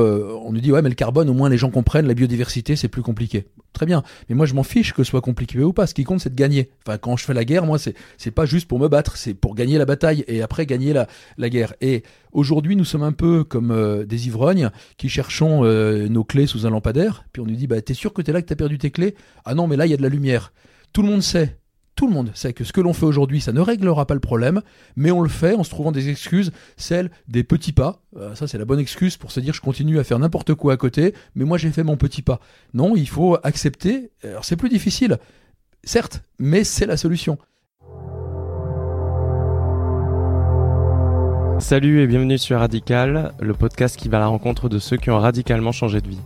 Euh, 0.00 0.36
on 0.42 0.52
nous 0.52 0.60
dit 0.60 0.72
ouais 0.72 0.82
mais 0.82 0.88
le 0.88 0.94
carbone 0.94 1.28
au 1.28 1.34
moins 1.34 1.48
les 1.48 1.58
gens 1.58 1.70
comprennent 1.70 2.06
la 2.06 2.14
biodiversité 2.14 2.76
c'est 2.76 2.88
plus 2.88 3.02
compliqué. 3.02 3.46
Très 3.72 3.86
bien, 3.86 4.02
mais 4.28 4.34
moi 4.34 4.46
je 4.46 4.54
m'en 4.54 4.62
fiche 4.62 4.92
que 4.92 5.04
ce 5.04 5.10
soit 5.10 5.20
compliqué 5.20 5.60
ou 5.60 5.72
pas. 5.72 5.86
Ce 5.86 5.94
qui 5.94 6.04
compte 6.04 6.20
c'est 6.20 6.30
de 6.30 6.34
gagner. 6.34 6.70
Enfin 6.86 6.98
quand 6.98 7.16
je 7.16 7.24
fais 7.24 7.34
la 7.34 7.44
guerre 7.44 7.66
moi 7.66 7.78
c'est 7.78 8.30
pas 8.30 8.46
juste 8.46 8.66
pour 8.66 8.78
me 8.78 8.88
battre, 8.88 9.16
c'est 9.16 9.34
pour 9.34 9.54
gagner 9.54 9.78
la 9.78 9.84
bataille 9.84 10.24
et 10.26 10.42
après 10.42 10.66
gagner 10.66 10.92
la 10.92 11.06
la 11.38 11.48
guerre. 11.48 11.74
Et 11.80 12.02
aujourd'hui 12.32 12.76
nous 12.76 12.84
sommes 12.84 13.02
un 13.02 13.12
peu 13.12 13.44
comme 13.44 13.70
euh, 13.70 14.04
des 14.04 14.26
ivrognes 14.26 14.70
qui 14.96 15.08
cherchons 15.08 15.64
euh, 15.64 16.08
nos 16.08 16.24
clés 16.24 16.46
sous 16.46 16.66
un 16.66 16.70
lampadaire. 16.70 17.24
Puis 17.32 17.42
on 17.42 17.46
nous 17.46 17.54
dit 17.54 17.66
bah 17.66 17.80
t'es 17.80 17.94
sûr 17.94 18.12
que 18.12 18.22
t'es 18.22 18.32
là 18.32 18.42
que 18.42 18.46
t'as 18.48 18.56
perdu 18.56 18.78
tes 18.78 18.90
clés? 18.90 19.14
Ah 19.44 19.54
non 19.54 19.66
mais 19.66 19.76
là 19.76 19.86
il 19.86 19.90
y 19.90 19.94
a 19.94 19.98
de 19.98 20.02
la 20.02 20.08
lumière. 20.08 20.52
Tout 20.92 21.02
le 21.02 21.08
monde 21.08 21.22
sait 21.22 21.58
tout 21.94 22.06
le 22.06 22.12
monde 22.12 22.30
sait 22.34 22.52
que 22.52 22.64
ce 22.64 22.72
que 22.72 22.80
l'on 22.80 22.92
fait 22.92 23.04
aujourd'hui, 23.04 23.40
ça 23.40 23.52
ne 23.52 23.60
réglera 23.60 24.06
pas 24.06 24.14
le 24.14 24.20
problème, 24.20 24.62
mais 24.96 25.10
on 25.10 25.20
le 25.20 25.28
fait 25.28 25.54
en 25.54 25.64
se 25.64 25.70
trouvant 25.70 25.92
des 25.92 26.08
excuses, 26.08 26.50
celles 26.76 27.10
des 27.28 27.44
petits 27.44 27.72
pas. 27.72 28.02
Euh, 28.16 28.34
ça, 28.34 28.46
c'est 28.46 28.58
la 28.58 28.64
bonne 28.64 28.78
excuse 28.80 29.16
pour 29.16 29.32
se 29.32 29.40
dire 29.40 29.54
je 29.54 29.60
continue 29.60 29.98
à 29.98 30.04
faire 30.04 30.18
n'importe 30.18 30.54
quoi 30.54 30.72
à 30.72 30.76
côté, 30.76 31.14
mais 31.34 31.44
moi 31.44 31.58
j'ai 31.58 31.70
fait 31.70 31.82
mon 31.82 31.96
petit 31.96 32.22
pas. 32.22 32.40
Non, 32.74 32.96
il 32.96 33.08
faut 33.08 33.36
accepter. 33.42 34.10
Alors 34.24 34.44
c'est 34.44 34.56
plus 34.56 34.68
difficile, 34.70 35.18
certes, 35.84 36.22
mais 36.38 36.64
c'est 36.64 36.86
la 36.86 36.96
solution. 36.96 37.38
Salut 41.60 42.00
et 42.00 42.06
bienvenue 42.06 42.38
sur 42.38 42.58
Radical, 42.58 43.34
le 43.38 43.52
podcast 43.52 43.96
qui 43.96 44.08
va 44.08 44.16
à 44.16 44.20
la 44.20 44.26
rencontre 44.28 44.70
de 44.70 44.78
ceux 44.78 44.96
qui 44.96 45.10
ont 45.10 45.18
radicalement 45.18 45.72
changé 45.72 46.00
de 46.00 46.08
vie. 46.08 46.20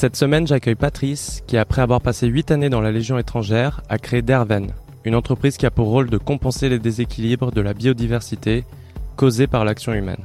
Cette 0.00 0.14
semaine, 0.14 0.46
j'accueille 0.46 0.76
Patrice, 0.76 1.42
qui 1.48 1.56
après 1.56 1.82
avoir 1.82 2.00
passé 2.00 2.28
8 2.28 2.52
années 2.52 2.70
dans 2.70 2.80
la 2.80 2.92
Légion 2.92 3.18
étrangère, 3.18 3.80
a 3.88 3.98
créé 3.98 4.22
Derven, 4.22 4.70
une 5.04 5.16
entreprise 5.16 5.56
qui 5.56 5.66
a 5.66 5.72
pour 5.72 5.88
rôle 5.88 6.08
de 6.08 6.18
compenser 6.18 6.68
les 6.68 6.78
déséquilibres 6.78 7.50
de 7.50 7.60
la 7.60 7.74
biodiversité 7.74 8.64
causés 9.16 9.48
par 9.48 9.64
l'action 9.64 9.92
humaine. 9.92 10.22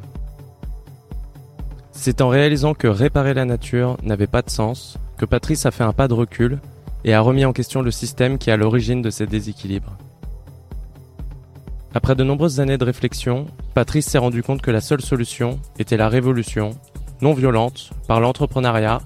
C'est 1.92 2.22
en 2.22 2.30
réalisant 2.30 2.76
que 2.76 2.86
réparer 2.86 3.34
la 3.34 3.46
nature 3.46 3.98
n'avait 4.04 4.28
pas 4.28 4.44
de 4.44 4.52
sens 4.52 5.00
que 5.18 5.26
Patrice 5.26 5.66
a 5.66 5.72
fait 5.72 5.84
un 5.84 5.92
pas 5.92 6.08
de 6.08 6.14
recul 6.14 6.60
et 7.04 7.16
a 7.16 7.22
remis 7.22 7.44
en 7.44 7.52
question 7.52 7.82
le 7.82 7.90
système 7.90 8.38
qui 8.38 8.52
est 8.52 8.54
à 8.54 8.58
l'origine 8.58 9.02
de 9.02 9.10
ces 9.10 9.26
déséquilibres. 9.26 9.98
Après 11.96 12.14
de 12.14 12.24
nombreuses 12.24 12.60
années 12.60 12.78
de 12.78 12.86
réflexion, 12.86 13.48
Patrice 13.74 14.06
s'est 14.06 14.20
rendu 14.20 14.44
compte 14.44 14.62
que 14.62 14.70
la 14.70 14.82
seule 14.82 15.02
solution 15.02 15.60
était 15.80 15.98
la 15.98 16.10
révolution, 16.10 16.78
non 17.24 17.34
violente, 17.34 17.90
par 18.08 18.20
l'entrepreneuriat 18.20 19.02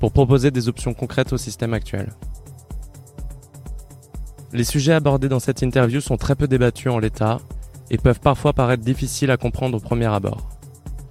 pour 0.00 0.10
proposer 0.12 0.50
des 0.50 0.68
options 0.68 0.94
concrètes 0.94 1.32
au 1.32 1.36
système 1.36 1.74
actuel. 1.74 2.08
Les 4.52 4.64
sujets 4.64 4.94
abordés 4.94 5.28
dans 5.28 5.38
cette 5.38 5.62
interview 5.62 6.00
sont 6.00 6.16
très 6.16 6.34
peu 6.34 6.48
débattus 6.48 6.90
en 6.90 6.98
l'état 6.98 7.38
et 7.90 7.98
peuvent 7.98 8.18
parfois 8.18 8.52
paraître 8.52 8.82
difficiles 8.82 9.30
à 9.30 9.36
comprendre 9.36 9.76
au 9.76 9.80
premier 9.80 10.06
abord. 10.06 10.48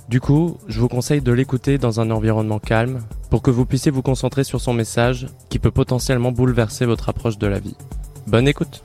Du 0.09 0.19
coup, 0.19 0.57
je 0.67 0.81
vous 0.81 0.87
conseille 0.87 1.21
de 1.21 1.31
l'écouter 1.31 1.77
dans 1.77 2.01
un 2.01 2.09
environnement 2.09 2.59
calme 2.59 3.01
pour 3.29 3.43
que 3.43 3.51
vous 3.51 3.65
puissiez 3.65 3.91
vous 3.91 4.01
concentrer 4.01 4.43
sur 4.43 4.59
son 4.59 4.73
message 4.73 5.27
qui 5.49 5.59
peut 5.59 5.71
potentiellement 5.71 6.31
bouleverser 6.31 6.85
votre 6.85 7.09
approche 7.09 7.37
de 7.37 7.47
la 7.47 7.59
vie. 7.59 7.75
Bonne 8.25 8.47
écoute 8.47 8.83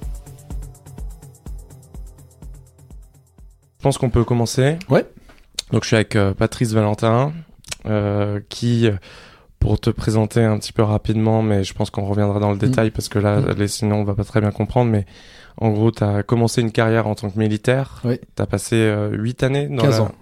Je 3.78 3.82
pense 3.82 3.98
qu'on 3.98 4.10
peut 4.10 4.24
commencer. 4.24 4.78
Ouais. 4.88 5.06
Donc 5.72 5.82
je 5.82 5.88
suis 5.88 5.96
avec 5.96 6.14
euh, 6.16 6.32
Patrice 6.34 6.72
Valentin 6.72 7.32
euh, 7.86 8.40
qui 8.48 8.88
pour 9.64 9.80
te 9.80 9.88
présenter 9.88 10.44
un 10.44 10.58
petit 10.58 10.74
peu 10.74 10.82
rapidement, 10.82 11.40
mais 11.40 11.64
je 11.64 11.72
pense 11.72 11.88
qu'on 11.88 12.04
reviendra 12.04 12.38
dans 12.38 12.50
le 12.50 12.56
mm. 12.56 12.58
détail 12.58 12.90
parce 12.90 13.08
que 13.08 13.18
là, 13.18 13.40
mm. 13.40 13.66
sinon, 13.66 13.96
on 13.96 14.04
va 14.04 14.14
pas 14.14 14.22
très 14.22 14.42
bien 14.42 14.50
comprendre. 14.50 14.90
Mais 14.90 15.06
en 15.56 15.70
gros, 15.70 15.90
tu 15.90 16.04
as 16.04 16.22
commencé 16.22 16.60
une 16.60 16.70
carrière 16.70 17.06
en 17.06 17.14
tant 17.14 17.30
que 17.30 17.38
militaire. 17.38 18.02
Oui. 18.04 18.20
Tu 18.36 18.42
as 18.42 18.46
passé 18.46 18.76
euh, 18.76 19.08
8 19.12 19.42
années 19.42 19.68
dans 19.68 19.82
15 19.82 20.00
ans. 20.00 20.14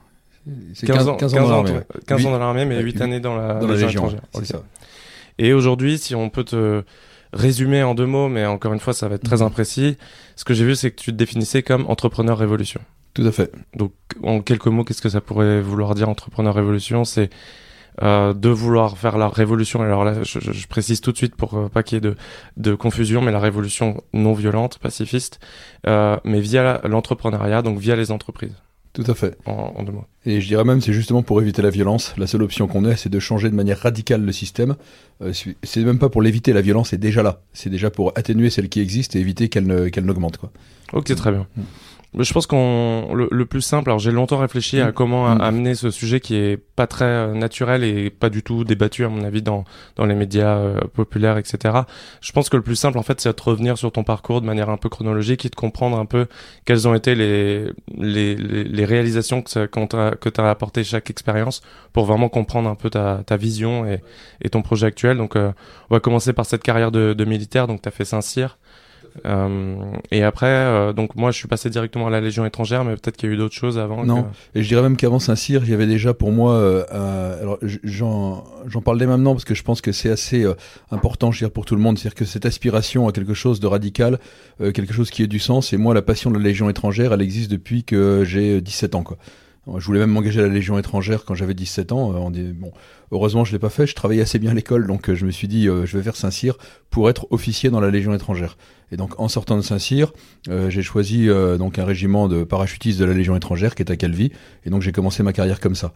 15, 0.86 1.08
ans, 1.08 1.16
15 1.16 1.34
ans, 1.34 1.40
dans 1.40 1.50
l'armée. 1.50 1.80
15 2.06 2.26
ans 2.26 2.30
dans 2.30 2.38
l'armée, 2.38 2.64
mais 2.66 2.80
8 2.80 3.00
années 3.00 3.18
dans 3.18 3.34
la, 3.34 3.54
dans 3.54 3.66
la 3.66 3.74
Légion. 3.74 4.14
Okay. 4.32 4.44
Ça. 4.44 4.62
Et 5.38 5.52
aujourd'hui, 5.52 5.98
si 5.98 6.14
on 6.14 6.30
peut 6.30 6.44
te 6.44 6.84
résumer 7.32 7.82
en 7.82 7.96
deux 7.96 8.06
mots, 8.06 8.28
mais 8.28 8.46
encore 8.46 8.72
une 8.72 8.78
fois, 8.78 8.92
ça 8.92 9.08
va 9.08 9.16
être 9.16 9.24
très 9.24 9.38
mm. 9.38 9.42
imprécis, 9.42 9.96
ce 10.36 10.44
que 10.44 10.54
j'ai 10.54 10.64
vu, 10.64 10.76
c'est 10.76 10.92
que 10.92 11.00
tu 11.00 11.10
te 11.10 11.16
définissais 11.16 11.64
comme 11.64 11.84
entrepreneur 11.90 12.38
révolution. 12.38 12.80
Tout 13.14 13.26
à 13.26 13.32
fait. 13.32 13.50
Donc, 13.74 13.92
en 14.22 14.40
quelques 14.40 14.68
mots, 14.68 14.84
qu'est-ce 14.84 15.02
que 15.02 15.08
ça 15.08 15.20
pourrait 15.20 15.60
vouloir 15.60 15.96
dire 15.96 16.08
entrepreneur 16.08 16.54
révolution? 16.54 17.04
C'est 17.04 17.28
euh, 18.00 18.32
de 18.32 18.48
vouloir 18.48 18.96
faire 18.96 19.18
la 19.18 19.28
révolution. 19.28 19.82
Alors 19.82 20.04
là, 20.04 20.22
je, 20.22 20.38
je 20.40 20.66
précise 20.66 21.02
tout 21.02 21.12
de 21.12 21.16
suite 21.16 21.36
pour 21.36 21.54
euh, 21.54 21.68
pas 21.68 21.82
qu'il 21.82 21.96
y 21.96 21.98
ait 21.98 22.00
de, 22.00 22.16
de, 22.56 22.74
confusion, 22.74 23.20
mais 23.20 23.32
la 23.32 23.38
révolution 23.38 24.02
non 24.14 24.32
violente, 24.32 24.78
pacifiste, 24.78 25.40
euh, 25.86 26.16
mais 26.24 26.40
via 26.40 26.80
l'entrepreneuriat, 26.84 27.60
donc 27.60 27.78
via 27.78 27.94
les 27.94 28.10
entreprises. 28.10 28.54
Tout 28.94 29.04
à 29.06 29.14
fait. 29.14 29.36
En, 29.44 29.74
en 29.76 29.82
deux 29.82 29.92
mots. 29.92 30.04
Et 30.24 30.40
je 30.40 30.46
dirais 30.46 30.64
même, 30.64 30.80
c'est 30.80 30.92
justement 30.92 31.22
pour 31.22 31.40
éviter 31.42 31.60
la 31.60 31.70
violence. 31.70 32.14
La 32.16 32.26
seule 32.26 32.42
option 32.42 32.66
qu'on 32.66 32.84
ait, 32.84 32.96
c'est 32.96 33.08
de 33.08 33.18
changer 33.18 33.50
de 33.50 33.54
manière 33.54 33.78
radicale 33.78 34.22
le 34.22 34.32
système. 34.32 34.76
C'est 35.32 35.84
même 35.84 35.98
pas 35.98 36.08
pour 36.08 36.22
l'éviter, 36.22 36.52
la 36.52 36.60
violence 36.60 36.92
est 36.92 36.98
déjà 36.98 37.22
là. 37.22 37.42
C'est 37.52 37.70
déjà 37.70 37.90
pour 37.90 38.12
atténuer 38.16 38.50
celle 38.50 38.68
qui 38.68 38.80
existe 38.80 39.16
et 39.16 39.20
éviter 39.20 39.48
qu'elle 39.48 40.04
n'augmente. 40.04 40.36
Quoi. 40.36 40.50
Ok, 40.92 41.14
très 41.14 41.30
bien. 41.30 41.46
Mm. 41.56 41.62
Je 42.18 42.32
pense 42.34 42.46
qu'on 42.46 43.14
le, 43.14 43.28
le, 43.30 43.46
plus 43.46 43.62
simple. 43.62 43.88
Alors 43.88 43.98
j'ai 43.98 44.10
longtemps 44.10 44.38
réfléchi 44.38 44.78
à 44.80 44.88
mm. 44.88 44.92
comment 44.92 45.34
mm. 45.34 45.40
amener 45.40 45.74
ce 45.74 45.90
sujet 45.90 46.20
qui 46.20 46.34
est 46.36 46.58
pas 46.58 46.86
très 46.86 47.06
euh, 47.06 47.34
naturel 47.34 47.84
et 47.84 48.10
pas 48.10 48.28
du 48.28 48.42
tout 48.42 48.64
débattu 48.64 49.04
à 49.04 49.08
mon 49.08 49.24
avis 49.24 49.40
dans 49.40 49.64
dans 49.96 50.04
les 50.04 50.14
médias 50.14 50.56
euh, 50.56 50.80
populaires, 50.92 51.38
etc. 51.38 51.74
Je 52.20 52.32
pense 52.32 52.50
que 52.50 52.56
le 52.56 52.62
plus 52.62 52.76
simple 52.76 52.98
en 52.98 53.02
fait, 53.02 53.20
c'est 53.20 53.34
de 53.34 53.42
revenir 53.42 53.78
sur 53.78 53.90
ton 53.92 54.04
parcours 54.04 54.42
de 54.42 54.46
manière 54.46 54.68
un 54.68 54.76
peu 54.76 54.90
chronologique 54.90 55.46
et 55.46 55.48
de 55.48 55.54
comprendre 55.54 55.98
un 55.98 56.04
peu 56.04 56.26
quelles 56.66 56.86
ont 56.86 56.94
été 56.94 57.14
les 57.14 57.72
les, 57.96 58.34
les, 58.36 58.84
réalisations 58.84 59.40
que 59.40 59.66
que 59.66 60.28
tu 60.28 60.40
as 60.40 60.50
apporté 60.50 60.84
chaque 60.84 61.08
expérience 61.08 61.62
pour 61.94 62.04
vraiment 62.04 62.28
comprendre 62.28 62.68
un 62.68 62.74
peu 62.74 62.90
ta, 62.90 63.22
ta 63.24 63.36
vision 63.38 63.86
et, 63.86 64.02
et 64.42 64.50
ton 64.50 64.60
projet 64.60 64.86
actuel. 64.86 65.16
Donc 65.16 65.36
euh, 65.36 65.52
on 65.88 65.94
va 65.94 66.00
commencer 66.00 66.34
par 66.34 66.44
cette 66.44 66.62
carrière 66.62 66.90
de, 66.90 67.14
de 67.14 67.24
militaire. 67.24 67.66
Donc 67.66 67.80
tu 67.80 67.88
as 67.88 67.92
fait 67.92 68.04
Saint-Cyr. 68.04 68.58
Euh, 69.26 69.76
et 70.10 70.22
après, 70.22 70.46
euh, 70.46 70.92
donc 70.92 71.14
moi, 71.14 71.30
je 71.30 71.38
suis 71.38 71.48
passé 71.48 71.70
directement 71.70 72.06
à 72.06 72.10
la 72.10 72.20
Légion 72.20 72.44
étrangère, 72.44 72.84
mais 72.84 72.94
peut-être 72.94 73.16
qu'il 73.16 73.28
y 73.28 73.32
a 73.32 73.34
eu 73.34 73.38
d'autres 73.38 73.54
choses 73.54 73.78
avant. 73.78 74.04
Non. 74.04 74.26
Et 74.54 74.62
je 74.62 74.68
dirais 74.68 74.82
même 74.82 74.96
qu'avant 74.96 75.18
Saint-Cyr, 75.18 75.62
il 75.64 75.70
y 75.70 75.74
avait 75.74 75.86
déjà 75.86 76.14
pour 76.14 76.32
moi, 76.32 76.54
euh, 76.54 77.40
alors 77.40 77.58
j'en 77.84 78.44
j'en 78.66 78.80
parle 78.80 78.98
dès 78.98 79.06
maintenant 79.06 79.32
parce 79.32 79.44
que 79.44 79.54
je 79.54 79.62
pense 79.62 79.80
que 79.80 79.92
c'est 79.92 80.10
assez 80.10 80.46
important, 80.90 81.30
je 81.30 81.38
dire, 81.38 81.50
pour 81.50 81.64
tout 81.64 81.76
le 81.76 81.82
monde, 81.82 81.98
c'est-à-dire 81.98 82.14
que 82.14 82.24
cette 82.24 82.46
aspiration 82.46 83.08
à 83.08 83.12
quelque 83.12 83.34
chose 83.34 83.60
de 83.60 83.66
radical, 83.66 84.18
quelque 84.58 84.92
chose 84.92 85.10
qui 85.10 85.22
ait 85.22 85.28
du 85.28 85.38
sens. 85.38 85.72
Et 85.72 85.76
moi, 85.76 85.94
la 85.94 86.02
passion 86.02 86.30
de 86.30 86.38
la 86.38 86.44
Légion 86.44 86.70
étrangère, 86.70 87.12
elle 87.12 87.22
existe 87.22 87.50
depuis 87.50 87.84
que 87.84 88.24
j'ai 88.24 88.60
17 88.60 88.94
ans, 88.94 89.02
quoi. 89.02 89.18
Je 89.66 89.86
voulais 89.86 90.00
même 90.00 90.10
m'engager 90.10 90.40
à 90.40 90.42
la 90.42 90.48
Légion 90.48 90.78
étrangère 90.78 91.24
quand 91.24 91.34
j'avais 91.34 91.54
17 91.54 91.92
ans. 91.92 92.30
Dit, 92.30 92.52
bon, 92.52 92.72
heureusement, 93.12 93.44
je 93.44 93.52
l'ai 93.52 93.60
pas 93.60 93.70
fait. 93.70 93.86
Je 93.86 93.94
travaillais 93.94 94.22
assez 94.22 94.38
bien 94.40 94.50
à 94.50 94.54
l'école, 94.54 94.88
donc 94.88 95.12
je 95.12 95.24
me 95.24 95.30
suis 95.30 95.46
dit, 95.46 95.66
je 95.66 95.96
vais 95.96 96.02
faire 96.02 96.16
Saint-Cyr 96.16 96.58
pour 96.90 97.08
être 97.08 97.28
officier 97.30 97.70
dans 97.70 97.78
la 97.78 97.90
Légion 97.90 98.12
étrangère. 98.12 98.56
Et 98.92 98.96
donc, 98.96 99.18
en 99.18 99.26
sortant 99.28 99.56
de 99.56 99.62
Saint-Cyr, 99.62 100.12
euh, 100.48 100.68
j'ai 100.68 100.82
choisi 100.82 101.28
euh, 101.28 101.56
donc 101.56 101.78
un 101.78 101.84
régiment 101.84 102.28
de 102.28 102.44
parachutistes 102.44 103.00
de 103.00 103.06
la 103.06 103.14
Légion 103.14 103.34
étrangère 103.34 103.74
qui 103.74 103.82
est 103.82 103.90
à 103.90 103.96
Calvi. 103.96 104.30
Et 104.66 104.70
donc, 104.70 104.82
j'ai 104.82 104.92
commencé 104.92 105.22
ma 105.22 105.32
carrière 105.32 105.60
comme 105.60 105.74
ça. 105.74 105.94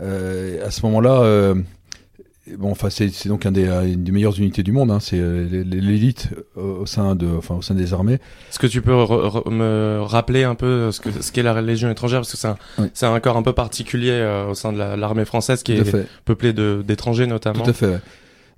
Euh, 0.00 0.66
à 0.66 0.70
ce 0.70 0.80
moment-là, 0.86 1.20
euh, 1.22 1.54
bon, 2.58 2.70
enfin, 2.70 2.90
c'est 2.90 3.26
donc 3.26 3.46
un 3.46 3.52
des, 3.52 3.66
une 3.66 4.04
des 4.04 4.12
meilleures 4.12 4.38
unités 4.38 4.62
du 4.62 4.72
monde. 4.72 4.90
Hein, 4.90 5.00
c'est 5.00 5.18
l'élite 5.18 6.30
au 6.56 6.86
sein 6.86 7.14
de, 7.14 7.26
enfin, 7.36 7.56
au 7.56 7.62
sein 7.62 7.74
des 7.74 7.92
armées. 7.92 8.14
Est-ce 8.50 8.58
que 8.58 8.66
tu 8.66 8.82
peux 8.82 8.92
me 8.92 10.00
rappeler 10.02 10.44
un 10.44 10.54
peu 10.54 10.92
ce 10.92 11.00
que 11.00 11.10
ce 11.10 11.32
qu'est 11.32 11.42
la 11.42 11.60
Légion 11.62 11.90
étrangère? 11.90 12.20
Parce 12.20 12.32
que 12.32 12.38
c'est 12.38 12.48
un, 12.48 12.56
oui. 12.78 12.88
c'est 12.94 13.06
un 13.06 13.20
corps 13.20 13.36
un 13.36 13.42
peu 13.42 13.52
particulier 13.52 14.44
au 14.48 14.54
sein 14.54 14.72
de 14.72 14.78
l'armée 14.78 15.24
française 15.24 15.62
qui 15.62 15.72
est 15.72 15.96
peuplé 16.24 16.52
d'étrangers 16.52 17.26
notamment. 17.26 17.64
Tout 17.64 17.70
à 17.70 17.72
fait. 17.72 18.00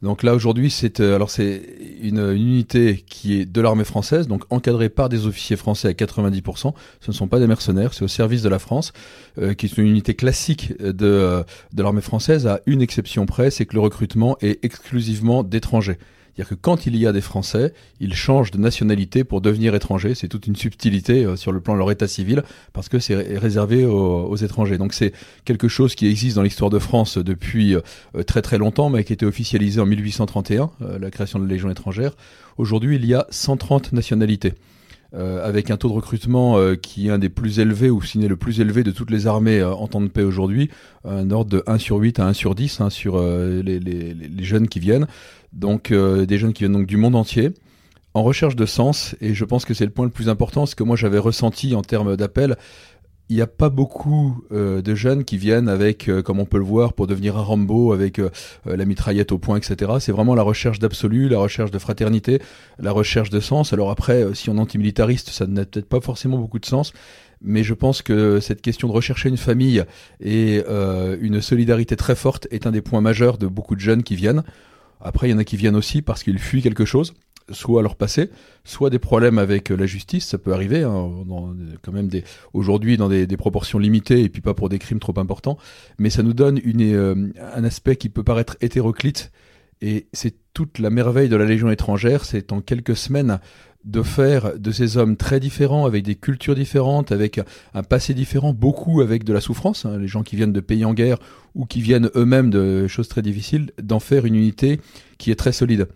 Donc 0.02 0.22
là 0.22 0.34
aujourd'hui, 0.34 0.70
c'est 0.70 1.00
euh, 1.00 1.14
alors 1.14 1.30
c'est 1.30 1.62
une, 2.00 2.18
unité 2.18 3.04
qui 3.08 3.40
est 3.40 3.46
de 3.46 3.60
l'armée 3.60 3.84
française, 3.84 4.28
donc 4.28 4.44
encadrée 4.50 4.88
par 4.88 5.08
des 5.08 5.26
officiers 5.26 5.56
français 5.56 5.88
à 5.88 5.92
90%. 5.92 6.74
Ce 7.00 7.10
ne 7.10 7.12
sont 7.12 7.28
pas 7.28 7.38
des 7.38 7.46
mercenaires, 7.46 7.94
c'est 7.94 8.04
au 8.04 8.08
service 8.08 8.42
de 8.42 8.48
la 8.48 8.58
France, 8.58 8.92
euh, 9.38 9.54
qui 9.54 9.66
est 9.66 9.78
une 9.78 9.86
unité 9.86 10.14
classique 10.14 10.76
de 10.80 11.06
euh, 11.06 11.42
de 11.72 11.82
l'armée 11.82 12.02
française, 12.02 12.46
à 12.46 12.60
une 12.66 12.82
exception 12.82 13.26
près, 13.26 13.50
c'est 13.50 13.66
que 13.66 13.74
le 13.74 13.80
recrutement 13.80 14.36
est 14.40 14.64
exclusivement 14.64 15.42
d'étrangers. 15.42 15.98
C'est-à-dire 16.36 16.50
que 16.50 16.60
quand 16.60 16.86
il 16.86 16.96
y 16.96 17.06
a 17.06 17.12
des 17.12 17.22
Français, 17.22 17.72
ils 17.98 18.14
changent 18.14 18.50
de 18.50 18.58
nationalité 18.58 19.24
pour 19.24 19.40
devenir 19.40 19.74
étrangers. 19.74 20.14
C'est 20.14 20.28
toute 20.28 20.46
une 20.46 20.54
subtilité 20.54 21.24
euh, 21.24 21.36
sur 21.36 21.50
le 21.50 21.60
plan 21.60 21.72
de 21.72 21.78
leur 21.78 21.90
état 21.90 22.06
civil 22.06 22.42
parce 22.74 22.90
que 22.90 22.98
c'est 22.98 23.38
réservé 23.38 23.86
aux, 23.86 24.26
aux, 24.26 24.36
étrangers. 24.36 24.76
Donc 24.76 24.92
c'est 24.92 25.14
quelque 25.46 25.66
chose 25.66 25.94
qui 25.94 26.06
existe 26.06 26.36
dans 26.36 26.42
l'histoire 26.42 26.68
de 26.68 26.78
France 26.78 27.16
depuis 27.16 27.74
euh, 27.74 27.80
très 28.26 28.42
très 28.42 28.58
longtemps, 28.58 28.90
mais 28.90 29.02
qui 29.02 29.12
a 29.12 29.14
été 29.14 29.24
officialisé 29.24 29.80
en 29.80 29.86
1831, 29.86 30.70
euh, 30.82 30.98
la 30.98 31.10
création 31.10 31.38
de 31.38 31.44
la 31.46 31.52
Légion 31.52 31.70
étrangère. 31.70 32.12
Aujourd'hui, 32.58 32.96
il 32.96 33.06
y 33.06 33.14
a 33.14 33.26
130 33.30 33.92
nationalités. 33.94 34.52
Euh, 35.14 35.46
avec 35.46 35.70
un 35.70 35.76
taux 35.76 35.88
de 35.88 35.94
recrutement 35.94 36.58
euh, 36.58 36.74
qui 36.74 37.06
est 37.06 37.10
un 37.10 37.18
des 37.18 37.28
plus 37.28 37.60
élevés, 37.60 37.90
ou 37.90 38.02
sinon 38.02 38.28
le 38.28 38.36
plus 38.36 38.60
élevé 38.60 38.82
de 38.82 38.90
toutes 38.90 39.10
les 39.10 39.28
armées 39.28 39.60
euh, 39.60 39.72
en 39.72 39.86
temps 39.86 40.00
de 40.00 40.08
paix 40.08 40.24
aujourd'hui, 40.24 40.68
un 41.04 41.30
ordre 41.30 41.48
de 41.48 41.62
1 41.68 41.78
sur 41.78 41.96
8 41.96 42.18
à 42.18 42.26
1 42.26 42.32
sur 42.32 42.56
10 42.56 42.80
hein, 42.80 42.90
sur 42.90 43.22
les, 43.22 43.62
les, 43.62 43.78
les, 43.80 44.44
jeunes 44.44 44.66
qui 44.66 44.80
viennent, 44.80 45.06
donc 45.56 45.92
des 45.92 46.38
jeunes 46.38 46.52
qui 46.52 46.64
viennent 46.64 46.74
donc 46.74 46.86
du 46.86 46.96
monde 46.96 47.16
entier, 47.16 47.50
en 48.14 48.22
recherche 48.22 48.56
de 48.56 48.64
sens, 48.64 49.14
et 49.20 49.34
je 49.34 49.44
pense 49.44 49.66
que 49.66 49.74
c'est 49.74 49.84
le 49.84 49.90
point 49.90 50.06
le 50.06 50.10
plus 50.10 50.30
important, 50.30 50.64
ce 50.64 50.74
que 50.74 50.82
moi 50.82 50.96
j'avais 50.96 51.18
ressenti 51.18 51.74
en 51.74 51.82
termes 51.82 52.16
d'appel, 52.16 52.56
il 53.28 53.36
n'y 53.36 53.42
a 53.42 53.46
pas 53.46 53.70
beaucoup 53.70 54.44
euh, 54.52 54.82
de 54.82 54.94
jeunes 54.94 55.24
qui 55.24 55.36
viennent 55.36 55.68
avec, 55.68 56.08
euh, 56.08 56.22
comme 56.22 56.38
on 56.38 56.44
peut 56.44 56.58
le 56.58 56.64
voir, 56.64 56.92
pour 56.92 57.06
devenir 57.06 57.36
un 57.36 57.42
Rambo 57.42 57.92
avec 57.92 58.18
euh, 58.18 58.30
la 58.64 58.84
mitraillette 58.84 59.32
au 59.32 59.38
point, 59.38 59.56
etc. 59.56 59.92
C'est 59.98 60.12
vraiment 60.12 60.34
la 60.34 60.42
recherche 60.42 60.78
d'absolu, 60.78 61.28
la 61.28 61.38
recherche 61.38 61.70
de 61.70 61.78
fraternité, 61.78 62.40
la 62.78 62.92
recherche 62.92 63.30
de 63.30 63.40
sens. 63.40 63.72
Alors 63.72 63.90
après, 63.90 64.34
si 64.34 64.48
on 64.48 64.56
est 64.56 64.60
antimilitariste, 64.60 65.30
ça 65.30 65.46
n'a 65.46 65.64
peut-être 65.64 65.88
pas 65.88 66.00
forcément 66.00 66.38
beaucoup 66.38 66.60
de 66.60 66.66
sens, 66.66 66.92
mais 67.42 67.64
je 67.64 67.74
pense 67.74 68.00
que 68.00 68.38
cette 68.40 68.62
question 68.62 68.86
de 68.88 68.92
rechercher 68.92 69.28
une 69.28 69.36
famille 69.36 69.84
et 70.20 70.62
une 71.20 71.42
solidarité 71.42 71.96
très 71.96 72.14
forte 72.14 72.48
est 72.50 72.66
un 72.66 72.70
des 72.70 72.80
points 72.80 73.02
majeurs 73.02 73.36
de 73.36 73.46
beaucoup 73.46 73.74
de 73.74 73.80
jeunes 73.80 74.02
qui 74.02 74.16
viennent. 74.16 74.42
Après, 75.00 75.28
il 75.28 75.30
y 75.30 75.34
en 75.34 75.38
a 75.38 75.44
qui 75.44 75.56
viennent 75.56 75.76
aussi 75.76 76.02
parce 76.02 76.22
qu'ils 76.22 76.38
fuient 76.38 76.62
quelque 76.62 76.84
chose 76.84 77.14
soit 77.50 77.82
leur 77.82 77.96
passé, 77.96 78.30
soit 78.64 78.90
des 78.90 78.98
problèmes 78.98 79.38
avec 79.38 79.70
euh, 79.70 79.76
la 79.76 79.86
justice, 79.86 80.26
ça 80.26 80.38
peut 80.38 80.52
arriver, 80.52 80.82
hein, 80.82 81.10
quand 81.82 81.92
même 81.92 82.10
aujourd'hui 82.52 82.96
dans 82.96 83.08
des, 83.08 83.26
proportions 83.36 83.78
limitées 83.78 84.22
et 84.22 84.28
puis 84.28 84.40
pas 84.40 84.54
pour 84.54 84.68
des 84.68 84.78
crimes 84.78 84.98
trop 84.98 85.18
importants, 85.18 85.58
mais 85.98 86.10
ça 86.10 86.22
nous 86.22 86.32
donne 86.32 86.58
euh, 86.58 87.32
un 87.54 87.64
aspect 87.64 87.96
qui 87.96 88.08
peut 88.08 88.24
paraître 88.24 88.56
hétéroclite 88.60 89.30
et 89.82 90.06
c'est 90.12 90.34
toute 90.54 90.78
la 90.78 90.88
merveille 90.88 91.28
de 91.28 91.36
la 91.36 91.44
Légion 91.44 91.70
étrangère, 91.70 92.24
c'est 92.24 92.50
en 92.52 92.60
quelques 92.60 92.96
semaines 92.96 93.40
de 93.86 94.02
faire 94.02 94.58
de 94.58 94.70
ces 94.72 94.96
hommes 94.96 95.16
très 95.16 95.40
différents, 95.40 95.86
avec 95.86 96.04
des 96.04 96.16
cultures 96.16 96.54
différentes, 96.54 97.12
avec 97.12 97.40
un 97.72 97.82
passé 97.82 98.14
différent, 98.14 98.52
beaucoup 98.52 99.00
avec 99.00 99.24
de 99.24 99.32
la 99.32 99.40
souffrance, 99.40 99.86
hein, 99.86 99.96
les 99.98 100.08
gens 100.08 100.22
qui 100.22 100.36
viennent 100.36 100.52
de 100.52 100.60
pays 100.60 100.84
en 100.84 100.92
guerre 100.92 101.18
ou 101.54 101.66
qui 101.66 101.80
viennent 101.80 102.10
eux-mêmes 102.16 102.50
de 102.50 102.88
choses 102.88 103.08
très 103.08 103.22
difficiles, 103.22 103.70
d'en 103.80 104.00
faire 104.00 104.26
une 104.26 104.34
unité 104.34 104.80
qui 105.18 105.30
est 105.30 105.36
très 105.36 105.52
solide. 105.52 105.86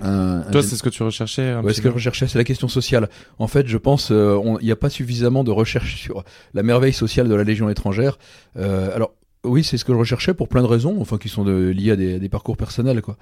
Toi, 0.00 0.62
c'est 0.62 0.76
ce 0.76 0.82
que 0.82 0.88
tu 0.88 1.02
recherchais 1.02 1.54
ouais, 1.56 1.72
Ce 1.72 1.80
que 1.80 1.88
je 1.88 1.94
recherchais, 1.94 2.26
c'est 2.26 2.38
la 2.38 2.44
question 2.44 2.68
sociale. 2.68 3.08
En 3.38 3.46
fait, 3.46 3.66
je 3.66 3.78
pense 3.78 4.10
euh, 4.10 4.38
il 4.60 4.64
n'y 4.64 4.72
a 4.72 4.76
pas 4.76 4.90
suffisamment 4.90 5.44
de 5.44 5.50
recherche 5.50 5.96
sur 6.02 6.24
la 6.54 6.62
merveille 6.62 6.92
sociale 6.92 7.28
de 7.28 7.34
la 7.34 7.44
Légion 7.44 7.68
étrangère. 7.68 8.18
Euh, 8.56 8.94
alors, 8.94 9.14
oui, 9.46 9.64
c'est 9.64 9.78
ce 9.78 9.84
que 9.84 9.92
je 9.92 9.98
recherchais 9.98 10.34
pour 10.34 10.48
plein 10.48 10.62
de 10.62 10.66
raisons, 10.66 10.96
enfin 11.00 11.18
qui 11.18 11.28
sont 11.28 11.44
de, 11.44 11.68
liées 11.68 11.92
à 11.92 11.96
des, 11.96 12.28
parcours 12.28 12.56
personnels. 12.56 13.02
Quoi. 13.02 13.16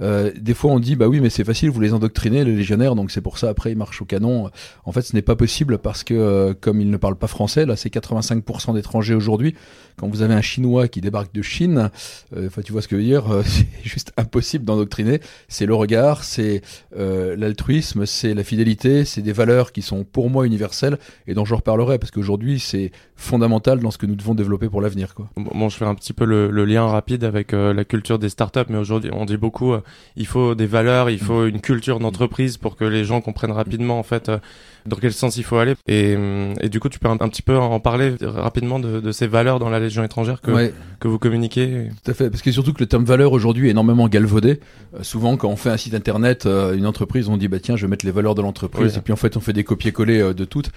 Euh, 0.00 0.32
des 0.38 0.54
fois, 0.54 0.70
on 0.70 0.80
dit 0.80 0.96
bah 0.96 1.08
oui, 1.08 1.20
mais 1.20 1.30
c'est 1.30 1.44
facile, 1.44 1.70
vous 1.70 1.80
les 1.80 1.92
endoctrinez 1.92 2.44
les 2.44 2.54
légionnaires, 2.54 2.94
donc 2.94 3.10
c'est 3.10 3.20
pour 3.20 3.38
ça 3.38 3.48
après 3.48 3.72
ils 3.72 3.76
marchent 3.76 4.02
au 4.02 4.04
canon. 4.04 4.50
En 4.84 4.92
fait, 4.92 5.02
ce 5.02 5.14
n'est 5.14 5.22
pas 5.22 5.36
possible 5.36 5.78
parce 5.78 6.04
que 6.04 6.14
euh, 6.14 6.54
comme 6.58 6.80
ils 6.80 6.90
ne 6.90 6.96
parlent 6.96 7.16
pas 7.16 7.26
français, 7.26 7.66
là 7.66 7.76
c'est 7.76 7.92
85% 7.92 8.74
d'étrangers 8.74 9.14
aujourd'hui. 9.14 9.54
Quand 9.96 10.08
vous 10.08 10.22
avez 10.22 10.34
un 10.34 10.40
Chinois 10.40 10.88
qui 10.88 11.00
débarque 11.00 11.32
de 11.34 11.42
Chine, 11.42 11.90
euh, 12.36 12.48
tu 12.64 12.72
vois 12.72 12.82
ce 12.82 12.88
que 12.88 12.96
je 12.96 13.02
veux 13.02 13.06
dire, 13.06 13.24
c'est 13.44 13.66
juste 13.82 14.12
impossible 14.16 14.64
d'endoctriner. 14.64 15.20
C'est 15.48 15.66
le 15.66 15.74
regard, 15.74 16.24
c'est 16.24 16.62
l'altruisme, 16.96 18.06
c'est 18.06 18.34
la 18.34 18.44
fidélité, 18.44 19.04
c'est 19.04 19.22
des 19.22 19.32
valeurs 19.32 19.72
qui 19.72 19.82
sont 19.82 20.04
pour 20.04 20.30
moi 20.30 20.46
universelles 20.46 20.98
et 21.26 21.34
dont 21.34 21.44
je 21.44 21.54
reparlerai 21.54 21.98
parce 21.98 22.10
qu'aujourd'hui 22.10 22.60
c'est 22.60 22.92
fondamental 23.16 23.80
dans 23.80 23.90
ce 23.90 23.98
que 23.98 24.06
nous 24.06 24.16
devons 24.16 24.34
développer 24.34 24.68
pour 24.68 24.80
l'avenir. 24.80 25.14
Quoi 25.14 25.28
je 25.68 25.76
fais 25.76 25.84
un 25.84 25.94
petit 25.94 26.12
peu 26.12 26.24
le, 26.24 26.64
lien 26.64 26.86
rapide 26.86 27.24
avec 27.24 27.52
euh, 27.52 27.72
la 27.72 27.84
culture 27.84 28.18
des 28.18 28.28
startups, 28.28 28.66
mais 28.68 28.78
aujourd'hui, 28.78 29.10
on 29.12 29.24
dit 29.24 29.36
beaucoup, 29.36 29.72
euh, 29.72 29.82
il 30.16 30.26
faut 30.26 30.54
des 30.54 30.66
valeurs, 30.66 31.10
il 31.10 31.18
faut 31.18 31.46
une 31.46 31.60
culture 31.60 31.98
d'entreprise 31.98 32.56
pour 32.56 32.76
que 32.76 32.84
les 32.84 33.04
gens 33.04 33.20
comprennent 33.20 33.52
rapidement, 33.52 33.98
en 33.98 34.02
fait, 34.02 34.28
euh, 34.28 34.38
dans 34.86 34.96
quel 34.96 35.12
sens 35.12 35.36
il 35.36 35.44
faut 35.44 35.56
aller. 35.56 35.74
Et, 35.86 36.16
et 36.60 36.68
du 36.68 36.80
coup, 36.80 36.88
tu 36.88 36.98
peux 36.98 37.08
un, 37.08 37.16
petit 37.16 37.42
peu 37.42 37.56
en 37.56 37.80
parler 37.80 38.14
rapidement 38.20 38.78
de, 38.78 39.00
de, 39.00 39.12
ces 39.12 39.26
valeurs 39.26 39.58
dans 39.58 39.70
la 39.70 39.80
Légion 39.80 40.04
étrangère 40.04 40.40
que, 40.40 40.72
que 41.00 41.08
vous 41.08 41.18
communiquez. 41.18 41.88
Tout 42.02 42.10
à 42.10 42.14
fait, 42.14 42.30
parce 42.30 42.42
que 42.42 42.52
surtout 42.52 42.72
que 42.72 42.80
le 42.80 42.86
terme 42.86 43.04
valeur 43.04 43.32
aujourd'hui 43.32 43.68
est 43.68 43.70
énormément 43.70 44.08
galvaudé. 44.08 44.60
Euh, 44.94 45.02
souvent, 45.02 45.36
quand 45.36 45.48
on 45.48 45.56
fait 45.56 45.70
un 45.70 45.76
site 45.76 45.94
internet, 45.94 46.46
euh, 46.46 46.76
une 46.76 46.86
entreprise, 46.86 47.28
on 47.28 47.36
dit 47.36 47.48
bah 47.48 47.58
tiens, 47.60 47.76
je 47.76 47.86
vais 47.86 47.90
mettre 47.90 48.04
les 48.04 48.12
valeurs 48.12 48.34
de 48.34 48.42
l'entreprise, 48.42 48.96
et 48.96 49.00
puis 49.00 49.12
en 49.12 49.16
fait, 49.16 49.36
on 49.36 49.40
fait 49.40 49.52
des 49.52 49.64
copier-coller 49.64 50.20
euh, 50.20 50.34
de 50.34 50.44
toutes. 50.44 50.70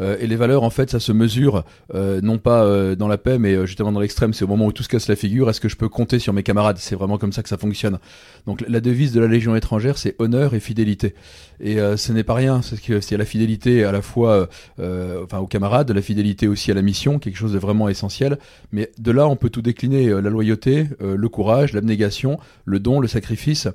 et 0.00 0.26
les 0.26 0.36
valeurs, 0.36 0.62
en 0.62 0.70
fait, 0.70 0.90
ça 0.90 1.00
se 1.00 1.12
mesure 1.12 1.64
non 1.94 2.38
pas 2.38 2.94
dans 2.96 3.08
la 3.08 3.18
paix, 3.18 3.38
mais 3.38 3.66
justement 3.66 3.92
dans 3.92 4.00
l'extrême. 4.00 4.32
C'est 4.32 4.44
au 4.44 4.48
moment 4.48 4.66
où 4.66 4.72
tout 4.72 4.82
se 4.82 4.88
casse 4.88 5.08
la 5.08 5.16
figure. 5.16 5.48
Est-ce 5.48 5.60
que 5.60 5.68
je 5.68 5.76
peux 5.76 5.88
compter 5.88 6.18
sur 6.18 6.32
mes 6.32 6.42
camarades? 6.42 6.78
C'est 6.78 6.96
vraiment 6.96 7.18
comme 7.18 7.32
ça 7.32 7.42
que 7.42 7.48
ça 7.48 7.56
fonctionne. 7.56 7.98
Donc 8.46 8.64
la 8.68 8.80
devise 8.80 9.12
de 9.12 9.20
la 9.20 9.28
Légion 9.28 9.54
étrangère, 9.54 9.98
c'est 9.98 10.16
honneur 10.18 10.54
et 10.54 10.60
fidélité. 10.60 11.14
Et 11.64 11.78
ce 11.96 12.12
n'est 12.12 12.24
pas 12.24 12.34
rien, 12.34 12.60
c'est 12.60 12.78
que 12.78 13.00
c'est 13.00 13.16
la 13.16 13.24
fidélité 13.24 13.84
à 13.84 13.92
la 13.92 14.02
fois 14.02 14.48
euh, 14.80 15.24
enfin 15.24 15.38
aux 15.38 15.46
camarades, 15.46 15.90
la 15.90 16.02
fidélité 16.02 16.48
aussi 16.48 16.70
à 16.70 16.74
la 16.74 16.82
mission, 16.82 17.18
quelque 17.18 17.36
chose 17.36 17.52
de 17.52 17.58
vraiment 17.58 17.88
essentiel. 17.88 18.38
Mais 18.72 18.90
de 18.98 19.10
là, 19.10 19.28
on 19.28 19.36
peut 19.36 19.50
tout 19.50 19.62
décliner 19.62 20.08
euh, 20.08 20.20
la 20.20 20.30
loyauté, 20.30 20.88
euh, 21.02 21.16
le 21.16 21.28
courage, 21.28 21.72
l'abnégation, 21.72 22.38
le 22.64 22.80
don, 22.80 23.00
le 23.00 23.08
sacrifice. 23.08 23.68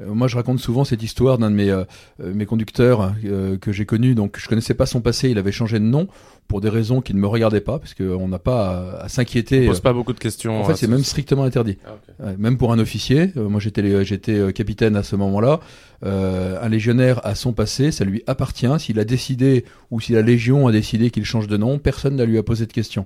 Moi, 0.00 0.28
je 0.28 0.36
raconte 0.36 0.60
souvent 0.60 0.84
cette 0.84 1.02
histoire 1.02 1.38
d'un 1.38 1.50
de 1.50 1.56
mes, 1.56 1.84
mes 2.20 2.46
conducteurs 2.46 3.14
que 3.60 3.72
j'ai 3.72 3.84
connu. 3.84 4.14
Donc, 4.14 4.38
je 4.38 4.46
connaissais 4.46 4.74
pas 4.74 4.86
son 4.86 5.00
passé. 5.00 5.28
Il 5.28 5.38
avait 5.38 5.50
changé 5.50 5.80
de 5.80 5.84
nom 5.84 6.06
pour 6.48 6.62
des 6.62 6.70
raisons 6.70 7.02
qui 7.02 7.14
ne 7.14 7.20
me 7.20 7.26
regardaient 7.26 7.60
pas, 7.60 7.78
parce 7.78 7.94
qu'on 7.94 8.26
n'a 8.26 8.38
pas 8.38 9.00
à, 9.02 9.08
s'inquiéter. 9.08 9.64
On 9.64 9.68
pose 9.68 9.80
pas 9.80 9.92
beaucoup 9.92 10.14
de 10.14 10.18
questions. 10.18 10.60
En 10.60 10.64
fait, 10.64 10.76
c'est 10.76 10.88
même 10.88 11.04
strictement 11.04 11.44
interdit. 11.44 11.76
Ah, 12.20 12.32
même 12.38 12.56
pour 12.56 12.72
un 12.72 12.78
officier. 12.78 13.32
Euh, 13.36 13.48
moi, 13.48 13.60
j'étais 13.60 13.82
euh, 13.82 14.02
j'étais 14.02 14.34
euh, 14.34 14.50
capitaine 14.50 14.96
à 14.96 15.02
ce 15.02 15.14
moment-là. 15.16 15.60
Un 16.02 16.68
légionnaire 16.68 17.20
a 17.26 17.34
son 17.34 17.52
passé, 17.52 17.90
ça 17.90 18.04
lui 18.04 18.22
appartient. 18.26 18.68
S'il 18.78 19.00
a 19.00 19.04
décidé 19.04 19.64
ou 19.90 20.00
si 20.00 20.12
la 20.12 20.22
légion 20.22 20.68
a 20.68 20.72
décidé 20.72 21.10
qu'il 21.10 21.24
change 21.24 21.48
de 21.48 21.56
nom, 21.56 21.78
personne 21.78 22.16
ne 22.16 22.24
lui 22.24 22.38
a 22.38 22.42
posé 22.42 22.66
de 22.66 22.72
questions. 22.72 23.04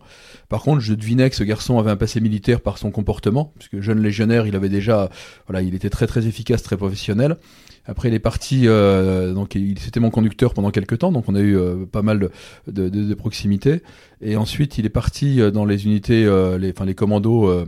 Par 0.49 0.63
contre, 0.63 0.81
je 0.81 0.95
devinais 0.95 1.31
que 1.31 1.37
ce 1.37 1.45
garçon 1.45 1.79
avait 1.79 1.91
un 1.91 1.97
passé 1.97 2.21
militaire 2.21 2.61
par 2.61 2.79
son 2.79 2.91
comportement, 2.91 3.53
puisque 3.59 3.81
jeune 3.81 4.01
légionnaire, 4.01 4.47
il 4.47 4.57
avait 4.57 4.69
déjà, 4.69 5.09
voilà, 5.47 5.63
il 5.63 5.75
était 5.75 5.91
très 5.91 6.07
très 6.07 6.27
efficace, 6.27 6.63
très 6.63 6.77
professionnel. 6.77 7.39
Après, 7.85 8.09
il 8.09 8.15
est 8.15 8.21
parti, 8.21 8.69
euh, 8.69 9.33
donc 9.33 9.57
il, 9.57 9.79
c'était 9.79 9.99
mon 9.99 10.11
conducteur 10.11 10.55
pendant 10.55 10.71
quelques 10.71 10.99
temps, 10.99 11.11
donc 11.11 11.25
on 11.29 11.35
a 11.35 11.41
eu 11.41 11.57
euh, 11.57 11.85
pas 11.85 12.03
mal 12.03 12.21
de, 12.21 12.31
de, 12.69 12.89
de, 12.89 13.15
proximité. 13.15 13.83
Et 14.21 14.37
ensuite, 14.37 14.79
il 14.79 14.87
est 14.87 14.91
parti 14.91 15.41
euh, 15.41 15.51
dans 15.51 15.65
les 15.65 15.85
unités, 15.85 16.25
les, 16.59 16.71
enfin 16.71 16.85
les 16.85 16.95
commandos 16.95 17.65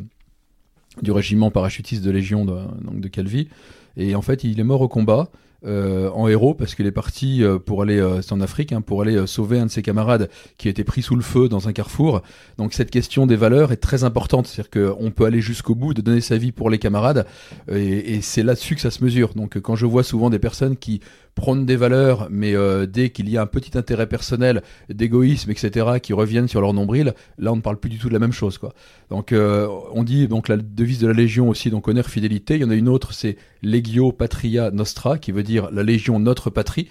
du 1.03 1.11
régiment 1.11 1.51
parachutiste 1.51 2.05
de 2.05 2.11
Légion 2.13 2.45
donc 2.45 3.01
de 3.01 3.09
Calvi. 3.09 3.49
Et 3.97 4.15
en 4.15 4.23
fait, 4.23 4.45
il 4.45 4.59
est 4.61 4.65
mort 4.65 4.81
au 4.81 4.89
combat. 4.89 5.31
Euh, 5.67 6.11
en 6.11 6.29
héros 6.29 6.53
parce 6.53 6.75
qu'il 6.75 6.85
est 6.85 6.93
parti 6.93 7.43
euh, 7.43 7.59
pour 7.59 7.81
aller 7.81 7.99
euh, 7.99 8.21
en 8.31 8.43
Afrique 8.43 8.73
hein, 8.73 8.83
pour 8.83 9.01
aller 9.01 9.27
sauver 9.27 9.59
un 9.59 9.65
de 9.65 9.71
ses 9.71 9.81
camarades 9.81 10.29
qui 10.59 10.69
a 10.69 10.71
été 10.71 10.85
pris 10.85 11.01
sous 11.01 11.17
le 11.17 11.23
feu 11.23 11.49
dans 11.49 11.69
un 11.69 11.73
carrefour. 11.73 12.21
Donc 12.59 12.75
cette 12.75 12.91
question 12.91 13.27
des 13.27 13.37
valeurs 13.37 13.73
est 13.73 13.79
très 13.79 14.05
importante, 14.05 14.47
c'est-à-dire 14.47 14.95
qu'on 14.95 15.11
peut 15.11 15.25
aller 15.25 15.41
jusqu'au 15.41 15.75
bout 15.75 15.95
de 15.95 16.03
donner 16.03 16.21
sa 16.21 16.37
vie 16.37 16.53
pour 16.53 16.69
les 16.69 16.79
camarades 16.79 17.27
et 17.73 18.21
c'est 18.21 18.43
là-dessus 18.43 18.75
que 18.75 18.83
ça 18.83 18.91
se 18.91 19.03
mesure. 19.03 19.33
Donc 19.35 19.59
quand 19.61 19.75
je 19.75 19.87
vois 19.87 20.03
souvent 20.03 20.29
des 20.29 20.39
personnes 20.39 20.77
qui 20.77 21.01
prônent 21.35 21.67
des 21.67 21.77
valeurs, 21.77 22.29
mais 22.31 22.55
euh, 22.55 22.87
dès 22.87 23.11
qu'il 23.11 23.29
y 23.29 23.37
a 23.37 23.43
un 23.43 23.47
petit 23.47 23.77
intérêt 23.77 24.07
personnel, 24.07 24.63
d'égoïsme, 24.89 25.51
etc., 25.51 25.99
qui 26.03 26.13
reviennent 26.13 26.49
sur 26.49 26.61
leur 26.61 26.73
nombril, 26.73 27.15
là 27.39 27.53
on 27.53 27.57
ne 27.57 27.61
parle 27.61 27.79
plus 27.79 27.91
du 27.91 27.99
tout 27.99 28.09
de 28.09 28.13
la 28.13 28.19
même 28.19 28.33
chose. 28.33 28.59
Quoi. 28.59 28.73
Donc 29.11 29.33
euh, 29.33 29.69
on 29.93 30.05
dit 30.05 30.29
donc 30.29 30.49
la 30.49 30.57
devise 30.57 31.01
de 31.01 31.07
la 31.07 31.13
Légion 31.13 31.49
aussi, 31.49 31.71
donc 31.71 31.89
honneur, 31.89 32.07
fidélité. 32.07 32.55
Il 32.55 32.61
y 32.61 32.65
en 32.65 32.71
a 32.71 32.75
une 32.75 32.89
autre, 32.89 33.13
c'est 33.13 33.37
Legio 33.63 34.13
Patria 34.13 34.71
Nostra, 34.71 35.19
qui 35.19 35.33
veut 35.33 35.43
dire 35.43 35.71
la 35.73 35.83
Légion 35.83 36.21
notre 36.21 36.51
patrie. 36.51 36.89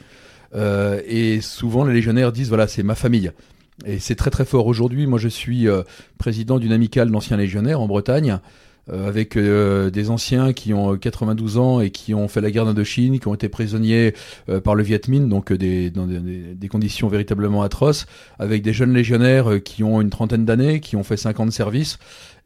Euh, 0.56 1.02
et 1.08 1.42
souvent 1.42 1.84
les 1.84 1.94
légionnaires 1.94 2.32
disent 2.32 2.50
voilà 2.50 2.68
c'est 2.68 2.84
ma 2.84 2.96
famille. 2.96 3.32
Et 3.86 3.98
c'est 4.00 4.16
très 4.16 4.30
très 4.30 4.46
fort. 4.46 4.68
Aujourd'hui, 4.68 5.08
moi 5.08 5.18
je 5.18 5.30
suis 5.30 5.68
président 6.20 6.60
d'une 6.60 6.72
amicale 6.72 7.10
d'anciens 7.10 7.38
légionnaires 7.38 7.82
en 7.82 7.88
Bretagne. 7.88 8.40
Euh, 8.92 9.08
avec 9.08 9.38
euh, 9.38 9.90
des 9.90 10.10
anciens 10.10 10.52
qui 10.52 10.74
ont 10.74 10.98
92 10.98 11.58
ans 11.58 11.80
et 11.80 11.90
qui 11.90 12.14
ont 12.14 12.28
fait 12.28 12.42
la 12.42 12.52
guerre 12.52 12.66
d'Indochine, 12.66 13.18
qui 13.18 13.30
ont 13.30 13.34
été 13.34 13.48
prisonniers 13.48 14.14
euh, 14.50 14.60
par 14.60 14.76
le 14.76 14.84
Viet 14.84 15.00
Minh, 15.08 15.30
donc 15.30 15.54
des, 15.54 15.90
dans 15.90 16.06
des, 16.06 16.20
des, 16.20 16.68
conditions 16.68 17.08
véritablement 17.08 17.64
atroces, 17.64 18.08
avec 18.40 18.62
des 18.62 18.74
jeunes 18.74 18.94
légionnaires 18.94 19.64
qui 19.64 19.86
ont 19.86 20.02
une 20.02 20.10
trentaine 20.10 20.44
d'années, 20.44 20.82
qui 20.82 20.98
ont 20.98 21.04
fait 21.04 21.16
50 21.16 21.54
services. 21.54 21.98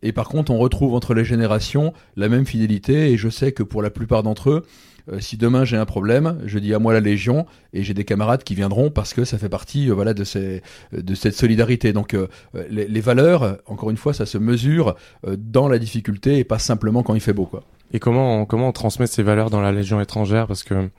Et 0.04 0.12
par 0.12 0.30
contre, 0.30 0.52
on 0.52 0.60
retrouve 0.60 0.94
entre 0.94 1.16
les 1.16 1.26
générations 1.26 1.92
la 2.16 2.30
même 2.30 2.46
fidélité, 2.46 3.12
et 3.12 3.18
je 3.18 3.30
sais 3.30 3.52
que 3.52 3.64
pour 3.64 3.82
la 3.82 3.90
plupart 3.90 4.22
d'entre 4.22 4.52
eux, 4.52 4.66
euh, 5.10 5.20
si 5.20 5.38
demain 5.38 5.64
j'ai 5.64 5.78
un 5.78 5.86
problème, 5.86 6.40
je 6.46 6.60
dis 6.60 6.74
à 6.74 6.80
moi 6.80 6.94
la 6.94 7.00
Légion 7.00 7.46
et 7.74 7.84
j'ai 7.84 7.94
des 7.94 8.04
camarades 8.04 8.44
qui 8.44 8.56
viendront 8.56 8.90
parce 8.90 9.14
que 9.14 9.24
ça 9.24 9.38
fait 9.38 9.50
partie 9.50 9.90
euh, 9.90 9.94
voilà 9.94 10.14
de, 10.14 10.24
ces, 10.24 10.62
de 10.92 11.16
cette 11.16 11.36
solidarité. 11.36 11.94
Donc 11.94 12.14
euh, 12.14 12.28
les, 12.70 13.02
valeurs, 13.02 13.58
encore 13.68 13.90
une 13.90 13.98
fois, 13.98 14.14
ça 14.14 14.26
se 14.26 14.38
mesure 14.38 14.96
dans 15.38 15.68
la 15.68 15.80
difficulté 15.80 16.40
et 16.40 16.44
pas 16.44 16.60
simplement 16.60 17.04
quand 17.04 17.14
il 17.14 17.22
fait 17.22 17.34
beau. 17.34 17.46
Quoi. 17.46 17.64
Et 17.94 18.00
comment 18.00 18.42
on, 18.42 18.46
comment 18.46 18.68
on 18.68 18.74
transmet 18.74 19.08
ces 19.08 19.24
valeurs 19.24 19.50
dans 19.50 19.62
la 19.62 19.72
Légion 19.72 20.02
étrangère? 20.02 20.48
Parce 20.48 20.64
que 20.64 20.90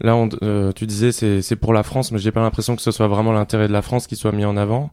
là, 0.00 0.16
on, 0.16 0.28
tu 0.72 0.86
disais 0.86 1.12
c'est 1.12 1.56
pour 1.56 1.72
la 1.72 1.82
France, 1.82 2.12
mais 2.12 2.18
j'ai 2.18 2.32
pas 2.32 2.40
l'impression 2.40 2.74
que 2.76 2.82
ce 2.82 2.90
soit 2.90 3.08
vraiment 3.08 3.32
l'intérêt 3.32 3.68
de 3.68 3.72
la 3.72 3.82
France 3.82 4.06
qui 4.06 4.16
soit 4.16 4.32
mis 4.32 4.44
en 4.44 4.56
avant. 4.56 4.90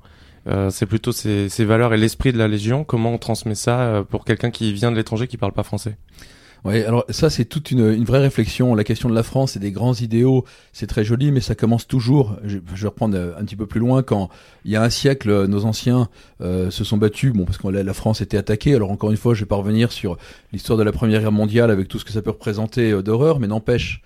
Euh, 0.47 0.69
c'est 0.69 0.85
plutôt 0.85 1.11
ces, 1.11 1.47
valeurs 1.59 1.93
et 1.93 1.97
l'esprit 1.97 2.33
de 2.33 2.37
la 2.37 2.47
Légion. 2.47 2.83
Comment 2.83 3.13
on 3.13 3.17
transmet 3.17 3.55
ça 3.55 4.03
pour 4.09 4.25
quelqu'un 4.25 4.51
qui 4.51 4.73
vient 4.73 4.91
de 4.91 4.97
l'étranger 4.97 5.27
qui 5.27 5.37
parle 5.37 5.53
pas 5.53 5.63
français? 5.63 5.97
Oui, 6.65 6.83
alors 6.83 7.05
ça 7.09 7.29
c'est 7.29 7.45
toute 7.45 7.71
une, 7.71 8.03
vraie 8.03 8.19
réflexion. 8.19 8.75
La 8.75 8.83
question 8.83 9.09
de 9.09 9.15
la 9.15 9.23
France 9.23 9.55
et 9.55 9.59
des 9.59 9.71
grands 9.71 9.93
idéaux, 9.93 10.43
c'est 10.73 10.87
très 10.87 11.03
joli, 11.03 11.31
mais 11.31 11.39
ça 11.39 11.55
commence 11.55 11.87
toujours. 11.87 12.35
Je, 12.43 12.57
vais 12.57 12.87
reprendre 12.87 13.17
un 13.37 13.43
petit 13.45 13.55
peu 13.55 13.65
plus 13.65 13.79
loin. 13.79 14.03
Quand 14.03 14.29
il 14.65 14.71
y 14.71 14.75
a 14.75 14.83
un 14.83 14.89
siècle, 14.89 15.45
nos 15.47 15.65
anciens 15.65 16.09
euh, 16.41 16.69
se 16.69 16.83
sont 16.83 16.97
battus, 16.97 17.31
bon 17.33 17.45
parce 17.45 17.57
que 17.57 17.67
la, 17.67 17.93
France 17.93 18.21
était 18.21 18.37
attaquée. 18.37 18.75
Alors 18.75 18.91
encore 18.91 19.11
une 19.11 19.17
fois, 19.17 19.33
je 19.33 19.41
vais 19.41 19.47
pas 19.47 19.55
revenir 19.55 19.91
sur 19.91 20.17
l'histoire 20.51 20.77
de 20.77 20.83
la 20.83 20.91
Première 20.91 21.21
Guerre 21.21 21.31
mondiale 21.31 21.71
avec 21.71 21.87
tout 21.87 21.97
ce 21.97 22.05
que 22.05 22.11
ça 22.11 22.21
peut 22.21 22.31
représenter 22.31 22.91
euh, 22.91 23.01
d'horreur, 23.01 23.39
mais 23.39 23.47
n'empêche 23.47 24.01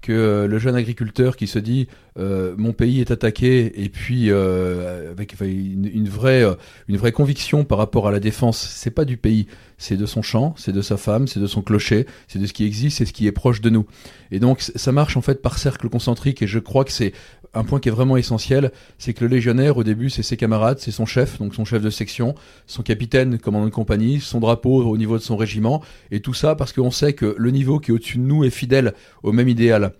que 0.00 0.46
le 0.48 0.58
jeune 0.58 0.74
agriculteur 0.74 1.36
qui 1.36 1.46
se 1.46 1.58
dit 1.58 1.88
mon 2.16 2.72
pays 2.72 3.00
est 3.00 3.10
attaqué 3.10 3.82
et 3.82 3.88
puis 3.88 4.30
avec 4.30 5.34
une, 5.40 6.08
vraie 6.08 6.44
une 6.88 6.96
vraie 6.96 7.12
conviction 7.12 7.64
par 7.64 7.78
rapport 7.78 8.06
à 8.08 8.10
la 8.10 8.20
défense, 8.20 8.58
c'est 8.58 8.90
pas 8.90 9.04
du 9.04 9.16
pays, 9.16 9.46
c'est 9.78 9.96
de 9.96 10.06
son 10.06 10.20
champ, 10.20 10.54
c'est 10.58 10.72
de 10.72 10.82
sa 10.82 10.96
femme, 10.96 11.26
c'est 11.26 11.40
de 11.40 11.46
son 11.46 11.62
clocher, 11.62 12.06
c'est 12.28 12.38
de 12.38 12.46
ce 12.46 12.52
qui 12.52 12.64
existe, 12.64 12.98
c'est 12.98 13.06
ce 13.06 13.12
qui 13.12 13.26
est 13.26 13.32
proche 13.32 13.60
de 13.60 13.70
nous. 13.70 13.86
Et 14.30 14.38
donc 14.38 14.60
ça 14.60 14.92
marche 14.92 15.16
en 15.16 15.22
fait 15.22 15.40
par 15.42 15.58
cercle 15.58 15.88
concentrique 15.88 16.42
et 16.42 16.46
je 16.46 16.58
crois 16.58 16.84
que 16.84 16.92
c'est 16.92 17.12
un 17.54 17.64
point 17.64 17.80
qui 17.80 17.88
est 17.88 17.92
vraiment 17.92 18.16
essentiel, 18.16 18.70
c'est 18.98 19.12
que 19.12 19.24
le 19.24 19.30
légionnaire, 19.30 19.76
au 19.76 19.84
début, 19.84 20.10
c'est 20.10 20.22
ses 20.22 20.36
camarades, 20.36 20.78
c'est 20.78 20.90
son 20.90 21.06
chef, 21.06 21.38
donc 21.38 21.54
son 21.54 21.64
chef 21.64 21.82
de 21.82 21.90
section, 21.90 22.34
son 22.66 22.82
capitaine, 22.82 23.38
commandant 23.38 23.66
de 23.66 23.70
compagnie, 23.70 24.20
son 24.20 24.40
drapeau 24.40 24.82
au 24.84 24.96
niveau 24.96 25.18
de 25.18 25.22
son 25.22 25.36
régiment, 25.36 25.82
et 26.10 26.20
tout 26.20 26.34
ça 26.34 26.54
parce 26.54 26.72
qu'on 26.72 26.90
sait 26.90 27.12
que 27.12 27.34
le 27.36 27.50
niveau 27.50 27.80
qui 27.80 27.90
est 27.90 27.94
au-dessus 27.94 28.18
de 28.18 28.22
nous 28.22 28.44
est 28.44 28.50
fidèle 28.50 28.94
au 29.22 29.32
même 29.32 29.48
idéal. 29.48 29.92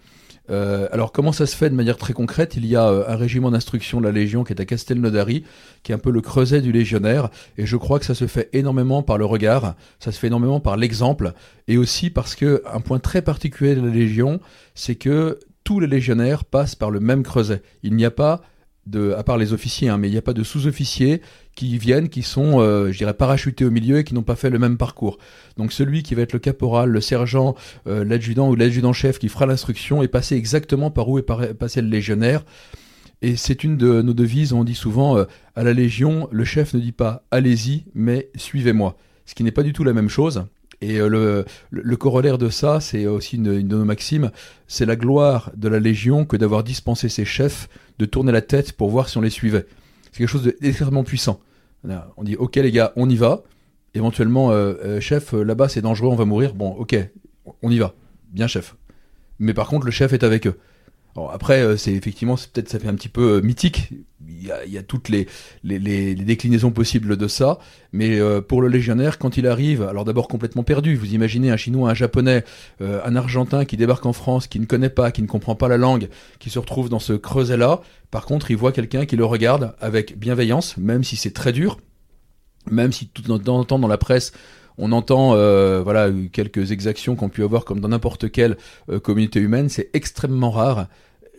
Euh, 0.51 0.89
alors 0.91 1.13
comment 1.13 1.33
ça 1.33 1.47
se 1.47 1.55
fait 1.55 1.71
de 1.71 1.75
manière 1.75 1.97
très 1.97 2.13
concrète? 2.13 2.55
Il 2.57 2.67
y 2.67 2.75
a 2.75 2.89
euh, 2.89 3.05
un 3.09 3.17
régiment 3.17 3.51
d'instruction 3.51 4.01
de 4.01 4.07
la 4.07 4.13
Légion 4.13 4.43
qui 4.43 4.53
est 4.53 4.61
à 4.61 4.65
Castelnaudary, 4.65 5.45
qui 5.83 5.93
est 5.93 5.95
un 5.95 5.99
peu 5.99 6.11
le 6.11 6.21
creuset 6.21 6.61
du 6.61 6.73
légionnaire, 6.73 7.31
et 7.57 7.67
je 7.67 7.77
crois 7.77 7.99
que 8.01 8.05
ça 8.05 8.15
se 8.15 8.27
fait 8.27 8.49
énormément 8.53 9.03
par 9.03 9.17
le 9.17 9.25
regard, 9.25 9.75
ça 10.01 10.11
se 10.11 10.19
fait 10.19 10.27
énormément 10.27 10.59
par 10.59 10.77
l'exemple, 10.77 11.35
et 11.69 11.77
aussi 11.77 12.11
parce 12.11 12.35
que 12.35 12.63
un 12.73 12.81
point 12.81 12.99
très 12.99 13.23
particulier 13.23 13.77
de 13.77 13.81
la 13.81 13.93
Légion, 13.93 14.41
c'est 14.75 14.97
que 14.97 15.39
tous 15.71 15.79
les 15.79 15.87
légionnaires 15.87 16.45
passent 16.45 16.75
par 16.75 16.91
le 16.91 16.99
même 16.99 17.23
creuset. 17.23 17.63
Il 17.85 17.95
n'y 17.95 18.05
a 18.05 18.11
pas 18.11 18.41
de, 18.87 19.13
à 19.13 19.23
part 19.23 19.39
les 19.39 19.53
officiers, 19.53 19.89
hein, 19.89 19.99
mais 19.99 20.09
il 20.09 20.11
n'y 20.11 20.19
a 20.19 20.23
pas 20.23 20.33
de 20.33 20.43
sous-officiers 20.43 21.23
qui 21.55 21.79
viennent, 21.79 22.09
qui 22.09 22.25
sont, 22.25 22.61
euh, 22.61 22.91
je 22.91 22.99
dirais, 22.99 23.15
parachutés 23.15 23.65
au 23.65 23.71
milieu 23.71 23.99
et 23.99 24.03
qui 24.03 24.13
n'ont 24.13 24.25
pas 24.25 24.35
fait 24.35 24.51
le 24.51 24.59
même 24.59 24.77
parcours. 24.77 25.19
Donc 25.59 25.73
celui 25.73 26.03
qui 26.03 26.17
va 26.17 26.23
être 26.23 26.33
le 26.33 26.41
caporal, 26.41 26.91
le 26.91 27.01
sergent, 27.01 27.55
euh, 27.87 28.05
l'adjudant 28.05 28.51
ou 28.51 28.57
l'adjudant-chef 28.57 29.21
qui 29.21 29.29
fera 29.29 29.47
l'instruction 29.47 30.03
est 30.03 30.09
passé 30.09 30.35
exactement 30.35 30.91
par 30.91 31.09
où 31.09 31.21
est 31.21 31.23
passé 31.23 31.83
le 31.83 31.89
légionnaire. 31.89 32.45
Et 33.23 33.37
c'est 33.37 33.63
une 33.63 33.77
de 33.77 34.03
nos 34.03 34.13
devises, 34.13 34.53
on 34.53 34.65
dit 34.65 34.75
souvent, 34.75 35.19
euh, 35.19 35.27
à 35.55 35.63
la 35.63 35.73
Légion, 35.73 36.29
le 36.33 36.45
chef 36.45 36.75
ne 36.75 36.81
dit 36.81 36.91
pas 36.91 37.23
allez-y, 37.31 37.85
mais 37.95 38.29
suivez-moi. 38.35 38.97
Ce 39.25 39.37
qui 39.37 39.45
n'est 39.45 39.53
pas 39.53 39.63
du 39.63 39.73
tout 39.73 39.85
la 39.85 39.93
même 39.93 40.09
chose. 40.09 40.47
Et 40.83 40.99
euh, 40.99 41.45
le, 41.71 41.97
corollaire 41.97 42.39
de 42.39 42.49
ça, 42.49 42.81
c'est 42.81 43.07
aussi 43.07 43.37
une, 43.37 43.63
de 43.63 43.77
nos 43.77 43.85
maximes, 43.85 44.31
c'est 44.67 44.87
la 44.87 44.97
gloire 44.97 45.51
de 45.55 45.69
la 45.69 45.79
Légion 45.79 46.25
que 46.25 46.37
d'avoir 46.37 46.65
dispensé 46.65 47.09
ses 47.09 47.27
chefs 47.27 47.69
de 47.99 48.07
tourner 48.07 48.33
la 48.33 48.41
tête 48.41 48.73
pour 48.73 48.89
voir 48.89 49.09
si 49.09 49.19
on 49.19 49.21
les 49.21 49.31
suivait. 49.31 49.67
C'est 50.11 50.19
quelque 50.19 50.29
chose 50.29 50.51
d'extrêmement 50.61 51.05
puissant. 51.05 51.41
On 52.17 52.25
dit, 52.25 52.37
ok 52.37 52.57
les 52.57 52.73
gars, 52.73 52.93
on 52.97 53.09
y 53.09 53.17
va. 53.17 53.43
Éventuellement, 53.95 54.53
euh, 54.53 54.75
euh, 54.85 55.01
chef, 55.01 55.33
là-bas 55.33 55.69
c'est 55.69 55.83
dangereux, 55.83 56.09
on 56.09 56.17
va 56.17 56.25
mourir. 56.25 56.55
Bon, 56.55 56.71
ok, 56.71 56.97
on 57.63 57.71
y 57.71 57.79
va. 57.79 57.95
Bien 58.33 58.47
chef. 58.47 58.77
Mais 59.39 59.53
par 59.53 59.69
contre, 59.69 59.85
le 59.85 59.93
chef 59.93 60.13
est 60.13 60.25
avec 60.25 60.47
eux 60.47 60.59
après, 61.17 61.63
euh, 61.63 61.77
c'est 61.77 61.93
effectivement, 61.93 62.37
peut-être 62.37 62.69
ça 62.69 62.79
fait 62.79 62.89
un 62.89 62.95
petit 62.95 63.09
peu 63.09 63.37
euh, 63.37 63.41
mythique. 63.41 63.91
Il 64.27 64.73
y, 64.73 64.79
a, 64.79 64.83
toutes 64.83 65.09
les, 65.11 65.27
les, 65.65 66.15
déclinaisons 66.15 66.71
possibles 66.71 67.17
de 67.17 67.29
ça. 67.29 67.59
Mais 67.93 68.19
euh, 68.19 68.41
pour 68.41 68.63
le 68.63 68.69
légionnaire, 68.69 69.19
quand 69.19 69.37
il 69.37 69.47
arrive, 69.47 69.83
alors 69.83 70.05
d'abord 70.05 70.29
complètement 70.29 70.63
perdu. 70.63 70.95
Vous 70.95 71.13
imaginez 71.13 71.51
un 71.51 71.57
Chinois, 71.59 71.91
un 71.91 71.95
Japonais, 71.95 72.45
un 72.81 73.17
Argentin 73.17 73.65
qui 73.67 73.77
débarque 73.77 74.07
en 74.07 74.15
France, 74.15 74.47
qui 74.47 74.59
ne 74.59 74.65
connaît 74.65 74.89
pas, 74.89 75.11
qui 75.11 75.21
ne 75.21 75.27
comprend 75.27 75.57
pas 75.57 75.69
la 75.69 75.77
langue, 75.77 76.09
qui 76.39 76.49
se 76.49 76.59
retrouve 76.59 76.89
dans 76.89 77.01
ce 77.01 77.13
creuset-là. 77.13 77.83
Par 78.11 78.25
contre, 78.25 78.51
il 78.51 78.57
voit 78.57 78.73
quelqu'un 78.73 79.05
qui 79.05 79.17
le 79.17 79.25
regarde 79.27 79.75
avec 79.81 80.19
bienveillance, 80.19 80.77
même 80.79 81.05
si 81.05 81.17
c'est 81.17 81.33
très 81.33 81.53
dur, 81.53 81.79
même 82.71 82.93
si 82.93 83.09
tout 83.09 83.23
le 83.27 83.39
temps 83.39 83.79
dans 83.79 83.89
la 83.89 83.99
presse 83.99 84.33
on 84.81 84.93
entend 84.93 85.35
euh, 85.35 85.83
voilà 85.85 86.09
quelques 86.33 86.73
exactions 86.73 87.15
qu'on 87.15 87.29
pu 87.29 87.45
avoir 87.45 87.65
comme 87.65 87.81
dans 87.81 87.89
n'importe 87.89 88.31
quelle 88.33 88.57
euh, 88.89 88.99
communauté 88.99 89.39
humaine, 89.39 89.69
c'est 89.69 89.91
extrêmement 89.93 90.51
rare. 90.51 90.89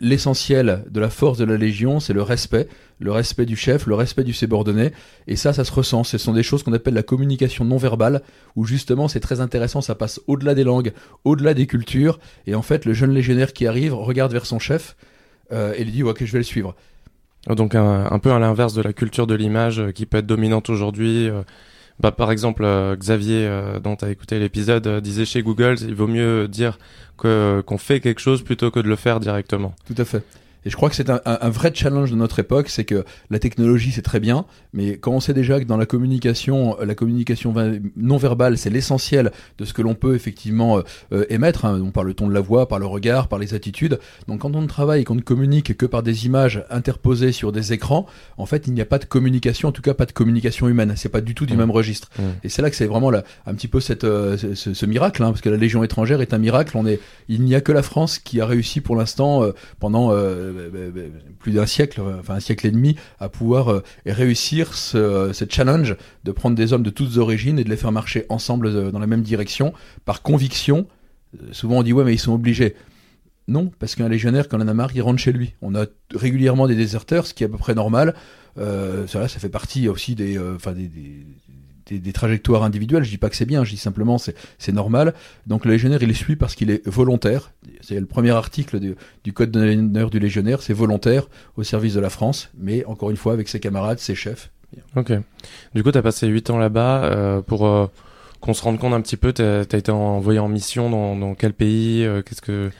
L'essentiel 0.00 0.84
de 0.90 1.00
la 1.00 1.10
force 1.10 1.38
de 1.38 1.44
la 1.44 1.56
Légion, 1.56 2.00
c'est 2.00 2.12
le 2.12 2.22
respect, 2.22 2.68
le 2.98 3.12
respect 3.12 3.44
du 3.44 3.56
chef, 3.56 3.86
le 3.86 3.94
respect 3.94 4.24
du 4.24 4.32
subordonné, 4.32 4.90
et 5.28 5.36
ça, 5.36 5.52
ça 5.52 5.64
se 5.64 5.72
ressent. 5.72 6.02
Ce 6.02 6.18
sont 6.18 6.32
des 6.32 6.42
choses 6.42 6.62
qu'on 6.62 6.72
appelle 6.72 6.94
la 6.94 7.02
communication 7.02 7.64
non 7.64 7.76
verbale, 7.76 8.22
où 8.56 8.64
justement 8.64 9.06
c'est 9.06 9.20
très 9.20 9.40
intéressant, 9.40 9.80
ça 9.80 9.94
passe 9.94 10.20
au-delà 10.26 10.54
des 10.54 10.64
langues, 10.64 10.92
au-delà 11.24 11.54
des 11.54 11.66
cultures, 11.66 12.18
et 12.46 12.54
en 12.54 12.62
fait 12.62 12.84
le 12.84 12.94
jeune 12.94 13.12
légionnaire 13.12 13.52
qui 13.52 13.66
arrive 13.66 13.94
regarde 13.94 14.32
vers 14.32 14.46
son 14.46 14.58
chef 14.58 14.96
euh, 15.52 15.74
et 15.76 15.84
lui 15.84 15.92
dit 15.92 16.02
ok 16.02 16.24
je 16.24 16.32
vais 16.32 16.38
le 16.38 16.44
suivre. 16.44 16.74
Donc 17.48 17.74
un, 17.74 18.18
peu 18.20 18.30
à 18.30 18.38
l'inverse 18.38 18.72
de 18.72 18.82
la 18.82 18.92
culture 18.92 19.26
de 19.26 19.34
l'image 19.34 19.82
qui 19.96 20.06
peut 20.06 20.18
être 20.18 20.26
dominante 20.26 20.70
aujourd'hui. 20.70 21.28
Bah, 22.00 22.12
par 22.12 22.30
exemple, 22.30 22.64
euh, 22.64 22.96
Xavier, 22.96 23.46
euh, 23.46 23.78
dont 23.78 23.96
tu 23.96 24.08
écouté 24.08 24.38
l'épisode, 24.38 24.86
euh, 24.86 25.00
disait 25.00 25.24
chez 25.24 25.42
Google, 25.42 25.76
il 25.80 25.94
vaut 25.94 26.06
mieux 26.06 26.48
dire 26.48 26.78
qu'on 27.16 27.78
fait 27.78 28.00
quelque 28.00 28.20
chose 28.20 28.42
plutôt 28.42 28.70
que 28.70 28.80
de 28.80 28.88
le 28.88 28.96
faire 28.96 29.20
directement. 29.20 29.74
Tout 29.86 29.94
à 29.96 30.04
fait. 30.04 30.24
Et 30.64 30.70
je 30.70 30.76
crois 30.76 30.88
que 30.88 30.94
c'est 30.94 31.10
un, 31.10 31.20
un, 31.24 31.50
vrai 31.50 31.72
challenge 31.74 32.10
de 32.10 32.16
notre 32.16 32.38
époque, 32.38 32.68
c'est 32.68 32.84
que 32.84 33.04
la 33.30 33.38
technologie 33.38 33.90
c'est 33.90 34.02
très 34.02 34.20
bien, 34.20 34.44
mais 34.72 34.96
quand 34.96 35.12
on 35.12 35.20
sait 35.20 35.34
déjà 35.34 35.60
que 35.60 35.64
dans 35.64 35.76
la 35.76 35.86
communication, 35.86 36.76
la 36.80 36.94
communication 36.94 37.54
non 37.96 38.16
verbale 38.16 38.58
c'est 38.58 38.70
l'essentiel 38.70 39.32
de 39.58 39.64
ce 39.64 39.72
que 39.72 39.82
l'on 39.82 39.94
peut 39.94 40.14
effectivement 40.14 40.78
euh, 40.78 40.82
euh, 41.12 41.24
émettre, 41.30 41.64
hein, 41.64 41.90
par 41.92 42.04
le 42.04 42.14
ton 42.14 42.28
de 42.28 42.34
la 42.34 42.40
voix, 42.40 42.68
par 42.68 42.78
le 42.78 42.86
regard, 42.86 43.28
par 43.28 43.38
les 43.38 43.54
attitudes. 43.54 43.98
Donc 44.28 44.40
quand 44.40 44.54
on 44.54 44.62
ne 44.62 44.66
travaille 44.66 45.02
et 45.02 45.04
qu'on 45.04 45.14
ne 45.14 45.20
communique 45.20 45.76
que 45.76 45.86
par 45.86 46.02
des 46.02 46.26
images 46.26 46.64
interposées 46.70 47.32
sur 47.32 47.52
des 47.52 47.72
écrans, 47.72 48.06
en 48.38 48.46
fait 48.46 48.66
il 48.66 48.74
n'y 48.74 48.80
a 48.80 48.86
pas 48.86 48.98
de 48.98 49.04
communication, 49.04 49.68
en 49.68 49.72
tout 49.72 49.82
cas 49.82 49.94
pas 49.94 50.06
de 50.06 50.12
communication 50.12 50.68
humaine. 50.68 50.94
C'est 50.96 51.08
pas 51.08 51.20
du 51.20 51.34
tout 51.34 51.46
du 51.46 51.54
mmh. 51.54 51.58
même 51.58 51.70
registre. 51.70 52.10
Mmh. 52.18 52.22
Et 52.44 52.48
c'est 52.48 52.62
là 52.62 52.70
que 52.70 52.76
c'est 52.76 52.86
vraiment 52.86 53.10
là, 53.10 53.24
un 53.46 53.54
petit 53.54 53.68
peu 53.68 53.80
cette, 53.80 54.04
euh, 54.04 54.36
ce, 54.36 54.74
ce, 54.74 54.86
miracle, 54.86 55.22
hein, 55.22 55.30
parce 55.30 55.40
que 55.40 55.48
la 55.48 55.56
Légion 55.56 55.82
étrangère 55.82 56.20
est 56.20 56.34
un 56.34 56.38
miracle. 56.38 56.76
On 56.76 56.86
est, 56.86 57.00
il 57.28 57.42
n'y 57.42 57.54
a 57.54 57.60
que 57.60 57.72
la 57.72 57.82
France 57.82 58.18
qui 58.18 58.40
a 58.40 58.46
réussi 58.46 58.80
pour 58.80 58.96
l'instant 58.96 59.42
pendant 59.80 60.12
euh, 60.12 60.51
bah, 60.51 60.51
bah, 60.51 60.51
plus 61.38 61.52
d'un 61.52 61.66
siècle, 61.66 62.00
enfin 62.18 62.34
un 62.34 62.40
siècle 62.40 62.66
et 62.66 62.70
demi, 62.70 62.96
à 63.18 63.28
pouvoir 63.28 63.68
euh, 63.68 63.82
réussir 64.06 64.74
ce, 64.74 65.32
challenge 65.48 65.96
de 66.24 66.32
prendre 66.32 66.56
des 66.56 66.72
hommes 66.72 66.82
de 66.82 66.90
toutes 66.90 67.16
origines 67.16 67.58
et 67.58 67.64
de 67.64 67.70
les 67.70 67.76
faire 67.76 67.92
marcher 67.92 68.26
ensemble 68.28 68.66
euh, 68.66 68.90
dans 68.90 68.98
la 68.98 69.06
même 69.06 69.22
direction, 69.22 69.72
par 70.04 70.22
conviction. 70.22 70.86
Souvent 71.50 71.78
on 71.78 71.82
dit 71.82 71.92
ouais 71.92 72.04
mais 72.04 72.14
ils 72.14 72.18
sont 72.18 72.34
obligés. 72.34 72.74
Non, 73.48 73.72
parce 73.80 73.96
qu'un 73.96 74.08
légionnaire, 74.08 74.48
quand 74.48 74.58
on 74.58 74.62
en 74.62 74.68
a 74.68 74.74
marre, 74.74 74.90
il 74.94 75.02
rentre 75.02 75.18
chez 75.18 75.32
lui. 75.32 75.54
On 75.62 75.74
a 75.74 75.86
régulièrement 76.14 76.68
des 76.68 76.76
déserteurs, 76.76 77.26
ce 77.26 77.34
qui 77.34 77.42
est 77.42 77.46
à 77.46 77.50
peu 77.50 77.58
près 77.58 77.74
normal. 77.74 78.14
ça, 78.56 79.26
ça 79.26 79.40
fait 79.40 79.48
partie 79.48 79.88
aussi 79.88 80.14
des, 80.14 80.38
trajectoires 82.12 82.62
individuelles. 82.62 83.04
Je 83.04 83.10
dis 83.10 83.18
pas 83.18 83.30
que 83.30 83.36
c'est 83.36 83.46
bien, 83.46 83.64
je 83.64 83.70
dis 83.70 83.76
simplement 83.76 84.18
c'est 84.18 84.34
c'est 84.58 84.72
normal. 84.72 85.14
Donc 85.46 85.64
le 85.64 85.72
légionnaire, 85.72 86.02
il 86.02 86.08
les 86.08 86.14
suit 86.14 86.36
parce 86.36 86.54
qu'il 86.54 86.70
est 86.70 86.86
volontaire. 86.86 87.52
C'est 87.80 87.98
le 87.98 88.06
premier 88.06 88.30
article 88.30 88.78
du 89.24 89.32
code 89.32 89.50
de 89.50 89.60
l'honneur 89.60 90.10
du 90.10 90.18
légionnaire, 90.18 90.62
c'est 90.62 90.72
volontaire 90.72 91.28
au 91.56 91.62
service 91.62 91.94
de 91.94 92.00
la 92.00 92.10
France, 92.10 92.50
mais 92.58 92.84
encore 92.84 93.10
une 93.10 93.16
fois 93.16 93.32
avec 93.32 93.48
ses 93.48 93.60
camarades, 93.60 93.98
ses 93.98 94.14
chefs. 94.14 94.50
Ok. 94.96 95.12
Du 95.74 95.82
coup, 95.82 95.92
tu 95.92 95.98
as 95.98 96.02
passé 96.02 96.26
8 96.26 96.50
ans 96.50 96.58
là-bas 96.58 97.04
euh, 97.04 97.42
pour 97.42 97.66
euh, 97.66 97.86
qu'on 98.40 98.54
se 98.54 98.62
rende 98.62 98.78
compte 98.78 98.94
un 98.94 99.00
petit 99.00 99.16
peu. 99.16 99.32
Tu 99.32 99.42
as, 99.42 99.62
été 99.62 99.90
envoyé 99.90 100.38
en 100.38 100.48
mission 100.48 100.90
dans, 100.90 101.16
dans 101.16 101.34
quel 101.34 101.52
pays 101.52 102.04
euh, 102.04 102.22
Qu'est-ce 102.22 102.42
que 102.42 102.70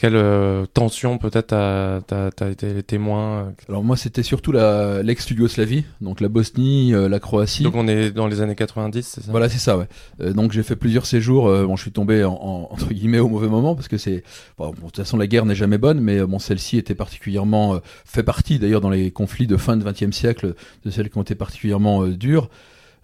quelle 0.00 0.16
euh, 0.16 0.64
tension 0.64 1.18
peut-être 1.18 1.48
t'as 1.48 2.00
as, 2.40 2.48
été 2.48 2.82
témoin 2.82 3.20
euh, 3.20 3.50
Alors 3.68 3.84
moi 3.84 3.98
c'était 3.98 4.22
surtout 4.22 4.50
la 4.50 5.02
l'ex-Yougoslavie, 5.02 5.84
donc 6.00 6.22
la 6.22 6.30
Bosnie, 6.30 6.94
euh, 6.94 7.06
la 7.06 7.20
Croatie. 7.20 7.64
Donc 7.64 7.74
on 7.74 7.86
est 7.86 8.10
dans 8.10 8.26
les 8.26 8.40
années 8.40 8.54
90, 8.54 9.02
c'est 9.02 9.20
ça? 9.20 9.30
Voilà 9.30 9.50
c'est 9.50 9.58
ça 9.58 9.76
ouais. 9.76 10.32
donc 10.32 10.52
j'ai 10.52 10.62
fait 10.62 10.74
plusieurs 10.74 11.04
séjours. 11.04 11.44
bon 11.44 11.76
je 11.76 11.82
suis 11.82 11.92
tombé 11.92 12.24
en, 12.24 12.32
entre 12.70 12.94
guillemets 12.94 13.18
au 13.18 13.28
mauvais 13.28 13.48
moment 13.48 13.74
parce 13.74 13.88
que 13.88 13.98
c'est 13.98 14.24
bon, 14.56 14.70
de 14.70 14.76
toute 14.76 14.96
façon 14.96 15.18
la 15.18 15.26
guerre 15.26 15.44
n'est 15.44 15.54
jamais 15.54 15.78
bonne, 15.78 16.00
mais 16.00 16.24
bon 16.24 16.38
celle-ci 16.38 16.78
était 16.78 16.94
particulièrement 16.94 17.78
fait 18.06 18.22
partie 18.22 18.58
d'ailleurs 18.58 18.80
dans 18.80 18.88
les 18.88 19.10
conflits 19.10 19.46
de 19.46 19.58
fin 19.58 19.76
du 19.76 19.84
XXe 19.84 20.16
siècle 20.16 20.54
de 20.82 20.90
celles 20.90 21.10
qui 21.10 21.18
ont 21.18 21.22
été 21.22 21.34
particulièrement 21.34 22.06
dures. 22.06 22.48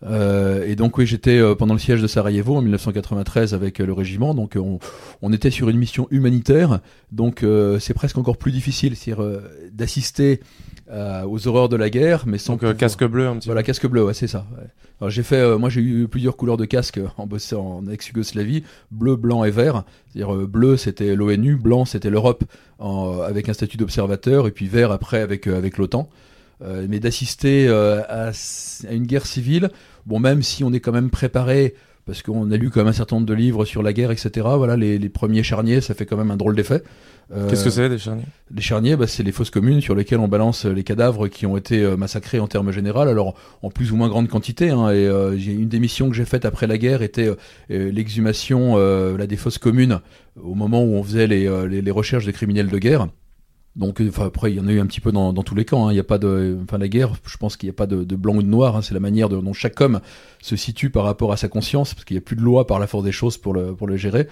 Euh, 0.02 0.66
et 0.66 0.76
donc 0.76 0.98
oui, 0.98 1.06
j'étais 1.06 1.38
euh, 1.38 1.54
pendant 1.54 1.72
le 1.72 1.80
siège 1.80 2.02
de 2.02 2.06
Sarajevo 2.06 2.56
en 2.56 2.62
1993 2.62 3.54
avec 3.54 3.80
euh, 3.80 3.86
le 3.86 3.92
régiment. 3.92 4.34
Donc 4.34 4.56
on, 4.56 4.78
on, 5.22 5.32
était 5.32 5.50
sur 5.50 5.68
une 5.68 5.78
mission 5.78 6.06
humanitaire. 6.10 6.80
Donc 7.12 7.44
c'est 7.80 7.94
presque 7.94 8.18
encore 8.18 8.36
plus 8.36 8.52
difficile, 8.52 8.94
d'assister 9.72 10.40
aux 10.90 11.48
horreurs 11.48 11.68
de 11.68 11.76
la 11.76 11.90
guerre, 11.90 12.24
mais 12.26 12.38
sans 12.38 12.56
donc 12.56 12.76
casque 12.76 13.04
bleu 13.04 13.26
un 13.26 13.36
petit. 13.36 13.48
Voilà, 13.48 13.62
casque 13.62 13.86
bleu, 13.86 14.04
ouais, 14.04 14.14
c'est 14.14 14.26
ça. 14.26 14.46
Alors 15.00 15.10
j'ai 15.10 15.22
fait, 15.22 15.56
moi 15.58 15.68
j'ai 15.68 15.80
eu 15.80 16.08
plusieurs 16.08 16.36
couleurs 16.36 16.56
de 16.56 16.64
casque 16.64 17.00
en 17.16 17.26
bossant 17.26 17.78
en 17.78 17.88
ex-Yougoslavie, 17.88 18.64
bleu, 18.90 19.16
blanc 19.16 19.44
et 19.44 19.50
vert. 19.50 19.84
C'est-à-dire 20.12 20.46
bleu 20.46 20.76
c'était 20.76 21.14
l'ONU, 21.14 21.56
blanc 21.56 21.84
c'était 21.84 22.10
l'Europe 22.10 22.44
avec 22.80 23.48
un 23.48 23.52
statut 23.52 23.76
d'observateur, 23.76 24.46
et 24.46 24.50
puis 24.50 24.66
vert 24.66 24.90
après 24.90 25.20
avec 25.20 25.46
avec 25.46 25.78
l'OTAN. 25.78 26.08
Mais 26.60 27.00
d'assister 27.00 27.68
à, 27.68 28.30
à, 28.30 28.92
une 28.92 29.06
guerre 29.06 29.26
civile, 29.26 29.70
bon, 30.06 30.20
même 30.20 30.42
si 30.42 30.64
on 30.64 30.72
est 30.72 30.80
quand 30.80 30.92
même 30.92 31.10
préparé 31.10 31.74
parce 32.06 32.22
qu'on 32.22 32.50
a 32.52 32.56
lu 32.56 32.70
quand 32.70 32.80
même 32.80 32.88
un 32.88 32.92
certain 32.92 33.16
nombre 33.16 33.26
de 33.26 33.34
livres 33.34 33.64
sur 33.64 33.82
la 33.82 33.92
guerre, 33.92 34.12
etc. 34.12 34.30
Voilà, 34.56 34.76
les, 34.76 34.96
les 34.96 35.08
premiers 35.08 35.42
charniers, 35.42 35.80
ça 35.80 35.92
fait 35.92 36.06
quand 36.06 36.16
même 36.16 36.30
un 36.30 36.36
drôle 36.36 36.54
d'effet. 36.54 36.84
Euh, 37.32 37.50
Qu'est-ce 37.50 37.64
que 37.64 37.70
c'est 37.70 37.88
des 37.88 37.98
charniers? 37.98 38.24
Les 38.54 38.62
charniers, 38.62 38.94
bah, 38.94 39.08
c'est 39.08 39.24
les 39.24 39.32
fosses 39.32 39.50
communes 39.50 39.80
sur 39.80 39.96
lesquelles 39.96 40.20
on 40.20 40.28
balance 40.28 40.64
les 40.64 40.84
cadavres 40.84 41.26
qui 41.26 41.46
ont 41.46 41.56
été 41.56 41.82
euh, 41.82 41.96
massacrés 41.96 42.38
en 42.38 42.46
termes 42.46 42.70
généraux, 42.70 43.00
alors 43.00 43.34
en 43.62 43.70
plus 43.70 43.90
ou 43.90 43.96
moins 43.96 44.08
grande 44.08 44.28
quantité. 44.28 44.70
Hein, 44.70 44.90
et 44.90 45.08
euh, 45.08 45.36
j'ai 45.36 45.52
une 45.52 45.68
des 45.68 45.80
missions 45.80 46.08
que 46.08 46.14
j'ai 46.14 46.24
faites 46.24 46.44
après 46.44 46.68
la 46.68 46.78
guerre 46.78 47.02
était 47.02 47.28
l'exhumation 47.68 48.76
là, 48.76 49.26
des 49.26 49.36
fosses 49.36 49.58
communes 49.58 50.00
au 50.40 50.54
moment 50.54 50.84
où 50.84 50.94
on 50.94 51.02
faisait 51.02 51.26
les, 51.26 51.50
les, 51.68 51.82
les 51.82 51.90
recherches 51.90 52.24
des 52.24 52.32
criminels 52.32 52.68
de 52.68 52.78
guerre. 52.78 53.08
Donc, 53.76 54.02
enfin, 54.08 54.26
après, 54.26 54.50
il 54.50 54.56
y 54.56 54.60
en 54.60 54.66
a 54.66 54.72
eu 54.72 54.80
un 54.80 54.86
petit 54.86 55.00
peu 55.00 55.12
dans, 55.12 55.32
tous 55.34 55.54
les 55.54 55.64
camps. 55.64 55.86
Hein. 55.86 55.92
Il 55.92 55.94
n'y 55.94 56.00
a 56.00 56.04
pas 56.04 56.18
de, 56.18 56.56
enfin, 56.64 56.78
la 56.78 56.88
guerre, 56.88 57.12
je 57.26 57.36
pense 57.36 57.56
qu'il 57.56 57.68
n'y 57.68 57.70
a 57.70 57.76
pas 57.76 57.86
de, 57.86 58.16
blanc 58.16 58.36
ou 58.36 58.42
de 58.42 58.48
noir. 58.48 58.76
Hein. 58.76 58.82
C'est 58.82 58.94
la 58.94 59.00
manière 59.00 59.28
dont 59.28 59.52
chaque 59.52 59.80
homme 59.80 60.00
se 60.40 60.56
situe 60.56 60.90
par 60.90 61.04
rapport 61.04 61.32
à 61.32 61.36
sa 61.36 61.48
conscience, 61.48 61.92
parce 61.92 62.04
qu'il 62.04 62.14
n'y 62.16 62.22
a 62.22 62.24
plus 62.24 62.36
de 62.36 62.40
loi 62.40 62.66
par 62.66 62.78
la 62.78 62.86
force 62.86 63.04
des 63.04 63.12
choses 63.12 63.36
pour 63.36 63.52
le, 63.52 63.74
pour 63.74 63.86
le 63.86 63.96
gérer. 63.96 64.28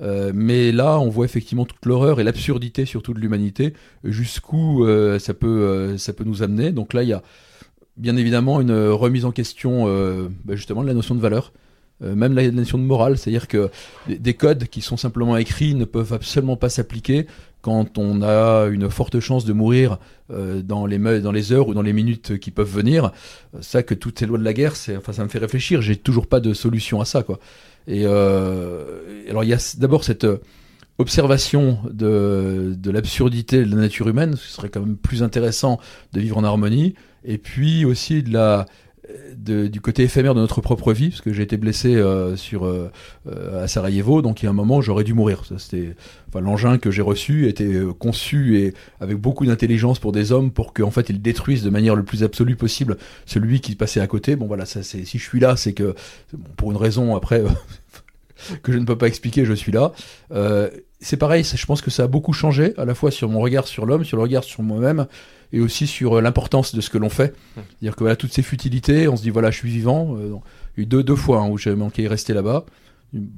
Euh, 0.00 0.32
mais 0.34 0.72
là, 0.72 0.98
on 0.98 1.08
voit 1.08 1.24
effectivement 1.24 1.64
toute 1.64 1.84
l'horreur 1.84 2.20
et 2.20 2.24
l'absurdité 2.24 2.84
surtout 2.86 3.14
de 3.14 3.20
l'humanité, 3.20 3.74
jusqu'où 4.04 4.84
euh, 4.84 5.18
ça 5.18 5.34
peut, 5.34 5.46
euh, 5.46 5.98
ça 5.98 6.12
peut 6.12 6.24
nous 6.24 6.42
amener. 6.42 6.72
Donc 6.72 6.94
là, 6.94 7.02
il 7.02 7.08
y 7.08 7.12
a 7.12 7.22
bien 7.96 8.16
évidemment 8.16 8.60
une 8.60 8.72
remise 8.72 9.24
en 9.24 9.32
question, 9.32 9.84
euh, 9.86 10.28
bah, 10.44 10.56
justement, 10.56 10.82
de 10.82 10.88
la 10.88 10.94
notion 10.94 11.14
de 11.14 11.20
valeur. 11.20 11.52
Euh, 12.02 12.14
même 12.14 12.34
la 12.34 12.50
notion 12.50 12.76
de 12.76 12.82
morale, 12.82 13.16
c'est-à-dire 13.16 13.48
que 13.48 13.70
des 14.06 14.34
codes 14.34 14.66
qui 14.66 14.82
sont 14.82 14.98
simplement 14.98 15.36
écrits 15.38 15.74
ne 15.74 15.86
peuvent 15.86 16.12
absolument 16.12 16.56
pas 16.56 16.68
s'appliquer 16.68 17.26
quand 17.66 17.98
on 17.98 18.22
a 18.22 18.68
une 18.68 18.88
forte 18.88 19.18
chance 19.18 19.44
de 19.44 19.52
mourir 19.52 19.98
euh, 20.30 20.62
dans, 20.62 20.86
les, 20.86 21.52
heures 21.52 21.66
ou 21.66 21.74
dans 21.74 21.82
les 21.82 21.92
minutes 21.92 22.38
qui 22.38 22.52
peuvent 22.52 22.72
venir. 22.72 23.06
Euh, 23.06 23.58
ça, 23.60 23.82
que 23.82 23.92
toutes 23.92 24.20
ces 24.20 24.26
lois 24.26 24.38
de 24.38 24.44
la 24.44 24.52
guerre, 24.52 24.74
enfin, 24.96 25.12
ça 25.12 25.24
me 25.24 25.28
fait 25.28 25.40
réfléchir. 25.40 25.82
J'ai 25.82 25.96
toujours 25.96 26.28
pas 26.28 26.38
de 26.38 26.54
solution 26.54 27.00
à 27.00 27.04
ça, 27.04 27.24
quoi. 27.24 27.40
Et 27.88 28.02
euh, 28.04 29.24
alors, 29.28 29.42
il 29.42 29.50
y 29.50 29.52
a 29.52 29.74
d'abord 29.78 30.04
cette 30.04 30.28
observation 30.98 31.80
de, 31.90 32.76
de 32.78 32.90
l'absurdité 32.92 33.64
de 33.64 33.70
la 33.74 33.82
nature 33.82 34.06
humaine. 34.06 34.36
Ce 34.36 34.48
serait 34.48 34.68
quand 34.68 34.80
même 34.86 34.96
plus 34.96 35.24
intéressant 35.24 35.80
de 36.12 36.20
vivre 36.20 36.38
en 36.38 36.44
harmonie. 36.44 36.94
Et 37.24 37.36
puis 37.36 37.84
aussi 37.84 38.22
de 38.22 38.32
la 38.32 38.66
du 39.36 39.80
côté 39.80 40.02
éphémère 40.02 40.34
de 40.34 40.40
notre 40.40 40.60
propre 40.60 40.92
vie, 40.92 41.10
parce 41.10 41.20
que 41.20 41.32
j'ai 41.32 41.42
été 41.42 41.56
blessé 41.56 41.94
euh, 41.94 42.36
sur, 42.36 42.66
euh, 42.66 42.90
euh, 43.28 43.64
à 43.64 43.68
Sarajevo, 43.68 44.22
donc 44.22 44.42
il 44.42 44.46
y 44.46 44.48
a 44.48 44.50
un 44.50 44.54
moment 44.54 44.80
j'aurais 44.80 45.04
dû 45.04 45.14
mourir. 45.14 45.42
C'était, 45.58 45.94
enfin, 46.28 46.40
l'engin 46.40 46.78
que 46.78 46.90
j'ai 46.90 47.02
reçu 47.02 47.48
était 47.48 47.82
conçu 47.98 48.58
et 48.58 48.74
avec 49.00 49.18
beaucoup 49.18 49.46
d'intelligence 49.46 49.98
pour 49.98 50.12
des 50.12 50.32
hommes 50.32 50.50
pour 50.50 50.72
qu'en 50.72 50.90
fait 50.90 51.08
ils 51.10 51.22
détruisent 51.22 51.62
de 51.62 51.70
manière 51.70 51.94
le 51.94 52.02
plus 52.02 52.22
absolue 52.22 52.56
possible 52.56 52.96
celui 53.24 53.60
qui 53.60 53.74
passait 53.74 54.00
à 54.00 54.06
côté. 54.06 54.36
Bon 54.36 54.46
voilà, 54.46 54.66
ça, 54.66 54.82
c'est, 54.82 55.04
si 55.04 55.18
je 55.18 55.24
suis 55.24 55.40
là, 55.40 55.56
c'est 55.56 55.72
que 55.72 55.94
pour 56.56 56.70
une 56.70 56.78
raison 56.78 57.16
après 57.16 57.42
que 58.62 58.72
je 58.72 58.78
ne 58.78 58.84
peux 58.84 58.98
pas 58.98 59.08
expliquer, 59.08 59.44
je 59.44 59.54
suis 59.54 59.72
là. 59.72 59.92
C'est 61.00 61.16
pareil, 61.16 61.44
je 61.44 61.66
pense 61.66 61.82
que 61.82 61.90
ça 61.90 62.04
a 62.04 62.06
beaucoup 62.06 62.32
changé, 62.32 62.74
à 62.78 62.84
la 62.84 62.94
fois 62.94 63.10
sur 63.10 63.28
mon 63.28 63.40
regard 63.40 63.66
sur 63.66 63.86
l'homme, 63.86 64.04
sur 64.04 64.16
le 64.16 64.22
regard 64.22 64.44
sur 64.44 64.62
moi-même, 64.62 65.06
et 65.52 65.60
aussi 65.60 65.86
sur 65.86 66.14
euh, 66.14 66.20
l'importance 66.20 66.74
de 66.74 66.80
ce 66.80 66.90
que 66.90 66.98
l'on 66.98 67.10
fait. 67.10 67.34
Hum. 67.56 67.62
C'est-à-dire 67.68 67.96
que 67.96 68.00
voilà, 68.00 68.16
toutes 68.16 68.32
ces 68.32 68.42
futilités, 68.42 69.08
on 69.08 69.16
se 69.16 69.22
dit 69.22 69.30
voilà, 69.30 69.50
je 69.50 69.58
suis 69.58 69.70
vivant. 69.70 70.16
Euh, 70.16 70.36
il 70.76 70.80
y 70.80 70.80
a 70.80 70.82
eu 70.82 70.86
deux, 70.86 71.02
deux 71.02 71.16
fois 71.16 71.40
hein, 71.40 71.48
où 71.48 71.58
j'ai 71.58 71.74
manqué 71.74 72.02
de 72.02 72.08
rester 72.08 72.34
là-bas. 72.34 72.64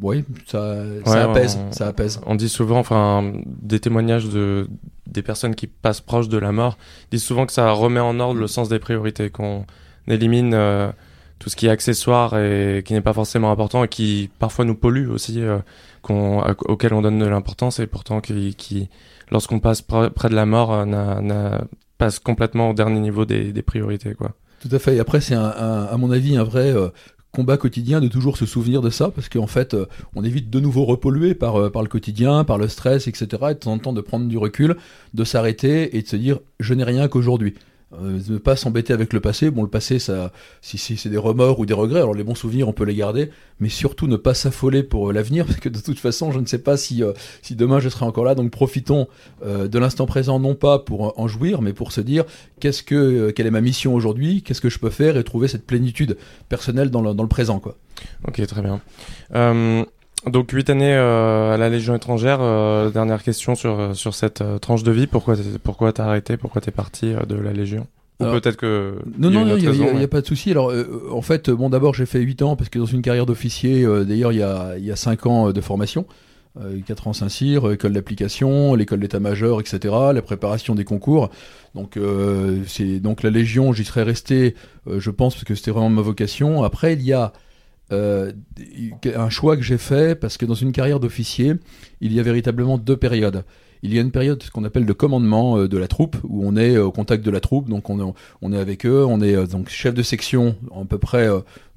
Oui, 0.00 0.24
ça, 0.46 0.82
ça 1.04 1.30
apaise, 1.30 1.58
on, 1.60 1.72
ça 1.72 1.86
apaise. 1.88 2.20
On 2.26 2.34
dit 2.34 2.48
souvent, 2.48 2.78
enfin, 2.78 3.32
des 3.46 3.78
témoignages 3.78 4.28
de 4.28 4.68
des 5.06 5.22
personnes 5.22 5.54
qui 5.54 5.66
passent 5.66 6.00
proches 6.00 6.28
de 6.28 6.38
la 6.38 6.52
mort 6.52 6.76
disent 7.10 7.22
souvent 7.22 7.46
que 7.46 7.52
ça 7.52 7.70
remet 7.70 8.00
en 8.00 8.20
ordre 8.20 8.40
le 8.40 8.46
sens 8.46 8.68
des 8.68 8.78
priorités, 8.78 9.30
qu'on 9.30 9.64
élimine 10.06 10.52
euh, 10.54 10.90
tout 11.38 11.50
ce 11.50 11.56
qui 11.56 11.66
est 11.66 11.70
accessoire 11.70 12.38
et 12.38 12.82
qui 12.84 12.94
n'est 12.94 13.00
pas 13.00 13.12
forcément 13.12 13.50
important 13.50 13.84
et 13.84 13.88
qui 13.88 14.30
parfois 14.38 14.64
nous 14.64 14.74
pollue 14.74 15.08
aussi, 15.08 15.40
euh, 15.40 15.58
qu'on, 16.02 16.42
auquel 16.66 16.94
on 16.94 17.02
donne 17.02 17.18
de 17.18 17.26
l'importance 17.26 17.78
et 17.78 17.86
pourtant 17.86 18.20
qui, 18.20 18.88
lorsqu'on 19.30 19.60
passe 19.60 19.82
près 19.82 20.28
de 20.28 20.34
la 20.34 20.46
mort, 20.46 20.86
n'a 20.86 21.60
passe 21.98 22.20
complètement 22.20 22.70
au 22.70 22.74
dernier 22.74 23.00
niveau 23.00 23.24
des, 23.24 23.52
des 23.52 23.62
priorités, 23.62 24.14
quoi. 24.14 24.32
Tout 24.60 24.68
à 24.72 24.78
fait. 24.78 24.96
Et 24.96 25.00
après, 25.00 25.20
c'est 25.20 25.34
à 25.34 25.94
mon 25.98 26.10
avis 26.10 26.36
un 26.36 26.44
vrai 26.44 26.74
euh, 26.74 26.88
combat 27.32 27.56
quotidien 27.56 28.00
de 28.00 28.08
toujours 28.08 28.36
se 28.36 28.46
souvenir 28.46 28.80
de 28.80 28.90
ça, 28.90 29.10
parce 29.10 29.28
qu'en 29.28 29.46
fait, 29.46 29.74
euh, 29.74 29.86
on 30.16 30.24
évite 30.24 30.50
de 30.50 30.60
nouveau 30.60 30.84
repolluer 30.84 31.34
par, 31.34 31.56
euh, 31.56 31.70
par 31.70 31.82
le 31.82 31.88
quotidien, 31.88 32.44
par 32.44 32.58
le 32.58 32.68
stress, 32.68 33.06
etc. 33.06 33.26
Et 33.50 33.54
de 33.54 33.58
temps 33.58 33.72
en 33.72 33.78
temps 33.78 33.92
de 33.92 34.00
prendre 34.00 34.26
du 34.26 34.38
recul, 34.38 34.76
de 35.14 35.24
s'arrêter 35.24 35.96
et 35.96 36.02
de 36.02 36.08
se 36.08 36.16
dire, 36.16 36.38
je 36.58 36.74
n'ai 36.74 36.84
rien 36.84 37.06
qu'aujourd'hui. 37.08 37.54
Euh, 37.94 38.20
ne 38.28 38.36
pas 38.36 38.54
s'embêter 38.54 38.92
avec 38.92 39.14
le 39.14 39.20
passé. 39.20 39.50
Bon, 39.50 39.62
le 39.62 39.68
passé, 39.68 39.98
ça, 39.98 40.30
si, 40.60 40.76
si 40.76 40.98
c'est 40.98 41.08
des 41.08 41.16
remords 41.16 41.58
ou 41.58 41.64
des 41.64 41.72
regrets, 41.72 42.00
alors 42.00 42.12
les 42.12 42.22
bons 42.22 42.34
souvenirs, 42.34 42.68
on 42.68 42.74
peut 42.74 42.84
les 42.84 42.94
garder, 42.94 43.30
mais 43.60 43.70
surtout 43.70 44.06
ne 44.08 44.16
pas 44.16 44.34
s'affoler 44.34 44.82
pour 44.82 45.08
euh, 45.08 45.12
l'avenir, 45.12 45.46
parce 45.46 45.58
que 45.58 45.70
de 45.70 45.80
toute 45.80 45.98
façon, 45.98 46.30
je 46.30 46.38
ne 46.38 46.44
sais 46.44 46.58
pas 46.58 46.76
si, 46.76 47.02
euh, 47.02 47.12
si 47.40 47.56
demain 47.56 47.80
je 47.80 47.88
serai 47.88 48.04
encore 48.04 48.24
là. 48.24 48.34
Donc 48.34 48.50
profitons 48.50 49.08
de 49.42 49.78
l'instant 49.78 50.06
présent, 50.06 50.38
non 50.38 50.54
pas 50.54 50.78
pour 50.78 51.18
en 51.18 51.28
jouir, 51.28 51.62
mais 51.62 51.72
pour 51.72 51.92
se 51.92 52.00
dire 52.00 52.24
qu'est-ce 52.60 52.82
que, 52.82 53.30
quelle 53.30 53.46
est 53.46 53.50
ma 53.50 53.60
mission 53.60 53.94
aujourd'hui, 53.94 54.42
qu'est-ce 54.42 54.60
que 54.60 54.68
je 54.68 54.78
peux 54.78 54.90
faire? 54.90 55.16
Et 55.16 55.24
trouver 55.24 55.48
cette 55.48 55.66
plénitude 55.66 56.18
personnelle 56.48 56.90
dans 56.90 57.02
le, 57.02 57.14
dans 57.14 57.22
le 57.22 57.28
présent, 57.28 57.58
quoi. 57.60 57.76
Ok, 58.26 58.44
très 58.46 58.62
bien. 58.62 58.80
Donc 60.26 60.50
huit 60.52 60.68
années 60.68 60.94
euh, 60.94 61.54
à 61.54 61.56
la 61.56 61.68
Légion 61.68 61.94
étrangère. 61.94 62.38
Euh, 62.40 62.90
dernière 62.90 63.22
question 63.22 63.54
sur 63.54 63.78
euh, 63.78 63.94
sur 63.94 64.14
cette 64.14 64.42
tranche 64.60 64.82
de 64.82 64.90
vie. 64.90 65.06
Pourquoi 65.06 65.36
pourquoi 65.62 65.92
t'as 65.92 66.06
arrêté? 66.06 66.36
Pourquoi 66.36 66.60
t'es 66.60 66.70
parti 66.70 67.12
de 67.28 67.36
la 67.36 67.52
Légion? 67.52 67.86
Ou 68.20 68.24
peut-être 68.24 68.56
que 68.56 68.96
non 69.16 69.30
non 69.30 69.56
il 69.56 69.70
n'y 69.70 70.02
a, 70.02 70.08
pas 70.08 70.20
de 70.20 70.26
souci. 70.26 70.50
Alors 70.50 70.72
en 71.12 71.22
fait 71.22 71.50
bon 71.50 71.70
d'abord 71.70 71.94
j'ai 71.94 72.06
fait 72.06 72.18
huit 72.18 72.42
ans 72.42 72.56
parce 72.56 72.68
que 72.68 72.80
dans 72.80 72.84
une 72.84 73.00
carrière 73.00 73.26
d'officier 73.26 73.86
d'ailleurs 74.04 74.32
il 74.32 74.40
y 74.40 74.42
a 74.42 74.76
il 74.76 74.84
y 74.84 74.90
a 74.90 74.96
cinq 74.96 75.26
ans 75.26 75.52
de 75.52 75.60
formation. 75.60 76.06
4 76.86 77.06
ans 77.06 77.12
Saint-Cyr, 77.12 77.70
école 77.70 77.92
d'application, 77.92 78.74
l'école 78.74 78.98
d'état-major, 78.98 79.60
etc., 79.60 79.94
la 80.12 80.22
préparation 80.22 80.74
des 80.74 80.82
concours. 80.82 81.30
Donc 81.76 81.96
c'est 82.66 82.98
donc 82.98 83.22
la 83.22 83.30
Légion, 83.30 83.72
j'y 83.72 83.84
serais 83.84 84.02
resté, 84.02 84.56
je 84.90 85.10
pense, 85.10 85.34
parce 85.34 85.44
que 85.44 85.54
c'était 85.54 85.70
vraiment 85.70 85.90
ma 85.90 86.02
vocation. 86.02 86.64
Après, 86.64 86.94
il 86.94 87.02
y 87.02 87.12
a 87.12 87.32
euh, 87.92 88.32
un 89.16 89.30
choix 89.30 89.56
que 89.56 89.62
j'ai 89.62 89.78
fait 89.78 90.18
parce 90.18 90.36
que 90.36 90.44
dans 90.44 90.54
une 90.54 90.72
carrière 90.72 91.00
d'officier, 91.00 91.54
il 92.00 92.12
y 92.12 92.20
a 92.20 92.22
véritablement 92.22 92.78
deux 92.78 92.96
périodes. 92.96 93.44
Il 93.82 93.94
y 93.94 93.98
a 93.98 94.00
une 94.00 94.10
période 94.10 94.42
ce 94.42 94.50
qu'on 94.50 94.64
appelle 94.64 94.86
de 94.86 94.92
commandement 94.92 95.56
euh, 95.56 95.68
de 95.68 95.78
la 95.78 95.86
troupe 95.86 96.16
où 96.24 96.44
on 96.44 96.56
est 96.56 96.76
au 96.78 96.90
contact 96.90 97.24
de 97.24 97.30
la 97.30 97.40
troupe, 97.40 97.68
donc 97.68 97.88
on 97.88 98.00
est, 98.00 98.12
on 98.42 98.52
est 98.52 98.58
avec 98.58 98.84
eux, 98.84 99.04
on 99.06 99.20
est 99.20 99.36
euh, 99.36 99.46
donc 99.46 99.68
chef 99.68 99.94
de 99.94 100.02
section 100.02 100.56
à 100.74 100.84
peu 100.84 100.98
près, 100.98 101.28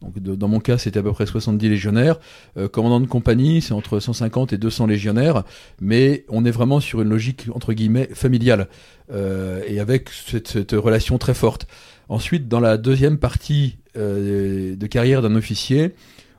donc 0.02 0.18
dans 0.20 0.48
mon 0.48 0.60
cas 0.60 0.80
c'était 0.80 1.00
à 1.00 1.04
peu 1.04 1.12
près 1.12 1.28
70 1.28 1.70
légionnaires, 1.70 2.20
commandant 2.72 3.00
de 3.00 3.06
compagnie 3.06 3.62
c'est 3.62 3.74
entre 3.74 4.00
150 4.00 4.52
et 4.52 4.58
200 4.58 4.88
légionnaires, 4.88 5.44
mais 5.80 6.26
on 6.28 6.44
est 6.44 6.52
vraiment 6.52 6.80
sur 6.80 7.02
une 7.02 7.10
logique 7.10 7.46
entre 7.54 7.74
guillemets 7.74 8.10
familiale 8.14 8.68
et 9.14 9.80
avec 9.80 10.10
cette, 10.10 10.48
cette 10.48 10.72
relation 10.72 11.20
très 11.20 11.36
forte. 11.36 11.68
Ensuite, 12.10 12.48
dans 12.48 12.60
la 12.60 12.78
deuxième 12.78 13.20
partie 13.20 13.78
euh, 13.98 14.76
de 14.76 14.88
carrière 14.88 15.22
d'un 15.22 15.36
officier, 15.36 15.94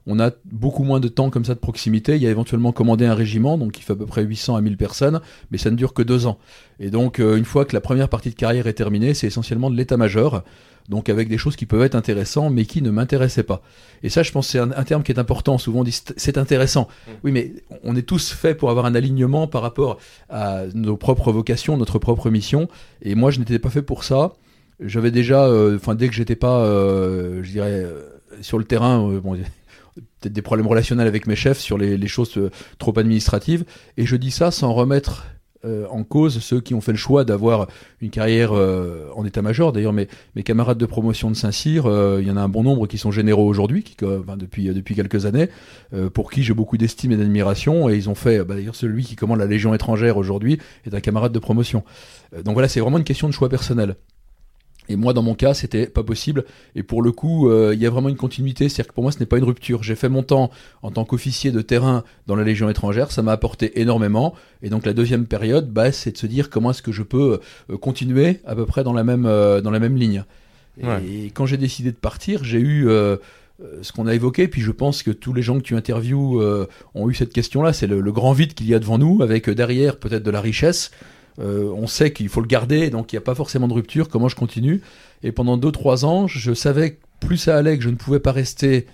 on 0.07 0.19
a 0.19 0.31
beaucoup 0.45 0.83
moins 0.83 1.01
de 1.01 1.09
temps 1.09 1.31
comme 1.31 1.45
ça 1.45 1.55
de 1.55 1.61
proximité. 1.61 2.17
Il 2.17 2.23
y 2.23 2.27
a 2.27 2.31
éventuellement 2.31 2.73
commandé 2.73 3.07
un 3.07 3.15
régiment, 3.15 3.57
donc 3.57 3.79
il 3.79 3.83
fait 3.83 3.93
à 3.93 3.97
peu 3.97 4.07
près 4.07 4.23
800 4.23 4.57
à 4.57 4.61
1000 4.61 4.77
personnes, 4.77 5.21
mais 5.51 5.59
ça 5.59 5.71
ne 5.71 5.77
dure 5.77 5.95
que 5.95 6.03
deux 6.03 6.27
ans. 6.27 6.38
Et 6.81 6.91
donc, 6.91 7.21
euh, 7.21 7.37
une 7.37 7.45
fois 7.45 7.65
que 7.65 7.75
la 7.75 7.81
première 7.81 8.09
partie 8.09 8.31
de 8.31 8.35
carrière 8.35 8.67
est 8.67 8.73
terminée, 8.73 9.15
c'est 9.15 9.29
essentiellement 9.29 9.71
de 9.71 9.77
l'état-major, 9.77 10.43
donc 10.88 11.09
avec 11.09 11.29
des 11.29 11.38
choses 11.38 11.55
qui 11.55 11.67
peuvent 11.67 11.83
être 11.83 11.95
intéressantes, 11.95 12.53
mais 12.53 12.65
qui 12.65 12.83
ne 12.83 12.91
m'intéressaient 12.91 13.45
pas. 13.45 13.62
Et 14.03 14.09
ça, 14.09 14.25
je 14.25 14.33
pense, 14.33 14.49
c'est 14.49 14.59
un, 14.59 14.71
terme 14.83 15.05
qui 15.05 15.12
est 15.12 15.21
important. 15.21 15.57
Souvent, 15.59 15.81
on 15.81 15.85
dit 15.85 16.03
c'est 16.17 16.38
intéressant. 16.38 16.88
Mm. 17.07 17.11
Oui, 17.23 17.33
mais 17.33 17.53
on 17.85 17.95
est 17.95 18.03
tous 18.03 18.33
faits 18.33 18.59
pour 18.59 18.71
avoir 18.71 18.87
un 18.87 18.97
alignement 18.97 19.47
par 19.47 19.62
rapport 19.62 19.99
à 20.29 20.65
nos 20.75 20.97
propres 20.97 21.31
vocations, 21.31 21.77
notre 21.77 22.01
propre 22.01 22.29
mission. 22.31 22.69
Et 23.03 23.15
moi, 23.15 23.31
je 23.31 23.38
n'étais 23.38 23.61
pas 23.61 23.71
fait 23.71 23.83
pour 23.83 24.03
ça 24.03 24.33
j'avais 24.85 25.11
déjà, 25.11 25.47
euh, 25.47 25.77
enfin 25.77 25.95
dès 25.95 26.09
que 26.09 26.14
j'étais 26.14 26.37
pas, 26.37 26.64
euh, 26.64 27.42
je 27.42 27.51
dirais, 27.51 27.83
euh, 27.85 28.03
sur 28.40 28.59
le 28.59 28.64
terrain, 28.64 29.21
bon, 29.23 29.35
peut-être 30.21 30.33
des 30.33 30.42
problèmes 30.42 30.66
relationnels 30.66 31.07
avec 31.07 31.27
mes 31.27 31.37
chefs 31.37 31.59
sur 31.59 31.79
les, 31.79 31.97
les 31.97 32.09
choses 32.09 32.38
trop 32.79 32.99
administratives. 32.99 33.64
Et 33.97 34.07
je 34.07 34.16
dis 34.16 34.31
ça 34.31 34.51
sans 34.51 34.73
remettre 34.73 35.27
en 35.90 36.03
cause 36.03 36.40
ceux 36.40 36.61
qui 36.61 36.75
ont 36.75 36.81
fait 36.81 36.90
le 36.90 36.99
choix 36.99 37.23
d'avoir 37.23 37.68
une 38.01 38.11
carrière 38.11 38.51
en 38.51 39.25
état-major. 39.25 39.73
D'ailleurs, 39.73 39.92
mes, 39.92 40.09
mes 40.35 40.42
camarades 40.42 40.77
de 40.77 40.87
promotion 40.87 41.31
de 41.31 41.37
Saint-Cyr, 41.37 41.85
il 42.18 42.27
y 42.27 42.33
en 42.33 42.37
a 42.37 42.40
un 42.40 42.49
bon 42.49 42.64
nombre 42.64 42.88
qui 42.88 42.99
sont 42.99 43.12
généraux 43.12 43.47
aujourd'hui, 43.47 43.85
qui, 43.85 43.95
depuis, 44.38 44.64
depuis 44.75 44.97
quelques 44.97 45.25
années, 45.25 45.51
pour 46.14 46.33
qui 46.33 46.42
j'ai 46.42 46.53
beaucoup 46.53 46.79
d'estime 46.79 47.12
et 47.12 47.16
d'admiration. 47.16 47.88
Et 47.88 47.95
ils 47.95 48.11
ont 48.11 48.16
fait, 48.16 48.42
bah, 48.42 48.57
d'ailleurs, 48.57 48.75
celui 48.75 49.05
qui 49.05 49.14
commande 49.14 49.38
la 49.38 49.47
Légion 49.47 49.73
étrangère 49.73 50.16
aujourd'hui 50.16 50.59
est 50.85 50.95
un 50.95 51.01
camarade 51.01 51.31
de 51.31 51.38
promotion. 51.38 51.85
donc 52.45 52.55
voilà, 52.55 52.66
c'est 52.66 52.81
vraiment 52.81 52.99
une 52.99 53.05
question 53.05 53.29
de 53.29 53.33
choix 53.33 53.49
personnel. 53.49 53.95
Et 54.88 54.97
moi, 54.97 55.12
dans 55.12 55.23
mon 55.23 55.35
cas, 55.35 55.55
c'était 55.55 55.87
pas 55.87 56.03
possible. 56.03 56.45
Et 56.75 56.83
pour 56.83 57.03
le 57.03 57.12
coup, 57.12 57.49
euh, 57.49 57.73
il 57.75 57.81
y 57.81 57.87
a 57.87 57.90
vraiment 57.90 58.09
une 58.09 58.16
continuité. 58.16 58.68
C'est-à-dire 58.68 58.88
que 58.88 58.95
pour 58.95 59.05
moi, 59.05 59.12
ce 59.12 59.21
n'est 59.21 59.27
pas 59.27 59.38
une 59.38 59.45
rupture. 59.45 59.83
J'ai 59.83 59.95
fait 59.95 60.09
mon 60.09 60.23
temps 60.23 60.51
en 60.83 60.90
tant 60.90 61.05
qu'officier 61.05 61.53
de 61.53 61.61
terrain 61.62 62.03
dans 62.27 62.35
la 62.35 62.42
Légion 62.42 62.68
étrangère. 62.68 63.12
Ça 63.12 63.23
m'a 63.23 63.33
apporté 63.33 63.81
énormément. 63.81 64.35
Et 64.62 64.71
donc, 64.71 64.85
la 64.85 64.92
deuxième 64.92 65.27
période, 65.27 65.71
bah, 65.71 65.92
c'est 65.92 66.12
de 66.12 66.18
se 66.18 66.27
dire 66.27 66.51
comment 66.51 66.71
est-ce 66.71 66.83
que 66.83 66.92
je 66.92 67.03
peux 67.03 67.40
euh, 67.71 67.77
continuer 67.77 68.40
à 68.45 68.57
peu 68.57 68.66
près 68.66 68.83
dans 68.83 68.92
la 68.92 69.05
même, 69.05 69.27
euh, 69.27 69.61
dans 69.61 69.71
la 69.71 69.79
même 69.79 69.97
ligne. 69.97 70.25
Et 70.81 71.27
quand 71.27 71.45
j'ai 71.45 71.59
décidé 71.59 71.90
de 71.90 71.97
partir, 71.97 72.45
j'ai 72.45 72.59
eu 72.59 72.88
ce 73.83 73.92
qu'on 73.92 74.07
a 74.07 74.14
évoqué, 74.14 74.49
puis 74.49 74.62
je 74.62 74.71
pense 74.71 75.03
que 75.03 75.11
tous 75.11 75.35
les 75.35 75.42
gens 75.42 75.59
que 75.59 75.62
tu 75.62 75.77
interviews 75.77 76.42
ont 76.95 77.11
eu 77.11 77.14
cette 77.14 77.35
question-là, 77.35 77.75
c'est 77.75 77.87
le, 77.87 78.11
grand 78.11 78.33
vide 78.33 78.55
qu'il 78.55 78.68
y 78.68 78.75
a 78.75 78.79
devant 78.79 78.97
nous, 78.97 79.23
avec 79.23 79.51
derrière 79.51 79.99
peut-être 79.99 80.23
de 80.23 80.31
la 80.31 80.40
richesse. 80.40 80.90
On 81.38 81.87
sait 81.87 82.12
qu'il 82.12 82.29
faut 82.29 82.40
le 82.40 82.47
garder, 82.47 82.90
donc 82.90 83.12
il 83.12 83.16
n'y 83.16 83.18
a 83.18 83.23
pas 83.23 83.35
forcément 83.35 83.68
de 83.68 83.75
rupture. 83.75 84.09
Comment 84.09 84.29
je 84.29 84.37
continue 84.37 84.83
Et 85.23 85.33
pendant 85.33 85.57
2-3 85.59 86.05
ans, 86.05 86.27
je 86.27 86.53
savais 86.55 86.92
que 86.92 86.99
plus 87.21 87.37
ça 87.37 87.57
allait, 87.57 87.77
que 87.79 87.85
je 87.85 87.88
ne 87.88 87.97
pouvais 87.97 88.21
pas 88.21 88.33
rester 88.33 88.87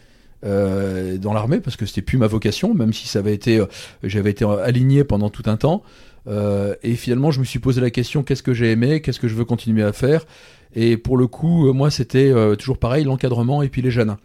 euh, 0.44 1.18
dans 1.18 1.32
l'armée 1.32 1.58
parce 1.58 1.76
que 1.76 1.84
c'était 1.84 2.02
plus 2.02 2.16
ma 2.16 2.28
vocation, 2.28 2.72
même 2.72 2.92
si 2.92 3.08
ça 3.08 3.18
avait 3.18 3.34
été, 3.34 3.58
euh, 3.58 3.66
j'avais 4.04 4.30
été 4.30 4.44
aligné 4.44 5.02
pendant 5.02 5.30
tout 5.30 5.42
un 5.46 5.56
temps. 5.56 5.82
Euh, 6.28 6.74
et 6.82 6.94
finalement, 6.94 7.30
je 7.30 7.40
me 7.40 7.44
suis 7.44 7.58
posé 7.58 7.80
la 7.80 7.90
question 7.90 8.22
qu'est-ce 8.22 8.42
que 8.42 8.54
j'ai 8.54 8.70
aimé, 8.70 9.00
qu'est-ce 9.00 9.18
que 9.18 9.28
je 9.28 9.34
veux 9.34 9.44
continuer 9.44 9.82
à 9.82 9.92
faire? 9.92 10.26
Et 10.74 10.96
pour 10.96 11.16
le 11.16 11.26
coup, 11.26 11.72
moi, 11.72 11.90
c'était 11.90 12.32
toujours 12.56 12.76
pareil, 12.78 13.04
l'encadrement 13.04 13.62
et 13.62 13.70
puis 13.70 13.80
les 13.80 13.90
jeunes. 13.90 14.16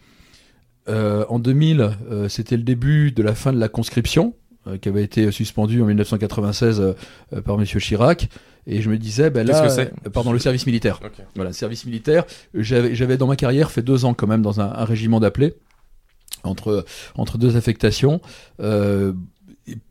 en 0.88 1.40
2000, 1.40 1.92
c'était 2.28 2.58
le 2.58 2.64
début 2.64 3.14
de 3.14 3.24
la 3.24 3.34
fin 3.34 3.54
de 3.54 3.60
la 3.60 3.70
conscription, 3.70 4.34
qui 4.82 4.90
avait 4.90 5.04
été 5.04 5.32
suspendue 5.32 5.82
en 5.82 5.86
1996 5.86 6.96
par 7.44 7.60
M. 7.60 7.66
Chirac. 7.66 8.30
Et 8.66 8.82
je 8.82 8.90
me 8.90 8.98
disais, 8.98 9.30
ben 9.30 9.46
là, 9.46 9.68
que 9.68 10.10
pardon, 10.10 10.32
le 10.32 10.40
service 10.40 10.66
militaire. 10.66 11.02
Voilà, 11.36 11.52
service 11.52 11.86
militaire. 11.86 12.26
J'avais 12.54 13.18
dans 13.18 13.28
ma 13.28 13.36
carrière 13.36 13.72
fait 13.72 13.82
deux 13.82 14.06
ans 14.06 14.14
quand 14.14 14.28
même 14.28 14.42
dans 14.42 14.62
un, 14.62 14.72
un 14.72 14.86
régiment 14.86 15.20
d'appelés 15.20 15.54
entre, 16.44 16.86
entre 17.16 17.38
deux 17.38 17.58
affectations. 17.58 18.22
Euh, 18.62 19.14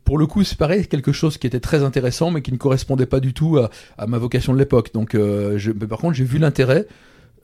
pour 0.03 0.17
le 0.17 0.27
coup, 0.27 0.43
c'est 0.43 0.57
pareil, 0.57 0.87
quelque 0.87 1.11
chose 1.11 1.37
qui 1.37 1.47
était 1.47 1.59
très 1.59 1.83
intéressant, 1.83 2.29
mais 2.31 2.41
qui 2.41 2.51
ne 2.51 2.57
correspondait 2.57 3.07
pas 3.07 3.19
du 3.19 3.33
tout 3.33 3.57
à, 3.97 4.07
ma 4.07 4.17
vocation 4.17 4.53
de 4.53 4.59
l'époque. 4.59 4.93
Donc, 4.93 5.15
euh, 5.15 5.57
je, 5.57 5.71
mais 5.71 5.87
par 5.87 5.99
contre, 5.99 6.13
j'ai 6.13 6.23
vu 6.23 6.37
l'intérêt. 6.37 6.87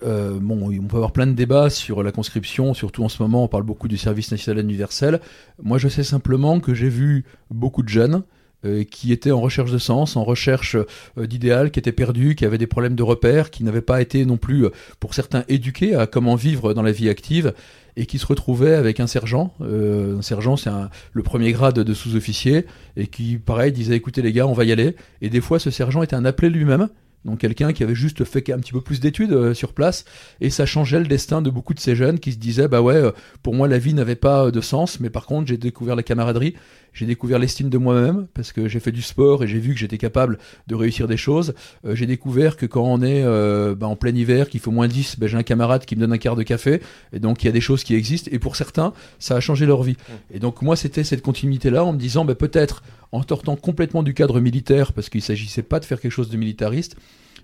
Euh, 0.03 0.37
bon, 0.39 0.71
on 0.71 0.87
peut 0.87 0.95
avoir 0.95 1.11
plein 1.11 1.27
de 1.27 1.33
débats 1.33 1.69
sur 1.69 2.03
la 2.03 2.11
conscription, 2.11 2.73
surtout 2.73 3.03
en 3.03 3.09
ce 3.09 3.21
moment, 3.21 3.43
on 3.43 3.47
parle 3.47 3.63
beaucoup 3.63 3.87
du 3.87 3.97
service 3.97 4.31
national 4.31 4.63
universel. 4.63 5.19
Moi, 5.61 5.77
je 5.77 5.87
sais 5.87 6.03
simplement 6.03 6.59
que 6.59 6.73
j'ai 6.73 6.89
vu 6.89 7.25
beaucoup 7.51 7.83
de 7.83 7.89
jeunes 7.89 8.23
euh, 8.65 8.83
qui 8.83 9.11
étaient 9.11 9.31
en 9.31 9.41
recherche 9.41 9.71
de 9.71 9.77
sens, 9.77 10.15
en 10.15 10.23
recherche 10.23 10.75
euh, 11.17 11.27
d'idéal, 11.27 11.71
qui 11.71 11.79
étaient 11.79 11.91
perdus, 11.91 12.35
qui 12.35 12.45
avaient 12.45 12.57
des 12.57 12.67
problèmes 12.67 12.95
de 12.95 13.03
repères, 13.03 13.51
qui 13.51 13.63
n'avaient 13.63 13.81
pas 13.81 14.01
été 14.01 14.25
non 14.25 14.37
plus, 14.37 14.67
pour 14.99 15.13
certains, 15.13 15.43
éduqués 15.47 15.95
à 15.95 16.07
comment 16.07 16.35
vivre 16.35 16.73
dans 16.73 16.83
la 16.83 16.91
vie 16.91 17.09
active, 17.09 17.53
et 17.97 18.05
qui 18.05 18.17
se 18.17 18.25
retrouvaient 18.25 18.75
avec 18.75 19.01
un 19.01 19.07
sergent. 19.07 19.53
un 19.59 20.21
sergent, 20.21 20.55
c'est 20.55 20.69
le 21.11 21.23
premier 21.23 21.51
grade 21.51 21.79
de 21.79 21.93
sous-officier, 21.93 22.65
et 22.95 23.07
qui, 23.07 23.37
pareil, 23.37 23.73
disait 23.73 23.95
écoutez 23.95 24.21
les 24.21 24.31
gars, 24.31 24.47
on 24.47 24.53
va 24.53 24.63
y 24.63 24.71
aller. 24.71 24.95
Et 25.21 25.29
des 25.29 25.41
fois, 25.41 25.59
ce 25.59 25.69
sergent 25.69 26.01
était 26.01 26.15
un 26.15 26.23
appelé 26.23 26.49
lui-même. 26.49 26.87
Donc 27.25 27.39
quelqu'un 27.39 27.73
qui 27.73 27.83
avait 27.83 27.95
juste 27.95 28.23
fait 28.23 28.49
un 28.51 28.59
petit 28.59 28.71
peu 28.71 28.81
plus 28.81 28.99
d'études 28.99 29.53
sur 29.53 29.73
place. 29.73 30.05
Et 30.41 30.49
ça 30.49 30.65
changeait 30.65 30.99
le 30.99 31.07
destin 31.07 31.41
de 31.41 31.49
beaucoup 31.49 31.73
de 31.73 31.79
ces 31.79 31.95
jeunes 31.95 32.19
qui 32.19 32.31
se 32.31 32.37
disaient 32.37 32.67
bah 32.67 32.81
ouais 32.81 33.01
pour 33.43 33.53
moi 33.53 33.67
la 33.67 33.77
vie 33.77 33.93
n'avait 33.93 34.15
pas 34.15 34.51
de 34.51 34.61
sens 34.61 34.99
mais 34.99 35.09
par 35.09 35.25
contre 35.25 35.47
j'ai 35.47 35.57
découvert 35.57 35.95
la 35.95 36.03
camaraderie 36.03 36.55
j'ai 36.93 37.05
découvert 37.05 37.39
l'estime 37.39 37.69
de 37.69 37.77
moi-même 37.77 38.27
parce 38.33 38.51
que 38.51 38.67
j'ai 38.67 38.79
fait 38.79 38.91
du 38.91 39.01
sport 39.01 39.43
et 39.43 39.47
j'ai 39.47 39.59
vu 39.59 39.73
que 39.73 39.79
j'étais 39.79 39.97
capable 39.97 40.37
de 40.67 40.75
réussir 40.75 41.07
des 41.07 41.17
choses. 41.17 41.53
Euh, 41.85 41.95
j'ai 41.95 42.05
découvert 42.05 42.57
que 42.57 42.65
quand 42.65 42.83
on 42.83 43.01
est 43.01 43.23
euh, 43.23 43.75
bah, 43.75 43.87
en 43.87 43.95
plein 43.95 44.13
hiver, 44.13 44.49
qu'il 44.49 44.59
faut 44.59 44.71
moins 44.71 44.87
10, 44.87 45.17
bah, 45.19 45.27
j'ai 45.27 45.37
un 45.37 45.43
camarade 45.43 45.85
qui 45.85 45.95
me 45.95 46.01
donne 46.01 46.13
un 46.13 46.17
quart 46.17 46.35
de 46.35 46.43
café. 46.43 46.81
Et 47.13 47.19
donc 47.19 47.43
il 47.43 47.47
y 47.47 47.49
a 47.49 47.51
des 47.51 47.61
choses 47.61 47.83
qui 47.83 47.95
existent. 47.95 48.29
Et 48.33 48.39
pour 48.39 48.55
certains, 48.55 48.93
ça 49.19 49.35
a 49.35 49.39
changé 49.39 49.65
leur 49.65 49.83
vie. 49.83 49.97
Et 50.31 50.39
donc 50.39 50.61
moi, 50.61 50.75
c'était 50.75 51.03
cette 51.03 51.21
continuité-là 51.21 51.83
en 51.83 51.93
me 51.93 51.97
disant 51.97 52.25
bah, 52.25 52.35
peut-être 52.35 52.83
en 53.11 53.23
sortant 53.27 53.55
complètement 53.55 54.03
du 54.03 54.13
cadre 54.13 54.39
militaire, 54.39 54.93
parce 54.93 55.09
qu'il 55.09 55.19
ne 55.19 55.23
s'agissait 55.25 55.63
pas 55.63 55.79
de 55.79 55.85
faire 55.85 55.99
quelque 55.99 56.11
chose 56.11 56.29
de 56.29 56.37
militariste, 56.37 56.95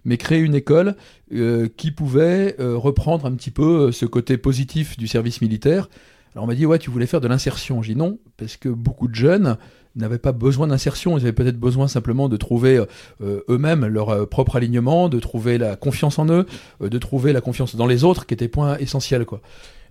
mais 0.03 0.17
créer 0.17 0.39
une 0.39 0.53
école 0.53 0.95
euh, 1.34 1.67
qui 1.75 1.89
pouvait 1.89 2.55
reprendre 2.60 3.25
un 3.25 3.34
petit 3.34 3.49
peu 3.49 3.91
ce 3.91 4.05
côté 4.05 4.38
positif 4.38 4.97
du 4.97 5.08
service 5.08 5.41
militaire 5.41 5.89
alors 6.36 6.43
on 6.43 6.48
m'a 6.48 6.56
dit, 6.56 6.65
ouais, 6.65 6.80
tu 6.80 6.89
voulais 6.89 7.06
faire 7.06 7.21
de 7.21 7.30
l'insertion. 7.30 7.82
J'ai 7.82 7.93
dit 7.93 8.00
non, 8.00 8.19
parce 8.36 8.58
que 8.58 8.67
beaucoup 8.67 9.08
de 9.08 9.15
jeunes 9.15 9.58
n'avaient 9.95 10.17
pas 10.17 10.34
besoin 10.34 10.67
d'insertion, 10.67 11.17
ils 11.17 11.21
avaient 11.21 11.32
peut-être 11.32 11.58
besoin 11.58 11.88
simplement 11.88 12.28
de 12.28 12.36
trouver 12.36 12.84
euh, 13.21 13.39
eux-mêmes 13.48 13.86
leur 13.86 14.10
euh, 14.10 14.26
propre 14.26 14.58
alignement, 14.58 15.08
de 15.08 15.19
trouver 15.21 15.58
la 15.58 15.78
confiance 15.78 16.19
en 16.19 16.28
eux, 16.28 16.45
euh, 16.82 16.89
de 16.89 16.98
trouver 16.98 17.32
la 17.32 17.39
confiance 17.39 17.78
dans 17.78 17.88
les 17.88 18.04
autres, 18.04 18.26
qui 18.26 18.34
était 18.34 18.50
point 18.50 18.78
essentiel. 18.80 19.26
quoi. 19.26 19.39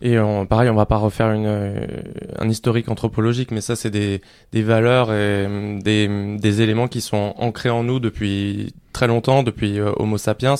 Et 0.05 0.17
pareil, 0.51 0.69
on 0.69 0.75
va 0.75 0.85
pas 0.85 0.99
refaire 0.99 1.31
une, 1.33 1.89
un 2.39 2.49
historique 2.51 2.91
anthropologique, 2.91 3.51
mais 3.51 3.63
ça, 3.63 3.75
c'est 3.75 3.91
des, 3.91 4.21
des 4.53 4.63
valeurs 4.63 5.11
et 5.11 5.79
des, 5.83 6.37
des 6.37 6.61
éléments 6.61 6.89
qui 6.89 7.01
sont 7.01 7.35
ancrés 7.39 7.71
en 7.71 7.85
nous 7.85 8.01
depuis 8.01 8.75
très 8.95 9.07
longtemps, 9.07 9.43
depuis 9.43 9.79
euh, 9.79 9.93
Homo 9.97 10.17
sapiens, 10.17 10.55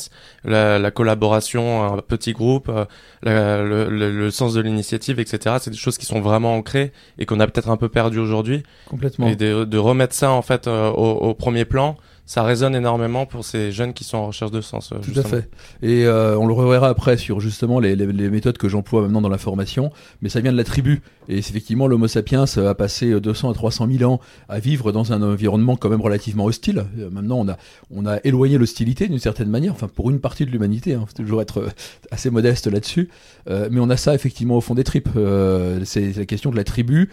la, 0.45 0.79
la, 0.79 0.91
collaboration, 0.91 1.85
un 1.85 2.03
petit 2.03 2.33
groupe, 2.33 2.69
euh, 2.69 2.85
le, 3.23 3.89
le, 3.89 4.11
le, 4.11 4.31
sens 4.31 4.53
de 4.53 4.61
l'initiative, 4.61 5.21
etc. 5.21 5.57
C'est 5.61 5.71
des 5.71 5.77
choses 5.77 5.97
qui 5.97 6.05
sont 6.05 6.21
vraiment 6.21 6.55
ancrées 6.55 6.93
et 7.19 7.25
qu'on 7.25 7.41
a 7.41 7.47
peut-être 7.47 7.71
un 7.71 7.79
peu 7.79 7.89
perdu 7.89 8.19
aujourd'hui. 8.19 8.63
Complètement. 8.87 9.29
Et 9.29 9.37
de, 9.37 9.65
de, 9.65 9.79
remettre 9.79 10.15
ça 10.15 10.33
en 10.33 10.43
fait 10.43 10.67
euh, 10.67 10.91
au, 10.91 11.13
au, 11.13 11.35
premier 11.35 11.65
plan, 11.65 11.97
ça 12.27 12.43
résonne 12.43 12.75
énormément 12.75 13.27
pour 13.27 13.45
ces 13.45 13.71
jeunes 13.73 13.93
qui 13.93 14.05
sont 14.05 14.19
en 14.19 14.27
recherche 14.29 14.51
de 14.51 14.61
sens. 14.61 14.93
Euh, 14.93 14.97
Tout 14.99 15.19
à 15.19 15.23
fait. 15.23 15.49
Et 15.83 16.07
euh, 16.07 16.39
on 16.39 16.47
le 16.47 16.55
reverra 16.55 16.89
après 16.89 17.17
sur 17.17 17.41
justement 17.41 17.81
les, 17.81 17.97
les, 17.97 18.07
les 18.07 18.31
méthodes 18.31 18.59
que 18.59 18.69
j'emploie 18.69 19.03
maintenant 19.03 19.21
dans 19.21 19.29
la 19.29 19.39
formation, 19.39 19.93
mais 20.23 20.29
ça 20.29 20.41
vient 20.41 20.53
de 20.53 20.57
la 20.57 20.65
tribu. 20.65 21.03
Et 21.29 21.39
effectivement, 21.39 21.87
l'Homo 21.87 22.07
sapiens 22.07 22.45
a 22.57 22.75
passé 22.75 23.19
200 23.19 23.51
à 23.51 23.55
300 23.55 23.89
000 23.91 24.11
ans 24.11 24.21
à 24.49 24.59
vivre 24.59 24.93
dans 24.93 25.13
un 25.13 25.23
environnement 25.23 25.77
quand 25.77 25.89
même 25.89 26.01
relativement 26.01 26.45
hostile. 26.45 26.85
Euh, 26.99 27.11
maintenant, 27.11 27.39
on 27.39 27.49
a, 27.49 27.57
on 27.91 28.07
a 28.07 28.19
éloigné 28.25 28.59
l'hostilité 28.59 29.09
d'une 29.09 29.19
certaine 29.19 29.49
manière, 29.49 29.73
enfin 29.73 29.89
pour 29.89 30.11
une 30.11 30.21
partie 30.21 30.45
de 30.45 30.51
l'humanité, 30.51 30.95
hein, 30.95 31.05
faut 31.07 31.23
toujours 31.23 31.43
être 31.43 31.69
assez 32.11 32.31
modeste 32.31 32.67
là-dessus. 32.67 33.09
Euh, 33.49 33.69
mais 33.71 33.81
on 33.81 33.91
a 33.91 33.97
ça 33.97 34.15
effectivement 34.15 34.57
au 34.57 34.61
fond 34.61 34.75
des 34.75 34.85
tripes. 34.85 35.11
Euh, 35.17 35.81
c'est 35.85 36.17
la 36.17 36.27
question 36.27 36.51
de 36.51 36.57
la 36.57 36.65
tribu. 36.65 37.11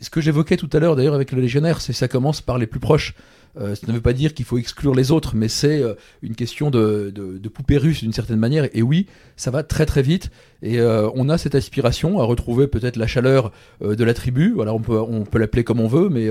Ce 0.00 0.08
que 0.08 0.20
j'évoquais 0.20 0.56
tout 0.56 0.70
à 0.72 0.78
l'heure 0.78 0.96
d'ailleurs 0.96 1.14
avec 1.14 1.32
le 1.32 1.40
légionnaire, 1.42 1.80
c'est 1.80 1.92
ça 1.92 2.08
commence 2.08 2.40
par 2.40 2.56
les 2.56 2.66
plus 2.66 2.80
proches. 2.80 3.14
Euh, 3.58 3.74
ça 3.74 3.86
ne 3.86 3.92
veut 3.92 4.00
pas 4.00 4.12
dire 4.12 4.34
qu'il 4.34 4.44
faut 4.44 4.58
exclure 4.58 4.94
les 4.94 5.10
autres, 5.10 5.34
mais 5.34 5.48
c'est 5.48 5.82
euh, 5.82 5.94
une 6.22 6.34
question 6.34 6.70
de, 6.70 7.10
de, 7.14 7.38
de, 7.38 7.48
poupée 7.48 7.78
russe 7.78 8.00
d'une 8.00 8.12
certaine 8.12 8.38
manière. 8.38 8.68
Et 8.74 8.82
oui, 8.82 9.06
ça 9.36 9.50
va 9.50 9.62
très 9.62 9.86
très 9.86 10.02
vite. 10.02 10.30
Et 10.62 10.78
euh, 10.78 11.08
on 11.14 11.28
a 11.28 11.38
cette 11.38 11.54
aspiration 11.54 12.20
à 12.20 12.24
retrouver 12.24 12.66
peut-être 12.66 12.96
la 12.96 13.06
chaleur 13.06 13.52
de 13.80 14.04
la 14.04 14.14
tribu. 14.14 14.52
Voilà, 14.54 14.74
on 14.74 14.80
peut, 14.80 15.38
l'appeler 15.38 15.64
comme 15.64 15.80
on 15.80 15.88
veut, 15.88 16.08
mais 16.08 16.28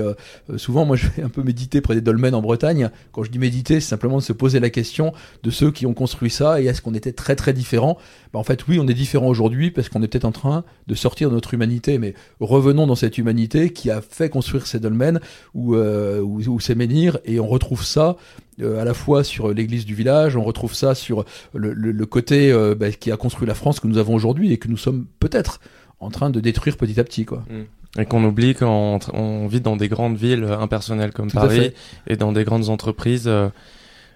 souvent, 0.56 0.84
moi, 0.84 0.96
je 1.00 1.06
vais 1.08 1.22
un 1.22 1.28
peu 1.28 1.42
méditer 1.42 1.80
près 1.80 1.94
des 1.94 2.00
dolmens 2.00 2.34
en 2.34 2.42
Bretagne. 2.42 2.90
Quand 3.12 3.22
je 3.22 3.30
dis 3.30 3.38
méditer, 3.38 3.80
c'est 3.80 3.88
simplement 3.88 4.18
de 4.18 4.22
se 4.22 4.32
poser 4.32 4.60
la 4.60 4.70
question 4.70 5.12
de 5.42 5.50
ceux 5.50 5.70
qui 5.70 5.86
ont 5.86 5.94
construit 5.94 6.30
ça 6.30 6.60
et 6.60 6.66
est-ce 6.66 6.82
qu'on 6.82 6.94
était 6.94 7.12
très 7.12 7.36
très 7.36 7.52
différents 7.52 7.98
bah, 8.32 8.38
En 8.38 8.44
fait, 8.44 8.66
oui, 8.68 8.78
on 8.80 8.86
est 8.86 8.94
différents 8.94 9.28
aujourd'hui 9.28 9.70
parce 9.70 9.88
qu'on 9.88 10.02
est 10.02 10.08
peut-être 10.08 10.24
en 10.24 10.32
train 10.32 10.64
de 10.86 10.94
sortir 10.94 11.30
de 11.30 11.34
notre 11.34 11.54
humanité, 11.54 11.98
mais 11.98 12.14
revenons 12.40 12.86
dans 12.86 12.94
cette 12.94 13.18
humanité 13.18 13.72
qui 13.72 13.90
a 13.90 14.00
fait 14.00 14.28
construire 14.28 14.66
ces 14.66 14.78
dolmens 14.78 15.20
ou, 15.54 15.76
ou, 15.76 16.60
ces 16.60 16.74
menhirs 16.74 17.18
et 17.24 17.40
on 17.40 17.48
retrouve 17.48 17.84
ça 17.84 18.00
euh, 18.00 18.16
à 18.62 18.84
la 18.84 18.94
fois 18.94 19.24
sur 19.24 19.52
l'église 19.52 19.84
du 19.84 19.94
village, 19.94 20.36
on 20.36 20.44
retrouve 20.44 20.74
ça 20.74 20.94
sur 20.94 21.24
le, 21.54 22.04
côté 22.04 22.52
euh, 22.52 22.74
bah, 22.74 22.90
qui 22.90 23.10
a 23.10 23.16
construit 23.16 23.46
la 23.46 23.54
France 23.54 23.80
que 23.80 23.86
nous 23.86 23.98
avons 23.98 24.14
aujourd'hui 24.14 24.52
et 24.52 24.58
que 24.58 24.68
nous 24.68 24.76
sommes 24.76 25.06
peut-être 25.18 25.60
en 26.00 26.10
train 26.10 26.30
de 26.30 26.40
détruire 26.40 26.76
petit 26.76 26.98
à 27.00 27.04
petit 27.04 27.24
quoi. 27.24 27.44
Mm. 27.50 28.00
Et 28.00 28.04
qu'on 28.04 28.22
oublie 28.24 28.54
qu'on 28.54 29.48
vit 29.48 29.60
dans 29.60 29.76
des 29.76 29.88
grandes 29.88 30.16
villes 30.16 30.44
impersonnelles 30.44 31.12
comme 31.12 31.30
Paris 31.30 31.72
et 32.06 32.16
dans 32.16 32.30
des 32.30 32.44
grandes 32.44 32.68
entreprises 32.68 33.26
euh, 33.26 33.48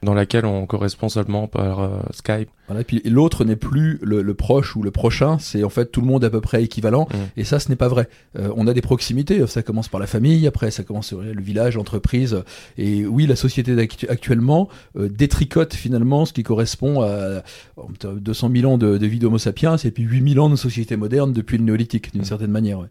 dans 0.05 0.15
laquelle 0.15 0.47
on 0.47 0.67
correspond 0.67 1.09
seulement 1.09 1.49
par 1.49 1.81
euh, 1.81 1.99
Skype. 2.13 2.49
Voilà, 2.69 2.83
et 2.83 2.85
puis 2.85 3.03
l'autre 3.05 3.45
n'est 3.45 3.57
plus 3.57 3.99
le, 4.03 4.23
proche 4.35 4.77
ou 4.77 4.83
le 4.83 4.91
prochain, 4.91 5.39
c'est 5.39 5.65
en 5.65 5.69
fait 5.69 5.87
tout 5.87 6.01
le 6.01 6.07
monde 6.07 6.25
à 6.25 6.31
peu 6.31 6.41
près 6.41 6.63
équivalent, 6.63 7.09
mmh. 7.11 7.17
et 7.37 7.45
ça 7.45 7.59
ce 7.59 7.69
n'est 7.69 7.77
pas 7.77 7.89
vrai. 7.89 8.09
Euh, 8.39 8.51
on 8.57 8.67
a 8.67 8.73
des 8.73 8.81
proximités, 8.81 9.47
ça 9.47 9.63
commence 9.63 9.89
par 9.89 10.01
la 10.01 10.07
famille, 10.07 10.47
après 10.47 10.71
ça 10.71 10.83
commence 10.83 11.09
sur 11.09 11.21
le 11.21 11.43
village, 11.43 11.77
l'entreprise, 11.77 12.43
et 12.79 13.05
oui, 13.07 13.27
la 13.27 13.37
société 13.37 13.77
actuellement 14.09 14.69
euh, 14.97 15.09
détricote 15.09 15.75
finalement 15.75 16.25
ce 16.25 16.33
qui 16.33 16.43
correspond 16.43 17.03
à 17.03 17.43
200 18.03 18.51
000 18.55 18.73
ans 18.73 18.79
de, 18.79 18.97
de 18.97 19.07
vie 19.07 19.19
d'Homo 19.19 19.39
sapiens, 19.39 19.77
et 19.77 19.91
puis 19.91 20.05
8 20.05 20.35
000 20.35 20.45
ans 20.45 20.51
de 20.51 20.57
société 20.57 20.97
moderne 20.97 21.33
depuis 21.33 21.59
le 21.59 21.65
néolithique, 21.65 22.13
d'une 22.13 22.23
mmh. 22.23 22.27
certaine 22.27 22.51
manière. 22.51 22.79
Ouais. 22.79 22.89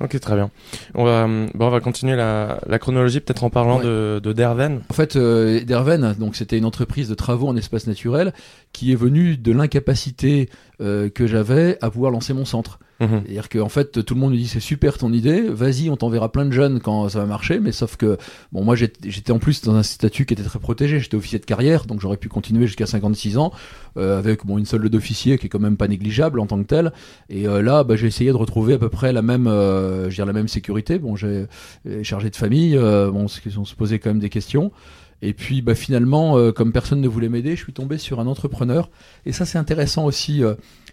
Ok, 0.00 0.18
très 0.18 0.34
bien. 0.34 0.50
On 0.94 1.04
va, 1.04 1.26
bon, 1.26 1.66
on 1.66 1.70
va 1.70 1.80
continuer 1.80 2.16
la, 2.16 2.58
la 2.66 2.78
chronologie, 2.78 3.20
peut-être 3.20 3.44
en 3.44 3.50
parlant 3.50 3.78
de, 3.78 4.20
de 4.22 4.32
Derven. 4.32 4.80
En 4.90 4.94
fait, 4.94 5.16
euh, 5.16 5.64
Derven, 5.64 6.14
donc 6.18 6.36
c'était 6.36 6.58
une 6.58 6.64
entreprise 6.64 7.08
de 7.08 7.14
travaux 7.14 7.48
en 7.48 7.56
espace 7.56 7.86
naturel 7.86 8.32
qui 8.72 8.92
est 8.92 8.96
venue 8.96 9.36
de 9.36 9.52
l'incapacité 9.52 10.50
euh, 10.80 11.08
que 11.08 11.26
j'avais 11.26 11.78
à 11.80 11.90
pouvoir 11.90 12.10
lancer 12.10 12.32
mon 12.34 12.44
centre. 12.44 12.78
Mhm. 13.00 13.22
C'est-à-dire 13.24 13.48
qu'en 13.48 13.68
fait, 13.68 14.04
tout 14.04 14.14
le 14.14 14.20
monde 14.20 14.32
me 14.32 14.36
dit 14.36 14.46
c'est 14.46 14.60
super 14.60 14.98
ton 14.98 15.12
idée, 15.12 15.42
vas-y, 15.42 15.90
on 15.90 15.96
t'enverra 15.96 16.30
plein 16.30 16.44
de 16.44 16.52
jeunes 16.52 16.80
quand 16.80 17.08
ça 17.08 17.20
va 17.20 17.26
marcher, 17.26 17.58
mais 17.58 17.72
sauf 17.72 17.96
que, 17.96 18.16
bon, 18.52 18.62
moi 18.62 18.76
j'étais 18.76 19.32
en 19.32 19.38
plus 19.38 19.62
dans 19.62 19.74
un 19.74 19.82
statut 19.82 20.26
qui 20.26 20.34
était 20.34 20.42
très 20.42 20.58
protégé, 20.58 21.00
j'étais 21.00 21.16
officier 21.16 21.38
de 21.38 21.44
carrière, 21.44 21.86
donc 21.86 22.00
j'aurais 22.00 22.16
pu 22.16 22.28
continuer 22.28 22.66
jusqu'à 22.66 22.86
56 22.86 23.36
ans, 23.38 23.52
euh, 23.96 24.18
avec 24.18 24.46
bon, 24.46 24.58
une 24.58 24.64
solde 24.64 24.86
d'officier 24.86 25.38
qui 25.38 25.46
est 25.46 25.48
quand 25.48 25.58
même 25.58 25.76
pas 25.76 25.88
négligeable 25.88 26.38
en 26.38 26.46
tant 26.46 26.58
que 26.58 26.66
tel, 26.66 26.92
et 27.28 27.48
euh, 27.48 27.62
là, 27.62 27.82
bah, 27.82 27.96
j'ai 27.96 28.06
essayé 28.06 28.30
de 28.30 28.36
retrouver 28.36 28.74
à 28.74 28.78
peu 28.78 28.88
près 28.88 29.12
la 29.12 29.22
même, 29.22 29.48
euh, 29.48 30.04
je 30.04 30.08
veux 30.10 30.14
dire, 30.14 30.26
la 30.26 30.32
même 30.32 30.48
sécurité, 30.48 30.98
bon, 30.98 31.16
j'ai 31.16 31.46
chargé 32.02 32.30
de 32.30 32.36
famille, 32.36 32.76
bon, 32.76 33.26
on 33.26 33.64
se 33.64 33.74
posait 33.74 33.98
quand 33.98 34.10
même 34.10 34.20
des 34.20 34.30
questions, 34.30 34.70
et 35.28 35.32
puis 35.32 35.62
bah, 35.62 35.74
finalement, 35.74 36.52
comme 36.52 36.72
personne 36.72 37.00
ne 37.00 37.08
voulait 37.08 37.28
m'aider, 37.28 37.56
je 37.56 37.62
suis 37.62 37.72
tombé 37.72 37.98
sur 37.98 38.20
un 38.20 38.26
entrepreneur, 38.26 38.90
et 39.26 39.32
ça 39.32 39.44
c'est 39.44 39.58
intéressant 39.58 40.04
aussi, 40.04 40.42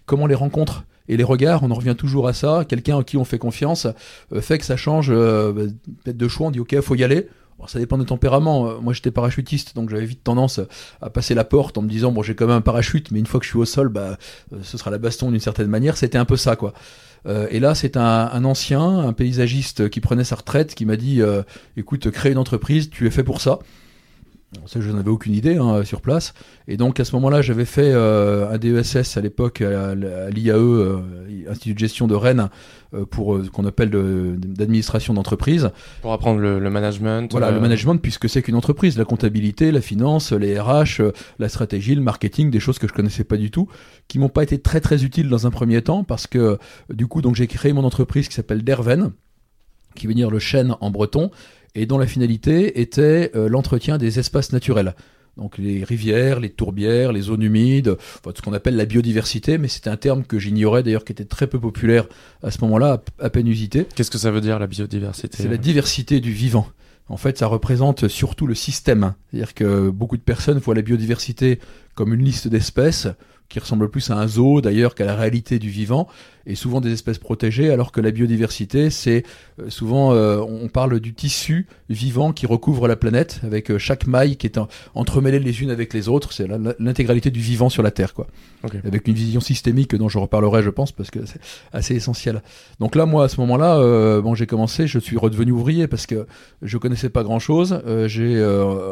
comment 0.06 0.26
les 0.26 0.34
rencontres 0.34 0.84
Et 1.08 1.16
les 1.16 1.24
regards, 1.24 1.62
on 1.62 1.70
en 1.70 1.74
revient 1.74 1.96
toujours 1.96 2.28
à 2.28 2.32
ça. 2.32 2.64
Quelqu'un 2.68 2.96
en 2.96 3.02
qui 3.02 3.16
on 3.16 3.24
fait 3.24 3.38
confiance 3.38 3.86
fait 4.40 4.58
que 4.58 4.64
ça 4.64 4.76
change 4.76 5.10
bah, 5.10 5.62
peut-être 6.04 6.16
de 6.16 6.28
choix. 6.28 6.48
On 6.48 6.50
dit 6.50 6.60
ok, 6.60 6.72
il 6.72 6.82
faut 6.82 6.94
y 6.94 7.04
aller 7.04 7.28
ça 7.66 7.78
dépend 7.78 7.98
des 7.98 8.04
tempéraments. 8.04 8.68
Euh, 8.68 8.78
moi, 8.80 8.92
j'étais 8.92 9.10
parachutiste, 9.10 9.74
donc 9.74 9.90
j'avais 9.90 10.04
vite 10.04 10.22
tendance 10.24 10.60
à 11.00 11.10
passer 11.10 11.34
la 11.34 11.44
porte 11.44 11.78
en 11.78 11.82
me 11.82 11.88
disant 11.88 12.12
bon, 12.12 12.22
j'ai 12.22 12.34
quand 12.34 12.46
même 12.46 12.56
un 12.56 12.60
parachute, 12.60 13.10
mais 13.10 13.18
une 13.18 13.26
fois 13.26 13.40
que 13.40 13.46
je 13.46 13.50
suis 13.50 13.58
au 13.58 13.64
sol, 13.64 13.88
bah, 13.88 14.18
euh, 14.52 14.58
ce 14.62 14.78
sera 14.78 14.90
la 14.90 14.98
baston 14.98 15.30
d'une 15.30 15.40
certaine 15.40 15.68
manière. 15.68 15.96
C'était 15.96 16.18
un 16.18 16.24
peu 16.24 16.36
ça, 16.36 16.56
quoi. 16.56 16.72
Euh, 17.26 17.46
et 17.50 17.60
là, 17.60 17.74
c'est 17.74 17.96
un, 17.96 18.44
ancien, 18.44 18.80
un 18.80 19.12
paysagiste 19.12 19.88
qui 19.88 20.00
prenait 20.00 20.24
sa 20.24 20.36
retraite, 20.36 20.74
qui 20.74 20.84
m'a 20.84 20.96
dit 20.96 21.20
écoute, 21.76 22.10
crée 22.10 22.32
une 22.32 22.38
entreprise, 22.38 22.90
tu 22.90 23.06
es 23.06 23.10
fait 23.10 23.22
pour 23.22 23.40
ça. 23.40 23.60
Ça, 24.66 24.80
je 24.80 24.90
n'avais 24.90 25.10
aucune 25.10 25.32
idée 25.32 25.56
hein, 25.56 25.82
sur 25.84 26.00
place. 26.00 26.34
Et 26.68 26.76
donc 26.76 27.00
à 27.00 27.04
ce 27.04 27.14
moment-là, 27.16 27.42
j'avais 27.42 27.64
fait 27.64 27.92
un 27.92 28.58
DESS 28.58 29.16
à 29.16 29.20
l'époque 29.20 29.62
à, 29.62 29.94
l'IAE, 29.94 31.02
Institut 31.48 31.74
de 31.74 31.78
gestion 31.78 32.06
de 32.06 32.14
Rennes, 32.14 32.48
euh, 32.94 33.06
pour 33.06 33.34
euh, 33.34 33.44
ce 33.44 33.50
qu'on 33.50 33.64
appelle 33.64 33.88
d'administration 33.90 35.14
d'entreprise. 35.14 35.70
Pour 36.02 36.12
apprendre 36.12 36.40
le, 36.40 36.70
management. 36.70 37.30
Voilà, 37.30 37.50
le 37.50 37.56
euh, 37.56 37.60
management, 37.60 37.96
puisque 37.96 38.28
c'est 38.28 38.42
qu'une 38.42 38.54
entreprise, 38.54 38.98
la 38.98 39.06
comptabilité, 39.06 39.72
la 39.72 39.80
finance, 39.80 40.32
les 40.32 40.60
RH, 40.60 41.00
la 41.38 41.48
stratégie, 41.48 41.94
le 41.94 42.02
marketing, 42.02 42.50
des 42.50 42.60
choses 42.60 42.78
que 42.78 42.86
je 42.86 42.92
connaissais 42.92 43.24
pas 43.24 43.38
du 43.38 43.50
tout, 43.50 43.68
qui 44.08 44.18
m'ont 44.18 44.28
pas 44.28 44.42
été 44.42 44.58
très 44.58 44.80
très 44.80 45.04
utiles 45.04 45.30
dans 45.30 45.46
un 45.46 45.50
premier 45.50 45.80
temps, 45.80 46.04
parce 46.04 46.26
que 46.26 46.58
du 46.90 47.06
coup, 47.06 47.22
donc 47.22 47.34
j'ai 47.34 47.46
créé 47.46 47.72
mon 47.72 47.84
entreprise 47.84 48.28
qui 48.28 48.34
s'appelle 48.34 48.62
Derven, 48.62 49.12
qui 49.94 50.06
veut 50.06 50.14
dire 50.14 50.30
le 50.30 50.38
chêne 50.38 50.76
en 50.80 50.90
breton, 50.90 51.30
et 51.74 51.86
dont 51.86 51.98
la 51.98 52.06
finalité 52.06 52.80
était 52.80 53.30
l'entretien 53.34 53.98
des 53.98 54.18
espaces 54.18 54.52
naturels 54.52 54.94
donc 55.36 55.58
les 55.58 55.84
rivières, 55.84 56.40
les 56.40 56.50
tourbières, 56.50 57.12
les 57.12 57.22
zones 57.22 57.42
humides, 57.42 57.96
enfin, 57.98 58.32
ce 58.34 58.42
qu'on 58.42 58.52
appelle 58.52 58.76
la 58.76 58.84
biodiversité, 58.84 59.58
mais 59.58 59.68
c'était 59.68 59.90
un 59.90 59.96
terme 59.96 60.24
que 60.24 60.38
j'ignorais 60.38 60.82
d'ailleurs, 60.82 61.04
qui 61.04 61.12
était 61.12 61.24
très 61.24 61.46
peu 61.46 61.58
populaire 61.58 62.06
à 62.42 62.50
ce 62.50 62.60
moment-là, 62.62 63.02
à 63.18 63.30
peine 63.30 63.48
usité. 63.48 63.86
Qu'est-ce 63.94 64.10
que 64.10 64.18
ça 64.18 64.30
veut 64.30 64.40
dire 64.40 64.58
la 64.58 64.66
biodiversité? 64.66 65.36
C'est 65.36 65.48
la 65.48 65.56
diversité 65.56 66.20
du 66.20 66.32
vivant. 66.32 66.66
En 67.08 67.16
fait, 67.16 67.38
ça 67.38 67.46
représente 67.46 68.08
surtout 68.08 68.46
le 68.46 68.54
système. 68.54 69.14
C'est-à-dire 69.30 69.54
que 69.54 69.90
beaucoup 69.90 70.16
de 70.16 70.22
personnes 70.22 70.58
voient 70.58 70.74
la 70.74 70.82
biodiversité 70.82 71.58
comme 71.94 72.14
une 72.14 72.24
liste 72.24 72.48
d'espèces, 72.48 73.08
qui 73.52 73.60
ressemble 73.60 73.90
plus 73.90 74.10
à 74.10 74.16
un 74.16 74.26
zoo 74.26 74.62
d'ailleurs 74.62 74.94
qu'à 74.94 75.04
la 75.04 75.14
réalité 75.14 75.58
du 75.58 75.68
vivant, 75.68 76.08
et 76.46 76.54
souvent 76.54 76.80
des 76.80 76.90
espèces 76.90 77.18
protégées, 77.18 77.70
alors 77.70 77.92
que 77.92 78.00
la 78.00 78.10
biodiversité, 78.10 78.88
c'est 78.88 79.24
euh, 79.60 79.68
souvent, 79.68 80.14
euh, 80.14 80.38
on 80.38 80.68
parle 80.68 81.00
du 81.00 81.12
tissu 81.12 81.66
vivant 81.90 82.32
qui 82.32 82.46
recouvre 82.46 82.88
la 82.88 82.96
planète, 82.96 83.40
avec 83.44 83.70
euh, 83.70 83.78
chaque 83.78 84.06
maille 84.06 84.36
qui 84.36 84.46
est 84.46 84.58
entremêlée 84.94 85.38
les 85.38 85.62
unes 85.62 85.70
avec 85.70 85.92
les 85.92 86.08
autres, 86.08 86.32
c'est 86.32 86.48
l'intégralité 86.78 87.30
du 87.30 87.40
vivant 87.40 87.68
sur 87.68 87.82
la 87.82 87.90
Terre, 87.90 88.14
quoi. 88.14 88.26
Avec 88.84 89.06
une 89.06 89.14
vision 89.14 89.40
systémique 89.40 89.94
dont 89.94 90.08
je 90.08 90.18
reparlerai, 90.18 90.62
je 90.62 90.70
pense, 90.70 90.90
parce 90.90 91.10
que 91.10 91.26
c'est 91.26 91.40
assez 91.72 91.94
essentiel. 91.94 92.42
Donc 92.80 92.96
là, 92.96 93.04
moi, 93.04 93.24
à 93.24 93.28
ce 93.28 93.38
moment-là, 93.40 94.20
bon, 94.20 94.34
j'ai 94.34 94.46
commencé, 94.46 94.86
je 94.86 94.98
suis 94.98 95.18
redevenu 95.18 95.50
ouvrier 95.50 95.88
parce 95.88 96.06
que 96.06 96.26
je 96.62 96.78
connaissais 96.78 97.10
pas 97.10 97.24
grand-chose, 97.24 97.82
j'ai 98.06 98.42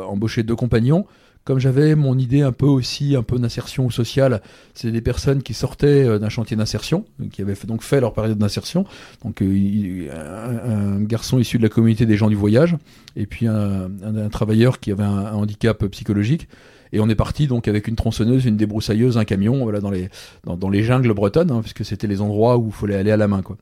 embauché 0.09 0.43
deux 0.43 0.57
compagnons, 0.57 1.07
comme 1.45 1.59
j'avais 1.59 1.95
mon 1.95 2.19
idée 2.19 2.43
un 2.43 2.53
peu 2.53 2.67
aussi, 2.67 3.17
un 3.17 3.23
peu 3.23 3.39
d'insertion 3.39 3.89
sociale, 3.91 4.43
c'est 4.75 4.91
des 4.91 5.01
personnes 5.01 5.43
qui 5.43 5.55
sortaient 5.55 6.07
euh, 6.07 6.19
d'un 6.19 6.29
chantier 6.29 6.57
d'insertion, 6.57 7.05
qui 7.33 7.43
avaient 7.43 7.57
donc 7.67 7.83
fait 7.83 8.01
leur 8.01 8.13
période 8.13 8.39
d'insertion. 8.39 8.85
Donc 9.25 9.43
euh, 9.43 10.09
un, 10.13 11.01
garçon 11.03 11.39
issu 11.39 11.59
de 11.59 11.63
la 11.63 11.69
communauté 11.69 12.07
des 12.07 12.17
gens 12.17 12.29
du 12.29 12.37
voyage, 12.37 12.77
et 13.17 13.27
puis 13.27 13.47
un, 13.47 13.91
travailleur 14.31 14.81
qui 14.81 14.93
avait 14.93 15.05
un, 15.05 15.33
handicap 15.33 15.85
psychologique. 15.87 16.49
Et 16.93 17.01
on 17.01 17.09
est 17.09 17.15
parti 17.15 17.47
donc 17.47 17.69
avec 17.69 17.87
une 17.87 17.95
tronçonneuse, 17.95 18.47
une 18.47 18.57
débroussailleuse, 18.57 19.17
un 19.17 19.25
camion, 19.25 19.63
voilà 19.63 19.81
dans 19.81 19.91
les 19.91 20.09
dans, 20.45 20.69
les 20.69 20.83
jungles 20.83 21.15
bretonnes, 21.15 21.51
hein, 21.53 21.61
puisque 21.63 21.85
c'était 21.85 22.09
les 22.09 22.21
endroits 22.21 22.59
où 22.59 22.67
il 22.67 22.73
fallait 22.73 22.97
aller 22.97 23.13
à 23.13 23.17
la 23.17 23.29
main, 23.29 23.43
quoi. 23.43 23.57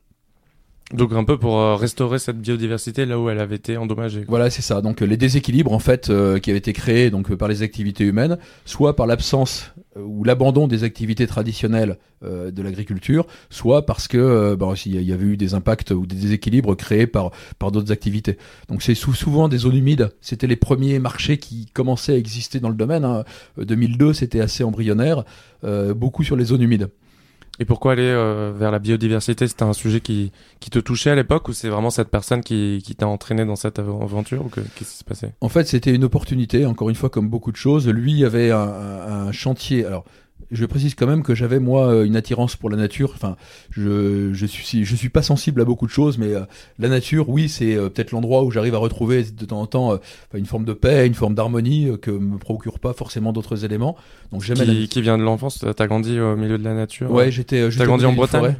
Donc 0.94 1.12
un 1.12 1.24
peu 1.24 1.36
pour 1.36 1.58
euh, 1.58 1.76
restaurer 1.76 2.18
cette 2.18 2.40
biodiversité 2.40 3.04
là 3.04 3.20
où 3.20 3.28
elle 3.28 3.40
avait 3.40 3.56
été 3.56 3.76
endommagée. 3.76 4.24
Voilà, 4.26 4.48
c'est 4.48 4.62
ça. 4.62 4.80
Donc 4.80 5.02
les 5.02 5.18
déséquilibres 5.18 5.72
en 5.72 5.78
fait 5.78 6.08
euh, 6.08 6.38
qui 6.38 6.48
avaient 6.48 6.58
été 6.58 6.72
créés 6.72 7.10
donc 7.10 7.34
par 7.34 7.46
les 7.46 7.62
activités 7.62 8.04
humaines, 8.04 8.38
soit 8.64 8.96
par 8.96 9.06
l'absence 9.06 9.72
euh, 9.98 10.00
ou 10.00 10.24
l'abandon 10.24 10.66
des 10.66 10.84
activités 10.84 11.26
traditionnelles 11.26 11.98
de 12.20 12.62
l'agriculture, 12.62 13.28
soit 13.48 13.86
parce 13.86 14.08
que 14.08 14.56
bah, 14.56 14.74
il 14.84 15.00
y 15.00 15.12
avait 15.12 15.24
eu 15.24 15.36
des 15.36 15.54
impacts 15.54 15.92
ou 15.92 16.04
des 16.04 16.16
déséquilibres 16.16 16.76
créés 16.76 17.06
par 17.06 17.30
par 17.60 17.70
d'autres 17.70 17.92
activités. 17.92 18.38
Donc 18.68 18.82
c'est 18.82 18.96
souvent 18.96 19.46
des 19.46 19.58
zones 19.58 19.76
humides. 19.76 20.10
C'était 20.20 20.48
les 20.48 20.56
premiers 20.56 20.98
marchés 20.98 21.38
qui 21.38 21.66
commençaient 21.66 22.14
à 22.14 22.16
exister 22.16 22.58
dans 22.58 22.70
le 22.70 22.74
domaine. 22.74 23.04
Hein. 23.04 23.22
2002, 23.56 24.14
c'était 24.14 24.40
assez 24.40 24.64
embryonnaire, 24.64 25.22
beaucoup 25.94 26.24
sur 26.24 26.34
les 26.34 26.46
zones 26.46 26.62
humides. 26.62 26.88
Et 27.60 27.64
pourquoi 27.64 27.92
aller 27.92 28.02
euh, 28.02 28.52
vers 28.56 28.70
la 28.70 28.78
biodiversité? 28.78 29.48
C'était 29.48 29.64
un 29.64 29.72
sujet 29.72 30.00
qui, 30.00 30.32
qui 30.60 30.70
te 30.70 30.78
touchait 30.78 31.10
à 31.10 31.14
l'époque 31.14 31.48
ou 31.48 31.52
c'est 31.52 31.68
vraiment 31.68 31.90
cette 31.90 32.08
personne 32.08 32.42
qui, 32.42 32.80
qui 32.84 32.94
t'a 32.94 33.08
entraîné 33.08 33.44
dans 33.44 33.56
cette 33.56 33.78
aventure 33.78 34.46
ou 34.46 34.48
qu'est-ce 34.48 34.74
qui 34.76 34.84
s'est 34.84 35.04
passé? 35.04 35.32
En 35.40 35.48
fait, 35.48 35.66
c'était 35.66 35.94
une 35.94 36.04
opportunité, 36.04 36.66
encore 36.66 36.88
une 36.88 36.94
fois, 36.94 37.10
comme 37.10 37.28
beaucoup 37.28 37.50
de 37.50 37.56
choses. 37.56 37.88
Lui 37.88 38.24
avait 38.24 38.52
un, 38.52 38.58
un 38.60 39.32
chantier. 39.32 39.84
Alors, 39.84 40.04
je 40.50 40.66
précise 40.66 40.94
quand 40.94 41.06
même 41.06 41.22
que 41.22 41.34
j'avais 41.34 41.58
moi 41.58 41.88
euh, 41.88 42.04
une 42.04 42.16
attirance 42.16 42.56
pour 42.56 42.70
la 42.70 42.76
nature. 42.76 43.12
Enfin, 43.14 43.36
je 43.70 44.32
je 44.32 44.46
suis 44.46 44.84
je 44.84 44.96
suis 44.96 45.08
pas 45.08 45.22
sensible 45.22 45.60
à 45.60 45.64
beaucoup 45.64 45.86
de 45.86 45.90
choses, 45.90 46.18
mais 46.18 46.34
euh, 46.34 46.40
la 46.78 46.88
nature, 46.88 47.28
oui, 47.28 47.48
c'est 47.48 47.74
euh, 47.74 47.88
peut-être 47.88 48.12
l'endroit 48.12 48.44
où 48.44 48.50
j'arrive 48.50 48.74
à 48.74 48.78
retrouver 48.78 49.24
de 49.24 49.44
temps 49.44 49.60
en 49.60 49.66
temps 49.66 49.98
une 50.34 50.46
forme 50.46 50.64
de 50.64 50.72
paix, 50.72 51.06
une 51.06 51.14
forme 51.14 51.34
d'harmonie 51.34 51.90
que 52.00 52.10
me 52.10 52.38
procure 52.38 52.78
pas 52.78 52.92
forcément 52.92 53.32
d'autres 53.32 53.64
éléments. 53.64 53.96
Donc 54.32 54.42
j'aime 54.42 54.56
qui, 54.56 54.88
qui 54.88 55.02
vient 55.02 55.18
de 55.18 55.22
l'enfance. 55.22 55.64
T'as 55.76 55.86
grandi 55.86 56.18
au 56.18 56.36
milieu 56.36 56.58
de 56.58 56.64
la 56.64 56.74
nature. 56.74 57.10
Ouais, 57.10 57.30
j'étais. 57.30 57.68
T'as 57.70 57.86
grandi 57.86 58.06
en 58.06 58.12
Bretagne. 58.12 58.56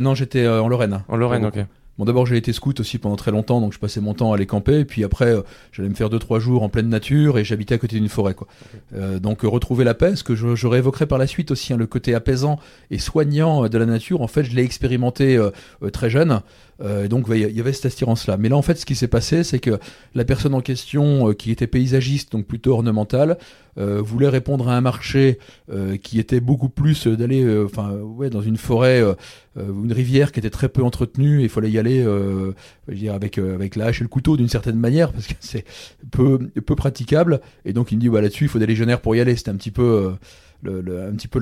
non, 0.00 0.14
j'étais 0.14 0.46
en 0.46 0.68
Lorraine. 0.68 1.02
En 1.08 1.16
Lorraine, 1.16 1.46
ok. 1.46 1.58
Bon, 1.98 2.04
d'abord, 2.04 2.26
j'ai 2.26 2.36
été 2.36 2.52
scout 2.52 2.78
aussi 2.78 2.98
pendant 2.98 3.16
très 3.16 3.30
longtemps, 3.30 3.60
donc 3.60 3.72
je 3.72 3.78
passais 3.78 4.00
mon 4.02 4.12
temps 4.12 4.32
à 4.32 4.34
aller 4.34 4.44
camper. 4.44 4.80
Et 4.80 4.84
puis 4.84 5.02
après, 5.02 5.28
euh, 5.28 5.42
j'allais 5.72 5.88
me 5.88 5.94
faire 5.94 6.10
deux 6.10 6.18
trois 6.18 6.38
jours 6.38 6.62
en 6.62 6.68
pleine 6.68 6.90
nature 6.90 7.38
et 7.38 7.44
j'habitais 7.44 7.74
à 7.74 7.78
côté 7.78 7.96
d'une 7.96 8.10
forêt, 8.10 8.34
quoi. 8.34 8.48
Euh, 8.94 9.18
donc 9.18 9.44
euh, 9.44 9.48
retrouver 9.48 9.84
la 9.84 9.94
paix, 9.94 10.14
ce 10.14 10.22
que 10.22 10.34
je, 10.34 10.54
je 10.54 10.66
réévoquerai 10.66 11.06
par 11.06 11.16
la 11.16 11.26
suite 11.26 11.50
aussi, 11.50 11.72
hein, 11.72 11.78
le 11.78 11.86
côté 11.86 12.14
apaisant 12.14 12.58
et 12.90 12.98
soignant 12.98 13.68
de 13.68 13.78
la 13.78 13.86
nature. 13.86 14.20
En 14.20 14.28
fait, 14.28 14.44
je 14.44 14.54
l'ai 14.54 14.62
expérimenté 14.62 15.40
très 15.92 16.10
jeune. 16.10 16.42
Euh, 16.82 17.08
donc 17.08 17.26
il 17.30 17.38
y 17.38 17.60
avait 17.60 17.72
cette 17.72 17.86
attirance-là. 17.86 18.36
Mais 18.36 18.48
là, 18.48 18.56
en 18.56 18.62
fait, 18.62 18.76
ce 18.76 18.86
qui 18.86 18.94
s'est 18.94 19.08
passé, 19.08 19.44
c'est 19.44 19.58
que 19.58 19.78
la 20.14 20.24
personne 20.24 20.54
en 20.54 20.60
question, 20.60 21.32
qui 21.32 21.50
était 21.50 21.66
paysagiste, 21.66 22.32
donc 22.32 22.46
plutôt 22.46 22.72
ornementale, 22.72 23.38
voulait 23.78 24.30
répondre 24.30 24.68
à 24.70 24.76
un 24.76 24.80
marché 24.80 25.38
qui 26.02 26.18
était 26.18 26.40
beaucoup 26.40 26.70
plus 26.70 27.06
d'aller, 27.06 27.46
enfin, 27.64 27.92
ouais, 27.92 28.30
dans 28.30 28.40
une 28.40 28.56
forêt, 28.56 29.02
une 29.54 29.92
rivière 29.92 30.32
qui 30.32 30.40
était 30.40 30.50
très 30.50 30.70
peu 30.70 30.82
entretenue. 30.82 31.42
Il 31.42 31.50
fallait 31.50 31.70
y 31.70 31.78
aller, 31.78 32.02
je 32.02 32.52
veux 32.88 32.94
dire, 32.94 33.12
avec 33.12 33.36
avec 33.36 33.76
la 33.76 33.86
hache 33.86 34.00
et 34.00 34.04
le 34.04 34.08
couteau 34.08 34.38
d'une 34.38 34.48
certaine 34.48 34.76
manière 34.76 35.12
parce 35.12 35.26
que 35.26 35.34
c'est 35.40 35.64
peu 36.10 36.38
peu 36.64 36.74
praticable. 36.74 37.42
Et 37.66 37.74
donc 37.74 37.92
il 37.92 37.96
me 37.96 38.00
dit, 38.00 38.08
bah 38.08 38.22
là-dessus, 38.22 38.44
il 38.44 38.48
faut 38.48 38.58
des 38.58 38.66
légionnaires 38.66 39.02
pour 39.02 39.14
y 39.14 39.20
aller. 39.20 39.36
C'était 39.36 39.50
un 39.50 39.56
petit 39.56 39.70
peu 39.70 40.14
le, 40.62 41.08
un 41.08 41.12
petit 41.12 41.28
peu 41.28 41.40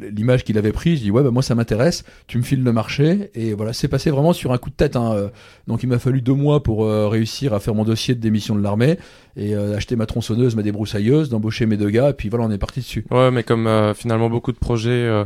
l'image 0.00 0.44
qu'il 0.44 0.58
avait 0.58 0.72
prise. 0.72 0.98
Je 0.98 1.04
dis 1.04 1.10
ouais, 1.10 1.22
bah, 1.22 1.30
moi 1.30 1.42
ça 1.42 1.54
m'intéresse. 1.54 2.04
Tu 2.26 2.38
me 2.38 2.42
files 2.42 2.62
le 2.62 2.72
marché 2.72 3.30
et 3.34 3.54
voilà, 3.54 3.72
c'est 3.72 3.88
passé 3.88 4.10
vraiment 4.10 4.32
sur 4.32 4.52
un 4.52 4.58
coup 4.58 4.70
de 4.70 4.74
tête. 4.74 4.96
Hein. 4.96 5.12
Euh. 5.14 5.28
Donc 5.66 5.82
il 5.82 5.88
m'a 5.88 5.98
fallu 5.98 6.22
deux 6.22 6.34
mois 6.34 6.62
pour 6.62 6.84
euh, 6.84 7.08
réussir 7.08 7.54
à 7.54 7.60
faire 7.60 7.74
mon 7.74 7.84
dossier 7.84 8.14
de 8.14 8.20
démission 8.20 8.54
de 8.54 8.62
l'armée 8.62 8.98
et 9.36 9.54
euh, 9.54 9.76
acheter 9.76 9.96
ma 9.96 10.06
tronçonneuse, 10.06 10.56
ma 10.56 10.62
débroussailleuse, 10.62 11.28
d'embaucher 11.28 11.66
mes 11.66 11.76
deux 11.76 11.90
gars. 11.90 12.10
Et 12.10 12.14
puis 12.14 12.28
voilà, 12.28 12.46
on 12.46 12.50
est 12.50 12.58
parti 12.58 12.80
dessus. 12.80 13.04
Ouais, 13.10 13.30
mais 13.30 13.42
comme 13.42 13.68
finalement 13.94 14.30
beaucoup 14.30 14.52
de 14.52 14.58
projets 14.58 15.24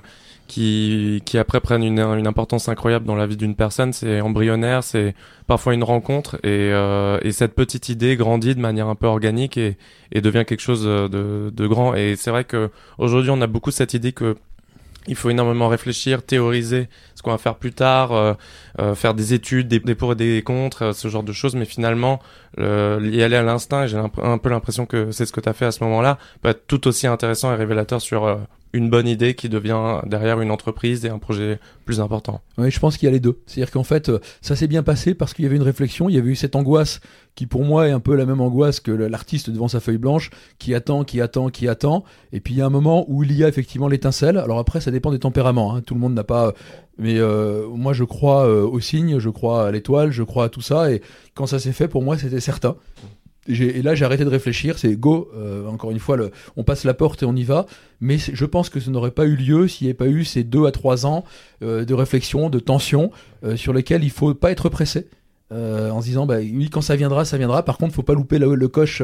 qui, 0.51 1.23
qui 1.25 1.39
après 1.39 1.61
prennent 1.61 1.85
une, 1.85 2.01
une 2.01 2.27
importance 2.27 2.69
incroyable 2.69 3.07
dans 3.07 3.15
la 3.15 3.27
vie 3.27 3.37
d'une 3.37 3.55
personne. 3.55 3.93
C'est 3.93 4.21
embryonnaire, 4.21 4.83
c'est 4.83 5.15
parfois 5.47 5.75
une 5.75 5.85
rencontre 5.85 6.37
et, 6.43 6.73
euh, 6.73 7.19
et 7.23 7.31
cette 7.31 7.55
petite 7.55 7.89
idée 7.89 8.17
grandit 8.17 8.55
de 8.57 8.61
manière 8.61 8.89
un 8.89 8.97
peu 8.97 9.07
organique 9.07 9.57
et, 9.57 9.79
et 10.11 10.21
devient 10.21 10.45
quelque 10.45 10.61
chose 10.61 10.85
de, 10.85 11.51
de 11.55 11.67
grand. 11.67 11.95
Et 11.95 12.17
c'est 12.17 12.31
vrai 12.31 12.45
que 12.45 12.71
aujourd'hui 12.99 13.31
on 13.31 13.41
a 13.41 13.47
beaucoup 13.47 13.71
cette 13.71 13.95
idée 13.95 14.13
que 14.13 14.37
il 15.09 15.15
faut 15.15 15.31
énormément 15.31 15.69
réfléchir, 15.69 16.23
théoriser 16.23 16.89
ce 17.15 17.23
qu'on 17.23 17.31
va 17.31 17.39
faire 17.39 17.55
plus 17.57 17.73
tard, 17.73 18.13
euh, 18.13 18.35
euh, 18.81 18.95
faire 18.95 19.15
des 19.15 19.33
études, 19.33 19.67
des, 19.67 19.79
des, 19.79 19.95
pour 19.95 20.13
et 20.13 20.15
des 20.15 20.43
contre, 20.43 20.83
euh, 20.83 20.93
ce 20.93 21.09
genre 21.09 21.23
de 21.23 21.33
choses. 21.33 21.55
Mais 21.55 21.65
finalement, 21.65 22.21
y 22.59 23.23
aller 23.23 23.37
à 23.37 23.43
l'instinct, 23.43 23.87
j'ai 23.87 23.97
un, 23.97 24.39
peu 24.39 24.51
l'impression 24.51 24.85
que 24.85 25.11
c'est 25.11 25.25
ce 25.25 25.33
que 25.33 25.41
tu 25.41 25.49
as 25.49 25.53
fait 25.55 25.65
à 25.65 25.73
ce 25.73 25.83
moment-là, 25.85 26.19
peut 26.43 26.51
être 26.51 26.67
tout 26.67 26.87
aussi 26.87 27.07
intéressant 27.07 27.53
et 27.53 27.57
révélateur 27.57 28.01
sur 28.01 28.25
euh, 28.25 28.37
une 28.73 28.89
bonne 28.89 29.09
idée 29.09 29.35
qui 29.35 29.49
devient 29.49 30.01
derrière 30.07 30.41
une 30.41 30.51
entreprise 30.51 31.05
et 31.05 31.09
un 31.09 31.19
projet 31.19 31.59
plus 31.85 32.01
important. 32.01 32.41
Oui, 32.57 32.71
je 32.71 32.79
pense 32.79 32.97
qu'il 32.97 33.07
y 33.07 33.09
a 33.09 33.13
les 33.13 33.21
deux. 33.21 33.41
C'est-à-dire 33.47 33.73
qu'en 33.73 33.85
fait, 33.85 34.09
euh, 34.09 34.21
ça 34.41 34.55
s'est 34.55 34.69
bien 34.69 34.83
passé 34.83 35.15
parce 35.15 35.35
qu'il 35.35 35.45
y 35.45 35.47
avait 35.47 35.57
une 35.57 35.63
réflexion, 35.63 36.09
il 36.09 36.15
y 36.15 36.19
avait 36.19 36.31
eu 36.31 36.37
cette 36.37 36.55
angoisse 36.55 37.01
qui 37.35 37.47
pour 37.47 37.65
moi 37.65 37.89
est 37.89 37.91
un 37.91 38.01
peu 38.01 38.15
la 38.15 38.27
même 38.27 38.41
angoisse 38.41 38.81
que 38.81 38.91
l'artiste 38.91 39.51
devant 39.51 39.69
sa 39.69 39.81
feuille 39.81 39.99
blanche, 39.99 40.31
qui 40.59 40.75
attend, 40.75 41.05
qui 41.05 41.21
attend, 41.21 41.49
qui 41.49 41.69
attend. 41.69 42.05
Et 42.33 42.41
puis 42.41 42.55
il 42.55 42.59
y 42.59 42.61
a 42.61 42.67
un 42.67 42.71
moment 42.71 43.05
où 43.09 43.25
il 43.25 43.33
y 43.33 43.45
a 43.45 43.49
effectivement 43.49 43.89
l'étincelle. 43.89 44.37
Alors 44.37 44.59
après, 44.59 44.81
ça 44.81 44.91
dépend 44.91 45.11
des 45.11 45.19
tempéraments. 45.19 45.75
Hein. 45.75 45.83
Tout 45.83 45.95
le 45.95 46.01
monde 46.01 46.15
n'a 46.15 46.25
pas... 46.25 46.53
Mais 46.99 47.19
euh, 47.19 47.67
moi, 47.69 47.95
je 47.95 48.05
crois 48.05 48.47
euh, 48.47 48.63
au 48.63 48.79
signe, 48.79 49.19
je 49.19 49.31
crois 49.31 49.69
à 49.69 49.71
l'étoile, 49.71 50.13
je 50.13 50.23
crois 50.23 50.45
à 50.45 50.49
tout 50.51 50.61
ça. 50.61 50.93
Et 50.93 51.01
quand 51.35 51.47
ça 51.47 51.59
s'est 51.59 51.73
fait, 51.73 51.89
pour 51.89 52.03
moi, 52.03 52.19
c'était 52.19 52.41
certain. 52.41 52.77
Et 53.49 53.83
là, 53.83 53.95
j'ai 53.95 54.05
arrêté 54.05 54.25
de 54.25 54.29
réfléchir. 54.29 54.79
C'est 54.79 54.95
go. 54.95 55.31
Euh, 55.37 55.67
encore 55.67 55.91
une 55.91 55.99
fois, 55.99 56.17
le, 56.17 56.31
on 56.57 56.65
passe 56.65 56.85
la 56.85 56.95
porte 56.95 57.23
et 57.23 57.27
on 57.27 57.35
y 57.35 57.45
va. 57.45 57.67
Mais 58.01 58.19
je 58.19 58.45
pense 58.45 58.69
que 58.69 58.81
ça 58.81 58.91
n'aurait 58.91 59.11
pas 59.11 59.25
eu 59.25 59.35
lieu 59.37 59.69
s'il 59.69 59.87
n'y 59.87 59.91
avait 59.91 59.97
pas 59.97 60.07
eu 60.07 60.25
ces 60.25 60.45
deux 60.45 60.67
à 60.67 60.73
trois 60.73 61.07
ans 61.07 61.25
euh, 61.63 61.85
de 61.85 61.95
réflexion, 61.95 62.51
de 62.51 62.59
tension, 62.59 63.11
euh, 63.45 63.57
sur 63.57 63.73
lesquels 63.73 64.05
il 64.05 64.11
faut 64.11 64.35
pas 64.35 64.51
être 64.51 64.69
pressé. 64.69 65.09
en 65.51 66.01
se 66.01 66.07
disant, 66.07 66.27
bah, 66.27 66.37
oui, 66.39 66.69
quand 66.71 66.83
ça 66.83 66.97
viendra, 66.97 67.25
ça 67.25 67.39
viendra. 67.39 67.65
Par 67.65 67.79
contre, 67.79 67.95
faut 67.95 68.03
pas 68.03 68.15
louper 68.15 68.39
le, 68.39 68.55
le 68.55 68.69
coche. 68.69 69.03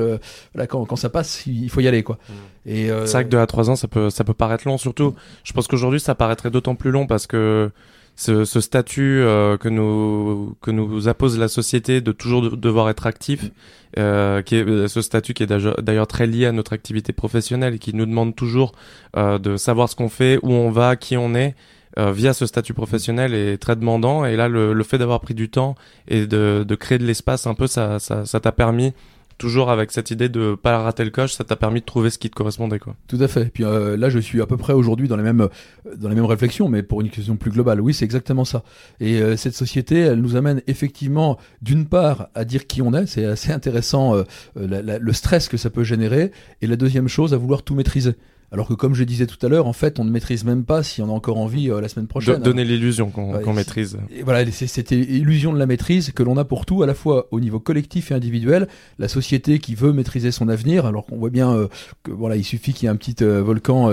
Quand, 0.69 0.85
quand, 0.85 0.97
ça 0.97 1.09
passe, 1.09 1.47
il 1.47 1.71
faut 1.71 1.81
y 1.81 1.89
aller, 1.89 2.03
quoi. 2.03 2.19
Mmh. 2.29 2.71
Et 2.71 2.89
c'est 2.89 3.13
vrai 3.13 3.25
que 3.25 3.31
deux 3.31 3.39
à 3.39 3.47
trois 3.47 3.71
ans, 3.71 3.77
ça 3.77 3.89
peut, 3.89 4.11
ça 4.11 4.23
peut 4.23 4.35
paraître 4.35 4.69
long. 4.69 4.79
Surtout, 4.79 5.15
je 5.45 5.53
pense 5.53 5.67
qu'aujourd'hui, 5.67 5.99
ça 5.99 6.15
paraîtrait 6.15 6.51
d'autant 6.51 6.75
plus 6.75 6.91
long 6.91 7.07
parce 7.07 7.27
que 7.27 7.71
ce, 8.17 8.47
ce 8.47 8.61
statut 8.61 9.21
euh, 9.21 9.59
que 9.59 9.69
nous 9.69 10.57
que 10.63 10.71
nous 10.71 11.07
appose 11.07 11.39
la 11.39 11.49
société 11.49 12.01
de 12.01 12.13
toujours 12.13 12.57
devoir 12.57 12.89
être 12.89 13.07
actif, 13.07 13.51
euh, 13.99 14.41
qui 14.43 14.57
est 14.57 14.89
ce 14.89 15.03
statut 15.03 15.35
qui 15.35 15.43
est 15.43 15.47
d'ailleurs 15.47 16.07
très 16.07 16.27
lié 16.27 16.47
à 16.47 16.53
notre 16.53 16.73
activité 16.73 17.13
professionnelle 17.13 17.75
et 17.75 17.79
qui 17.79 17.95
nous 17.95 18.07
demande 18.07 18.35
toujours 18.35 18.73
euh, 19.17 19.39
de 19.39 19.59
savoir 19.59 19.91
ce 19.91 19.97
qu'on 19.97 20.09
fait, 20.09 20.39
où 20.43 20.51
on 20.51 20.71
va, 20.71 20.97
qui 20.97 21.17
on 21.17 21.35
est. 21.35 21.55
Euh, 21.99 22.13
via 22.13 22.35
ce 22.35 22.45
statut 22.45 22.75
professionnel 22.75 23.33
est 23.33 23.57
très 23.57 23.75
demandant 23.75 24.27
et 24.27 24.37
là 24.37 24.49
le, 24.49 24.75
le 24.75 24.85
fait 24.85 24.99
d'avoir 24.99 25.21
pris 25.21 25.33
du 25.33 25.49
temps 25.49 25.77
et 26.09 26.27
de, 26.27 26.63
de 26.69 26.75
créer 26.75 26.99
de 26.99 27.07
l'espace 27.07 27.47
un 27.47 27.55
peu 27.55 27.67
ça 27.67 27.99
ça 27.99 28.39
t'a 28.39 28.53
permis 28.53 28.93
toujours 29.39 29.71
avec 29.71 29.93
cette 29.93 30.11
idée 30.11 30.29
de 30.29 30.55
pas 30.55 30.79
rater 30.79 31.05
le 31.05 31.11
coche, 31.11 31.35
ça 31.35 31.45
t'a 31.45 31.57
permis 31.57 31.81
de 31.81 31.85
trouver 31.85 32.11
ce 32.11 32.19
qui 32.19 32.31
te 32.31 32.35
correspondait 32.35 32.79
quoi. 32.79 32.97
Tout 33.07 33.19
à 33.21 33.29
fait. 33.29 33.51
Puis 33.53 33.65
euh, 33.65 33.97
là, 33.97 34.09
je 34.09 34.19
suis 34.19 34.41
à 34.41 34.47
peu 34.47 34.57
près 34.57 34.73
aujourd'hui 34.73 35.09
dans 35.09 35.17
les 35.17 35.23
mêmes 35.23 35.49
dans 35.97 36.09
les 36.09 36.15
mêmes 36.15 36.25
réflexions, 36.25 36.69
mais 36.69 36.83
pour 36.83 37.01
une 37.01 37.11
question 37.11 37.37
plus 37.37 37.51
globale. 37.51 37.81
Oui, 37.81 37.95
c'est 37.95 38.05
exactement 38.05 38.45
ça. 38.45 38.63
Et 39.01 39.21
euh, 39.21 39.37
cette 39.37 39.55
société, 39.55 40.01
elle 40.01 40.21
nous 40.21 40.37
amène 40.37 40.63
effectivement 40.67 41.39
d'une 41.63 41.87
part 41.87 42.29
à 42.35 42.45
dire 42.45 42.67
qui 42.67 42.83
on 42.83 42.93
est, 42.95 43.07
c'est 43.07 43.25
assez 43.25 43.53
intéressant 43.53 44.17
euh, 44.17 44.25
le 44.57 45.13
stress 45.13 45.49
que 45.49 45.57
ça 45.57 45.71
peut 45.71 45.85
générer, 45.85 46.33
et 46.63 46.67
la 46.67 46.77
deuxième 46.77 47.09
chose 47.09 47.35
à 47.35 47.37
vouloir 47.37 47.63
tout 47.63 47.75
maîtriser. 47.75 48.15
Alors 48.53 48.69
que 48.69 48.75
comme 48.75 48.95
je 48.95 49.03
disais 49.03 49.27
tout 49.27 49.45
à 49.45 49.49
l'heure, 49.49 49.67
en 49.67 49.73
fait, 49.73 49.99
on 49.99 50.05
ne 50.05 50.11
maîtrise 50.11 50.45
même 50.45 50.65
pas 50.65 50.83
si 50.83 51.03
on 51.03 51.07
a 51.07 51.13
encore 51.13 51.39
envie 51.39 51.71
euh, 51.71 51.81
la 51.81 51.89
semaine 51.89 52.07
prochaine. 52.07 52.41
donner 52.41 52.65
l'illusion 52.65 53.11
qu'on 53.11 53.53
maîtrise. 53.53 53.99
Et 54.15 54.23
voilà, 54.23 54.49
c'est 54.53 54.69
cette 54.69 54.93
illusion 54.93 55.53
de 55.53 55.59
la 55.59 55.67
maîtrise 55.67 56.13
que 56.13 56.23
l'on 56.23 56.37
a 56.37 56.45
pour 56.45 56.65
tout, 56.65 56.83
à 56.83 56.87
la 56.87 56.95
fois 56.95 57.27
au 57.33 57.41
niveau 57.41 57.59
collectif 57.59 58.13
et 58.13 58.15
individuel. 58.15 58.69
La 58.99 59.09
société 59.09 59.59
qui 59.59 59.75
veut 59.75 59.93
maîtriser 59.93 60.31
son 60.31 60.49
avenir, 60.49 60.87
alors 60.87 61.07
qu'on 61.07 61.17
voit 61.17 61.31
bien 61.31 61.53
euh, 61.53 61.67
que 62.05 62.13
voilà, 62.13 62.37
il 62.37 62.45
suffit 62.45 62.73
qu'il 62.73 62.85
y 62.85 62.87
ait 62.87 62.93
un 62.93 62.97
petit 62.97 63.17
euh, 63.23 63.43
volcan 63.43 63.91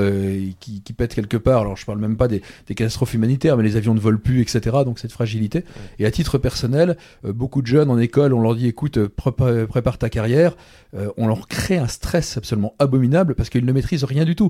qui, 0.60 0.82
qui, 0.82 0.94
pète 0.94 1.16
quelque 1.16 1.38
part. 1.38 1.62
Alors 1.62 1.76
je 1.76 1.86
parle 1.86 2.00
même 2.00 2.16
pas 2.16 2.28
des, 2.28 2.42
des, 2.68 2.76
catastrophes 2.76 3.14
humanitaires, 3.16 3.58
mais 3.58 3.64
les 3.64 3.76
avions 3.76 3.96
ne 3.96 4.00
volent 4.00 4.20
plus, 4.24 4.42
etc. 4.42 4.78
Donc 4.86 5.00
cette 5.00 5.12
fragilité. 5.12 5.64
Et 5.98 6.06
à 6.06 6.12
titre 6.12 6.38
personnel, 6.38 6.98
beaucoup 7.24 7.62
de 7.62 7.68
jeunes 7.68 7.90
en 7.90 7.98
école, 7.98 8.34
on 8.34 8.42
leur 8.42 8.56
dit 8.56 8.68
écoute, 8.68 9.00
prépare 9.08 9.98
ta 9.98 10.10
carrière. 10.10 10.56
on 11.18 11.28
leur 11.28 11.48
crée 11.48 11.78
un 11.78 11.88
stress 11.88 12.38
absolument 12.38 12.76
abominable 12.80 13.36
parce 13.36 13.50
qu'ils 13.50 13.66
ne 13.66 13.72
maîtrisent 13.72 14.04
rien 14.04 14.26
du 14.26 14.36
tout. 14.36 14.43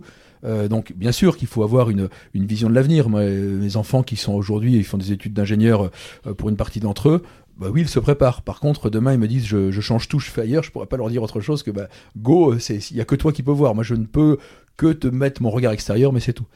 Euh, 0.46 0.68
donc 0.68 0.94
bien 0.96 1.12
sûr 1.12 1.38
qu'il 1.38 1.48
faut 1.48 1.64
avoir 1.64 1.90
une, 1.90 2.10
une 2.34 2.46
vision 2.46 2.70
de 2.70 2.76
l'avenir. 2.76 3.10
Mes 3.10 3.76
enfants 3.76 4.04
qui 4.04 4.16
sont 4.16 4.34
aujourd'hui, 4.34 4.76
ils 4.76 4.84
font 4.84 4.98
des 4.98 5.12
études 5.12 5.34
d'ingénieur 5.34 5.90
euh, 6.28 6.34
pour 6.34 6.50
une 6.50 6.58
partie 6.58 6.80
d'entre 6.80 7.10
eux. 7.10 7.24
Bah 7.58 7.68
oui, 7.72 7.82
ils 7.82 7.90
se 7.90 8.00
préparent. 8.00 8.42
Par 8.42 8.60
contre, 8.60 8.90
demain, 8.90 9.14
ils 9.14 9.20
me 9.20 9.28
disent, 9.28 9.46
je, 9.46 9.70
je, 9.70 9.82
change 9.82 10.08
tout, 10.08 10.20
je 10.20 10.32
fais 10.32 10.42
ailleurs. 10.42 10.64
Je 10.64 10.72
pourrais 10.72 10.88
pas 10.88 10.98
leur 10.98 11.10
dire 11.10 11.22
autre 11.22 11.40
chose 11.40 11.62
que, 11.62 11.70
bah, 11.70 11.88
go, 12.18 12.56
il 12.56 12.98
y 12.98 13.02
a 13.02 13.06
que 13.06 13.16
toi 13.16 13.32
qui 13.32 13.44
peux 13.44 13.52
voir. 13.52 13.76
Moi, 13.76 13.84
je 13.84 13.94
ne 13.94 14.06
peux 14.06 14.38
que 14.76 14.92
te 14.92 15.08
mettre 15.08 15.42
mon 15.44 15.52
regard 15.52 15.72
extérieur, 15.72 16.12
mais 16.14 16.20
c'est 16.20 16.34
tout. 16.34 16.48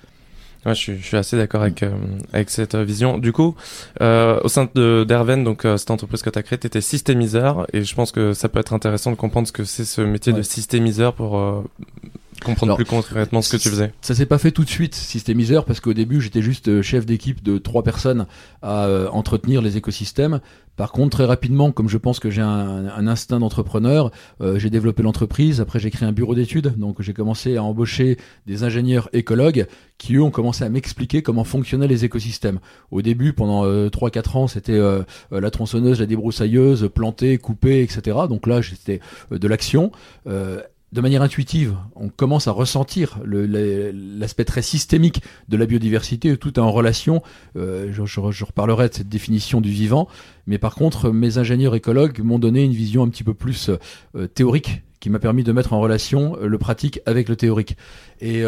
Ouais, 0.66 0.74
je 0.74 0.80
suis, 0.80 0.98
je 0.98 1.06
suis 1.06 1.16
assez 1.16 1.38
d'accord 1.38 1.62
avec 1.62 1.84
euh, 1.84 1.92
avec 2.34 2.50
cette 2.50 2.76
vision. 2.76 3.20
Du 3.20 3.32
coup, 3.32 3.56
euh, 4.02 4.40
au 4.44 4.48
sein 4.48 4.68
de 4.74 5.06
d'Erven, 5.08 5.44
donc 5.44 5.62
cette 5.62 5.92
entreprise 5.92 6.24
que 6.24 6.32
tu 6.32 6.40
as 6.40 6.44
créée, 6.44 6.58
tu 6.58 6.66
étais 6.66 6.82
systémiseur 6.82 7.68
et 7.74 7.84
je 7.84 7.94
pense 7.94 8.12
que 8.12 8.34
ça 8.34 8.50
peut 8.50 8.60
être 8.60 8.74
intéressant 8.74 9.12
de 9.12 9.16
comprendre 9.16 9.48
ce 9.48 9.54
que 9.54 9.66
c'est 9.66 9.86
ce 9.86 10.02
métier 10.02 10.34
de 10.34 10.42
systémiseur 10.42 11.14
pour 11.14 11.64
comprendre 12.44 12.76
plus 12.76 12.86
concrètement 12.86 13.42
ce 13.42 13.56
que 13.56 13.62
tu 13.62 13.70
faisais. 13.70 13.94
Ça 14.02 14.16
s'est 14.16 14.26
pas 14.26 14.38
fait 14.38 14.52
tout 14.52 14.64
de 14.64 14.70
suite, 14.70 14.96
systémiseur, 14.96 15.66
parce 15.66 15.80
qu'au 15.80 15.94
début 15.94 16.22
j'étais 16.22 16.42
juste 16.42 16.68
euh, 16.70 16.82
chef 16.82 17.06
d'équipe 17.06 17.44
de 17.44 17.58
trois 17.58 17.84
personnes 17.84 18.26
à 18.62 18.86
euh, 18.86 19.10
entretenir 19.10 19.62
les 19.62 19.78
écosystèmes. 19.78 20.40
Par 20.76 20.92
contre, 20.92 21.18
très 21.18 21.26
rapidement, 21.26 21.72
comme 21.72 21.90
je 21.90 21.98
pense 21.98 22.20
que 22.20 22.30
j'ai 22.30 22.44
un, 22.44 23.08
instinct 23.08 23.40
d'entrepreneur, 23.40 24.12
euh, 24.42 24.60
j'ai 24.60 24.70
développé 24.70 25.02
l'entreprise. 25.02 25.60
Après, 25.60 25.80
j'ai 25.80 25.90
créé 25.90 26.08
un 26.08 26.12
bureau 26.12 26.36
d'études. 26.36 26.78
Donc, 26.78 27.02
j'ai 27.02 27.14
commencé 27.14 27.58
à 27.58 27.64
embaucher 27.64 28.18
des 28.46 28.64
ingénieurs 28.64 29.10
écologues 29.12 29.66
qui, 29.98 30.16
eux, 30.16 30.22
ont 30.22 30.30
commencé 30.30 30.64
à 30.64 30.70
m'expliquer 30.70 31.24
comment 31.24 31.44
fonctionnaient 31.44 31.88
les 31.88 32.06
écosystèmes. 32.06 32.60
Au 32.92 33.02
début, 33.02 33.34
pendant 33.34 33.66
euh, 33.66 33.90
3-4 33.90 34.38
ans, 34.38 34.48
c'était 34.48 34.80
la 35.32 35.52
tronçonneuse, 35.52 36.00
la 36.00 36.06
débroussailleuse, 36.06 36.90
planter, 36.94 37.40
couper, 37.40 37.82
etc. 37.82 38.16
Donc 38.30 38.46
là, 38.46 38.62
j'étais 38.62 39.00
de 39.32 39.48
l'action 39.48 39.92
de 40.94 41.02
manière 41.02 41.22
intuitive, 41.22 41.76
on 41.96 42.08
commence 42.08 42.48
à 42.48 42.52
ressentir 42.52 43.20
l'aspect 43.26 44.46
très 44.46 44.62
systémique 44.62 45.22
de 45.50 45.58
la 45.58 45.66
biodiversité, 45.66 46.38
tout 46.38 46.54
est 46.54 46.60
en 46.60 46.72
relation. 46.72 47.22
Euh, 47.58 47.92
je, 47.92 48.20
reparlerai 48.46 48.88
de 48.88 48.94
cette 48.94 49.10
définition 49.10 49.60
du 49.60 49.70
vivant, 49.70 50.08
mais 50.46 50.58
par 50.58 50.76
contre, 50.76 51.12
mes 51.12 51.38
ingénieurs 51.38 51.76
écologues 51.76 52.22
m'ont 52.22 52.40
donné 52.40 52.64
une 52.64 52.72
vision 52.72 53.04
un 53.04 53.10
petit 53.10 53.26
peu 53.26 53.34
plus 53.34 53.70
euh, 54.16 54.28
théorique 54.28 54.82
qui 55.02 55.10
m'a 55.10 55.20
permis 55.20 55.44
de 55.44 55.52
mettre 55.52 55.74
en 55.74 55.80
relation 55.82 56.38
euh, 56.38 56.48
le 56.48 56.58
pratique 56.58 57.02
avec 57.06 57.28
le 57.28 57.36
théorique. 57.36 57.76
Et 58.22 58.44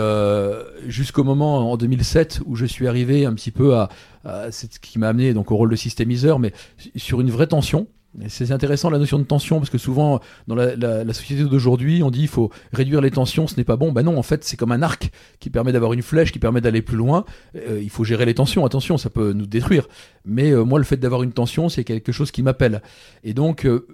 jusqu'au 0.87 1.23
moment 1.23 1.71
en 1.71 1.77
2007 1.77 2.41
où 2.45 2.55
je 2.55 2.65
suis 2.65 2.87
arrivé 2.87 3.25
un 3.25 3.33
petit 3.33 3.51
peu 3.51 3.75
à, 3.75 3.89
à 4.23 4.51
ce 4.51 4.65
qui 4.65 4.97
m'a 4.97 5.09
amené 5.09 5.33
donc 5.33 5.51
au 5.51 5.57
rôle 5.57 5.69
de 5.69 5.75
systémiseur, 5.75 6.39
mais 6.39 6.53
sur 6.95 7.21
une 7.21 7.29
vraie 7.29 7.45
tension 7.45 7.87
c'est 8.27 8.51
intéressant 8.51 8.89
la 8.89 8.97
notion 8.97 9.19
de 9.19 9.23
tension 9.23 9.59
parce 9.59 9.69
que 9.69 9.77
souvent 9.77 10.19
dans 10.47 10.55
la, 10.55 11.13
société 11.13 11.43
d'aujourd'hui 11.43 12.01
on 12.01 12.09
dit 12.09 12.21
il 12.21 12.27
faut 12.27 12.49
réduire 12.73 13.01
les 13.01 13.11
tensions, 13.11 13.47
ce 13.47 13.55
n'est 13.55 13.63
pas 13.63 13.75
bon. 13.75 13.91
Ben 13.91 14.03
non, 14.03 14.17
en 14.17 14.23
fait 14.23 14.43
c'est 14.43 14.57
comme 14.57 14.71
un 14.71 14.81
arc 14.81 15.11
qui 15.39 15.49
permet 15.49 15.71
d'avoir 15.71 15.93
une 15.93 16.01
flèche 16.01 16.31
qui 16.31 16.39
permet 16.39 16.59
d'aller 16.61 16.81
plus 16.81 16.97
loin. 16.97 17.25
Euh, 17.55 17.79
il 17.81 17.89
faut 17.89 18.03
gérer 18.03 18.25
les 18.25 18.33
tensions. 18.33 18.65
Attention, 18.65 18.97
ça 18.97 19.09
peut 19.09 19.33
nous 19.33 19.45
détruire. 19.45 19.87
Mais 20.25 20.51
euh, 20.51 20.63
moi 20.63 20.79
le 20.79 20.85
fait 20.85 20.97
d'avoir 20.97 21.23
une 21.23 21.33
tension 21.33 21.69
c'est 21.69 21.83
quelque 21.83 22.11
chose 22.11 22.31
qui 22.31 22.41
m'appelle. 22.41 22.81
Et 23.23 23.33
donc 23.33 23.65
euh, 23.65 23.87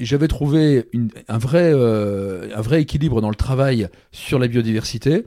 j'avais 0.00 0.28
trouvé 0.28 0.88
un 1.28 1.38
vrai 1.38 1.72
un 1.72 2.60
vrai 2.60 2.82
équilibre 2.82 3.20
dans 3.20 3.30
le 3.30 3.36
travail 3.36 3.88
sur 4.12 4.38
la 4.38 4.48
biodiversité. 4.48 5.26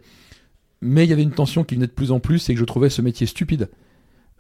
Mais 0.82 1.04
il 1.04 1.10
y 1.12 1.14
avait 1.14 1.22
une 1.22 1.32
tension 1.32 1.64
qui 1.64 1.76
venait 1.76 1.86
de 1.86 1.92
plus 1.92 2.12
en 2.12 2.20
plus 2.20 2.50
et 2.50 2.56
que 2.56 2.60
je 2.60 2.66
trouvais 2.66 2.90
ce 2.90 3.04
métier 3.04 3.28
stupide. 3.28 3.70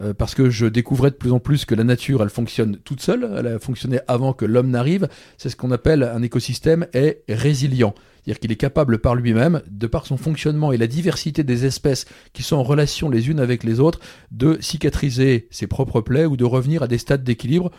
Euh, 0.02 0.14
parce 0.14 0.36
que 0.36 0.50
je 0.50 0.66
découvrais 0.66 1.12
de 1.12 1.16
plus 1.16 1.32
en 1.32 1.40
plus 1.40 1.66
que 1.66 1.76
la 1.76 1.84
nature, 1.84 2.24
elle 2.24 2.30
fonctionne 2.30 2.78
toute 2.78 3.02
seule, 3.02 3.30
elle 3.38 3.48
a 3.48 3.60
fonctionné 3.60 4.00
avant 4.08 4.34
que 4.34 4.46
l'homme 4.46 4.70
n'arrive. 4.70 5.08
C'est 5.38 5.50
ce 5.50 5.56
qu'on 5.56 5.72
appelle 5.72 6.04
un 6.04 6.22
écosystème 6.22 6.88
est 6.94 7.24
résilient. 7.30 7.94
C'est-à-dire 8.24 8.40
qu'il 8.40 8.52
est 8.52 8.58
capable 8.58 9.00
par 9.00 9.16
lui-même, 9.16 9.62
de 9.70 9.88
par 9.88 10.06
son 10.06 10.18
fonctionnement 10.18 10.72
et 10.72 10.78
la 10.78 10.88
diversité 10.88 11.44
des 11.44 11.66
espèces 11.66 12.06
qui 12.34 12.44
sont 12.44 12.56
en 12.56 12.64
relation 12.64 13.10
les 13.10 13.30
unes 13.30 13.40
avec 13.40 13.64
les 13.64 13.80
autres, 13.80 14.00
de 14.32 14.58
cicatriser 14.62 15.48
ses 15.50 15.68
propres 15.68 16.02
plaies 16.02 16.26
ou 16.26 16.38
de 16.38 16.46
revenir 16.46 16.84
à 16.84 16.88
des 16.88 17.00
stades 17.00 17.24
d'équilibre 17.24 17.72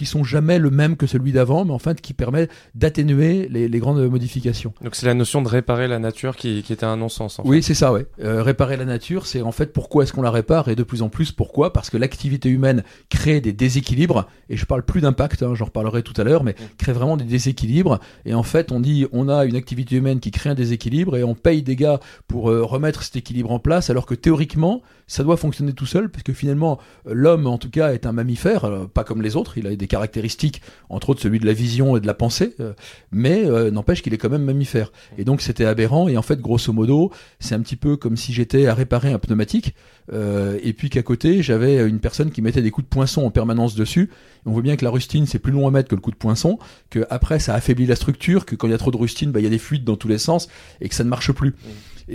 qui 0.00 0.06
sont 0.06 0.24
jamais 0.24 0.58
le 0.58 0.70
même 0.70 0.96
que 0.96 1.06
celui 1.06 1.30
d'avant, 1.30 1.66
mais 1.66 1.74
en 1.74 1.78
fait 1.78 2.00
qui 2.00 2.14
permet 2.14 2.48
d'atténuer 2.74 3.48
les, 3.50 3.68
les, 3.68 3.78
grandes 3.80 4.00
modifications. 4.08 4.72
Donc 4.82 4.94
c'est 4.94 5.04
la 5.04 5.12
notion 5.12 5.42
de 5.42 5.48
réparer 5.48 5.88
la 5.88 5.98
nature 5.98 6.36
qui, 6.36 6.62
qui 6.62 6.72
était 6.72 6.86
un 6.86 6.96
non-sens. 6.96 7.38
En 7.38 7.42
oui, 7.44 7.62
c'est 7.62 7.74
ça, 7.74 7.92
ouais. 7.92 8.06
Euh, 8.24 8.42
réparer 8.42 8.78
la 8.78 8.86
nature, 8.86 9.26
c'est 9.26 9.42
en 9.42 9.52
fait 9.52 9.74
pourquoi 9.74 10.04
est-ce 10.04 10.14
qu'on 10.14 10.22
la 10.22 10.30
répare 10.30 10.68
et 10.68 10.74
de 10.74 10.84
plus 10.84 11.02
en 11.02 11.10
plus 11.10 11.32
pourquoi 11.32 11.74
Parce 11.74 11.90
que 11.90 11.98
l'activité 11.98 12.48
humaine 12.48 12.82
crée 13.10 13.42
des 13.42 13.52
déséquilibres, 13.52 14.26
et 14.48 14.56
je 14.56 14.64
parle 14.64 14.86
plus 14.86 15.02
d'impact, 15.02 15.42
hein, 15.42 15.54
j'en 15.54 15.66
reparlerai 15.66 16.02
tout 16.02 16.18
à 16.18 16.24
l'heure, 16.24 16.44
mais 16.44 16.52
mm. 16.52 16.76
crée 16.78 16.92
vraiment 16.94 17.18
des 17.18 17.24
déséquilibres. 17.24 18.00
Et 18.24 18.32
en 18.32 18.42
fait, 18.42 18.72
on 18.72 18.80
dit 18.80 19.06
on 19.12 19.28
a 19.28 19.44
une 19.44 19.56
activité 19.56 19.96
humaine 19.96 20.18
qui 20.18 20.30
crée 20.30 20.48
un 20.48 20.54
déséquilibre 20.54 21.14
et 21.18 21.24
on 21.24 21.34
paye 21.34 21.62
des 21.62 21.76
gars 21.76 22.00
pour 22.26 22.50
euh, 22.50 22.64
remettre 22.64 23.02
cet 23.02 23.16
équilibre 23.16 23.50
en 23.52 23.58
place, 23.58 23.90
alors 23.90 24.06
que 24.06 24.14
théoriquement, 24.14 24.80
ça 25.06 25.24
doit 25.24 25.36
fonctionner 25.36 25.74
tout 25.74 25.84
seul, 25.84 26.08
parce 26.08 26.22
que 26.22 26.32
finalement, 26.32 26.78
l'homme 27.04 27.46
en 27.46 27.58
tout 27.58 27.68
cas 27.68 27.92
est 27.92 28.06
un 28.06 28.12
mammifère, 28.12 28.64
euh, 28.64 28.86
pas 28.86 29.04
comme 29.04 29.20
les 29.20 29.36
autres, 29.36 29.58
il 29.58 29.66
a 29.66 29.76
des 29.76 29.89
caractéristiques, 29.90 30.62
entre 30.88 31.10
autres 31.10 31.20
celui 31.20 31.40
de 31.40 31.46
la 31.46 31.52
vision 31.52 31.96
et 31.96 32.00
de 32.00 32.06
la 32.06 32.14
pensée, 32.14 32.54
euh, 32.60 32.72
mais 33.10 33.44
euh, 33.44 33.70
n'empêche 33.70 34.02
qu'il 34.02 34.14
est 34.14 34.18
quand 34.18 34.30
même 34.30 34.44
mammifère. 34.44 34.92
Et 35.18 35.24
donc 35.24 35.42
c'était 35.42 35.66
aberrant, 35.66 36.08
et 36.08 36.16
en 36.16 36.22
fait, 36.22 36.40
grosso 36.40 36.72
modo, 36.72 37.10
c'est 37.40 37.54
un 37.54 37.60
petit 37.60 37.76
peu 37.76 37.96
comme 37.96 38.16
si 38.16 38.32
j'étais 38.32 38.66
à 38.66 38.74
réparer 38.74 39.12
un 39.12 39.18
pneumatique, 39.18 39.74
euh, 40.12 40.58
et 40.62 40.72
puis 40.72 40.88
qu'à 40.88 41.02
côté, 41.02 41.42
j'avais 41.42 41.86
une 41.86 41.98
personne 41.98 42.30
qui 42.30 42.40
mettait 42.40 42.62
des 42.62 42.70
coups 42.70 42.86
de 42.86 42.90
poinçon 42.90 43.22
en 43.22 43.30
permanence 43.30 43.74
dessus. 43.74 44.10
On 44.46 44.52
voit 44.52 44.62
bien 44.62 44.76
que 44.76 44.84
la 44.84 44.90
rustine, 44.90 45.26
c'est 45.26 45.38
plus 45.38 45.52
long 45.52 45.66
à 45.66 45.70
mettre 45.70 45.88
que 45.88 45.94
le 45.94 46.00
coup 46.00 46.10
de 46.10 46.16
poinçon, 46.16 46.58
que 46.90 47.06
après, 47.10 47.38
ça 47.38 47.54
affaiblit 47.54 47.86
la 47.86 47.96
structure, 47.96 48.46
que 48.46 48.54
quand 48.54 48.66
il 48.66 48.70
y 48.70 48.74
a 48.74 48.78
trop 48.78 48.90
de 48.90 48.96
rustine, 48.96 49.32
bah, 49.32 49.40
il 49.40 49.44
y 49.44 49.46
a 49.46 49.50
des 49.50 49.58
fuites 49.58 49.84
dans 49.84 49.96
tous 49.96 50.08
les 50.08 50.18
sens, 50.18 50.48
et 50.80 50.88
que 50.88 50.94
ça 50.94 51.04
ne 51.04 51.08
marche 51.08 51.32
plus. 51.32 51.54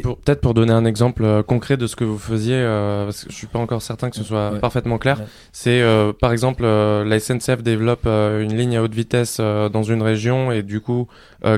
Peut-être 0.02 0.42
pour 0.42 0.54
donner 0.54 0.74
un 0.74 0.86
exemple 0.86 1.24
euh, 1.24 1.44
concret 1.44 1.78
de 1.78 1.88
ce 1.88 1.96
que 1.96 2.04
vous 2.04 2.18
faisiez, 2.18 2.56
euh, 2.56 3.06
parce 3.06 3.24
que 3.24 3.32
je 3.32 3.36
suis 3.36 3.48
pas 3.48 3.60
encore 3.60 3.82
certain 3.82 4.10
que 4.10 4.16
ce 4.16 4.24
soit 4.24 4.60
parfaitement 4.60 4.98
clair. 4.98 5.22
C'est 5.52 5.82
euh, 5.82 6.12
par 6.14 6.32
exemple 6.32 6.64
la 6.64 7.20
SNCF 7.20 7.62
développe 7.64 8.06
une 8.06 8.56
ligne 8.56 8.78
à 8.78 8.84
haute 8.84 8.94
vitesse 8.94 9.40
dans 9.40 9.84
une 9.84 10.02
région 10.02 10.52
et 10.52 10.64
du 10.64 10.82
coup 10.82 11.08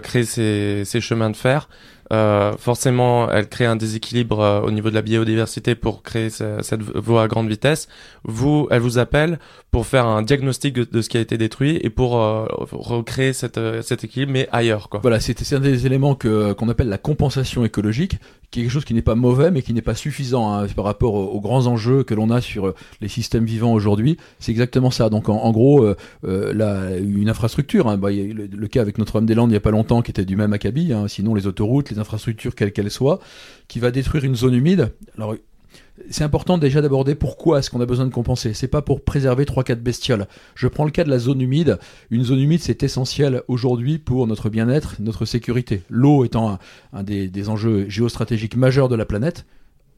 crée 0.04 0.24
ses, 0.24 0.84
ses 0.86 1.02
chemins 1.02 1.30
de 1.30 1.36
fer. 1.36 1.70
Euh, 2.14 2.54
forcément, 2.58 3.30
elle 3.30 3.50
crée 3.50 3.66
un 3.66 3.76
déséquilibre 3.76 4.40
euh, 4.40 4.62
au 4.62 4.72
niveau 4.72 4.90
de 4.90 4.96
la 4.96 5.02
biodiversité 5.02 5.76
pour 5.76 6.04
créer 6.04 6.30
cette 6.30 6.82
voie 6.82 7.24
à 7.24 7.28
grande 7.28 7.50
vitesse. 7.50 7.88
Vous, 8.24 8.68
elle 8.72 8.82
vous 8.82 8.98
appelle 8.98 9.40
pour 9.72 9.86
faire 9.86 10.06
un 10.06 10.22
diagnostic 10.22 10.74
de, 10.74 11.02
ce 11.02 11.10
qui 11.10 11.18
a 11.18 11.20
été 11.20 11.38
détruit 11.38 11.80
et 11.82 11.90
pour 11.90 12.22
euh, 12.22 12.46
recréer 12.72 13.34
cette, 13.34 13.60
cet 13.82 14.04
équilibre, 14.04 14.32
mais 14.32 14.48
ailleurs. 14.52 14.90
Quoi. 14.90 15.02
Voilà, 15.02 15.20
c'est 15.20 15.54
un 15.54 15.60
des 15.60 15.86
éléments 15.86 16.16
que 16.16 16.54
qu'on 16.54 16.70
appelle 16.70 16.90
la 16.90 16.98
compensation 16.98 17.66
écologique, 17.66 18.18
quelque 18.52 18.70
chose 18.70 18.86
qui 18.86 18.94
n'est 18.94 19.02
pas 19.02 19.16
mauvais, 19.16 19.52
mais 19.52 19.62
qui 19.62 19.74
n'est 19.74 19.82
pas 19.82 19.96
suffisant 19.96 20.54
hein, 20.54 20.68
par 20.76 20.86
rapport 20.86 21.14
aux, 21.14 21.42
grands 21.42 21.68
enjeux 21.68 22.04
que 22.04 22.14
l'on 22.14 22.30
a 22.30 22.42
sur 22.42 22.74
les 23.02 23.08
systèmes 23.08 23.46
vivants 23.46 23.74
aujourd'hui. 23.74 24.18
C'est 24.40 24.52
exactement 24.52 24.92
ça. 24.92 25.10
Donc, 25.10 25.30
en, 25.30 25.52
gros, 25.52 25.86
la, 26.24 26.98
une 26.98 27.30
infrastructure, 27.30 27.88
hein, 27.88 27.98
bah, 27.98 28.10
le, 28.12 28.68
cas 28.68 28.82
avec 28.82 28.98
Notre-Dame-des-Landes 28.98 29.50
il 29.50 29.54
n'y 29.54 29.58
a 29.58 29.62
pas 29.62 29.72
longtemps, 29.72 30.02
qui 30.02 30.12
était 30.12 30.26
du 30.26 30.36
même 30.36 30.54
acabit. 30.54 30.94
Hein, 30.94 31.08
sinon, 31.08 31.36
les 31.36 31.46
autoroutes, 31.48 31.90
les 31.90 32.00
infrastructures, 32.00 32.56
quelles 32.56 32.72
qu'elles 32.72 32.92
soient, 32.92 33.20
qui 33.68 33.80
va 33.80 33.92
détruire 33.92 34.24
une 34.24 34.36
zone 34.36 34.54
humide. 34.54 34.94
Alors, 35.18 35.36
c'est 36.10 36.24
important 36.24 36.58
déjà 36.58 36.82
d'aborder 36.82 37.16
pourquoi 37.16 37.60
est-ce 37.60 37.70
qu'on 37.70 37.82
a 37.82 37.86
besoin 37.86 38.06
de 38.06 38.14
compenser. 38.14 38.54
C'est 38.54 38.68
pas 38.68 38.82
pour 38.82 39.04
préserver 39.04 39.46
3-4 39.46 39.76
bestioles. 39.76 40.28
Je 40.56 40.68
prends 40.68 40.86
le 40.86 40.92
cas 40.92 41.04
de 41.04 41.10
la 41.10 41.20
zone 41.20 41.42
humide. 41.42 41.80
Une 42.12 42.24
zone 42.24 42.40
humide, 42.40 42.62
c'est 42.62 42.84
essentiel 42.84 43.42
aujourd'hui 43.48 43.98
pour 43.98 44.28
notre 44.28 44.50
bien-être, 44.50 44.96
notre 45.00 45.26
sécurité. 45.26 45.84
L'eau 45.90 46.24
étant 46.24 46.60
un, 46.94 47.04
des, 47.04 47.50
enjeux 47.50 47.90
géostratégiques 47.90 48.56
majeurs 48.56 48.90
de 48.90 48.96
la 48.96 49.06
planète 49.06 49.46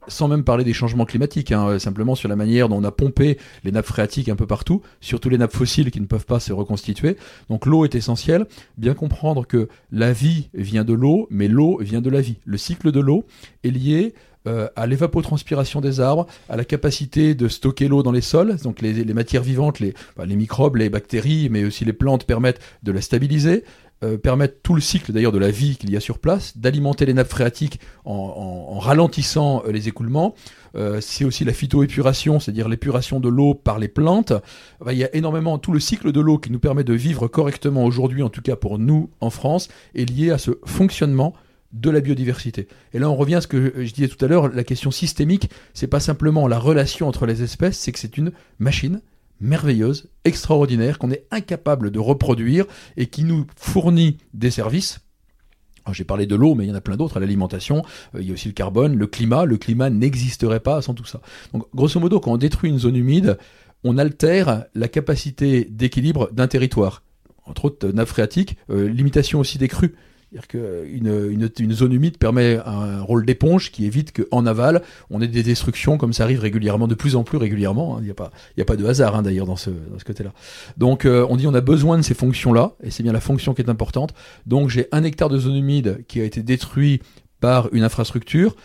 sans 0.08 0.28
même 0.28 0.44
parler 0.44 0.64
des 0.64 0.74
changements 0.74 1.06
climatiques, 1.06 1.52
hein, 1.52 1.78
simplement 1.78 2.16
sur 2.16 2.30
la 2.30 2.36
manière 2.36 2.68
dont 2.68 2.78
on 2.78 2.84
a 2.84 2.90
pompé 2.90 3.38
les 3.64 3.72
nappes 3.72 3.86
phréatiques 3.86 4.30
un 4.30 4.36
peu 4.36 4.48
partout, 4.48 4.82
surtout 5.02 5.30
les 5.30 5.38
nappes 5.38 5.54
fossiles 5.54 5.92
qui 5.92 6.02
ne 6.02 6.08
peuvent 6.08 6.26
pas 6.26 6.40
se 6.40 6.52
reconstituer. 6.52 7.16
Donc 7.50 7.68
l'eau 7.68 7.86
est 7.86 7.94
essentielle. 7.94 8.48
Bien 8.78 8.96
comprendre 8.96 9.46
que 9.46 9.68
la 9.92 10.12
vie 10.12 10.50
vient 10.56 10.84
de 10.84 10.94
l'eau, 10.94 11.28
mais 11.30 11.48
l'eau 11.48 11.78
vient 11.80 12.02
de 12.02 12.10
la 12.10 12.22
vie. 12.22 12.38
Le 12.46 12.58
cycle 12.58 12.92
de 12.92 13.00
l'eau 13.00 13.26
est 13.64 13.70
lié 13.70 14.16
euh, 14.48 14.70
à 14.78 14.88
l'évapotranspiration 14.88 15.82
des 15.82 16.00
arbres, 16.00 16.26
à 16.48 16.56
la 16.56 16.64
capacité 16.64 17.36
de 17.36 17.50
stocker 17.50 17.90
l'eau 17.90 18.04
dans 18.04 18.14
les 18.14 18.22
sols. 18.22 18.56
Donc 18.64 18.82
les, 18.82 19.04
matières 19.14 19.44
vivantes, 19.44 19.82
les, 19.82 19.94
les 20.26 20.36
microbes, 20.38 20.78
les 20.78 20.90
bactéries, 20.90 21.50
mais 21.52 21.66
aussi 21.66 21.84
les 21.84 21.92
plantes 21.92 22.24
permettent 22.24 22.62
de 22.82 22.94
la 22.94 23.02
stabiliser. 23.02 23.66
Euh, 24.02 24.18
permettent 24.18 24.64
tout 24.64 24.76
le 24.76 24.80
cycle 24.80 25.12
d'ailleurs 25.12 25.34
de 25.34 25.40
la 25.40 25.52
vie 25.52 25.76
qu'il 25.76 25.92
y 25.92 25.98
a 25.98 26.00
sur 26.00 26.20
place, 26.20 26.58
d'alimenter 26.58 27.06
les 27.06 27.14
nappes 27.14 27.28
phréatiques 27.28 27.82
en, 28.06 28.80
ralentissant 28.80 29.62
euh, 29.66 29.74
les 29.74 29.90
écoulements. 29.90 30.36
C'est 31.02 31.26
aussi 31.26 31.44
la 31.44 31.52
phytoépuration, 31.52 32.40
c'est-à-dire 32.40 32.70
l'épuration 32.70 33.20
de 33.20 33.28
l'eau 33.28 33.56
par 33.56 33.78
les 33.78 33.88
plantes. 33.88 34.32
il 34.90 34.98
y 34.98 35.04
a 35.04 35.14
énormément 35.16 35.58
tout 35.58 35.74
le 35.74 35.80
cycle 35.80 36.14
de 36.14 36.22
l'eau 36.22 36.38
qui 36.38 36.52
nous 36.52 36.60
permet 36.60 36.84
de 36.84 36.94
vivre 36.94 37.28
correctement 37.28 37.84
aujourd'hui, 37.84 38.22
en 38.22 38.30
tout 38.30 38.42
cas 38.42 38.56
pour 38.56 38.78
nous 38.80 39.10
en 39.20 39.32
France, 39.32 39.68
est 39.96 40.10
lié 40.10 40.30
à 40.30 40.38
ce 40.38 40.52
fonctionnement 40.66 41.34
de 41.72 41.90
la 41.90 42.00
biodiversité. 42.00 42.68
Et 42.94 43.00
là, 43.00 43.10
on 43.10 43.16
revient 43.16 43.36
à 43.36 43.42
ce 43.42 43.48
que 43.48 43.86
je 43.86 43.94
disais 43.94 44.08
tout 44.08 44.24
à 44.24 44.28
l'heure, 44.28 44.50
la 44.50 44.64
question 44.64 44.92
systémique, 44.92 45.50
c'est 45.74 45.88
pas 45.88 46.00
simplement 46.00 46.48
la 46.48 46.60
relation 46.60 47.08
entre 47.08 47.26
les 47.26 47.44
espèces, 47.44 47.78
c'est 47.78 47.92
que 47.92 48.00
c'est 48.00 48.18
une 48.18 48.32
machine 48.58 49.02
merveilleuse, 49.40 50.10
extraordinaire, 50.26 51.00
qu'on 51.00 51.12
est 51.12 51.26
incapable 51.32 51.92
de 51.92 52.00
reproduire 52.00 52.66
et 52.98 53.06
qui 53.06 53.24
nous 53.24 53.46
fournit 53.56 54.18
des 54.34 54.52
services 54.52 55.00
j'ai 55.94 56.04
parlé 56.04 56.26
de 56.26 56.36
l'eau, 56.36 56.56
mais 56.56 56.66
il 56.66 56.70
y 56.70 56.72
en 56.72 56.76
a 56.76 56.82
plein 56.82 56.98
d'autres, 56.98 57.20
l'alimentation, 57.20 57.84
euh, 58.16 58.22
il 58.22 58.28
y 58.28 58.32
a 58.32 58.34
aussi 58.34 58.48
le 58.48 58.54
carbone, 58.54 58.96
le 58.96 59.08
climat, 59.08 59.46
le 59.46 59.58
climat 59.58 59.90
n'existerait 59.90 60.60
pas 60.60 60.82
sans 60.82 60.94
tout 60.94 61.06
ça. 61.06 61.22
Donc 61.54 61.68
grosso 61.74 62.00
modo, 62.00 62.20
quand 62.20 62.32
on 62.32 62.38
détruit 62.38 62.70
une 62.70 62.80
zone 62.80 62.96
humide, 62.96 63.38
on 63.84 63.98
altère 63.98 64.66
la 64.76 64.88
capacité 64.88 65.66
d'équilibre 65.66 66.30
d'un 66.32 66.48
territoire. 66.48 67.04
Entre 67.46 67.66
autres, 67.66 67.88
nappe 67.88 68.10
phréatique, 68.10 68.58
euh, 68.70 68.90
limitation 68.90 69.40
aussi 69.40 69.58
des 69.58 69.68
crues. 69.68 69.96
C'est-à-dire 70.32 70.48
qu'une 70.48 71.50
une, 71.60 71.74
zone 71.74 71.92
humide 71.92 72.20
permet 72.20 72.60
un 72.64 73.02
rôle 73.02 73.26
d'éponge 73.26 73.72
qui 73.72 73.86
évite 73.86 74.12
qu'en 74.12 74.46
aval, 74.46 74.84
on 75.10 75.22
ait 75.22 75.28
des 75.28 75.42
destructions 75.42 75.98
comme 75.98 76.14
ça 76.14 76.24
arrive 76.24 76.40
régulièrement, 76.40 76.88
de 76.88 76.94
plus 76.94 77.16
en 77.16 77.24
plus 77.24 77.40
régulièrement. 77.40 77.98
Hein. 77.98 78.02
Il 78.02 78.06
n'y 78.06 78.12
a, 78.12 78.66
pas, 78.66 78.76
de 78.76 78.86
hasard 78.86 79.16
hein, 79.16 79.24
d'ailleurs 79.24 79.48
dans 79.48 79.56
ce, 79.56 79.72
côté-là. 80.06 80.32
Donc 80.78 81.06
euh, 81.06 81.26
on 81.30 81.36
dit 81.36 81.48
on 81.48 81.54
a 81.56 81.62
besoin 81.62 81.98
de 81.98 82.04
ces 82.04 82.14
fonctions-là, 82.14 82.74
et 82.84 82.92
c'est 82.92 83.02
bien 83.02 83.12
la 83.12 83.22
fonction 83.22 83.56
qui 83.56 83.64
est 83.64 83.70
importante. 83.70 84.14
Donc 84.46 84.70
j'ai 84.70 84.88
un 84.92 85.04
hectare 85.04 85.30
de 85.30 85.40
zone 85.40 85.56
humide 85.56 86.06
qui 86.08 86.22
a 86.22 86.26
été 86.26 86.44
détruit 86.44 87.02
par 87.40 87.74
une 87.74 87.84
infrastructure. 87.84 88.56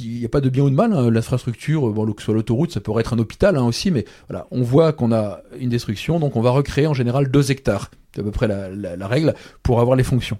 Il 0.00 0.18
n'y 0.18 0.24
a 0.24 0.28
pas 0.28 0.40
de 0.40 0.48
bien 0.48 0.64
ou 0.64 0.70
de 0.70 0.74
mal, 0.74 0.92
hein. 0.92 1.08
l'infrastructure, 1.08 1.88
bon, 1.92 2.10
que 2.12 2.20
ce 2.20 2.26
soit 2.26 2.34
l'autoroute, 2.34 2.72
ça 2.72 2.80
pourrait 2.80 3.02
être 3.02 3.12
un 3.12 3.18
hôpital 3.18 3.56
aussi, 3.58 3.92
mais 3.92 4.04
voilà, 4.28 4.48
on 4.50 4.62
voit 4.62 4.92
qu'on 4.92 5.12
a 5.12 5.40
une 5.58 5.68
destruction, 5.68 6.18
donc 6.18 6.36
on 6.36 6.40
va 6.40 6.50
recréer 6.50 6.86
en 6.86 6.94
général 6.94 7.30
deux 7.30 7.50
hectares, 7.50 7.90
c'est 8.14 8.20
à 8.20 8.24
peu 8.24 8.30
près 8.30 8.48
la 8.48 9.06
règle, 9.08 9.34
pour 9.64 9.80
avoir 9.80 9.96
les 9.96 10.04
fonctions. 10.04 10.38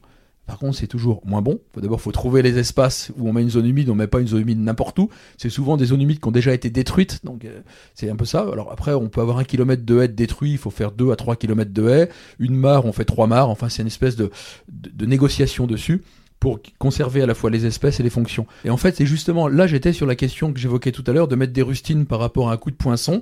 Par 0.50 0.58
contre, 0.58 0.76
c'est 0.76 0.88
toujours 0.88 1.22
moins 1.24 1.42
bon. 1.42 1.60
D'abord, 1.76 2.00
il 2.00 2.02
faut 2.02 2.10
trouver 2.10 2.42
les 2.42 2.58
espaces 2.58 3.12
où 3.16 3.28
on 3.28 3.32
met 3.32 3.40
une 3.40 3.50
zone 3.50 3.66
humide. 3.66 3.88
On 3.88 3.94
met 3.94 4.08
pas 4.08 4.18
une 4.18 4.26
zone 4.26 4.40
humide 4.40 4.58
n'importe 4.58 4.98
où. 4.98 5.08
C'est 5.38 5.48
souvent 5.48 5.76
des 5.76 5.84
zones 5.84 6.02
humides 6.02 6.18
qui 6.18 6.26
ont 6.26 6.32
déjà 6.32 6.52
été 6.52 6.70
détruites. 6.70 7.24
Donc, 7.24 7.44
euh, 7.44 7.60
c'est 7.94 8.10
un 8.10 8.16
peu 8.16 8.24
ça. 8.24 8.40
Alors 8.52 8.72
après, 8.72 8.92
on 8.92 9.08
peut 9.08 9.20
avoir 9.20 9.38
un 9.38 9.44
kilomètre 9.44 9.84
de 9.84 10.00
haies 10.00 10.08
détruit. 10.08 10.50
Il 10.50 10.58
faut 10.58 10.70
faire 10.70 10.90
deux 10.90 11.12
à 11.12 11.16
trois 11.16 11.36
kilomètres 11.36 11.72
de 11.72 11.88
haies. 11.88 12.08
Une 12.40 12.56
mare, 12.56 12.84
on 12.84 12.92
fait 12.92 13.04
trois 13.04 13.28
mares. 13.28 13.48
Enfin, 13.48 13.68
c'est 13.68 13.82
une 13.82 13.86
espèce 13.86 14.16
de, 14.16 14.32
de 14.68 15.06
négociation 15.06 15.68
dessus 15.68 16.02
pour 16.40 16.58
conserver 16.78 17.22
à 17.22 17.26
la 17.26 17.34
fois 17.34 17.50
les 17.50 17.66
espèces 17.66 18.00
et 18.00 18.02
les 18.02 18.10
fonctions. 18.10 18.46
Et 18.64 18.70
en 18.70 18.78
fait, 18.78 18.96
c'est 18.96 19.06
justement 19.06 19.46
là, 19.46 19.66
j'étais 19.66 19.92
sur 19.92 20.06
la 20.06 20.16
question 20.16 20.52
que 20.52 20.58
j'évoquais 20.58 20.90
tout 20.90 21.04
à 21.06 21.12
l'heure 21.12 21.28
de 21.28 21.36
mettre 21.36 21.52
des 21.52 21.62
rustines 21.62 22.06
par 22.06 22.18
rapport 22.18 22.48
à 22.48 22.54
un 22.54 22.56
coup 22.56 22.70
de 22.70 22.76
poinçon. 22.76 23.20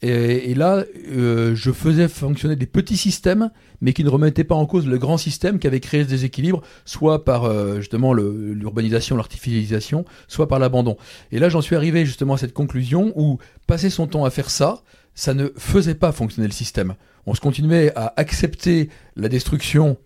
Et, 0.00 0.54
là, 0.54 0.84
euh, 1.10 1.56
je 1.56 1.72
faisais 1.72 2.06
fonctionner 2.06 2.54
des 2.54 2.66
petits 2.66 2.96
systèmes, 2.96 3.50
mais 3.80 3.92
qui 3.92 4.04
ne 4.04 4.08
remettaient 4.08 4.44
pas 4.44 4.54
en 4.54 4.64
cause 4.64 4.86
le 4.86 4.96
grand 4.96 5.16
système 5.16 5.58
qui 5.58 5.66
avait 5.66 5.80
créé 5.80 6.04
ce 6.04 6.08
déséquilibre, 6.08 6.62
soit 6.84 7.24
par 7.24 7.46
euh, 7.46 7.78
justement 7.78 8.12
l'urbanisation, 8.12 9.16
l'artificialisation, 9.16 10.04
soit 10.28 10.46
par 10.46 10.60
l'abandon. 10.60 10.96
Et 11.32 11.40
là, 11.40 11.48
j'en 11.48 11.62
suis 11.62 11.74
arrivé 11.74 12.06
justement 12.06 12.34
à 12.34 12.38
cette 12.38 12.52
conclusion 12.52 13.12
où 13.16 13.38
passer 13.66 13.90
son 13.90 14.06
temps 14.06 14.24
à 14.24 14.30
faire 14.30 14.50
ça, 14.50 14.82
ça 15.16 15.34
ne 15.34 15.48
faisait 15.56 15.96
pas 15.96 16.12
fonctionner 16.12 16.46
le 16.46 16.54
système. 16.54 16.94
On 17.26 17.34
se 17.34 17.40
continuait 17.40 17.90
à 17.96 18.12
accepter 18.16 18.90
la 19.16 19.28
destruction 19.28 19.96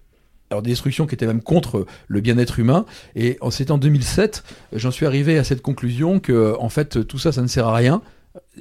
alors 0.53 0.62
des 0.62 0.70
destructions 0.70 1.07
qui 1.07 1.14
étaient 1.14 1.26
même 1.26 1.42
contre 1.42 1.86
le 2.09 2.20
bien-être 2.20 2.59
humain. 2.59 2.84
Et 3.16 3.38
c'est 3.50 3.70
en 3.70 3.78
2007, 3.78 4.44
j'en 4.74 4.90
suis 4.90 5.07
arrivé 5.07 5.38
à 5.38 5.44
cette 5.44 5.62
conclusion 5.62 6.20
que 6.20 6.55
en 6.59 6.68
fait 6.68 7.07
tout 7.07 7.18
ça, 7.18 7.32
ça 7.32 7.42
ne 7.42 7.46
sert 7.46 7.66
à 7.66 7.74
rien. 7.74 8.03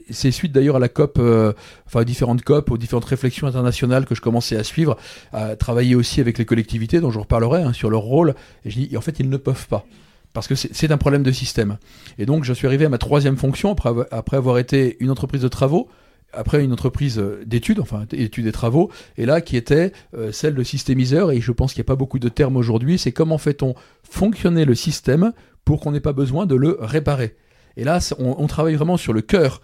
C'est 0.09 0.31
suite 0.31 0.51
d'ailleurs 0.51 0.77
à 0.77 0.79
la 0.79 0.89
COP, 0.89 1.17
euh, 1.19 1.53
enfin 1.85 2.03
différentes 2.03 2.43
COP, 2.43 2.71
aux 2.71 2.77
différentes 2.77 3.05
réflexions 3.05 3.47
internationales 3.47 4.05
que 4.05 4.15
je 4.15 4.21
commençais 4.21 4.57
à 4.57 4.63
suivre, 4.63 4.97
à 5.31 5.55
travailler 5.55 5.95
aussi 5.95 6.19
avec 6.19 6.37
les 6.37 6.45
collectivités, 6.45 6.99
dont 6.99 7.11
je 7.11 7.19
reparlerai, 7.19 7.61
hein, 7.61 7.73
sur 7.73 7.89
leur 7.89 8.01
rôle. 8.01 8.35
Et 8.65 8.69
je 8.69 8.79
dis, 8.79 8.97
en 8.97 9.01
fait, 9.01 9.19
ils 9.19 9.29
ne 9.29 9.37
peuvent 9.37 9.67
pas 9.67 9.85
parce 10.33 10.47
que 10.47 10.55
c'est 10.55 10.91
un 10.91 10.97
problème 10.97 11.23
de 11.23 11.31
système. 11.31 11.77
Et 12.17 12.25
donc, 12.25 12.45
je 12.45 12.53
suis 12.53 12.65
arrivé 12.65 12.85
à 12.85 12.89
ma 12.89 12.97
troisième 12.97 13.35
fonction 13.35 13.75
après 14.11 14.37
avoir 14.37 14.57
été 14.59 14.95
une 15.01 15.11
entreprise 15.11 15.41
de 15.41 15.49
travaux, 15.49 15.89
après 16.33 16.63
une 16.63 16.73
entreprise 16.73 17.19
euh, 17.19 17.43
d'études, 17.45 17.79
enfin 17.79 18.05
études 18.11 18.47
et 18.47 18.51
travaux, 18.51 18.91
et 19.17 19.25
là 19.25 19.41
qui 19.41 19.57
était 19.57 19.91
euh, 20.15 20.31
celle 20.31 20.55
de 20.55 20.63
systémiseur, 20.63 21.31
et 21.31 21.41
je 21.41 21.51
pense 21.51 21.73
qu'il 21.73 21.81
n'y 21.81 21.85
a 21.85 21.91
pas 21.91 21.95
beaucoup 21.95 22.19
de 22.19 22.29
termes 22.29 22.57
aujourd'hui, 22.57 22.97
c'est 22.97 23.11
comment 23.11 23.37
fait-on 23.37 23.75
fonctionner 24.03 24.65
le 24.65 24.75
système 24.75 25.33
pour 25.65 25.81
qu'on 25.81 25.91
n'ait 25.91 25.99
pas 25.99 26.13
besoin 26.13 26.45
de 26.45 26.55
le 26.55 26.77
réparer. 26.79 27.35
Et 27.77 27.83
là, 27.83 27.99
on, 28.19 28.47
travaille 28.47 28.75
vraiment 28.75 28.97
sur 28.97 29.13
le 29.13 29.21
cœur. 29.21 29.61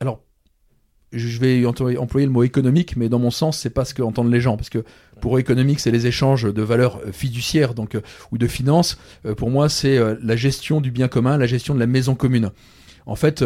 Alors, 0.00 0.22
je 1.12 1.38
vais 1.38 1.66
employer 1.66 2.26
le 2.26 2.32
mot 2.32 2.44
économique, 2.44 2.96
mais 2.96 3.10
dans 3.10 3.18
mon 3.18 3.30
sens, 3.30 3.58
c'est 3.58 3.68
pas 3.68 3.84
ce 3.84 3.92
qu'entendent 3.92 4.32
les 4.32 4.40
gens, 4.40 4.56
parce 4.56 4.70
que 4.70 4.84
pour 5.20 5.38
économique, 5.38 5.80
c'est 5.80 5.90
les 5.90 6.06
échanges 6.06 6.44
de 6.44 6.62
valeurs 6.62 7.00
euh, 7.04 7.12
fiduciaires, 7.12 7.74
donc 7.74 7.98
ou 8.30 8.38
de 8.38 8.46
finances. 8.46 8.98
pour 9.36 9.50
moi, 9.50 9.68
c'est 9.68 9.98
la 10.22 10.36
gestion 10.36 10.80
du 10.80 10.90
bien 10.90 11.08
commun, 11.08 11.36
la 11.36 11.46
gestion 11.46 11.74
de 11.74 11.80
la 11.80 11.86
maison 11.86 12.14
commune 12.14 12.50
en 13.06 13.16
fait, 13.16 13.44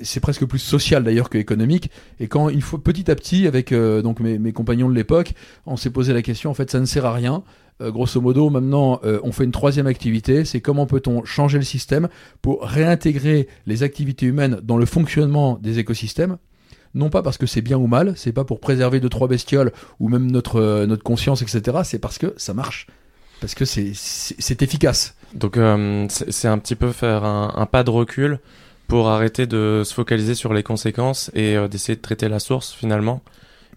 c'est 0.00 0.20
presque 0.20 0.44
plus 0.44 0.58
social 0.58 1.04
d'ailleurs 1.04 1.30
que 1.30 1.38
économique. 1.38 1.90
Et 2.20 2.28
quand 2.28 2.48
il 2.48 2.62
faut 2.62 2.78
petit 2.78 3.10
à 3.10 3.14
petit, 3.14 3.46
avec 3.46 3.72
euh, 3.72 4.02
donc 4.02 4.20
mes, 4.20 4.52
compagnons 4.52 4.88
de 4.88 4.94
l'époque, 4.94 5.34
on 5.66 5.76
s'est 5.76 5.90
posé 5.90 6.12
la 6.12 6.22
question. 6.22 6.50
En 6.50 6.54
fait, 6.54 6.70
ça 6.70 6.80
ne 6.80 6.84
sert 6.84 7.06
à 7.06 7.12
rien. 7.12 7.42
Euh, 7.80 7.90
grosso 7.90 8.20
modo, 8.20 8.50
maintenant, 8.50 9.00
on 9.22 9.32
fait 9.32 9.44
une 9.44 9.52
troisième 9.52 9.86
activité. 9.86 10.44
C'est 10.44 10.60
comment 10.60 10.86
peut-on 10.86 11.24
changer 11.24 11.58
le 11.58 11.64
système 11.64 12.08
pour 12.42 12.62
réintégrer 12.62 13.48
les 13.66 13.82
activités 13.82 14.26
humaines 14.26 14.60
dans 14.62 14.76
le 14.76 14.86
fonctionnement 14.86 15.58
des 15.62 15.78
écosystèmes? 15.78 16.38
Non 16.94 17.10
pas 17.10 17.22
parce 17.22 17.38
que 17.38 17.46
c'est 17.46 17.60
bien 17.60 17.76
ou 17.76 17.88
mal, 17.88 18.12
c'est 18.16 18.32
pas 18.32 18.44
pour 18.44 18.60
préserver 18.60 19.00
deux 19.00 19.08
trois 19.08 19.26
bestioles 19.26 19.72
ou 19.98 20.08
même 20.08 20.30
notre 20.30 20.84
notre 20.84 21.02
conscience, 21.02 21.42
etc. 21.42 21.78
C'est 21.82 21.98
parce 21.98 22.18
que 22.18 22.34
ça 22.36 22.54
marche, 22.54 22.86
parce 23.40 23.56
que 23.56 23.64
c'est 23.64 24.62
efficace. 24.62 25.16
Donc 25.34 25.58
c'est 26.08 26.46
un 26.46 26.58
petit 26.58 26.76
peu 26.76 26.92
faire 26.92 27.24
un 27.24 27.66
pas 27.66 27.82
de 27.82 27.90
recul 27.90 28.38
pour 28.86 29.08
arrêter 29.08 29.46
de 29.46 29.82
se 29.84 29.94
focaliser 29.94 30.34
sur 30.34 30.52
les 30.52 30.62
conséquences 30.62 31.30
et 31.34 31.56
euh, 31.56 31.68
d'essayer 31.68 31.96
de 31.96 32.02
traiter 32.02 32.28
la 32.28 32.38
source 32.38 32.72
finalement. 32.72 33.22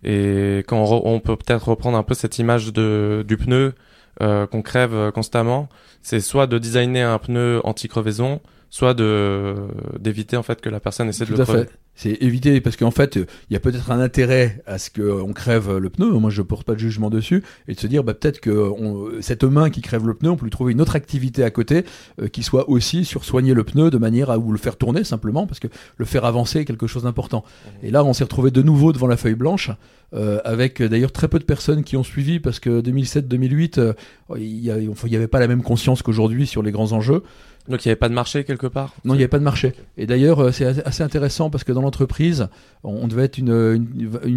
Et 0.03 0.59
quand 0.67 0.83
on, 1.03 1.19
peut 1.19 1.35
peut-être 1.35 1.69
reprendre 1.69 1.97
un 1.97 2.03
peu 2.03 2.13
cette 2.13 2.37
image 2.37 2.71
de, 2.71 3.25
du 3.27 3.35
pneu 3.35 3.73
euh, 4.21 4.45
qu'on 4.45 4.61
crève 4.61 4.93
euh, 4.93 5.11
constamment, 5.11 5.69
c'est 6.01 6.19
soit 6.19 6.45
de 6.45 6.59
designer 6.59 7.09
un 7.09 7.17
pneu 7.17 7.61
anti-crevaison, 7.63 8.41
soit 8.69 8.93
de 8.93 9.55
d'éviter 9.99 10.37
en 10.37 10.43
fait 10.43 10.61
que 10.61 10.69
la 10.69 10.79
personne 10.79 11.09
essaie 11.09 11.25
de 11.25 11.35
le 11.35 11.43
crever. 11.43 11.65
C'est 11.97 12.11
éviter 12.21 12.61
parce 12.61 12.77
qu'en 12.77 12.91
fait 12.91 13.17
il 13.17 13.53
y 13.53 13.55
a 13.55 13.59
peut-être 13.59 13.91
un 13.91 13.99
intérêt 13.99 14.61
à 14.65 14.77
ce 14.77 14.89
qu'on 14.89 15.33
crève 15.33 15.75
le 15.77 15.89
pneu. 15.89 16.11
Moi 16.11 16.29
je 16.29 16.41
porte 16.41 16.65
pas 16.65 16.73
de 16.73 16.79
jugement 16.79 17.09
dessus. 17.09 17.43
Et 17.67 17.73
de 17.73 17.79
se 17.79 17.87
dire 17.87 18.03
bah, 18.03 18.13
peut-être 18.13 18.39
que 18.39 18.71
cette 19.19 19.43
main 19.43 19.69
qui 19.69 19.81
crève 19.81 20.07
le 20.07 20.13
pneu 20.13 20.29
on 20.29 20.37
peut 20.37 20.45
lui 20.45 20.51
trouver 20.51 20.71
une 20.71 20.79
autre 20.79 20.95
activité 20.95 21.43
à 21.43 21.49
côté 21.49 21.83
euh, 22.21 22.27
qui 22.27 22.43
soit 22.43 22.69
aussi 22.69 23.03
sur 23.03 23.25
soigner 23.25 23.53
le 23.53 23.63
pneu 23.63 23.89
de 23.89 23.97
manière 23.97 24.29
à 24.29 24.37
ou 24.37 24.51
le 24.51 24.57
faire 24.57 24.77
tourner 24.77 25.03
simplement 25.03 25.47
parce 25.47 25.59
que 25.59 25.67
le 25.97 26.05
faire 26.05 26.23
avancer 26.23 26.59
est 26.59 26.65
quelque 26.65 26.87
chose 26.87 27.03
d'important. 27.03 27.43
Mmh. 27.43 27.85
et 27.87 27.91
là 27.91 28.03
on 28.03 28.13
s'est 28.13 28.23
retrouvé 28.23 28.51
de 28.51 28.61
nouveau 28.61 28.93
devant 28.93 29.07
la 29.07 29.17
feuille 29.17 29.35
blanche 29.35 29.71
euh, 30.13 30.39
avec 30.45 30.81
d'ailleurs 30.81 31.11
très 31.11 31.27
peu 31.27 31.39
de 31.39 31.43
personnes 31.43 31.83
qui 31.83 31.97
ont 31.97 32.03
suivi 32.03 32.39
parce 32.39 32.59
que 32.59 32.81
2007-2008 32.81 33.79
euh, 33.79 33.93
il 34.37 34.61
n'y 34.61 35.15
avait 35.15 35.27
pas 35.27 35.39
la 35.39 35.47
même 35.47 35.63
conscience 35.63 36.01
qu'aujourd'hui 36.01 36.47
sur 36.47 36.61
les 36.63 36.71
grands 36.71 36.91
enjeux. 36.93 37.23
Donc 37.67 37.83
il 37.83 37.89
n'y 37.89 37.91
avait 37.91 37.97
pas 37.97 38.09
de 38.09 38.13
marché 38.13 38.43
quelque 38.43 38.67
part? 38.67 38.93
Non, 39.03 39.13
il 39.13 39.17
n'y 39.17 39.23
avait 39.23 39.29
pas 39.29 39.39
de 39.39 39.43
marché. 39.43 39.73
Et 39.97 40.05
d'ailleurs, 40.05 40.39
euh, 40.39 40.51
c'est 40.51 40.65
assez 40.85 41.03
intéressant 41.03 41.49
parce 41.49 41.63
que 41.63 41.71
dans 41.71 41.81
l'entreprise, 41.87 42.49
on 42.83 43.07
devait 43.07 43.23
être 43.23 43.37
une, 43.37 43.87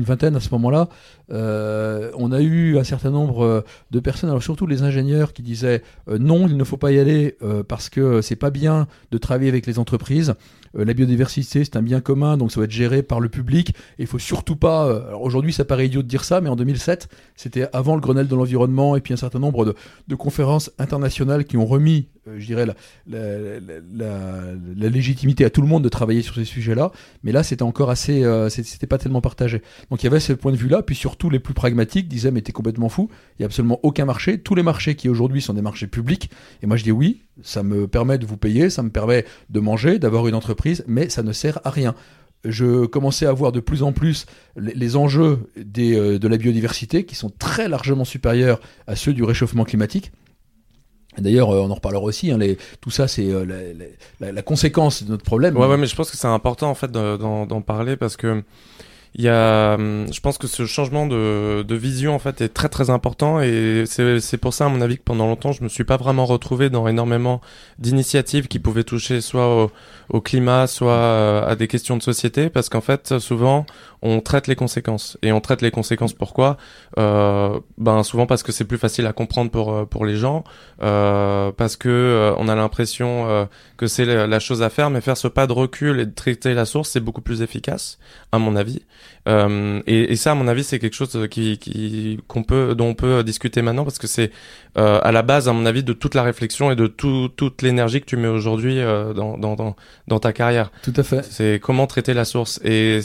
vingtaine 0.03 0.37
à 0.37 0.41
ce 0.41 0.49
moment-là. 0.53 0.89
Euh, 1.31 2.11
on 2.17 2.33
a 2.33 2.41
eu 2.41 2.79
un 2.79 2.85
certain 2.85 3.11
nombre 3.11 3.45
euh, 3.45 3.61
de 3.91 4.01
personnes, 4.01 4.41
surtout 4.41 4.67
les 4.67 4.83
ingénieurs, 4.83 5.33
qui 5.33 5.43
disaient 5.43 5.83
non, 6.09 6.47
il 6.49 6.57
ne 6.57 6.65
faut 6.65 6.77
pas 6.77 6.93
y 6.93 6.99
aller 6.99 7.37
parce 7.69 7.89
que 7.89 8.21
c'est 8.23 8.37
pas 8.37 8.51
bien 8.51 8.87
de 9.11 9.19
travailler 9.19 9.51
avec 9.51 9.67
les 9.67 9.79
entreprises. 9.79 10.35
la 10.75 10.95
biodiversité, 10.95 11.65
c'est 11.65 11.77
un 11.77 11.83
bien 11.83 12.01
commun, 12.01 12.37
donc 12.37 12.51
ça 12.51 12.57
doit 12.57 12.65
être 12.65 12.71
géré 12.71 13.03
par 13.03 13.21
le 13.21 13.29
public. 13.29 13.71
Et 13.99 14.03
il 14.03 14.07
faut 14.07 14.19
surtout 14.19 14.57
pas. 14.57 15.15
aujourd'hui, 15.21 15.53
ça 15.53 15.65
paraît 15.65 15.87
idiot 15.87 16.03
de 16.03 16.09
dire 16.09 16.25
ça, 16.25 16.41
mais 16.41 16.49
en 16.49 16.57
2007, 16.57 17.09
c'était 17.37 17.69
avant 17.73 17.95
le 17.95 18.01
Grenelle 18.01 18.29
de 18.29 18.35
l'environnement 18.35 18.97
et 18.97 19.01
puis 19.01 19.15
un 19.15 19.17
certain 19.17 19.39
nombre 19.39 19.75
de, 20.09 20.15
conférences 20.15 20.71
internationales 20.79 21.45
qui 21.45 21.57
ont 21.57 21.67
remis 21.67 22.09
euh, 22.20 22.20
je 22.39 22.47
dirais, 22.47 22.67
la, 23.07 24.89
légitimité 24.89 25.45
à 25.45 25.51
tout 25.51 25.63
le 25.63 25.69
monde 25.69 25.85
de 25.85 25.89
travailler 25.89 26.23
sur 26.23 26.35
ces 26.35 26.45
sujets-là. 26.45 26.93
Mais 27.23 27.33
là, 27.33 27.43
c'était 27.43 27.63
encore 27.63 27.91
assez, 27.91 28.25
euh, 28.25 28.49
c'était 28.49 28.87
pas 28.87 28.99
tellement 28.99 29.21
partagé. 29.21 29.63
Donc 29.91 30.03
il 30.03 30.07
y 30.07 30.09
avait 30.09 30.21
ce 30.21 30.33
point 30.33 30.53
de 30.53 30.57
vue-là. 30.57 30.83
Puis 30.83 30.95
surtout, 30.95 31.31
les 31.31 31.39
plus 31.39 31.55
pragmatiques 31.55 32.09
disaient, 32.09 32.31
mais 32.31 32.43
t'es 32.43 32.53
complètement 32.53 32.89
fou. 32.89 33.09
Il 33.39 33.43
y 33.43 33.45
a 33.45 33.47
absolument 33.47 33.81
aucun 33.83 34.05
marché. 34.05 34.39
Tous 34.39 34.55
les 34.55 34.63
marchés 34.63 34.95
qui 34.95 35.09
aujourd'hui 35.09 35.41
sont 35.41 35.55
des 35.55 35.63
marchés 35.63 35.87
publics. 35.87 36.31
Et 36.63 36.67
moi, 36.67 36.77
je 36.77 36.85
dis 36.85 36.93
oui, 36.93 37.23
ça 37.43 37.63
me 37.63 37.87
permet 37.87 38.19
de 38.19 38.27
vous 38.27 38.37
payer, 38.37 38.71
ça 38.71 38.83
me 38.83 38.91
permet 38.91 39.25
de 39.49 39.61
manger, 39.61 39.99
d'avoir 39.99 40.29
une 40.29 40.35
entreprise, 40.35 40.85
mais 40.87 41.09
ça 41.09 41.23
ne 41.23 41.33
sert 41.33 41.61
à 41.65 41.71
rien 41.71 41.95
je 42.45 42.87
commençais 42.87 43.27
à 43.27 43.33
voir 43.33 43.53
de 43.53 43.61
plus 43.61 43.83
en 43.83 43.93
plus 43.93 44.27
les, 44.57 44.97
enjeux 44.97 45.51
euh, 45.59 46.19
de 46.19 46.29
la 46.29 46.37
biodiversité 46.37 47.05
qui 47.05 47.15
sont 47.15 47.31
très 47.31 47.69
largement 47.69 48.05
supérieurs 48.05 48.61
à 48.87 48.97
ceux 48.97 49.13
du 49.13 49.23
réchauffement 49.25 49.65
climatique. 49.65 50.13
D'ailleurs, 51.21 51.51
euh, 51.51 51.61
on 51.61 51.71
en 51.71 51.75
reparlera 51.75 52.03
aussi. 52.03 52.31
Hein, 52.31 52.39
les, 52.39 52.59
tout 52.81 52.91
ça, 52.91 53.09
c'est 53.09 53.27
euh, 53.27 53.45
la, 54.21 54.33
la, 54.33 54.43
conséquence 54.43 55.03
de 55.03 55.11
notre 55.11 55.25
problème. 55.25 55.57
Ouais, 55.57 55.67
ouais, 55.67 55.77
mais 55.77 55.87
je 55.87 55.95
pense 55.95 56.11
que 56.11 56.17
c'est 56.17 56.29
important 56.29 56.71
en 56.71 56.75
fait 56.75 56.91
d'en 56.91 57.63
parler 57.63 57.97
parce 57.97 58.17
que 58.17 58.43
il 59.15 59.25
y 59.25 59.29
a, 59.29 59.75
hum, 59.75 60.07
je 60.13 60.21
pense 60.21 60.39
que 60.39 60.47
ce 60.47 60.67
changement 60.67 61.07
de, 61.07 61.63
de 61.63 61.75
vision 61.75 62.15
en 62.15 62.19
fait 62.19 62.41
est 62.41 62.49
très 62.49 62.69
très 62.69 62.91
important 62.91 63.41
et 63.41 63.85
c'est 63.87 64.39
pour 64.39 64.55
ça 64.55 64.67
à 64.67 64.69
mon 64.69 64.81
avis 64.81 64.99
que 64.99 65.03
pendant 65.03 65.27
longtemps 65.27 65.53
je 65.53 65.63
me 65.63 65.69
suis 65.69 65.85
pas 65.85 65.97
vraiment 65.97 66.27
retrouvé 66.27 66.71
dans 66.71 66.87
énormément 66.87 67.41
d'initiatives 67.79 68.49
qui 68.49 68.59
pouvaient 68.59 68.85
toucher 68.85 69.21
soit 69.21 69.65
au, 69.65 69.71
au 70.11 70.21
climat, 70.21 70.67
soit 70.67 70.93
euh, 70.93 71.47
à 71.47 71.57
des 71.57 71.69
questions 71.69 71.97
de 71.97 72.03
société 72.03 72.51
parce 72.51 72.69
qu'en 72.69 72.81
fait 72.81 73.19
souvent 73.19 73.67
on 74.03 74.21
traite 74.21 74.47
les 74.47 74.57
conséquences. 74.57 75.19
Et 75.23 75.33
on 75.33 75.41
traite 75.41 75.61
les 75.63 75.71
conséquences 75.71 76.15
pourquoi? 76.15 76.57
Euh, 76.99 77.61
Ben 77.79 78.03
souvent 78.03 78.27
parce 78.27 78.43
que 78.43 78.53
c'est 78.53 78.65
plus 78.65 78.79
facile 78.79 79.07
à 79.07 79.13
comprendre 79.13 79.51
pour 79.51 79.73
euh, 79.73 79.85
pour 79.85 80.07
les 80.07 80.17
gens, 80.17 80.45
euh, 80.83 81.53
parce 81.53 81.77
que 81.77 81.89
euh, 81.89 82.35
on 82.39 82.49
a 82.49 82.55
l'impression 82.55 83.29
euh, 83.29 83.45
que 83.77 83.87
c'est 83.87 84.05
la, 84.05 84.41
chose 84.41 84.63
à 84.63 84.71
faire, 84.71 84.91
mais 84.91 85.01
faire 85.01 85.17
ce 85.17 85.29
pas 85.29 85.47
de 85.47 85.53
recul 85.53 86.01
et 86.01 86.07
de 86.07 86.15
traiter 86.15 86.55
la 86.55 86.65
source, 86.65 86.91
c'est 86.91 87.01
beaucoup 87.01 87.21
plus 87.21 87.43
efficace, 87.43 87.99
à 88.33 88.39
mon 88.39 88.57
avis. 88.57 88.83
Et, 89.27 90.13
et, 90.13 90.17
ça, 90.17 90.33
à 90.33 90.35
mon 90.35 90.49
avis, 90.49 90.65
c'est 90.65 90.79
quelque 90.79 90.97
chose 90.97 91.29
qui 91.31 91.59
qui 91.59 92.19
qu'on 92.27 92.43
peut 92.43 92.75
dont 92.75 92.89
on 92.89 92.95
peut 92.95 93.23
discuter 93.23 93.63
maintenant 93.63 93.85
parce 93.85 93.99
que 93.99 94.07
c'est 94.07 94.33
à 94.75 95.13
la 95.13 95.23
base, 95.23 95.49
à 95.49 95.53
mon 95.53 95.67
avis, 95.67 95.85
de 95.85 95.93
toute 95.93 96.15
la 96.15 96.23
réflexion 96.23 96.71
et 96.71 96.77
de 96.77 96.87
tout, 96.87 97.29
toute 97.37 97.63
l'énergie 97.63 98.01
que 98.01 98.07
tu 98.07 98.17
mets 98.17 98.29
aujourd'hui 98.29 98.81
dans, 99.15 99.37
dans, 99.39 99.55
dans 99.55 99.77
dans 100.09 100.19
ta 100.19 100.33
carrière. 100.33 100.73
Tout 100.83 100.93
à 100.97 101.03
fait. 101.03 101.25
C'est 101.25 101.61
comment 101.63 101.87
traiter 101.87 102.15
la 102.15 102.25
source. 102.25 102.61
Et 102.65 103.01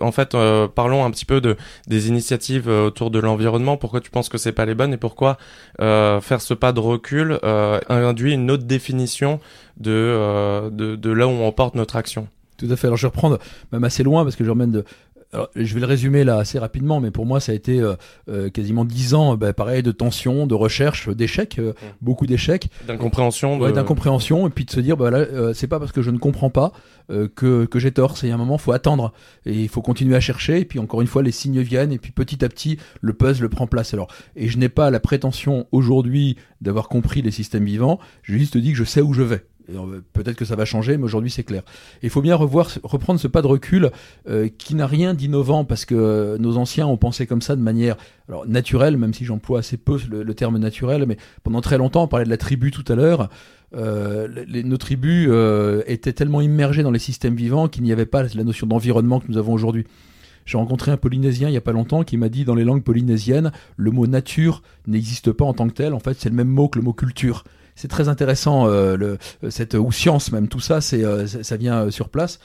en 0.00 0.12
fait 0.12 0.34
euh, 0.34 0.68
parlons 0.68 1.04
un 1.04 1.10
petit 1.10 1.24
peu 1.24 1.40
de 1.40 1.56
des 1.86 2.08
initiatives 2.08 2.68
euh, 2.68 2.86
autour 2.86 3.10
de 3.10 3.18
l'environnement. 3.18 3.76
Pourquoi 3.76 4.00
tu 4.00 4.10
penses 4.10 4.28
que 4.28 4.38
c'est 4.38 4.52
pas 4.52 4.66
les 4.66 4.74
bonnes 4.74 4.92
et 4.92 4.96
pourquoi 4.96 5.38
euh, 5.80 6.20
faire 6.20 6.40
ce 6.40 6.54
pas 6.54 6.72
de 6.72 6.80
recul 6.80 7.38
induit 7.88 8.34
une 8.34 8.50
autre 8.50 8.64
définition 8.64 9.40
de, 9.78 10.70
de, 10.70 10.96
de 10.96 11.10
là 11.10 11.26
où 11.26 11.30
on 11.30 11.52
porte 11.52 11.74
notre 11.74 11.96
action? 11.96 12.28
Tout 12.58 12.68
à 12.70 12.76
fait. 12.76 12.86
Alors 12.86 12.96
je 12.96 13.06
vais 13.06 13.10
reprendre 13.10 13.38
même 13.72 13.84
assez 13.84 14.02
loin 14.02 14.24
parce 14.24 14.36
que 14.36 14.44
je 14.44 14.50
remène 14.50 14.70
de, 14.70 14.84
je 15.56 15.74
vais 15.74 15.80
le 15.80 15.86
résumer 15.86 16.24
là 16.24 16.36
assez 16.36 16.58
rapidement, 16.58 17.00
mais 17.00 17.10
pour 17.10 17.24
moi, 17.24 17.40
ça 17.40 17.52
a 17.52 17.54
été 17.54 17.80
euh, 17.80 17.94
euh, 18.28 18.50
quasiment 18.50 18.84
dix 18.84 19.14
ans, 19.14 19.36
bah, 19.36 19.52
pareil, 19.52 19.82
de 19.82 19.92
tension, 19.92 20.46
de 20.46 20.54
recherche, 20.54 21.08
d'échecs, 21.08 21.58
euh, 21.58 21.72
beaucoup 22.02 22.26
d'échecs. 22.26 22.68
D'incompréhension. 22.86 23.56
De... 23.56 23.64
Ouais, 23.64 23.72
d'incompréhension, 23.72 24.46
et 24.46 24.50
puis 24.50 24.64
de 24.64 24.70
se 24.70 24.80
dire, 24.80 24.96
bah 24.96 25.10
là, 25.10 25.54
c'est 25.54 25.68
pas 25.68 25.78
parce 25.78 25.92
que 25.92 26.02
je 26.02 26.10
ne 26.10 26.18
comprends 26.18 26.50
pas 26.50 26.72
que, 27.08 27.64
que 27.64 27.78
j'ai 27.78 27.92
tort. 27.92 28.16
C'est 28.16 28.30
un 28.30 28.36
moment, 28.36 28.58
faut 28.58 28.72
attendre, 28.72 29.12
et 29.46 29.54
il 29.54 29.68
faut 29.68 29.82
continuer 29.82 30.16
à 30.16 30.20
chercher, 30.20 30.60
et 30.60 30.64
puis 30.64 30.78
encore 30.78 31.00
une 31.00 31.06
fois, 31.06 31.22
les 31.22 31.32
signes 31.32 31.60
viennent, 31.60 31.92
et 31.92 31.98
puis 31.98 32.12
petit 32.12 32.44
à 32.44 32.48
petit, 32.48 32.78
le 33.00 33.14
puzzle 33.14 33.48
prend 33.48 33.66
place. 33.66 33.94
Alors, 33.94 34.08
et 34.36 34.48
je 34.48 34.58
n'ai 34.58 34.68
pas 34.68 34.90
la 34.90 35.00
prétention 35.00 35.66
aujourd'hui 35.72 36.36
d'avoir 36.60 36.88
compris 36.88 37.22
les 37.22 37.30
systèmes 37.30 37.64
vivants. 37.64 37.98
Je 38.22 38.36
juste 38.36 38.56
dis 38.56 38.72
que 38.72 38.78
je 38.78 38.84
sais 38.84 39.00
où 39.00 39.12
je 39.12 39.22
vais. 39.22 39.44
Peut-être 40.12 40.36
que 40.36 40.44
ça 40.44 40.56
va 40.56 40.64
changer, 40.64 40.96
mais 40.96 41.04
aujourd'hui 41.04 41.30
c'est 41.30 41.44
clair. 41.44 41.62
Il 42.02 42.10
faut 42.10 42.22
bien 42.22 42.36
revoir, 42.36 42.70
reprendre 42.82 43.20
ce 43.20 43.28
pas 43.28 43.42
de 43.42 43.46
recul 43.46 43.90
euh, 44.28 44.48
qui 44.58 44.74
n'a 44.74 44.86
rien 44.86 45.14
d'innovant 45.14 45.64
parce 45.64 45.84
que 45.84 45.94
euh, 45.94 46.38
nos 46.38 46.56
anciens 46.56 46.86
ont 46.86 46.96
pensé 46.96 47.26
comme 47.26 47.42
ça 47.42 47.56
de 47.56 47.60
manière 47.60 47.96
alors 48.28 48.46
naturelle, 48.46 48.96
même 48.96 49.14
si 49.14 49.24
j'emploie 49.24 49.60
assez 49.60 49.76
peu 49.76 49.98
le, 50.10 50.34
terme 50.34 50.58
naturel, 50.58 51.04
mais 51.06 51.16
pendant 51.42 51.60
très 51.60 51.78
longtemps 51.78 52.04
on 52.04 52.08
parlait 52.08 52.24
de 52.24 52.30
la 52.30 52.36
tribu 52.36 52.70
tout 52.70 52.84
à 52.88 52.94
l'heure. 52.94 53.28
Euh, 53.74 54.28
nos 54.48 54.76
tribus 54.76 55.30
étaient 55.86 56.12
tellement 56.12 56.40
immergées 56.40 56.82
dans 56.82 56.90
les 56.90 56.98
systèmes 56.98 57.36
vivants 57.36 57.68
qu'il 57.68 57.82
n'y 57.84 57.92
avait 57.92 58.06
pas 58.06 58.22
la 58.22 58.44
notion 58.44 58.66
d'environnement 58.66 59.20
que 59.20 59.26
nous 59.28 59.38
avons 59.38 59.52
aujourd'hui. 59.52 59.86
J'ai 60.44 60.58
rencontré 60.58 60.90
un 60.90 60.96
Polynésien 60.96 61.48
il 61.48 61.54
y 61.54 61.56
a 61.56 61.62
pas 61.62 61.72
longtemps 61.72 62.02
qui 62.02 62.16
m'a 62.16 62.28
dit 62.28 62.44
dans 62.44 62.54
les 62.54 62.64
langues 62.64 62.82
polynésiennes, 62.82 63.52
le 63.76 63.90
mot 63.90 64.06
nature 64.06 64.62
n'existe 64.86 65.30
pas 65.32 65.44
en 65.44 65.54
tant 65.54 65.68
que 65.68 65.74
tel. 65.74 65.94
En 65.94 66.00
fait, 66.00 66.16
c'est 66.18 66.28
le 66.28 66.34
même 66.34 66.48
mot 66.48 66.68
que 66.68 66.78
le 66.78 66.84
mot 66.84 66.92
culture 66.92 67.44
c'est 67.74 67.88
très 67.88 68.08
intéressant, 68.08 68.68
euh, 68.68 68.96
le, 68.96 69.18
cette, 69.50 69.74
ou 69.74 69.92
science 69.92 70.32
même, 70.32 70.48
tout 70.48 70.60
ça, 70.60 70.80
c'est, 70.80 71.04
euh, 71.04 71.26
ça 71.26 71.56
vient 71.56 71.82
euh, 71.82 71.90
sur 71.90 72.08
place. 72.08 72.38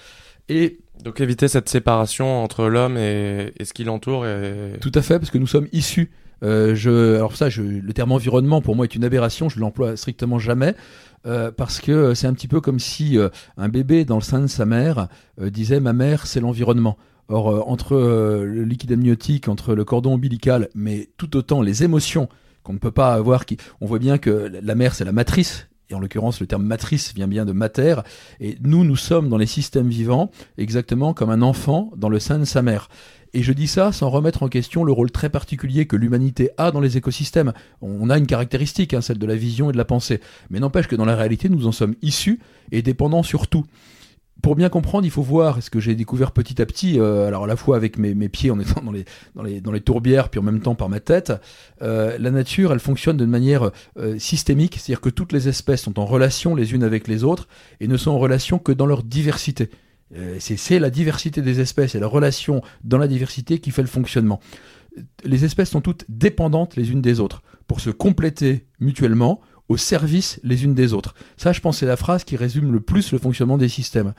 Et 0.49 0.79
donc 1.03 1.19
éviter 1.19 1.47
cette 1.47 1.67
séparation 1.67 2.43
entre 2.43 2.67
l'homme 2.67 2.97
et, 2.97 3.53
ce 3.61 3.73
qui 3.73 3.83
l'entoure. 3.83 4.25
Et... 4.25 4.77
Tout 4.79 4.91
à 4.95 5.01
fait, 5.01 5.19
parce 5.19 5.29
que 5.29 5.37
nous 5.37 5.47
sommes 5.47 5.67
issus. 5.73 6.11
je, 6.41 7.15
alors 7.15 7.35
ça, 7.35 7.49
je, 7.49 7.61
le 7.61 7.93
terme 7.93 8.13
environnement 8.13 8.61
pour 8.61 8.75
moi 8.75 8.85
est 8.85 8.95
une 8.95 9.03
aberration. 9.03 9.49
Je 9.49 9.59
l'emploie 9.59 9.97
strictement 9.97 10.39
jamais. 10.39 10.73
parce 11.23 11.81
que 11.81 12.13
c'est 12.13 12.27
un 12.27 12.33
petit 12.33 12.47
peu 12.47 12.61
comme 12.61 12.79
si 12.79 13.17
un 13.57 13.67
bébé 13.67 14.05
dans 14.05 14.15
le 14.15 14.21
sein 14.21 14.39
de 14.39 14.47
sa 14.47 14.65
mère 14.65 15.09
disait 15.37 15.81
ma 15.81 15.91
mère 15.91 16.25
c'est 16.25 16.39
l'environnement. 16.39 16.97
Or 17.27 17.69
entre 17.69 17.97
le 17.97 18.63
liquide 18.63 18.93
amniotique, 18.93 19.49
entre 19.49 19.75
le 19.75 19.83
cordon 19.83 20.13
ombilical, 20.13 20.69
mais 20.75 21.09
tout 21.17 21.35
autant 21.35 21.61
les 21.61 21.83
émotions 21.83 22.29
qu'on 22.67 22.73
ne 22.73 22.79
peut 22.79 22.91
pas 22.91 23.13
avoir. 23.13 23.45
Qui, 23.45 23.57
on 23.79 23.85
voit 23.85 23.97
bien 23.97 24.17
que 24.17 24.51
la 24.61 24.75
mère, 24.75 24.93
c'est 24.93 25.05
la 25.05 25.13
matrice. 25.13 25.67
Et 25.89 25.93
en 25.95 26.01
l'occurrence, 26.01 26.41
le 26.41 26.47
terme 26.47 26.65
matrice 26.65 27.13
vient 27.15 27.29
bien 27.29 27.45
de 27.45 27.53
mater. 27.53 27.95
Et 28.41 28.57
nous, 28.61 28.83
nous 28.83 28.97
sommes 28.97 29.29
dans 29.29 29.37
les 29.37 29.45
systèmes 29.45 29.87
vivants 29.87 30.31
exactement 30.57 31.13
comme 31.13 31.29
un 31.29 31.41
enfant 31.41 31.91
dans 31.95 32.09
le 32.09 32.19
sein 32.19 32.39
de 32.39 32.43
sa 32.43 32.61
mère. 32.61 32.89
Et 33.33 33.41
je 33.41 33.53
dis 33.53 33.67
ça 33.67 33.93
sans 33.93 34.09
remettre 34.09 34.43
en 34.43 34.49
question 34.49 34.83
le 34.83 34.91
rôle 34.91 35.11
très 35.11 35.29
particulier 35.29 35.85
que 35.85 35.95
l'humanité 35.95 36.49
a 36.57 36.71
dans 36.71 36.81
les 36.81 36.97
écosystèmes. 36.97 37.53
On 37.81 38.09
a 38.09 38.17
une 38.17 38.27
caractéristique, 38.27 38.93
hein, 38.93 39.01
celle 39.01 39.17
de 39.17 39.25
la 39.25 39.35
vision 39.35 39.69
et 39.69 39.73
de 39.73 39.77
la 39.77 39.85
pensée. 39.85 40.19
Mais 40.49 40.59
n'empêche 40.59 40.87
que 40.87 40.95
dans 40.97 41.05
la 41.05 41.15
réalité, 41.15 41.47
nous 41.47 41.67
en 41.67 41.71
sommes 41.71 41.95
issus 42.01 42.39
et 42.73 42.81
dépendants 42.81 43.23
surtout 43.23 43.65
pour 44.41 44.55
bien 44.55 44.69
comprendre, 44.69 45.05
il 45.05 45.11
faut 45.11 45.23
voir 45.23 45.61
ce 45.61 45.69
que 45.69 45.79
j'ai 45.79 45.95
découvert 45.95 46.31
petit 46.31 46.61
à 46.61 46.65
petit, 46.65 46.99
euh, 46.99 47.27
alors 47.27 47.45
à 47.45 47.47
la 47.47 47.55
fois 47.55 47.75
avec 47.75 47.97
mes, 47.97 48.29
pieds 48.29 48.51
en 48.51 48.59
étant 48.59 48.81
dans 48.81 48.91
les, 48.91 49.05
dans, 49.35 49.43
les, 49.43 49.61
dans 49.61 49.71
les 49.71 49.81
tourbières, 49.81 50.29
puis 50.29 50.39
en 50.39 50.43
même 50.43 50.59
temps 50.59 50.75
par 50.75 50.89
ma 50.89 50.99
tête. 50.99 51.33
Euh, 51.81 52.17
la 52.19 52.31
nature, 52.31 52.71
elle 52.71 52.79
fonctionne 52.79 53.17
de 53.17 53.25
manière 53.25 53.71
euh, 53.97 54.19
systémique, 54.19 54.75
c'est-à-dire 54.75 55.01
que 55.01 55.09
toutes 55.09 55.33
les 55.33 55.47
espèces 55.47 55.81
sont 55.81 55.99
en 55.99 56.05
relation 56.05 56.55
les 56.55 56.73
unes 56.73 56.83
avec 56.83 57.07
les 57.07 57.23
autres 57.23 57.47
et 57.79 57.87
ne 57.87 57.97
sont 57.97 58.11
en 58.11 58.19
relation 58.19 58.59
que 58.59 58.71
dans 58.71 58.85
leur 58.85 59.03
diversité. 59.03 59.69
C'est 60.39 60.79
la 60.79 60.89
diversité 60.89 61.41
des 61.41 61.59
espèces 61.59 61.93
et 61.93 61.99
la 61.99 62.07
relation 62.07 62.61
dans 62.85 62.97
la 62.97 63.09
diversité 63.09 63.59
qui 63.59 63.71
fait 63.71 63.81
le 63.81 63.89
fonctionnement. 63.89 64.39
Les 65.25 65.43
espèces 65.43 65.71
sont 65.71 65.81
toutes 65.81 66.05
dépendantes 66.07 66.77
les 66.77 66.91
unes 66.91 67.01
des 67.01 67.19
autres 67.19 67.43
pour 67.67 67.81
se 67.81 67.89
compléter 67.89 68.67
mutuellement 68.79 69.41
au 69.69 69.77
service 69.77 70.39
les 70.43 70.63
unes 70.63 70.73
des 70.73 70.93
autres. 70.93 71.15
Ça, 71.35 71.51
je 71.51 71.59
pense, 71.59 71.79
c'est 71.79 71.85
la 71.85 71.97
phrase 71.97 72.23
qui 72.23 72.35
résume 72.35 72.71
le 72.71 72.79
plus 72.79 73.11
le 73.11 73.17
fonctionnement 73.17 73.57
des 73.57 73.69
systèmes. 73.69 74.13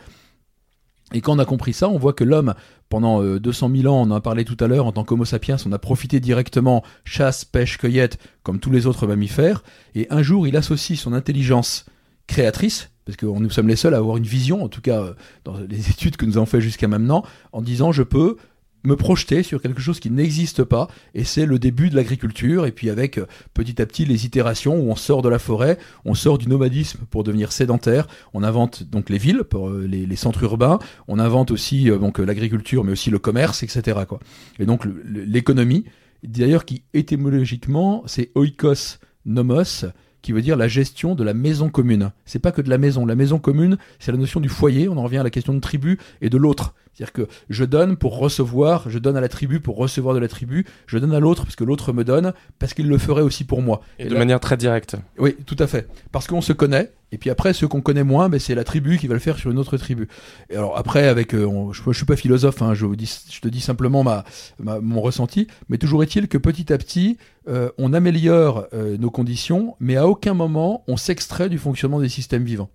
Et 1.12 1.22
quand 1.22 1.34
on 1.34 1.38
a 1.38 1.46
compris 1.46 1.72
ça, 1.72 1.88
on 1.88 1.99
voit 1.99 2.12
que 2.12 2.24
l'homme, 2.24 2.55
pendant 2.90 3.22
200 3.22 3.70
euh, 3.70 3.76
000 3.82 3.94
ans, 3.94 4.03
on 4.03 4.11
en 4.11 4.16
a 4.16 4.20
parlé 4.20 4.44
tout 4.44 4.62
à 4.62 4.66
l'heure, 4.66 4.86
en 4.86 4.92
tant 4.92 5.05
qu'homo 5.05 5.24
sapiens, 5.24 5.57
on 5.64 5.72
a 5.72 5.78
profité 5.78 6.20
directement 6.20 6.84
chasse, 7.05 7.46
pêche, 7.46 7.78
cueillette, 7.78 8.18
comme 8.42 8.61
tous 8.61 8.70
les 8.70 8.86
autres 8.86 9.07
mammifères, 9.07 9.62
et 9.94 10.07
un 10.11 10.22
jour, 10.22 10.46
il 10.46 10.57
associe 10.57 10.99
son 10.99 11.14
intelligence 11.14 11.86
créatrice, 12.26 12.90
parce 13.07 13.16
que 13.16 13.24
nous 13.24 13.49
sommes 13.49 13.68
les 13.68 13.76
seuls 13.76 13.94
à 13.94 13.96
avoir 13.99 14.18
une 14.18 14.26
vision, 14.26 14.62
en 14.62 14.68
tout 14.68 14.82
cas 14.82 15.14
dans 15.44 15.57
les 15.57 15.88
études 15.90 16.18
que 16.18 16.26
nous 16.26 16.36
avons 16.36 16.46
fait 16.46 16.61
jusqu'à 16.61 16.88
maintenant, 16.88 17.24
en 17.53 17.62
disant 17.62 17.90
je 17.90 18.03
peux 18.03 18.36
me 18.85 18.97
projeter 18.97 19.43
sur 19.43 19.61
quelque 19.61 19.81
chose 19.81 20.01
qui 20.01 20.11
n'existe 20.11 20.64
pas 20.64 20.89
et 21.14 21.24
c'est 21.24 21.47
le 21.47 21.59
début 21.59 21.91
de 21.91 21.97
l'agriculture 21.97 22.66
et 22.66 22.72
puis 22.72 22.91
avec 22.91 23.18
euh, 23.18 23.26
petit 23.55 23.81
à 23.83 23.87
petit 23.87 24.05
les 24.05 24.24
itérations 24.24 24.79
où 24.79 24.91
on 24.91 24.97
sort 24.97 25.22
de 25.22 25.29
la 25.29 25.39
forêt, 25.39 25.79
on 26.05 26.14
sort 26.14 26.39
du 26.39 26.49
nomadisme 26.49 27.01
pour 27.11 27.24
devenir 27.24 27.53
sédentaire, 27.53 28.07
on 28.35 28.43
invente 28.43 28.85
donc 28.85 29.11
les 29.11 29.18
villes 29.18 29.43
euh, 29.55 29.87
les, 29.87 30.16
centres 30.16 30.43
urbains, 30.43 30.79
on 31.09 31.18
invente 31.18 31.51
aussi 31.51 31.91
euh, 31.91 31.99
donc 31.99 32.18
l'agriculture 32.18 32.85
mais 32.85 32.93
aussi 32.93 33.11
le 33.11 33.18
commerce 33.18 33.62
etc 33.62 34.01
quoi. 34.09 34.20
Et 34.59 34.66
donc 34.66 34.87
l'économie 35.05 35.85
d'ailleurs 36.22 36.64
qui 36.64 36.83
étymologiquement 36.95 38.03
c'est 38.07 38.31
oikos 38.35 38.99
nomos 39.24 39.85
qui 40.22 40.33
veut 40.33 40.43
dire 40.43 40.57
la 40.57 40.68
gestion 40.68 41.14
de 41.14 41.22
la 41.22 41.35
maison 41.35 41.70
commune. 41.70 42.11
C'est 42.24 42.39
pas 42.39 42.53
que 42.53 42.61
de 42.61 42.68
la 42.68 42.79
maison. 42.79 43.07
La 43.07 43.14
maison 43.14 43.39
commune, 43.39 43.79
c'est 43.99 44.11
la 44.12 44.18
notion 44.18 44.41
du 44.41 44.49
foyer. 44.49 44.89
On 44.89 44.97
en 44.97 45.05
revient 45.05 45.18
à 45.18 45.22
la 45.22 45.31
question 45.31 45.55
de 45.55 45.61
tribu 45.61 45.99
et 46.20 46.29
de 46.29 46.37
l'autre. 46.37 46.74
C'est-à-dire 46.99 47.12
que 47.12 47.28
je 47.49 47.64
donne 47.64 47.96
pour 47.96 48.18
recevoir, 48.18 48.90
je 48.90 48.99
donne 48.99 49.16
à 49.16 49.20
la 49.20 49.28
tribu 49.28 49.61
pour 49.61 49.76
recevoir 49.76 50.16
de 50.16 50.18
la 50.18 50.26
tribu, 50.26 50.66
je 50.88 50.99
donne 50.99 51.14
à 51.14 51.20
l'autre 51.20 51.44
parce 51.44 51.55
que 51.55 51.62
l'autre 51.62 51.92
me 51.92 52.03
donne, 52.03 52.32
parce 52.59 52.74
qu'il 52.74 52.88
le 52.88 52.99
ferait 52.99 53.22
aussi 53.22 53.44
pour 53.44 53.62
moi. 53.62 53.82
Et, 54.01 54.07
de 54.07 54.16
manière 54.16 54.40
très 54.40 54.57
directe. 54.57 54.96
Oui, 55.16 55.36
tout 55.46 55.55
à 55.61 55.68
fait. 55.68 55.86
Parce 56.11 56.26
qu'on 56.26 56.40
se 56.40 56.53
connaît, 56.53 56.90
et 57.12 57.18
puis 57.18 57.30
après, 57.30 57.53
ceux 57.53 57.68
qu'on 57.68 57.82
connaît 57.82 58.03
moins, 58.03 58.28
ben, 58.28 58.40
c'est 58.40 58.57
la 58.57 58.64
tribu 58.64 58.99
qui 58.99 59.07
va 59.07 59.14
le 59.14 59.20
faire 59.20 59.38
sur 59.38 59.53
une 59.53 59.59
autre 59.59 59.76
tribu. 59.76 60.09
Et 60.51 60.57
alors 60.57 60.76
après, 60.76 61.07
avec, 61.07 61.36
euh, 61.36 61.49
je, 61.70 61.82
je, 61.86 61.92
suis 61.92 62.05
pas 62.05 62.16
philosophe, 62.16 62.62
hein, 62.62 62.74
je, 62.74 62.84
vous 62.84 62.96
dis, 62.96 63.22
je 63.30 63.40
te 63.40 63.46
dis 63.46 63.61
simplement 63.61 64.03
ma, 64.03 64.24
mon 64.59 65.01
ressenti, 65.01 65.46
mais 65.68 65.78
toujours 65.78 66.03
est-il 66.03 66.26
que 66.26 66.36
petit 66.36 66.72
à 66.72 66.78
petit, 66.78 67.16
euh, 67.46 67.70
on 67.78 67.92
améliore 67.92 68.66
euh, 68.74 68.96
nos 68.99 69.12
conditions, 69.12 69.76
mais 69.78 69.94
à 69.94 70.09
aucun 70.09 70.34
moment 70.34 70.82
on 70.88 70.96
s'extrait 70.96 71.49
du 71.49 71.59
fonctionnement 71.59 72.01
des 72.01 72.09
systèmes 72.09 72.42
vivants. 72.42 72.70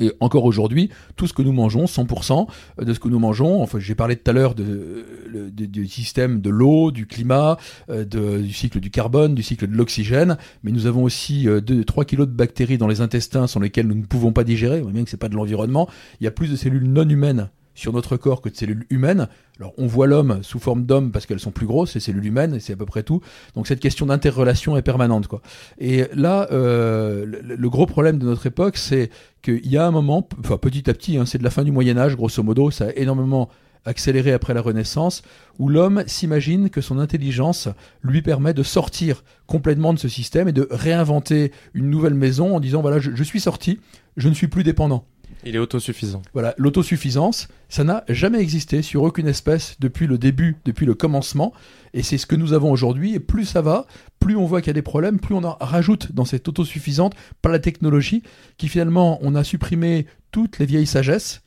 Et 0.00 0.12
encore 0.20 0.44
aujourd'hui, 0.44 0.90
tout 1.16 1.26
ce 1.26 1.32
que 1.32 1.42
nous 1.42 1.52
mangeons, 1.52 1.84
100% 1.84 2.46
de 2.82 2.94
ce 2.94 2.98
que 2.98 3.08
nous 3.08 3.18
mangeons, 3.18 3.62
enfin 3.62 3.78
j'ai 3.78 3.94
parlé 3.94 4.16
tout 4.16 4.30
à 4.30 4.34
l'heure 4.34 4.54
de, 4.54 5.04
du 5.50 5.86
système 5.86 6.40
de 6.40 6.50
l'eau, 6.50 6.90
du 6.90 7.06
climat, 7.06 7.58
euh, 7.90 8.04
du 8.04 8.52
cycle 8.52 8.80
du 8.80 8.90
carbone, 8.90 9.34
du 9.34 9.42
cycle 9.42 9.66
de 9.68 9.76
l'oxygène, 9.76 10.38
mais 10.62 10.72
nous 10.72 10.86
avons 10.86 11.04
aussi 11.04 11.44
2, 11.44 11.80
euh, 11.80 11.84
3 11.84 12.04
kilos 12.04 12.26
de 12.26 12.32
bactéries 12.32 12.78
dans 12.78 12.88
les 12.88 13.00
intestins 13.00 13.46
sans 13.46 13.60
lesquels 13.60 13.86
nous 13.86 13.94
ne 13.94 14.04
pouvons 14.04 14.32
pas 14.32 14.44
digérer, 14.44 14.80
bien 14.80 15.04
que 15.04 15.10
c'est 15.10 15.16
pas 15.16 15.28
de 15.28 15.36
l'environnement, 15.36 15.88
il 16.20 16.24
y 16.24 16.26
a 16.26 16.30
plus 16.30 16.50
de 16.50 16.56
cellules 16.56 16.88
non 16.88 17.08
humaines 17.08 17.50
sur 17.74 17.92
notre 17.92 18.16
corps 18.16 18.40
que 18.40 18.48
de 18.48 18.56
cellules 18.56 18.86
humaines. 18.90 19.28
Alors 19.58 19.72
on 19.78 19.86
voit 19.86 20.06
l'homme 20.06 20.42
sous 20.42 20.58
forme 20.58 20.84
d'homme 20.84 21.12
parce 21.12 21.26
qu'elles 21.26 21.40
sont 21.40 21.50
plus 21.50 21.66
grosses, 21.66 21.92
c'est 21.92 22.00
cellules 22.00 22.26
humaines, 22.26 22.54
et 22.54 22.60
c'est 22.60 22.72
à 22.72 22.76
peu 22.76 22.86
près 22.86 23.02
tout. 23.02 23.20
Donc 23.54 23.66
cette 23.66 23.80
question 23.80 24.06
d'interrelation 24.06 24.76
est 24.76 24.82
permanente. 24.82 25.26
quoi. 25.26 25.42
Et 25.78 26.06
là, 26.14 26.48
euh, 26.50 27.24
le, 27.26 27.70
gros 27.70 27.86
problème 27.86 28.18
de 28.18 28.26
notre 28.26 28.46
époque, 28.46 28.76
c'est 28.76 29.10
qu'il 29.42 29.66
y 29.66 29.76
a 29.76 29.86
un 29.86 29.90
moment, 29.90 30.28
enfin 30.40 30.56
petit 30.56 30.88
à 30.90 30.94
petit, 30.94 31.16
hein, 31.16 31.26
c'est 31.26 31.38
de 31.38 31.44
la 31.44 31.50
fin 31.50 31.64
du 31.64 31.72
Moyen 31.72 31.96
Âge, 31.96 32.16
grosso 32.16 32.42
modo, 32.42 32.70
ça 32.70 32.86
a 32.86 32.90
énormément 32.92 33.48
accéléré 33.86 34.32
après 34.32 34.52
la 34.52 34.60
Renaissance, 34.60 35.22
où 35.58 35.70
l'homme 35.70 36.04
s'imagine 36.06 36.68
que 36.68 36.82
son 36.82 36.98
intelligence 36.98 37.68
lui 38.02 38.20
permet 38.20 38.52
de 38.52 38.62
sortir 38.62 39.24
complètement 39.46 39.94
de 39.94 39.98
ce 39.98 40.08
système 40.08 40.48
et 40.48 40.52
de 40.52 40.68
réinventer 40.70 41.52
une 41.72 41.88
nouvelle 41.88 42.12
maison 42.12 42.56
en 42.56 42.60
disant, 42.60 42.82
voilà, 42.82 42.98
je 42.98 43.24
suis 43.24 43.40
sorti, 43.40 43.80
je 44.18 44.28
ne 44.28 44.34
suis 44.34 44.48
plus 44.48 44.64
dépendant. 44.64 45.06
Il 45.44 45.56
est 45.56 45.58
autosuffisant. 45.58 46.22
Voilà, 46.32 46.54
l'autosuffisance, 46.58 47.48
ça 47.68 47.84
n'a 47.84 48.04
jamais 48.08 48.40
existé 48.40 48.82
sur 48.82 49.02
aucune 49.02 49.26
espèce 49.26 49.76
depuis 49.80 50.06
le 50.06 50.18
début, 50.18 50.56
depuis 50.64 50.86
le 50.86 50.94
commencement, 50.94 51.52
et 51.94 52.02
c'est 52.02 52.18
ce 52.18 52.26
que 52.26 52.36
nous 52.36 52.52
avons 52.52 52.70
aujourd'hui, 52.70 53.14
et 53.14 53.20
plus 53.20 53.44
ça 53.44 53.62
va, 53.62 53.86
plus 54.18 54.36
on 54.36 54.46
voit 54.46 54.60
qu'il 54.60 54.68
y 54.68 54.70
a 54.70 54.74
des 54.74 54.82
problèmes, 54.82 55.18
plus 55.18 55.34
on 55.34 55.44
en 55.44 55.56
rajoute 55.60 56.12
dans 56.12 56.24
cette 56.24 56.46
autosuffisante 56.48 57.14
par 57.42 57.50
la 57.52 57.58
technologie, 57.58 58.22
qui 58.58 58.68
finalement, 58.68 59.18
on 59.22 59.34
a 59.34 59.44
supprimé 59.44 60.06
toutes 60.30 60.58
les 60.58 60.66
vieilles 60.66 60.86
sagesses, 60.86 61.42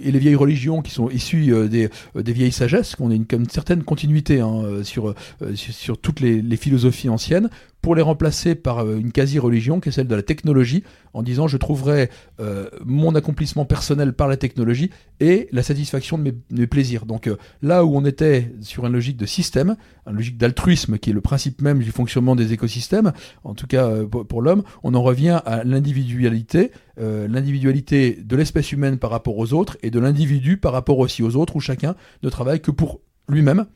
et 0.00 0.10
les 0.10 0.18
vieilles 0.18 0.34
religions 0.34 0.82
qui 0.82 0.90
sont 0.90 1.08
issues 1.08 1.52
euh, 1.52 1.68
des, 1.68 1.88
euh, 2.16 2.22
des, 2.22 2.32
vieilles 2.32 2.52
sagesses, 2.52 2.96
qu'on 2.96 3.10
a 3.10 3.14
une, 3.14 3.26
une, 3.32 3.48
certaine 3.48 3.84
continuité 3.84 4.40
hein, 4.40 4.62
euh, 4.64 4.82
sur, 4.82 5.14
sur, 5.54 5.98
toutes 5.98 6.20
les, 6.20 6.56
philosophies 6.56 7.08
anciennes, 7.08 7.48
pour 7.84 7.94
les 7.94 8.00
remplacer 8.00 8.54
par 8.54 8.78
euh, 8.78 8.96
une 8.96 9.12
quasi-religion 9.12 9.78
qui 9.78 9.90
est 9.90 9.92
celle 9.92 10.08
de 10.08 10.14
la 10.14 10.22
technologie, 10.22 10.84
en 11.12 11.22
disant 11.22 11.48
je 11.48 11.58
trouverai 11.58 12.08
euh, 12.40 12.70
mon 12.82 13.14
accomplissement 13.14 13.66
personnel 13.66 14.14
par 14.14 14.26
la 14.26 14.38
technologie 14.38 14.88
et 15.20 15.48
la 15.52 15.62
satisfaction 15.62 16.16
de 16.16 16.34
mes, 16.50 16.66
plaisirs. 16.66 17.04
Donc 17.04 17.26
euh, 17.26 17.36
là 17.60 17.84
où 17.84 17.94
on 17.94 18.06
était 18.06 18.50
sur 18.62 18.86
une 18.86 18.94
logique 18.94 19.18
de 19.18 19.26
système, 19.26 19.76
une 20.06 20.16
logique 20.16 20.38
d'altruisme 20.38 20.96
qui 20.96 21.10
est 21.10 21.12
le 21.12 21.20
principe 21.20 21.60
même 21.60 21.80
du 21.80 21.90
fonctionnement 21.90 22.34
des 22.34 22.54
écosystèmes, 22.54 23.12
en 23.44 23.52
tout 23.52 23.66
cas 23.66 23.86
pour, 24.06 24.40
l'homme, 24.40 24.62
on 24.82 24.94
en 24.94 25.02
revient 25.02 25.42
à 25.44 25.62
l'individualité, 25.62 26.70
l'individualité 26.96 28.18
de 28.18 28.34
l'espèce 28.34 28.72
humaine 28.72 28.96
par 28.96 29.10
rapport 29.10 29.36
aux 29.36 29.52
autres 29.52 29.76
et 29.82 29.90
de 29.90 30.00
l'individu 30.00 30.56
par 30.56 30.72
rapport 30.72 31.00
aussi 31.00 31.22
aux 31.22 31.36
autres, 31.36 31.54
où 31.56 31.60
chacun 31.60 31.96
ne 32.22 32.30
travaille 32.30 32.62
que 32.62 32.70
pour 32.70 33.02
lui-même. 33.28 33.66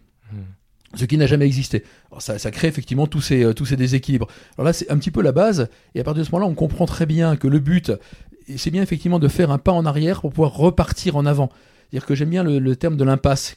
Ce 0.94 1.04
qui 1.04 1.18
n'a 1.18 1.26
jamais 1.26 1.44
existé. 1.44 1.84
Alors 2.10 2.22
ça, 2.22 2.50
crée 2.50 2.68
effectivement 2.68 3.06
tous 3.06 3.20
ces, 3.20 3.44
euh, 3.44 3.52
tous 3.52 3.66
ces 3.66 3.76
déséquilibres. 3.76 4.26
Alors 4.56 4.64
là, 4.64 4.72
c'est 4.72 4.90
un 4.90 4.96
petit 4.96 5.10
peu 5.10 5.20
la 5.20 5.32
base, 5.32 5.68
et 5.94 6.00
à 6.00 6.04
partir 6.04 6.22
de 6.22 6.26
ce 6.26 6.32
moment-là, 6.32 6.50
on 6.50 6.54
comprend 6.54 6.86
très 6.86 7.04
bien 7.04 7.36
que 7.36 7.46
le 7.46 7.58
but, 7.58 7.92
c'est 8.56 8.70
bien 8.70 8.82
effectivement 8.82 9.18
de 9.18 9.28
faire 9.28 9.50
un 9.50 9.58
pas 9.58 9.72
en 9.72 9.84
arrière 9.84 10.22
pour 10.22 10.30
pouvoir 10.30 10.54
repartir 10.54 11.16
en 11.16 11.26
avant. 11.26 11.50
C'est-à-dire 11.90 12.06
que 12.06 12.14
j'aime 12.14 12.30
bien 12.30 12.42
le, 12.42 12.76
terme 12.76 12.96
de 12.96 13.04
l'impasse. 13.04 13.56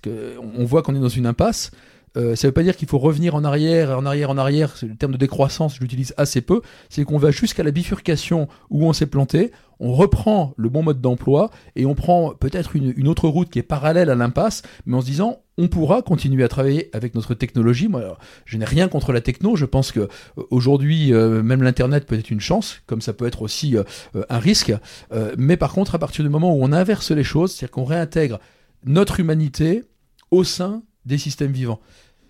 On 0.57 0.63
voit 0.63 0.83
qu'on 0.83 0.95
est 0.95 0.99
dans 0.99 1.09
une 1.09 1.25
impasse. 1.25 1.71
Euh, 2.17 2.35
ça 2.35 2.47
ne 2.47 2.49
veut 2.49 2.53
pas 2.53 2.63
dire 2.63 2.75
qu'il 2.75 2.87
faut 2.87 2.97
revenir 2.97 3.35
en 3.35 3.43
arrière, 3.43 3.97
en 3.97 4.05
arrière, 4.05 4.29
en 4.29 4.37
arrière. 4.37 4.75
Le 4.81 4.95
terme 4.95 5.13
de 5.13 5.17
décroissance, 5.17 5.75
je 5.75 5.81
l'utilise 5.81 6.13
assez 6.17 6.41
peu. 6.41 6.61
C'est 6.89 7.03
qu'on 7.03 7.17
va 7.17 7.31
jusqu'à 7.31 7.63
la 7.63 7.71
bifurcation 7.71 8.47
où 8.69 8.85
on 8.85 8.93
s'est 8.93 9.05
planté, 9.05 9.51
on 9.79 9.93
reprend 9.93 10.53
le 10.57 10.69
bon 10.69 10.83
mode 10.83 11.01
d'emploi 11.01 11.49
et 11.75 11.85
on 11.85 11.95
prend 11.95 12.33
peut-être 12.35 12.75
une, 12.75 13.07
autre 13.07 13.27
route 13.27 13.49
qui 13.49 13.59
est 13.59 13.63
parallèle 13.63 14.09
à 14.09 14.15
l'impasse, 14.15 14.61
mais 14.85 14.95
en 14.95 15.01
se 15.01 15.05
disant 15.05 15.39
on 15.57 15.67
pourra 15.67 16.01
continuer 16.01 16.43
à 16.43 16.47
travailler 16.47 16.89
avec 16.93 17.13
notre 17.13 17.33
technologie. 17.33 17.87
Moi, 17.87 18.17
je 18.45 18.57
n'ai 18.57 18.65
rien 18.65 18.87
contre 18.87 19.11
la 19.11 19.21
techno. 19.21 19.55
Je 19.55 19.65
pense 19.65 19.91
que 19.91 19.99
euh, 19.99 20.07
aujourd'hui, 20.49 21.13
euh, 21.13 21.43
même 21.43 21.61
l'internet 21.61 22.05
peut 22.05 22.17
être 22.17 22.31
une 22.31 22.39
chance, 22.39 22.81
comme 22.87 23.01
ça 23.01 23.13
peut 23.13 23.27
être 23.27 23.41
aussi 23.41 23.75
un 24.29 24.39
risque. 24.39 24.73
mais 25.37 25.57
par 25.57 25.73
contre, 25.73 25.95
à 25.95 25.99
partir 25.99 26.23
du 26.23 26.29
moment 26.29 26.55
où 26.55 26.63
on 26.63 26.71
inverse 26.71 27.11
les 27.11 27.23
choses, 27.23 27.53
c'est-à-dire 27.53 27.71
qu'on 27.71 27.85
réintègre 27.85 28.39
notre 28.85 29.19
humanité 29.19 29.83
au 30.31 30.43
sein 30.43 30.83
des 31.05 31.17
systèmes 31.17 31.51
vivants. 31.51 31.79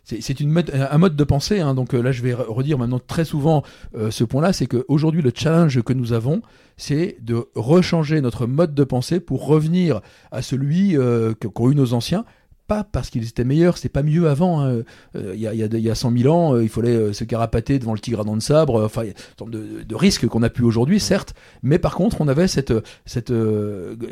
C'est 0.03 0.41
un 0.41 0.97
mode 0.97 1.15
de 1.15 1.23
pensée, 1.23 1.59
hein. 1.59 1.75
donc 1.75 1.93
euh, 1.93 2.01
là 2.01 2.11
je 2.11 2.23
vais 2.23 2.33
redire 2.33 2.77
maintenant 2.79 2.99
très 2.99 3.23
souvent 3.23 3.63
euh, 3.95 4.09
ce 4.09 4.23
point-là, 4.23 4.51
c'est 4.51 4.65
qu'aujourd'hui 4.65 5.21
le 5.21 5.31
challenge 5.33 5.81
que 5.83 5.93
nous 5.93 6.11
avons, 6.11 6.41
c'est 6.75 7.17
de 7.21 7.47
rechanger 7.55 8.19
notre 8.19 8.47
mode 8.47 8.73
de 8.73 8.83
pensée 8.83 9.19
pour 9.19 9.45
revenir 9.45 10.01
à 10.31 10.41
celui 10.41 10.97
euh, 10.97 11.33
qu'ont 11.35 11.69
eu 11.69 11.75
nos 11.75 11.93
anciens, 11.93 12.25
pas 12.71 12.85
parce 12.85 13.09
qu'ils 13.09 13.27
étaient 13.27 13.43
meilleurs, 13.43 13.75
c'était 13.75 13.89
pas 13.89 14.01
mieux 14.01 14.29
avant. 14.29 14.61
Hein. 14.61 14.83
Euh, 15.17 15.33
il 15.33 15.41
y, 15.41 15.47
a, 15.47 15.53
y, 15.53 15.89
a, 15.89 15.95
100 15.95 16.17
000 16.17 16.33
ans, 16.33 16.55
euh, 16.55 16.63
il 16.63 16.69
fallait 16.69 16.95
euh, 16.95 17.11
se 17.11 17.25
carapater 17.25 17.79
devant 17.79 17.93
le 17.93 17.99
tigre 17.99 18.21
à 18.21 18.23
dents 18.23 18.37
de 18.37 18.41
sabre. 18.41 18.81
Enfin, 18.81 19.03
il 19.03 19.07
y 19.07 19.11
a 19.11 19.13
une 19.43 19.51
de, 19.51 19.83
de 19.83 19.95
risques 19.95 20.25
qu'on 20.25 20.41
a 20.41 20.49
pu 20.49 20.63
aujourd'hui, 20.63 21.01
certes, 21.01 21.33
mais 21.63 21.79
par 21.79 21.95
contre, 21.95 22.21
on 22.21 22.29
avait 22.29 22.47
cette, 22.47 22.73
cette, 23.05 23.33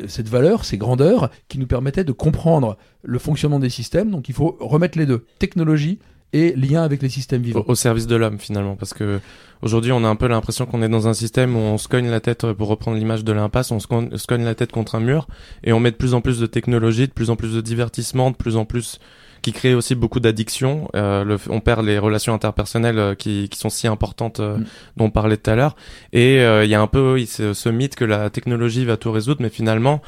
cette 0.08 0.28
valeur, 0.28 0.66
ces 0.66 0.76
grandeurs 0.76 1.30
qui 1.48 1.58
nous 1.58 1.66
permettaient 1.66 2.04
de 2.04 2.12
comprendre 2.12 2.76
le 3.02 3.18
fonctionnement 3.18 3.60
des 3.60 3.70
systèmes. 3.70 4.10
Donc, 4.10 4.28
il 4.28 4.34
faut 4.34 4.58
remettre 4.60 4.98
les 4.98 5.06
deux, 5.06 5.24
technologie 5.38 5.98
et 6.32 6.54
lien 6.54 6.82
avec 6.82 7.02
les 7.02 7.08
systèmes 7.08 7.42
vivants. 7.42 7.64
Au, 7.66 7.74
service 7.74 8.06
de 8.06 8.16
l'homme 8.16 8.38
finalement, 8.38 8.76
parce 8.76 8.94
que 8.94 9.20
aujourd'hui 9.62 9.92
on 9.92 10.04
a 10.04 10.08
un 10.08 10.16
peu 10.16 10.28
l'impression 10.28 10.66
qu'on 10.66 10.82
est 10.82 10.88
dans 10.88 11.08
un 11.08 11.14
système 11.14 11.56
où 11.56 11.60
on 11.60 11.78
se 11.78 11.88
cogne 11.88 12.08
la 12.08 12.20
tête, 12.20 12.52
pour 12.52 12.68
reprendre 12.68 12.96
l'image 12.96 13.24
de 13.24 13.32
l'impasse, 13.32 13.70
on 13.70 13.80
se 13.80 13.86
cogne 13.86 14.44
la 14.44 14.54
tête 14.54 14.72
contre 14.72 14.94
un 14.94 15.00
mur 15.00 15.26
et 15.64 15.72
on 15.72 15.80
met 15.80 15.90
de 15.90 15.96
plus 15.96 16.14
en 16.14 16.20
plus 16.20 16.38
de 16.38 16.46
technologie, 16.46 17.06
de 17.08 17.12
plus 17.12 17.30
en 17.30 17.36
plus 17.36 17.54
de 17.54 17.60
divertissement, 17.60 18.30
de 18.30 18.36
plus 18.36 18.56
en 18.56 18.64
plus 18.64 18.98
qui 19.42 19.52
crée 19.52 19.74
aussi 19.74 19.94
beaucoup 19.94 20.20
d'addictions. 20.20 20.88
Euh, 20.94 21.38
on 21.48 21.60
perd 21.60 21.84
les 21.84 21.98
relations 21.98 22.34
interpersonnelles 22.34 22.98
euh, 22.98 23.14
qui, 23.14 23.48
qui 23.48 23.58
sont 23.58 23.70
si 23.70 23.86
importantes 23.86 24.40
euh, 24.40 24.58
mm. 24.58 24.64
dont 24.96 25.04
on 25.06 25.10
parlait 25.10 25.36
tout 25.36 25.50
à 25.50 25.56
l'heure. 25.56 25.76
Et 26.12 26.40
euh, 26.40 26.64
il 26.64 26.70
y 26.70 26.74
a 26.74 26.80
un 26.80 26.86
peu 26.86 27.18
ce, 27.26 27.54
ce, 27.54 27.68
mythe 27.68 27.94
que 27.94 28.04
la 28.04 28.30
technologie 28.30 28.84
va 28.84 28.96
tout 28.96 29.12
résoudre, 29.12 29.42
mais 29.42 29.48
finalement 29.48 30.02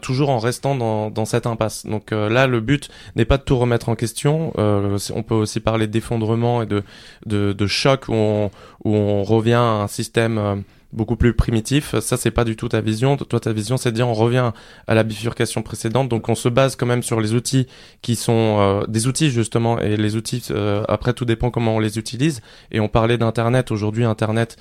toujours 0.00 0.30
en 0.30 0.38
restant 0.38 0.74
dans, 0.74 1.10
dans 1.10 1.24
cette 1.26 1.46
impasse. 1.46 1.84
Donc 1.84 2.10
là, 2.10 2.46
le 2.46 2.60
but 2.60 2.88
n'est 3.16 3.26
pas 3.26 3.36
de 3.36 3.42
tout 3.42 3.58
remettre 3.58 3.90
en 3.90 3.96
question. 3.96 4.52
on 4.56 5.22
peut 5.22 5.34
aussi 5.34 5.60
parler 5.60 5.86
d'effondrement 5.86 6.62
et 6.62 6.66
de, 6.66 6.82
de, 7.26 7.52
de 7.52 7.66
choc 7.66 8.08
où 8.08 8.14
on, 8.14 8.50
où 8.84 8.94
on 8.94 9.22
revient 9.22 9.52
à 9.52 9.82
un 9.82 9.88
système 9.88 10.64
beaucoup 10.94 11.16
plus 11.16 11.34
primitif. 11.34 11.98
Ça, 12.00 12.16
c'est 12.16 12.30
pas 12.30 12.44
du 12.44 12.56
tout 12.56 12.68
ta 12.68 12.80
vision. 12.80 13.16
Toi, 13.16 13.40
ta 13.40 13.52
vision, 13.52 13.76
c'est 13.76 13.90
de 13.90 13.96
dire 13.96 14.08
on 14.08 14.14
revient 14.14 14.52
à 14.86 14.94
la 14.94 15.02
bifurcation 15.02 15.62
précédente. 15.62 16.08
Donc, 16.08 16.28
on 16.28 16.34
se 16.34 16.48
base 16.48 16.76
quand 16.76 16.86
même 16.86 17.02
sur 17.02 17.20
les 17.20 17.34
outils 17.34 17.66
qui 18.00 18.16
sont 18.16 18.56
euh, 18.60 18.86
des 18.86 19.06
outils 19.06 19.30
justement. 19.30 19.78
Et 19.80 19.96
les 19.96 20.16
outils, 20.16 20.42
euh, 20.50 20.84
après, 20.88 21.12
tout 21.12 21.24
dépend 21.24 21.50
comment 21.50 21.76
on 21.76 21.80
les 21.80 21.98
utilise. 21.98 22.40
Et 22.70 22.80
on 22.80 22.88
parlait 22.88 23.18
d'Internet. 23.18 23.70
Aujourd'hui, 23.70 24.04
Internet 24.04 24.56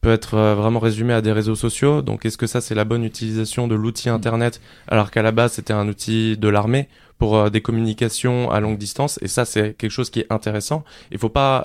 peut 0.00 0.12
être 0.12 0.34
euh, 0.34 0.54
vraiment 0.54 0.80
résumé 0.80 1.14
à 1.14 1.22
des 1.22 1.32
réseaux 1.32 1.54
sociaux. 1.54 2.02
Donc, 2.02 2.26
est-ce 2.26 2.36
que 2.36 2.46
ça, 2.46 2.60
c'est 2.60 2.74
la 2.74 2.84
bonne 2.84 3.04
utilisation 3.04 3.68
de 3.68 3.74
l'outil 3.74 4.08
Internet 4.08 4.60
alors 4.88 5.10
qu'à 5.10 5.22
la 5.22 5.32
base, 5.32 5.52
c'était 5.52 5.72
un 5.72 5.88
outil 5.88 6.36
de 6.36 6.48
l'armée? 6.48 6.88
Pour 7.18 7.50
des 7.50 7.60
communications 7.60 8.50
à 8.50 8.60
longue 8.60 8.78
distance. 8.78 9.18
Et 9.22 9.28
ça, 9.28 9.44
c'est 9.44 9.74
quelque 9.74 9.90
chose 9.90 10.10
qui 10.10 10.20
est 10.20 10.30
intéressant. 10.30 10.84
Il 11.10 11.18
faut 11.18 11.28
pas. 11.28 11.64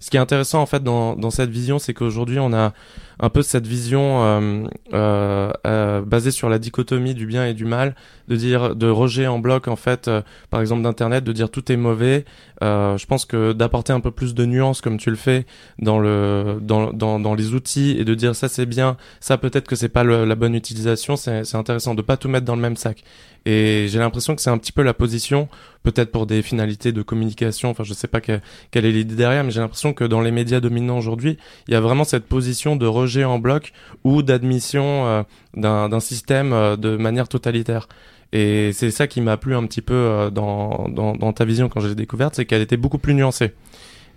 ce 0.00 0.10
qui 0.10 0.16
est 0.16 0.20
intéressant 0.20 0.60
en 0.60 0.66
fait 0.66 0.82
dans, 0.82 1.16
dans 1.16 1.30
cette 1.30 1.50
vision, 1.50 1.78
c'est 1.78 1.94
qu'aujourd'hui 1.94 2.38
on 2.38 2.52
a 2.52 2.72
un 3.18 3.30
peu 3.30 3.42
cette 3.42 3.66
vision 3.66 4.22
euh, 4.22 4.66
euh, 4.92 5.50
euh, 5.66 6.02
basée 6.02 6.30
sur 6.30 6.48
la 6.48 6.58
dichotomie 6.58 7.14
du 7.14 7.26
bien 7.26 7.46
et 7.46 7.54
du 7.54 7.64
mal, 7.64 7.94
de 8.28 8.36
dire 8.36 8.76
de 8.76 8.88
rejet 8.88 9.26
en 9.26 9.38
bloc 9.38 9.68
en 9.68 9.76
fait, 9.76 10.08
euh, 10.08 10.22
par 10.50 10.60
exemple 10.60 10.82
d'internet, 10.82 11.24
de 11.24 11.32
dire 11.32 11.50
tout 11.50 11.70
est 11.72 11.76
mauvais. 11.76 12.24
Euh, 12.62 12.98
je 12.98 13.06
pense 13.06 13.24
que 13.24 13.52
d'apporter 13.52 13.92
un 13.92 14.00
peu 14.00 14.10
plus 14.10 14.34
de 14.34 14.44
nuances 14.44 14.80
comme 14.80 14.98
tu 14.98 15.10
le 15.10 15.16
fais 15.16 15.46
dans 15.78 15.98
le 15.98 16.58
dans 16.60 16.92
dans, 16.92 17.18
dans 17.18 17.34
les 17.34 17.54
outils 17.54 17.96
et 17.98 18.04
de 18.04 18.14
dire 18.14 18.36
ça 18.36 18.48
c'est 18.48 18.66
bien, 18.66 18.96
ça 19.20 19.38
peut-être 19.38 19.66
que 19.66 19.76
c'est 19.76 19.88
pas 19.88 20.04
la 20.04 20.34
bonne 20.34 20.54
utilisation, 20.54 21.16
c'est 21.16 21.54
intéressant 21.54 21.94
de 21.94 22.02
pas 22.02 22.16
tout 22.16 22.28
mettre 22.28 22.44
dans 22.46 22.56
le 22.56 22.62
même 22.62 22.76
sac. 22.76 23.02
Et 23.46 23.86
j'ai 23.88 24.00
l'impression 24.00 24.34
que 24.34 24.42
c'est 24.42 24.50
un 24.50 24.58
petit 24.58 24.72
peu 24.72 24.82
la 24.82 24.92
position, 24.92 25.48
peut-être 25.84 26.10
pour 26.10 26.26
des 26.26 26.42
finalités 26.42 26.90
de 26.90 27.00
communication. 27.00 27.70
Enfin, 27.70 27.84
je 27.84 27.94
sais 27.94 28.08
pas 28.08 28.20
quelle, 28.20 28.40
est 28.72 28.90
l'idée 28.90 29.14
derrière, 29.14 29.44
mais 29.44 29.52
j'ai 29.52 29.60
l'impression 29.60 29.92
que 29.92 30.02
dans 30.02 30.20
les 30.20 30.32
médias 30.32 30.58
dominants 30.58 30.98
aujourd'hui, 30.98 31.38
il 31.68 31.72
y 31.72 31.76
a 31.76 31.80
vraiment 31.80 32.02
cette 32.02 32.26
position 32.26 32.74
de 32.74 32.86
rejet 32.86 33.22
en 33.22 33.38
bloc 33.38 33.72
ou 34.02 34.22
d'admission 34.22 35.06
euh, 35.06 35.22
d'un 35.54 36.00
système 36.00 36.52
euh, 36.52 36.76
de 36.76 36.96
manière 36.96 37.28
totalitaire. 37.28 37.88
Et 38.32 38.72
c'est 38.72 38.90
ça 38.90 39.06
qui 39.06 39.20
m'a 39.20 39.36
plu 39.36 39.54
un 39.54 39.64
petit 39.64 39.80
peu 39.80 39.94
euh, 39.94 40.30
dans, 40.30 40.88
dans 40.88 41.32
ta 41.32 41.44
vision 41.44 41.68
quand 41.68 41.78
je 41.78 41.86
l'ai 41.86 41.94
découverte, 41.94 42.34
c'est 42.34 42.46
qu'elle 42.46 42.62
était 42.62 42.76
beaucoup 42.76 42.98
plus 42.98 43.14
nuancée. 43.14 43.52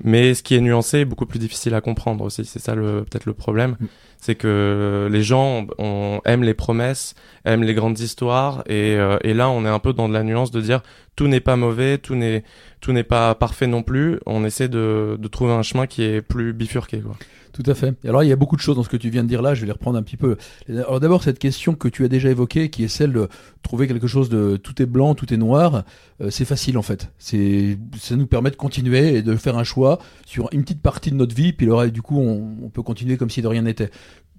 Mais 0.04 0.34
ce 0.34 0.44
qui 0.44 0.56
est 0.56 0.62
nuancé 0.62 1.00
est 1.00 1.06
beaucoup 1.06 1.26
plus 1.26 1.40
difficile 1.40 1.74
à 1.74 1.82
comprendre 1.82 2.24
aussi. 2.24 2.46
C'est 2.46 2.60
ça 2.60 2.76
le 2.76 3.04
peut-être 3.04 3.26
le 3.26 3.34
problème, 3.34 3.76
mm. 3.80 3.86
c'est 4.18 4.36
que 4.36 5.10
les 5.12 5.24
gens 5.24 5.68
on, 5.78 6.22
aiment 6.26 6.44
les 6.44 6.54
promesses, 6.54 7.16
aiment 7.46 7.64
les 7.64 7.74
grandes 7.74 8.00
histoires, 8.00 8.64
et, 8.68 8.98
et 9.24 9.34
là 9.34 9.50
on 9.50 9.66
est 9.66 9.70
un 9.70 9.80
peu 9.80 9.94
dans 9.94 10.08
de 10.08 10.14
la 10.14 10.24
nuance 10.24 10.52
de 10.52 10.62
dire 10.62 10.82
tout 11.16 11.28
n'est 11.28 11.42
pas 11.42 11.58
mauvais, 11.58 11.98
tout 11.98 12.16
n'est 12.16 12.44
tout 12.80 12.94
n'est 12.94 13.04
pas 13.04 13.36
parfait 13.36 13.68
non 13.68 13.84
plus. 13.84 14.20
On 14.26 14.46
essaie 14.46 14.70
de, 14.70 15.18
de 15.20 15.28
trouver 15.28 15.52
un 15.52 15.64
chemin 15.64 15.86
qui 15.86 16.04
est 16.04 16.22
plus 16.22 16.54
bifurqué. 16.54 17.02
Quoi. 17.02 17.18
Tout 17.52 17.64
à 17.66 17.74
fait. 17.74 17.96
Alors 18.06 18.24
il 18.24 18.30
y 18.30 18.32
a 18.32 18.36
beaucoup 18.36 18.56
de 18.56 18.62
choses 18.62 18.76
dans 18.76 18.84
ce 18.84 18.90
que 18.90 18.98
tu 18.98 19.10
viens 19.10 19.24
de 19.24 19.28
dire 19.28 19.42
là, 19.42 19.54
je 19.54 19.62
vais 19.62 19.66
les 19.66 19.74
reprendre 19.74 19.98
un 19.98 20.04
petit 20.04 20.18
peu. 20.18 20.38
Alors 20.70 21.00
d'abord 21.00 21.24
cette 21.24 21.40
question 21.40 21.74
que 21.74 21.88
tu 21.88 22.06
as 22.06 22.08
déjà 22.08 22.30
évoquée, 22.30 22.70
qui 22.70 22.84
est 22.84 22.88
celle 22.88 23.12
de 23.12 23.28
trouver 23.64 23.88
quelque 23.88 24.08
chose 24.08 24.30
de 24.30 24.58
tout 24.58 24.82
est 24.82 24.86
blanc, 24.86 25.16
tout 25.16 25.34
est 25.34 25.38
noir, 25.38 25.84
euh, 26.22 26.30
c'est 26.30 26.46
facile 26.46 26.78
en 26.78 26.82
fait. 26.82 27.12
Ça 27.18 28.16
nous 28.16 28.28
permet 28.28 28.52
de 28.52 28.56
continuer 28.56 29.16
et 29.16 29.22
de 29.22 29.36
faire 29.36 29.58
un 29.58 29.64
choix 29.64 30.00
sur 30.26 30.50
une 30.52 30.62
petite 30.62 30.82
partie 30.82 31.12
de 31.12 31.16
notre 31.16 31.36
vie, 31.36 31.54
puis 31.54 31.68
du 31.92 32.02
coup 32.02 32.20
on, 32.20 32.70
peut 32.70 32.84
continuer 32.84 33.18
comme 33.18 33.30
si 33.30 33.42
de 33.42 33.48
rien 33.48 33.64
n'était 33.64 33.90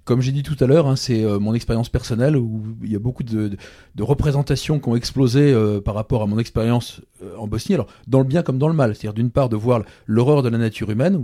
comme 0.03 0.19
j'ai 0.21 0.31
dit 0.31 0.41
tout 0.41 0.55
à 0.59 0.65
l'heure, 0.65 0.87
hein, 0.87 0.95
c'est 0.95 1.23
euh, 1.23 1.37
mon 1.37 1.53
expérience 1.53 1.87
personnelle 1.87 2.35
où 2.35 2.63
il 2.83 2.91
y 2.91 2.95
a 2.95 2.99
beaucoup 2.99 3.21
de, 3.21 3.51
de, 3.93 4.03
représentations 4.03 4.79
qui 4.79 4.89
ont 4.89 4.95
explosé 4.95 5.53
euh, 5.53 5.79
par 5.79 5.93
rapport 5.93 6.23
à 6.23 6.25
mon 6.25 6.39
expérience 6.39 7.01
en 7.37 7.45
Bosnie. 7.45 7.75
Alors 7.75 7.85
dans 8.07 8.17
le 8.17 8.25
bien 8.25 8.41
comme 8.41 8.57
dans 8.57 8.67
le 8.67 8.73
mal, 8.73 8.95
c'est-à-dire 8.95 9.13
d'une 9.13 9.29
part 9.29 9.47
de 9.47 9.55
voir 9.55 9.83
l'horreur 10.07 10.41
de 10.41 10.49
la 10.49 10.57
nature 10.57 10.89
humaine, 10.89 11.23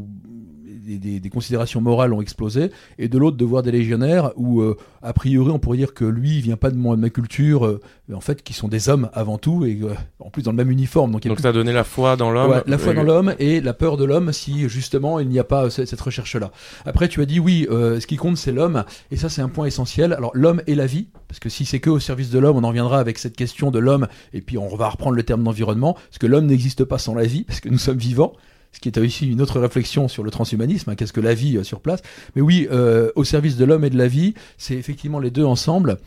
des, 0.96 1.30
considérations 1.30 1.82
morales 1.82 2.14
ont 2.14 2.22
explosé, 2.22 2.72
et 2.98 3.10
de 3.10 3.18
l'autre 3.18 3.38
de 3.38 3.46
voir 3.46 3.64
des 3.64 3.72
légionnaires 3.72 4.32
où, 4.36 4.62
euh, 4.62 4.78
a 5.02 5.14
priori, 5.14 5.52
on 5.52 5.60
pourrait 5.60 5.78
dire 5.78 5.94
que 5.94 6.06
lui, 6.06 6.38
il 6.38 6.42
vient 6.42 6.56
pas 6.56 6.72
de, 6.72 6.76
de 6.76 6.96
ma 6.96 7.10
culture, 7.10 7.66
euh, 7.66 7.82
mais 8.08 8.16
en 8.16 8.22
fait, 8.22 8.44
qui 8.44 8.54
sont 8.54 8.68
des 8.68 8.90
hommes 8.90 9.10
avant 9.14 9.38
tout, 9.38 9.66
et 9.66 9.80
euh, 9.84 9.94
en 10.20 10.30
plus 10.30 10.44
dans 10.44 10.52
le 10.52 10.58
même 10.58 10.72
uniforme. 10.72 11.12
Donc, 11.12 11.28
donc 11.28 11.40
ça 11.40 11.50
a 11.50 11.52
donné 11.52 11.74
la 11.74 11.84
foi 11.84 12.16
dans 12.16 12.32
l'homme. 12.32 12.62
la 12.66 12.78
foi 12.78 12.94
dans 12.94 13.04
l'homme 13.04 13.34
et 13.40 13.60
la 13.60 13.74
peur 13.74 13.98
de 13.98 14.06
l'homme 14.06 14.32
si 14.32 14.70
justement 14.70 15.20
il 15.20 15.28
n'y 15.28 15.40
a 15.40 15.44
pas 15.44 15.70
cette 15.70 16.00
recherche-là. 16.00 16.52
Après, 16.86 17.08
tu 17.08 17.22
as 17.22 17.26
dit 17.26 17.40
oui, 17.40 17.68
ce 17.70 18.06
qui 18.06 18.16
compte 18.16 18.38
c'est 18.38 18.52
l'homme, 18.52 18.84
et 19.12 19.18
ça 19.18 19.30
c'est 19.30 19.42
un 19.42 19.50
point 19.50 19.66
essentiel. 19.66 20.14
Alors 20.14 20.32
l'homme 20.34 20.62
et 20.68 20.76
la 20.76 20.86
vie, 20.86 21.08
parce 21.28 21.40
que 21.40 21.50
si 21.50 21.66
c'est 21.66 21.80
que 21.80 21.90
au 21.90 22.00
service 22.00 22.30
de 22.30 22.40
l'homme, 22.40 22.58
on 22.58 22.64
en 22.64 22.70
reviendra 22.70 23.00
avec 23.00 23.18
cette 23.18 23.36
question 23.36 23.72
de 23.72 23.80
l'homme, 23.80 24.08
et 24.34 24.42
puis 24.42 24.58
on 24.58 24.76
va 24.76 24.90
reprendre 24.90 25.16
le 25.16 25.24
terme 25.24 25.44
d'environnement, 25.44 25.94
parce 25.94 26.18
que 26.20 26.28
l'homme 26.28 26.46
n'existe 26.46 26.86
pas 26.86 26.98
sans 26.98 27.14
la 27.14 27.26
vie, 27.26 27.44
parce 27.44 27.60
que 27.60 27.70
nous 27.70 27.78
sommes 27.78 27.98
vivants 27.98 28.34
ce 28.72 28.80
qui 28.80 28.89
est 28.89 28.97
aussi 28.97 29.28
une 29.28 29.41
autre 29.41 29.59
réflexion 29.59 30.07
sur 30.07 30.24
le 30.24 30.32
transhumanisme, 30.32 30.89
hein, 30.89 30.95
qu'est-ce 30.95 31.13
que 31.13 31.22
la 31.22 31.34
vie 31.34 31.57
euh, 31.57 31.63
sur 31.63 31.80
place. 31.82 32.01
Mais 32.36 32.41
oui, 32.41 32.68
euh, 32.72 33.11
au 33.15 33.24
service 33.24 33.57
de 33.57 33.65
l'homme 33.65 33.84
et 33.84 33.89
de 33.89 33.97
la 33.97 34.07
vie, 34.07 34.34
c'est 34.57 34.76
effectivement 34.76 35.20
les 35.20 35.32
deux 35.32 35.45
ensemble. 35.45 35.97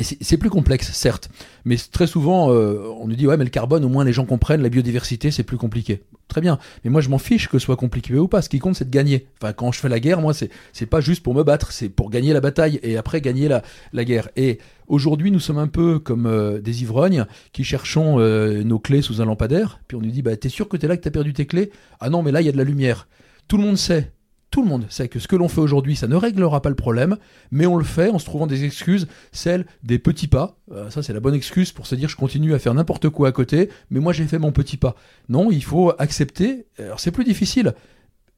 C'est 0.00 0.38
plus 0.38 0.48
complexe, 0.48 0.90
certes, 0.92 1.28
mais 1.66 1.76
très 1.76 2.06
souvent, 2.06 2.50
euh, 2.50 2.88
on 2.98 3.08
nous 3.08 3.14
dit 3.14 3.26
ouais, 3.26 3.36
mais 3.36 3.44
le 3.44 3.50
carbone, 3.50 3.84
au 3.84 3.90
moins 3.90 4.04
les 4.04 4.12
gens 4.14 4.24
comprennent, 4.24 4.62
la 4.62 4.70
biodiversité, 4.70 5.30
c'est 5.30 5.42
plus 5.42 5.58
compliqué. 5.58 6.02
Très 6.28 6.40
bien, 6.40 6.58
mais 6.82 6.90
moi 6.90 7.02
je 7.02 7.10
m'en 7.10 7.18
fiche 7.18 7.46
que 7.46 7.58
ce 7.58 7.66
soit 7.66 7.76
compliqué 7.76 8.14
ou 8.14 8.26
pas. 8.26 8.40
Ce 8.40 8.48
qui 8.48 8.58
compte, 8.58 8.74
c'est 8.74 8.86
de 8.86 8.90
gagner. 8.90 9.26
Enfin, 9.38 9.52
quand 9.52 9.70
je 9.70 9.78
fais 9.80 9.90
la 9.90 10.00
guerre, 10.00 10.22
moi, 10.22 10.32
c'est 10.32 10.86
pas 10.86 11.02
juste 11.02 11.22
pour 11.22 11.34
me 11.34 11.42
battre, 11.42 11.72
c'est 11.72 11.90
pour 11.90 12.08
gagner 12.08 12.32
la 12.32 12.40
bataille 12.40 12.80
et 12.82 12.96
après 12.96 13.20
gagner 13.20 13.48
la 13.48 13.62
la 13.92 14.06
guerre. 14.06 14.30
Et 14.34 14.56
aujourd'hui, 14.88 15.30
nous 15.30 15.40
sommes 15.40 15.58
un 15.58 15.68
peu 15.68 15.98
comme 15.98 16.24
euh, 16.24 16.58
des 16.58 16.80
ivrognes 16.80 17.26
qui 17.52 17.62
cherchons 17.62 18.18
euh, 18.18 18.62
nos 18.62 18.78
clés 18.78 19.02
sous 19.02 19.20
un 19.20 19.26
lampadaire. 19.26 19.80
Puis 19.88 19.98
on 19.98 20.00
nous 20.00 20.10
dit 20.10 20.22
bah 20.22 20.34
t'es 20.38 20.48
sûr 20.48 20.70
que 20.70 20.78
t'es 20.78 20.88
là 20.88 20.96
que 20.96 21.02
t'as 21.02 21.10
perdu 21.10 21.34
tes 21.34 21.44
clés? 21.44 21.70
Ah 22.00 22.08
non, 22.08 22.22
mais 22.22 22.32
là 22.32 22.40
il 22.40 22.46
y 22.46 22.48
a 22.48 22.52
de 22.52 22.56
la 22.56 22.64
lumière. 22.64 23.08
Tout 23.46 23.58
le 23.58 23.64
monde 23.64 23.76
sait 23.76 24.10
tout 24.52 24.62
le 24.62 24.68
monde 24.68 24.84
sait 24.90 25.08
que 25.08 25.18
ce 25.18 25.26
que 25.26 25.34
l'on 25.34 25.48
fait 25.48 25.62
aujourd'hui, 25.62 25.96
ça 25.96 26.06
ne 26.06 26.14
réglera 26.14 26.60
pas 26.60 26.68
le 26.68 26.76
problème, 26.76 27.16
mais 27.50 27.66
on 27.66 27.76
le 27.76 27.84
fait 27.84 28.10
en 28.10 28.18
se 28.18 28.26
trouvant 28.26 28.46
des 28.46 28.64
excuses, 28.64 29.08
celles 29.32 29.66
des 29.82 29.98
petits 29.98 30.28
pas. 30.28 30.58
Euh, 30.70 30.90
ça, 30.90 31.02
c'est 31.02 31.14
la 31.14 31.20
bonne 31.20 31.34
excuse 31.34 31.72
pour 31.72 31.86
se 31.86 31.94
dire 31.94 32.10
je 32.10 32.16
continue 32.16 32.54
à 32.54 32.58
faire 32.58 32.74
n'importe 32.74 33.08
quoi 33.08 33.28
à 33.28 33.32
côté, 33.32 33.70
mais 33.90 33.98
moi 33.98 34.12
j'ai 34.12 34.26
fait 34.26 34.38
mon 34.38 34.52
petit 34.52 34.76
pas. 34.76 34.94
Non, 35.30 35.50
il 35.50 35.64
faut 35.64 35.92
accepter. 35.98 36.66
Alors 36.78 37.00
c'est 37.00 37.10
plus 37.10 37.24
difficile, 37.24 37.72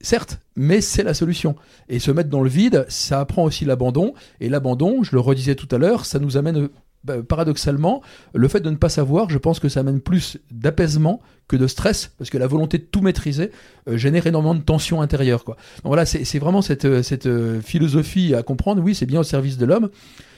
certes, 0.01 0.39
mais 0.55 0.81
c'est 0.81 1.03
la 1.03 1.15
solution. 1.15 1.57
Et 1.89 1.99
se 1.99 2.13
mettre 2.13 2.31
dans 2.31 2.43
le 2.43 2.49
vide, 2.49 2.87
ça 2.89 3.19
apprend 3.19 3.43
aussi 3.43 3.65
l'abandon. 3.65 4.15
Et 4.39 4.49
l'abandon, 4.49 5.03
je 5.03 5.13
le 5.13 5.21
redisais 5.21 5.57
tout 5.57 5.69
à 5.75 5.79
l'heure, 5.79 6.07
ça 6.07 6.21
nous 6.21 6.37
amène 6.37 6.69
paradoxalement, 7.29 8.03
le 8.35 8.49
fait 8.49 8.61
de 8.61 8.71
ne 8.71 8.77
pas 8.77 8.89
savoir, 8.89 9.31
je 9.31 9.39
pense 9.39 9.61
que 9.61 9.69
ça 9.69 9.81
amène 9.81 10.01
plus 10.01 10.39
d'apaisement 10.51 11.21
que 11.49 11.57
de 11.57 11.67
stress, 11.67 12.13
parce 12.19 12.31
que 12.31 12.39
la 12.39 12.47
volonté 12.47 12.79
de 12.79 12.85
tout 12.85 13.03
maîtriser 13.03 13.51
euh, 13.89 13.97
génère 13.97 14.27
énormément 14.27 14.55
de 14.55 14.63
tension 14.63 15.03
intérieure. 15.03 15.45
Quoi. 15.45 15.57
Donc 15.83 15.89
voilà, 15.89 16.07
c'est 16.07 16.39
vraiment 16.39 16.63
cette, 16.63 16.87
euh, 16.87 17.03
euh, 17.27 17.61
philosophie 17.61 18.35
à 18.35 18.43
comprendre. 18.43 18.83
Oui, 18.83 18.95
c'est 18.95 19.07
bien 19.07 19.21
au 19.21 19.25
service 19.25 19.59
de 19.59 19.67
l'homme, 19.67 19.91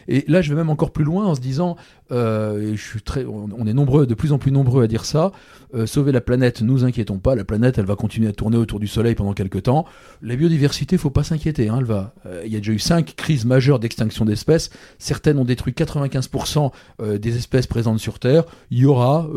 et 0.08 0.24
là, 0.28 0.42
je 0.42 0.50
vais 0.50 0.56
même 0.56 0.70
encore 0.70 0.92
plus 0.92 1.04
loin 1.04 1.26
en 1.26 1.34
se 1.34 1.40
disant, 1.40 1.76
euh, 2.12 2.72
je 2.74 2.82
suis 2.82 3.02
très, 3.02 3.24
on 3.24 3.66
est 3.66 3.72
nombreux, 3.72 4.06
de 4.06 4.14
plus 4.14 4.32
en 4.32 4.38
plus 4.38 4.52
nombreux 4.52 4.84
à 4.84 4.86
dire 4.86 5.04
ça. 5.04 5.32
Euh, 5.74 5.86
sauver 5.86 6.12
la 6.12 6.20
planète, 6.20 6.62
nous 6.62 6.84
inquiétons 6.84 7.18
pas. 7.18 7.34
La 7.34 7.44
planète, 7.44 7.78
elle 7.78 7.86
va 7.86 7.96
continuer 7.96 8.28
à 8.28 8.32
tourner 8.32 8.56
autour 8.56 8.78
du 8.78 8.86
Soleil 8.86 9.14
pendant 9.14 9.32
quelques 9.32 9.64
temps. 9.64 9.84
La 10.22 10.36
biodiversité, 10.36 10.96
faut 10.96 11.10
pas 11.10 11.24
s'inquiéter. 11.24 11.68
Hein, 11.68 11.76
elle 11.80 11.84
va. 11.84 12.14
Euh, 12.26 12.42
il 12.46 12.52
y 12.52 12.56
a 12.56 12.58
déjà 12.58 12.72
eu 12.72 12.78
cinq 12.78 13.14
crises 13.16 13.44
majeures 13.44 13.78
d'extinction 13.78 14.24
d'espèces. 14.24 14.70
Certaines 14.98 15.38
ont 15.38 15.44
détruit 15.44 15.74
95% 15.76 16.70
euh, 17.02 17.18
des 17.18 17.36
espèces 17.36 17.66
présentes 17.66 17.98
sur 17.98 18.18
Terre. 18.18 18.44
Il 18.70 18.78
y 18.78 18.86
aura, 18.86 19.28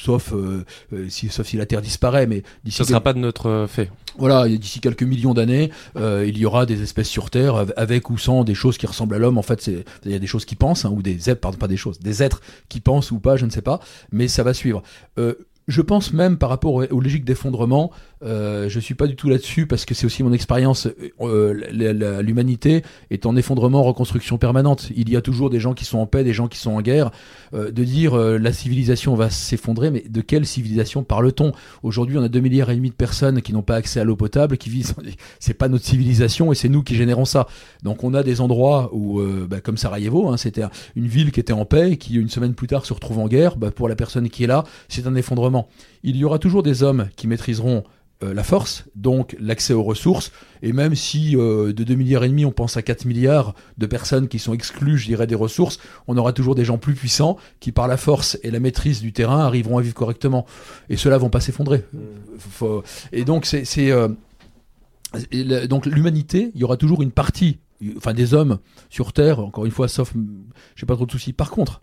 sauf 0.00 0.32
si, 1.08 1.28
sauf 1.28 1.46
si 1.46 1.56
la 1.56 1.66
Terre 1.66 1.82
disparaît, 1.82 2.26
mais 2.26 2.42
d'ici. 2.64 2.78
Ça 2.78 2.84
sera 2.84 3.00
pas 3.00 3.12
de 3.12 3.18
notre 3.18 3.66
fait. 3.68 3.90
Voilà, 4.16 4.48
d'ici 4.48 4.80
quelques 4.80 5.02
millions 5.02 5.34
d'années, 5.34 5.70
il 5.96 6.38
y 6.38 6.46
aura 6.46 6.66
des 6.66 6.82
espèces 6.82 7.08
sur 7.08 7.30
Terre 7.30 7.66
avec 7.76 8.10
ou 8.10 8.18
sans 8.18 8.44
des 8.44 8.54
choses 8.54 8.78
qui 8.78 8.86
ressemblent 8.86 9.14
à 9.14 9.18
l'homme. 9.18 9.38
En 9.38 9.42
fait, 9.42 9.66
il 9.66 10.10
y 10.10 10.14
a 10.14 10.18
des 10.18 10.26
choses 10.26 10.44
qui 10.44 10.54
pensent, 10.54 10.84
hein, 10.84 10.92
ou 10.94 11.02
des 11.02 11.18
pardon, 11.34 11.58
des 11.68 11.76
choses, 11.76 12.00
des 12.00 12.22
êtres 12.22 12.40
qui 12.68 12.80
pensent 12.80 13.10
ou 13.10 13.18
pas, 13.18 13.36
je 13.36 13.46
ne 13.46 13.50
sais 13.50 13.62
pas, 13.62 13.80
mais 14.12 14.28
ça 14.28 14.42
va 14.42 14.54
suivre. 14.54 14.82
Euh, 15.18 15.34
je 15.66 15.82
pense 15.82 16.12
même 16.12 16.36
par 16.36 16.48
rapport 16.48 16.74
aux, 16.74 17.00
logiques 17.00 17.24
d'effondrement, 17.24 17.90
euh, 18.22 18.68
je 18.68 18.80
suis 18.80 18.94
pas 18.94 19.06
du 19.06 19.16
tout 19.16 19.28
là-dessus 19.28 19.66
parce 19.66 19.84
que 19.84 19.94
c'est 19.94 20.06
aussi 20.06 20.22
mon 20.22 20.32
expérience. 20.32 20.88
Euh, 21.20 22.22
l'humanité 22.22 22.82
est 23.10 23.26
en 23.26 23.36
effondrement, 23.36 23.82
reconstruction 23.82 24.38
permanente. 24.38 24.90
Il 24.96 25.10
y 25.10 25.16
a 25.16 25.22
toujours 25.22 25.50
des 25.50 25.60
gens 25.60 25.74
qui 25.74 25.84
sont 25.84 25.98
en 25.98 26.06
paix, 26.06 26.24
des 26.24 26.32
gens 26.32 26.48
qui 26.48 26.58
sont 26.58 26.72
en 26.72 26.82
guerre. 26.82 27.10
Euh, 27.54 27.70
de 27.70 27.84
dire 27.84 28.14
euh, 28.14 28.36
la 28.36 28.52
civilisation 28.52 29.14
va 29.14 29.30
s'effondrer, 29.30 29.90
mais 29.90 30.02
de 30.08 30.20
quelle 30.20 30.44
civilisation 30.44 31.04
parle-t-on? 31.04 31.52
Aujourd'hui, 31.82 32.18
on 32.18 32.22
a 32.22 32.28
2 32.28 32.40
milliards 32.40 32.70
et 32.70 32.74
demi 32.74 32.90
de 32.90 32.94
personnes 32.94 33.42
qui 33.42 33.52
n'ont 33.52 33.62
pas 33.62 33.76
accès 33.76 34.00
à 34.00 34.04
l'eau 34.04 34.16
potable, 34.16 34.56
qui 34.56 34.70
vivent. 34.70 34.94
c'est 35.38 35.54
pas 35.54 35.68
notre 35.68 35.84
civilisation 35.84 36.50
et 36.50 36.54
c'est 36.56 36.68
nous 36.68 36.82
qui 36.82 36.96
générons 36.96 37.24
ça. 37.24 37.46
Donc 37.82 38.02
on 38.02 38.12
a 38.14 38.22
des 38.22 38.40
endroits 38.40 38.90
où, 38.92 39.20
euh, 39.20 39.46
bah, 39.48 39.60
comme 39.60 39.76
Sarajevo, 39.76 40.28
hein, 40.28 40.36
c'était 40.36 40.64
une 40.96 41.06
ville 41.06 41.30
qui 41.30 41.38
était 41.40 41.52
en 41.52 41.64
paix 41.64 41.92
et 41.92 41.96
qui 41.96 42.14
une 42.14 42.28
semaine 42.28 42.54
plus 42.54 42.66
tard 42.66 42.86
se 42.86 42.92
retrouve 42.92 43.18
en 43.20 43.28
guerre. 43.28 43.56
Bah, 43.56 43.70
pour 43.70 43.88
la 43.88 43.94
personne 43.94 44.28
qui 44.28 44.42
est 44.44 44.48
là, 44.48 44.64
c'est 44.88 45.06
un 45.06 45.14
effondrement. 45.14 45.53
Il 46.02 46.16
y 46.16 46.24
aura 46.24 46.38
toujours 46.38 46.62
des 46.62 46.82
hommes 46.82 47.08
qui 47.16 47.26
maîtriseront 47.26 47.84
euh, 48.22 48.32
la 48.32 48.44
force, 48.44 48.84
donc 48.94 49.36
l'accès 49.40 49.74
aux 49.74 49.82
ressources, 49.82 50.30
et 50.62 50.72
même 50.72 50.94
si 50.94 51.36
euh, 51.36 51.72
de 51.72 51.82
2 51.82 51.94
milliards 51.94 52.22
et 52.22 52.28
demi 52.28 52.44
on 52.44 52.52
pense 52.52 52.76
à 52.76 52.82
4 52.82 53.06
milliards 53.06 53.54
de 53.76 53.86
personnes 53.86 54.28
qui 54.28 54.38
sont 54.38 54.54
exclues, 54.54 54.98
je 54.98 55.06
dirais, 55.06 55.26
des 55.26 55.34
ressources, 55.34 55.78
on 56.06 56.16
aura 56.16 56.32
toujours 56.32 56.54
des 56.54 56.64
gens 56.64 56.78
plus 56.78 56.94
puissants 56.94 57.38
qui, 57.58 57.72
par 57.72 57.88
la 57.88 57.96
force 57.96 58.38
et 58.44 58.52
la 58.52 58.60
maîtrise 58.60 59.00
du 59.00 59.12
terrain, 59.12 59.40
arriveront 59.40 59.78
à 59.78 59.82
vivre 59.82 59.94
correctement. 59.94 60.46
Et 60.88 60.96
ceux-là 60.96 61.18
vont 61.18 61.28
pas 61.28 61.40
s'effondrer. 61.40 61.84
Mmh. 61.92 62.66
Et 63.12 63.24
donc 63.24 63.46
c'est... 63.46 63.90
Euh, 63.90 64.08
donc 65.68 65.86
l'humanité, 65.86 66.50
il 66.54 66.60
y 66.60 66.64
aura 66.64 66.76
toujours 66.76 67.02
une 67.02 67.12
partie, 67.12 67.58
enfin 67.96 68.14
des 68.14 68.32
hommes 68.32 68.58
sur 68.90 69.12
Terre, 69.12 69.40
encore 69.40 69.64
une 69.64 69.70
fois, 69.70 69.88
sauf, 69.88 70.12
j'ai 70.76 70.86
pas 70.86 70.94
trop 70.94 71.06
de 71.06 71.10
soucis. 71.10 71.32
Par 71.32 71.50
contre, 71.50 71.82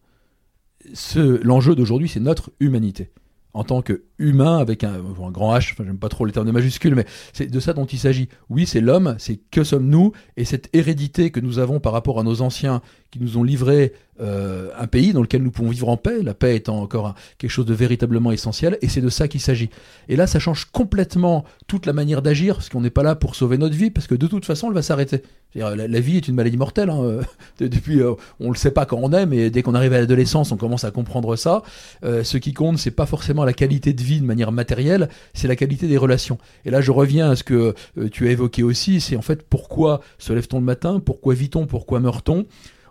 l'enjeu 1.44 1.76
d'aujourd'hui, 1.76 2.10
c'est 2.10 2.20
notre 2.20 2.52
humanité 2.60 3.12
en 3.54 3.64
tant 3.64 3.82
que 3.82 4.04
humain 4.18 4.58
avec 4.58 4.84
un, 4.84 5.00
grand 5.32 5.56
H, 5.56 5.74
enfin 5.74 5.84
j'aime 5.86 5.98
pas 5.98 6.10
trop 6.10 6.26
les 6.26 6.32
termes 6.32 6.48
de 6.48 6.52
majuscules, 6.52 6.96
mais 6.96 7.06
c'est 7.34 7.48
de 7.48 7.60
ça 7.60 7.74
dont 7.74 7.86
il 7.86 8.00
s'agit. 8.00 8.30
Oui, 8.50 8.66
c'est 8.66 8.82
l'homme, 8.82 9.16
c'est 9.20 9.38
que 9.52 9.64
sommes-nous, 9.64 10.14
et 10.38 10.46
cette 10.46 10.70
hérédité 10.74 11.32
que 11.32 11.40
nous 11.40 11.60
avons 11.60 11.80
par 11.80 11.94
rapport 11.94 12.20
à 12.20 12.24
nos 12.24 12.42
anciens 12.42 12.82
qui 13.12 13.20
nous 13.20 13.38
ont 13.38 13.44
livré 13.44 13.94
un 14.20 14.86
pays 14.86 15.14
dans 15.14 15.22
lequel 15.22 15.42
nous 15.42 15.50
pouvons 15.50 15.72
vivre 15.72 15.90
en 15.90 15.98
paix, 15.98 16.22
la 16.22 16.36
paix 16.36 16.56
étant 16.56 16.80
encore 16.80 17.16
quelque 17.40 17.50
chose 17.50 17.66
de 17.66 17.74
véritablement 17.74 18.32
essentiel, 18.32 18.78
et 18.84 18.88
c'est 18.88 19.02
de 19.02 19.10
ça 19.10 19.28
qu'il 19.28 19.42
s'agit. 19.42 19.72
Et 20.10 20.16
là, 20.16 20.28
ça 20.28 20.38
change 20.38 20.66
complètement 20.66 21.44
toute 21.66 21.88
la 21.88 21.94
manière 21.94 22.22
d'agir, 22.22 22.56
parce 22.56 22.70
qu'on 22.70 22.82
n'est 22.82 22.92
pas 22.92 23.02
là 23.02 23.16
pour 23.16 23.36
sauver 23.36 23.58
notre 23.58 23.76
vie, 23.76 23.90
parce 23.90 24.06
que 24.06 24.14
de 24.14 24.28
toute 24.28 24.46
façon, 24.46 24.68
elle 24.68 24.76
va 24.76 24.84
s'arrêter. 24.84 25.24
La, 25.56 25.76
la, 25.76 26.00
vie 26.00 26.18
est 26.18 26.28
une 26.28 26.36
maladie 26.36 26.58
mortelle. 26.58 26.90
Hein. 26.90 27.22
Depuis, 27.60 28.00
on 28.40 28.52
le 28.52 28.56
sait 28.56 28.72
pas 28.72 28.86
quand 28.86 29.00
on 29.02 29.12
est, 29.12 29.26
mais 29.26 29.50
dès 29.50 29.64
qu'on 29.64 29.74
arrive 29.74 29.94
à 29.94 30.00
l'adolescence, 30.00 30.52
on 30.52 30.58
commence 30.58 30.84
à 30.84 30.92
comprendre 30.92 31.36
ça. 31.36 31.64
ce 32.04 32.38
qui 32.38 32.54
compte, 32.54 32.78
c'est 32.78 32.92
pas 32.92 33.06
forcément 33.06 33.44
la 33.44 33.54
qualité 33.54 33.94
de 33.94 34.02
vie 34.02 34.22
de 34.22 34.26
manière 34.26 34.52
matérielle, 34.52 35.10
c'est 35.34 35.48
la 35.48 35.56
qualité 35.56 35.88
des 35.88 35.98
relations. 35.98 36.38
Et 36.66 36.70
là, 36.70 36.80
je 36.82 36.92
reviens 36.92 37.32
à 37.32 37.36
ce 37.36 37.44
que 37.44 37.74
tu 38.12 38.28
as 38.28 38.32
évoqué 38.32 38.64
aussi, 38.64 39.02
c'est 39.02 39.16
en 39.16 39.22
fait 39.22 39.42
pourquoi 39.44 40.02
se 40.20 40.32
lève-t-on 40.32 40.60
le 40.60 40.66
matin, 40.66 41.02
pourquoi 41.04 41.34
vit-on, 41.34 41.66
pourquoi 41.66 42.00
meurt-on? 42.00 42.46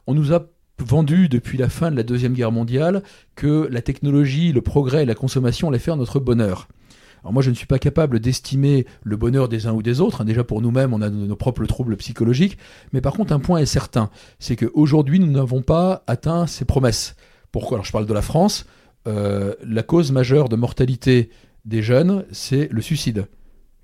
On 0.06 0.14
nous 0.14 0.32
a 0.32 0.46
vendu 0.78 1.28
depuis 1.28 1.58
la 1.58 1.68
fin 1.68 1.90
de 1.90 1.96
la 1.96 2.02
Deuxième 2.02 2.32
Guerre 2.32 2.52
mondiale 2.52 3.02
que 3.34 3.68
la 3.70 3.82
technologie, 3.82 4.52
le 4.52 4.62
progrès 4.62 5.02
et 5.02 5.06
la 5.06 5.14
consommation 5.14 5.68
allaient 5.68 5.78
faire 5.78 5.96
notre 5.96 6.20
bonheur. 6.20 6.68
Alors 7.22 7.32
moi, 7.32 7.42
je 7.42 7.50
ne 7.50 7.54
suis 7.54 7.66
pas 7.66 7.78
capable 7.78 8.18
d'estimer 8.18 8.86
le 9.02 9.16
bonheur 9.16 9.48
des 9.48 9.66
uns 9.66 9.72
ou 9.72 9.82
des 9.82 10.00
autres. 10.00 10.24
Déjà 10.24 10.42
pour 10.42 10.62
nous-mêmes, 10.62 10.94
on 10.94 11.02
a 11.02 11.10
nos 11.10 11.36
propres 11.36 11.66
troubles 11.66 11.96
psychologiques. 11.96 12.56
Mais 12.92 13.00
par 13.00 13.12
contre, 13.12 13.32
un 13.32 13.40
point 13.40 13.58
est 13.58 13.66
certain, 13.66 14.10
c'est 14.38 14.56
qu'aujourd'hui, 14.56 15.18
nous 15.18 15.30
n'avons 15.30 15.62
pas 15.62 16.02
atteint 16.06 16.46
ces 16.46 16.64
promesses. 16.64 17.16
Pourquoi? 17.52 17.76
Alors 17.76 17.84
je 17.84 17.92
parle 17.92 18.06
de 18.06 18.14
la 18.14 18.22
France. 18.22 18.64
Euh, 19.06 19.54
la 19.64 19.82
cause 19.82 20.12
majeure 20.12 20.48
de 20.48 20.56
mortalité 20.56 21.30
des 21.64 21.82
jeunes, 21.82 22.24
c'est 22.32 22.68
le 22.70 22.80
suicide. 22.80 23.26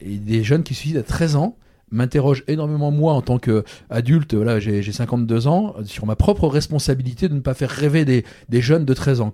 Et 0.00 0.16
des 0.18 0.42
jeunes 0.42 0.62
qui 0.62 0.74
suicident 0.74 1.00
à 1.00 1.02
13 1.02 1.36
ans, 1.36 1.56
m'interroge 1.90 2.44
énormément 2.48 2.90
moi 2.90 3.12
en 3.12 3.22
tant 3.22 3.38
qu'adulte, 3.38 4.34
voilà, 4.34 4.58
j'ai 4.60 4.82
52 4.82 5.46
ans, 5.46 5.74
sur 5.84 6.06
ma 6.06 6.16
propre 6.16 6.48
responsabilité 6.48 7.28
de 7.28 7.34
ne 7.34 7.40
pas 7.40 7.54
faire 7.54 7.70
rêver 7.70 8.04
des, 8.04 8.24
jeunes 8.60 8.84
de 8.84 8.94
13 8.94 9.20
ans. 9.20 9.32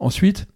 Ensuite, 0.00 0.46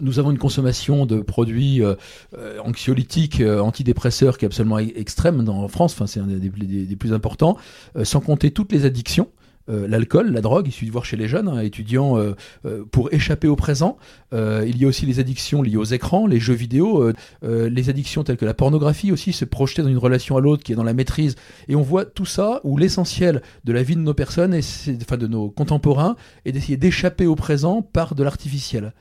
nous 0.00 0.18
avons 0.18 0.30
une 0.30 0.38
consommation 0.38 1.06
de 1.06 1.20
produits 1.20 1.82
euh, 1.82 1.94
euh, 2.36 2.58
anxiolytiques, 2.60 3.40
euh, 3.40 3.60
antidépresseurs 3.60 4.36
qui 4.36 4.44
est 4.44 4.46
absolument 4.46 4.78
e-, 4.78 4.92
extrême 4.96 5.48
en 5.48 5.68
France, 5.68 5.96
c'est 6.06 6.20
un 6.20 6.26
des, 6.26 6.96
plus 6.96 7.12
importants, 7.12 7.56
sans 8.02 8.20
compter 8.20 8.50
toutes 8.50 8.72
les 8.72 8.84
addictions. 8.84 9.28
Euh, 9.68 9.88
l'alcool, 9.88 10.32
la 10.32 10.40
drogue, 10.40 10.66
il 10.68 10.72
suffit 10.72 10.86
de 10.86 10.92
voir 10.92 11.04
chez 11.04 11.16
les 11.16 11.28
jeunes 11.28 11.48
hein, 11.48 11.60
étudiants 11.60 12.18
euh, 12.18 12.34
euh, 12.64 12.84
pour 12.90 13.12
échapper 13.12 13.48
au 13.48 13.56
présent. 13.56 13.96
il 14.32 14.76
y 14.76 14.84
a 14.84 14.88
aussi 14.88 15.06
les 15.06 15.18
addictions 15.18 15.62
liées 15.62 15.76
aux 15.76 15.84
écrans, 15.84 16.26
les 16.26 16.40
jeux 16.40 16.54
vidéo, 16.54 17.12
les 17.42 17.90
addictions 17.90 18.24
telles 18.24 18.36
que 18.36 18.44
la 18.44 18.54
pornographie 18.54 19.12
aussi, 19.12 19.32
se 19.32 19.44
projeter 19.44 19.82
dans 19.82 19.88
une 19.88 19.98
relation 19.98 20.36
à 20.36 20.40
l'autre 20.40 20.62
qui 20.62 20.72
est 20.72 20.76
dans 20.76 20.84
la 20.84 20.94
maîtrise. 20.94 21.36
Et 21.68 21.76
on 21.76 21.82
voit 21.82 22.04
tout 22.04 22.26
ça 22.26 22.60
où 22.64 22.76
l'essentiel 22.76 23.42
de 23.64 23.72
la 23.72 23.82
vie 23.82 23.96
de 23.96 24.00
nos 24.00 24.14
personnes, 24.14 24.54
et 24.54 24.60
enfin 25.02 25.16
de 25.16 25.26
nos 25.26 25.50
contemporains, 25.50 26.16
est 26.44 26.52
d'essayer 26.52 26.76
d'échapper 26.76 27.26
au 27.26 27.34
présent 27.34 27.82
par 27.82 28.14
de 28.14 28.22
l'artificiel 28.22 28.92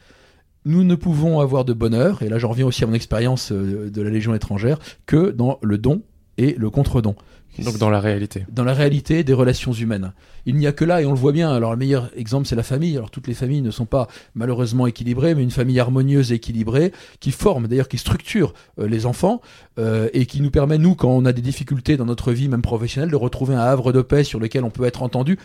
nous 0.67 0.83
ne 0.83 0.95
pouvons 0.95 1.41
avoir 1.41 1.63
de 1.63 1.73
bonheur, 1.73 2.23
et 2.23 2.27
là 2.27 2.39
j'en 2.39 2.49
reviens 2.49 2.65
aussi 2.65 2.83
à 2.83 2.87
mon 2.87 2.95
expérience 2.95 3.51
de 3.51 4.01
la 4.01 4.09
Légion 4.09 4.33
étrangère, 4.33 4.79
que 5.05 5.29
dans 5.29 5.59
le 5.61 5.77
don 5.77 6.01
et 6.37 6.55
le 6.57 6.71
contre-don. 6.71 7.15
Donc 7.59 7.77
dans 7.77 7.89
la 7.89 7.99
réalité. 7.99 8.45
Dans 8.51 8.63
la 8.63 8.73
réalité 8.73 9.23
des 9.23 9.33
relations 9.33 9.71
humaines. 9.71 10.13
Il 10.45 10.55
n'y 10.55 10.67
a 10.67 10.71
que 10.71 10.85
là, 10.85 11.01
et 11.01 11.05
on 11.05 11.11
le 11.11 11.17
voit 11.17 11.31
bien, 11.31 11.51
alors 11.51 11.71
le 11.71 11.77
meilleur 11.77 12.09
exemple 12.15 12.47
c'est 12.47 12.55
la 12.55 12.63
famille. 12.63 12.97
Alors 12.97 13.11
toutes 13.11 13.27
les 13.27 13.33
familles 13.33 13.61
ne 13.61 13.71
sont 13.71 13.85
pas 13.85 14.07
malheureusement 14.33 14.87
équilibrées, 14.87 15.35
mais 15.35 15.43
une 15.43 15.51
famille 15.51 15.79
harmonieuse 15.79 16.31
et 16.31 16.35
équilibrée, 16.35 16.91
qui 17.19 17.31
forme, 17.31 17.67
d'ailleurs 17.67 17.87
qui 17.87 17.97
structure 17.97 18.53
euh, 18.79 18.87
les 18.87 19.05
enfants, 19.05 19.41
euh, 19.79 20.09
et 20.13 20.25
qui 20.25 20.41
nous 20.41 20.51
permet, 20.51 20.77
nous, 20.77 20.95
quand 20.95 21.09
on 21.09 21.25
a 21.25 21.33
des 21.33 21.41
difficultés 21.41 21.97
dans 21.97 22.05
notre 22.05 22.31
vie, 22.31 22.49
même 22.49 22.61
professionnelle, 22.61 23.11
de 23.11 23.15
retrouver 23.15 23.55
un 23.55 23.59
havre 23.59 23.91
de 23.91 24.01
paix 24.01 24.23
sur 24.23 24.39
lequel 24.39 24.63
on 24.63 24.69
peut 24.69 24.85
être 24.85 25.03
entendu, 25.03 25.37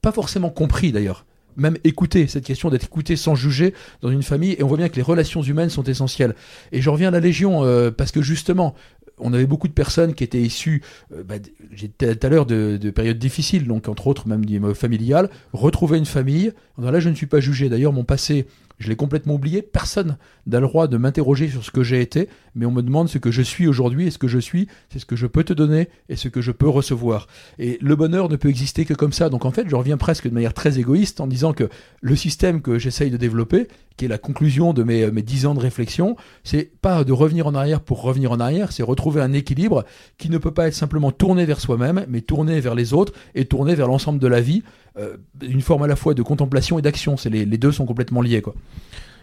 pas 0.00 0.12
forcément 0.12 0.50
compris 0.50 0.92
d'ailleurs, 0.92 1.24
même 1.58 1.76
écouter, 1.84 2.26
cette 2.28 2.44
question 2.44 2.70
d'être 2.70 2.84
écouté 2.84 3.16
sans 3.16 3.34
juger 3.34 3.74
dans 4.00 4.10
une 4.10 4.22
famille. 4.22 4.54
Et 4.58 4.62
on 4.62 4.68
voit 4.68 4.76
bien 4.76 4.88
que 4.88 4.96
les 4.96 5.02
relations 5.02 5.42
humaines 5.42 5.70
sont 5.70 5.82
essentielles. 5.82 6.34
Et 6.72 6.80
je 6.80 6.88
reviens 6.88 7.08
à 7.08 7.10
la 7.10 7.20
Légion, 7.20 7.64
euh, 7.64 7.90
parce 7.90 8.12
que 8.12 8.22
justement, 8.22 8.74
on 9.20 9.32
avait 9.32 9.46
beaucoup 9.46 9.68
de 9.68 9.72
personnes 9.72 10.14
qui 10.14 10.24
étaient 10.24 10.40
issues, 10.40 10.82
euh, 11.12 11.22
bah, 11.22 11.36
j'étais 11.72 12.14
tout 12.14 12.26
à 12.26 12.30
l'heure 12.30 12.46
de, 12.46 12.90
périodes 12.90 13.18
difficiles, 13.18 13.66
donc 13.66 13.88
entre 13.88 14.06
autres 14.06 14.28
même 14.28 14.44
familiales, 14.74 15.30
retrouver 15.52 15.98
une 15.98 16.06
famille. 16.06 16.52
Là, 16.78 17.00
je 17.00 17.08
ne 17.08 17.14
suis 17.14 17.26
pas 17.26 17.40
jugé. 17.40 17.68
D'ailleurs, 17.68 17.92
mon 17.92 18.04
passé 18.04 18.46
je 18.78 18.88
l'ai 18.88 18.96
complètement 18.96 19.34
oublié. 19.34 19.62
Personne 19.62 20.16
n'a 20.46 20.60
le 20.60 20.66
droit 20.66 20.86
de 20.86 20.96
m'interroger 20.96 21.48
sur 21.48 21.64
ce 21.64 21.70
que 21.70 21.82
j'ai 21.82 22.00
été, 22.00 22.28
mais 22.54 22.66
on 22.66 22.70
me 22.70 22.82
demande 22.82 23.08
ce 23.08 23.18
que 23.18 23.30
je 23.30 23.42
suis 23.42 23.66
aujourd'hui. 23.66 24.06
Et 24.06 24.10
ce 24.10 24.18
que 24.18 24.28
je 24.28 24.38
suis, 24.38 24.68
c'est 24.90 24.98
ce 24.98 25.06
que 25.06 25.16
je 25.16 25.26
peux 25.26 25.44
te 25.44 25.52
donner 25.52 25.88
et 26.08 26.16
ce 26.16 26.28
que 26.28 26.40
je 26.40 26.52
peux 26.52 26.68
recevoir. 26.68 27.26
Et 27.58 27.78
le 27.80 27.96
bonheur 27.96 28.28
ne 28.28 28.36
peut 28.36 28.48
exister 28.48 28.84
que 28.84 28.94
comme 28.94 29.12
ça. 29.12 29.28
Donc 29.28 29.44
en 29.44 29.50
fait, 29.50 29.68
je 29.68 29.76
reviens 29.76 29.96
presque 29.96 30.28
de 30.28 30.34
manière 30.34 30.54
très 30.54 30.78
égoïste 30.78 31.20
en 31.20 31.26
disant 31.26 31.52
que 31.52 31.68
le 32.00 32.16
système 32.16 32.62
que 32.62 32.78
j'essaye 32.78 33.10
de 33.10 33.16
développer, 33.16 33.68
qui 33.96 34.04
est 34.04 34.08
la 34.08 34.18
conclusion 34.18 34.72
de 34.72 34.84
mes, 34.84 35.10
mes 35.10 35.22
10 35.22 35.46
ans 35.46 35.54
de 35.54 35.60
réflexion, 35.60 36.16
c'est 36.44 36.70
pas 36.80 37.02
de 37.02 37.12
revenir 37.12 37.48
en 37.48 37.54
arrière 37.54 37.80
pour 37.80 38.02
revenir 38.02 38.30
en 38.30 38.38
arrière, 38.38 38.70
c'est 38.70 38.84
retrouver 38.84 39.20
un 39.20 39.32
équilibre 39.32 39.84
qui 40.18 40.30
ne 40.30 40.38
peut 40.38 40.52
pas 40.52 40.68
être 40.68 40.74
simplement 40.74 41.10
tourné 41.10 41.44
vers 41.44 41.60
soi-même, 41.60 42.06
mais 42.08 42.20
tourné 42.20 42.60
vers 42.60 42.76
les 42.76 42.94
autres 42.94 43.12
et 43.34 43.46
tourné 43.46 43.74
vers 43.74 43.88
l'ensemble 43.88 44.20
de 44.20 44.28
la 44.28 44.40
vie 44.40 44.62
euh, 44.98 45.16
une 45.42 45.60
forme 45.60 45.84
à 45.84 45.86
la 45.86 45.96
fois 45.96 46.14
de 46.14 46.22
contemplation 46.22 46.78
et 46.78 46.82
d'action. 46.82 47.16
C'est 47.16 47.30
les, 47.30 47.44
les, 47.44 47.58
deux 47.58 47.70
sont 47.70 47.86
complètement 47.86 48.20
liés, 48.20 48.42
quoi. 48.42 48.54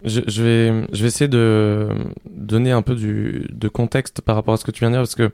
Je, 0.04 0.22
je, 0.28 0.44
vais, 0.44 0.88
je 0.92 1.02
vais 1.02 1.08
essayer 1.08 1.28
de 1.28 1.90
donner 2.30 2.72
un 2.72 2.82
peu 2.82 2.96
du, 2.96 3.48
de 3.52 3.68
contexte 3.68 4.22
par 4.22 4.36
rapport 4.36 4.54
à 4.54 4.58
ce 4.58 4.66
que 4.66 4.72
tu 4.72 4.82
viens 4.82 4.90
de 4.90 4.96
dire 4.96 5.02
parce 5.02 5.16
que 5.16 5.32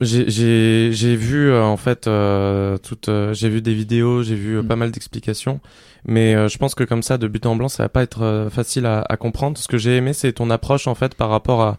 j'ai 0.00 1.16
vu 1.16 1.50
euh, 1.50 1.62
en 1.62 1.76
fait 1.76 2.06
euh, 2.06 2.78
toute 2.78 3.08
euh, 3.08 3.32
j'ai 3.34 3.48
vu 3.48 3.62
des 3.62 3.74
vidéos 3.74 4.22
j'ai 4.22 4.34
vu 4.34 4.58
mm. 4.58 4.66
pas 4.66 4.76
mal 4.76 4.90
d'explications 4.90 5.60
mais 6.04 6.48
je 6.48 6.58
pense 6.58 6.74
que 6.74 6.84
comme 6.84 7.02
ça 7.02 7.16
de 7.16 7.28
but 7.28 7.46
en 7.46 7.54
blanc 7.56 7.68
ça 7.68 7.84
va 7.84 7.88
pas 7.88 8.02
être 8.02 8.48
facile 8.50 8.86
à, 8.86 9.04
à, 9.08 9.16
comprendre 9.16 9.56
ce 9.56 9.68
que 9.68 9.78
j'ai 9.78 9.96
aimé 9.96 10.12
c'est 10.12 10.32
ton 10.32 10.50
approche 10.50 10.88
en 10.88 10.94
fait 10.94 11.14
par 11.14 11.30
rapport 11.30 11.62
à 11.62 11.76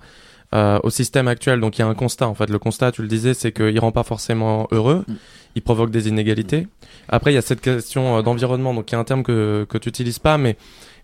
au 0.83 0.89
système 0.89 1.27
actuel 1.27 1.59
donc 1.59 1.77
il 1.77 1.81
y 1.81 1.83
a 1.83 1.87
un 1.87 1.95
constat 1.95 2.27
en 2.27 2.35
fait 2.35 2.49
le 2.49 2.59
constat 2.59 2.91
tu 2.91 3.01
le 3.01 3.07
disais 3.07 3.33
c'est 3.33 3.51
qu'il 3.51 3.79
rend 3.79 3.91
pas 3.91 4.03
forcément 4.03 4.67
heureux 4.71 5.03
mm 5.07 5.13
il 5.55 5.61
provoque 5.61 5.91
des 5.91 6.07
inégalités. 6.07 6.67
Après, 7.09 7.31
il 7.31 7.35
y 7.35 7.37
a 7.37 7.41
cette 7.41 7.61
question 7.61 8.17
euh, 8.17 8.21
d'environnement, 8.21 8.73
donc 8.73 8.91
il 8.91 8.95
y 8.95 8.97
a 8.97 8.99
un 8.99 9.03
terme 9.03 9.23
que, 9.23 9.65
que 9.69 9.77
tu 9.77 9.89
n'utilises 9.89 10.19
pas, 10.19 10.37
mais 10.37 10.57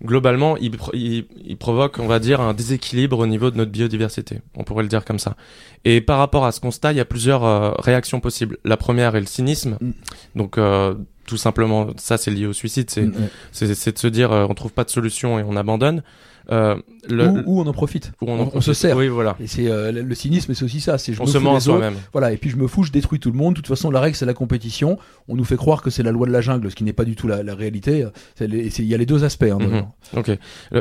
globalement, 0.04 0.58
il, 0.58 0.78
il, 0.93 1.58
provoque, 1.58 2.00
on 2.00 2.08
va 2.08 2.20
dire, 2.20 2.41
un 2.41 2.54
déséquilibre 2.54 3.20
au 3.20 3.28
niveau 3.28 3.52
de 3.52 3.58
notre 3.58 3.72
biodiversité. 3.72 4.41
On 4.56 4.64
pourrait 4.64 4.84
le 4.84 4.89
dire 4.89 5.06
comme 5.06 5.20
ça. 5.20 5.36
Et 5.86 6.02
par 6.02 6.18
rapport 6.18 6.45
à 6.45 6.52
ce 6.52 6.60
constat, 6.60 6.93
il 6.93 6.97
y 6.97 7.02
a 7.02 7.06
plusieurs 7.06 7.43
euh, 7.43 7.72
réactions 7.78 8.20
possibles. 8.20 8.58
La 8.64 8.78
première 8.78 9.16
est 9.16 9.20
le 9.20 9.28
cynisme. 9.28 9.78
Mm. 9.80 9.91
Donc, 10.36 10.58
euh, 10.58 10.95
tout 11.26 11.38
simplement, 11.38 11.88
ça 11.97 12.18
c'est 12.18 12.32
lié 12.32 12.47
au 12.47 12.54
suicide, 12.54 12.89
c'est 12.89 13.04
mm, 13.04 13.30
c'est 13.52 13.91
de 13.93 14.00
se 14.00 14.08
dire 14.08 14.32
on 14.32 14.54
trouve 14.56 14.74
pas 14.74 14.84
de 14.84 14.89
solution 14.89 15.38
et 15.38 15.43
on 15.43 15.56
abandonne. 15.56 16.02
Euh, 16.52 16.76
le, 17.08 17.28
ou, 17.45 17.62
on 17.62 17.68
en 17.68 17.74
profite. 17.74 18.12
on, 18.22 18.62
se 18.62 18.74
sert. 18.74 18.97
Oui, 18.97 19.08
voilà. 19.08 19.36
Et 19.39 19.47
c'est 19.47 19.68
euh, 19.68 19.91
le 19.91 20.16
cynisme, 20.16 20.54
c'est 20.54 20.66
aussi 20.66 20.82
ça. 20.82 20.97
C'est 20.97 21.14
je 21.14 21.22
on 21.22 21.26
se 21.26 21.38
ment 21.38 21.56
à 21.56 21.60
soi-même. 21.60 21.95
Voilà. 22.12 22.32
Et 22.32 22.38
puis 22.38 22.50
je 22.50 22.56
me 22.56 22.68
fous, 22.68 22.84
je 22.84 22.91
détruis 22.91 23.20
tout 23.20 23.32
le 23.32 23.38
monde. 23.38 23.54
De 23.54 23.58
toute 23.58 23.68
façon, 23.68 23.91
la 23.91 24.00
règle 24.00 24.16
c'est 24.16 24.26
la 24.26 24.34
compétition. 24.34 24.97
On 25.28 25.36
nous 25.36 25.43
fait 25.43 25.58
croire 25.58 25.82
que 25.82 25.89
c'est 25.89 26.04
la 26.04 26.12
loi 26.12 26.26
de 26.28 26.32
la 26.32 26.41
jungle, 26.41 26.70
ce 26.70 26.76
qui 26.76 26.84
n'est 26.84 26.93
pas 26.93 27.06
du 27.06 27.16
tout 27.16 27.28
la, 27.28 27.43
la 27.43 27.56
réalité. 27.56 28.06
Il 28.39 28.86
y 28.86 28.93
a 28.93 28.97
les 28.97 29.06
deux 29.06 29.24
aspects. 29.24 29.43
Hein, 29.43 29.60
mhm. 29.60 29.86
Ok. 30.18 30.32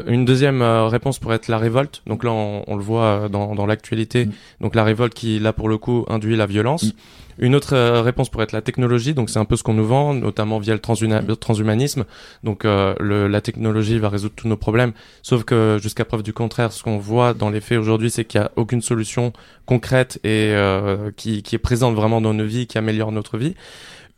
Une 0.06 0.24
deuxième 0.24 0.62
euh, 0.62 0.86
réponse 0.88 1.18
pourrait 1.18 1.36
être 1.36 1.48
la 1.48 1.58
révolte. 1.58 2.02
Donc 2.06 2.24
là, 2.24 2.32
on, 2.32 2.64
on 2.66 2.76
le 2.76 2.82
voit 2.82 3.28
dans, 3.28 3.54
dans 3.54 3.66
l'actualité. 3.66 4.26
Mm. 4.26 4.32
Donc 4.60 4.74
la 4.74 4.84
révolte 4.84 5.14
qui, 5.14 5.38
là 5.38 5.52
pour 5.52 5.68
le 5.68 5.78
coup, 5.78 6.04
induit 6.08 6.36
la 6.36 6.46
violence. 6.46 6.84
Mm. 6.84 6.92
Une 7.38 7.54
autre 7.54 7.74
euh, 7.74 8.02
réponse 8.02 8.28
pourrait 8.28 8.44
être 8.44 8.52
la 8.52 8.62
technologie, 8.62 9.14
donc 9.14 9.30
c'est 9.30 9.38
un 9.38 9.44
peu 9.44 9.56
ce 9.56 9.62
qu'on 9.62 9.74
nous 9.74 9.86
vend, 9.86 10.14
notamment 10.14 10.58
via 10.58 10.74
le 10.74 11.36
transhumanisme. 11.36 12.04
Donc 12.42 12.64
euh, 12.64 12.94
le, 13.00 13.28
la 13.28 13.40
technologie 13.40 13.98
va 13.98 14.08
résoudre 14.08 14.34
tous 14.36 14.48
nos 14.48 14.56
problèmes, 14.56 14.92
sauf 15.22 15.44
que 15.44 15.78
jusqu'à 15.80 16.04
preuve 16.04 16.22
du 16.22 16.32
contraire, 16.32 16.72
ce 16.72 16.82
qu'on 16.82 16.98
voit 16.98 17.34
dans 17.34 17.50
les 17.50 17.60
faits 17.60 17.78
aujourd'hui, 17.78 18.10
c'est 18.10 18.24
qu'il 18.24 18.40
n'y 18.40 18.46
a 18.46 18.50
aucune 18.56 18.82
solution 18.82 19.32
concrète 19.66 20.18
et 20.24 20.52
euh, 20.52 21.10
qui, 21.16 21.42
qui 21.42 21.54
est 21.54 21.58
présente 21.58 21.94
vraiment 21.94 22.20
dans 22.20 22.34
nos 22.34 22.44
vies, 22.44 22.66
qui 22.66 22.78
améliore 22.78 23.12
notre 23.12 23.38
vie. 23.38 23.54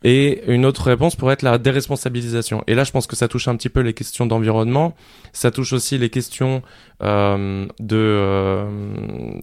Et 0.03 0.41
une 0.47 0.65
autre 0.65 0.83
réponse 0.87 1.15
pourrait 1.15 1.33
être 1.33 1.43
la 1.43 1.59
déresponsabilisation. 1.59 2.63
Et 2.65 2.73
là, 2.73 2.83
je 2.83 2.91
pense 2.91 3.05
que 3.05 3.15
ça 3.15 3.27
touche 3.27 3.47
un 3.47 3.55
petit 3.55 3.69
peu 3.69 3.81
les 3.81 3.93
questions 3.93 4.25
d'environnement. 4.25 4.95
Ça 5.31 5.51
touche 5.51 5.73
aussi 5.73 5.99
les 5.99 6.09
questions 6.09 6.63
euh, 7.03 7.67
de 7.79 7.95
euh, 7.95 8.65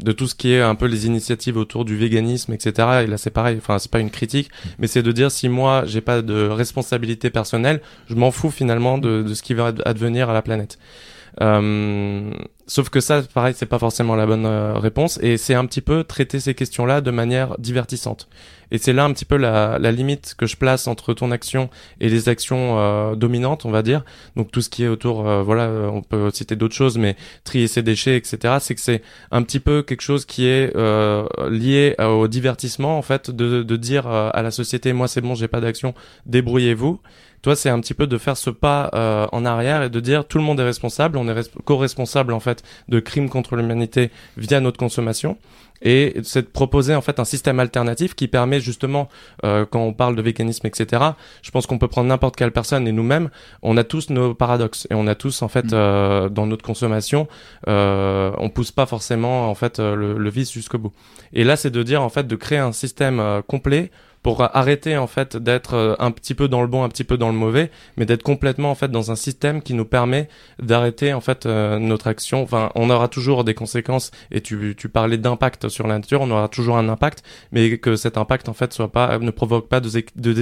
de 0.01 0.13
tout 0.13 0.27
ce 0.27 0.35
qui 0.35 0.53
est 0.53 0.61
un 0.61 0.75
peu 0.75 0.87
les 0.87 1.07
initiatives 1.07 1.57
autour 1.57 1.85
du 1.85 1.97
véganisme, 1.97 2.53
etc. 2.53 3.03
Et 3.05 3.07
là, 3.07 3.19
c'est 3.19 3.31
pareil. 3.31 3.57
Enfin, 3.59 3.79
c'est 3.79 3.91
pas 3.91 4.01
une 4.01 4.11
critique, 4.11 4.51
mais 4.79 4.89
c'est 4.89 5.03
de 5.03 5.13
dire 5.13 5.31
si 5.31 5.49
moi 5.49 5.85
j'ai 5.87 6.01
pas 6.01 6.23
de 6.23 6.49
responsabilité 6.49 7.31
personnelle, 7.31 7.81
je 8.09 8.17
m'en 8.17 8.33
fous 8.33 8.51
finalement 8.51 8.99
de, 8.99 9.23
de 9.23 9.35
ce 9.35 9.43
qui 9.43 9.55
va 9.55 9.73
advenir 9.85 10.29
à 10.29 10.33
la 10.33 10.43
planète. 10.43 10.79
Euh, 11.41 12.33
sauf 12.69 12.89
que 12.91 13.01
ça, 13.01 13.23
pareil, 13.23 13.55
c'est 13.57 13.67
pas 13.67 13.81
forcément 13.81 14.15
la 14.15 14.27
bonne 14.27 14.47
euh, 14.47 14.75
réponse, 14.75 15.19
et 15.23 15.37
c'est 15.37 15.55
un 15.55 15.67
petit 15.67 15.81
peu 15.81 16.05
traiter 16.05 16.39
ces 16.39 16.55
questions-là 16.55 17.01
de 17.01 17.11
manière 17.11 17.59
divertissante. 17.59 18.29
Et 18.71 18.79
c'est 18.79 18.93
là 18.93 19.05
un 19.05 19.13
petit 19.13 19.25
peu 19.25 19.37
la, 19.37 19.79
la, 19.79 19.93
limite 19.93 20.35
que 20.37 20.47
je 20.47 20.57
place 20.57 20.87
entre 20.87 21.15
ton 21.15 21.31
action 21.31 21.71
et 22.01 22.09
les 22.09 22.29
actions 22.29 22.79
euh, 22.79 23.15
dominantes, 23.15 23.65
on 23.65 23.71
va 23.71 23.83
dire. 23.83 24.05
Donc 24.37 24.51
tout 24.51 24.61
ce 24.61 24.69
qui 24.69 24.85
est 24.85 24.89
autour, 24.89 25.27
euh, 25.27 25.43
voilà, 25.43 25.71
on 25.91 26.03
peut 26.03 26.31
citer 26.31 26.57
d'autres 26.57 26.75
choses, 26.75 26.99
mais 26.99 27.17
trier 27.45 27.67
ses 27.67 27.83
déchets, 27.83 28.17
etc. 28.17 28.59
C'est 28.61 28.75
que 28.75 28.81
c'est 28.81 29.03
un 29.31 29.43
petit 29.43 29.61
peu 29.61 29.83
quelque 29.83 30.03
chose 30.03 30.25
qui 30.27 30.47
est 30.47 30.77
euh, 30.77 31.27
lié 31.49 31.95
au 31.99 32.29
divertissement, 32.29 32.99
en 32.99 33.03
fait, 33.03 33.31
de, 33.31 33.63
de 33.63 33.77
dire 33.77 34.07
à 34.07 34.43
la 34.43 34.51
société, 34.51 34.93
moi 34.93 35.09
c'est 35.09 35.21
bon, 35.21 35.35
j'ai 35.35 35.49
pas 35.49 35.61
d'action, 35.61 35.95
débrouillez-vous. 36.27 37.01
Toi, 37.43 37.57
c'est 37.57 37.71
un 37.71 37.81
petit 37.81 37.95
peu 37.95 38.07
de 38.07 38.19
faire 38.19 38.37
ce 38.37 38.51
pas 38.51 38.91
euh, 38.95 39.27
en 39.33 39.45
arrière 39.45 39.83
et 39.83 39.91
de 39.91 40.01
dire 40.01 40.27
tout 40.27 40.39
le 40.39 40.45
monde 40.45 40.61
est 40.61 40.65
responsable, 40.65 41.19
on 41.19 41.29
est 41.29 41.65
co-responsable 41.65 42.33
en 42.33 42.41
fait 42.41 42.63
de 42.89 43.01
crimes 43.01 43.29
contre 43.29 43.57
l'humanité 43.57 44.11
via 44.37 44.61
notre 44.61 44.79
consommation. 44.79 45.37
Et 45.83 46.15
c'est 46.25 46.43
de 46.43 46.49
proposer 46.49 46.95
en 46.95 47.01
fait 47.01 47.21
un 47.21 47.25
système 47.25 47.61
alternatif 47.61 48.15
qui 48.15 48.27
permet 48.27 48.61
justement 48.61 49.09
euh, 49.45 49.65
quand 49.65 49.81
on 49.81 49.93
parle 49.93 50.17
de 50.17 50.23
véganisme 50.23 50.67
etc 50.67 51.03
je 51.43 51.51
pense 51.51 51.67
qu'on 51.67 51.79
peut 51.79 51.89
prendre 51.89 52.09
n'importe 52.09 52.37
quelle 52.37 52.51
personne 52.51 52.89
et 52.89 52.93
nous-mêmes 52.93 53.31
on 53.63 53.77
a 53.77 53.85
tous 53.85 54.11
nos 54.11 54.35
paradoxes. 54.35 54.87
Et 54.91 54.95
on 54.95 55.07
a 55.07 55.15
tous 55.15 55.43
en 55.43 55.49
fait 55.49 55.67
mm. 55.67 55.75
euh, 55.75 56.29
dans 56.29 56.47
notre 56.47 56.65
consommation 56.65 57.29
euh, 57.69 58.33
on 58.39 58.51
pousse 58.51 58.73
pas 58.73 58.87
forcément 58.87 59.49
en 59.49 59.55
fait 59.55 59.79
euh, 59.79 59.95
le, 59.95 60.19
le 60.19 60.31
vice 60.31 60.53
jusqu'au 60.53 60.79
bout. 60.79 60.93
Et 61.33 61.45
là 61.45 61.57
c'est 61.57 61.71
de 61.71 61.83
dire 61.83 62.03
en 62.03 62.09
fait 62.09 62.27
de 62.27 62.37
créer 62.37 62.59
un 62.59 62.73
système 62.73 63.21
euh, 63.21 63.41
complet 63.43 63.91
pour 64.23 64.43
arrêter 64.43 64.97
en 64.97 65.07
fait 65.07 65.37
d'être 65.37 65.75
euh, 65.75 65.95
un 65.99 66.11
petit 66.11 66.35
peu 66.35 66.49
dans 66.49 66.61
le 66.61 66.67
bon, 66.67 66.83
un 66.83 66.89
petit 66.89 67.05
peu 67.05 67.17
dans 67.17 67.29
le 67.29 67.37
mauvais, 67.37 67.71
mais 67.97 68.07
d'être 68.07 68.23
complètement 68.23 68.71
en 68.71 68.75
fait 68.75 68.91
dans 68.91 69.11
un 69.11 69.17
système 69.17 69.63
qui 69.63 69.75
nous 69.75 69.85
permet 69.85 70.29
d'arrêter 70.61 71.13
en 71.13 71.21
fait 71.21 71.47
euh, 71.47 71.79
notre 71.79 72.09
action. 72.09 72.43
Enfin, 72.43 72.71
on 72.75 72.91
aura 72.91 73.09
toujours 73.09 73.45
des 73.45 73.55
conséquences 73.55 74.11
et 74.31 74.41
tu, 74.41 74.75
tu 74.77 74.89
parlais 74.89 75.19
d'impact 75.19 75.69
sur 75.69 75.87
la 75.87 75.99
nature, 75.99 76.21
on 76.21 76.31
aura 76.31 76.49
toujours 76.49 76.79
un 76.79 76.89
impact, 76.89 77.23
mais 77.53 77.79
que 77.79 77.97
cet 77.97 78.17
impact 78.17 78.49
en 78.49 78.55
fait 78.55 78.73
soit 78.73 78.91
pas 78.93 79.19
ne 79.19 79.31
provoque 79.31 79.69
pas 79.69 79.81
de, 79.81 79.89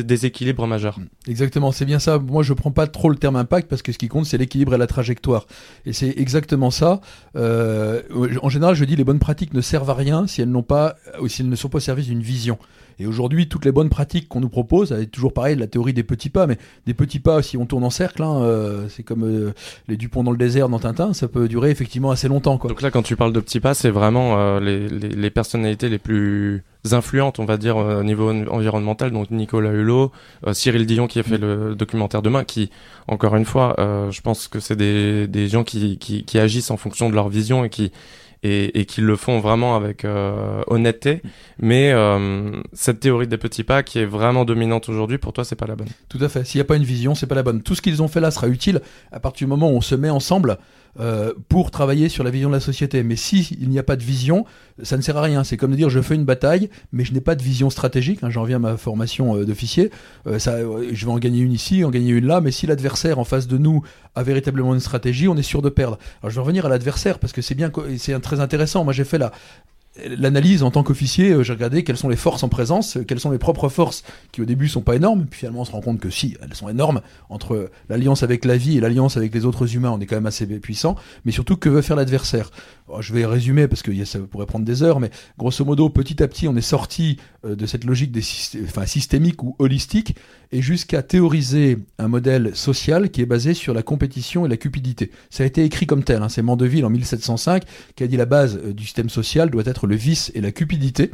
déséquilibre 0.02 0.66
majeur. 0.66 0.98
Exactement, 1.28 1.72
c'est 1.72 1.84
bien 1.84 1.98
ça. 1.98 2.18
Moi, 2.18 2.42
je 2.42 2.52
prends 2.52 2.70
pas 2.70 2.86
trop 2.86 3.10
le 3.10 3.16
terme 3.16 3.36
impact 3.36 3.68
parce 3.68 3.82
que 3.82 3.92
ce 3.92 3.98
qui 3.98 4.08
compte 4.08 4.26
c'est 4.26 4.38
l'équilibre 4.38 4.74
et 4.74 4.78
la 4.78 4.86
trajectoire. 4.86 5.46
Et 5.84 5.92
c'est 5.92 6.14
exactement 6.16 6.70
ça. 6.70 7.00
Euh, 7.36 8.02
en 8.42 8.48
général, 8.48 8.74
je 8.74 8.84
dis 8.84 8.96
les 8.96 9.04
bonnes 9.04 9.18
pratiques 9.18 9.54
ne 9.54 9.60
servent 9.60 9.90
à 9.90 9.94
rien 9.94 10.26
si 10.26 10.42
elles 10.42 10.50
n'ont 10.50 10.62
pas, 10.62 10.96
ou 11.20 11.28
si 11.28 11.42
elles 11.42 11.48
ne 11.48 11.56
sont 11.56 11.68
pas 11.68 11.78
au 11.78 11.80
service 11.80 12.06
d'une 12.06 12.22
vision. 12.22 12.58
Et 12.98 13.06
aujourd'hui, 13.06 13.48
toutes 13.48 13.64
les 13.64 13.72
bonnes 13.72 13.90
pratiques 13.90 14.28
qu'on 14.28 14.40
nous 14.40 14.48
propose, 14.48 14.88
c'est 14.88 15.10
toujours 15.10 15.34
pareil, 15.34 15.56
la 15.56 15.66
théorie 15.66 15.92
des 15.92 16.02
petits 16.02 16.30
pas, 16.30 16.46
mais 16.46 16.56
des 16.86 16.94
petits 16.94 17.18
pas, 17.18 17.42
si 17.42 17.56
on 17.58 17.66
tourne 17.66 17.84
en 17.84 17.90
cercle, 17.90 18.22
hein, 18.22 18.40
euh, 18.42 18.88
c'est 18.88 19.02
comme 19.02 19.24
euh, 19.24 19.52
les 19.86 19.96
Dupont 19.96 20.24
dans 20.24 20.30
le 20.30 20.38
désert 20.38 20.68
dans 20.70 20.78
Tintin, 20.78 21.12
ça 21.12 21.28
peut 21.28 21.46
durer 21.46 21.70
effectivement 21.70 22.10
assez 22.10 22.28
longtemps. 22.28 22.56
Quoi. 22.56 22.70
Donc 22.70 22.80
là, 22.80 22.90
quand 22.90 23.02
tu 23.02 23.14
parles 23.14 23.34
de 23.34 23.40
petits 23.40 23.60
pas, 23.60 23.74
c'est 23.74 23.90
vraiment 23.90 24.38
euh, 24.38 24.60
les, 24.60 24.88
les, 24.88 25.10
les, 25.10 25.30
personnalités 25.30 25.90
les 25.90 25.98
plus 25.98 26.64
influentes, 26.90 27.38
on 27.38 27.44
va 27.44 27.58
dire, 27.58 27.76
au 27.76 28.02
niveau 28.02 28.30
environnemental. 28.30 29.10
Donc 29.10 29.30
Nicolas 29.30 29.72
Hulot, 29.72 30.12
Cyril 30.52 30.86
Dion 30.86 31.08
qui 31.08 31.18
a 31.18 31.24
fait 31.24 31.36
le 31.36 31.74
documentaire 31.74 32.22
Demain, 32.22 32.44
qui, 32.44 32.70
encore 33.08 33.34
une 33.34 33.44
fois, 33.44 33.74
je 33.78 34.20
pense 34.20 34.46
que 34.46 34.60
c'est 34.60 34.76
des, 34.76 35.26
des 35.26 35.48
gens 35.48 35.64
qui, 35.64 35.98
qui, 35.98 36.24
qui 36.24 36.38
agissent 36.38 36.70
en 36.70 36.76
fonction 36.76 37.10
de 37.10 37.16
leur 37.16 37.28
vision 37.28 37.64
et 37.64 37.70
qui 37.70 37.90
et, 38.42 38.80
et 38.80 38.84
qu'ils 38.84 39.04
le 39.04 39.16
font 39.16 39.40
vraiment 39.40 39.76
avec 39.76 40.04
euh, 40.04 40.62
honnêteté. 40.66 41.22
Mais 41.58 41.92
euh, 41.92 42.60
cette 42.72 43.00
théorie 43.00 43.26
des 43.26 43.38
petits 43.38 43.64
pas 43.64 43.82
qui 43.82 43.98
est 43.98 44.04
vraiment 44.06 44.44
dominante 44.44 44.88
aujourd'hui, 44.88 45.18
pour 45.18 45.32
toi, 45.32 45.44
c'est 45.44 45.56
pas 45.56 45.66
la 45.66 45.76
bonne. 45.76 45.88
Tout 46.08 46.18
à 46.20 46.28
fait. 46.28 46.44
S'il 46.44 46.58
n'y 46.58 46.62
a 46.62 46.66
pas 46.66 46.76
une 46.76 46.84
vision, 46.84 47.14
c'est 47.14 47.26
pas 47.26 47.34
la 47.34 47.42
bonne. 47.42 47.62
Tout 47.62 47.74
ce 47.74 47.82
qu'ils 47.82 48.02
ont 48.02 48.08
fait 48.08 48.20
là 48.20 48.30
sera 48.30 48.48
utile 48.48 48.80
à 49.12 49.20
partir 49.20 49.46
du 49.46 49.50
moment 49.50 49.70
où 49.70 49.76
on 49.76 49.80
se 49.80 49.94
met 49.94 50.10
ensemble 50.10 50.58
euh, 50.98 51.32
pour 51.48 51.70
travailler 51.70 52.08
sur 52.08 52.24
la 52.24 52.30
vision 52.30 52.48
de 52.48 52.54
la 52.54 52.60
société. 52.60 53.02
Mais 53.02 53.16
si 53.16 53.56
il 53.60 53.68
n'y 53.68 53.78
a 53.78 53.82
pas 53.82 53.96
de 53.96 54.02
vision, 54.02 54.44
ça 54.82 54.96
ne 54.96 55.02
sert 55.02 55.16
à 55.16 55.22
rien. 55.22 55.44
C'est 55.44 55.56
comme 55.56 55.70
de 55.70 55.76
dire 55.76 55.90
je 55.90 56.00
fais 56.00 56.14
une 56.14 56.24
bataille, 56.24 56.70
mais 56.92 57.04
je 57.04 57.12
n'ai 57.12 57.20
pas 57.20 57.34
de 57.34 57.42
vision 57.42 57.70
stratégique. 57.70 58.20
Hein, 58.22 58.30
J'en 58.30 58.42
reviens 58.42 58.56
à 58.56 58.60
ma 58.60 58.76
formation 58.76 59.36
euh, 59.36 59.44
d'officier. 59.44 59.90
Euh, 60.26 60.38
je 60.38 61.06
vais 61.06 61.12
en 61.12 61.18
gagner 61.18 61.40
une 61.40 61.52
ici, 61.52 61.84
en 61.84 61.90
gagner 61.90 62.10
une 62.10 62.26
là, 62.26 62.40
mais 62.40 62.50
si 62.50 62.66
l'adversaire 62.66 63.18
en 63.18 63.24
face 63.24 63.46
de 63.46 63.58
nous 63.58 63.82
a 64.14 64.22
véritablement 64.22 64.74
une 64.74 64.80
stratégie, 64.80 65.28
on 65.28 65.36
est 65.36 65.42
sûr 65.42 65.62
de 65.62 65.68
perdre. 65.68 65.98
Alors 66.22 66.30
je 66.30 66.36
vais 66.36 66.42
revenir 66.42 66.66
à 66.66 66.68
l'adversaire 66.68 67.18
parce 67.18 67.32
que 67.32 67.42
c'est 67.42 67.54
bien, 67.54 67.70
c'est 67.98 68.18
très 68.20 68.40
intéressant. 68.40 68.84
Moi 68.84 68.92
j'ai 68.92 69.04
fait 69.04 69.18
la 69.18 69.32
l'analyse 70.04 70.62
en 70.62 70.70
tant 70.70 70.82
qu'officier, 70.82 71.30
euh, 71.30 71.42
j'ai 71.42 71.52
regardé 71.52 71.84
quelles 71.84 71.96
sont 71.96 72.08
les 72.08 72.16
forces 72.16 72.42
en 72.42 72.48
présence, 72.48 72.96
euh, 72.96 73.04
quelles 73.04 73.20
sont 73.20 73.30
les 73.30 73.38
propres 73.38 73.68
forces 73.68 74.04
qui 74.32 74.42
au 74.42 74.44
début 74.44 74.68
sont 74.68 74.82
pas 74.82 74.96
énormes, 74.96 75.26
puis 75.26 75.40
finalement 75.40 75.60
on 75.60 75.64
se 75.64 75.72
rend 75.72 75.80
compte 75.80 76.00
que 76.00 76.10
si, 76.10 76.36
elles 76.42 76.54
sont 76.54 76.68
énormes, 76.68 77.00
entre 77.28 77.70
l'alliance 77.88 78.22
avec 78.22 78.44
la 78.44 78.56
vie 78.56 78.76
et 78.76 78.80
l'alliance 78.80 79.16
avec 79.16 79.34
les 79.34 79.44
autres 79.44 79.74
humains, 79.74 79.90
on 79.90 80.00
est 80.00 80.06
quand 80.06 80.16
même 80.16 80.26
assez 80.26 80.46
puissant, 80.46 80.96
mais 81.24 81.32
surtout 81.32 81.56
que 81.56 81.68
veut 81.68 81.82
faire 81.82 81.96
l'adversaire? 81.96 82.50
Oh, 82.88 83.02
Je 83.02 83.12
vais 83.12 83.26
résumer 83.26 83.66
parce 83.66 83.82
que 83.82 84.04
ça 84.04 84.18
pourrait 84.20 84.46
prendre 84.46 84.64
des 84.64 84.82
heures, 84.82 85.00
mais 85.00 85.10
grosso 85.38 85.64
modo, 85.64 85.88
petit 85.88 86.22
à 86.22 86.28
petit, 86.28 86.46
on 86.46 86.56
est 86.56 86.60
sorti 86.60 87.18
euh, 87.44 87.56
de 87.56 87.66
cette 87.66 87.84
logique 87.84 88.12
des 88.12 88.22
enfin, 88.64 88.86
systémique 88.86 89.42
ou 89.42 89.56
holistique, 89.58 90.16
et 90.52 90.62
jusqu'à 90.62 91.02
théoriser 91.02 91.78
un 91.98 92.08
modèle 92.08 92.54
social 92.54 93.10
qui 93.10 93.20
est 93.20 93.26
basé 93.26 93.54
sur 93.54 93.74
la 93.74 93.82
compétition 93.82 94.46
et 94.46 94.48
la 94.48 94.56
cupidité. 94.56 95.10
Ça 95.30 95.42
a 95.42 95.46
été 95.46 95.64
écrit 95.64 95.86
comme 95.86 96.04
tel, 96.04 96.22
hein, 96.22 96.28
c'est 96.28 96.42
Mandeville 96.42 96.84
en 96.84 96.90
1705 96.90 97.64
qui 97.96 98.04
a 98.04 98.06
dit 98.06 98.16
la 98.16 98.26
base 98.26 98.58
du 98.58 98.84
système 98.84 99.10
social 99.10 99.50
doit 99.50 99.64
être 99.66 99.85
le 99.86 99.96
vice 99.96 100.30
et 100.34 100.40
la 100.40 100.52
cupidité. 100.52 101.10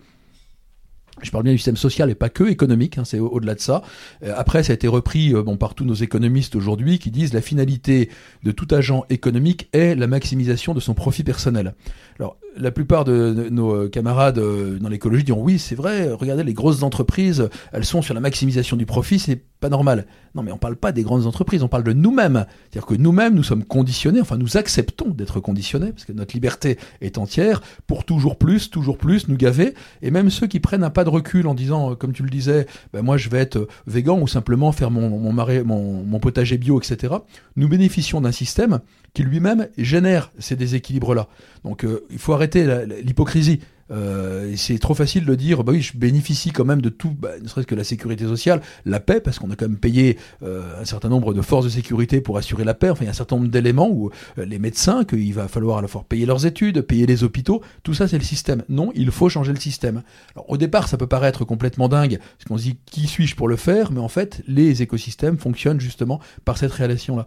Je 1.21 1.31
parle 1.31 1.45
bien 1.45 1.53
du 1.53 1.59
système 1.59 1.77
social 1.77 2.11
et 2.11 2.15
pas 2.15 2.31
que 2.31 2.45
économique, 2.45 2.99
hein, 2.99 3.05
c'est 3.05 3.19
au-delà 3.19 3.55
de 3.55 3.61
ça. 3.61 3.83
Euh, 4.25 4.33
après, 4.37 4.63
ça 4.63 4.73
a 4.73 4.75
été 4.75 4.89
repris 4.89 5.35
euh, 5.35 5.43
par 5.57 5.75
tous 5.75 5.85
nos 5.85 5.95
économistes 5.95 6.57
aujourd'hui 6.57 6.99
qui 6.99 7.11
disent 7.11 7.35
la 7.35 7.43
finalité 7.43 8.09
de 8.43 8.51
tout 8.51 8.67
agent 8.71 9.05
économique 9.11 9.69
est 9.73 9.95
la 9.95 10.07
maximisation 10.07 10.75
de 10.75 10.81
son 10.81 10.95
profit 10.95 11.23
personnel. 11.23 11.75
Alors, 12.19 12.39
la 12.57 12.71
plupart 12.71 13.05
de 13.05 13.49
nos 13.51 13.75
euh, 13.75 13.89
camarades 13.89 14.39
euh, 14.39 14.79
dans 14.79 14.89
l'écologie 14.89 15.25
diront 15.25 15.43
oui, 15.43 15.59
c'est 15.59 15.75
vrai, 15.75 16.11
regardez 16.11 16.45
les 16.45 16.55
grosses 16.55 16.83
entreprises, 16.83 17.49
elles 17.73 17.85
sont 17.85 18.03
sur 18.03 18.15
la 18.15 18.21
maximisation 18.21 18.77
du 18.77 18.87
profit, 18.87 19.19
c'est 19.19 19.43
pas 19.61 19.69
normal. 19.69 20.07
Non, 20.35 20.43
mais 20.43 20.53
on 20.53 20.59
parle 20.59 20.77
pas 20.77 20.93
des 20.93 21.03
grandes 21.03 21.27
entreprises, 21.27 21.63
on 21.63 21.69
parle 21.69 21.85
de 21.85 21.93
nous-mêmes. 21.93 22.47
C'est-à-dire 22.63 22.87
que 22.87 22.95
nous-mêmes, 22.95 23.35
nous 23.35 23.43
sommes 23.43 23.65
conditionnés, 23.65 24.21
enfin 24.21 24.37
nous 24.37 24.57
acceptons 24.57 25.11
d'être 25.11 25.41
conditionnés, 25.41 25.93
parce 25.93 26.05
que 26.05 26.13
notre 26.13 26.35
liberté 26.35 26.79
est 27.01 27.17
entière, 27.17 27.63
pour 27.87 28.05
toujours 28.05 28.37
plus, 28.37 28.71
toujours 28.71 28.99
plus, 28.99 29.29
nous 29.29 29.37
gaver. 29.37 29.75
Et 30.03 30.11
même 30.11 30.31
ceux 30.31 30.47
qui 30.47 30.61
prennent 30.61 30.85
un 30.85 30.91
pas 30.91 31.05
de 31.05 31.11
recul 31.11 31.47
en 31.47 31.55
disant, 31.55 31.93
euh, 31.93 31.95
comme 31.95 32.13
tu 32.13 32.23
le 32.23 32.31
disais, 32.31 32.67
ben 32.93 33.03
moi 33.03 33.17
je 33.17 33.29
vais 33.29 33.39
être 33.39 33.69
végan 33.87 34.19
ou 34.21 34.27
simplement 34.27 34.73
faire 34.73 34.91
mon, 34.91 35.09
mon, 35.09 36.05
mon 36.05 36.21
potager 36.21 36.59
bio, 36.59 36.81
etc., 36.81 37.15
nous 37.57 37.69
bénéficions 37.69 38.21
d'un 38.21 38.33
système 38.33 38.81
qui 39.15 39.23
lui-même 39.23 39.69
génère 39.77 40.31
ces 40.39 40.57
déséquilibres-là. 40.57 41.29
Donc 41.65 41.85
euh, 41.85 42.05
il 42.11 42.19
faut 42.19 42.33
arrêter 42.33 42.67
l'hypocrisie. 43.03 43.61
Euh, 43.93 44.55
c'est 44.57 44.79
trop 44.79 44.95
facile 44.95 45.25
de 45.25 45.35
dire, 45.35 45.65
bah 45.65 45.73
oui, 45.73 45.83
je 45.83 45.97
bénéficie 45.97 46.51
quand 46.51 46.65
même 46.65 46.81
de 46.81 46.89
tout, 46.89 47.11
bah, 47.11 47.31
ne 47.41 47.47
serait-ce 47.47 47.67
que 47.67 47.75
la 47.75 47.85
sécurité 47.85 48.25
sociale, 48.25 48.63
la 48.87 49.01
paix, 49.01 49.21
parce 49.21 49.39
qu'on 49.39 49.51
a 49.51 49.57
quand 49.57 49.69
même 49.69 49.79
payé 49.79 50.19
euh, 50.43 50.81
un 50.81 50.85
certain 50.85 51.09
nombre 51.09 51.35
de 51.35 51.43
forces 51.43 51.65
de 51.65 51.71
sécurité 51.71 52.21
pour 52.21 52.39
assurer 52.39 52.65
la 52.65 52.75
paix. 52.75 52.91
Enfin, 52.91 53.03
il 53.03 53.07
y 53.07 53.09
a 53.09 53.11
un 53.11 53.15
certain 53.15 53.37
nombre 53.37 53.49
d'éléments 53.49 53.91
où 53.91 54.11
euh, 54.39 54.45
les 54.45 54.59
médecins, 54.59 55.05
qu'il 55.05 55.35
va 55.35 55.49
falloir 55.49 55.79
à 55.79 55.83
la 55.83 55.89
fois 55.89 56.05
payer 56.09 56.27
leurs 56.27 56.47
études, 56.47 56.81
payer 56.83 57.07
les 57.07 57.25
hôpitaux, 57.25 57.63
tout 57.83 57.95
ça 57.95 58.09
c'est 58.09 58.19
le 58.19 58.25
système. 58.25 58.63
Non, 58.69 58.93
il 58.95 59.11
faut 59.11 59.29
changer 59.29 59.53
le 59.53 59.61
système. 59.61 60.03
Alors, 60.35 60.49
au 60.51 60.57
départ, 60.57 60.89
ça 60.89 60.97
peut 60.97 61.07
paraître 61.07 61.45
complètement 61.45 61.89
dingue, 61.89 62.19
parce 62.19 62.49
qu'on 62.49 62.59
se 62.59 62.63
dit 62.63 62.79
qui 62.87 63.07
suis-je 63.07 63.37
pour 63.37 63.49
le 63.49 63.57
faire, 63.57 63.93
mais 63.93 64.01
en 64.01 64.09
fait, 64.09 64.43
les 64.47 64.83
écosystèmes 64.83 65.37
fonctionnent 65.37 65.81
justement 65.81 66.21
par 66.45 66.57
cette 66.57 66.73
relation-là 66.73 67.27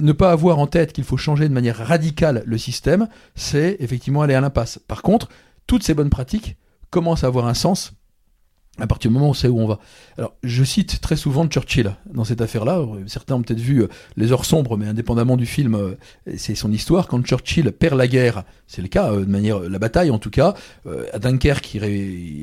ne 0.00 0.12
pas 0.12 0.32
avoir 0.32 0.58
en 0.58 0.66
tête 0.66 0.92
qu'il 0.92 1.04
faut 1.04 1.16
changer 1.16 1.48
de 1.48 1.54
manière 1.54 1.76
radicale 1.76 2.42
le 2.46 2.58
système, 2.58 3.08
c'est 3.34 3.76
effectivement 3.80 4.22
aller 4.22 4.34
à 4.34 4.40
l'impasse. 4.40 4.78
Par 4.86 5.02
contre, 5.02 5.28
toutes 5.66 5.82
ces 5.82 5.94
bonnes 5.94 6.10
pratiques 6.10 6.56
commencent 6.90 7.24
à 7.24 7.28
avoir 7.28 7.46
un 7.46 7.54
sens 7.54 7.92
à 8.78 8.86
partir 8.86 9.10
du 9.10 9.14
moment 9.14 9.28
où 9.28 9.30
on 9.30 9.34
sait 9.34 9.48
où 9.48 9.58
on 9.60 9.66
va. 9.66 9.78
Alors, 10.16 10.34
je 10.42 10.62
cite 10.64 11.00
très 11.00 11.16
souvent 11.16 11.46
Churchill 11.46 11.94
dans 12.12 12.24
cette 12.24 12.40
affaire-là. 12.40 12.84
Certains 13.06 13.34
ont 13.34 13.42
peut-être 13.42 13.60
vu 13.60 13.82
euh, 13.82 13.88
Les 14.16 14.32
Heures 14.32 14.44
Sombres, 14.44 14.76
mais 14.76 14.86
indépendamment 14.86 15.36
du 15.36 15.46
film, 15.46 15.74
euh, 15.74 15.96
c'est 16.36 16.54
son 16.54 16.70
histoire. 16.72 17.08
Quand 17.08 17.20
Churchill 17.22 17.72
perd 17.72 17.96
la 17.96 18.06
guerre, 18.06 18.44
c'est 18.66 18.82
le 18.82 18.88
cas, 18.88 19.12
euh, 19.12 19.24
de 19.24 19.30
manière, 19.30 19.60
la 19.60 19.78
bataille 19.78 20.10
en 20.10 20.18
tout 20.18 20.30
cas, 20.30 20.54
à 21.12 21.18
Dunkerque, 21.18 21.78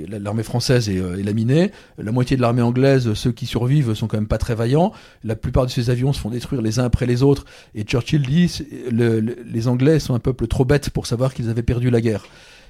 l'armée 0.07 0.43
française 0.43 0.89
est, 0.89 1.23
laminée. 1.23 1.71
La 1.97 2.11
moitié 2.11 2.37
de 2.37 2.41
l'armée 2.41 2.61
anglaise, 2.61 3.13
ceux 3.13 3.31
qui 3.31 3.45
survivent, 3.45 3.93
sont 3.93 4.07
quand 4.07 4.17
même 4.17 4.27
pas 4.27 4.37
très 4.37 4.55
vaillants. 4.55 4.91
La 5.23 5.35
plupart 5.35 5.65
de 5.65 5.71
ces 5.71 5.89
avions 5.89 6.13
se 6.13 6.19
font 6.19 6.29
détruire 6.29 6.61
les 6.61 6.79
uns 6.79 6.85
après 6.85 7.05
les 7.05 7.23
autres. 7.23 7.45
Et 7.73 7.83
Churchill 7.83 8.21
dit, 8.21 8.51
les 8.91 9.67
Anglais 9.67 9.99
sont 9.99 10.13
un 10.13 10.19
peuple 10.19 10.47
trop 10.47 10.65
bête 10.65 10.89
pour 10.89 11.07
savoir 11.07 11.33
qu'ils 11.33 11.49
avaient 11.49 11.63
perdu 11.63 11.89
la 11.89 12.01
guerre. 12.01 12.25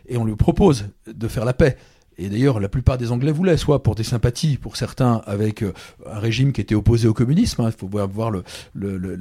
Et 0.08 0.18
on 0.18 0.26
lui 0.26 0.36
propose 0.36 0.86
de 1.08 1.28
faire 1.28 1.46
la 1.46 1.54
paix. 1.54 1.78
Et 2.18 2.30
d'ailleurs, 2.30 2.60
la 2.60 2.70
plupart 2.70 2.98
des 2.98 3.12
Anglais 3.12 3.32
voulaient, 3.32 3.58
soit 3.58 3.84
pour 3.84 3.96
des 3.96 4.04
sympathies, 4.04 4.58
pour 4.58 4.78
certains, 4.78 5.22
avec 5.26 5.64
euh, 5.64 5.74
un 6.10 6.20
régime 6.20 6.54
qui 6.54 6.62
était 6.62 6.76
opposé 6.76 7.08
au 7.08 7.14
communisme, 7.14 7.62
hein, 7.62 7.70
il 7.70 7.78
faut 7.78 7.88
voir 7.88 8.32
le, 8.32 8.44
le, 8.74 8.98
le, 8.98 9.18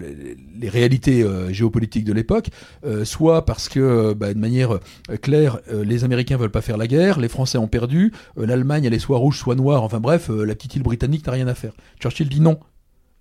les 0.59 0.69
réalités 0.69 1.23
euh, 1.23 1.53
géopolitiques 1.53 2.05
de 2.05 2.13
l'époque, 2.13 2.51
euh, 2.85 3.05
soit 3.05 3.45
parce 3.45 3.69
que, 3.69 4.13
bah, 4.15 4.33
de 4.33 4.39
manière 4.39 4.79
claire, 5.23 5.59
les 5.71 6.05
Américains 6.05 6.37
veulent 6.37 6.51
pas 6.51 6.61
faire 6.61 6.77
la 6.77 6.87
guerre, 6.87 7.19
les 7.19 7.29
Français 7.29 7.59
ont 7.59 7.69
perdu, 7.69 8.13
l'Allemagne, 8.37 8.85
elle 8.85 8.95
est 8.95 8.99
soit 8.99 9.19
rouge, 9.19 9.39
soit 9.39 9.55
noire, 9.55 9.83
enfin 9.83 10.01
bref, 10.01 10.29
la 10.29 10.55
petite 10.55 10.77
île 10.77 10.83
britannique 10.83 11.27
n'a 11.27 11.33
rien 11.33 11.49
à 11.49 11.55
faire. 11.55 11.73
Churchill 12.01 12.29
dit 12.29 12.41
non. 12.41 12.59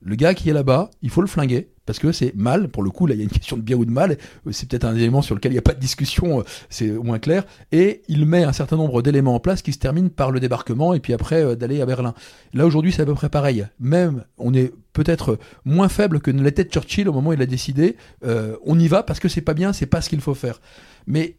Le 0.02 0.16
gars 0.16 0.34
qui 0.34 0.50
est 0.50 0.54
là-bas, 0.54 0.92
il 1.02 1.10
faut 1.10 1.22
le 1.22 1.28
flinguer, 1.28 1.70
parce 1.86 2.00
que 2.00 2.12
c'est 2.12 2.36
mal. 2.36 2.70
Pour 2.70 2.84
le 2.84 2.90
coup, 2.90 3.06
là, 3.06 3.16
il 3.16 3.18
y 3.18 3.22
a 3.22 3.24
une 3.24 3.30
question 3.30 3.58
de 3.58 3.62
bien 3.62 3.78
ou 3.78 3.86
de 3.86 3.92
mal. 3.92 4.18
C'est 4.52 4.68
peut-être 4.70 4.86
un 4.86 4.96
élément 4.96 5.22
sur 5.22 5.36
lequel 5.36 5.52
il 5.52 5.56
n'y 5.56 5.60
a 5.60 5.64
pas 5.64 5.74
de 5.74 5.80
discussion, 5.80 6.44
c'est 6.70 6.92
au 6.92 7.04
moins 7.04 7.20
clair. 7.20 7.46
Et 7.72 8.02
il 8.08 8.26
met 8.26 8.44
un 8.44 8.54
certain 8.54 8.78
nombre 8.78 9.02
d'éléments 9.02 9.36
en 9.36 9.40
place 9.40 9.62
qui 9.62 9.74
se 9.74 9.80
terminent 9.80 10.10
par 10.10 10.32
le 10.32 10.40
débarquement 10.40 10.94
et 10.94 11.00
puis 11.00 11.14
après 11.14 11.56
d'aller 11.56 11.82
à 11.82 11.86
Berlin. 11.86 12.14
Là 12.54 12.66
aujourd'hui, 12.66 12.92
c'est 12.92 13.02
à 13.02 13.06
peu 13.06 13.14
près 13.14 13.30
pareil. 13.30 13.66
Même, 13.80 14.24
on 14.38 14.54
est 14.54 14.74
peut-être 14.94 15.38
moins 15.66 15.90
faible 15.90 16.20
que 16.20 16.32
ne 16.32 16.44
l'était 16.44 16.66
Churchill 16.66 17.10
au 17.10 17.14
moment 17.14 17.32
où 17.32 17.34
il 17.34 17.42
a 17.42 17.46
décidé. 17.46 17.98
on 18.24 18.80
y 18.80 18.88
va 18.88 19.04
parce 19.04 19.20
que 19.20 19.28
c'est 19.28 19.42
pas 19.42 19.54
bien, 19.54 19.74
c'est 19.74 19.86
pas 19.86 20.02
ce 20.02 20.10
qu'il 20.10 20.22
faut 20.22 20.36
faire. 20.36 20.62
Mais 21.08 21.38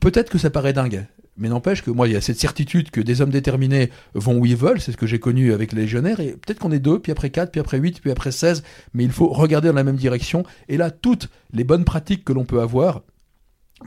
peut-être 0.00 0.30
que 0.30 0.38
ça 0.38 0.50
paraît 0.50 0.72
dingue. 0.72 1.06
Mais 1.40 1.48
n'empêche 1.48 1.82
que 1.82 1.90
moi, 1.90 2.06
il 2.06 2.12
y 2.12 2.16
a 2.16 2.20
cette 2.20 2.38
certitude 2.38 2.90
que 2.90 3.00
des 3.00 3.22
hommes 3.22 3.30
déterminés 3.30 3.90
vont 4.14 4.38
où 4.38 4.46
ils 4.46 4.56
veulent, 4.56 4.80
c'est 4.80 4.92
ce 4.92 4.96
que 4.96 5.06
j'ai 5.06 5.18
connu 5.18 5.52
avec 5.52 5.72
les 5.72 5.82
légionnaires, 5.82 6.20
et 6.20 6.32
peut-être 6.32 6.58
qu'on 6.58 6.70
est 6.70 6.78
deux, 6.78 7.00
puis 7.00 7.10
après 7.10 7.30
quatre, 7.30 7.50
puis 7.50 7.60
après 7.60 7.78
huit, 7.78 8.00
puis 8.00 8.10
après 8.10 8.30
seize, 8.30 8.62
mais 8.94 9.04
il 9.04 9.10
faut 9.10 9.28
regarder 9.28 9.68
dans 9.68 9.74
la 9.74 9.84
même 9.84 9.96
direction, 9.96 10.44
et 10.68 10.76
là, 10.76 10.90
toutes 10.90 11.30
les 11.52 11.64
bonnes 11.64 11.84
pratiques 11.84 12.24
que 12.24 12.32
l'on 12.32 12.44
peut 12.44 12.60
avoir, 12.60 13.02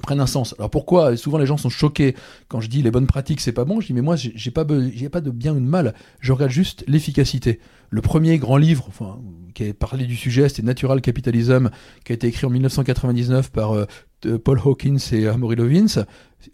prennent 0.02 0.20
un 0.20 0.28
sens. 0.28 0.56
Alors 0.58 0.70
pourquoi 0.70 1.16
souvent 1.18 1.38
les 1.38 1.46
gens 1.46 1.58
sont 1.58 1.70
choqués 1.70 2.16
quand 2.48 2.60
je 2.60 2.70
dis 2.70 2.82
les 2.82 2.92
bonnes 2.92 3.08
pratiques 3.08 3.42
c'est 3.42 3.52
pas 3.52 3.66
bon, 3.66 3.80
je 3.80 3.88
dis 3.88 3.94
mais 3.94 4.02
moi 4.02 4.16
j'ai 4.16 4.52
pas 4.52 4.66
j'ai 4.94 5.10
pas 5.10 5.22
de 5.22 5.32
bien 5.32 5.54
ou 5.54 5.60
de 5.60 5.66
mal, 5.66 5.94
je 6.20 6.32
regarde 6.32 6.52
juste 6.52 6.84
l'efficacité. 6.88 7.60
Le 7.90 8.02
premier 8.02 8.38
grand 8.40 8.58
livre 8.58 8.86
enfin, 8.88 9.20
qui 9.54 9.70
a 9.70 9.74
parlé 9.74 10.06
du 10.06 10.16
sujet, 10.16 10.50
c'était 10.50 10.64
Natural 10.64 11.00
Capitalism 11.02 11.70
qui 12.04 12.12
a 12.12 12.16
été 12.16 12.28
écrit 12.28 12.46
en 12.46 12.50
1999 12.50 13.52
par 13.52 13.76
euh, 13.76 13.86
Paul 14.44 14.60
Hawkins 14.64 14.98
et 15.12 15.28
Amory 15.28 15.56
Lovins, 15.58 16.06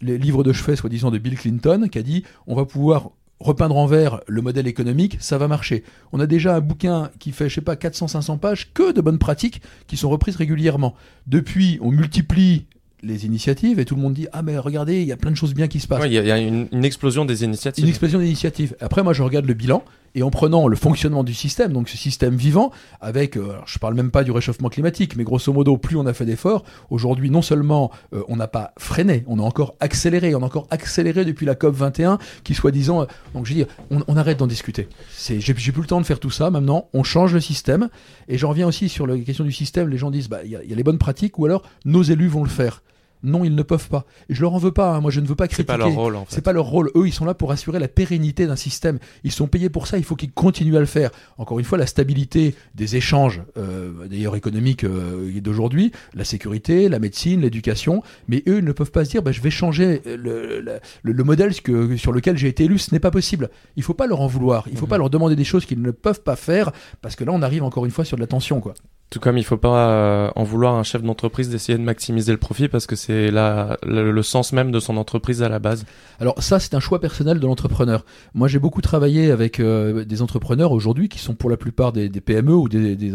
les 0.02 0.18
livres 0.18 0.44
de 0.44 0.52
chevet 0.52 0.76
soi-disant 0.76 1.12
de 1.12 1.18
Bill 1.18 1.38
Clinton 1.38 1.88
qui 1.90 1.98
a 1.98 2.04
dit 2.04 2.24
on 2.46 2.56
va 2.56 2.66
pouvoir 2.66 3.12
repeindre 3.40 3.78
en 3.78 3.86
vert 3.86 4.20
le 4.28 4.42
modèle 4.42 4.68
économique, 4.68 5.18
ça 5.20 5.38
va 5.38 5.48
marcher. 5.48 5.84
On 6.12 6.20
a 6.20 6.28
déjà 6.28 6.56
un 6.56 6.60
bouquin 6.60 7.10
qui 7.20 7.32
fait, 7.32 7.48
je 7.48 7.56
sais 7.56 7.62
pas, 7.62 7.76
400-500 7.76 8.38
pages, 8.38 8.74
que 8.74 8.92
de 8.92 9.02
bonnes 9.02 9.18
pratiques 9.18 9.62
qui 9.88 9.98
sont 9.98 10.10
reprises 10.10 10.36
régulièrement. 10.36 10.94
Depuis, 11.26 11.80
on 11.82 11.92
multiplie 11.92 12.66
les 13.02 13.26
initiatives 13.26 13.80
et 13.80 13.86
tout 13.86 13.96
le 13.96 14.02
monde 14.02 14.14
dit 14.14 14.28
ah 14.34 14.42
mais 14.42 14.58
regardez 14.58 15.02
il 15.02 15.08
y 15.08 15.12
a 15.12 15.18
plein 15.18 15.32
de 15.32 15.36
choses 15.36 15.54
bien 15.54 15.68
qui 15.68 15.80
se 15.80 15.88
passent. 15.88 16.04
Il 16.06 16.14
y, 16.14 16.32
a, 16.32 16.38
une, 16.38 16.68
explosion 16.84 17.26
des 17.26 17.44
initiatives. 17.44 17.84
Une 17.84 17.90
explosion 17.90 18.20
d'initiatives. 18.20 18.76
Après 18.80 19.04
moi 19.04 19.14
je 19.14 19.24
regarde 19.24 19.46
le 19.46 19.54
bilan 19.54 19.84
et 20.16 20.24
en 20.24 20.30
prenant 20.30 20.68
le 20.68 20.76
fonctionnement 20.76 21.24
du 21.24 21.34
système, 21.34 21.74
donc 21.74 21.90
ce 21.90 21.98
système 21.98 22.36
vivant, 22.36 22.72
avec, 23.02 23.38
euh, 23.38 23.56
je 23.66 23.80
parle 23.80 23.94
même 23.94 24.12
pas 24.12 24.24
du 24.24 24.32
réchauffement 24.32 24.70
climatique, 24.70 25.16
mais 25.16 25.24
grosso 25.24 25.52
modo 25.54 25.78
plus 25.78 25.96
on 25.98 26.06
a 26.06 26.14
fait 26.14 26.26
d'efforts, 26.26 26.64
aujourd'hui 26.90 27.30
non 27.30 27.42
seulement 27.42 27.92
euh, 28.14 28.24
on 28.28 28.36
n'a 28.36 28.48
pas 28.48 28.74
freiné, 28.78 29.24
on 29.28 29.40
a 29.40 29.44
encore 29.44 29.76
accéléré, 29.80 30.36
on 30.36 30.42
a 30.42 30.46
encore 30.46 30.68
accéléré 30.70 31.26
depuis 31.26 31.46
la 31.46 31.56
COP 31.56 31.76
21 31.76 32.18
qui 32.44 32.54
soi-disant, 32.54 33.02
euh, 33.02 33.06
donc 33.34 33.46
je 33.46 33.54
dis 33.54 33.66
on, 33.92 34.04
on 34.08 34.18
arrête 34.18 34.40
d'en 34.40 34.48
discuter. 34.48 34.88
C'est, 35.12 35.40
j'ai, 35.40 35.54
plus 35.54 35.82
le 35.82 35.88
temps 35.88 36.02
de 36.02 36.06
faire 36.06 36.20
tout 36.20 36.32
ça. 36.32 36.50
Maintenant 36.50 36.88
on 36.94 37.04
change 37.04 37.34
le 37.34 37.42
système 37.42 37.90
et 38.28 38.38
j'en 38.38 38.50
reviens 38.50 38.68
aussi 38.68 38.90
sur 38.90 39.08
la 39.08 39.18
question 39.18 39.44
du 39.44 39.52
système. 39.52 39.90
Les 39.90 39.98
gens 39.98 40.12
disent 40.12 40.30
bah 40.30 40.40
il 40.44 40.52
y 40.52 40.56
a 40.56 40.76
les 40.76 40.84
bonnes 40.84 40.98
pratiques 40.98 41.38
ou 41.40 41.46
alors 41.46 41.64
nos 41.86 42.04
élus 42.04 42.28
vont 42.28 42.44
le 42.44 42.50
faire. 42.50 42.82
Non, 43.22 43.44
ils 43.44 43.54
ne 43.54 43.64
peuvent 43.64 43.90
pas. 43.90 44.06
Et 44.30 44.34
je 44.34 44.42
leur 44.42 44.54
en 44.54 44.58
veux 44.58 44.72
pas. 44.72 44.96
Hein. 44.96 45.02
Moi, 45.02 45.12
je 45.12 45.20
ne 45.20 45.28
veux 45.28 45.36
pas 45.36 45.48
critiquer. 45.48 45.64
C'est 45.64 45.78
pas 45.78 45.78
leur 45.78 45.94
rôle. 45.94 46.16
En 46.16 46.26
fait. 46.26 46.36
C'est 46.36 46.42
pas 46.42 46.54
leur 46.54 46.66
rôle. 46.66 46.92
Eux, 46.96 47.08
ils 47.08 47.14
sont 47.14 47.26
là 47.26 47.34
pour 47.34 47.52
assurer 47.52 47.80
la 47.80 47.88
pérennité 47.88 48.48
d'un 48.48 48.56
système. 48.56 49.00
Ils 49.24 49.32
sont 49.32 49.48
payés 49.48 49.70
pour 49.70 49.88
ça. 49.88 49.98
Il 49.98 50.04
faut 50.04 50.16
qu'ils 50.16 50.32
continuent 50.32 50.78
à 50.78 50.80
le 50.80 50.86
faire. 50.86 51.12
Encore 51.38 51.60
une 51.60 51.66
fois, 51.66 51.78
la 51.78 51.86
stabilité 51.86 52.56
des 52.76 52.96
échanges, 52.96 53.42
euh, 53.58 54.08
d'ailleurs 54.08 54.36
économiques 54.36 54.86
euh, 54.86 55.40
d'aujourd'hui, 55.42 55.92
la 56.14 56.24
sécurité, 56.24 56.88
la 56.88 57.00
médecine, 57.00 57.42
l'éducation. 57.42 58.04
Mais 58.28 58.44
eux, 58.48 58.60
ils 58.60 58.66
ne 58.66 58.72
peuvent 58.72 58.92
pas 58.92 59.04
se 59.04 59.10
dire, 59.10 59.22
bah, 59.22 59.32
je 59.32 59.42
vais 59.42 59.50
changer 59.50 60.02
le, 60.06 60.80
le, 61.04 61.24
modèle 61.24 61.60
que, 61.62 61.98
sur 61.98 62.14
lequel 62.14 62.38
j'ai 62.38 62.48
été 62.48 62.66
élu. 62.66 62.78
Ce 62.78 62.94
n'est 62.94 63.00
pas 63.00 63.12
possible. 63.12 63.50
Il 63.76 63.84
faut 63.84 63.94
pas 63.94 64.08
leur 64.08 64.22
en 64.22 64.28
vouloir. 64.28 64.66
Il 64.72 64.78
faut 64.78 64.86
mhm. 64.86 64.90
pas 64.90 64.98
leur 64.98 65.10
demander 65.10 65.36
des 65.36 65.44
choses 65.44 65.66
qu'ils 65.66 65.82
ne 65.82 65.92
peuvent 65.92 66.22
pas 66.22 66.36
faire 66.36 66.72
parce 67.02 67.16
que 67.16 67.24
là, 67.26 67.34
on 67.34 67.42
arrive 67.42 67.64
encore 67.64 67.86
une 67.86 67.92
fois 67.92 68.06
sur 68.06 68.16
de 68.16 68.22
la 68.22 68.28
tension, 68.28 68.62
quoi. 68.62 68.74
Tout 69.10 69.20
comme 69.20 69.40
il 69.40 69.44
faut 69.44 69.58
pas 69.58 69.90
euh, 69.90 70.32
en 70.36 70.44
vouloir 70.44 70.76
un 70.76 70.84
chef 70.84 71.02
d'entreprise 71.02 71.50
d'essayer 71.50 71.78
de 71.78 71.84
maximiser 71.84 72.32
le 72.32 72.38
profit 72.38 72.68
parce 72.68 72.86
que 72.86 72.96
c'est 72.96 73.32
la, 73.32 73.78
le, 73.82 74.22
sens 74.22 74.54
même 74.54 74.72
de 74.72 74.80
son 74.80 74.98
entreprise 74.98 75.42
à 75.42 75.50
la 75.50 75.58
base. 75.58 75.86
Alors 76.20 76.42
ça, 76.44 76.60
c'est 76.60 76.76
un 76.76 76.80
choix 76.80 77.02
personnel 77.02 77.40
de 77.40 77.48
l'entrepreneur. 77.48 78.06
Moi, 78.36 78.48
j'ai 78.48 78.60
beaucoup 78.60 78.82
travaillé 78.82 79.32
avec 79.32 79.60
euh, 79.60 80.06
des 80.06 80.22
entrepreneurs 80.22 80.74
aujourd'hui 80.74 81.10
qui 81.10 81.18
sont 81.18 81.34
pour 81.34 81.50
la 81.50 81.58
plupart 81.58 81.92
des, 81.92 82.10
PME 82.10 82.54
ou 82.54 82.70
des, 82.70 82.96
des, 82.96 83.14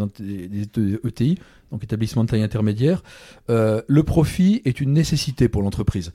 ETI, 1.04 1.38
donc 1.70 1.84
établissements 1.84 2.24
de 2.24 2.28
taille 2.30 2.42
intermédiaire. 2.42 3.04
Euh, 3.48 3.80
le 3.86 4.02
profit 4.02 4.62
est 4.64 4.80
une 4.80 4.92
nécessité 4.92 5.48
pour 5.48 5.62
l'entreprise 5.62 6.12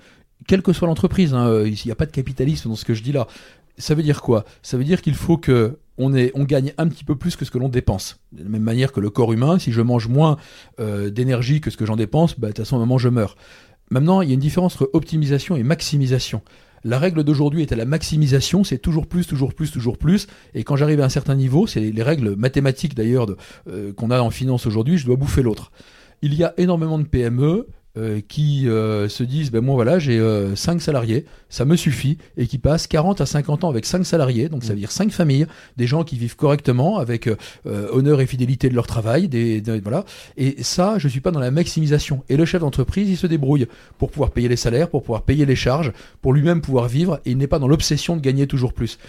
quelle 0.48 0.62
que 0.62 0.72
soit 0.74 0.88
l'entreprise, 0.88 1.34
hein, 1.34 1.64
il 1.66 1.78
n'y 1.86 1.92
a 1.92 1.96
pas 1.96 2.06
de 2.06 2.12
capitalisme 2.12 2.70
dans 2.70 2.76
ce 2.76 2.86
que 2.86 2.94
je 2.94 3.04
dis 3.04 3.12
là. 3.12 3.28
Ça 3.80 3.96
veut 3.96 4.04
dire 4.04 4.22
quoi? 4.22 4.46
Ça 4.62 4.78
veut 4.78 4.84
dire 4.84 5.02
qu'il 5.02 5.16
faut 5.16 5.38
que 5.38 5.80
on, 5.98 6.44
gagne 6.46 6.74
un 6.78 6.88
petit 6.88 7.04
peu 7.04 7.16
plus 7.16 7.36
que 7.36 7.44
ce 7.44 7.52
que 7.52 7.58
l'on 7.58 7.70
dépense. 7.70 8.20
De 8.32 8.44
la 8.44 8.50
même 8.50 8.64
manière 8.64 8.92
que 8.92 9.00
le 9.00 9.10
corps 9.10 9.34
humain, 9.34 9.60
si 9.60 9.72
je 9.72 9.82
mange 9.82 10.08
moins 10.08 10.38
euh, 10.80 11.10
d'énergie 11.10 11.60
que 11.60 11.70
ce 11.70 11.78
que 11.78 11.86
j'en 11.86 11.98
dépense, 11.98 12.40
bah, 12.40 12.48
de 12.48 12.54
toute 12.54 12.66
façon, 12.66 12.76
à 12.76 12.78
un 12.78 12.82
moment, 12.82 12.98
je 12.98 13.10
meurs. 13.10 13.36
Maintenant, 13.92 14.22
il 14.22 14.30
y 14.30 14.32
a 14.32 14.36
une 14.36 14.40
différence 14.40 14.76
entre 14.76 14.90
optimisation 14.94 15.58
et 15.58 15.64
maximisation. 15.64 16.42
La 16.86 17.00
règle 17.00 17.26
d'aujourd'hui 17.26 17.62
est 17.64 17.74
à 17.74 17.76
la 17.76 17.84
maximisation, 17.84 18.64
c'est 18.64 18.78
toujours 18.78 19.08
plus, 19.08 19.28
toujours 19.28 19.54
plus, 19.54 19.72
toujours 19.72 19.98
plus. 19.98 20.28
Et 20.54 20.64
quand 20.64 20.78
j'arrive 20.78 21.02
à 21.02 21.06
un 21.06 21.10
certain 21.10 21.36
niveau, 21.36 21.68
c'est 21.68 21.82
les, 21.82 22.04
règles 22.04 22.36
mathématiques 22.36 22.96
d'ailleurs 22.96 23.28
euh, 23.68 23.92
qu'on 23.92 24.12
a 24.12 24.22
en 24.22 24.30
finance 24.30 24.66
aujourd'hui, 24.66 24.98
je 24.98 25.06
dois 25.06 25.18
bouffer 25.18 25.42
l'autre. 25.42 25.72
Il 26.22 26.34
y 26.34 26.44
a 26.44 26.54
énormément 26.58 26.98
de 26.98 27.04
PME 27.04 27.68
euh, 27.98 28.22
qui 28.28 28.70
euh, 28.70 29.10
se 29.10 29.24
disent 29.24 29.50
ben 29.50 29.62
moi 29.62 29.74
voilà 29.74 29.98
j'ai 29.98 30.20
5 30.20 30.22
euh, 30.22 30.80
salariés 30.80 31.26
ça 31.50 31.66
me 31.66 31.76
suffit 31.76 32.20
et 32.38 32.46
qui 32.46 32.60
passent 32.60 32.86
40 32.86 33.20
à 33.20 33.26
50 33.26 33.64
ans 33.64 33.70
avec 33.70 33.84
5 33.84 34.06
salariés 34.06 34.48
donc 34.48 34.64
ça 34.64 34.74
veut 34.74 34.80
dire 34.80 34.92
5 34.92 35.12
familles 35.12 35.48
des 35.76 35.88
gens 35.88 36.04
qui 36.04 36.16
vivent 36.16 36.36
correctement 36.36 37.00
avec 37.00 37.28
honneur 37.66 38.22
et 38.22 38.28
fidélité 38.28 38.70
de 38.70 38.76
leur 38.76 38.86
travail 38.86 39.28
des, 39.28 39.64
voilà. 39.84 40.06
Et 40.38 40.62
ça 40.62 41.00
je 41.00 41.08
suis 41.08 41.20
pas 41.20 41.32
dans 41.32 41.40
la 41.40 41.50
maximisation. 41.50 42.24
Et 42.30 42.38
le 42.38 42.46
chef 42.46 42.62
d'entreprise 42.62 43.10
il 43.10 43.18
se 43.18 43.26
débrouille 43.26 43.66
pour 43.98 44.12
pouvoir 44.12 44.30
payer 44.30 44.48
les 44.48 44.56
salaires 44.56 44.90
pour 44.90 45.02
pouvoir 45.02 45.24
payer 45.24 45.48
les 45.48 45.56
charges 45.56 45.92
pour 46.22 46.34
lui-même 46.34 46.62
pouvoir 46.62 46.88
vivre 46.88 47.20
et 47.26 47.32
il 47.32 47.38
n'est 47.40 47.48
pas 47.48 47.58
dans 47.58 47.68
l'obsession 47.68 48.16
de 48.16 48.22
gagner 48.22 48.46
toujours 48.46 48.74
plus. 48.74 49.00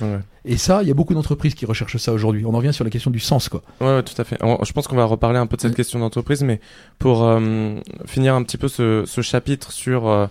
Et 0.47 0.57
ça 0.57 0.81
il 0.81 0.89
y 0.89 0.91
a 0.91 0.95
beaucoup 0.95 1.12
d'entreprises 1.12 1.55
qui 1.55 1.66
recherchent 1.66 1.99
ça 1.99 2.14
aujourd'hui. 2.14 2.47
On 2.47 2.55
en 2.55 2.61
vient 2.61 2.72
sur 2.72 2.85
la 2.85 2.91
question 2.91 3.11
du 3.11 3.20
sens 3.20 3.51
quoi. 3.51 3.61
Ouais, 3.83 4.03
tout 4.03 4.14
à 4.16 4.24
fait. 4.24 4.39
Je 4.41 4.72
pense 4.72 4.89
qu'on 4.89 4.97
va 4.97 5.05
reparler 5.05 5.39
un 5.39 5.47
peu 5.47 5.59
de 5.59 5.62
cette 5.62 5.76
question 5.76 5.99
d'entreprise 5.99 6.43
mais 6.43 6.61
pour 6.99 7.31
finir 8.07 8.35
un 8.35 8.43
petit 8.43 8.57
peu 8.57 8.70
ce, 8.71 9.05
ce 9.07 9.21
chapitre 9.21 9.73
sur 9.73 10.09
euh, 10.09 10.27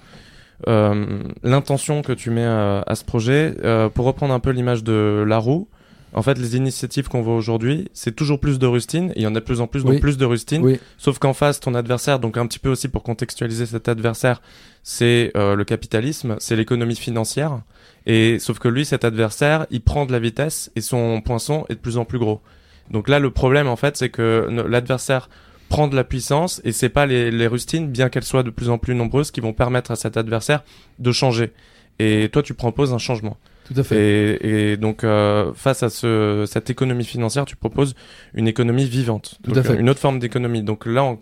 euh, 0.67 1.21
l'intention 1.43 2.01
que 2.01 2.13
tu 2.13 2.31
mets 2.31 2.45
à, 2.45 2.83
à 2.87 2.95
ce 2.95 3.03
projet. 3.05 3.55
Euh, 3.63 3.89
pour 3.89 4.05
reprendre 4.05 4.33
un 4.33 4.39
peu 4.39 4.49
l'image 4.49 4.83
de 4.83 5.23
la 5.27 5.37
roue, 5.37 5.67
en 6.13 6.23
fait, 6.23 6.39
les 6.39 6.55
initiatives 6.55 7.07
qu'on 7.07 7.21
voit 7.21 7.35
aujourd'hui, 7.35 7.87
c'est 7.93 8.15
toujours 8.15 8.39
plus 8.39 8.57
de 8.57 8.65
rustine, 8.65 9.11
et 9.11 9.17
il 9.17 9.21
y 9.21 9.27
en 9.27 9.35
a 9.35 9.39
de 9.39 9.45
plus 9.45 9.61
en 9.61 9.67
plus, 9.67 9.83
donc 9.83 9.99
plus 9.99 10.17
de 10.17 10.25
rustine. 10.25 10.77
Sauf 10.97 11.19
qu'en 11.19 11.33
face, 11.33 11.59
ton 11.59 11.75
adversaire, 11.75 12.19
donc 12.19 12.35
un 12.37 12.47
petit 12.47 12.57
peu 12.57 12.69
aussi 12.69 12.87
pour 12.87 13.03
contextualiser 13.03 13.67
cet 13.67 13.87
adversaire, 13.87 14.41
c'est 14.81 15.31
euh, 15.37 15.55
le 15.55 15.63
capitalisme, 15.65 16.35
c'est 16.39 16.55
l'économie 16.55 16.95
financière. 16.95 17.61
Et 18.07 18.39
sauf 18.39 18.57
que 18.57 18.67
lui, 18.67 18.85
cet 18.85 19.03
adversaire, 19.03 19.67
il 19.69 19.81
prend 19.81 20.07
de 20.07 20.11
la 20.11 20.19
vitesse 20.19 20.71
et 20.75 20.81
son 20.81 21.21
poinçon 21.21 21.65
est 21.69 21.75
de 21.75 21.79
plus 21.79 21.97
en 21.97 22.05
plus 22.05 22.17
gros. 22.17 22.41
Donc 22.89 23.07
là, 23.07 23.19
le 23.19 23.29
problème, 23.29 23.67
en 23.67 23.75
fait, 23.75 23.95
c'est 23.95 24.09
que 24.09 24.47
l'adversaire 24.67 25.29
prend 25.69 25.87
de 25.87 25.95
la 25.95 26.03
puissance 26.03 26.61
et 26.65 26.71
c'est 26.73 26.89
pas 26.89 27.05
les, 27.05 27.31
les 27.31 27.47
rustines, 27.47 27.87
bien 27.87 28.09
qu'elles 28.09 28.23
soient 28.23 28.43
de 28.43 28.49
plus 28.49 28.69
en 28.69 28.77
plus 28.77 28.95
nombreuses, 28.95 29.31
qui 29.31 29.39
vont 29.39 29.53
permettre 29.53 29.91
à 29.91 29.95
cet 29.95 30.17
adversaire 30.17 30.63
de 30.97 31.11
changer. 31.11 31.53
Et 31.99 32.29
toi, 32.31 32.43
tu 32.43 32.53
proposes 32.53 32.93
un 32.93 32.97
changement. 32.97 33.37
Tout 33.65 33.79
à 33.79 33.83
fait. 33.83 34.39
Et, 34.41 34.71
et 34.71 34.77
donc, 34.77 35.03
euh, 35.03 35.53
face 35.53 35.83
à 35.83 35.89
ce, 35.89 36.45
cette 36.47 36.69
économie 36.71 37.03
financière, 37.03 37.45
tu 37.45 37.55
proposes 37.55 37.93
une 38.33 38.47
économie 38.47 38.85
vivante. 38.85 39.37
Tout 39.43 39.51
à 39.53 39.61
fait. 39.61 39.75
Une 39.75 39.89
autre 39.89 39.99
forme 39.99 40.17
d'économie. 40.17 40.63
Donc 40.63 40.87
là, 40.87 41.17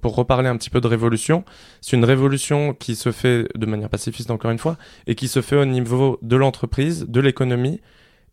pour 0.00 0.16
reparler 0.16 0.48
un 0.48 0.56
petit 0.56 0.70
peu 0.70 0.80
de 0.80 0.88
révolution, 0.88 1.44
c'est 1.80 1.96
une 1.96 2.04
révolution 2.04 2.74
qui 2.74 2.96
se 2.96 3.12
fait 3.12 3.46
de 3.54 3.66
manière 3.66 3.90
pacifiste, 3.90 4.30
encore 4.30 4.50
une 4.50 4.58
fois, 4.58 4.76
et 5.06 5.14
qui 5.14 5.28
se 5.28 5.40
fait 5.40 5.56
au 5.56 5.66
niveau 5.66 6.18
de 6.22 6.36
l'entreprise, 6.36 7.06
de 7.06 7.20
l'économie, 7.20 7.80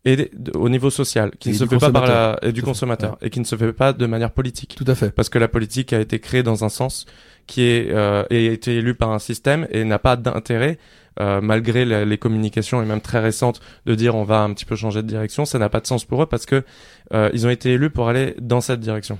et 0.04 0.30
au 0.54 0.68
niveau 0.68 0.90
social, 0.90 1.30
qui 1.38 1.50
ne 1.50 1.54
se 1.54 1.66
fait 1.66 1.78
pas 1.78 1.90
par 1.90 2.06
la 2.06 2.38
et 2.42 2.52
du 2.52 2.62
consommateur 2.62 3.18
et 3.22 3.30
qui 3.30 3.38
ne 3.38 3.44
se 3.44 3.54
fait 3.56 3.72
pas 3.72 3.92
de 3.92 4.06
manière 4.06 4.32
politique. 4.32 4.74
Tout 4.76 4.84
à 4.88 4.94
fait. 4.94 5.12
Parce 5.12 5.28
que 5.28 5.38
la 5.38 5.48
politique 5.48 5.92
a 5.92 6.00
été 6.00 6.18
créée 6.18 6.42
dans 6.42 6.64
un 6.64 6.68
sens 6.68 7.06
qui 7.46 7.62
est 7.62 7.90
euh, 7.90 8.24
et 8.30 8.48
a 8.48 8.52
été 8.52 8.76
élue 8.76 8.94
par 8.94 9.10
un 9.10 9.18
système 9.18 9.66
et 9.70 9.84
n'a 9.84 10.00
pas 10.00 10.16
d'intérêt 10.16 10.78
euh, 11.20 11.42
malgré 11.42 11.84
les 12.06 12.18
communications 12.18 12.82
et 12.82 12.86
même 12.86 13.02
très 13.02 13.20
récentes 13.20 13.60
de 13.84 13.94
dire 13.94 14.14
on 14.14 14.24
va 14.24 14.40
un 14.40 14.52
petit 14.54 14.64
peu 14.64 14.76
changer 14.76 15.02
de 15.02 15.06
direction, 15.06 15.44
ça 15.44 15.58
n'a 15.58 15.68
pas 15.68 15.80
de 15.80 15.86
sens 15.86 16.06
pour 16.06 16.22
eux 16.22 16.26
parce 16.26 16.46
que 16.46 16.64
euh, 17.12 17.28
ils 17.34 17.46
ont 17.46 17.50
été 17.50 17.72
élus 17.72 17.90
pour 17.90 18.08
aller 18.08 18.34
dans 18.40 18.62
cette 18.62 18.80
direction. 18.80 19.18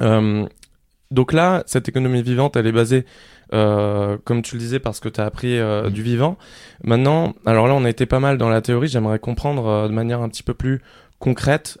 Euh, 0.00 0.46
donc 1.10 1.32
là, 1.32 1.62
cette 1.66 1.88
économie 1.88 2.22
vivante, 2.22 2.56
elle 2.56 2.66
est 2.66 2.72
basée 2.72 3.04
euh, 3.54 4.18
comme 4.24 4.42
tu 4.42 4.56
le 4.56 4.60
disais, 4.60 4.78
parce 4.78 5.00
que 5.00 5.08
tu 5.08 5.20
as 5.20 5.24
appris 5.24 5.58
euh, 5.58 5.88
mm. 5.88 5.90
du 5.90 6.02
vivant. 6.02 6.36
Maintenant, 6.84 7.34
alors 7.46 7.66
là, 7.66 7.74
on 7.74 7.84
a 7.84 7.90
été 7.90 8.06
pas 8.06 8.20
mal 8.20 8.36
dans 8.36 8.50
la 8.50 8.60
théorie, 8.60 8.88
j'aimerais 8.88 9.18
comprendre 9.18 9.66
euh, 9.66 9.88
de 9.88 9.92
manière 9.92 10.20
un 10.20 10.28
petit 10.28 10.42
peu 10.42 10.54
plus 10.54 10.82
concrète 11.18 11.78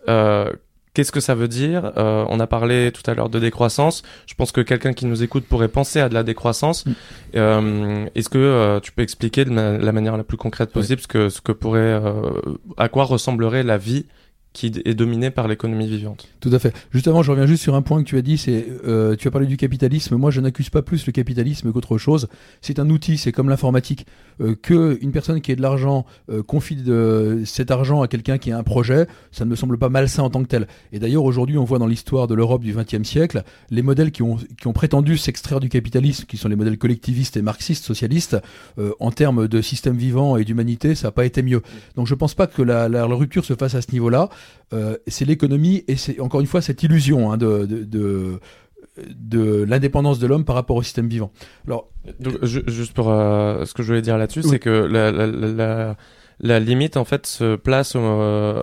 qu'est-ce 0.94 1.12
que 1.12 1.20
ça 1.20 1.36
veut 1.36 1.46
dire? 1.46 1.92
On 1.94 2.40
a 2.40 2.48
parlé 2.48 2.90
tout 2.90 3.08
à 3.08 3.14
l'heure 3.14 3.28
de 3.28 3.38
décroissance. 3.38 4.02
Je 4.26 4.34
pense 4.34 4.50
que 4.50 4.60
quelqu'un 4.60 4.92
qui 4.92 5.06
nous 5.06 5.22
écoute 5.22 5.44
pourrait 5.44 5.68
penser 5.68 6.00
à 6.00 6.08
de 6.08 6.14
la 6.14 6.24
décroissance. 6.24 6.86
Mm. 6.86 8.08
Est-ce 8.16 8.28
que 8.28 8.80
tu 8.80 8.90
peux 8.90 9.02
expliquer 9.02 9.44
de 9.44 9.54
la 9.54 9.92
manière 9.92 10.16
la 10.16 10.24
plus 10.24 10.36
concrète 10.36 10.72
possible 10.72 11.00
ce 11.00 11.06
que 11.06 11.28
ce 11.28 11.40
que 11.40 11.52
pourrait, 11.52 12.02
à 12.78 12.88
quoi 12.88 13.04
ressemblerait 13.04 13.62
la 13.62 13.78
vie 13.78 14.06
qui 14.52 14.72
est 14.84 14.94
dominé 14.94 15.30
par 15.30 15.46
l'économie 15.46 15.86
vivante. 15.86 16.28
Tout 16.40 16.50
à 16.52 16.58
fait. 16.58 16.74
Justement, 16.90 17.22
je 17.22 17.30
reviens 17.30 17.46
juste 17.46 17.62
sur 17.62 17.74
un 17.74 17.82
point 17.82 18.02
que 18.02 18.08
tu 18.08 18.16
as 18.16 18.22
dit, 18.22 18.38
c'est 18.38 18.66
euh, 18.86 19.14
tu 19.14 19.28
as 19.28 19.30
parlé 19.30 19.46
du 19.46 19.56
capitalisme. 19.56 20.16
Moi, 20.16 20.30
je 20.30 20.40
n'accuse 20.40 20.70
pas 20.70 20.82
plus 20.82 21.06
le 21.06 21.12
capitalisme 21.12 21.72
qu'autre 21.72 21.98
chose. 21.98 22.28
C'est 22.60 22.78
un 22.78 22.88
outil, 22.90 23.18
c'est 23.18 23.30
comme 23.30 23.48
l'informatique. 23.48 24.06
Euh, 24.40 24.54
que 24.60 24.98
une 25.00 25.12
personne 25.12 25.40
qui 25.40 25.52
ait 25.52 25.56
de 25.56 25.62
l'argent 25.62 26.06
euh, 26.30 26.42
confie 26.42 26.76
de, 26.76 27.42
cet 27.44 27.70
argent 27.70 28.02
à 28.02 28.08
quelqu'un 28.08 28.38
qui 28.38 28.52
a 28.52 28.58
un 28.58 28.62
projet, 28.62 29.06
ça 29.32 29.44
ne 29.44 29.50
me 29.50 29.56
semble 29.56 29.78
pas 29.78 29.88
malsain 29.88 30.22
en 30.22 30.30
tant 30.30 30.42
que 30.42 30.48
tel. 30.48 30.66
Et 30.92 30.98
d'ailleurs, 30.98 31.24
aujourd'hui, 31.24 31.58
on 31.58 31.64
voit 31.64 31.78
dans 31.78 31.86
l'histoire 31.86 32.26
de 32.26 32.34
l'Europe 32.34 32.62
du 32.62 32.72
XXe 32.72 33.08
siècle 33.08 33.42
les 33.70 33.82
modèles 33.82 34.12
qui 34.12 34.22
ont, 34.22 34.36
qui 34.60 34.66
ont 34.66 34.72
prétendu 34.72 35.18
s'extraire 35.18 35.60
du 35.60 35.68
capitalisme, 35.68 36.24
qui 36.26 36.36
sont 36.36 36.48
les 36.48 36.56
modèles 36.56 36.78
collectivistes 36.78 37.36
et 37.36 37.42
marxistes, 37.42 37.84
socialistes, 37.84 38.36
euh, 38.78 38.92
en 39.00 39.10
termes 39.10 39.48
de 39.48 39.60
système 39.60 39.96
vivant 39.96 40.36
et 40.36 40.44
d'humanité, 40.44 40.94
ça 40.94 41.08
n'a 41.08 41.12
pas 41.12 41.24
été 41.24 41.42
mieux. 41.42 41.62
Donc, 41.96 42.06
je 42.06 42.14
pense 42.14 42.34
pas 42.34 42.46
que 42.46 42.62
la, 42.62 42.88
la 42.88 43.04
rupture 43.04 43.44
se 43.44 43.54
fasse 43.54 43.74
à 43.74 43.82
ce 43.82 43.92
niveau-là. 43.92 44.30
Euh, 44.74 44.96
c'est 45.06 45.24
l'économie 45.24 45.84
et 45.88 45.96
c'est 45.96 46.20
encore 46.20 46.40
une 46.40 46.46
fois 46.46 46.60
cette 46.60 46.82
illusion 46.82 47.32
hein, 47.32 47.38
de, 47.38 47.64
de, 47.64 48.38
de, 49.08 49.64
l'indépendance 49.64 50.18
de 50.18 50.26
l'homme 50.26 50.44
par 50.44 50.56
rapport 50.56 50.76
au 50.76 50.82
système 50.82 51.08
vivant. 51.08 51.30
Alors, 51.66 51.88
juste 52.42 52.92
pour 52.92 53.10
euh, 53.10 53.64
ce 53.64 53.72
que 53.72 53.82
je 53.82 53.88
voulais 53.88 54.02
dire 54.02 54.18
là-dessus, 54.18 54.42
c'est 54.42 54.58
que 54.58 54.68
la, 54.68 55.10
la, 55.10 55.26
la, 55.26 55.96
la, 56.40 56.60
limite 56.60 56.98
en 56.98 57.04
fait 57.04 57.26
se 57.26 57.56
place 57.56 57.94
euh, 57.96 58.62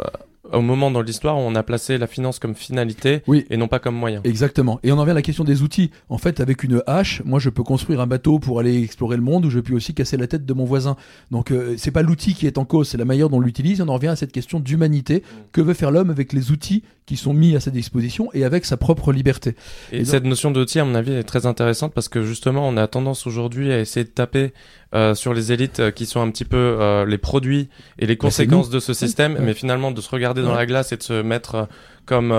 au 0.52 0.62
moment 0.62 0.92
dans 0.92 1.02
l'histoire 1.02 1.38
où 1.38 1.42
on 1.42 1.56
a 1.56 1.64
placé 1.64 1.98
la 1.98 2.08
finance 2.08 2.40
comme 2.40 2.56
finalité 2.56 3.22
et 3.50 3.58
non 3.58 3.68
pas 3.68 3.80
comme 3.80 3.96
moyen. 3.96 4.22
Exactement. 4.24 4.80
Et 4.84 4.92
on 4.92 4.98
en 4.98 5.04
vient 5.04 5.14
à 5.14 5.16
la 5.16 5.22
question 5.22 5.44
des 5.44 5.62
outils. 5.62 5.92
En 6.10 6.18
fait, 6.18 6.40
avec 6.40 6.64
une 6.64 6.82
hache, 6.88 7.22
moi 7.26 7.40
je 7.40 7.50
peux 7.50 7.64
construire 7.64 8.00
un 8.02 8.08
bateau 8.08 8.40
pour 8.40 8.60
aller 8.60 8.82
explorer 8.82 9.18
le 9.18 9.24
monde 9.24 9.46
ou 9.46 9.50
je 9.50 9.60
peux 9.60 9.74
aussi 9.74 9.94
casser 9.94 10.18
la 10.18 10.28
tête 10.28 10.46
de 10.46 10.54
mon 10.54 10.66
voisin. 10.66 10.96
Donc 11.32 11.52
euh, 11.52 11.76
c'est 11.78 11.92
pas 11.92 12.02
l'outil 12.02 12.34
qui 12.34 12.48
est 12.48 12.58
en 12.58 12.66
cause, 12.66 12.90
c'est 12.90 12.98
la 12.98 13.06
manière 13.06 13.30
dont 13.30 13.38
on 13.38 13.42
l'utilise. 13.42 13.82
On 13.82 13.88
en 13.88 13.94
revient 13.94 14.08
à 14.08 14.16
cette 14.16 14.32
question 14.32 14.60
d'humanité. 14.60 15.24
Que 15.52 15.62
veut 15.62 15.74
faire 15.74 15.92
l'homme 15.92 16.10
avec 16.10 16.34
les 16.34 16.52
outils 16.52 16.84
qui 17.06 17.18
sont 17.18 17.34
mis 17.34 17.56
à 17.56 17.60
sa 17.60 17.72
disposition 17.72 18.30
et 18.34 18.44
avec 18.44 18.66
sa 18.66 18.78
propre 18.78 19.12
liberté? 19.12 19.56
Et, 19.92 20.06
cette 20.06 20.26
notion 20.26 20.52
d'outil, 20.52 20.80
à 20.80 20.86
mon 20.86 20.96
avis, 20.96 21.14
est 21.14 21.24
très 21.24 21.46
intéressante 21.46 21.94
parce 21.94 22.10
que 22.10 22.24
justement, 22.24 22.68
on 22.68 22.78
a 22.78 22.88
tendance 22.88 23.28
aujourd'hui 23.28 23.72
à 23.72 23.80
essayer 23.80 24.04
de 24.04 24.10
taper 24.10 24.54
euh, 24.94 25.14
sur 25.14 25.34
les 25.34 25.52
élites 25.52 25.80
euh, 25.82 25.92
qui 25.92 26.06
sont 26.06 26.22
un 26.22 26.30
petit 26.30 26.46
peu 26.46 26.58
euh, 26.58 27.06
les 27.06 27.18
produits 27.18 27.70
et 28.00 28.06
les 28.06 28.16
bah, 28.16 28.22
conséquences 28.22 28.70
de 28.70 28.80
ce 28.80 28.94
système, 28.94 29.38
mais 29.42 29.54
finalement 29.54 29.92
de 29.92 30.00
se 30.00 30.10
regarder 30.10 30.35
dans 30.42 30.56
la 30.56 30.66
glace 30.66 30.92
et 30.92 30.98
de 30.98 31.04
se 31.04 31.22
mettre 31.22 31.68
comme 32.06 32.32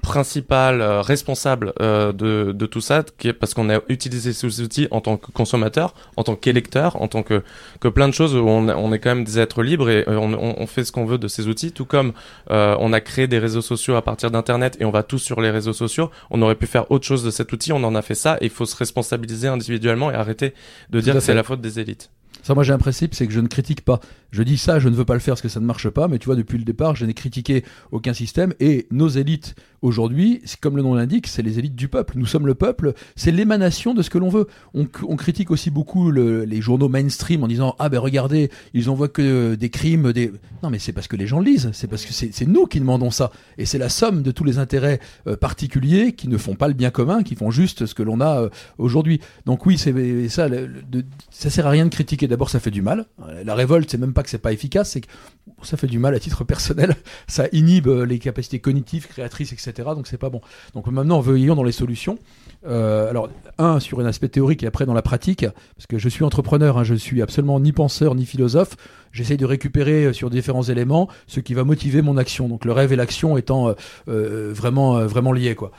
principal 0.00 0.80
euh, 0.80 1.00
responsable 1.02 1.72
euh, 1.80 2.12
de, 2.12 2.52
de, 2.52 2.66
tout 2.66 2.80
ça, 2.80 3.04
qui 3.18 3.28
est 3.28 3.32
parce 3.32 3.54
qu'on 3.54 3.70
a 3.70 3.80
utilisé 3.88 4.32
ces 4.32 4.60
outils 4.60 4.88
en 4.90 5.00
tant 5.00 5.16
que 5.16 5.30
consommateur, 5.30 5.94
en 6.16 6.24
tant 6.24 6.36
qu'électeur, 6.36 7.00
en 7.00 7.08
tant 7.08 7.22
que, 7.22 7.42
que 7.80 7.88
plein 7.88 8.08
de 8.08 8.14
choses 8.14 8.34
où 8.34 8.48
on, 8.48 8.68
on 8.68 8.92
est 8.92 8.98
quand 8.98 9.14
même 9.14 9.24
des 9.24 9.38
êtres 9.38 9.62
libres 9.62 9.90
et 9.90 10.04
euh, 10.08 10.16
on, 10.16 10.32
on 10.34 10.66
fait 10.66 10.84
ce 10.84 10.92
qu'on 10.92 11.04
veut 11.04 11.18
de 11.18 11.28
ces 11.28 11.48
outils, 11.48 11.72
tout 11.72 11.84
comme 11.84 12.12
on 12.48 12.92
a 12.92 13.00
créé 13.00 13.26
des 13.26 13.38
réseaux 13.38 13.62
sociaux 13.62 13.94
à 13.94 14.02
partir 14.02 14.30
d'Internet 14.30 14.76
et 14.80 14.84
on 14.84 14.90
va 14.90 15.02
tous 15.02 15.18
sur 15.18 15.40
les 15.40 15.50
réseaux 15.50 15.72
sociaux, 15.72 16.10
on 16.30 16.40
aurait 16.42 16.54
pu 16.54 16.66
faire 16.66 16.90
autre 16.90 17.06
chose 17.06 17.22
de 17.24 17.30
cet 17.30 17.52
outil, 17.52 17.72
on 17.72 17.82
en 17.84 17.94
a 17.94 18.02
fait 18.02 18.14
ça 18.14 18.36
et 18.40 18.46
il 18.46 18.50
faut 18.50 18.66
se 18.66 18.76
responsabiliser 18.76 19.48
individuellement 19.48 20.10
et 20.10 20.14
arrêter 20.14 20.54
de 20.90 21.00
dire 21.00 21.14
que 21.14 21.20
c'est 21.20 21.34
la 21.34 21.42
faute 21.42 21.60
des 21.60 21.78
élites. 21.78 22.10
Ça, 22.42 22.54
moi, 22.54 22.64
j'ai 22.64 22.72
un 22.72 22.78
principe, 22.78 23.14
c'est 23.14 23.26
que 23.26 23.32
je 23.32 23.40
ne 23.40 23.48
critique 23.48 23.84
pas. 23.84 24.00
Je 24.30 24.42
dis 24.42 24.58
ça, 24.58 24.78
je 24.78 24.88
ne 24.88 24.94
veux 24.94 25.04
pas 25.04 25.14
le 25.14 25.20
faire 25.20 25.32
parce 25.32 25.42
que 25.42 25.48
ça 25.48 25.60
ne 25.60 25.66
marche 25.66 25.88
pas, 25.88 26.08
mais 26.08 26.18
tu 26.18 26.26
vois, 26.26 26.36
depuis 26.36 26.58
le 26.58 26.64
départ, 26.64 26.94
je 26.94 27.04
n'ai 27.04 27.14
critiqué 27.14 27.64
aucun 27.90 28.14
système. 28.14 28.54
Et 28.60 28.86
nos 28.90 29.08
élites, 29.08 29.54
aujourd'hui, 29.82 30.42
comme 30.60 30.76
le 30.76 30.82
nom 30.82 30.94
l'indique, 30.94 31.26
c'est 31.26 31.42
les 31.42 31.58
élites 31.58 31.74
du 31.74 31.88
peuple. 31.88 32.14
Nous 32.16 32.26
sommes 32.26 32.46
le 32.46 32.54
peuple, 32.54 32.94
c'est 33.16 33.32
l'émanation 33.32 33.94
de 33.94 34.02
ce 34.02 34.10
que 34.10 34.18
l'on 34.18 34.28
veut. 34.28 34.46
On, 34.74 34.86
critique 35.16 35.50
aussi 35.50 35.70
beaucoup 35.70 36.10
les 36.10 36.60
journaux 36.60 36.88
mainstream 36.88 37.42
en 37.44 37.48
disant 37.48 37.74
Ah 37.78 37.88
ben 37.88 37.98
regardez, 37.98 38.50
ils 38.74 38.88
envoient 38.88 39.08
que 39.08 39.54
des 39.54 39.70
crimes, 39.70 40.12
des. 40.12 40.32
Non, 40.62 40.70
mais 40.70 40.78
c'est 40.78 40.92
parce 40.92 41.08
que 41.08 41.16
les 41.16 41.26
gens 41.26 41.40
lisent, 41.40 41.70
c'est 41.72 41.88
parce 41.88 42.04
que 42.04 42.12
c'est 42.12 42.46
nous 42.46 42.66
qui 42.66 42.80
demandons 42.80 43.10
ça. 43.10 43.30
Et 43.58 43.66
c'est 43.66 43.78
la 43.78 43.88
somme 43.88 44.22
de 44.22 44.30
tous 44.30 44.44
les 44.44 44.58
intérêts 44.58 45.00
euh, 45.26 45.36
particuliers 45.36 46.12
qui 46.12 46.28
ne 46.28 46.36
font 46.36 46.54
pas 46.54 46.68
le 46.68 46.74
bien 46.74 46.90
commun, 46.90 47.22
qui 47.22 47.34
font 47.34 47.50
juste 47.50 47.86
ce 47.86 47.94
que 47.94 48.02
l'on 48.02 48.20
a 48.20 48.42
euh, 48.42 48.48
aujourd'hui. 48.78 49.20
Donc 49.46 49.66
oui, 49.66 49.78
c'est 49.78 50.28
ça, 50.28 50.48
ça 51.30 51.50
sert 51.50 51.66
à 51.66 51.70
rien 51.70 51.84
de 51.84 51.90
critiquer 51.90 52.28
d'abord 52.28 52.50
ça 52.50 52.60
fait 52.60 52.70
du 52.70 52.82
mal. 52.82 53.06
La 53.44 53.54
révolte, 53.54 53.90
c'est 53.90 53.98
même 53.98 54.12
pas 54.12 54.19
que 54.22 54.30
c'est 54.30 54.38
pas 54.38 54.52
efficace, 54.52 54.90
c'est 54.90 55.00
que 55.00 55.08
ça 55.62 55.76
fait 55.76 55.86
du 55.86 55.98
mal 55.98 56.14
à 56.14 56.20
titre 56.20 56.44
personnel. 56.44 56.96
Ça 57.26 57.46
inhibe 57.52 57.88
euh, 57.88 58.04
les 58.04 58.18
capacités 58.18 58.60
cognitives, 58.60 59.06
créatrices, 59.06 59.52
etc. 59.52 59.72
Donc 59.94 60.06
c'est 60.06 60.18
pas 60.18 60.30
bon. 60.30 60.40
Donc 60.74 60.86
maintenant, 60.86 61.20
veillons 61.20 61.54
dans 61.54 61.62
les 61.62 61.72
solutions. 61.72 62.18
Euh, 62.66 63.08
alors, 63.08 63.28
un, 63.58 63.80
sur 63.80 64.00
un 64.00 64.06
aspect 64.06 64.28
théorique 64.28 64.62
et 64.62 64.66
après 64.66 64.86
dans 64.86 64.94
la 64.94 65.02
pratique, 65.02 65.46
parce 65.76 65.86
que 65.86 65.98
je 65.98 66.08
suis 66.08 66.24
entrepreneur, 66.24 66.78
hein, 66.78 66.84
je 66.84 66.94
suis 66.94 67.22
absolument 67.22 67.60
ni 67.60 67.72
penseur 67.72 68.14
ni 68.14 68.26
philosophe. 68.26 68.76
J'essaye 69.12 69.36
de 69.36 69.46
récupérer 69.46 70.06
euh, 70.06 70.12
sur 70.12 70.30
différents 70.30 70.62
éléments 70.62 71.08
ce 71.26 71.40
qui 71.40 71.54
va 71.54 71.64
motiver 71.64 72.02
mon 72.02 72.16
action. 72.16 72.48
Donc 72.48 72.64
le 72.64 72.72
rêve 72.72 72.92
et 72.92 72.96
l'action 72.96 73.36
étant 73.36 73.74
vraiment, 74.06 75.04
vraiment 75.06 75.32
liés, 75.32 75.54
quoi. 75.54 75.72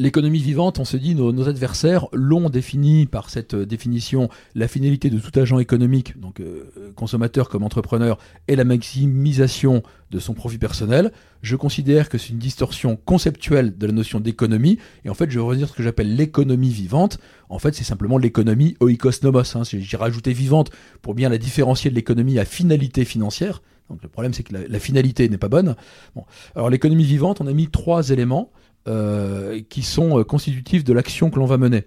L'économie 0.00 0.38
vivante, 0.38 0.78
on 0.78 0.86
se 0.86 0.96
dit, 0.96 1.14
nos, 1.14 1.46
adversaires 1.46 2.06
l'ont 2.14 2.48
défini 2.48 3.04
par 3.04 3.28
cette 3.28 3.52
euh, 3.52 3.66
définition, 3.66 4.30
la 4.54 4.66
finalité 4.66 5.10
de 5.10 5.18
tout 5.18 5.38
agent 5.38 5.58
économique, 5.58 6.18
donc 6.18 6.40
euh, 6.40 6.90
consommateur 6.96 7.50
comme 7.50 7.64
entrepreneur, 7.64 8.16
est 8.48 8.56
la 8.56 8.64
maximisation 8.64 9.82
de 10.10 10.18
son 10.18 10.32
profit 10.32 10.56
personnel. 10.56 11.12
Je 11.42 11.54
considère 11.54 12.08
que 12.08 12.16
c'est 12.16 12.30
une 12.30 12.38
distorsion 12.38 12.96
conceptuelle 12.96 13.76
de 13.76 13.86
la 13.86 13.92
notion 13.92 14.20
d'économie, 14.20 14.78
et 15.04 15.10
en 15.10 15.14
fait, 15.14 15.30
je 15.30 15.38
vais 15.38 15.44
revenir 15.44 15.68
ce 15.68 15.74
que 15.74 15.82
j'appelle 15.82 16.16
l'économie 16.16 16.70
vivante. 16.70 17.18
En 17.50 17.58
fait, 17.58 17.74
c'est 17.74 17.84
simplement 17.84 18.16
l'économie 18.16 18.78
oikos 18.80 19.22
nomos. 19.22 19.54
Hein. 19.54 19.64
J'ai 19.64 19.96
rajouté 19.98 20.32
vivante 20.32 20.70
pour 21.02 21.12
bien 21.12 21.28
la 21.28 21.36
différencier 21.36 21.90
de 21.90 21.94
l'économie 21.94 22.38
à 22.38 22.46
finalité 22.46 23.04
financière. 23.04 23.60
Donc 23.90 24.02
le 24.02 24.08
problème, 24.08 24.32
c'est 24.32 24.44
que 24.44 24.54
la, 24.56 24.78
finalité 24.78 25.28
n'est 25.28 25.36
pas 25.36 25.48
bonne. 25.48 25.76
Bon. 26.14 26.24
Alors 26.54 26.70
l'économie 26.70 27.04
vivante, 27.04 27.42
on 27.42 27.46
a 27.46 27.52
mis 27.52 27.68
trois 27.68 28.08
éléments. 28.08 28.50
Euh, 28.88 29.60
qui 29.68 29.82
sont 29.82 30.18
euh, 30.18 30.24
constitutifs 30.24 30.84
de 30.84 30.94
l'action 30.94 31.28
que 31.28 31.38
l'on 31.38 31.44
va 31.44 31.58
mener. 31.58 31.84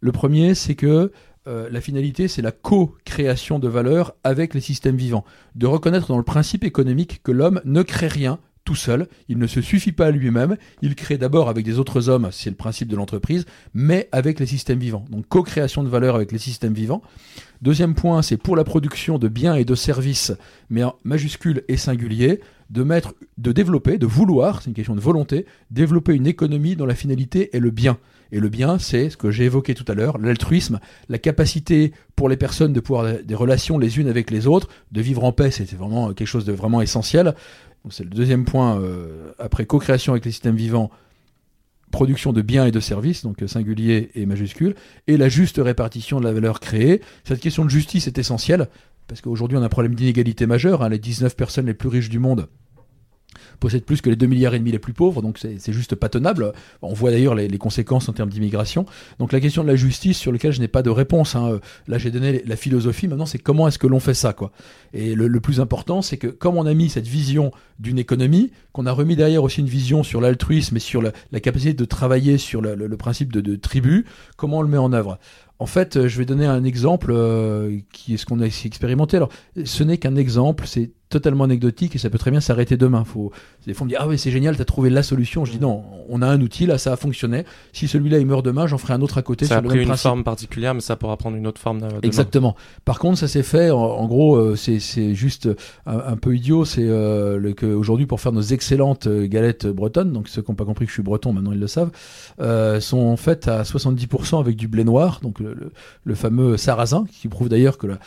Le 0.00 0.12
premier, 0.12 0.54
c'est 0.54 0.76
que 0.76 1.10
euh, 1.48 1.68
la 1.72 1.80
finalité, 1.80 2.28
c'est 2.28 2.40
la 2.40 2.52
co-création 2.52 3.58
de 3.58 3.66
valeur 3.66 4.14
avec 4.22 4.54
les 4.54 4.60
systèmes 4.60 4.96
vivants. 4.96 5.24
De 5.56 5.66
reconnaître 5.66 6.06
dans 6.06 6.18
le 6.18 6.22
principe 6.22 6.62
économique 6.62 7.20
que 7.24 7.32
l'homme 7.32 7.60
ne 7.64 7.82
crée 7.82 8.06
rien 8.06 8.38
tout 8.64 8.76
seul, 8.76 9.08
il 9.28 9.38
ne 9.38 9.46
se 9.46 9.60
suffit 9.60 9.92
pas 9.92 10.06
à 10.06 10.10
lui-même, 10.10 10.56
il 10.82 10.94
crée 10.94 11.18
d'abord 11.18 11.48
avec 11.48 11.64
des 11.64 11.78
autres 11.78 12.08
hommes, 12.08 12.28
c'est 12.32 12.50
le 12.50 12.56
principe 12.56 12.88
de 12.88 12.96
l'entreprise, 12.96 13.44
mais 13.74 14.08
avec 14.12 14.38
les 14.38 14.46
systèmes 14.46 14.80
vivants. 14.80 15.04
Donc 15.10 15.26
co-création 15.28 15.82
de 15.82 15.88
valeur 15.88 16.14
avec 16.14 16.32
les 16.32 16.38
systèmes 16.38 16.74
vivants. 16.74 17.02
Deuxième 17.62 17.94
point, 17.94 18.22
c'est 18.22 18.36
pour 18.36 18.56
la 18.56 18.64
production 18.64 19.18
de 19.18 19.28
biens 19.28 19.54
et 19.54 19.64
de 19.64 19.74
services, 19.74 20.32
mais 20.68 20.84
en 20.84 20.96
majuscule 21.04 21.64
et 21.68 21.76
singulier, 21.76 22.40
de 22.70 22.82
mettre, 22.82 23.14
de 23.38 23.52
développer, 23.52 23.98
de 23.98 24.06
vouloir, 24.06 24.62
c'est 24.62 24.70
une 24.70 24.74
question 24.74 24.94
de 24.94 25.00
volonté, 25.00 25.46
développer 25.70 26.14
une 26.14 26.26
économie 26.26 26.76
dont 26.76 26.86
la 26.86 26.94
finalité 26.94 27.54
est 27.56 27.60
le 27.60 27.70
bien. 27.70 27.98
Et 28.32 28.40
le 28.40 28.48
bien, 28.48 28.78
c'est 28.78 29.10
ce 29.10 29.16
que 29.16 29.30
j'ai 29.30 29.44
évoqué 29.44 29.74
tout 29.74 29.84
à 29.88 29.94
l'heure, 29.94 30.18
l'altruisme, 30.18 30.80
la 31.08 31.18
capacité 31.18 31.92
pour 32.16 32.28
les 32.28 32.36
personnes 32.36 32.72
de 32.72 32.80
pouvoir 32.80 33.22
des 33.22 33.34
relations 33.34 33.78
les 33.78 33.98
unes 33.98 34.08
avec 34.08 34.30
les 34.30 34.46
autres, 34.46 34.68
de 34.90 35.00
vivre 35.00 35.22
en 35.22 35.32
paix, 35.32 35.50
c'est 35.50 35.72
vraiment 35.74 36.12
quelque 36.12 36.26
chose 36.26 36.44
de 36.44 36.52
vraiment 36.52 36.82
essentiel. 36.82 37.34
C'est 37.90 38.02
le 38.02 38.10
deuxième 38.10 38.44
point, 38.44 38.80
euh, 38.80 39.32
après 39.38 39.64
co-création 39.64 40.12
avec 40.12 40.24
les 40.24 40.32
systèmes 40.32 40.56
vivants, 40.56 40.90
production 41.92 42.32
de 42.32 42.42
biens 42.42 42.66
et 42.66 42.72
de 42.72 42.80
services, 42.80 43.22
donc 43.22 43.42
singulier 43.46 44.10
et 44.16 44.26
majuscule, 44.26 44.74
et 45.06 45.16
la 45.16 45.28
juste 45.28 45.60
répartition 45.62 46.18
de 46.18 46.24
la 46.24 46.32
valeur 46.32 46.58
créée. 46.58 47.00
Cette 47.22 47.38
question 47.38 47.64
de 47.64 47.70
justice 47.70 48.08
est 48.08 48.18
essentielle, 48.18 48.68
parce 49.08 49.20
qu'aujourd'hui 49.20 49.56
on 49.58 49.62
a 49.62 49.66
un 49.66 49.70
problème 49.70 49.94
d'inégalité 49.94 50.46
majeure. 50.46 50.82
Hein. 50.82 50.88
les 50.88 50.98
19 50.98 51.36
personnes 51.36 51.66
les 51.66 51.74
plus 51.74 51.88
riches 51.88 52.08
du 52.08 52.18
monde 52.18 52.48
possèdent 53.60 53.84
plus 53.84 54.00
que 54.00 54.10
les 54.10 54.16
2 54.16 54.26
milliards 54.26 54.54
et 54.54 54.58
demi 54.58 54.70
les 54.70 54.78
plus 54.78 54.92
pauvres, 54.92 55.22
donc 55.22 55.38
c'est 55.38 55.72
juste 55.72 55.94
pas 55.94 56.08
tenable. 56.08 56.52
On 56.82 56.92
voit 56.92 57.10
d'ailleurs 57.10 57.34
les, 57.34 57.58
conséquences 57.58 58.08
en 58.08 58.12
termes 58.12 58.28
d'immigration. 58.28 58.84
Donc 59.18 59.32
la 59.32 59.40
question 59.40 59.62
de 59.62 59.68
la 59.68 59.76
justice 59.76 60.18
sur 60.18 60.30
laquelle 60.30 60.52
je 60.52 60.60
n'ai 60.60 60.68
pas 60.68 60.82
de 60.82 60.90
réponse. 60.90 61.34
Hein. 61.34 61.58
Là 61.88 61.98
j'ai 61.98 62.10
donné 62.10 62.42
la 62.44 62.56
philosophie, 62.56 63.08
maintenant 63.08 63.26
c'est 63.26 63.38
comment 63.38 63.66
est-ce 63.66 63.78
que 63.78 63.86
l'on 63.86 64.00
fait 64.00 64.14
ça 64.14 64.32
quoi. 64.32 64.52
Et 64.92 65.14
le, 65.14 65.40
plus 65.40 65.60
important 65.60 66.02
c'est 66.02 66.16
que 66.16 66.28
comme 66.28 66.56
on 66.56 66.66
a 66.66 66.74
mis 66.74 66.88
cette 66.88 67.06
vision 67.06 67.50
d'une 67.78 67.98
économie, 67.98 68.52
qu'on 68.72 68.86
a 68.86 68.92
remis 68.92 69.16
derrière 69.16 69.42
aussi 69.42 69.60
une 69.60 69.68
vision 69.68 70.02
sur 70.02 70.20
l'altruisme 70.20 70.76
et 70.76 70.80
sur 70.80 71.02
la, 71.02 71.12
capacité 71.40 71.72
de 71.72 71.84
travailler 71.84 72.38
sur 72.38 72.60
le, 72.60 72.96
principe 72.96 73.32
de, 73.32 73.40
de 73.40 73.56
tribu, 73.56 74.06
comment 74.36 74.58
on 74.58 74.62
le 74.62 74.68
met 74.68 74.78
en 74.78 74.92
œuvre? 74.92 75.18
En 75.58 75.66
fait, 75.66 76.06
je 76.06 76.18
vais 76.18 76.26
donner 76.26 76.46
un 76.46 76.64
exemple 76.64 77.10
euh, 77.10 77.78
qui 77.92 78.14
est 78.14 78.16
ce 78.16 78.26
qu'on 78.26 78.40
a 78.40 78.46
expérimenté. 78.46 79.16
Alors, 79.16 79.30
ce 79.64 79.84
n'est 79.84 79.98
qu'un 79.98 80.16
exemple, 80.16 80.66
c'est 80.66 80.90
totalement 81.18 81.44
anecdotique 81.44 81.94
et 81.94 81.98
ça 81.98 82.10
peut 82.10 82.18
très 82.18 82.30
bien 82.30 82.40
s'arrêter 82.40 82.76
demain. 82.76 83.04
Faut, 83.04 83.32
des 83.66 83.74
fois, 83.74 83.84
on 83.84 83.86
me 83.86 83.90
dit 83.90 83.96
Ah 83.98 84.06
oui, 84.06 84.18
c'est 84.18 84.30
génial, 84.30 84.56
tu 84.56 84.62
as 84.62 84.64
trouvé 84.64 84.90
la 84.90 85.02
solution. 85.02 85.44
Je 85.44 85.52
dis 85.52 85.60
Non, 85.60 85.84
on 86.08 86.22
a 86.22 86.26
un 86.26 86.40
outil, 86.40 86.66
là, 86.66 86.78
ça 86.78 86.92
a 86.92 86.96
fonctionné. 86.96 87.44
Si 87.72 87.88
celui-là, 87.88 88.18
il 88.18 88.26
meurt 88.26 88.44
demain, 88.44 88.66
j'en 88.66 88.78
ferai 88.78 88.94
un 88.94 89.02
autre 89.02 89.18
à 89.18 89.22
côté. 89.22 89.46
Ça 89.46 89.58
a 89.58 89.62
pris 89.62 89.82
une 89.82 89.96
forme 89.96 90.24
particulière, 90.24 90.74
mais 90.74 90.80
ça 90.80 90.96
pourra 90.96 91.16
prendre 91.16 91.36
une 91.36 91.46
autre 91.46 91.60
forme. 91.60 91.80
Demain. 91.80 91.98
Exactement. 92.02 92.56
Par 92.84 92.98
contre, 92.98 93.18
ça 93.18 93.28
s'est 93.28 93.42
fait, 93.42 93.70
en, 93.70 94.06
gros, 94.06 94.36
euh, 94.36 94.56
c'est 94.56 95.14
juste 95.14 95.48
un, 95.86 96.16
peu 96.16 96.34
idiot. 96.36 96.64
C'est 96.64 96.84
euh, 96.84 97.52
qu'aujourd'hui, 97.54 98.06
pour 98.06 98.20
faire 98.20 98.32
nos 98.32 98.42
excellentes 98.42 99.06
euh, 99.06 99.26
galettes 99.26 99.66
bretonnes, 99.66 100.12
donc 100.12 100.28
ceux 100.28 100.42
qui 100.42 100.50
n'ont 100.50 100.56
pas 100.56 100.64
compris 100.64 100.84
que 100.84 100.90
je 100.90 100.94
suis 100.94 101.02
breton, 101.02 101.32
maintenant 101.32 101.52
ils 101.52 101.60
le 101.60 101.66
savent, 101.66 101.90
euh, 102.40 102.80
sont 102.80 103.16
faites 103.16 103.48
à 103.48 103.62
70% 103.62 104.40
avec 104.40 104.56
du 104.56 104.68
blé 104.68 104.84
noir, 104.84 105.20
donc 105.22 105.40
le, 105.40 105.72
le, 106.04 106.14
fameux 106.14 106.56
sarrasin, 106.56 107.04
qui 107.20 107.28
prouve 107.28 107.48
d'ailleurs 107.48 107.78
que 107.78 107.86
la, 107.86 107.98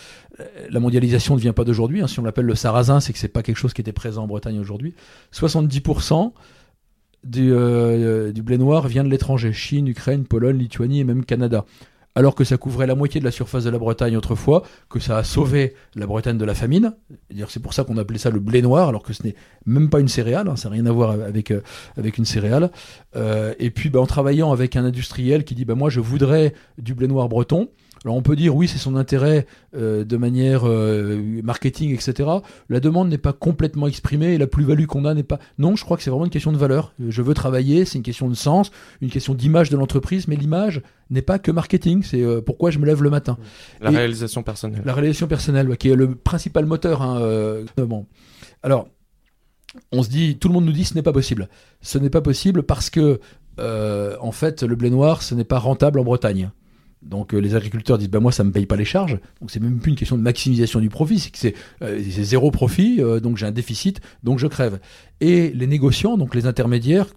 la 0.69 0.79
mondialisation 0.79 1.35
ne 1.35 1.39
vient 1.39 1.53
pas 1.53 1.63
d'aujourd'hui. 1.63 2.01
Hein. 2.01 2.07
Si 2.07 2.19
on 2.19 2.23
l'appelle 2.23 2.45
le 2.45 2.55
sarrasin, 2.55 2.99
c'est 2.99 3.13
que 3.13 3.19
c'est 3.19 3.27
pas 3.27 3.43
quelque 3.43 3.57
chose 3.57 3.73
qui 3.73 3.81
était 3.81 3.93
présent 3.93 4.23
en 4.23 4.27
Bretagne 4.27 4.59
aujourd'hui. 4.59 4.93
70% 5.33 6.31
du, 7.23 7.51
euh, 7.51 8.31
du 8.31 8.41
blé 8.41 8.57
noir 8.57 8.87
vient 8.87 9.03
de 9.03 9.09
l'étranger. 9.09 9.53
Chine, 9.53 9.87
Ukraine, 9.87 10.25
Pologne, 10.25 10.57
Lituanie 10.57 11.01
et 11.01 11.03
même 11.03 11.25
Canada 11.25 11.65
alors 12.15 12.35
que 12.35 12.43
ça 12.43 12.57
couvrait 12.57 12.87
la 12.87 12.95
moitié 12.95 13.19
de 13.19 13.25
la 13.25 13.31
surface 13.31 13.63
de 13.63 13.69
la 13.69 13.77
Bretagne 13.77 14.17
autrefois, 14.17 14.63
que 14.89 14.99
ça 14.99 15.17
a 15.17 15.23
sauvé 15.23 15.73
la 15.95 16.05
Bretagne 16.05 16.37
de 16.37 16.45
la 16.45 16.55
famine. 16.55 16.93
C'est 17.47 17.61
pour 17.61 17.73
ça 17.73 17.83
qu'on 17.83 17.97
appelait 17.97 18.17
ça 18.17 18.29
le 18.29 18.39
blé 18.39 18.61
noir, 18.61 18.89
alors 18.89 19.03
que 19.03 19.13
ce 19.13 19.23
n'est 19.23 19.35
même 19.65 19.89
pas 19.89 19.99
une 19.99 20.07
céréale, 20.07 20.49
hein, 20.49 20.55
ça 20.55 20.69
n'a 20.69 20.73
rien 20.73 20.85
à 20.85 20.91
voir 20.91 21.11
avec, 21.11 21.51
euh, 21.51 21.61
une 22.17 22.25
céréale. 22.25 22.71
Euh, 23.15 23.53
et 23.59 23.69
puis 23.69 23.89
bah, 23.89 24.01
en 24.01 24.05
travaillant 24.05 24.51
avec 24.51 24.75
un 24.75 24.83
industriel 24.83 25.43
qui 25.43 25.55
dit 25.55 25.65
bah, 25.65 25.75
moi 25.75 25.89
je 25.89 25.99
voudrais 25.99 26.53
du 26.77 26.93
blé 26.93 27.07
noir 27.07 27.29
breton, 27.29 27.69
alors 28.05 28.15
on 28.15 28.21
peut 28.21 28.35
dire 28.35 28.55
oui, 28.55 28.67
c'est 28.67 28.77
son 28.77 28.95
intérêt 28.95 29.45
euh, 29.76 30.05
de 30.05 30.17
manière 30.17 30.61
euh, 30.65 31.41
marketing, 31.43 31.93
etc. 31.93 32.30
La 32.69 32.80
demande 32.80 33.09
n'est 33.09 33.17
pas 33.17 33.34
complètement 33.34 33.88
exprimée 33.88 34.34
et 34.34 34.38
la 34.38 34.47
plus-value 34.47 34.85
qu'on 34.85 35.05
a 35.05 35.13
n'est 35.13 35.23
pas. 35.23 35.39
Non, 35.57 35.76
je 35.76 35.84
crois 35.84 35.97
que 35.97 36.03
c'est 36.03 36.09
vraiment 36.09 36.26
une 36.26 36.31
question 36.31 36.51
de 36.51 36.57
valeur. 36.57 36.93
Je 37.07 37.21
veux 37.21 37.34
travailler, 37.34 37.85
c'est 37.85 37.97
une 37.97 38.03
question 38.03 38.30
de 38.30 38.35
sens, 38.35 38.71
une 39.01 39.09
question 39.09 39.34
d'image 39.34 39.69
de 39.69 39.77
l'entreprise, 39.77 40.27
mais 40.27 40.35
l'image 40.35 40.81
n'est 41.09 41.21
pas 41.21 41.39
que 41.39 41.51
marketing. 41.51 42.03
C'est 42.03 42.21
euh, 42.21 42.41
pourquoi 42.41 42.71
je 42.71 42.80
me 42.80 42.85
lève 42.85 43.03
le 43.03 43.09
matin. 43.09 43.38
La 43.81 43.89
réalisation 43.89 44.43
personnelle. 44.43 44.81
La 44.85 44.93
réalisation 44.93 45.27
personnelle, 45.27 45.76
qui 45.77 45.89
est 45.89 45.95
le 45.95 46.15
principal 46.15 46.65
moteur. 46.65 47.01
Hein, 47.01 47.63
bon. 47.77 48.05
Alors, 48.63 48.88
on 49.91 50.03
se 50.03 50.09
dit, 50.09 50.38
tout 50.38 50.47
le 50.47 50.53
monde 50.53 50.65
nous 50.65 50.71
dit, 50.71 50.85
ce 50.85 50.93
n'est 50.93 51.01
pas 51.01 51.13
possible. 51.13 51.49
Ce 51.81 51.97
n'est 51.97 52.09
pas 52.09 52.21
possible 52.21 52.63
parce 52.63 52.89
que, 52.89 53.19
en 53.57 54.31
fait, 54.31 54.63
le 54.63 54.76
blé 54.76 54.89
noir, 54.89 55.21
ce 55.21 55.35
n'est 55.35 55.43
pas 55.43 55.59
rentable 55.59 55.99
en 55.99 56.03
Bretagne. 56.03 56.51
Donc 57.01 57.34
euh, 57.34 57.38
les 57.39 57.55
agriculteurs 57.55 57.97
disent 57.97 58.09
bah 58.09 58.19
moi 58.19 58.31
ça 58.31 58.43
me 58.43 58.51
paye 58.51 58.65
pas 58.65 58.76
les 58.76 58.85
charges. 58.85 59.19
Donc 59.39 59.51
c'est 59.51 59.61
même 59.61 59.80
plus 59.80 59.91
une 59.91 59.97
question 59.97 60.17
de 60.17 60.21
maximisation 60.21 60.80
du 60.80 60.89
profit, 60.89 61.19
c'est 61.19 61.31
que 61.31 61.38
c'est 61.38 61.55
euh, 61.81 62.01
zéro 62.01 62.51
profit, 62.51 62.97
euh, 62.99 63.19
donc 63.19 63.38
j'ai 63.38 63.45
un 63.45 63.51
déficit, 63.51 64.01
donc 64.23 64.39
je 64.39 64.47
crève. 64.47 64.80
Et 65.21 65.51
les 65.51 65.67
négociants, 65.67 66.17
donc 66.17 66.35
les 66.35 66.45
intermédiaires, 66.45 67.07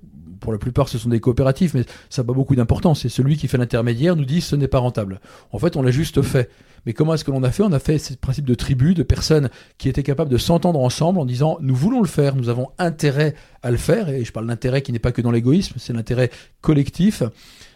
pour 0.41 0.53
la 0.53 0.59
plupart 0.59 0.89
ce 0.89 0.99
sont 0.99 1.09
des 1.09 1.21
coopératives, 1.21 1.73
mais 1.75 1.85
ça 2.11 2.23
n'a 2.23 2.27
pas 2.27 2.33
beaucoup 2.33 2.55
d'importance. 2.55 3.03
C'est 3.03 3.09
celui 3.09 3.37
qui 3.37 3.49
fait 3.49 3.59
l'intermédiaire 3.59 4.15
nous 4.15 4.25
dit 4.25 4.41
ce 4.41 4.55
n'est 4.55 4.69
pas 4.69 4.79
rentable. 4.79 5.21
En 5.51 5.59
fait 5.59 5.77
on 5.77 5.83
l'a 5.83 5.91
juste 5.91 6.23
fait. 6.23 6.49
Mais 6.87 6.95
comment 6.95 7.15
est-ce 7.15 7.25
que 7.25 7.31
l'on 7.31 7.43
a 7.45 7.51
fait? 7.51 7.63
On 7.63 7.73
a 7.73 7.79
fait 7.79 7.99
ce 7.99 8.15
principe 8.15 8.45
de 8.45 8.55
tribu, 8.55 8.95
de 8.95 9.05
personnes 9.05 9.51
qui 9.79 9.89
étaient 9.89 10.03
capables 10.03 10.31
de 10.31 10.39
s'entendre 10.39 10.81
ensemble 10.81 11.19
en 11.21 11.25
disant 11.25 11.59
nous 11.61 11.75
voulons 11.75 12.01
le 12.01 12.09
faire, 12.09 12.35
nous 12.35 12.49
avons 12.49 12.71
intérêt 12.79 13.35
à 13.63 13.71
le 13.71 13.77
faire. 13.77 14.09
Et 14.09 14.25
je 14.25 14.33
parle 14.33 14.47
d'intérêt 14.47 14.83
qui 14.83 14.93
n'est 14.93 14.99
pas 14.99 15.13
que 15.13 15.23
dans 15.23 15.31
l'égoïsme, 15.31 15.75
c'est 15.79 15.93
l'intérêt 15.93 16.31
collectif. 16.61 17.23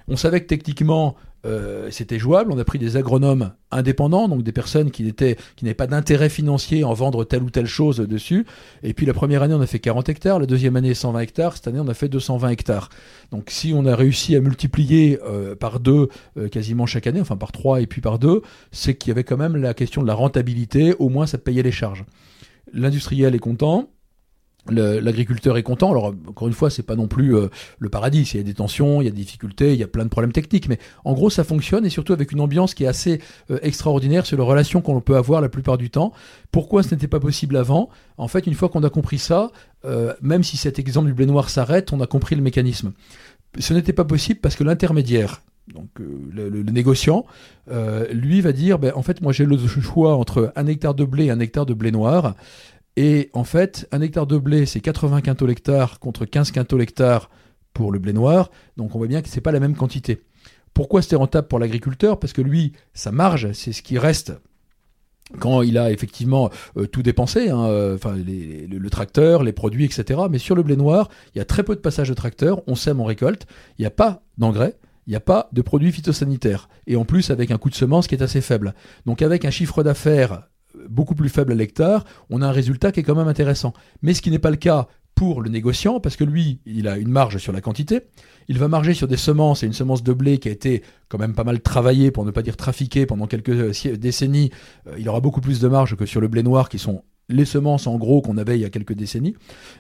On 0.09 0.17
savait 0.17 0.41
que 0.41 0.47
techniquement, 0.47 1.17
euh, 1.47 1.89
c'était 1.91 2.19
jouable. 2.19 2.53
On 2.53 2.59
a 2.59 2.65
pris 2.65 2.79
des 2.79 2.97
agronomes 2.97 3.53
indépendants, 3.71 4.29
donc 4.29 4.43
des 4.43 4.53
personnes 4.53 4.91
qui 4.91 5.03
n'étaient, 5.03 5.37
qui 5.57 5.65
n'avaient 5.65 5.75
pas 5.75 5.87
d'intérêt 5.87 6.29
financier 6.29 6.85
en 6.85 6.93
vendre 6.93 7.25
telle 7.25 7.43
ou 7.43 7.51
telle 7.51 7.67
chose 7.67 7.99
dessus. 7.99 8.47
Et 8.83 8.95
puis 8.95 9.07
la 9.07 9.13
première 9.15 9.43
année, 9.43 9.55
on 9.55 9.61
a 9.61 9.67
fait 9.67 9.79
40 9.79 10.09
hectares. 10.09 10.39
La 10.39 10.47
deuxième 10.47 10.77
année, 10.77 10.95
120 10.95 11.21
hectares. 11.21 11.57
Cette 11.57 11.69
année, 11.69 11.81
on 11.81 11.89
a 11.89 11.95
fait 11.95 12.09
220 12.09 12.51
hectares. 12.51 12.89
Donc 13.31 13.47
si 13.49 13.73
on 13.75 13.85
a 13.87 13.95
réussi 13.95 14.37
à 14.37 14.41
multiplier 14.41 15.19
euh, 15.25 15.55
par 15.55 15.81
deux 15.81 16.09
euh, 16.37 16.49
quasiment 16.49 16.87
chaque 16.87 17.07
année, 17.07 17.21
enfin 17.21 17.37
par 17.37 17.53
trois 17.53 17.81
et 17.81 17.87
puis 17.87 18.01
par 18.01 18.19
deux, 18.19 18.43
c'est 18.73 18.95
qu'il 18.95 19.11
y 19.11 19.13
avait 19.13 19.25
quand 19.25 19.37
même 19.37 19.57
la 19.57 19.75
question 19.75 20.03
de 20.03 20.07
la 20.07 20.15
rentabilité. 20.15 20.95
Au 20.99 21.09
moins, 21.09 21.27
ça 21.27 21.39
payait 21.39 21.63
les 21.63 21.73
charges. 21.73 22.05
L'industriel 22.73 23.35
est 23.35 23.41
content 23.41 23.89
l'agriculteur 24.71 25.57
est 25.57 25.63
content. 25.63 25.91
Alors 25.91 26.15
encore 26.29 26.49
une 26.49 26.55
fois, 26.55 26.71
c'est 26.71 26.83
pas 26.83 26.97
non 26.97 27.09
plus 27.09 27.37
euh, 27.37 27.49
le 27.79 27.89
paradis. 27.89 28.31
Il 28.35 28.37
y 28.39 28.41
a 28.41 28.43
des 28.43 28.55
tensions, 28.55 29.01
il 29.01 29.05
y 29.05 29.09
a 29.09 29.11
des 29.11 29.23
difficultés, 29.23 29.73
il 29.73 29.79
y 29.79 29.83
a 29.83 29.87
plein 29.87 30.05
de 30.05 30.09
problèmes 30.09 30.33
techniques, 30.33 30.69
mais 30.69 30.79
en 31.05 31.15
gros, 31.15 31.31
ça 31.31 31.45
fonctionne 31.45 31.85
et 31.87 31.91
surtout 31.91 32.13
avec 32.13 32.33
une 32.33 32.41
ambiance 32.41 32.75
qui 32.75 32.85
est 32.85 32.89
assez 32.89 33.21
euh, 33.51 33.59
extraordinaire 33.63 34.27
sur 34.27 34.37
les 34.37 34.43
relations 34.43 34.81
qu'on 34.81 35.01
peut 35.01 35.17
avoir 35.17 35.41
la 35.41 35.49
plupart 35.49 35.79
du 35.79 35.91
temps. 35.91 36.13
Pourquoi 36.51 36.83
ce 36.83 36.95
n'était 36.95 37.09
pas 37.09 37.21
possible 37.21 37.57
avant? 37.57 37.89
En 38.19 38.29
fait, 38.29 38.47
une 38.47 38.55
fois 38.55 38.69
qu'on 38.69 38.83
a 38.83 38.91
compris 38.91 39.19
ça, 39.19 39.51
euh, 39.85 40.15
même 40.21 40.43
si 40.43 40.57
cet 40.57 40.79
exemple 40.79 41.09
du 41.09 41.15
blé 41.15 41.27
noir 41.27 41.51
s'arrête, 41.51 41.93
on 41.93 42.01
a 42.01 42.07
compris 42.07 42.35
le 42.35 42.43
mécanisme. 42.43 42.93
Ce 43.59 43.73
n'était 43.73 43.93
pas 43.93 44.05
possible 44.05 44.41
parce 44.41 44.57
que 44.57 44.65
l'intermédiaire, 44.65 45.43
donc 45.73 45.89
le, 45.99 46.63
négociant, 46.63 47.25
lui 48.13 48.41
va 48.41 48.53
dire, 48.53 48.79
ben, 48.79 48.93
en 48.95 49.03
fait, 49.03 49.21
moi 49.21 49.33
j'ai 49.33 49.47
le 49.47 49.57
choix 49.59 50.15
entre 50.17 50.53
un 50.55 50.67
hectare 50.67 50.95
de 50.95 51.05
blé 51.05 51.25
et 51.25 51.31
un 51.31 51.41
hectare 51.41 51.67
de 51.67 51.75
blé 51.75 51.91
noir. 51.91 52.35
Et 52.97 53.31
en 53.35 53.45
fait, 53.45 53.87
un 53.93 54.01
hectare 54.01 54.27
de 54.27 54.39
blé, 54.39 54.65
c'est 54.67 54.81
80 54.81 55.21
quintaux 55.21 55.47
l'hectare 55.47 56.01
contre 56.01 56.25
15 56.25 56.51
quintaux 56.51 56.79
l'hectare 56.79 57.31
pour 57.75 57.93
le 57.93 57.99
blé 57.99 58.13
noir. 58.13 58.51
Donc 58.77 58.95
on 58.95 58.99
voit 58.99 59.07
bien 59.07 59.21
que 59.21 59.29
ce 59.29 59.35
n'est 59.35 59.43
pas 59.43 59.53
la 59.53 59.61
même 59.61 59.77
quantité. 59.77 60.23
Pourquoi 60.73 61.03
c'était 61.03 61.17
rentable 61.17 61.49
pour 61.49 61.59
l'agriculteur? 61.59 62.19
Parce 62.19 62.33
que 62.33 62.43
lui, 62.43 62.73
sa 62.95 63.13
marge, 63.13 63.53
c'est 63.53 63.73
ce 63.73 63.83
qui 63.83 63.99
reste 63.99 64.33
quand 65.39 65.63
il 65.63 65.77
a 65.77 65.91
effectivement 65.91 66.51
euh, 66.77 66.87
tout 66.87 67.03
dépensé, 67.03 67.51
hein, 67.51 67.65
euh, 67.65 67.99
le, 68.05 68.91
tracteur, 68.91 69.43
les 69.43 69.53
produits, 69.53 69.85
etc. 69.85 70.21
Mais 70.31 70.39
sur 70.39 70.55
le 70.55 70.63
blé 70.63 70.77
noir, 70.77 71.09
il 71.35 71.39
y 71.39 71.41
a 71.41 71.45
très 71.45 71.65
peu 71.65 71.75
de 71.75 71.81
passages 71.81 72.09
de 72.09 72.15
tracteur, 72.15 72.63
on 72.67 72.75
sème, 72.75 73.01
on 73.01 73.05
récolte, 73.05 73.47
il 73.79 73.83
n'y 73.83 73.87
a 73.87 73.91
pas 73.91 74.23
d'engrais, 74.39 74.77
il 75.07 75.11
n'y 75.11 75.17
a 75.17 75.21
pas 75.21 75.49
de 75.53 75.63
produits 75.63 75.93
phytosanitaires. 75.93 76.69
Et 76.87 76.97
en 76.97 77.05
plus, 77.05 77.31
avec 77.31 77.51
un 77.51 77.59
coût 77.59 77.71
de 77.71 77.75
semence 77.75 78.07
qui 78.07 78.15
est 78.15 78.23
assez 78.23 78.41
faible. 78.41 78.75
Donc 79.05 79.23
avec 79.23 79.45
un 79.45 79.51
chiffre 79.51 79.83
d'affaires 79.83 80.49
beaucoup 80.89 81.15
plus 81.15 81.29
faible 81.29 81.53
à 81.53 81.55
l'hectare, 81.55 82.05
on 82.31 82.43
a 82.43 82.49
un 82.49 82.53
résultat 82.53 82.93
qui 82.93 83.01
est 83.01 83.03
quand 83.03 83.15
même 83.15 83.29
intéressant. 83.29 83.73
Mais 84.03 84.15
ce 84.15 84.23
qui 84.23 84.31
n'est 84.31 84.39
pas 84.39 84.51
le 84.51 84.57
cas 84.57 84.89
pour 85.17 85.41
le 85.41 85.49
négociant, 85.49 85.99
parce 85.99 86.15
que 86.15 86.25
lui, 86.25 86.61
il 86.67 86.87
a 86.87 86.99
une 86.99 87.09
marge 87.09 87.39
sur 87.39 87.53
la 87.53 87.63
quantité. 87.63 88.03
Il 88.49 88.59
va 88.59 88.69
marger 88.69 88.93
sur 88.93 89.09
des 89.09 89.17
semences, 89.17 89.63
et 89.63 89.67
une 89.67 89.73
semence 89.73 90.03
de 90.03 90.13
blé 90.13 90.39
qui 90.39 90.49
a 90.49 90.53
été 90.53 90.83
quand 91.09 91.19
même 91.19 91.35
pas 91.35 91.43
mal 91.43 91.61
travaillée, 91.61 92.11
pour 92.11 92.27
ne 92.27 92.31
pas 92.31 92.43
dire 92.43 92.57
trafiquée, 92.57 93.07
pendant 93.07 93.27
quelques 93.27 93.49
euh, 93.49 93.97
décennies. 93.97 94.51
Euh, 94.87 94.97
il 94.99 95.09
aura 95.09 95.21
beaucoup 95.21 95.41
plus 95.41 95.59
de 95.59 95.69
marge 95.69 95.97
que 95.97 96.05
sur 96.05 96.21
le 96.21 96.29
blé 96.29 96.43
noir, 96.43 96.69
qui 96.69 96.79
sont 96.79 97.03
les 97.29 97.47
semences 97.47 97.87
en 97.87 97.97
gros 97.97 98.21
qu'on 98.21 98.37
avait 98.37 98.59
il 98.59 98.61
y 98.61 98.67
a 98.67 98.71
quelques 98.71 98.93
décennies. 98.93 99.35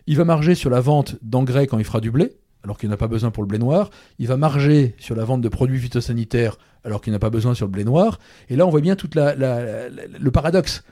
Il 0.07 0.17
va 0.17 0.25
marger 0.25 0.55
sur 0.55 0.71
la 0.71 0.81
vente 0.81 1.17
d'engrais 1.23 1.67
quand 1.67 1.79
il 1.79 1.85
fera 1.85 2.01
du 2.01 2.11
blé, 2.11 2.33
alors 2.67 2.79
qu'il 2.79 2.89
n'a 2.89 2.97
pas 2.97 3.07
besoin 3.07 3.31
pour 3.31 3.45
le 3.45 3.47
blé 3.47 3.59
noir. 3.59 3.91
Il 4.19 4.27
va 4.27 4.37
marger 4.37 4.97
sur 4.99 5.15
la 5.15 5.25
vente 5.25 5.41
de 5.41 5.49
produits 5.49 5.79
phytosanitaires 5.79 6.59
alors 6.83 7.01
qu'il 7.01 7.13
n'a 7.13 7.21
pas 7.21 7.31
besoin 7.31 7.55
sur 7.55 7.67
le 7.67 7.71
blé 7.71 7.85
noir. 7.85 8.19
Et 8.49 8.57
là, 8.57 8.67
on 8.67 8.71
voit 8.71 8.81
bien 8.81 8.97
tout 8.97 9.09
le 9.15 10.29
paradoxe. 10.31 10.83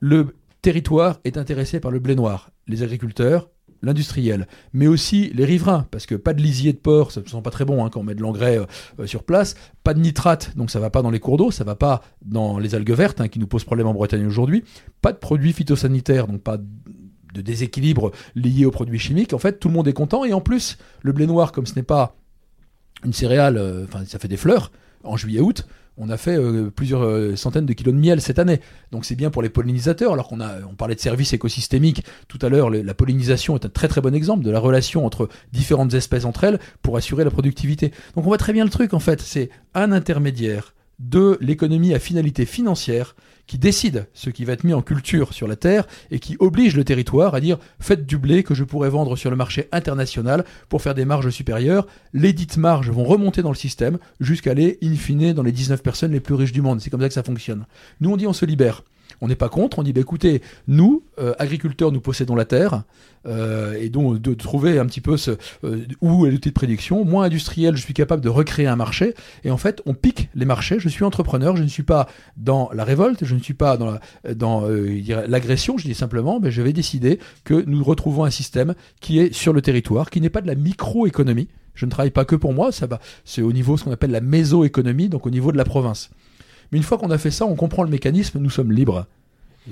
Le 0.00 0.34
territoire 0.60 1.20
est 1.24 1.38
intéressé 1.38 1.80
par 1.80 1.90
le 1.90 1.98
blé 1.98 2.14
noir. 2.14 2.50
Les 2.66 2.82
agriculteurs, 2.82 3.48
l'industriel, 3.80 4.48
mais 4.74 4.86
aussi 4.86 5.30
les 5.34 5.46
riverains, 5.46 5.86
parce 5.90 6.04
que 6.04 6.14
pas 6.14 6.34
de 6.34 6.42
lisier 6.42 6.74
de 6.74 6.78
porc, 6.78 7.10
ça 7.10 7.22
ne 7.22 7.26
sent 7.26 7.40
pas 7.42 7.50
très 7.50 7.64
bon 7.64 7.84
hein, 7.84 7.88
quand 7.90 8.00
on 8.00 8.04
met 8.04 8.14
de 8.14 8.20
l'engrais 8.20 8.58
euh, 8.58 8.66
euh, 9.00 9.06
sur 9.06 9.22
place, 9.22 9.54
pas 9.82 9.94
de 9.94 10.00
nitrate, 10.00 10.56
donc 10.56 10.70
ça 10.70 10.80
va 10.80 10.90
pas 10.90 11.00
dans 11.00 11.10
les 11.10 11.20
cours 11.20 11.36
d'eau, 11.36 11.50
ça 11.50 11.64
va 11.64 11.74
pas 11.74 12.02
dans 12.22 12.58
les 12.58 12.74
algues 12.74 12.92
vertes, 12.92 13.20
hein, 13.20 13.28
qui 13.28 13.38
nous 13.38 13.46
posent 13.46 13.64
problème 13.64 13.86
en 13.86 13.94
Bretagne 13.94 14.26
aujourd'hui, 14.26 14.64
pas 15.02 15.12
de 15.12 15.18
produits 15.18 15.52
phytosanitaires, 15.52 16.26
donc 16.26 16.40
pas 16.42 16.58
de 17.34 17.42
déséquilibre 17.42 18.12
lié 18.34 18.64
aux 18.64 18.70
produits 18.70 18.98
chimiques. 18.98 19.34
En 19.34 19.38
fait, 19.38 19.58
tout 19.58 19.68
le 19.68 19.74
monde 19.74 19.88
est 19.88 19.92
content, 19.92 20.24
et 20.24 20.32
en 20.32 20.40
plus, 20.40 20.78
le 21.02 21.12
blé 21.12 21.26
noir, 21.26 21.52
comme 21.52 21.66
ce 21.66 21.74
n'est 21.74 21.82
pas 21.82 22.16
une 23.04 23.12
céréale, 23.12 23.58
euh, 23.58 23.84
enfin 23.84 24.04
ça 24.06 24.18
fait 24.18 24.28
des 24.28 24.36
fleurs, 24.36 24.72
en 25.02 25.16
juillet-août, 25.16 25.66
on 25.96 26.10
a 26.10 26.16
fait 26.16 26.36
euh, 26.36 26.70
plusieurs 26.70 27.04
euh, 27.04 27.36
centaines 27.36 27.66
de 27.66 27.72
kilos 27.72 27.94
de 27.94 28.00
miel 28.00 28.20
cette 28.20 28.38
année. 28.38 28.60
Donc 28.90 29.04
c'est 29.04 29.14
bien 29.14 29.30
pour 29.30 29.42
les 29.42 29.48
pollinisateurs, 29.48 30.12
alors 30.12 30.28
qu'on 30.28 30.40
a, 30.40 30.62
on 30.68 30.74
parlait 30.74 30.94
de 30.94 31.00
services 31.00 31.32
écosystémiques 31.32 32.04
tout 32.26 32.38
à 32.42 32.48
l'heure, 32.48 32.70
la 32.70 32.94
pollinisation 32.94 33.54
est 33.56 33.66
un 33.66 33.68
très 33.68 33.88
très 33.88 34.00
bon 34.00 34.14
exemple 34.14 34.44
de 34.44 34.50
la 34.50 34.58
relation 34.58 35.06
entre 35.06 35.28
différentes 35.52 35.94
espèces 35.94 36.24
entre 36.24 36.44
elles 36.44 36.58
pour 36.82 36.96
assurer 36.96 37.24
la 37.24 37.30
productivité. 37.30 37.90
Donc 38.16 38.24
on 38.24 38.28
voit 38.28 38.38
très 38.38 38.52
bien 38.52 38.64
le 38.64 38.70
truc 38.70 38.94
en 38.94 38.98
fait, 38.98 39.20
c'est 39.20 39.50
un 39.74 39.92
intermédiaire 39.92 40.74
de 40.98 41.36
l'économie 41.40 41.94
à 41.94 41.98
finalité 41.98 42.46
financière 42.46 43.14
qui 43.46 43.58
décide 43.58 44.06
ce 44.14 44.30
qui 44.30 44.44
va 44.44 44.52
être 44.52 44.64
mis 44.64 44.74
en 44.74 44.82
culture 44.82 45.32
sur 45.32 45.46
la 45.48 45.56
terre 45.56 45.86
et 46.10 46.18
qui 46.18 46.36
oblige 46.38 46.76
le 46.76 46.84
territoire 46.84 47.34
à 47.34 47.40
dire 47.40 47.58
faites 47.78 48.06
du 48.06 48.18
blé 48.18 48.42
que 48.42 48.54
je 48.54 48.64
pourrais 48.64 48.90
vendre 48.90 49.16
sur 49.16 49.30
le 49.30 49.36
marché 49.36 49.68
international 49.72 50.44
pour 50.68 50.82
faire 50.82 50.94
des 50.94 51.04
marges 51.04 51.30
supérieures. 51.30 51.86
Les 52.12 52.32
dites 52.32 52.56
marges 52.56 52.90
vont 52.90 53.04
remonter 53.04 53.42
dans 53.42 53.50
le 53.50 53.56
système 53.56 53.98
jusqu'à 54.20 54.52
aller 54.52 54.78
in 54.82 54.94
fine 54.94 55.32
dans 55.32 55.42
les 55.42 55.52
19 55.52 55.82
personnes 55.82 56.12
les 56.12 56.20
plus 56.20 56.34
riches 56.34 56.52
du 56.52 56.62
monde. 56.62 56.80
C'est 56.80 56.90
comme 56.90 57.00
ça 57.00 57.08
que 57.08 57.14
ça 57.14 57.22
fonctionne. 57.22 57.66
Nous 58.00 58.10
on 58.10 58.16
dit 58.16 58.26
on 58.26 58.32
se 58.32 58.46
libère. 58.46 58.82
On 59.20 59.28
n'est 59.28 59.36
pas 59.36 59.48
contre, 59.48 59.78
on 59.78 59.82
dit 59.82 59.92
bah, 59.92 60.00
écoutez, 60.00 60.42
nous, 60.68 61.02
euh, 61.18 61.34
agriculteurs, 61.38 61.92
nous 61.92 62.00
possédons 62.00 62.34
la 62.34 62.44
terre, 62.44 62.82
euh, 63.26 63.74
et 63.80 63.88
donc 63.88 64.20
de 64.20 64.34
trouver 64.34 64.78
un 64.78 64.86
petit 64.86 65.00
peu 65.00 65.16
euh, 65.64 65.84
où 66.00 66.26
est 66.26 66.30
l'outil 66.30 66.50
de 66.50 66.54
prédiction. 66.54 67.04
Moi, 67.04 67.24
industriel, 67.24 67.76
je 67.76 67.82
suis 67.82 67.94
capable 67.94 68.22
de 68.22 68.28
recréer 68.28 68.66
un 68.66 68.76
marché, 68.76 69.14
et 69.44 69.50
en 69.50 69.56
fait, 69.56 69.82
on 69.86 69.94
pique 69.94 70.28
les 70.34 70.44
marchés. 70.44 70.78
Je 70.78 70.88
suis 70.88 71.04
entrepreneur, 71.04 71.56
je 71.56 71.62
ne 71.62 71.68
suis 71.68 71.82
pas 71.82 72.08
dans 72.36 72.70
la 72.72 72.84
révolte, 72.84 73.24
je 73.24 73.34
ne 73.34 73.40
suis 73.40 73.54
pas 73.54 73.76
dans 73.76 74.68
l'agression, 75.28 75.78
je 75.78 75.84
dis 75.86 75.94
simplement, 75.94 76.40
mais 76.40 76.50
je 76.50 76.62
vais 76.62 76.72
décider 76.72 77.18
que 77.44 77.64
nous 77.66 77.82
retrouvons 77.84 78.24
un 78.24 78.30
système 78.30 78.74
qui 79.00 79.18
est 79.18 79.32
sur 79.32 79.52
le 79.52 79.62
territoire, 79.62 80.10
qui 80.10 80.20
n'est 80.20 80.30
pas 80.30 80.40
de 80.40 80.46
la 80.46 80.54
microéconomie. 80.54 81.48
Je 81.74 81.86
ne 81.86 81.90
travaille 81.90 82.10
pas 82.10 82.24
que 82.24 82.36
pour 82.36 82.52
moi, 82.52 82.72
ça 82.72 82.86
va, 82.86 83.00
c'est 83.24 83.42
au 83.42 83.52
niveau 83.52 83.76
ce 83.76 83.84
qu'on 83.84 83.92
appelle 83.92 84.12
la 84.12 84.20
mésoéconomie, 84.20 85.08
donc 85.08 85.26
au 85.26 85.30
niveau 85.30 85.52
de 85.52 85.56
la 85.56 85.64
province. 85.64 86.10
Mais 86.70 86.78
une 86.78 86.84
fois 86.84 86.98
qu'on 86.98 87.10
a 87.10 87.18
fait 87.18 87.30
ça, 87.30 87.46
on 87.46 87.54
comprend 87.54 87.82
le 87.82 87.90
mécanisme, 87.90 88.38
nous 88.38 88.50
sommes 88.50 88.72
libres. 88.72 89.06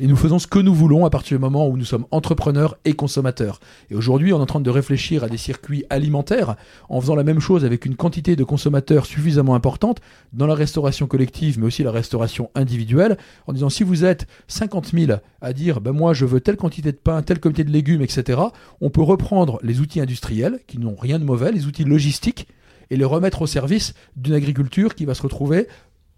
Et 0.00 0.06
nous 0.06 0.16
faisons 0.16 0.38
ce 0.38 0.46
que 0.46 0.58
nous 0.58 0.72
voulons 0.72 1.04
à 1.04 1.10
partir 1.10 1.36
du 1.36 1.42
moment 1.42 1.68
où 1.68 1.76
nous 1.76 1.84
sommes 1.84 2.06
entrepreneurs 2.12 2.78
et 2.86 2.94
consommateurs. 2.94 3.60
Et 3.90 3.94
aujourd'hui, 3.94 4.32
on 4.32 4.38
est 4.38 4.42
en 4.42 4.46
train 4.46 4.60
de 4.60 4.70
réfléchir 4.70 5.22
à 5.22 5.28
des 5.28 5.36
circuits 5.36 5.84
alimentaires 5.90 6.56
en 6.88 6.98
faisant 6.98 7.14
la 7.14 7.24
même 7.24 7.40
chose 7.40 7.66
avec 7.66 7.84
une 7.84 7.94
quantité 7.94 8.34
de 8.34 8.42
consommateurs 8.42 9.04
suffisamment 9.04 9.54
importante 9.54 10.00
dans 10.32 10.46
la 10.46 10.54
restauration 10.54 11.06
collective, 11.06 11.58
mais 11.58 11.66
aussi 11.66 11.82
la 11.82 11.90
restauration 11.90 12.50
individuelle, 12.54 13.18
en 13.46 13.52
disant 13.52 13.68
si 13.68 13.82
vous 13.82 14.02
êtes 14.02 14.26
50 14.48 14.92
000 14.92 15.12
à 15.42 15.52
dire 15.52 15.82
ben 15.82 15.92
moi 15.92 16.14
je 16.14 16.24
veux 16.24 16.40
telle 16.40 16.56
quantité 16.56 16.92
de 16.92 16.96
pain, 16.96 17.20
telle 17.20 17.38
quantité 17.38 17.64
de 17.64 17.70
légumes, 17.70 18.00
etc., 18.00 18.40
on 18.80 18.88
peut 18.88 19.02
reprendre 19.02 19.58
les 19.62 19.80
outils 19.80 20.00
industriels 20.00 20.60
qui 20.66 20.78
n'ont 20.78 20.96
rien 20.96 21.18
de 21.18 21.24
mauvais, 21.24 21.52
les 21.52 21.66
outils 21.66 21.84
logistiques, 21.84 22.48
et 22.92 22.96
les 22.96 23.04
remettre 23.06 23.40
au 23.40 23.46
service 23.46 23.94
d'une 24.16 24.34
agriculture 24.34 24.94
qui 24.94 25.06
va 25.06 25.14
se 25.14 25.22
retrouver 25.22 25.66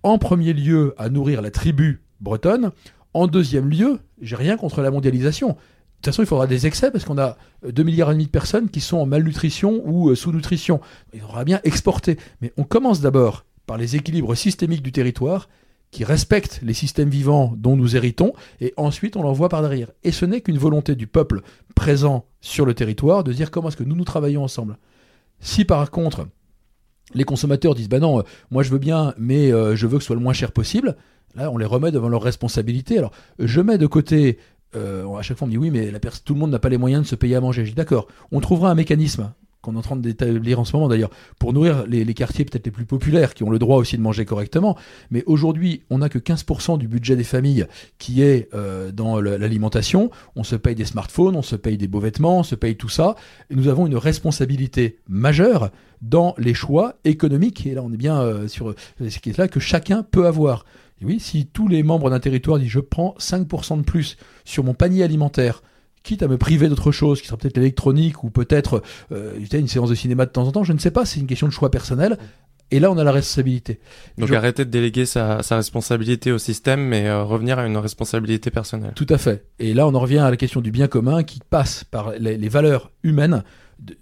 en 0.04 0.18
premier 0.18 0.52
lieu 0.52 0.94
à 0.98 1.08
nourrir 1.08 1.42
la 1.42 1.50
tribu 1.50 2.02
bretonne, 2.20 2.70
en 3.14 3.26
deuxième 3.26 3.68
lieu, 3.68 3.98
j'ai 4.20 4.36
rien 4.36 4.56
contre 4.56 4.82
la 4.82 4.90
mondialisation. 4.90 5.48
De 5.48 5.54
toute 5.54 6.06
façon, 6.06 6.22
il 6.22 6.26
faudra 6.26 6.46
des 6.46 6.66
excès 6.66 6.90
parce 6.90 7.04
qu'on 7.04 7.18
a 7.18 7.36
2 7.66 7.82
milliards 7.82 8.10
et 8.10 8.14
demi 8.14 8.26
de 8.26 8.30
personnes 8.30 8.68
qui 8.68 8.80
sont 8.80 8.98
en 8.98 9.06
malnutrition 9.06 9.82
ou 9.86 10.10
euh, 10.10 10.14
sous-nutrition. 10.14 10.80
Il 11.14 11.20
faudra 11.20 11.44
bien 11.44 11.60
exporter. 11.64 12.18
Mais 12.42 12.52
on 12.58 12.64
commence 12.64 13.00
d'abord 13.00 13.46
par 13.66 13.78
les 13.78 13.96
équilibres 13.96 14.34
systémiques 14.34 14.82
du 14.82 14.92
territoire 14.92 15.48
qui 15.90 16.04
respectent 16.04 16.60
les 16.62 16.74
systèmes 16.74 17.08
vivants 17.08 17.54
dont 17.56 17.76
nous 17.76 17.96
héritons, 17.96 18.32
et 18.60 18.74
ensuite 18.76 19.16
on 19.16 19.22
l'envoie 19.22 19.48
par 19.48 19.62
derrière. 19.62 19.92
Et 20.02 20.10
ce 20.10 20.26
n'est 20.26 20.40
qu'une 20.40 20.58
volonté 20.58 20.96
du 20.96 21.06
peuple 21.06 21.40
présent 21.76 22.26
sur 22.40 22.66
le 22.66 22.74
territoire 22.74 23.22
de 23.24 23.32
dire 23.32 23.50
comment 23.50 23.68
est-ce 23.68 23.76
que 23.76 23.84
nous 23.84 23.94
nous 23.96 24.04
travaillons 24.04 24.42
ensemble. 24.42 24.76
Si 25.38 25.64
par 25.64 25.90
contre 25.90 26.26
les 27.12 27.24
consommateurs 27.24 27.74
disent 27.74 27.88
bah 27.88 28.00
non, 28.00 28.20
euh, 28.20 28.22
moi 28.50 28.62
je 28.62 28.70
veux 28.70 28.78
bien, 28.78 29.14
mais 29.18 29.52
euh, 29.52 29.76
je 29.76 29.86
veux 29.86 29.98
que 29.98 30.02
ce 30.02 30.08
soit 30.08 30.16
le 30.16 30.22
moins 30.22 30.32
cher 30.32 30.52
possible, 30.52 30.96
Là, 31.36 31.50
on 31.50 31.58
les 31.58 31.66
remet 31.66 31.90
devant 31.90 32.08
leurs 32.08 32.22
responsabilités. 32.22 32.98
Alors, 32.98 33.12
je 33.38 33.60
mets 33.60 33.78
de 33.78 33.86
côté, 33.86 34.38
euh, 34.76 35.12
à 35.16 35.22
chaque 35.22 35.36
fois 35.36 35.46
on 35.46 35.48
me 35.48 35.52
dit 35.52 35.58
oui, 35.58 35.70
mais 35.70 35.90
la 35.90 35.98
tout 35.98 36.34
le 36.34 36.40
monde 36.40 36.50
n'a 36.50 36.58
pas 36.58 36.68
les 36.68 36.78
moyens 36.78 37.02
de 37.02 37.08
se 37.08 37.16
payer 37.16 37.36
à 37.36 37.40
manger. 37.40 37.64
Je 37.64 37.70
dis 37.70 37.76
d'accord, 37.76 38.06
on 38.30 38.40
trouvera 38.40 38.70
un 38.70 38.74
mécanisme 38.74 39.32
qu'on 39.64 39.74
est 39.74 39.78
en 39.78 39.82
train 39.82 39.96
d'établir 39.96 40.60
en 40.60 40.64
ce 40.64 40.76
moment 40.76 40.88
d'ailleurs, 40.88 41.10
pour 41.38 41.52
nourrir 41.52 41.84
les, 41.86 42.04
quartiers 42.14 42.44
peut-être 42.44 42.66
les 42.66 42.70
plus 42.70 42.84
populaires, 42.84 43.34
qui 43.34 43.42
ont 43.42 43.50
le 43.50 43.58
droit 43.58 43.78
aussi 43.78 43.96
de 43.96 44.02
manger 44.02 44.24
correctement. 44.24 44.76
Mais 45.10 45.24
aujourd'hui, 45.26 45.82
on 45.90 45.98
n'a 45.98 46.08
que 46.08 46.18
15% 46.18 46.78
du 46.78 46.86
budget 46.86 47.16
des 47.16 47.24
familles 47.24 47.66
qui 47.98 48.22
est 48.22 48.48
euh, 48.54 48.92
dans 48.92 49.20
l'alimentation. 49.20 50.10
On 50.36 50.44
se 50.44 50.56
paye 50.56 50.74
des 50.74 50.84
smartphones, 50.84 51.34
on 51.34 51.42
se 51.42 51.56
paye 51.56 51.76
des 51.76 51.88
beaux 51.88 52.00
vêtements, 52.00 52.40
on 52.40 52.44
se 52.44 52.54
paye 52.54 52.76
tout 52.76 52.88
ça. 52.88 53.16
Et 53.50 53.56
nous 53.56 53.68
avons 53.68 53.86
une 53.86 53.96
responsabilité 53.96 54.98
majeure 55.08 55.70
dans 56.02 56.34
les 56.38 56.54
choix 56.54 56.96
économiques. 57.04 57.66
Et 57.66 57.74
là, 57.74 57.82
on 57.82 57.92
est 57.92 57.96
bien 57.96 58.20
euh, 58.20 58.46
sur 58.46 58.74
ce 59.00 59.18
qui 59.18 59.30
est 59.30 59.38
là 59.38 59.48
que 59.48 59.60
chacun 59.60 60.02
peut 60.02 60.26
avoir 60.26 60.64
oui, 61.04 61.20
si 61.20 61.46
tous 61.46 61.68
les 61.68 61.82
membres 61.82 62.10
d'un 62.10 62.20
territoire 62.20 62.58
disent 62.58 62.70
je 62.70 62.80
prends 62.80 63.14
5% 63.18 63.78
de 63.78 63.84
plus 63.84 64.16
sur 64.44 64.64
mon 64.64 64.74
panier 64.74 65.02
alimentaire, 65.02 65.62
quitte 66.04 66.22
à 66.22 66.28
me 66.28 66.38
priver 66.38 66.68
d'autre 66.68 66.92
chose, 66.92 67.20
qui 67.20 67.26
sera 67.26 67.36
peut-être 67.36 67.56
l'électronique 67.56 68.22
ou 68.22 68.30
peut-être 68.30 68.82
euh, 69.10 69.32
une 69.52 69.66
séance 69.66 69.90
de 69.90 69.94
cinéma 69.96 70.26
de 70.26 70.30
temps 70.30 70.46
en 70.46 70.52
temps, 70.52 70.62
je 70.62 70.72
ne 70.72 70.78
sais 70.78 70.92
pas, 70.92 71.04
c'est 71.04 71.18
une 71.18 71.26
question 71.26 71.48
de 71.48 71.52
choix 71.52 71.70
personnel. 71.70 72.18
Et 72.70 72.80
là, 72.80 72.90
on 72.90 72.98
a 72.98 73.04
la 73.04 73.12
responsabilité. 73.12 73.78
Donc 74.18 74.30
arrêter 74.32 74.64
de 74.64 74.70
déléguer 74.70 75.06
sa, 75.06 75.40
responsabilité 75.50 76.32
au 76.32 76.38
système, 76.38 76.80
mais 76.80 77.08
euh, 77.08 77.22
revenir 77.22 77.58
à 77.58 77.66
une 77.66 77.76
responsabilité 77.76 78.50
personnelle. 78.50 78.92
Tout 78.94 79.06
à 79.10 79.18
fait. 79.18 79.46
Et 79.58 79.74
là, 79.74 79.86
on 79.86 79.94
en 79.94 80.00
revient 80.00 80.18
à 80.18 80.30
la 80.30 80.36
question 80.36 80.60
du 80.60 80.70
bien 80.70 80.88
commun 80.88 81.22
qui 81.24 81.40
passe 81.48 81.84
par 81.84 82.12
les 82.18 82.48
valeurs 82.48 82.90
humaines 83.02 83.42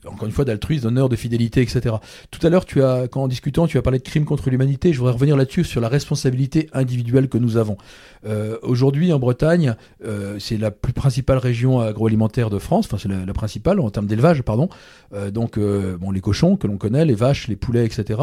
encore 0.07 0.27
une 0.27 0.33
fois, 0.33 0.45
d'altruisme, 0.45 0.85
d'honneur, 0.85 1.09
de 1.09 1.17
fidélité, 1.17 1.63
etc. 1.63 1.97
Tout 2.31 2.47
à 2.47 2.51
l'heure, 2.51 2.65
tu 2.65 2.83
as, 2.83 3.09
quand 3.09 3.23
en 3.23 3.29
discutant, 3.29 3.67
tu 3.67 3.79
as 3.79 3.83
parlé 3.83 3.99
de 3.99 4.05
crimes 4.05 4.25
contre 4.25 4.51
l'humanité. 4.51 4.93
Je 4.93 4.99
voudrais 4.99 5.15
revenir 5.15 5.37
là-dessus 5.37 5.65
sur 5.65 5.81
la 5.81 5.89
responsabilité 5.89 6.69
individuelle 6.73 7.29
que 7.29 7.39
nous 7.39 7.57
avons. 7.57 7.77
Euh, 8.25 8.59
aujourd'hui, 8.63 9.13
en 9.13 9.19
Bretagne, 9.19 9.75
euh, 10.05 10.37
c'est 10.39 10.57
la 10.57 10.71
plus 10.71 10.93
principale 10.93 11.39
région 11.39 11.81
agroalimentaire 11.81 12.51
de 12.51 12.59
France. 12.59 12.87
Enfin, 12.87 12.99
c'est 12.99 13.09
la, 13.09 13.33
principale 13.33 13.81
en 13.81 13.91
termes 13.91 14.07
d'élevage, 14.07 14.43
pardon. 14.43 14.69
Euh, 15.15 15.31
donc, 15.31 15.59
bon, 15.59 16.11
les 16.11 16.21
cochons 16.21 16.57
que 16.57 16.67
l'on 16.67 16.77
connaît, 16.77 17.05
les 17.05 17.15
vaches, 17.15 17.49
les 17.49 17.57
poulets, 17.57 17.85
etc. 17.85 18.21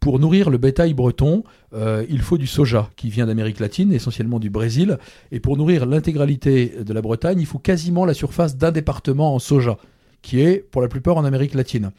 Pour 0.00 0.18
nourrir 0.18 0.50
le 0.50 0.58
bétail 0.58 0.94
breton, 0.94 1.44
il 1.74 2.20
faut 2.20 2.38
du 2.38 2.46
soja 2.46 2.90
qui 2.96 3.08
vient 3.08 3.26
d'Amérique 3.26 3.60
latine, 3.60 3.92
essentiellement 3.92 4.38
du 4.38 4.50
Brésil. 4.50 4.98
Et 5.30 5.40
pour 5.40 5.56
nourrir 5.56 5.86
l'intégralité 5.86 6.74
de 6.84 6.92
la 6.92 7.02
Bretagne, 7.02 7.38
il 7.40 7.46
faut 7.46 7.58
quasiment 7.58 8.04
la 8.04 8.14
surface 8.14 8.56
d'un 8.56 8.72
département 8.72 9.34
en 9.34 9.38
soja 9.38 9.78
qui 10.22 10.40
est 10.40 10.58
pour 10.58 10.80
la 10.82 10.88
plupart 10.88 11.16
en 11.16 11.24
Amérique 11.24 11.54
latine. 11.54 11.90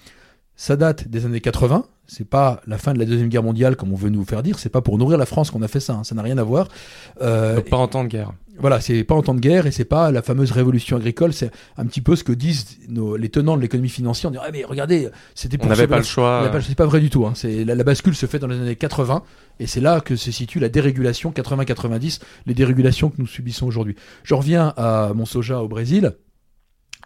Ça 0.55 0.75
date 0.75 1.07
des 1.07 1.25
années 1.25 1.41
80, 1.41 1.85
c'est 2.05 2.27
pas 2.27 2.61
la 2.67 2.77
fin 2.77 2.93
de 2.93 2.99
la 2.99 3.05
deuxième 3.05 3.29
guerre 3.29 3.43
mondiale 3.43 3.75
comme 3.75 3.91
on 3.91 3.95
veut 3.95 4.09
nous 4.09 4.23
faire 4.23 4.43
dire, 4.43 4.59
c'est 4.59 4.69
pas 4.69 4.81
pour 4.81 4.97
nourrir 4.97 5.17
la 5.17 5.25
France 5.25 5.51
qu'on 5.51 5.61
a 5.61 5.67
fait 5.67 5.79
ça, 5.79 5.93
hein. 5.93 6.03
ça 6.03 6.15
n'a 6.15 6.21
rien 6.21 6.37
à 6.37 6.43
voir. 6.43 6.67
Euh, 7.21 7.59
pas 7.61 7.77
en 7.77 7.87
temps 7.87 8.03
de 8.03 8.09
guerre. 8.09 8.33
Voilà, 8.59 8.79
c'est 8.79 9.03
pas 9.03 9.15
en 9.15 9.23
temps 9.23 9.33
de 9.33 9.39
guerre 9.39 9.65
et 9.65 9.71
c'est 9.71 9.85
pas 9.85 10.11
la 10.11 10.21
fameuse 10.21 10.51
révolution 10.51 10.97
agricole, 10.97 11.33
c'est 11.33 11.49
un 11.75 11.85
petit 11.87 12.01
peu 12.01 12.15
ce 12.15 12.23
que 12.23 12.31
disent 12.31 12.77
les 13.17 13.29
tenants 13.29 13.57
de 13.57 13.61
l'économie 13.61 13.89
financière. 13.89 14.29
On 14.29 14.33
dit 14.33 14.39
ah 14.39 14.49
mais 14.53 14.63
regardez, 14.63 15.09
c'était 15.33 15.57
pour. 15.57 15.65
On 15.65 15.69
n'avait 15.69 15.87
pas 15.87 15.97
le 15.97 16.03
choix. 16.03 16.51
C'est 16.61 16.75
pas 16.75 16.85
vrai 16.85 16.99
du 16.99 17.09
tout. 17.09 17.25
Hein. 17.25 17.33
C'est 17.35 17.65
la, 17.65 17.83
bascule 17.83 18.15
se 18.15 18.27
fait 18.27 18.37
dans 18.37 18.47
les 18.47 18.57
années 18.57 18.75
80 18.75 19.23
et 19.59 19.65
c'est 19.65 19.81
là 19.81 20.01
que 20.01 20.15
se 20.15 20.31
situe 20.31 20.59
la 20.59 20.69
dérégulation 20.69 21.31
80-90, 21.31 22.19
les 22.45 22.53
dérégulations 22.53 23.09
que 23.09 23.15
nous 23.17 23.27
subissons 23.27 23.65
aujourd'hui. 23.65 23.95
Je 24.23 24.35
reviens 24.35 24.71
à 24.77 25.13
mon 25.15 25.25
soja 25.25 25.63
au 25.63 25.67
Brésil 25.67 26.13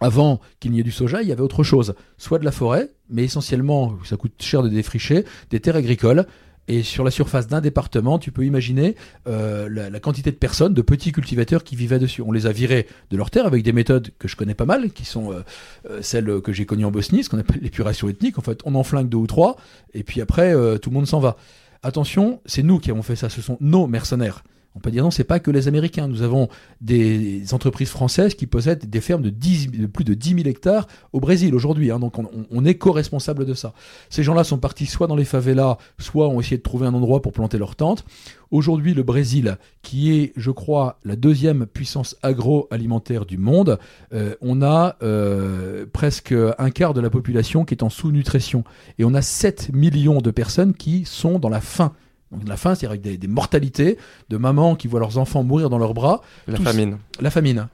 avant 0.00 0.40
qu'il 0.60 0.72
n'y 0.72 0.80
ait 0.80 0.84
du 0.84 0.92
soja, 0.92 1.22
il 1.22 1.28
y 1.28 1.32
avait 1.32 1.42
autre 1.42 1.62
chose. 1.62 1.94
Soit 2.16 2.38
de 2.38 2.44
la 2.44 2.52
forêt, 2.52 2.90
mais 3.10 3.24
essentiellement, 3.24 3.98
ça 4.04 4.16
coûte 4.16 4.32
cher 4.40 4.62
de 4.62 4.68
défricher, 4.68 5.24
des 5.50 5.60
terres 5.60 5.76
agricoles. 5.76 6.26
Et 6.70 6.82
sur 6.82 7.02
la 7.02 7.10
surface 7.10 7.46
d'un 7.46 7.62
département, 7.62 8.18
tu 8.18 8.30
peux 8.30 8.44
imaginer 8.44 8.94
euh, 9.26 9.70
la, 9.70 10.00
quantité 10.00 10.30
de 10.30 10.36
personnes, 10.36 10.74
de 10.74 10.82
petits 10.82 11.12
cultivateurs 11.12 11.64
qui 11.64 11.76
vivaient 11.76 11.98
dessus. 11.98 12.20
On 12.20 12.30
les 12.30 12.46
a 12.46 12.52
virés 12.52 12.86
de 13.10 13.16
leurs 13.16 13.30
terres 13.30 13.46
avec 13.46 13.62
des 13.62 13.72
méthodes 13.72 14.10
que 14.18 14.28
je 14.28 14.36
connais 14.36 14.52
pas 14.54 14.66
mal, 14.66 14.90
qui 14.92 15.06
sont 15.06 15.32
euh, 15.32 15.40
euh, 15.88 16.02
celles 16.02 16.42
que 16.42 16.52
j'ai 16.52 16.66
connues 16.66 16.84
en 16.84 16.90
Bosnie, 16.90 17.24
ce 17.24 17.30
qu'on 17.30 17.38
appelle 17.38 17.62
l'épuration 17.62 18.10
ethnique. 18.10 18.38
En 18.38 18.42
fait, 18.42 18.60
on 18.66 18.74
en 18.74 18.82
flingue 18.82 19.08
deux 19.08 19.16
ou 19.16 19.26
trois, 19.26 19.56
et 19.94 20.02
puis 20.02 20.20
après, 20.20 20.52
tout 20.78 20.90
le 20.90 20.94
monde 20.94 21.06
s'en 21.06 21.20
va. 21.20 21.38
Attention, 21.82 22.40
c'est 22.44 22.62
nous 22.62 22.78
qui 22.78 22.90
avons 22.90 23.02
fait 23.02 23.16
ça, 23.16 23.30
ce 23.30 23.40
sont 23.40 23.56
nos 23.60 23.86
mercenaires. 23.86 24.44
On 24.78 24.80
peut 24.80 24.92
dire 24.92 25.02
non, 25.02 25.10
c'est 25.10 25.24
pas 25.24 25.40
que 25.40 25.50
les 25.50 25.66
Américains. 25.66 26.06
Nous 26.06 26.22
avons 26.22 26.48
des 26.80 27.52
entreprises 27.52 27.88
françaises 27.88 28.36
qui 28.36 28.46
possèdent 28.46 28.88
des 28.88 29.00
fermes 29.00 29.22
de, 29.22 29.86
plus 29.86 30.04
de 30.04 30.14
10 30.14 30.36
000 30.36 30.40
hectares 30.46 30.86
au 31.12 31.18
Brésil 31.18 31.52
aujourd'hui. 31.52 31.90
Hein. 31.90 31.98
donc 31.98 32.14
on, 32.16 32.64
est 32.64 32.76
co-responsable 32.76 33.44
de 33.44 33.54
ça. 33.54 33.72
Ces 34.08 34.22
gens-là 34.22 34.44
sont 34.44 34.58
partis 34.58 34.86
soit 34.86 35.08
dans 35.08 35.16
les 35.16 35.24
favelas, 35.24 35.78
soit 35.98 36.28
ont 36.28 36.40
essayé 36.40 36.58
de 36.58 36.62
trouver 36.62 36.86
un 36.86 36.94
endroit 36.94 37.22
pour 37.22 37.32
planter 37.32 37.58
leur 37.58 37.74
tente. 37.74 38.04
Aujourd'hui, 38.52 38.94
le 38.94 39.02
Brésil, 39.02 39.58
qui 39.82 40.12
est, 40.12 40.32
je 40.36 40.52
crois, 40.52 41.00
la 41.04 41.16
deuxième 41.16 41.66
puissance 41.66 42.16
agroalimentaire 42.22 43.26
du 43.26 43.36
monde, 43.36 43.80
euh, 44.14 44.36
on 44.40 44.62
a 44.62 44.94
euh, 45.02 45.86
presque 45.92 46.32
un 46.58 46.70
quart 46.70 46.94
de 46.94 47.00
la 47.00 47.10
population 47.10 47.64
qui 47.64 47.74
est 47.74 47.82
en 47.82 47.90
sous-nutrition. 47.90 48.62
Et 49.00 49.04
on 49.04 49.12
a 49.14 49.22
7 49.22 49.70
millions 49.72 50.20
de 50.20 50.30
personnes 50.30 50.72
qui 50.72 51.04
sont 51.04 51.40
dans 51.40 51.48
la 51.48 51.60
faim 51.60 51.92
donc 52.32 52.46
la 52.46 52.56
faim, 52.56 52.74
c'est-à-dire 52.74 53.00
avec 53.02 53.18
des, 53.18 53.28
mortalités 53.28 53.98
de 54.28 54.36
mamans 54.36 54.76
qui 54.76 54.88
voient 54.88 55.00
leurs 55.00 55.18
enfants 55.18 55.42
mourir 55.42 55.70
dans 55.70 55.78
leurs 55.78 55.94
bras. 55.94 56.22
La 56.46 56.58
famine. 56.58 56.98
La 57.20 57.30
famine. 57.30 57.68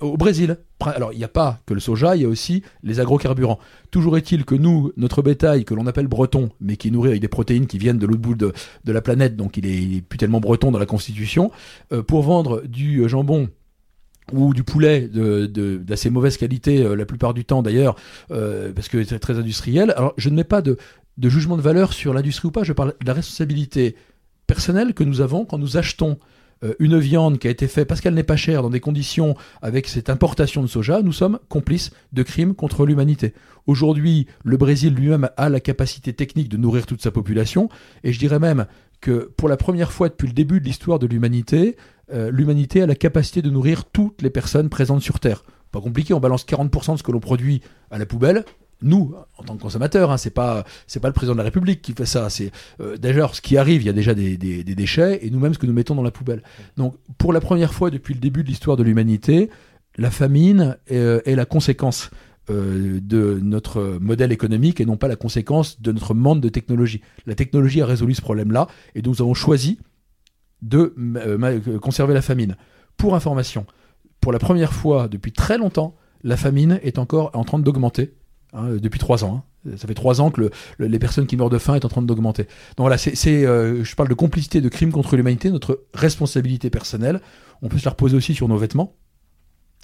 Au 0.00 0.16
Brésil, 0.16 0.56
alors 0.80 1.12
il 1.12 1.18
n'y 1.18 1.24
a 1.24 1.28
pas 1.28 1.60
que 1.66 1.74
le 1.74 1.80
soja, 1.80 2.16
il 2.16 2.22
y 2.22 2.24
a 2.24 2.28
aussi 2.28 2.62
les 2.82 3.00
agrocarburants. 3.00 3.58
Toujours 3.90 4.16
est-il 4.16 4.44
que 4.44 4.54
nous, 4.54 4.92
notre 4.96 5.22
bétail, 5.22 5.64
que 5.64 5.74
l'on 5.74 5.86
appelle 5.86 6.08
breton, 6.08 6.48
mais 6.60 6.76
qui 6.76 6.88
est 6.88 6.90
nourri 6.90 7.10
avec 7.10 7.20
des 7.20 7.28
protéines 7.28 7.66
qui 7.66 7.78
viennent 7.78 7.98
de 7.98 8.06
l'autre 8.06 8.20
bout 8.20 8.34
de, 8.34 8.52
la 8.86 9.02
planète, 9.02 9.36
donc 9.36 9.56
il 9.56 9.66
est, 9.66 10.00
plus 10.00 10.18
tellement 10.18 10.40
breton 10.40 10.72
dans 10.72 10.78
la 10.78 10.86
constitution, 10.86 11.50
euh, 11.92 12.02
pour 12.02 12.22
vendre 12.22 12.62
du 12.66 13.08
jambon 13.08 13.48
ou 14.32 14.54
du 14.54 14.62
poulet 14.62 15.08
d'assez 15.08 16.10
mauvaise 16.10 16.36
qualité 16.36 16.82
euh, 16.82 16.94
la 16.94 17.06
plupart 17.06 17.34
du 17.34 17.44
temps 17.44 17.62
d'ailleurs, 17.62 17.96
euh, 18.30 18.72
parce 18.72 18.88
que 18.88 19.04
c'est 19.04 19.18
très 19.18 19.38
industriel. 19.38 19.92
Alors 19.96 20.14
je 20.16 20.28
ne 20.28 20.36
mets 20.36 20.44
pas 20.44 20.62
de, 20.62 20.76
de 21.18 21.28
jugement 21.28 21.56
de 21.56 21.62
valeur 21.62 21.92
sur 21.92 22.14
l'industrie 22.14 22.48
ou 22.48 22.52
pas, 22.52 22.62
je 22.62 22.72
parle 22.72 22.94
de 23.00 23.06
la 23.06 23.12
responsabilité 23.12 23.96
personnelle 24.46 24.94
que 24.94 25.04
nous 25.04 25.20
avons 25.20 25.44
quand 25.44 25.58
nous 25.58 25.76
achetons 25.76 26.18
euh, 26.64 26.74
une 26.78 26.98
viande 26.98 27.38
qui 27.38 27.48
a 27.48 27.50
été 27.50 27.68
faite 27.68 27.86
parce 27.86 28.00
qu'elle 28.00 28.14
n'est 28.14 28.22
pas 28.22 28.36
chère 28.36 28.62
dans 28.62 28.70
des 28.70 28.80
conditions 28.80 29.36
avec 29.60 29.88
cette 29.88 30.10
importation 30.10 30.62
de 30.62 30.68
soja, 30.68 31.02
nous 31.02 31.12
sommes 31.12 31.38
complices 31.48 31.90
de 32.12 32.22
crimes 32.22 32.54
contre 32.54 32.86
l'humanité. 32.86 33.34
Aujourd'hui, 33.66 34.26
le 34.44 34.56
Brésil 34.56 34.94
lui-même 34.94 35.28
a 35.36 35.48
la 35.48 35.60
capacité 35.60 36.12
technique 36.12 36.48
de 36.48 36.56
nourrir 36.56 36.86
toute 36.86 37.02
sa 37.02 37.10
population, 37.10 37.68
et 38.04 38.12
je 38.12 38.18
dirais 38.18 38.38
même 38.38 38.66
que 39.00 39.30
pour 39.36 39.48
la 39.48 39.56
première 39.56 39.92
fois 39.92 40.08
depuis 40.08 40.26
le 40.26 40.32
début 40.32 40.60
de 40.60 40.64
l'histoire 40.64 40.98
de 40.98 41.06
l'humanité, 41.06 41.76
euh, 42.12 42.30
l'humanité 42.30 42.82
a 42.82 42.86
la 42.86 42.94
capacité 42.94 43.42
de 43.42 43.50
nourrir 43.50 43.84
toutes 43.84 44.22
les 44.22 44.30
personnes 44.30 44.68
présentes 44.68 45.02
sur 45.02 45.20
Terre. 45.20 45.44
Pas 45.70 45.80
compliqué, 45.80 46.14
on 46.14 46.20
balance 46.20 46.44
40% 46.44 46.94
de 46.94 46.98
ce 46.98 47.02
que 47.02 47.12
l'on 47.12 47.20
produit 47.20 47.60
à 47.90 47.98
la 47.98 48.06
poubelle, 48.06 48.44
nous, 48.82 49.14
en 49.36 49.42
tant 49.42 49.56
que 49.56 49.62
consommateurs, 49.62 50.10
hein, 50.10 50.16
c'est 50.16 50.30
pas 50.30 50.64
pas 51.00 51.08
le 51.08 51.14
président 51.14 51.34
de 51.34 51.38
la 51.38 51.44
République 51.44 51.82
qui 51.82 51.92
fait 51.92 52.06
ça. 52.06 52.30
C'est 52.30 52.52
euh, 52.80 52.96
d'ailleurs 52.96 53.34
ce 53.34 53.40
qui 53.40 53.56
arrive, 53.56 53.82
il 53.82 53.86
y 53.86 53.90
a 53.90 53.92
déjà 53.92 54.14
des, 54.14 54.36
déchets 54.36 55.24
et 55.26 55.30
nous-mêmes 55.30 55.54
ce 55.54 55.58
que 55.58 55.66
nous 55.66 55.72
mettons 55.72 55.94
dans 55.94 56.02
la 56.02 56.10
poubelle. 56.10 56.42
Donc, 56.76 56.94
pour 57.18 57.32
la 57.32 57.40
première 57.40 57.74
fois 57.74 57.90
depuis 57.90 58.14
le 58.14 58.20
début 58.20 58.42
de 58.42 58.48
l'histoire 58.48 58.76
de 58.76 58.82
l'humanité, 58.82 59.50
la 59.96 60.10
famine 60.10 60.76
est, 60.86 60.96
euh, 60.96 61.20
la 61.26 61.44
conséquence 61.44 62.10
euh, 62.50 63.00
de 63.02 63.40
notre 63.42 63.98
modèle 64.00 64.32
économique 64.32 64.80
et 64.80 64.86
non 64.86 64.96
pas 64.96 65.08
la 65.08 65.16
conséquence 65.16 65.80
de 65.80 65.92
notre 65.92 66.14
manque 66.14 66.40
de 66.40 66.48
technologie. 66.48 67.02
La 67.26 67.34
technologie 67.34 67.82
a 67.82 67.86
résolu 67.86 68.14
ce 68.14 68.22
problème-là 68.22 68.68
et 68.94 69.02
nous 69.02 69.20
avons 69.20 69.34
choisi 69.34 69.78
de 70.62 70.94
conserver 71.78 72.14
la 72.14 72.22
famine. 72.22 72.56
Pour 72.96 73.14
information, 73.14 73.64
pour 74.20 74.32
la 74.32 74.40
première 74.40 74.72
fois 74.72 75.06
depuis 75.06 75.30
très 75.30 75.56
longtemps, 75.56 75.94
la 76.24 76.36
famine 76.36 76.80
est 76.82 76.98
encore 76.98 77.30
en 77.34 77.44
train 77.44 77.60
d'augmenter 77.60 78.12
hein, 78.52 78.76
depuis 78.80 78.98
trois 78.98 79.24
ans. 79.24 79.44
Hein. 79.66 79.76
Ça 79.76 79.86
fait 79.86 79.94
trois 79.94 80.20
ans 80.20 80.30
que 80.30 80.50
les 80.78 80.98
personnes 80.98 81.26
qui 81.26 81.36
meurent 81.36 81.50
de 81.50 81.58
faim 81.58 81.74
est 81.74 81.84
en 81.84 81.88
train 81.88 82.02
d'augmenter. 82.02 82.44
Donc 82.76 82.84
voilà, 82.84 82.96
c'est, 82.96 83.44
euh, 83.44 83.84
je 83.84 83.94
parle 83.96 84.08
de 84.08 84.14
complicité, 84.14 84.60
de 84.60 84.68
crime 84.68 84.92
contre 84.92 85.16
l'humanité, 85.16 85.50
notre 85.50 85.84
responsabilité 85.94 86.70
personnelle. 86.70 87.20
On 87.60 87.68
peut 87.68 87.78
se 87.78 87.84
la 87.84 87.90
reposer 87.90 88.16
aussi 88.16 88.34
sur 88.34 88.48
nos 88.48 88.56
vêtements 88.56 88.94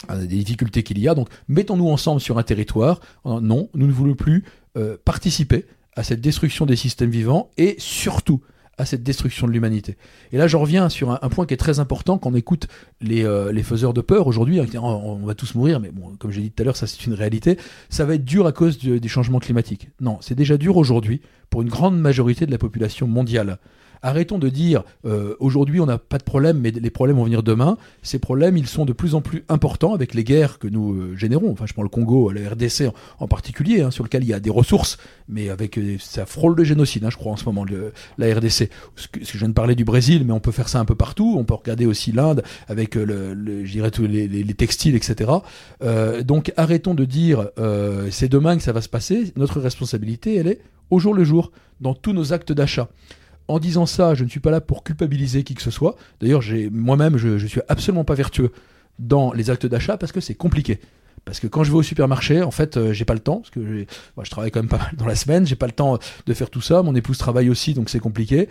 hein, 0.08 0.18
des 0.18 0.26
difficultés 0.26 0.82
qu'il 0.82 0.98
y 0.98 1.08
a. 1.08 1.14
Donc 1.14 1.28
mettons-nous 1.48 1.88
ensemble 1.88 2.20
sur 2.20 2.38
un 2.38 2.42
territoire. 2.42 3.00
Non, 3.24 3.68
nous 3.74 3.86
ne 3.86 3.92
voulons 3.92 4.14
plus 4.14 4.44
euh, 4.76 4.96
participer 5.04 5.66
à 5.96 6.02
cette 6.02 6.20
destruction 6.20 6.66
des 6.66 6.76
systèmes 6.76 7.10
vivants 7.10 7.50
et 7.56 7.76
surtout 7.78 8.40
à 8.78 8.84
cette 8.84 9.02
destruction 9.02 9.46
de 9.46 9.52
l'humanité. 9.52 9.96
Et 10.32 10.38
là, 10.38 10.46
je 10.46 10.56
reviens 10.56 10.88
sur 10.88 11.10
un, 11.10 11.28
point 11.28 11.46
qui 11.46 11.54
est 11.54 11.58
très 11.58 11.80
important 11.80 12.18
quand 12.18 12.30
on 12.30 12.34
écoute 12.34 12.66
les, 13.00 13.24
euh, 13.24 13.52
les 13.52 13.62
faiseurs 13.62 13.94
de 13.94 14.00
peur 14.00 14.26
aujourd'hui, 14.26 14.60
hein, 14.60 14.66
on, 14.82 15.16
va 15.24 15.34
tous 15.34 15.54
mourir, 15.54 15.80
mais 15.80 15.90
bon, 15.90 16.16
comme 16.18 16.30
j'ai 16.30 16.40
dit 16.40 16.50
tout 16.50 16.62
à 16.62 16.64
l'heure, 16.64 16.76
ça 16.76 16.86
c'est 16.86 17.06
une 17.06 17.14
réalité. 17.14 17.58
Ça 17.88 18.04
va 18.04 18.14
être 18.14 18.24
dur 18.24 18.46
à 18.46 18.52
cause 18.52 18.78
des 18.78 19.08
changements 19.08 19.38
climatiques. 19.38 19.88
Non, 20.00 20.18
c'est 20.20 20.34
déjà 20.34 20.56
dur 20.56 20.76
aujourd'hui 20.76 21.20
pour 21.50 21.62
une 21.62 21.68
grande 21.68 21.98
majorité 21.98 22.46
de 22.46 22.50
la 22.50 22.58
population 22.58 23.06
mondiale. 23.06 23.58
Arrêtons 24.04 24.38
de 24.38 24.50
dire 24.50 24.84
euh, 25.06 25.34
aujourd'hui 25.40 25.80
on 25.80 25.86
n'a 25.86 25.96
pas 25.96 26.18
de 26.18 26.24
problème, 26.24 26.58
mais 26.58 26.70
les 26.70 26.90
problèmes 26.90 27.16
vont 27.16 27.24
venir 27.24 27.42
demain. 27.42 27.78
Ces 28.02 28.18
problèmes, 28.18 28.58
ils 28.58 28.66
sont 28.66 28.84
de 28.84 28.92
plus 28.92 29.14
en 29.14 29.22
plus 29.22 29.44
importants 29.48 29.94
avec 29.94 30.12
les 30.12 30.24
guerres 30.24 30.58
que 30.58 30.68
nous 30.68 30.92
euh, 30.92 31.16
générons. 31.16 31.50
Enfin, 31.50 31.64
je 31.66 31.72
prends 31.72 31.82
le 31.82 31.88
Congo, 31.88 32.30
la 32.30 32.50
RDC 32.50 32.92
en, 33.18 33.26
particulier, 33.26 33.80
hein, 33.80 33.90
sur 33.90 34.04
lequel 34.04 34.22
il 34.22 34.28
y 34.28 34.34
a 34.34 34.40
des 34.40 34.50
ressources, 34.50 34.98
mais 35.26 35.48
avec 35.48 35.78
euh, 35.78 35.96
ça 35.98 36.26
frôle 36.26 36.54
le 36.54 36.64
génocide, 36.64 37.02
hein, 37.06 37.08
je 37.08 37.16
crois 37.16 37.32
en 37.32 37.38
ce 37.38 37.46
moment 37.46 37.64
la 38.18 38.34
RDC. 38.34 38.68
Ce 38.96 39.08
que, 39.08 39.24
je 39.24 39.38
viens 39.38 39.48
de 39.48 39.54
parler 39.54 39.74
du 39.74 39.86
Brésil, 39.86 40.22
mais 40.26 40.34
on 40.34 40.40
peut 40.40 40.52
faire 40.52 40.68
ça 40.68 40.80
un 40.80 40.84
peu 40.84 40.94
partout. 40.94 41.36
On 41.38 41.44
peut 41.44 41.54
regarder 41.54 41.86
aussi 41.86 42.12
l'Inde 42.12 42.42
avec 42.68 42.96
le, 42.96 43.32
le, 43.32 43.64
je 43.64 43.72
dirais 43.72 43.90
tous 43.90 44.06
les, 44.06 44.28
les, 44.28 44.42
les 44.42 44.54
textiles, 44.54 44.96
etc. 44.96 45.30
Euh, 45.82 46.22
donc 46.22 46.52
arrêtons 46.58 46.94
de 46.94 47.06
dire 47.06 47.48
c'est 48.10 48.28
demain 48.28 48.58
que 48.58 48.62
ça 48.62 48.72
va 48.72 48.82
se 48.82 48.90
passer. 48.90 49.32
Notre 49.36 49.60
responsabilité, 49.60 50.36
elle 50.36 50.48
est 50.48 50.60
au 50.90 50.98
jour 50.98 51.14
le 51.14 51.24
jour 51.24 51.52
dans 51.80 51.94
tous 51.94 52.12
nos 52.12 52.34
actes 52.34 52.52
d'achat. 52.52 52.88
En 53.48 53.58
disant 53.58 53.86
ça, 53.86 54.14
je 54.14 54.24
ne 54.24 54.28
suis 54.28 54.40
pas 54.40 54.50
là 54.50 54.60
pour 54.60 54.84
culpabiliser 54.84 55.44
qui 55.44 55.54
que 55.54 55.62
ce 55.62 55.70
soit. 55.70 55.96
D'ailleurs, 56.20 56.42
moi-même, 56.72 57.16
je, 57.16 57.28
ne 57.28 57.46
suis 57.46 57.60
absolument 57.68 58.04
pas 58.04 58.14
vertueux 58.14 58.52
dans 58.98 59.32
les 59.32 59.50
actes 59.50 59.66
d'achat 59.66 59.96
parce 59.96 60.12
que 60.12 60.20
c'est 60.20 60.34
compliqué. 60.34 60.80
Parce 61.24 61.40
que 61.40 61.46
quand 61.46 61.64
je 61.64 61.70
vais 61.70 61.78
au 61.78 61.82
supermarché, 61.82 62.42
en 62.42 62.50
fait, 62.50 62.76
euh, 62.76 62.92
j'ai 62.92 63.06
pas 63.06 63.14
le 63.14 63.20
temps, 63.20 63.38
parce 63.38 63.50
que 63.50 63.86
je 64.22 64.30
travaille 64.30 64.50
quand 64.50 64.60
même 64.60 64.68
pas 64.68 64.78
mal 64.78 64.92
dans 64.96 65.06
la 65.06 65.14
semaine, 65.14 65.46
j'ai 65.46 65.56
pas 65.56 65.66
le 65.66 65.72
temps 65.72 65.98
de 66.26 66.34
faire 66.34 66.50
tout 66.50 66.60
ça. 66.60 66.82
Mon 66.82 66.94
épouse 66.94 67.18
travaille 67.18 67.48
aussi, 67.48 67.72
donc 67.72 67.88
c'est 67.88 68.00
compliqué. 68.00 68.48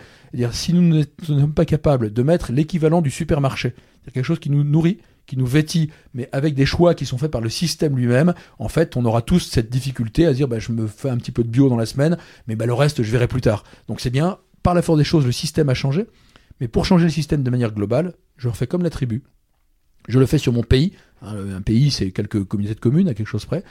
si 0.50 0.72
nous 0.72 0.82
ne 0.82 1.04
sommes 1.24 1.54
pas 1.54 1.64
capables 1.64 2.12
de 2.12 2.22
mettre 2.22 2.52
l'équivalent 2.52 3.00
du 3.00 3.10
supermarché, 3.10 3.74
c'est 4.04 4.12
quelque 4.12 4.24
chose 4.24 4.40
qui 4.40 4.50
nous 4.50 4.64
nourrit, 4.64 4.98
qui 5.26 5.36
nous 5.36 5.46
vêtit, 5.46 5.90
mais 6.12 6.28
avec 6.32 6.54
des 6.54 6.66
choix 6.66 6.94
qui 6.94 7.06
sont 7.06 7.16
faits 7.16 7.30
par 7.30 7.40
le 7.40 7.48
système 7.48 7.96
lui-même, 7.96 8.34
en 8.58 8.68
fait, 8.68 8.96
on 8.96 9.04
aura 9.04 9.22
tous 9.22 9.40
cette 9.40 9.70
difficulté 9.70 10.26
à 10.26 10.32
dire, 10.32 10.48
bah, 10.48 10.58
je 10.58 10.72
me 10.72 10.86
fais 10.86 11.08
un 11.08 11.16
petit 11.16 11.32
peu 11.32 11.44
de 11.44 11.48
bio 11.48 11.68
dans 11.68 11.76
la 11.76 11.86
semaine, 11.86 12.18
mais 12.46 12.56
bah, 12.56 12.66
le 12.66 12.74
reste, 12.74 13.02
je 13.02 13.10
verrai 13.10 13.28
plus 13.28 13.40
tard. 13.40 13.64
Donc 13.88 14.00
c'est 14.00 14.10
bien, 14.10 14.38
par 14.64 14.74
la 14.74 14.82
force 14.82 14.98
des 14.98 15.04
choses, 15.04 15.24
le 15.24 15.32
système 15.32 15.68
a 15.68 15.74
changé. 15.74 16.06
Mais 16.60 16.66
pour 16.66 16.84
changer 16.86 17.04
le 17.04 17.10
système 17.10 17.44
de 17.44 17.50
manière 17.50 17.72
globale, 17.72 18.14
je 18.36 18.48
refais 18.48 18.66
comme 18.66 18.82
la 18.82 18.90
tribu. 18.90 19.22
Je 20.08 20.18
le 20.18 20.26
fais 20.26 20.38
sur 20.38 20.52
mon 20.52 20.62
pays. 20.62 20.92
Hein, 21.22 21.34
un 21.56 21.60
pays, 21.60 21.90
c'est 21.90 22.10
quelques 22.10 22.42
communautés 22.44 22.74
de 22.74 22.80
communes, 22.80 23.08
à 23.08 23.14
quelque 23.14 23.28
chose 23.28 23.44
près. 23.44 23.62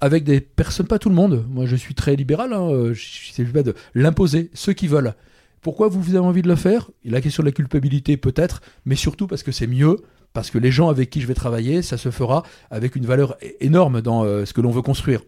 Avec 0.00 0.24
des 0.24 0.40
personnes, 0.40 0.86
pas 0.86 0.98
tout 0.98 1.08
le 1.08 1.14
monde. 1.14 1.46
Moi, 1.48 1.66
je 1.66 1.76
suis 1.76 1.94
très 1.94 2.16
libéral. 2.16 2.52
Hein, 2.52 2.92
je 2.92 3.42
pas 3.52 3.62
de 3.62 3.74
l'imposer, 3.94 4.50
ceux 4.52 4.72
qui 4.72 4.88
veulent. 4.88 5.14
Pourquoi 5.60 5.88
vous 5.88 6.10
avez 6.10 6.18
envie 6.18 6.42
de 6.42 6.48
le 6.48 6.56
faire? 6.56 6.90
La 7.04 7.20
question 7.20 7.42
de 7.42 7.48
la 7.48 7.52
culpabilité, 7.52 8.16
peut-être, 8.16 8.60
mais 8.86 8.96
surtout 8.96 9.26
parce 9.26 9.42
que 9.42 9.52
c'est 9.52 9.66
mieux, 9.66 9.98
parce 10.32 10.50
que 10.50 10.58
les 10.58 10.70
gens 10.70 10.88
avec 10.88 11.10
qui 11.10 11.20
je 11.20 11.26
vais 11.26 11.34
travailler, 11.34 11.82
ça 11.82 11.96
se 11.96 12.10
fera 12.10 12.44
avec 12.70 12.96
une 12.96 13.04
valeur 13.04 13.36
énorme 13.60 14.00
dans 14.00 14.24
euh, 14.24 14.46
ce 14.46 14.54
que 14.54 14.60
l'on 14.62 14.70
veut 14.70 14.82
construire. 14.82 15.22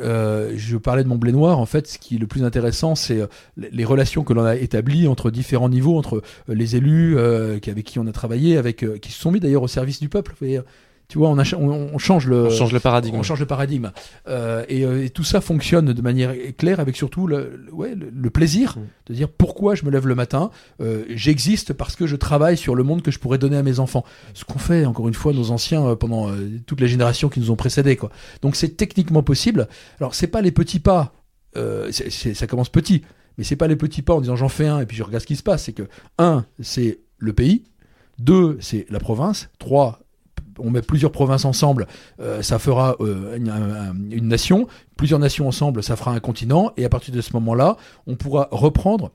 Euh, 0.00 0.54
je 0.56 0.76
parlais 0.76 1.04
de 1.04 1.08
mon 1.08 1.16
blé 1.16 1.32
noir. 1.32 1.58
En 1.58 1.66
fait, 1.66 1.86
ce 1.86 1.98
qui 1.98 2.16
est 2.16 2.18
le 2.18 2.26
plus 2.26 2.44
intéressant, 2.44 2.94
c'est 2.94 3.20
euh, 3.20 3.26
les 3.56 3.84
relations 3.84 4.24
que 4.24 4.32
l'on 4.32 4.44
a 4.44 4.56
établies 4.56 5.06
entre 5.06 5.30
différents 5.30 5.68
niveaux, 5.68 5.96
entre 5.96 6.22
euh, 6.48 6.54
les 6.54 6.76
élus 6.76 7.18
avec 7.18 7.84
qui 7.84 7.98
on 7.98 8.06
a 8.06 8.12
travaillé, 8.12 8.56
avec 8.56 8.84
qui 9.00 9.12
se 9.12 9.20
sont 9.20 9.30
mis 9.30 9.40
d'ailleurs 9.40 9.62
au 9.62 9.68
service 9.68 10.00
du 10.00 10.08
peuple. 10.08 10.34
Tu 11.14 11.18
vois, 11.18 11.28
on, 11.28 11.38
on, 11.38 11.98
change 11.98 12.26
le, 12.26 12.46
on 12.46 12.50
change 12.50 12.72
le 12.72 12.80
paradigme. 12.80 13.14
On 13.14 13.22
change 13.22 13.38
le 13.38 13.46
paradigme. 13.46 13.92
Euh, 14.26 14.64
euh, 14.68 15.04
et, 15.04 15.10
tout 15.10 15.22
ça 15.22 15.40
fonctionne 15.40 15.92
de 15.92 16.02
manière 16.02 16.34
claire 16.58 16.80
avec 16.80 16.96
surtout 16.96 17.28
le, 17.28 17.66
ouais, 17.70 17.94
le, 17.94 18.30
plaisir 18.30 18.74
mm. 18.76 18.82
de 19.06 19.14
dire 19.14 19.28
pourquoi 19.28 19.76
je 19.76 19.84
me 19.84 19.92
lève 19.92 20.08
le 20.08 20.16
matin. 20.16 20.50
Euh, 20.80 21.04
J'existe 21.10 21.72
parce 21.72 21.94
que 21.94 22.08
je 22.08 22.16
travaille 22.16 22.56
sur 22.56 22.74
le 22.74 22.82
monde 22.82 23.00
que 23.00 23.12
je 23.12 23.20
pourrais 23.20 23.38
donner 23.38 23.56
à 23.56 23.62
mes 23.62 23.78
enfants. 23.78 24.04
Ce 24.32 24.44
qu'ont 24.44 24.58
fait 24.58 24.86
encore 24.86 25.06
une 25.06 25.14
fois 25.14 25.32
nos 25.32 25.52
anciens 25.52 25.94
pendant 25.94 26.30
euh, 26.30 26.60
toutes 26.66 26.80
les 26.80 26.88
générations 26.88 27.28
qui 27.28 27.38
nous 27.38 27.52
ont 27.52 27.56
précédés. 27.56 27.94
Quoi. 27.94 28.10
Donc 28.42 28.56
c'est 28.56 28.70
techniquement 28.70 29.22
possible. 29.22 29.68
Alors 30.00 30.16
c'est 30.16 30.26
pas 30.26 30.42
les 30.42 30.50
petits 30.50 30.80
pas. 30.80 31.12
ça 31.54 32.46
commence 32.48 32.70
petit, 32.70 33.02
mais 33.38 33.44
c'est 33.44 33.54
pas 33.54 33.68
les 33.68 33.76
petits 33.76 34.02
pas 34.02 34.14
en 34.14 34.20
disant 34.20 34.34
j'en 34.34 34.48
fais 34.48 34.66
un 34.66 34.80
et 34.80 34.86
puis 34.86 34.96
je 34.96 35.04
regarde 35.04 35.22
ce 35.22 35.28
qui 35.28 35.36
se 35.36 35.44
passe. 35.44 35.62
C'est 35.62 35.74
que 35.74 35.86
un, 36.18 36.44
c'est 36.58 36.98
le 37.18 37.32
pays. 37.32 37.62
Deux, 38.18 38.58
c'est 38.60 38.86
la 38.90 38.98
province. 38.98 39.48
Trois, 39.60 40.00
on 40.58 40.70
met 40.70 40.82
plusieurs 40.82 41.12
provinces 41.12 41.44
ensemble, 41.44 41.86
euh, 42.20 42.42
ça 42.42 42.58
fera 42.58 42.96
euh, 43.00 43.36
une, 43.36 44.28
nation. 44.28 44.66
Plusieurs 44.96 45.18
nations 45.18 45.48
ensemble, 45.48 45.82
ça 45.82 45.96
fera 45.96 46.12
un 46.12 46.20
continent. 46.20 46.72
Et 46.76 46.84
à 46.84 46.88
partir 46.88 47.14
de 47.14 47.20
ce 47.20 47.32
moment-là, 47.34 47.76
on 48.06 48.16
pourra 48.16 48.48
reprendre 48.50 49.10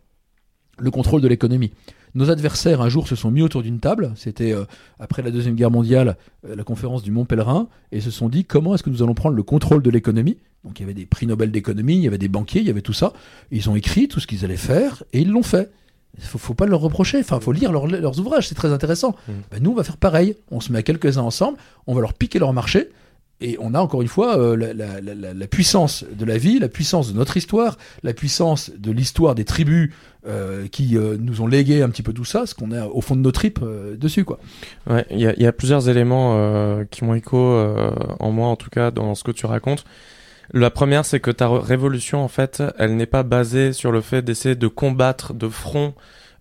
le 0.78 0.91
contrôle 0.91 1.22
de 1.22 1.28
l'économie. 1.28 1.72
Nos 2.16 2.32
adversaires, 2.32 2.82
un 2.82 2.90
jour, 2.90 3.07
se 3.07 3.16
sont 3.16 3.30
mis 3.30 3.41
autour 3.41 3.61
d'une 3.61 3.80
table. 3.80 4.14
C'était 4.16 4.52
euh, 4.52 4.66
après 4.99 5.22
la 5.22 5.32
Deuxième 5.32 5.56
Guerre 5.56 5.72
mondiale, 5.72 6.18
la 6.44 6.64
conférence 6.64 7.03
du 7.03 7.11
Mont 7.11 7.26
Pèlerin, 7.26 7.68
et 7.91 8.02
se 8.02 8.11
sont 8.11 8.30
dit 8.30 8.45
comment 8.45 8.74
est-ce 8.74 8.84
que 8.84 8.90
nous 8.90 9.03
allons 9.03 9.14
prendre 9.14 9.36
le 9.36 9.44
contrôle 9.44 9.84
de 9.84 9.90
l'économie? 9.90 10.38
Donc 10.64 10.80
il 10.80 10.84
y 10.84 10.86
avait 10.86 10.94
des 10.94 11.06
prix 11.06 11.28
Nobel 11.28 11.52
d'économie, 11.52 11.95
il 11.95 12.02
y 12.02 12.07
avait 12.07 12.18
des 12.18 12.28
banquiers, 12.28 12.61
il 12.61 12.68
y 12.68 12.72
avait 12.72 12.82
tout 12.82 12.94
ça. 12.94 13.14
Ils 13.52 13.70
ont 13.70 13.76
écrit 13.76 14.07
tout 14.07 14.20
ce 14.20 14.28
qu'ils 14.28 14.44
allaient 14.44 14.57
faire, 14.57 15.03
et 15.14 15.22
ils 15.22 15.30
l'ont 15.30 15.44
fait. 15.44 15.72
Il 16.18 16.23
faut, 16.23 16.38
faut 16.38 16.53
pas 16.53 16.65
leur 16.65 16.81
reprocher. 16.81 17.19
Enfin, 17.19 17.40
faut 17.40 17.52
lire 17.52 17.72
leurs 17.72 18.19
ouvrages, 18.19 18.48
c'est 18.48 18.56
très 18.56 18.72
intéressant. 18.72 19.15
Mmh. 19.27 19.31
Ben, 19.52 19.64
nous, 19.64 19.72
on 19.72 19.76
va 19.76 19.84
faire 19.84 19.98
pareil. 19.98 20.36
On 20.52 20.60
se 20.60 20.72
met 20.72 20.80
à 20.80 20.84
quelques-uns 20.84 21.22
ensemble, 21.22 21.57
on 21.88 21.94
va 21.94 22.02
leur 22.02 22.14
piquer 22.14 22.40
leur 22.40 22.53
marché. 22.53 22.90
Et 23.41 23.57
on 23.60 23.73
a 23.73 23.80
encore 23.80 24.02
une 24.02 24.10
fois 24.10 24.38
euh, 24.38 24.56
la, 24.56 25.48
puissance 25.48 26.03
de 26.03 26.26
la 26.26 26.38
vie, 26.38 26.60
la 26.60 26.68
puissance 26.68 27.14
de 27.14 27.18
notre 27.18 27.38
histoire, 27.38 27.77
la 28.03 28.14
puissance 28.14 28.69
de 28.77 28.91
l'histoire 28.91 29.34
des 29.34 29.45
tribus 29.45 29.94
euh, 30.27 30.68
qui 30.68 30.98
euh, 30.98 31.15
nous 31.18 31.40
ont 31.40 31.48
légué 31.48 31.81
un 31.81 31.90
petit 31.90 32.03
peu 32.03 32.11
tout 32.11 32.26
ça, 32.26 32.45
ce 32.45 32.53
qu'on 32.53 32.73
a 32.73 32.86
au 32.88 32.99
fond 32.99 33.15
de 33.15 33.22
nos 33.22 33.31
tripes 33.31 33.64
dessus. 33.98 34.26
quoi. 34.26 34.40
Ouais, 34.90 35.06
il 35.10 35.19
y 35.22 35.45
a, 35.45 35.52
plusieurs 35.53 35.88
éléments 35.88 36.84
qui 36.91 37.06
m'ont 37.06 37.14
écho 37.14 37.38
en 38.19 38.31
moi, 38.31 38.48
en 38.48 38.56
tout 38.57 38.69
cas, 38.69 38.91
dans 38.91 39.15
ce 39.15 39.23
que 39.23 39.31
tu 39.31 39.45
racontes. 39.45 39.86
La 40.52 40.72
première, 40.72 41.06
c'est 41.06 41.20
que 41.20 41.32
ta 41.32 41.48
révolution, 41.48 42.24
en 42.24 42.28
fait, 42.28 42.64
elle 42.78 42.96
n'est 42.96 43.06
pas 43.06 43.24
basée 43.24 43.72
sur 43.74 43.92
le 43.92 44.02
fait 44.02 44.24
d'essayer 44.24 44.56
de 44.56 44.68
combattre 44.68 45.34
de 45.34 45.48
front 45.48 45.94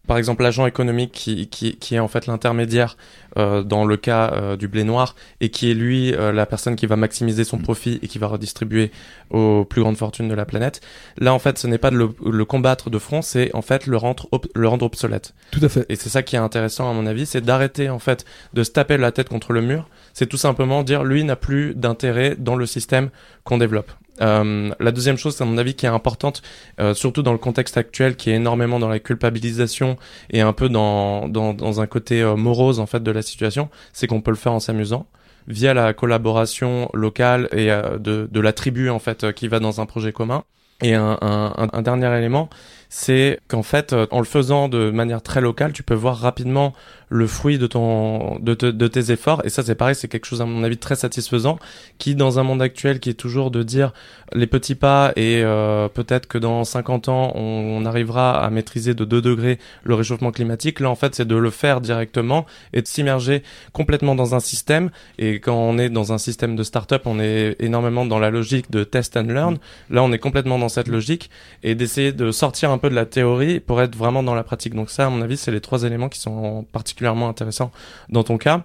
par 0.09 0.17
exemple 0.17 0.43
l'agent 0.43 0.67
économique 0.67 1.13
qui, 1.13 1.79
est 1.93 1.99
en 1.99 2.09
fait 2.09 2.27
l'intermédiaire 2.27 2.97
euh, 3.39 3.63
dans 3.63 3.85
le 3.85 3.97
cas 3.97 4.33
euh, 4.33 4.57
du 4.57 4.69
blé 4.69 4.85
noir 4.85 5.15
et 5.41 5.51
qui 5.51 5.71
est 5.71 5.75
lui 5.75 6.15
euh, 6.15 6.33
la 6.33 6.47
personne 6.47 6.77
qui 6.77 6.87
va 6.87 6.97
maximiser 6.97 7.45
son 7.45 7.59
mm. 7.59 7.63
profit 7.63 7.99
et 8.03 8.09
qui 8.09 8.19
va 8.19 8.27
redistribuer 8.27 8.91
aux 9.31 9.65
plus 9.65 9.83
grandes 9.83 9.97
fortunes 9.97 10.29
de 10.29 10.35
la 10.35 10.45
planète. 10.45 10.81
Là 11.19 11.33
en 11.33 11.39
fait 11.39 11.59
ce 11.59 11.67
n'est 11.67 11.79
pas 11.79 11.91
de 11.91 11.97
le, 11.97 12.11
le, 12.25 12.45
combattre 12.45 12.91
de 12.91 12.99
front, 12.99 13.23
c'est 13.23 13.55
en 13.55 13.63
fait 13.63 13.87
le 13.87 13.97
rendre, 13.97 14.29
le 14.55 14.69
rendre 14.69 14.87
obsolète. 14.87 15.35
Tout 15.51 15.61
à 15.63 15.69
fait. 15.69 15.87
Et 15.89 15.97
c'est 15.97 16.09
ça 16.09 16.23
qui 16.23 16.37
est 16.37 16.41
intéressant 16.41 16.91
à 16.91 16.95
mon 16.95 17.07
avis, 17.07 17.27
c'est 17.27 17.41
d'arrêter 17.41 17.91
en 17.91 17.99
fait 17.99 18.25
de 18.55 18.63
se 18.63 18.71
taper 18.71 18.97
la 18.97 19.13
tête 19.13 19.29
contre 19.29 19.53
le 19.53 19.61
mur. 19.61 19.89
C'est 20.13 20.27
tout 20.27 20.37
simplement 20.37 20.83
dire 20.83 21.05
lui 21.05 21.25
n'a 21.25 21.37
plus 21.37 21.75
d'intérêt 21.75 22.37
dans 22.39 22.57
le 22.57 22.67
système 22.67 23.11
qu'on 23.45 23.59
développe. 23.59 23.93
Euh, 24.21 24.71
la 24.81 24.93
deuxième 24.93 25.17
chose, 25.17 25.41
à 25.41 25.45
mon 25.45 25.59
avis, 25.59 25.75
qui 25.75 25.87
est 25.87 25.89
importante, 25.89 26.43
euh, 26.81 26.95
surtout 26.95 27.23
dans 27.23 27.33
le 27.33 27.39
contexte 27.39 27.77
actuel, 27.77 28.17
qui 28.17 28.31
est 28.31 28.35
énormément 28.35 28.79
dans 28.79 28.89
la 28.89 28.99
culpabilisation 28.99 29.97
et 30.31 30.41
un 30.41 30.53
peu 30.53 30.69
dans, 30.69 31.29
dans, 31.29 31.55
dans 31.55 31.81
un 31.81 31.87
côté 31.87 32.23
euh, 32.23 32.37
morose 32.37 32.81
en 32.81 32.87
fait 32.87 33.03
de 33.03 33.11
la 33.11 33.23
situation, 33.23 33.69
c'est 33.93 34.07
qu'on 34.07 34.21
peut 34.21 34.31
le 34.31 34.37
faire 34.37 34.53
en 34.53 34.61
s'amusant 34.61 35.07
via 35.47 35.73
la 35.73 35.95
collaboration 35.95 36.91
locale 36.93 37.49
et 37.53 37.71
euh, 37.71 37.99
de, 37.99 38.29
de 38.31 38.41
la 38.41 38.53
tribu 38.53 38.91
en 38.91 38.99
fait 38.99 39.33
qui 39.33 39.49
va 39.49 39.61
dans 39.61 39.81
un 39.81 39.87
projet 39.87 40.13
commun. 40.13 40.45
Et 40.81 40.95
un, 40.95 41.19
un, 41.21 41.69
un 41.73 41.83
dernier 41.83 42.17
élément, 42.17 42.49
c'est 42.89 43.41
qu'en 43.49 43.63
fait, 43.63 43.95
en 44.11 44.19
le 44.19 44.25
faisant 44.25 44.69
de 44.69 44.91
manière 44.91 45.23
très 45.23 45.41
locale, 45.41 45.73
tu 45.73 45.83
peux 45.83 45.95
voir 45.95 46.17
rapidement 46.17 46.75
le 47.09 47.27
fruit 47.27 47.59
de 47.59 47.67
ton 47.67 48.39
de, 48.41 48.55
de 48.55 48.89
tes 48.89 49.11
efforts. 49.11 49.43
Et 49.45 49.49
ça 49.49 49.63
c'est 49.63 49.75
pareil 49.75 49.95
c'est 49.95 50.09
quelque 50.09 50.27
chose 50.27 50.43
à 50.43 50.45
mon 50.45 50.63
avis 50.63 50.77
très 50.77 50.97
satisfaisant 50.97 51.59
qui 51.99 52.15
dans 52.15 52.39
un 52.39 52.43
monde 52.43 52.63
actuel 52.63 53.01
qui 53.01 53.11
est 53.11 53.15
toujours 53.15 53.51
de 53.51 53.63
dire 53.63 53.93
les 54.35 54.47
petits 54.47 54.75
pas 54.75 55.13
et 55.17 55.43
euh, 55.43 55.89
peut-être 55.89 56.27
que 56.27 56.39
dans 56.39 56.65
50 56.65 57.09
ans 57.09 57.33
on, 57.35 57.85
arrivera 57.87 58.45
à 58.45 58.51
maîtriser 58.51 58.93
de 58.93 59.05
2 59.05 59.23
degrés 59.23 59.59
le 59.85 59.95
réchauffement 59.95 60.33
climatique. 60.33 60.81
Là 60.81 60.91
en 60.91 60.95
fait 60.95 61.15
c'est 61.15 61.27
de 61.27 61.37
le 61.37 61.51
faire 61.51 61.81
directement 61.81 62.45
et 62.73 62.83
de 62.83 62.87
s'immerger 62.87 63.43
complètement 63.73 64.15
dans 64.15 64.35
un 64.35 64.41
système. 64.41 64.91
Et 65.19 65.41
quand 65.41 65.55
on 65.55 65.79
est 65.79 65.89
dans 65.89 66.13
un 66.13 66.19
système 66.19 66.57
de 66.57 66.63
start-up 66.63 67.03
on 67.07 67.21
est 67.21 67.57
énormément 67.61 68.05
dans 68.05 68.19
la 68.19 68.31
logique 68.31 68.71
de 68.71 68.85
test 68.85 69.17
and 69.17 69.23
learn. 69.23 69.59
Là 69.91 70.03
on 70.03 70.13
est 70.13 70.19
complètement 70.19 70.59
dans 70.59 70.69
cette 70.69 70.89
logique 70.89 71.31
et 71.63 71.75
d'essayer 71.75 72.13
de 72.13 72.31
sortir 72.31 72.71
un 72.71 72.78
un 72.79 72.81
peu 72.81 72.91
de 72.91 72.95
la 72.95 73.07
théorie 73.07 73.59
pour 73.59 73.83
être 73.83 73.97
vraiment 73.97 74.23
dans 74.23 74.37
la 74.37 74.45
pratique. 74.45 74.75
Donc 74.75 74.89
ça, 74.89 75.07
à 75.07 75.11
mon 75.11 75.21
avis, 75.21 75.37
c'est 75.37 75.51
les 75.51 75.61
trois 75.61 75.83
éléments 75.83 76.09
qui 76.09 76.21
sont 76.21 76.65
particulièrement 76.73 77.29
intéressants 77.29 77.73
dans 78.09 78.23
ton 78.23 78.39
cas. 78.39 78.63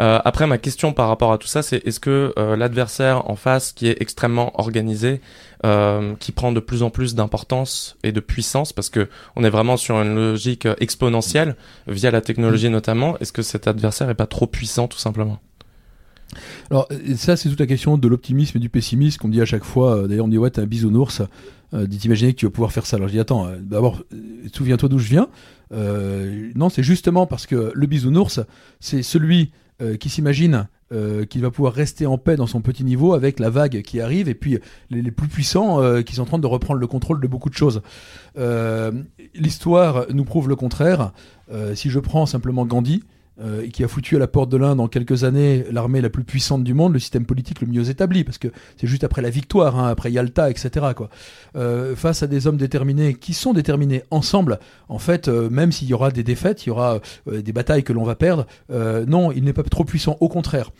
Euh, 0.00 0.18
après, 0.24 0.46
ma 0.46 0.56
question 0.56 0.94
par 0.94 1.08
rapport 1.08 1.30
à 1.30 1.36
tout 1.36 1.46
ça, 1.46 1.62
c'est 1.62 1.86
est-ce 1.86 2.00
que 2.00 2.32
euh, 2.38 2.56
l'adversaire 2.56 3.28
en 3.30 3.36
face, 3.36 3.72
qui 3.72 3.86
est 3.86 4.00
extrêmement 4.00 4.58
organisé, 4.58 5.20
euh, 5.66 6.14
qui 6.18 6.32
prend 6.32 6.52
de 6.52 6.60
plus 6.60 6.82
en 6.82 6.88
plus 6.88 7.14
d'importance 7.14 7.98
et 8.02 8.12
de 8.12 8.20
puissance, 8.20 8.72
parce 8.72 8.88
que 8.88 9.08
on 9.36 9.44
est 9.44 9.50
vraiment 9.50 9.76
sur 9.76 10.00
une 10.00 10.14
logique 10.14 10.66
exponentielle 10.78 11.54
via 11.86 12.10
la 12.10 12.22
technologie 12.22 12.68
mm. 12.68 12.72
notamment, 12.72 13.18
est-ce 13.18 13.32
que 13.32 13.42
cet 13.42 13.68
adversaire 13.68 14.08
est 14.08 14.14
pas 14.14 14.26
trop 14.26 14.46
puissant 14.46 14.88
tout 14.88 14.98
simplement? 14.98 15.38
Alors 16.70 16.88
ça 17.16 17.36
c'est 17.36 17.48
toute 17.48 17.58
la 17.58 17.66
question 17.66 17.98
de 17.98 18.06
l'optimisme 18.06 18.56
et 18.58 18.60
du 18.60 18.68
pessimisme 18.68 19.18
qu'on 19.18 19.28
dit 19.28 19.40
à 19.40 19.44
chaque 19.44 19.64
fois. 19.64 20.06
D'ailleurs 20.06 20.26
on 20.26 20.28
me 20.28 20.32
dit 20.32 20.38
ouais 20.38 20.50
t'es 20.50 20.60
un 20.60 20.66
bisounours, 20.66 21.22
euh, 21.74 21.86
d'imaginer 21.86 22.32
que 22.32 22.38
tu 22.38 22.46
vas 22.46 22.50
pouvoir 22.50 22.72
faire 22.72 22.86
ça. 22.86 22.96
Alors 22.96 23.08
je 23.08 23.14
dis 23.14 23.20
attends, 23.20 23.50
d'abord 23.60 24.02
souviens-toi 24.52 24.88
d'où 24.88 24.98
je 24.98 25.08
viens. 25.08 25.28
non 25.70 26.68
c'est 26.68 26.82
justement 26.82 27.26
parce 27.26 27.46
que 27.46 27.72
le 27.74 27.86
bisounours 27.86 28.40
c'est 28.80 29.02
celui 29.02 29.52
euh, 29.82 29.96
qui 29.96 30.10
s'imagine 30.10 30.68
euh, 30.92 31.24
qu'il 31.24 31.40
va 31.40 31.50
pouvoir 31.50 31.72
rester 31.72 32.04
en 32.04 32.18
paix 32.18 32.36
dans 32.36 32.46
son 32.46 32.60
petit 32.60 32.84
niveau 32.84 33.14
avec 33.14 33.40
la 33.40 33.48
vague 33.48 33.80
qui 33.80 33.98
arrive 33.98 34.28
et 34.28 34.34
puis 34.34 34.58
les, 34.90 35.10
plus 35.10 35.28
puissants 35.28 35.80
euh, 35.80 36.02
qui 36.02 36.16
sont 36.16 36.22
en 36.22 36.26
train 36.26 36.38
de 36.38 36.46
reprendre 36.46 36.78
le 36.78 36.86
contrôle 36.86 37.18
de 37.18 37.26
beaucoup 37.26 37.48
de 37.48 37.54
choses. 37.54 37.80
L'histoire 39.34 40.06
nous 40.12 40.24
prouve 40.24 40.50
le 40.50 40.56
contraire. 40.56 41.12
si 41.74 41.88
je 41.88 41.98
prends 41.98 42.26
simplement 42.26 42.66
Gandhi, 42.66 43.02
euh, 43.42 43.62
et 43.62 43.68
qui 43.70 43.84
a 43.84 43.88
foutu 43.88 44.16
à 44.16 44.18
la 44.18 44.26
porte 44.26 44.50
de 44.50 44.56
l'Inde 44.56 44.80
en 44.80 44.88
quelques 44.88 45.24
années 45.24 45.64
l'armée 45.70 46.00
la 46.00 46.10
plus 46.10 46.24
puissante 46.24 46.64
du 46.64 46.74
monde, 46.74 46.92
le 46.92 46.98
système 46.98 47.24
politique 47.24 47.60
le 47.60 47.66
mieux 47.66 47.88
établi, 47.90 48.24
parce 48.24 48.38
que 48.38 48.48
c'est 48.76 48.86
juste 48.86 49.04
après 49.04 49.22
la 49.22 49.30
victoire, 49.30 49.78
hein, 49.78 49.88
après 49.88 50.12
Yalta, 50.12 50.50
etc. 50.50 50.86
Euh, 51.56 51.96
face 51.96 52.22
à 52.22 52.26
des 52.26 52.46
hommes 52.46 52.56
déterminés 52.56 53.14
qui 53.14 53.34
sont 53.34 53.52
déterminés 53.52 54.02
ensemble, 54.10 54.58
en 54.88 54.98
fait, 54.98 55.28
euh, 55.28 55.48
même 55.50 55.72
s'il 55.72 55.88
y 55.88 55.94
aura 55.94 56.10
des 56.10 56.22
défaites, 56.22 56.66
il 56.66 56.68
y 56.68 56.72
aura 56.72 57.00
des 57.26 57.52
batailles 57.52 57.84
que 57.84 57.92
l'on 57.92 58.04
va 58.04 58.14
perdre, 58.14 58.46
non, 59.06 59.32
il 59.32 59.44
n'est 59.44 59.52
pas 59.52 59.62
trop 59.62 59.84
puissant, 59.84 60.16
au 60.20 60.28
contraire. 60.28 60.70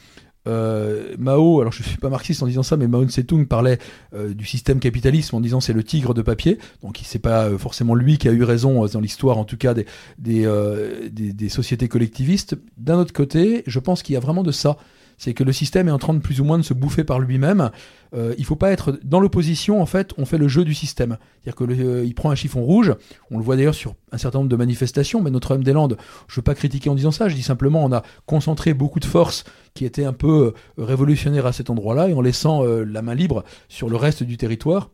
Euh, 0.48 1.14
Mao, 1.18 1.60
alors 1.60 1.72
je 1.72 1.82
suis 1.82 1.98
pas 1.98 2.08
marxiste 2.08 2.42
en 2.42 2.46
disant 2.46 2.62
ça, 2.62 2.76
mais 2.76 2.88
Mao 2.88 3.04
Tse-tung 3.04 3.46
parlait 3.46 3.78
euh, 4.14 4.32
du 4.32 4.46
système 4.46 4.80
capitalisme 4.80 5.36
en 5.36 5.40
disant 5.40 5.60
c'est 5.60 5.72
le 5.72 5.84
tigre 5.84 6.14
de 6.14 6.22
papier. 6.22 6.58
Donc 6.82 7.00
c'est 7.04 7.18
pas 7.18 7.46
euh, 7.46 7.58
forcément 7.58 7.94
lui 7.94 8.18
qui 8.18 8.28
a 8.28 8.32
eu 8.32 8.42
raison 8.42 8.86
dans 8.86 9.00
l'histoire, 9.00 9.38
en 9.38 9.44
tout 9.44 9.56
cas 9.56 9.74
des, 9.74 9.84
des 10.18 11.48
sociétés 11.48 11.88
collectivistes. 11.88 12.56
D'un 12.78 12.98
autre 12.98 13.12
côté, 13.12 13.62
je 13.66 13.78
pense 13.78 14.02
qu'il 14.02 14.14
y 14.14 14.16
a 14.16 14.20
vraiment 14.20 14.42
de 14.42 14.52
ça 14.52 14.76
c'est 15.20 15.34
que 15.34 15.44
le 15.44 15.52
système 15.52 15.86
est 15.86 15.90
en 15.92 15.98
train 15.98 16.14
de 16.14 16.18
plus 16.18 16.40
ou 16.40 16.44
moins 16.44 16.56
de 16.56 16.62
se 16.62 16.72
bouffer 16.72 17.04
par 17.04 17.20
lui-même. 17.20 17.70
Euh, 18.14 18.34
il 18.38 18.46
faut 18.46 18.56
pas 18.56 18.72
être 18.72 18.98
dans 19.04 19.20
l'opposition. 19.20 19.82
En 19.82 19.86
fait, 19.86 20.14
on 20.16 20.24
fait 20.24 20.38
le 20.38 20.48
jeu 20.48 20.64
du 20.64 20.72
système. 20.72 21.18
C'est-à-dire 21.44 21.56
que 21.56 21.64
euh, 21.82 22.10
prend 22.16 22.30
un 22.30 22.34
chiffon 22.34 22.62
rouge. 22.64 22.94
On 23.30 23.36
le 23.36 23.44
voit 23.44 23.56
d'ailleurs 23.56 23.74
sur 23.74 23.94
un 24.12 24.16
certain 24.16 24.38
nombre 24.38 24.48
de 24.48 24.56
manifestations. 24.56 25.20
Mais 25.20 25.30
Notre-Dame-des-Landes, 25.30 25.98
je 26.26 26.36
veux 26.36 26.42
pas 26.42 26.54
critiquer 26.54 26.88
en 26.88 26.94
disant 26.94 27.10
ça. 27.10 27.28
Je 27.28 27.34
dis 27.34 27.42
simplement, 27.42 27.84
on 27.84 27.92
a 27.92 28.02
concentré 28.24 28.72
beaucoup 28.72 28.98
de 28.98 29.04
forces 29.04 29.44
qui 29.74 29.84
étaient 29.84 30.06
un 30.06 30.14
peu 30.14 30.54
euh, 30.78 30.82
révolutionnaires 30.82 31.44
à 31.44 31.52
cet 31.52 31.68
endroit-là 31.68 32.08
et 32.08 32.14
en 32.14 32.22
laissant 32.22 32.64
euh, 32.64 32.84
la 32.84 33.02
main 33.02 33.14
libre 33.14 33.44
sur 33.68 33.90
le 33.90 33.96
reste 33.96 34.22
du 34.22 34.38
territoire. 34.38 34.88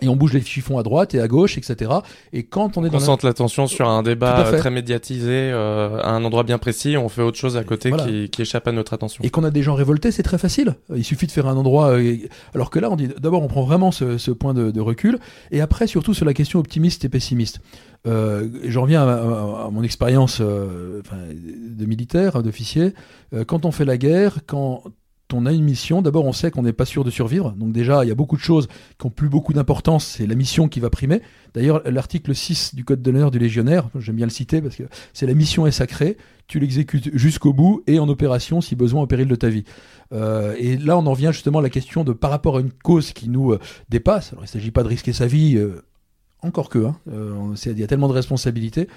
Et 0.00 0.08
on 0.08 0.16
bouge 0.16 0.32
les 0.32 0.40
chiffons 0.40 0.76
à 0.78 0.82
droite 0.82 1.14
et 1.14 1.20
à 1.20 1.28
gauche, 1.28 1.56
etc. 1.56 1.90
Et 2.32 2.42
quand 2.42 2.76
on 2.76 2.84
est 2.84 2.88
on 2.88 2.92
concentre 2.92 3.24
l'attention 3.24 3.66
sur 3.66 3.88
un 3.88 4.02
débat 4.02 4.52
très 4.58 4.70
médiatisé 4.70 5.30
euh, 5.30 6.00
à 6.02 6.10
un 6.10 6.24
endroit 6.24 6.42
bien 6.42 6.58
précis, 6.58 6.96
on 6.96 7.08
fait 7.08 7.22
autre 7.22 7.38
chose 7.38 7.56
à 7.56 7.62
côté 7.62 7.92
qui, 7.92 8.28
qui, 8.28 8.42
échappe 8.42 8.66
à 8.66 8.72
notre 8.72 8.92
attention. 8.92 9.22
Et 9.22 9.30
qu'on 9.30 9.44
a 9.44 9.50
des 9.50 9.62
gens 9.62 9.74
révoltés, 9.74 10.10
c'est 10.10 10.24
très 10.24 10.38
facile. 10.38 10.74
Il 10.94 11.04
suffit 11.04 11.26
de 11.26 11.32
faire 11.32 11.46
un 11.46 11.56
endroit. 11.56 11.90
Euh, 11.92 12.16
alors 12.54 12.70
que 12.70 12.80
là, 12.80 12.90
on 12.90 12.96
dit 12.96 13.08
d'abord, 13.20 13.42
on 13.42 13.48
prend 13.48 13.62
vraiment 13.62 13.92
ce, 13.92 14.18
ce 14.18 14.32
point 14.32 14.52
de, 14.52 14.72
de, 14.72 14.80
recul, 14.80 15.18
et 15.52 15.60
après, 15.60 15.86
surtout 15.86 16.12
sur 16.12 16.26
la 16.26 16.34
question 16.34 16.58
optimiste 16.58 17.04
et 17.04 17.08
pessimiste. 17.08 17.60
Euh, 18.06 18.48
J'en 18.64 18.82
reviens 18.82 19.06
à, 19.06 19.66
à, 19.66 19.70
mon 19.70 19.82
expérience 19.82 20.38
euh, 20.40 21.02
de 21.42 21.86
militaire, 21.86 22.42
d'officier. 22.42 22.94
Euh, 23.32 23.44
quand 23.44 23.64
on 23.64 23.72
fait 23.72 23.84
la 23.84 23.96
guerre, 23.96 24.40
quand 24.46 24.82
on 25.34 25.46
a 25.46 25.52
une 25.52 25.64
mission, 25.64 26.02
d'abord 26.02 26.24
on 26.24 26.32
sait 26.32 26.50
qu'on 26.50 26.62
n'est 26.62 26.72
pas 26.72 26.84
sûr 26.84 27.04
de 27.04 27.10
survivre. 27.10 27.52
Donc 27.52 27.72
déjà, 27.72 28.04
il 28.04 28.08
y 28.08 28.12
a 28.12 28.14
beaucoup 28.14 28.36
de 28.36 28.42
choses 28.42 28.68
qui 28.98 29.06
ont 29.06 29.10
plus 29.10 29.28
beaucoup 29.28 29.52
d'importance, 29.52 30.06
c'est 30.06 30.26
la 30.26 30.34
mission 30.34 30.68
qui 30.68 30.80
va 30.80 30.90
primer. 30.90 31.22
D'ailleurs, 31.54 31.82
l'article 31.84 32.34
6 32.34 32.74
du 32.74 32.84
Code 32.84 33.02
de 33.02 33.10
l'honneur 33.10 33.30
du 33.30 33.38
légionnaire, 33.38 33.88
j'aime 33.98 34.16
bien 34.16 34.26
le 34.26 34.30
citer 34.30 34.62
parce 34.62 34.76
que 34.76 34.84
c'est 35.12 35.26
la 35.26 35.34
mission 35.34 35.66
est 35.66 35.72
sacrée, 35.72 36.16
tu 36.46 36.58
l'exécutes 36.58 37.16
jusqu'au 37.16 37.52
bout 37.52 37.82
et 37.86 37.98
en 37.98 38.08
opération 38.08 38.60
si 38.60 38.76
besoin 38.76 39.02
au 39.02 39.06
péril 39.06 39.28
de 39.28 39.36
ta 39.36 39.48
vie. 39.48 39.64
Euh, 40.12 40.54
et 40.58 40.76
là, 40.76 40.98
on 40.98 41.06
en 41.06 41.14
vient 41.14 41.32
justement 41.32 41.58
à 41.58 41.62
la 41.62 41.70
question 41.70 42.04
de 42.04 42.12
par 42.12 42.30
rapport 42.30 42.56
à 42.56 42.60
une 42.60 42.72
cause 42.72 43.12
qui 43.12 43.28
nous 43.28 43.52
euh, 43.52 43.60
dépasse. 43.88 44.32
Alors 44.32 44.44
il 44.44 44.48
ne 44.48 44.50
s'agit 44.50 44.70
pas 44.70 44.82
de 44.82 44.88
risquer 44.88 45.12
sa 45.12 45.26
vie, 45.26 45.56
euh, 45.56 45.82
encore 46.42 46.68
que, 46.68 46.84
hein, 46.84 46.96
il 47.64 47.78
y 47.78 47.82
a 47.82 47.86
tellement 47.86 48.08
de 48.08 48.12
responsabilités. 48.12 48.88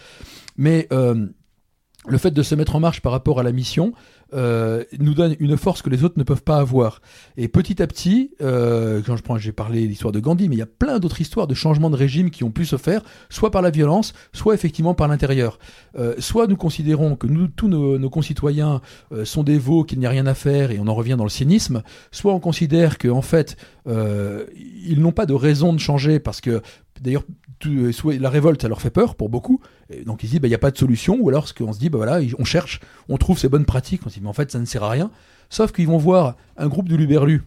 Mais 0.58 0.88
le 0.92 2.18
fait 2.18 2.32
de 2.32 2.44
se 2.44 2.56
mettre 2.56 2.76
en 2.76 2.80
marche 2.80 3.02
par 3.02 3.12
rapport 3.12 3.40
à 3.40 3.44
la 3.44 3.52
mission 3.52 3.94
euh, 4.34 4.84
nous 5.00 5.14
donne 5.14 5.36
une 5.40 5.58
force 5.58 5.82
que 5.82 5.90
les 5.90 6.04
autres 6.04 6.18
ne 6.18 6.24
peuvent 6.24 6.44
pas 6.44 6.58
avoir. 6.58 7.02
Et 7.38 7.48
petit 7.48 7.82
à 7.82 7.88
petit, 7.88 8.32
euh, 8.42 9.02
quand 9.06 9.16
je 9.16 9.24
j'ai 9.40 9.52
parlé 9.52 9.84
de 9.84 9.88
l'histoire 9.88 10.12
de 10.12 10.20
Gandhi, 10.20 10.50
mais 10.50 10.56
il 10.56 10.60
y 10.60 10.64
a 10.64 10.68
plein 10.68 11.00
d'autres 11.00 11.22
histoires 11.22 11.48
de 11.48 11.54
changements 11.54 11.90
de 11.90 11.96
régime 11.96 12.30
qui 12.30 12.44
ont 12.44 12.52
pu 12.52 12.66
se 12.66 12.78
faire, 12.78 13.02
soit 13.30 13.52
par 13.52 13.62
la 13.62 13.70
violence, 13.70 14.14
soit 14.34 14.54
effectivement 14.54 14.94
par 14.94 15.08
l'intérieur. 15.08 15.60
Euh, 15.98 16.16
soit 16.20 16.48
nous 16.48 16.58
considérons 16.58 17.16
que 17.16 17.28
tous 17.56 17.68
nos, 17.68 18.10
concitoyens 18.10 18.82
sont 19.26 19.44
des 19.44 19.58
veaux, 19.58 19.84
qu'il 19.84 20.00
n'y 20.00 20.06
a 20.06 20.10
rien 20.10 20.26
à 20.28 20.34
faire, 20.34 20.72
et 20.72 20.80
on 20.80 20.88
en 20.88 20.96
revient 20.96 21.16
dans 21.18 21.24
le 21.24 21.30
cynisme. 21.30 21.84
Soit 22.12 22.34
on 22.34 22.40
considère 22.40 22.98
que 22.98 23.10
en 23.10 23.22
fait, 23.22 23.58
ils 23.86 25.00
n'ont 25.00 25.12
pas 25.12 25.26
de 25.26 25.34
raison 25.34 25.74
de 25.74 25.80
changer 25.80 26.20
parce 26.20 26.42
que 26.42 26.62
D'ailleurs, 27.02 27.24
la 27.66 28.30
révolte, 28.30 28.62
ça 28.62 28.68
leur 28.68 28.82
fait 28.82 28.90
peur 28.90 29.16
pour 29.16 29.30
beaucoup. 29.30 29.62
Donc 30.06 30.24
ils 30.24 30.28
se 30.28 30.32
disent, 30.32 30.42
bah, 30.42 30.48
il 30.48 30.52
n'y 30.52 30.56
a 30.56 30.60
pas 30.60 30.72
de 30.72 30.78
solution. 30.78 31.18
Ou 31.20 31.30
alors, 31.30 31.48
ce 31.48 31.54
qu'on 31.54 31.74
se 31.74 31.80
dit, 31.80 31.90
bah 31.90 31.98
voilà, 31.98 32.20
on 32.40 32.46
cherche, 32.46 32.80
on 33.10 33.18
trouve 33.18 33.38
ces 33.38 33.50
bonnes 33.50 33.66
pratiques. 33.66 34.02
On 34.06 34.10
se 34.10 34.16
dit, 34.16 34.22
mais 34.22 34.30
en 34.30 34.34
fait, 34.34 34.52
ça 34.52 34.60
ne 34.60 34.66
sert 34.66 34.84
à 34.84 34.90
rien. 34.90 35.12
Sauf 35.50 35.72
qu'ils 35.72 35.88
vont 35.88 35.98
voir 35.98 36.36
un 36.58 36.68
groupe 36.68 36.90
de 36.90 36.96
Luberlu. 36.96 37.44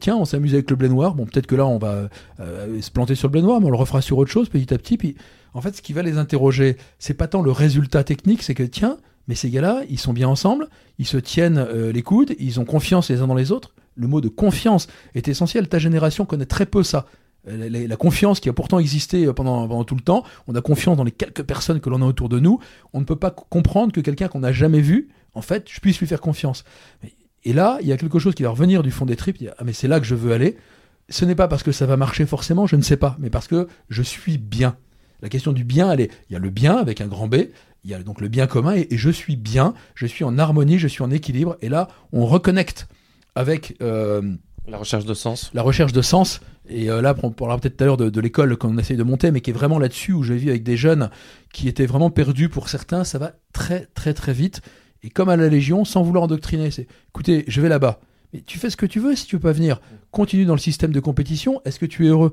Tiens, 0.00 0.16
on 0.16 0.24
s'amuse 0.24 0.54
avec 0.54 0.70
le 0.70 0.76
blé 0.76 0.88
noir. 0.88 1.14
Bon, 1.14 1.26
peut-être 1.26 1.46
que 1.46 1.54
là, 1.54 1.66
on 1.66 1.78
va 1.78 2.08
euh, 2.40 2.80
se 2.80 2.90
planter 2.90 3.14
sur 3.14 3.28
le 3.28 3.32
blé 3.32 3.42
noir, 3.42 3.60
mais 3.60 3.66
on 3.66 3.70
le 3.70 3.76
refera 3.76 4.00
sur 4.00 4.16
autre 4.16 4.30
chose 4.30 4.48
petit 4.48 4.72
à 4.72 4.78
petit. 4.78 4.96
Puis, 4.96 5.14
en 5.52 5.60
fait, 5.60 5.76
ce 5.76 5.82
qui 5.82 5.92
va 5.92 6.02
les 6.02 6.16
interroger, 6.16 6.76
c'est 6.98 7.14
pas 7.14 7.28
tant 7.28 7.42
le 7.42 7.50
résultat 7.50 8.02
technique, 8.02 8.42
c'est 8.42 8.54
que 8.54 8.62
tiens, 8.62 8.96
mais 9.28 9.34
ces 9.34 9.50
gars-là, 9.50 9.82
ils 9.90 9.98
sont 9.98 10.14
bien 10.14 10.28
ensemble, 10.28 10.68
ils 10.98 11.06
se 11.06 11.18
tiennent 11.18 11.58
euh, 11.58 11.92
les 11.92 12.02
coudes, 12.02 12.34
ils 12.38 12.60
ont 12.60 12.64
confiance 12.64 13.10
les 13.10 13.20
uns 13.20 13.26
dans 13.26 13.34
les 13.34 13.52
autres. 13.52 13.74
Le 13.94 14.08
mot 14.08 14.20
de 14.20 14.28
confiance 14.28 14.88
est 15.14 15.28
essentiel. 15.28 15.68
Ta 15.68 15.78
génération 15.78 16.24
connaît 16.24 16.46
très 16.46 16.66
peu 16.66 16.82
ça. 16.82 17.06
Euh, 17.48 17.86
la, 17.88 17.96
confiance 17.96 18.40
qui 18.40 18.48
a 18.48 18.52
pourtant 18.52 18.78
existé 18.78 19.26
pendant, 19.34 19.68
pendant, 19.68 19.84
tout 19.84 19.94
le 19.94 20.00
temps, 20.00 20.24
on 20.46 20.54
a 20.54 20.60
confiance 20.62 20.96
dans 20.96 21.04
les 21.04 21.12
quelques 21.12 21.42
personnes 21.42 21.80
que 21.80 21.90
l'on 21.90 22.00
a 22.00 22.06
autour 22.06 22.28
de 22.28 22.40
nous, 22.40 22.58
on 22.92 23.00
ne 23.00 23.04
peut 23.04 23.16
pas 23.16 23.30
comprendre 23.30 23.92
que 23.92 24.00
quelqu'un 24.00 24.28
qu'on 24.28 24.40
n'a 24.40 24.52
jamais 24.52 24.80
vu, 24.80 25.08
en 25.34 25.42
fait, 25.42 25.68
je 25.70 25.80
puisse 25.80 25.98
lui 25.98 26.06
faire 26.06 26.20
confiance. 26.20 26.64
Et 27.44 27.52
là, 27.52 27.78
il 27.82 27.86
y 27.86 27.92
a 27.92 27.96
quelque 27.96 28.18
chose 28.18 28.34
qui 28.34 28.42
va 28.42 28.50
revenir 28.50 28.82
du 28.82 28.90
fond 28.90 29.04
des 29.04 29.16
tripes, 29.16 29.44
ah 29.58 29.64
mais 29.64 29.72
c'est 29.72 29.88
là 29.88 30.00
que 30.00 30.06
je 30.06 30.14
veux 30.14 30.32
aller. 30.32 30.56
Ce 31.10 31.24
n'est 31.24 31.34
pas 31.34 31.48
parce 31.48 31.62
que 31.62 31.72
ça 31.72 31.84
va 31.86 31.96
marcher 31.96 32.24
forcément, 32.24 32.66
je 32.66 32.76
ne 32.76 32.82
sais 32.82 32.96
pas, 32.96 33.16
mais 33.18 33.28
parce 33.28 33.46
que 33.46 33.68
je 33.90 34.02
suis 34.02 34.38
bien. 34.38 34.76
La 35.20 35.28
question 35.28 35.52
du 35.52 35.64
bien, 35.64 35.92
elle 35.92 36.00
est, 36.00 36.10
il 36.30 36.32
y 36.32 36.36
a 36.36 36.38
le 36.38 36.50
bien 36.50 36.76
avec 36.76 37.00
un 37.00 37.06
grand 37.06 37.28
B, 37.28 37.36
il 37.84 37.90
y 37.90 37.94
a 37.94 38.02
donc 38.02 38.20
le 38.20 38.28
bien 38.28 38.46
commun, 38.46 38.74
et, 38.74 38.88
je 38.90 39.10
suis 39.10 39.36
bien, 39.36 39.74
je 39.94 40.06
suis 40.06 40.24
en 40.24 40.38
harmonie, 40.38 40.78
je 40.78 40.88
suis 40.88 41.02
en 41.02 41.10
équilibre, 41.10 41.56
et 41.60 41.68
là, 41.68 41.88
on 42.12 42.24
reconnecte 42.24 42.88
avec... 43.34 43.76
Euh, 43.82 44.22
la 44.66 44.78
recherche 44.78 45.04
de 45.04 45.12
sens. 45.12 45.50
La 45.52 45.60
recherche 45.60 45.92
de 45.92 46.00
sens. 46.00 46.40
Et 46.68 46.90
euh, 46.90 47.02
là, 47.02 47.14
on 47.22 47.30
parlera 47.30 47.58
peut-être 47.58 47.76
tout 47.76 47.84
à 47.84 47.86
l'heure 47.86 47.96
de, 47.96 48.20
l'école 48.20 48.56
qu'on 48.56 48.78
essaye 48.78 48.96
de 48.96 49.02
monter, 49.02 49.30
mais 49.30 49.40
qui 49.40 49.50
est 49.50 49.54
vraiment 49.54 49.78
là-dessus, 49.78 50.12
où 50.12 50.22
j'ai 50.22 50.36
vu 50.36 50.48
avec 50.48 50.62
des 50.62 50.76
jeunes 50.76 51.10
qui 51.52 51.68
étaient 51.68 51.86
vraiment 51.86 52.10
perdus 52.10 52.48
pour 52.48 52.68
certains, 52.68 53.04
ça 53.04 53.18
va 53.18 53.32
très 53.52 53.86
très 53.94 54.14
très 54.14 54.32
vite. 54.32 54.62
Et 55.02 55.10
comme 55.10 55.28
à 55.28 55.36
la 55.36 55.48
Légion, 55.48 55.84
sans 55.84 56.02
vouloir 56.02 56.24
endoctriner, 56.24 56.70
c'est 56.70 56.86
écoutez, 57.08 57.44
je 57.48 57.60
vais 57.60 57.68
là-bas. 57.68 58.00
Mais 58.32 58.40
tu 58.40 58.58
fais 58.58 58.70
ce 58.70 58.76
que 58.76 58.86
tu 58.86 58.98
veux 58.98 59.14
si 59.14 59.26
tu 59.26 59.36
veux 59.36 59.42
pas 59.42 59.52
venir. 59.52 59.80
Continue 60.10 60.46
dans 60.46 60.54
le 60.54 60.60
système 60.60 60.92
de 60.92 61.00
compétition, 61.00 61.60
est-ce 61.64 61.78
que 61.78 61.86
tu 61.86 62.06
es 62.06 62.08
heureux? 62.08 62.32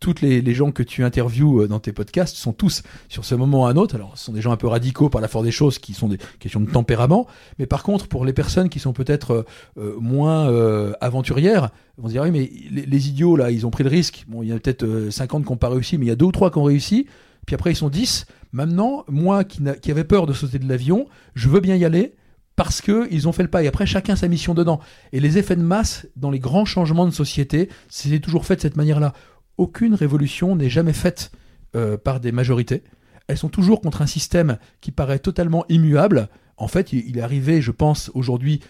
Toutes 0.00 0.20
les, 0.20 0.54
gens 0.54 0.70
que 0.70 0.82
tu 0.82 1.04
interviews 1.04 1.62
euh, 1.62 1.68
dans 1.68 1.80
tes 1.80 1.92
podcasts 1.92 2.36
sont 2.36 2.52
tous 2.52 2.82
sur 3.08 3.24
ce 3.24 3.34
moment 3.34 3.62
ou 3.62 3.66
un 3.66 3.76
autre. 3.76 3.96
Alors, 3.96 4.12
ce 4.16 4.26
sont 4.26 4.32
des 4.32 4.40
gens 4.40 4.52
un 4.52 4.56
peu 4.56 4.66
radicaux 4.66 5.08
par 5.08 5.20
la 5.20 5.28
force 5.28 5.44
des 5.44 5.50
choses, 5.50 5.78
qui 5.78 5.94
sont 5.94 6.08
des 6.08 6.18
questions 6.38 6.60
de 6.60 6.70
tempérament. 6.70 7.26
Mais 7.58 7.66
par 7.66 7.82
contre, 7.82 8.08
pour 8.08 8.24
les 8.24 8.32
personnes 8.32 8.68
qui 8.68 8.78
sont 8.78 8.92
peut-être 8.92 9.32
euh, 9.32 9.44
euh, 9.78 9.96
moins 10.00 10.48
aventurières, 11.00 11.70
ils 11.96 12.02
vont 12.02 12.08
se 12.08 12.12
dire 12.12 12.22
oui, 12.22 12.30
mais 12.30 12.50
les, 12.70 13.08
idiots 13.08 13.36
là, 13.36 13.50
ils 13.50 13.66
ont 13.66 13.70
pris 13.70 13.84
le 13.84 13.90
risque. 13.90 14.24
Bon, 14.28 14.42
il 14.42 14.48
y 14.48 14.52
a 14.52 14.58
peut-être 14.58 15.08
50 15.10 15.44
qui 15.44 15.50
n'ont 15.50 15.56
pas 15.56 15.68
réussi, 15.68 15.98
mais 15.98 16.06
il 16.06 16.08
y 16.08 16.12
a 16.12 16.16
deux 16.16 16.26
ou 16.26 16.32
trois 16.32 16.50
qui 16.50 16.58
ont 16.58 16.64
réussi. 16.64 17.06
Puis 17.46 17.54
après, 17.54 17.72
ils 17.72 17.76
sont 17.76 17.88
10. 17.88 18.26
Maintenant, 18.52 19.04
moi 19.08 19.44
qui, 19.44 19.62
qui 19.82 19.90
avais 19.90 20.04
peur 20.04 20.26
de 20.26 20.32
sauter 20.32 20.58
de 20.58 20.68
l'avion, 20.68 21.06
je 21.34 21.48
veux 21.48 21.60
bien 21.60 21.76
y 21.76 21.84
aller 21.84 22.14
parce 22.58 22.80
qu'ils 22.82 23.28
ont 23.28 23.32
fait 23.32 23.44
le 23.44 23.48
pas. 23.48 23.62
Et 23.62 23.68
après, 23.68 23.86
chacun 23.86 24.16
sa 24.16 24.26
mission 24.26 24.52
dedans. 24.52 24.80
Et 25.12 25.20
les 25.20 25.38
effets 25.38 25.54
de 25.54 25.62
masse 25.62 26.06
dans 26.16 26.30
les 26.30 26.40
grands 26.40 26.64
changements 26.64 27.06
de 27.06 27.12
société, 27.12 27.68
c'est 27.88 28.18
toujours 28.18 28.46
fait 28.46 28.56
de 28.56 28.60
cette 28.60 28.76
manière-là 28.76 29.12
aucune 29.58 29.94
révolution 29.94 30.56
n'est 30.56 30.70
jamais 30.70 30.92
faite 30.92 31.32
euh, 31.76 31.98
par 31.98 32.20
des 32.20 32.32
majorités. 32.32 32.82
Elles 33.26 33.36
sont 33.36 33.50
toujours 33.50 33.82
contre 33.82 34.00
un 34.00 34.06
système 34.06 34.56
qui 34.80 34.90
paraît 34.90 35.18
totalement 35.18 35.66
immuable. 35.68 36.28
en 36.56 36.66
fait, 36.66 36.92
il 36.92 37.18
est 37.18 37.20
arrivé, 37.20 37.60
je 37.60 37.70
pense, 37.70 38.10
aujourd'hui 38.14 38.60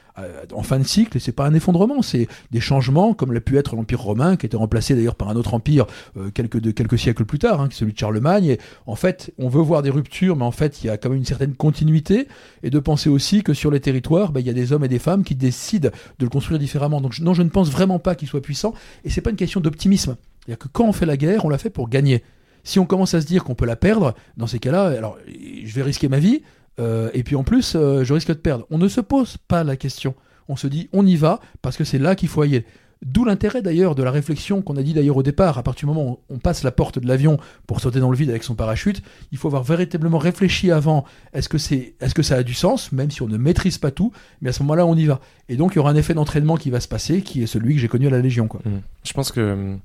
en 0.52 0.62
fin 0.62 0.78
de 0.78 0.84
cycle, 0.84 1.16
et 1.16 1.20
c'est 1.20 1.32
pas 1.32 1.46
un 1.46 1.54
effondrement, 1.54 2.02
c'est 2.02 2.28
des 2.50 2.60
changements 2.60 3.14
comme 3.14 3.32
l'a 3.32 3.40
pu 3.40 3.56
être 3.56 3.76
l'Empire 3.76 4.00
romain, 4.00 4.36
qui 4.36 4.46
était 4.46 4.56
remplacé 4.56 4.94
d'ailleurs 4.94 5.14
par 5.14 5.30
un 5.30 5.36
autre 5.36 5.54
empire 5.54 5.86
quelques, 6.34 6.58
de, 6.60 6.70
quelques 6.70 6.98
siècles 6.98 7.24
plus 7.24 7.38
tard, 7.38 7.60
hein, 7.60 7.68
celui 7.70 7.92
de 7.92 7.98
Charlemagne. 7.98 8.56
En 8.86 8.96
fait, 8.96 9.32
on 9.38 9.48
veut 9.48 9.62
voir 9.62 9.82
des 9.82 9.90
ruptures, 9.90 10.36
mais 10.36 10.44
en 10.44 10.50
fait, 10.50 10.82
il 10.82 10.88
y 10.88 10.90
a 10.90 10.98
quand 10.98 11.08
même 11.08 11.18
une 11.18 11.24
certaine 11.24 11.54
continuité, 11.54 12.28
et 12.62 12.70
de 12.70 12.78
penser 12.78 13.08
aussi 13.08 13.42
que 13.42 13.54
sur 13.54 13.70
les 13.70 13.80
territoires, 13.80 14.32
ben, 14.32 14.40
il 14.40 14.46
y 14.46 14.50
a 14.50 14.54
des 14.54 14.72
hommes 14.72 14.84
et 14.84 14.88
des 14.88 14.98
femmes 14.98 15.24
qui 15.24 15.34
décident 15.34 15.90
de 16.18 16.24
le 16.24 16.30
construire 16.30 16.58
différemment. 16.58 17.00
Donc 17.00 17.18
non, 17.20 17.32
je 17.32 17.42
ne 17.42 17.48
pense 17.48 17.70
vraiment 17.70 17.98
pas 17.98 18.16
qu'il 18.16 18.28
soit 18.28 18.42
puissant, 18.42 18.74
et 19.04 19.10
c'est 19.10 19.22
pas 19.22 19.30
une 19.30 19.36
question 19.36 19.60
d'optimisme. 19.60 20.16
C'est-à-dire 20.48 20.58
que 20.60 20.68
quand 20.68 20.86
on 20.86 20.94
fait 20.94 21.04
la 21.04 21.18
guerre, 21.18 21.44
on 21.44 21.50
la 21.50 21.58
fait 21.58 21.68
pour 21.68 21.90
gagner. 21.90 22.24
Si 22.64 22.78
on 22.78 22.86
commence 22.86 23.12
à 23.12 23.20
se 23.20 23.26
dire 23.26 23.44
qu'on 23.44 23.54
peut 23.54 23.66
la 23.66 23.76
perdre, 23.76 24.14
dans 24.38 24.46
ces 24.46 24.58
cas-là, 24.58 24.86
alors 24.86 25.18
je 25.26 25.74
vais 25.74 25.82
risquer 25.82 26.08
ma 26.08 26.18
vie, 26.18 26.40
euh, 26.80 27.10
et 27.12 27.22
puis 27.22 27.36
en 27.36 27.44
plus, 27.44 27.74
euh, 27.76 28.02
je 28.02 28.14
risque 28.14 28.28
de 28.28 28.32
perdre. 28.32 28.66
On 28.70 28.78
ne 28.78 28.88
se 28.88 29.02
pose 29.02 29.36
pas 29.36 29.62
la 29.62 29.76
question. 29.76 30.14
On 30.48 30.56
se 30.56 30.66
dit, 30.66 30.88
on 30.94 31.04
y 31.04 31.16
va, 31.16 31.40
parce 31.60 31.76
que 31.76 31.84
c'est 31.84 31.98
là 31.98 32.14
qu'il 32.14 32.30
faut 32.30 32.44
y 32.44 32.56
aller. 32.56 32.64
D'où 33.04 33.26
l'intérêt 33.26 33.60
d'ailleurs 33.60 33.94
de 33.94 34.02
la 34.02 34.10
réflexion 34.10 34.62
qu'on 34.62 34.76
a 34.78 34.82
dit 34.82 34.94
d'ailleurs 34.94 35.18
au 35.18 35.22
départ, 35.22 35.58
à 35.58 35.62
partir 35.62 35.86
du 35.86 35.94
moment 35.94 36.10
où 36.10 36.18
on 36.30 36.38
passe 36.38 36.62
la 36.64 36.72
porte 36.72 36.98
de 36.98 37.06
l'avion 37.06 37.38
pour 37.66 37.80
sauter 37.80 38.00
dans 38.00 38.10
le 38.10 38.16
vide 38.16 38.30
avec 38.30 38.42
son 38.42 38.54
parachute, 38.54 39.02
il 39.30 39.38
faut 39.38 39.48
avoir 39.48 39.62
véritablement 39.62 40.18
réfléchi 40.18 40.72
avant, 40.72 41.04
est-ce 41.34 41.50
que, 41.50 41.58
c'est, 41.58 41.94
est-ce 42.00 42.14
que 42.14 42.22
ça 42.22 42.36
a 42.36 42.42
du 42.42 42.54
sens, 42.54 42.90
même 42.90 43.10
si 43.10 43.20
on 43.20 43.28
ne 43.28 43.36
maîtrise 43.36 43.76
pas 43.76 43.90
tout, 43.90 44.12
mais 44.40 44.48
à 44.48 44.52
ce 44.52 44.62
moment-là 44.62 44.84
on 44.84 44.96
y 44.96 45.04
va. 45.04 45.20
Et 45.48 45.56
donc 45.56 45.74
il 45.74 45.76
y 45.76 45.78
aura 45.78 45.90
un 45.90 45.96
effet 45.96 46.14
d'entraînement 46.14 46.56
qui 46.56 46.70
va 46.70 46.80
se 46.80 46.88
passer, 46.88 47.22
qui 47.22 47.42
est 47.42 47.46
celui 47.46 47.74
que 47.74 47.80
j'ai 47.80 47.86
connu 47.86 48.08
à 48.08 48.10
la 48.10 48.20
Légion. 48.20 48.48
Mmh. 48.52 48.70
Je 49.04 49.12
pense 49.12 49.30
que 49.30 49.76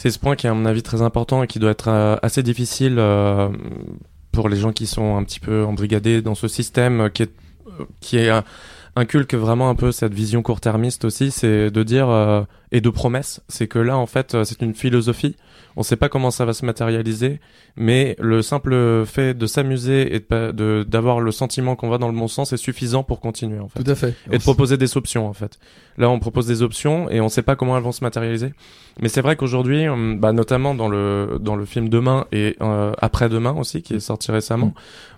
c'est 0.00 0.10
ce 0.10 0.18
point 0.18 0.34
qui 0.34 0.46
est 0.46 0.50
à 0.50 0.54
mon 0.54 0.64
avis 0.64 0.82
très 0.82 1.02
important 1.02 1.42
et 1.42 1.46
qui 1.46 1.58
doit 1.58 1.72
être 1.72 1.88
euh, 1.88 2.16
assez 2.22 2.42
difficile 2.42 2.96
euh, 2.98 3.50
pour 4.32 4.48
les 4.48 4.56
gens 4.56 4.72
qui 4.72 4.86
sont 4.86 5.18
un 5.18 5.24
petit 5.24 5.40
peu 5.40 5.62
embrigadés 5.62 6.22
dans 6.22 6.34
ce 6.34 6.48
système 6.48 7.02
euh, 7.02 7.08
qui 7.10 7.24
est, 7.24 7.32
qui 8.00 8.16
est 8.16 8.30
inculque 8.96 9.34
vraiment 9.34 9.70
un 9.70 9.74
peu 9.74 9.92
cette 9.92 10.14
vision 10.14 10.42
court-termiste 10.42 11.04
aussi, 11.04 11.30
c'est 11.30 11.70
de 11.70 11.82
dire 11.82 12.46
et 12.72 12.80
de 12.80 12.90
promesses, 12.90 13.40
c'est 13.48 13.66
que 13.66 13.78
là 13.78 13.96
en 13.96 14.06
fait 14.06 14.44
c'est 14.44 14.62
une 14.62 14.74
philosophie 14.74 15.36
on 15.76 15.80
ne 15.80 15.84
sait 15.84 15.96
pas 15.96 16.08
comment 16.08 16.30
ça 16.30 16.44
va 16.44 16.52
se 16.52 16.64
matérialiser, 16.64 17.40
mais 17.76 18.16
le 18.18 18.42
simple 18.42 19.04
fait 19.06 19.34
de 19.34 19.46
s'amuser 19.46 20.14
et 20.14 20.20
de 20.20 20.84
d'avoir 20.86 21.20
le 21.20 21.30
sentiment 21.30 21.76
qu'on 21.76 21.88
va 21.88 21.98
dans 21.98 22.08
le 22.08 22.18
bon 22.18 22.28
sens 22.28 22.52
est 22.52 22.56
suffisant 22.56 23.02
pour 23.02 23.20
continuer 23.20 23.60
en 23.60 23.68
fait. 23.68 23.82
Tout 23.82 23.90
à 23.90 23.94
fait. 23.94 24.14
Et 24.30 24.38
de 24.38 24.42
proposer 24.42 24.76
des 24.76 24.96
options 24.96 25.28
en 25.28 25.32
fait. 25.32 25.58
Là, 25.96 26.10
on 26.10 26.18
propose 26.18 26.46
des 26.46 26.62
options 26.62 27.08
et 27.10 27.20
on 27.20 27.24
ne 27.24 27.28
sait 27.30 27.42
pas 27.42 27.56
comment 27.56 27.76
elles 27.76 27.82
vont 27.82 27.92
se 27.92 28.04
matérialiser. 28.04 28.52
Mais 29.00 29.08
c'est 29.08 29.20
vrai 29.20 29.36
qu'aujourd'hui, 29.36 29.88
hum, 29.88 30.18
bah, 30.18 30.32
notamment 30.32 30.74
dans 30.74 30.88
le 30.88 31.38
dans 31.40 31.56
le 31.56 31.64
film 31.64 31.88
Demain 31.88 32.26
et 32.32 32.56
euh, 32.60 32.92
après-demain 33.00 33.52
aussi 33.52 33.82
qui 33.82 33.94
est 33.94 34.00
sorti 34.00 34.32
récemment, 34.32 34.66
mm. 34.66 34.72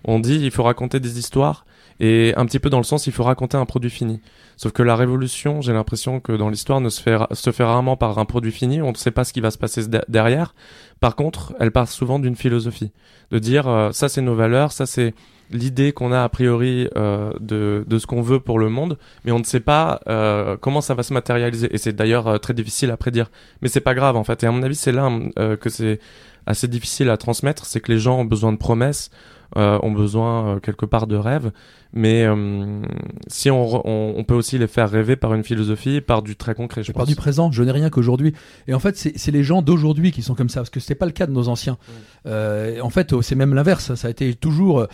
on 0.05 0.19
dit 0.19 0.39
il 0.41 0.51
faut 0.51 0.63
raconter 0.63 0.99
des 0.99 1.19
histoires 1.19 1.65
et 1.99 2.33
un 2.37 2.45
petit 2.45 2.59
peu 2.59 2.69
dans 2.69 2.77
le 2.77 2.83
sens 2.83 3.07
il 3.07 3.13
faut 3.13 3.23
raconter 3.23 3.57
un 3.57 3.65
produit 3.65 3.89
fini. 3.89 4.21
Sauf 4.55 4.71
que 4.71 4.83
la 4.83 4.95
révolution, 4.95 5.61
j'ai 5.61 5.73
l'impression 5.73 6.19
que 6.19 6.31
dans 6.31 6.49
l'histoire 6.49 6.79
ne 6.79 6.89
se 6.89 7.01
fait, 7.01 7.17
se 7.31 7.51
fait 7.51 7.63
rarement 7.63 7.97
par 7.97 8.19
un 8.19 8.25
produit 8.25 8.51
fini, 8.51 8.81
on 8.81 8.91
ne 8.91 8.97
sait 8.97 9.11
pas 9.11 9.23
ce 9.23 9.33
qui 9.33 9.41
va 9.41 9.51
se 9.51 9.57
passer 9.57 9.81
derrière. 10.07 10.53
Par 10.99 11.15
contre, 11.15 11.53
elle 11.59 11.71
part 11.71 11.87
souvent 11.87 12.19
d'une 12.19 12.35
philosophie, 12.35 12.91
de 13.31 13.39
dire 13.39 13.67
euh, 13.67 13.91
ça 13.91 14.09
c'est 14.09 14.21
nos 14.21 14.35
valeurs, 14.35 14.71
ça 14.71 14.85
c'est 14.85 15.13
l'idée 15.51 15.91
qu'on 15.91 16.11
a 16.11 16.23
a 16.23 16.29
priori 16.29 16.87
euh, 16.95 17.31
de, 17.39 17.83
de 17.87 17.99
ce 17.99 18.07
qu'on 18.07 18.21
veut 18.21 18.39
pour 18.39 18.59
le 18.59 18.69
monde, 18.69 18.97
mais 19.25 19.31
on 19.31 19.39
ne 19.39 19.43
sait 19.43 19.59
pas 19.59 19.99
euh, 20.07 20.57
comment 20.59 20.81
ça 20.81 20.93
va 20.93 21.03
se 21.03 21.13
matérialiser. 21.13 21.73
Et 21.73 21.77
c'est 21.77 21.93
d'ailleurs 21.93 22.27
euh, 22.27 22.37
très 22.37 22.53
difficile 22.53 22.91
à 22.91 22.97
prédire. 22.97 23.29
Mais 23.61 23.69
c'est 23.69 23.81
pas 23.81 23.93
grave 23.93 24.15
en 24.15 24.23
fait. 24.23 24.43
Et 24.43 24.47
à 24.47 24.51
mon 24.51 24.63
avis, 24.63 24.75
c'est 24.75 24.91
là 24.91 25.11
euh, 25.39 25.55
que 25.57 25.69
c'est 25.69 25.99
assez 26.45 26.67
difficile 26.67 27.09
à 27.09 27.17
transmettre, 27.17 27.65
c'est 27.65 27.79
que 27.79 27.91
les 27.91 27.99
gens 27.99 28.19
ont 28.19 28.25
besoin 28.25 28.51
de 28.51 28.57
promesses, 28.57 29.09
euh, 29.55 29.77
ont 29.83 29.91
besoin 29.91 30.55
euh, 30.55 30.59
quelque 30.59 30.85
part 30.85 31.05
de 31.05 31.15
rêves. 31.15 31.51
Mais 31.93 32.25
euh, 32.25 32.81
si 33.27 33.51
on, 33.51 33.87
on, 33.87 34.15
on, 34.17 34.23
peut 34.23 34.33
aussi 34.33 34.57
les 34.57 34.65
faire 34.65 34.89
rêver 34.89 35.15
par 35.15 35.35
une 35.35 35.43
philosophie, 35.43 36.01
par 36.01 36.23
du 36.23 36.35
très 36.35 36.55
concret. 36.55 36.81
Je 36.81 36.91
par 36.91 37.05
du 37.05 37.15
présent. 37.15 37.51
Je 37.51 37.61
n'ai 37.61 37.71
rien 37.71 37.91
qu'aujourd'hui. 37.91 38.33
Et 38.67 38.73
en 38.73 38.79
fait, 38.79 38.97
c'est 38.97 39.31
les 39.31 39.43
gens 39.43 39.61
d'aujourd'hui 39.61 40.11
qui 40.11 40.23
sont 40.23 40.33
comme 40.33 40.49
ça, 40.49 40.61
parce 40.61 40.71
que 40.71 40.79
c'était 40.79 40.95
pas 40.95 41.05
le 41.05 41.11
cas 41.11 41.27
de 41.27 41.31
nos 41.31 41.49
anciens. 41.49 41.77
En 42.25 42.89
fait, 42.89 43.21
c'est 43.21 43.35
même 43.35 43.53
l'inverse. 43.53 43.93
Ça 43.93 44.07
a 44.07 44.11
été 44.11 44.33
toujours. 44.33 44.87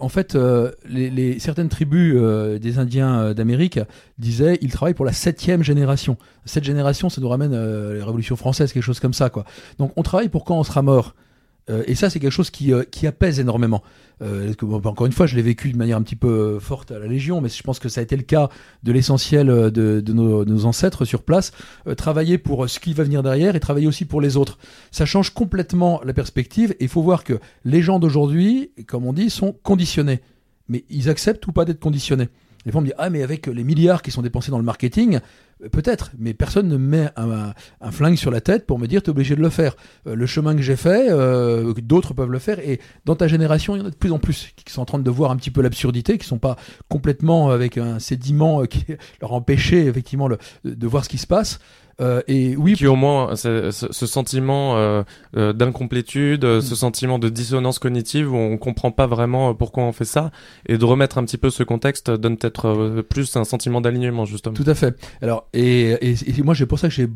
En 0.00 0.08
fait, 0.10 0.36
les, 0.86 1.08
les, 1.08 1.38
certaines 1.38 1.70
tribus 1.70 2.14
des 2.60 2.78
Indiens 2.78 3.32
d'Amérique 3.32 3.80
disaient 4.18 4.58
ils 4.60 4.70
travaillent 4.70 4.92
pour 4.92 5.06
la 5.06 5.12
septième 5.12 5.62
génération. 5.62 6.18
Cette 6.44 6.64
génération, 6.64 7.08
ça 7.08 7.22
nous 7.22 7.28
ramène 7.28 7.54
à 7.54 7.94
la 7.94 8.04
Révolution 8.04 8.36
française, 8.36 8.74
quelque 8.74 8.82
chose 8.82 9.00
comme 9.00 9.14
ça, 9.14 9.30
quoi. 9.30 9.44
Donc, 9.78 9.92
on 9.96 10.02
travaille 10.02 10.28
pour 10.28 10.44
quand 10.44 10.58
on 10.58 10.64
sera 10.64 10.82
mort? 10.82 11.14
Euh, 11.70 11.84
et 11.86 11.94
ça, 11.94 12.10
c'est 12.10 12.18
quelque 12.18 12.32
chose 12.32 12.50
qui, 12.50 12.72
euh, 12.72 12.84
qui 12.84 13.06
apaise 13.06 13.38
énormément. 13.38 13.82
Euh, 14.20 14.52
encore 14.62 15.06
une 15.06 15.12
fois, 15.12 15.26
je 15.26 15.36
l'ai 15.36 15.42
vécu 15.42 15.72
de 15.72 15.76
manière 15.76 15.96
un 15.96 16.02
petit 16.02 16.16
peu 16.16 16.58
forte 16.60 16.90
à 16.90 16.98
la 16.98 17.06
Légion, 17.06 17.40
mais 17.40 17.48
je 17.48 17.62
pense 17.62 17.78
que 17.78 17.88
ça 17.88 18.00
a 18.00 18.02
été 18.04 18.16
le 18.16 18.22
cas 18.22 18.48
de 18.82 18.92
l'essentiel 18.92 19.46
de, 19.46 20.12
nos, 20.12 20.64
ancêtres 20.64 21.04
sur 21.04 21.22
place. 21.22 21.52
travailler 21.96 22.38
pour 22.38 22.68
ce 22.68 22.78
qui 22.78 22.94
va 22.94 23.04
venir 23.04 23.22
derrière 23.22 23.56
et 23.56 23.60
travailler 23.60 23.86
aussi 23.86 24.04
pour 24.04 24.20
les 24.20 24.36
autres. 24.36 24.58
Ça 24.90 25.06
change 25.06 25.30
complètement 25.30 26.00
la 26.04 26.12
perspective. 26.12 26.72
Et 26.78 26.84
il 26.84 26.88
faut 26.88 27.02
voir 27.02 27.24
que 27.24 27.40
les 27.64 27.82
gens 27.82 27.98
d'aujourd'hui, 27.98 28.70
comme 28.86 29.06
on 29.06 29.12
dit, 29.12 29.30
sont 29.30 29.56
conditionnés. 29.62 30.20
Mais 30.68 30.84
ils 30.88 31.10
acceptent 31.10 31.46
ou 31.48 31.52
pas 31.52 31.64
d'être 31.64 31.80
conditionnés. 31.80 32.28
Les 32.64 32.70
gens 32.70 32.80
me 32.80 32.86
disent 32.86 32.94
Ah, 32.98 33.10
mais 33.10 33.22
avec 33.22 33.48
les 33.48 33.64
milliards 33.64 34.02
qui 34.02 34.12
sont 34.12 34.22
dépensés 34.22 34.50
dans 34.50 34.58
le 34.58 34.64
marketing, 34.64 35.18
Peut-être, 35.70 36.10
mais 36.18 36.34
personne 36.34 36.68
ne 36.68 36.76
met 36.76 37.08
un, 37.16 37.52
flingue 37.90 38.16
sur 38.16 38.30
la 38.30 38.40
tête 38.40 38.66
pour 38.66 38.78
me 38.78 38.86
dire 38.86 39.02
tu 39.02 39.08
es 39.08 39.10
obligé 39.10 39.36
de 39.36 39.40
le 39.40 39.50
faire. 39.50 39.76
Euh, 40.06 40.14
le 40.14 40.26
chemin 40.26 40.56
que 40.56 40.62
j'ai 40.62 40.76
fait, 40.76 41.06
euh, 41.10 41.72
d'autres 41.82 42.14
peuvent 42.14 42.30
le 42.30 42.38
faire, 42.38 42.58
et 42.58 42.80
dans 43.04 43.14
ta 43.14 43.28
génération, 43.28 43.76
il 43.76 43.80
y 43.80 43.82
en 43.82 43.86
a 43.86 43.90
de 43.90 43.94
plus 43.94 44.12
en 44.12 44.18
plus 44.18 44.52
qui 44.56 44.72
sont 44.72 44.82
en 44.82 44.86
train 44.86 44.98
de 44.98 45.10
voir 45.10 45.30
un 45.30 45.36
petit 45.36 45.50
peu 45.50 45.62
l'absurdité, 45.62 46.18
qui 46.18 46.26
sont 46.26 46.38
pas 46.38 46.56
complètement 46.88 47.50
avec 47.50 47.78
un 47.78 47.98
sédiment 47.98 48.64
qui 48.66 48.84
leur 49.20 49.32
empêcher 49.32 49.86
effectivement 49.86 50.28
de 50.28 50.86
voir 50.86 51.04
ce 51.04 51.08
qui 51.08 51.18
se 51.18 51.26
passe. 51.26 51.60
Euh, 52.00 52.22
et 52.26 52.56
oui, 52.56 52.74
qui 52.74 52.86
au 52.86 52.96
moins 52.96 53.36
ce, 53.36 53.70
ce 53.70 54.06
sentiment 54.06 54.76
euh, 54.76 55.02
euh 55.36 55.52
d'incomplétude, 55.52 56.44
mm. 56.44 56.60
ce 56.60 56.74
sentiment 56.74 57.18
de 57.18 57.28
dissonance 57.28 57.78
cognitive 57.78 58.32
où 58.32 58.36
on 58.36 58.56
comprend 58.56 58.90
pas 58.90 59.06
vraiment 59.06 59.54
pourquoi 59.54 59.84
on 59.84 59.92
fait 59.92 60.04
ça, 60.04 60.30
et 60.66 60.78
de 60.78 60.84
remettre 60.84 61.18
un 61.18 61.24
petit 61.24 61.36
peu 61.36 61.50
ce 61.50 61.62
contexte 61.62 62.10
donne 62.10 62.36
peut-être 62.36 62.66
euh, 62.66 63.02
plus 63.02 63.36
un 63.36 63.44
sentiment 63.44 63.80
d'alignement 63.80 64.24
justement. 64.24 64.54
Tout 64.54 64.64
à 64.66 64.74
fait. 64.74 64.96
Alors 65.20 65.48
et, 65.52 65.90
et, 66.10 66.14
et 66.38 66.42
moi 66.42 66.54
j'ai 66.54 66.66
pour 66.66 66.78
ça 66.78 66.88
que 66.88 66.94
j'ai 66.94 67.08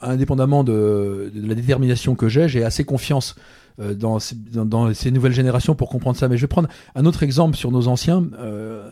indépendamment 0.00 0.64
de, 0.64 1.30
de 1.34 1.48
la 1.48 1.54
détermination 1.54 2.14
que 2.14 2.28
j'ai, 2.28 2.48
j'ai 2.48 2.64
assez 2.64 2.84
confiance 2.84 3.36
dans, 3.78 4.18
dans, 4.52 4.64
dans, 4.66 4.94
ces 4.94 5.10
nouvelles 5.10 5.32
générations 5.32 5.74
pour 5.74 5.88
comprendre 5.88 6.16
ça. 6.16 6.28
Mais 6.28 6.36
je 6.36 6.42
vais 6.42 6.48
prendre 6.48 6.68
un 6.94 7.06
autre 7.06 7.22
exemple 7.22 7.56
sur 7.56 7.70
nos 7.70 7.88
anciens. 7.88 8.24
Euh, 8.38 8.90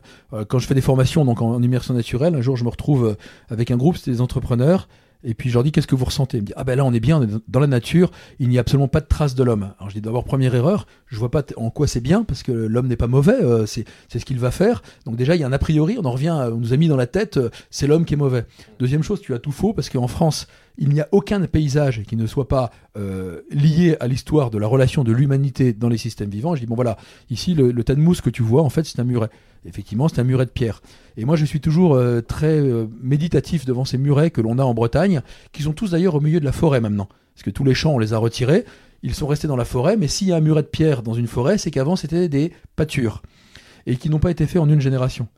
quand 0.48 0.58
je 0.58 0.66
fais 0.66 0.74
des 0.74 0.80
formations 0.80 1.24
donc 1.24 1.42
en, 1.42 1.50
en, 1.50 1.62
immersion 1.62 1.92
naturelle, 1.92 2.34
un 2.34 2.40
jour 2.40 2.56
je 2.56 2.64
me 2.64 2.70
retrouve 2.70 3.16
avec 3.50 3.70
un 3.70 3.76
groupe, 3.76 3.98
c'est 3.98 4.10
des 4.10 4.20
entrepreneurs, 4.22 4.88
et 5.24 5.34
puis 5.34 5.50
je 5.50 5.54
leur 5.54 5.62
dis 5.62 5.72
qu'est-ce 5.72 5.86
que 5.86 5.94
vous 5.94 6.04
ressentez? 6.04 6.38
Ils 6.38 6.40
me 6.42 6.46
disent 6.46 6.54
ah 6.56 6.64
ben 6.64 6.76
là 6.76 6.84
on 6.84 6.92
est 6.92 7.00
bien, 7.00 7.18
on 7.18 7.22
est 7.22 7.42
dans 7.48 7.60
la 7.60 7.66
nature, 7.66 8.10
il 8.38 8.48
n'y 8.48 8.58
a 8.58 8.60
absolument 8.60 8.88
pas 8.88 9.00
de 9.00 9.06
trace 9.06 9.34
de 9.34 9.44
l'homme. 9.44 9.72
Alors 9.78 9.90
je 9.90 9.94
dis 9.94 10.00
d'abord 10.00 10.24
première 10.24 10.54
erreur, 10.54 10.86
je 11.06 11.16
vois 11.16 11.30
pas 11.30 11.42
en 11.56 11.70
quoi 11.70 11.86
c'est 11.86 12.00
bien 12.00 12.24
parce 12.24 12.42
que 12.42 12.52
l'homme 12.52 12.88
n'est 12.88 12.96
pas 12.96 13.06
mauvais, 13.06 13.42
euh, 13.42 13.66
c'est 13.66 13.84
c'est 14.08 14.18
ce 14.18 14.24
qu'il 14.24 14.38
va 14.38 14.50
faire. 14.50 14.82
Donc 15.04 15.16
déjà 15.16 15.34
il 15.34 15.40
y 15.40 15.44
a 15.44 15.46
un 15.46 15.52
a 15.52 15.58
priori, 15.58 15.96
on 15.98 16.04
en 16.04 16.12
revient, 16.12 16.36
on 16.52 16.56
nous 16.56 16.72
a 16.72 16.76
mis 16.76 16.88
dans 16.88 16.96
la 16.96 17.06
tête 17.06 17.36
euh, 17.36 17.50
c'est 17.70 17.86
l'homme 17.86 18.04
qui 18.04 18.14
est 18.14 18.18
mauvais. 18.18 18.46
Deuxième 18.78 19.02
chose, 19.02 19.20
tu 19.20 19.34
as 19.34 19.38
tout 19.38 19.52
faux 19.52 19.72
parce 19.72 19.90
qu'en 19.90 20.08
France 20.08 20.46
il 20.78 20.90
n'y 20.90 21.00
a 21.00 21.08
aucun 21.12 21.40
paysage 21.46 22.02
qui 22.02 22.16
ne 22.16 22.26
soit 22.26 22.48
pas 22.48 22.70
euh, 22.96 23.42
lié 23.50 23.96
à 24.00 24.06
l'histoire 24.06 24.50
de 24.50 24.58
la 24.58 24.66
relation 24.66 25.04
de 25.04 25.12
l'humanité 25.12 25.72
dans 25.72 25.88
les 25.88 25.98
systèmes 25.98 26.30
vivants. 26.30 26.54
Je 26.54 26.60
dis 26.60 26.66
bon 26.66 26.74
voilà, 26.74 26.96
ici 27.28 27.54
le, 27.54 27.72
tas 27.84 27.94
de 27.94 28.00
mousse 28.00 28.20
que 28.20 28.30
tu 28.30 28.42
vois 28.42 28.62
en 28.62 28.70
fait 28.70 28.84
c'est 28.84 29.00
un 29.00 29.04
muret. 29.04 29.30
Effectivement, 29.66 30.08
c'est 30.08 30.20
un 30.20 30.24
muret 30.24 30.46
de 30.46 30.50
pierre. 30.50 30.80
Et 31.18 31.26
moi, 31.26 31.36
je 31.36 31.44
suis 31.44 31.60
toujours 31.60 31.94
euh, 31.94 32.22
très 32.22 32.58
euh, 32.58 32.86
méditatif 33.02 33.66
devant 33.66 33.84
ces 33.84 33.98
murets 33.98 34.30
que 34.30 34.40
l'on 34.40 34.58
a 34.58 34.62
en 34.62 34.72
Bretagne, 34.72 35.20
qui 35.52 35.62
sont 35.62 35.74
tous 35.74 35.90
d'ailleurs 35.90 36.14
au 36.14 36.20
milieu 36.20 36.40
de 36.40 36.46
la 36.46 36.52
forêt 36.52 36.80
maintenant. 36.80 37.10
Parce 37.34 37.42
que 37.42 37.50
tous 37.50 37.64
les 37.64 37.74
champs, 37.74 37.92
on 37.92 37.98
les 37.98 38.14
a 38.14 38.18
retirés. 38.18 38.64
Ils 39.02 39.14
sont 39.14 39.26
restés 39.26 39.48
dans 39.48 39.56
la 39.56 39.66
forêt, 39.66 39.98
mais 39.98 40.08
s'il 40.08 40.28
y 40.28 40.32
a 40.32 40.36
un 40.36 40.40
muret 40.40 40.62
de 40.62 40.68
pierre 40.68 41.02
dans 41.02 41.12
une 41.12 41.26
forêt, 41.26 41.58
c'est 41.58 41.70
qu'avant, 41.70 41.94
c'était 41.94 42.30
des 42.30 42.52
pâtures. 42.74 43.20
Et 43.84 43.96
qui 43.96 44.08
n'ont 44.08 44.18
pas 44.18 44.30
été 44.30 44.46
faits 44.46 44.62
en 44.62 44.68
une 44.70 44.80
génération. 44.80 45.28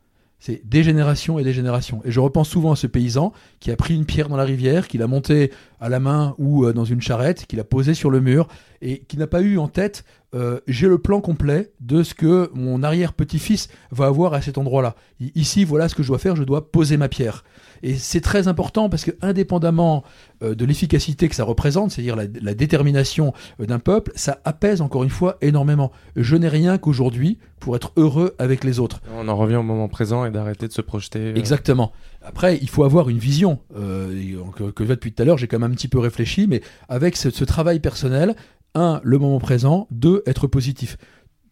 C'est 0.44 0.60
des 0.69 0.82
générations 0.82 1.39
et 1.39 1.44
des 1.44 1.52
générations. 1.52 2.02
Et 2.05 2.10
je 2.10 2.19
repense 2.19 2.48
souvent 2.48 2.73
à 2.73 2.77
ce 2.77 2.89
paysan 2.89 3.32
qui 3.60 3.70
a 3.70 3.77
pris 3.77 3.94
une 3.94 4.05
pierre 4.05 4.28
dans 4.28 4.36
la 4.36 4.43
rivière, 4.43 4.89
qui 4.89 4.98
l'a 4.98 5.06
montée 5.06 5.52
à 5.83 5.89
la 5.89 5.99
main 5.99 6.35
ou 6.39 6.65
euh, 6.65 6.73
dans 6.73 6.85
une 6.85 7.03
charrette, 7.03 7.45
qui 7.47 7.57
l'a 7.57 7.65
posée 7.65 7.95
sur 7.95 8.09
le 8.09 8.21
mur 8.21 8.47
et 8.81 9.01
qui 9.01 9.19
n'a 9.19 9.27
pas 9.27 9.43
eu 9.43 9.59
en 9.59 9.69
tête 9.69 10.05
euh, 10.35 10.61
j'ai 10.67 10.89
le 10.89 10.97
plan 10.97 11.21
complet 11.21 11.73
de 11.81 12.03
ce 12.03 12.15
que 12.15 12.51
mon 12.55 12.83
arrière-petit-fils 12.83 13.69
va 13.91 14.07
avoir 14.07 14.33
à 14.33 14.41
cet 14.41 14.57
endroit-là. 14.57 14.95
Ici, 15.35 15.65
voilà 15.65 15.91
ce 15.91 15.95
que 15.95 16.03
je 16.03 16.09
dois 16.09 16.19
faire, 16.19 16.37
je 16.37 16.45
dois 16.45 16.71
poser 16.71 16.97
ma 16.97 17.09
pierre. 17.11 17.45
Et 17.83 17.97
c'est 17.97 18.23
très 18.23 18.49
important 18.49 18.89
parce 18.89 19.05
que, 19.05 19.11
indépendamment 19.21 20.05
euh, 20.43 20.55
de 20.55 20.65
l'efficacité 20.65 21.29
que 21.29 21.35
ça 21.35 21.45
représente, 21.45 21.91
c'est-à-dire 21.91 22.17
la, 22.17 22.55
détermination 22.55 23.35
d'un 23.59 23.79
peuple, 23.79 24.11
ça 24.15 24.41
apaise 24.45 24.81
encore 24.81 25.05
une 25.05 25.11
fois 25.11 25.37
énormément. 25.43 25.93
Je 26.17 26.37
n'ai 26.37 26.49
rien 26.49 26.79
qu'aujourd'hui 26.79 27.39
pour 27.61 27.77
être 27.77 27.93
heureux 27.97 28.35
avec 28.39 28.65
les 28.65 28.81
autres. 28.81 29.03
On 29.15 29.29
en 29.29 29.37
revient 29.37 29.57
au 29.57 29.63
moment 29.63 29.89
présent 29.89 30.25
et 30.25 30.31
d'arrêter 30.31 30.67
de 30.67 30.73
se 30.73 30.81
projeter. 30.81 31.19
Euh. 31.19 31.35
Exactement. 31.35 31.93
Après, 32.24 32.59
il 32.61 32.69
faut 32.69 32.85
avoir 32.85 33.09
une 33.09 33.19
vision. 33.19 33.59
que, 33.74 34.70
que 34.70 34.85
depuis 34.85 35.12
tout 35.12 35.23
à 35.23 35.27
l'heure, 35.27 35.39
j'ai 35.39 35.47
quand 35.49 35.59
même 35.59 35.73
un 35.73 35.74
petit 35.74 35.89
peu 35.89 35.99
réfléchi, 35.99 36.47
mais 36.47 36.62
avec 36.89 37.16
ce, 37.16 37.31
ce 37.31 37.44
travail 37.44 37.81
personnel, 37.81 38.35
un, 38.74 39.01
le 39.03 39.19
moment 39.19 39.40
présent, 39.40 39.86
deux, 39.90 40.23
être 40.27 40.47
positif 40.47 40.97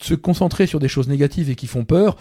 se 0.02 0.14
concentrer 0.14 0.66
sur 0.66 0.80
des 0.80 0.88
choses 0.88 1.08
négatives 1.08 1.50
et 1.50 1.54
qui 1.54 1.66
font 1.66 1.84
peur, 1.84 2.16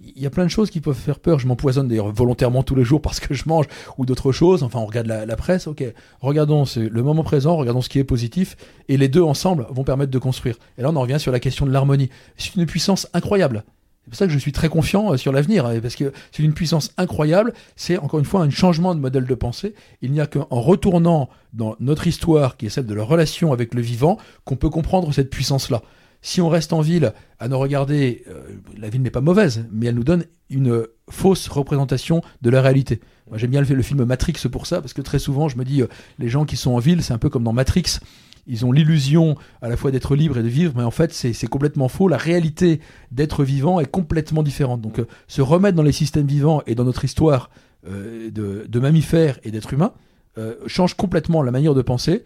il 0.00 0.20
y 0.20 0.26
a 0.26 0.30
plein 0.30 0.44
de 0.44 0.50
choses 0.50 0.70
qui 0.70 0.80
peuvent 0.80 0.96
faire 0.96 1.18
peur. 1.18 1.38
Je 1.38 1.46
m'empoisonne 1.46 1.88
d'ailleurs 1.88 2.12
volontairement 2.12 2.62
tous 2.62 2.74
les 2.74 2.84
jours 2.84 3.00
parce 3.00 3.20
que 3.20 3.34
je 3.34 3.44
mange 3.46 3.66
ou 3.98 4.06
d'autres 4.06 4.32
choses. 4.32 4.62
Enfin, 4.62 4.78
on 4.78 4.86
regarde 4.86 5.06
la, 5.06 5.36
presse. 5.36 5.66
Ok, 5.66 5.84
regardons 6.20 6.64
le 6.76 7.02
moment 7.02 7.24
présent, 7.24 7.56
regardons 7.56 7.80
ce 7.80 7.88
qui 7.88 7.98
est 7.98 8.04
positif, 8.04 8.56
et 8.88 8.96
les 8.96 9.08
deux 9.08 9.22
ensemble 9.22 9.66
vont 9.70 9.84
permettre 9.84 10.10
de 10.10 10.18
construire. 10.18 10.56
Et 10.78 10.82
là, 10.82 10.90
on 10.90 10.96
en 10.96 11.00
revient 11.00 11.20
sur 11.20 11.32
la 11.32 11.40
question 11.40 11.66
de 11.66 11.72
l'harmonie. 11.72 12.10
C'est 12.36 12.54
une 12.56 12.66
puissance 12.66 13.08
incroyable. 13.12 13.64
C'est 14.04 14.10
pour 14.10 14.18
ça 14.18 14.26
que 14.26 14.32
je 14.32 14.38
suis 14.38 14.52
très 14.52 14.68
confiant 14.68 15.12
euh, 15.12 15.16
sur 15.16 15.32
l'avenir, 15.32 15.64
hein, 15.64 15.80
parce 15.80 15.96
que 15.96 16.12
c'est 16.30 16.42
une 16.42 16.52
puissance 16.52 16.92
incroyable. 16.98 17.54
C'est 17.74 17.96
encore 17.96 18.20
une 18.20 18.26
fois 18.26 18.42
un 18.42 18.50
changement 18.50 18.94
de 18.94 19.00
modèle 19.00 19.24
de 19.24 19.34
pensée. 19.34 19.74
Il 20.02 20.12
n'y 20.12 20.20
a 20.20 20.26
qu'en 20.26 20.46
retournant 20.50 21.30
dans 21.54 21.74
notre 21.80 22.06
histoire, 22.06 22.58
qui 22.58 22.66
est 22.66 22.68
celle 22.68 22.86
de 22.86 22.94
la 22.94 23.02
relation 23.02 23.52
avec 23.52 23.72
le 23.72 23.80
vivant, 23.80 24.18
qu'on 24.44 24.56
peut 24.56 24.68
comprendre 24.68 25.12
cette 25.12 25.30
puissance-là. 25.30 25.82
Si 26.20 26.40
on 26.40 26.48
reste 26.48 26.72
en 26.72 26.80
ville 26.80 27.12
à 27.38 27.48
nous 27.48 27.58
regarder, 27.58 28.24
euh, 28.28 28.42
la 28.78 28.88
ville 28.88 29.02
n'est 29.02 29.10
pas 29.10 29.20
mauvaise, 29.20 29.66
mais 29.70 29.86
elle 29.86 29.94
nous 29.94 30.04
donne 30.04 30.24
une 30.50 30.86
fausse 31.10 31.48
représentation 31.48 32.22
de 32.42 32.50
la 32.50 32.60
réalité. 32.60 33.00
Moi, 33.28 33.38
j'aime 33.38 33.50
bien 33.50 33.62
le, 33.62 33.74
le, 33.74 33.82
film 33.82 34.04
Matrix 34.04 34.34
pour 34.50 34.66
ça, 34.66 34.80
parce 34.80 34.92
que 34.92 35.02
très 35.02 35.18
souvent, 35.18 35.48
je 35.48 35.56
me 35.56 35.64
dis, 35.64 35.82
euh, 35.82 35.86
les 36.18 36.28
gens 36.28 36.44
qui 36.44 36.56
sont 36.56 36.72
en 36.72 36.78
ville, 36.78 37.02
c'est 37.02 37.12
un 37.12 37.18
peu 37.18 37.30
comme 37.30 37.44
dans 37.44 37.52
Matrix 37.52 38.00
ils 38.46 38.66
ont 38.66 38.72
l'illusion 38.72 39.36
à 39.62 39.68
la 39.68 39.76
fois 39.76 39.90
d'être 39.90 40.14
libres 40.14 40.38
et 40.38 40.42
de 40.42 40.48
vivre, 40.48 40.72
mais 40.76 40.82
en 40.82 40.90
fait 40.90 41.12
c'est 41.12 41.46
complètement 41.46 41.88
faux. 41.88 42.08
La 42.08 42.16
réalité 42.16 42.80
d'être 43.10 43.44
vivant 43.44 43.80
est 43.80 43.90
complètement 43.90 44.42
différente. 44.42 44.80
Donc 44.80 44.98
euh, 44.98 45.06
se 45.28 45.42
remettre 45.42 45.76
dans 45.76 45.82
les 45.82 45.92
systèmes 45.92 46.26
vivants 46.26 46.62
et 46.66 46.74
dans 46.74 46.84
notre 46.84 47.04
histoire 47.04 47.50
euh, 47.88 48.30
de, 48.30 48.78
mammifères 48.78 49.38
et 49.44 49.50
d'êtres 49.50 49.72
humains 49.72 49.92
euh, 50.38 50.54
change 50.66 50.94
complètement 50.94 51.42
la 51.42 51.52
manière 51.52 51.74
de 51.74 51.82
penser, 51.82 52.24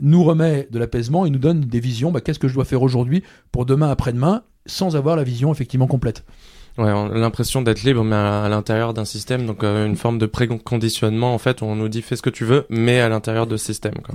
nous 0.00 0.24
remet 0.24 0.66
de 0.70 0.78
l'apaisement 0.78 1.26
et 1.26 1.30
nous 1.30 1.38
donne 1.38 1.60
des 1.60 1.80
visions. 1.80 2.10
Bah, 2.10 2.20
Qu'est-ce 2.20 2.38
que 2.38 2.48
je 2.48 2.54
dois 2.54 2.64
faire 2.64 2.82
aujourd'hui 2.82 3.22
pour 3.52 3.66
demain, 3.66 3.90
après-demain, 3.90 4.42
sans 4.66 4.96
avoir 4.96 5.16
la 5.16 5.24
vision 5.24 5.52
effectivement 5.52 5.86
complète? 5.86 6.24
Ouais, 6.78 6.86
l'impression 6.86 7.60
d'être 7.60 7.82
libre, 7.82 8.02
mais 8.04 8.16
à, 8.16 8.48
l'intérieur 8.48 8.94
d'un 8.94 9.04
système, 9.04 9.44
donc 9.44 9.62
une 9.64 9.96
forme 9.96 10.18
de 10.18 10.26
préconditionnement 10.26 11.34
en 11.34 11.38
fait, 11.38 11.60
où 11.60 11.66
on 11.66 11.76
nous 11.76 11.88
dit 11.88 12.00
fais 12.00 12.16
ce 12.16 12.22
que 12.22 12.30
tu 12.30 12.44
veux, 12.44 12.64
mais 12.70 13.00
à 13.00 13.08
l'intérieur 13.08 13.46
de 13.46 13.56
ce 13.56 13.66
système. 13.66 13.94
Quoi. 13.94 14.14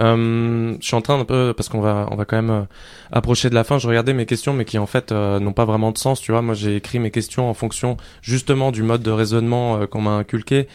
Euh, 0.00 0.76
je 0.80 0.86
suis 0.86 0.94
en 0.94 1.00
train 1.00 1.18
un 1.18 1.24
peu 1.24 1.52
parce 1.56 1.68
qu'on 1.68 1.80
va 1.80 2.06
on 2.10 2.16
va 2.16 2.24
quand 2.24 2.36
même 2.36 2.50
euh, 2.50 2.62
approcher 3.10 3.50
de 3.50 3.54
la 3.54 3.64
fin. 3.64 3.78
Je 3.78 3.88
regardais 3.88 4.12
mes 4.12 4.26
questions, 4.26 4.52
mais 4.52 4.64
qui 4.64 4.78
en 4.78 4.86
fait 4.86 5.12
euh, 5.12 5.40
n'ont 5.40 5.52
pas 5.52 5.64
vraiment 5.64 5.92
de 5.92 5.98
sens. 5.98 6.20
Tu 6.20 6.32
vois, 6.32 6.42
moi 6.42 6.54
j'ai 6.54 6.76
écrit 6.76 6.98
mes 6.98 7.10
questions 7.10 7.48
en 7.48 7.54
fonction 7.54 7.96
justement 8.22 8.70
du 8.70 8.82
mode 8.82 9.02
de 9.02 9.10
raisonnement 9.10 9.86
qu'on 9.86 10.02
m'a 10.02 10.12
inculqué, 10.12 10.68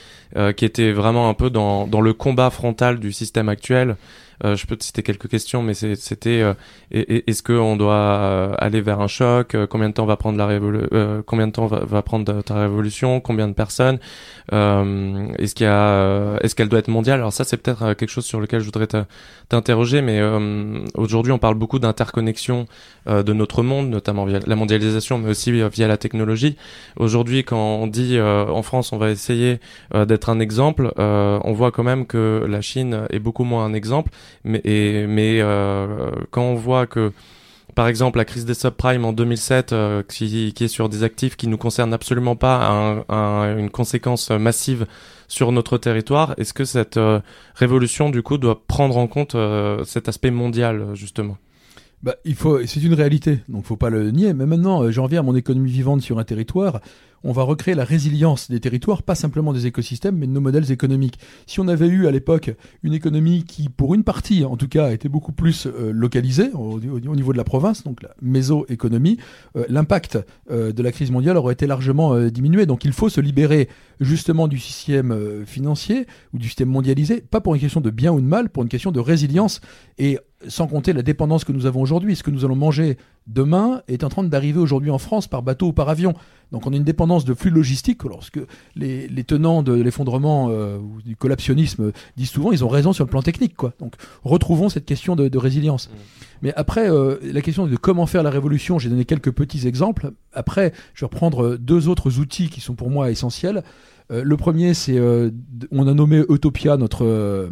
qui 0.58 0.66
était 0.66 0.92
vraiment 0.92 1.30
un 1.30 1.34
peu 1.34 1.50
dans 1.50 1.88
dans 1.88 2.02
le 2.02 2.14
combat 2.14 2.50
frontal 2.50 3.00
du 3.00 3.12
système 3.12 3.50
actuel. 3.50 3.96
Euh, 4.44 4.56
je 4.56 4.66
peux 4.68 4.76
te 4.76 4.84
citer 4.84 5.04
quelques 5.04 5.30
questions, 5.30 5.64
mais 5.64 5.74
c'était 5.74 6.42
euh, 6.42 6.54
est-ce 6.92 7.42
qu'on 7.42 7.78
doit 7.78 7.94
euh, 7.94 8.56
aller 8.58 8.82
vers 8.82 9.00
un 9.00 9.08
choc 9.08 9.56
Combien 9.70 9.90
de 9.90 9.94
temps 9.94 10.06
va 10.06 10.18
prendre 10.18 10.38
la 10.38 10.48
révolution 10.48 11.24
Combien 11.26 11.48
de 11.48 11.54
temps 11.54 11.68
va, 11.68 11.86
va, 11.86 12.02
prendre 12.02 12.42
ta 12.42 12.56
révolution 12.56 13.22
Combien 13.22 13.48
de 13.48 13.54
personnes 13.54 14.00
Est-ce 14.52 15.56
qu'il 15.56 15.66
y 15.66 15.70
a 15.70 16.38
Est-ce 16.42 16.56
qu'elle 16.56 16.70
doit 16.70 16.80
être 16.80 16.90
mondiale? 16.90 17.20
Alors 17.20 17.34
ça, 17.34 17.44
c'est 17.44 17.58
peut-être 17.58 17.94
quelque 17.94 18.10
chose 18.10 18.26
sur 18.26 18.42
lequel 18.42 18.60
je 18.60 18.66
voudrais 18.66 18.88
t'interroger. 19.50 20.02
Mais 20.02 20.22
aujourd'hui, 20.96 21.32
on 21.32 21.38
parle 21.38 21.56
beaucoup 21.56 21.80
d'interconnexion 21.80 22.66
de 23.08 23.34
notre 23.34 23.64
monde, 23.64 23.90
notamment 23.90 24.26
via 24.26 24.40
la 24.46 24.56
mondialisation, 24.56 25.18
mais 25.18 25.30
aussi 25.30 25.52
via 25.52 25.88
la 25.88 25.98
technologie. 25.98 26.58
Aujourd'hui, 26.98 27.44
quand 27.44 27.78
on 27.78 27.88
dit 27.88 28.20
en 28.20 28.62
France, 28.62 28.92
on 28.92 28.98
va 28.98 29.10
essayer 29.10 29.60
d'être 29.94 30.30
un 30.30 30.40
exemple, 30.40 30.92
on 30.98 31.54
voit 31.54 31.72
quand 31.72 31.84
même 31.84 32.06
que 32.06 32.46
la 32.48 32.62
Chine 32.62 33.08
est 33.10 33.20
beaucoup 33.20 33.44
moins 33.44 33.66
un 33.66 33.74
exemple 33.74 34.12
mais, 34.44 34.62
mais 35.08 35.40
euh, 35.42 36.12
quand 36.32 36.44
on 36.44 36.56
voit 36.56 36.88
que 36.88 37.12
par 37.76 37.88
exemple, 37.88 38.20
la 38.20 38.26
crise 38.26 38.46
des 38.46 38.54
subprimes 38.54 39.04
en 39.04 39.14
2007, 39.14 39.74
euh, 39.74 40.04
qui, 40.04 40.54
est 40.60 40.68
sur 40.68 40.90
des 40.90 41.02
actifs 41.02 41.36
qui 41.36 41.48
nous 41.48 41.58
concernent 41.58 41.94
absolument 41.94 42.36
pas, 42.36 43.04
un, 43.10 43.58
une 43.58 43.72
conséquence 43.72 44.30
massive 44.30 44.86
sur 45.28 45.52
notre 45.52 45.80
territoire. 45.80 46.36
Est-ce 46.38 46.54
que 46.54 46.66
cette 46.66 46.98
euh, 46.98 47.20
révolution, 47.56 48.12
du 48.12 48.22
coup, 48.22 48.38
doit 48.38 48.62
prendre 48.68 48.96
en 48.98 49.08
compte 49.08 49.36
cet 49.86 50.08
aspect 50.08 50.30
mondial, 50.30 50.90
justement? 50.94 51.38
Bah, 52.04 52.16
il 52.26 52.36
faut, 52.36 52.64
c'est 52.68 52.84
une 52.84 52.94
réalité, 52.94 53.40
donc 53.48 53.66
faut 53.66 53.78
pas 53.78 53.90
le 53.90 54.12
nier. 54.12 54.34
Mais 54.34 54.46
maintenant, 54.46 54.92
j'en 54.92 55.08
viens 55.08 55.22
à 55.22 55.24
mon 55.24 55.36
économie 55.36 55.72
vivante 55.72 56.02
sur 56.02 56.20
un 56.20 56.26
territoire 56.26 56.80
on 57.24 57.32
va 57.32 57.44
recréer 57.44 57.76
la 57.76 57.84
résilience 57.84 58.50
des 58.50 58.60
territoires, 58.60 59.04
pas 59.04 59.16
simplement 59.16 59.54
des 59.54 59.66
écosystèmes, 59.66 60.18
mais 60.18 60.28
de 60.28 60.32
nos 60.32 60.42
modèles 60.42 60.72
économiques. 60.72 61.20
Si 61.48 61.60
on 61.60 61.68
avait 61.68 61.88
eu 61.88 62.08
à 62.08 62.12
l'époque 62.12 62.52
une 62.84 62.94
économie 62.94 63.44
qui, 63.44 63.70
pour 63.70 63.94
une 63.94 64.04
partie 64.04 64.44
en 64.46 64.58
tout 64.58 64.68
cas, 64.68 64.92
était 64.92 65.10
beaucoup 65.10 65.32
plus 65.32 65.68
euh, 65.68 65.92
localisée 65.92 66.52
au, 66.54 66.80
niveau 66.80 67.32
de 67.32 67.38
la 67.38 67.44
province, 67.44 67.84
donc 67.84 68.02
la 68.04 68.14
méso-économie, 68.22 69.18
euh, 69.56 69.66
l'impact 69.70 70.20
euh, 70.52 70.72
de 70.72 70.84
la 70.84 70.92
crise 70.92 71.12
mondiale 71.12 71.38
aurait 71.38 71.54
été 71.54 71.68
largement 71.68 72.18
diminué. 72.30 72.66
Donc 72.66 72.86
il 72.86 72.94
faut 72.94 73.10
se 73.10 73.22
libérer 73.22 73.70
justement 74.00 74.48
du 74.48 74.60
système 74.60 75.46
financier 75.46 76.08
ou 76.34 76.40
du 76.40 76.48
système 76.48 76.70
mondialisé, 76.70 77.22
pas 77.22 77.42
pour 77.42 77.56
une 77.56 77.62
question 77.62 77.82
de 77.82 77.90
bien 77.90 78.12
ou 78.12 78.20
de 78.20 78.26
mal, 78.26 78.50
pour 78.50 78.64
une 78.64 78.70
question 78.70 78.92
de 78.92 79.00
résilience 79.00 79.62
et 79.98 80.20
sans 80.48 80.68
compter 80.68 80.94
la 80.94 81.02
dépendance 81.02 81.44
que 81.44 81.52
nous 81.52 81.66
avons 81.66 81.82
aujourd'hui. 81.82 82.16
Ce 82.16 82.24
que 82.24 82.32
nous 82.32 82.46
allons 82.46 82.56
manger 82.56 82.98
demain 83.28 83.82
est 83.88 84.04
en 84.04 84.10
train 84.10 84.24
d'arriver 84.24 84.60
aujourd'hui 84.60 84.92
en 84.92 84.98
France 84.98 85.28
par 85.28 85.44
bateau 85.44 85.68
ou 85.68 85.74
par 85.74 85.90
avion. 85.90 86.14
Donc 86.52 86.68
on 86.68 86.74
a 86.74 86.76
une 86.76 86.84
dépendance 86.84 87.13
de 87.20 87.34
flux 87.34 87.52
logistiques. 87.52 88.04
Lorsque 88.04 88.40
les, 88.76 89.24
tenants 89.24 89.64
de 89.64 89.74
l'effondrement 89.74 90.50
euh, 90.50 90.78
ou 90.78 91.02
du 91.02 91.16
collaptionnisme 91.16 91.92
disent 92.18 92.30
souvent, 92.30 92.52
ils 92.52 92.66
ont 92.66 92.68
raison 92.68 92.94
sur 92.94 93.06
le 93.06 93.10
plan 93.10 93.22
technique. 93.22 93.56
Quoi. 93.56 93.74
Donc 93.80 93.94
retrouvons 94.24 94.70
cette 94.70 94.86
question 94.86 95.16
de, 95.16 95.38
résilience. 95.38 95.90
Mmh. 95.90 95.98
Mais 96.42 96.54
après, 96.56 96.90
euh, 96.90 97.18
la 97.22 97.42
question 97.42 97.68
de 97.68 97.76
comment 97.76 98.06
faire 98.06 98.24
la 98.24 98.30
révolution, 98.30 98.80
j'ai 98.80 98.90
donné 98.90 99.06
quelques 99.06 99.32
petits 99.32 99.68
exemples. 99.68 100.12
Après, 100.34 100.74
je 100.94 101.02
vais 101.02 101.08
reprendre 101.08 101.58
deux 101.58 101.88
autres 101.88 102.20
outils 102.20 102.50
qui 102.50 102.62
sont 102.62 102.76
pour 102.76 102.90
moi 102.90 103.12
essentiels. 103.12 103.64
Euh, 104.12 104.24
le 104.24 104.38
premier, 104.38 104.74
c'est, 104.74 105.00
on 105.72 105.88
a 105.88 105.94
nommé 105.94 106.24
Utopia 106.30 106.78
notre 106.78 107.52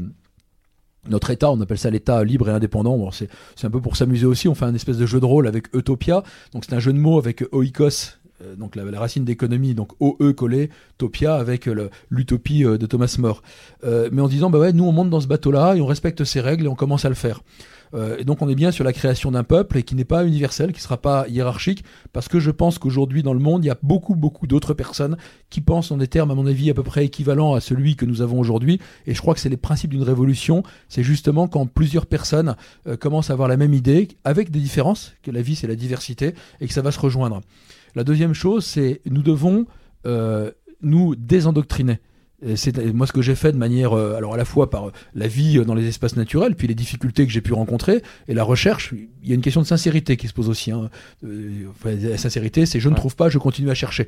notre 1.10 1.32
État, 1.32 1.52
on 1.52 1.60
appelle 1.62 1.78
ça 1.78 1.90
l'État 1.90 2.24
libre 2.24 2.50
et 2.50 2.52
indépendant. 2.52 2.98
Bon, 2.98 3.12
c'est, 3.12 3.30
un 3.64 3.70
peu 3.70 3.82
pour 3.82 3.96
s'amuser 3.96 4.26
aussi. 4.26 4.48
On 4.48 4.56
fait 4.56 4.66
un 4.66 4.76
espèce 4.76 4.98
de 4.98 5.06
jeu 5.06 5.20
de 5.20 5.26
rôle 5.26 5.48
avec 5.48 5.74
Utopia. 5.74 6.24
Donc 6.54 6.66
c'est 6.66 6.76
un 6.76 6.80
jeu 6.80 6.94
de 6.94 7.00
mots 7.00 7.18
avec 7.18 7.44
oikos, 7.52 8.20
euh, 8.42 8.56
donc 8.56 8.76
la, 8.76 9.00
racine 9.00 9.26
d'économie, 9.26 9.74
donc 9.74 9.92
OE 10.00 10.34
collé, 10.34 10.70
Topia 10.98 11.36
avec 11.36 11.68
l'utopie 12.10 12.66
euh, 12.66 12.78
de 12.78 12.86
Thomas 12.86 13.16
More. 13.20 13.42
Euh, 13.84 14.10
mais 14.12 14.22
en 14.22 14.28
disant, 14.28 14.50
bah 14.50 14.60
ouais, 14.60 14.74
nous 14.74 14.86
on 14.86 14.92
monte 14.92 15.10
dans 15.10 15.22
ce 15.22 15.28
bateau-là 15.28 15.76
et 15.76 15.82
on 15.82 15.86
respecte 15.86 16.24
ses 16.24 16.42
règles 16.42 16.66
et 16.66 16.68
on 16.68 16.76
commence 16.76 17.06
à 17.06 17.10
le 17.10 17.16
faire. 17.16 17.42
Euh, 17.94 18.18
et 18.18 18.24
donc 18.24 18.42
on 18.42 18.50
est 18.50 18.56
bien 18.56 18.72
sur 18.72 18.84
la 18.84 18.94
création 18.94 19.32
d'un 19.32 19.44
peuple 19.44 19.78
et 19.78 19.84
qui 19.84 19.96
n'est 19.96 20.06
pas 20.06 20.26
universel, 20.26 20.72
qui 20.72 20.80
ne 20.80 20.84
sera 20.84 20.98
pas 20.98 21.28
hiérarchique, 21.28 21.84
parce 22.14 22.28
que 22.28 22.40
je 22.40 22.52
pense 22.52 22.78
qu'aujourd'hui 22.78 23.24
dans 23.24 23.34
le 23.34 23.40
monde, 23.40 23.64
il 23.64 23.68
y 23.68 23.72
a 23.72 23.78
beaucoup, 23.82 24.16
beaucoup 24.16 24.48
d'autres 24.48 24.74
personnes 24.74 25.18
qui 25.50 25.62
pensent 25.62 25.92
en 25.92 25.98
des 25.98 26.08
termes, 26.08 26.32
à 26.32 26.36
mon 26.36 26.48
avis, 26.48 26.70
à 26.70 26.74
peu 26.74 26.84
près 26.84 27.06
équivalents 27.06 27.54
à 27.54 27.60
celui 27.60 27.96
que 27.96 28.06
nous 28.06 28.22
avons 28.22 28.40
aujourd'hui. 28.40 28.80
Et 29.08 29.14
je 29.14 29.22
crois 29.22 29.34
que 29.34 29.40
c'est 29.40 29.50
les 29.50 29.58
principes 29.58 29.92
d'une 29.92 30.04
révolution, 30.04 30.64
c'est 30.90 31.04
justement 31.04 31.48
quand 31.48 31.66
plusieurs 31.68 32.06
personnes 32.06 32.56
euh, 32.88 32.96
commencent 32.96 33.30
à 33.30 33.34
avoir 33.34 33.50
la 33.50 33.58
même 33.58 33.74
idée, 33.74 34.08
avec 34.24 34.52
des 34.52 34.60
différences, 34.60 35.14
que 35.24 35.32
la 35.32 35.42
vie 35.42 35.56
c'est 35.56 35.68
la 35.68 35.76
diversité, 35.76 36.34
et 36.60 36.68
que 36.68 36.74
ça 36.74 36.82
va 36.82 36.92
se 36.92 37.00
rejoindre. 37.00 37.42
La 37.96 38.04
deuxième 38.04 38.34
chose, 38.34 38.66
c'est 38.66 39.02
nous 39.06 39.22
devons 39.22 39.66
euh, 40.06 40.52
nous 40.82 41.16
désendoctriner 41.16 42.00
c'est 42.56 42.78
moi 42.94 43.06
ce 43.06 43.12
que 43.12 43.22
j'ai 43.22 43.36
fait 43.36 43.52
de 43.52 43.58
manière 43.58 43.94
euh, 43.94 44.16
alors 44.16 44.34
à 44.34 44.38
la 44.38 44.46
fois 44.46 44.70
par 44.70 44.88
euh, 44.88 44.92
la 45.14 45.28
vie 45.28 45.60
euh, 45.60 45.66
dans 45.66 45.76
les 45.76 45.88
espaces 45.88 46.16
naturels 46.16 46.56
puis 46.56 46.68
les 46.68 46.76
difficultés 46.76 47.26
que 47.26 47.32
j'ai 47.32 47.42
pu 47.42 47.54
rencontrer 47.54 48.02
et 48.28 48.34
la 48.34 48.44
recherche 48.44 48.94
il 49.24 49.30
y 49.30 49.32
a 49.32 49.36
une 49.36 49.42
question 49.42 49.62
de 49.62 49.68
sincérité 49.68 50.18
qui 50.18 50.28
se 50.28 50.34
pose 50.34 50.50
aussi 50.50 50.72
hein. 50.72 50.90
la 51.24 52.18
sincérité 52.18 52.66
c'est 52.66 52.80
je 52.80 52.90
ne 52.90 52.96
trouve 52.96 53.16
pas 53.16 53.30
je 53.30 53.38
continue 53.38 53.70
à 53.70 53.76
chercher 53.76 54.08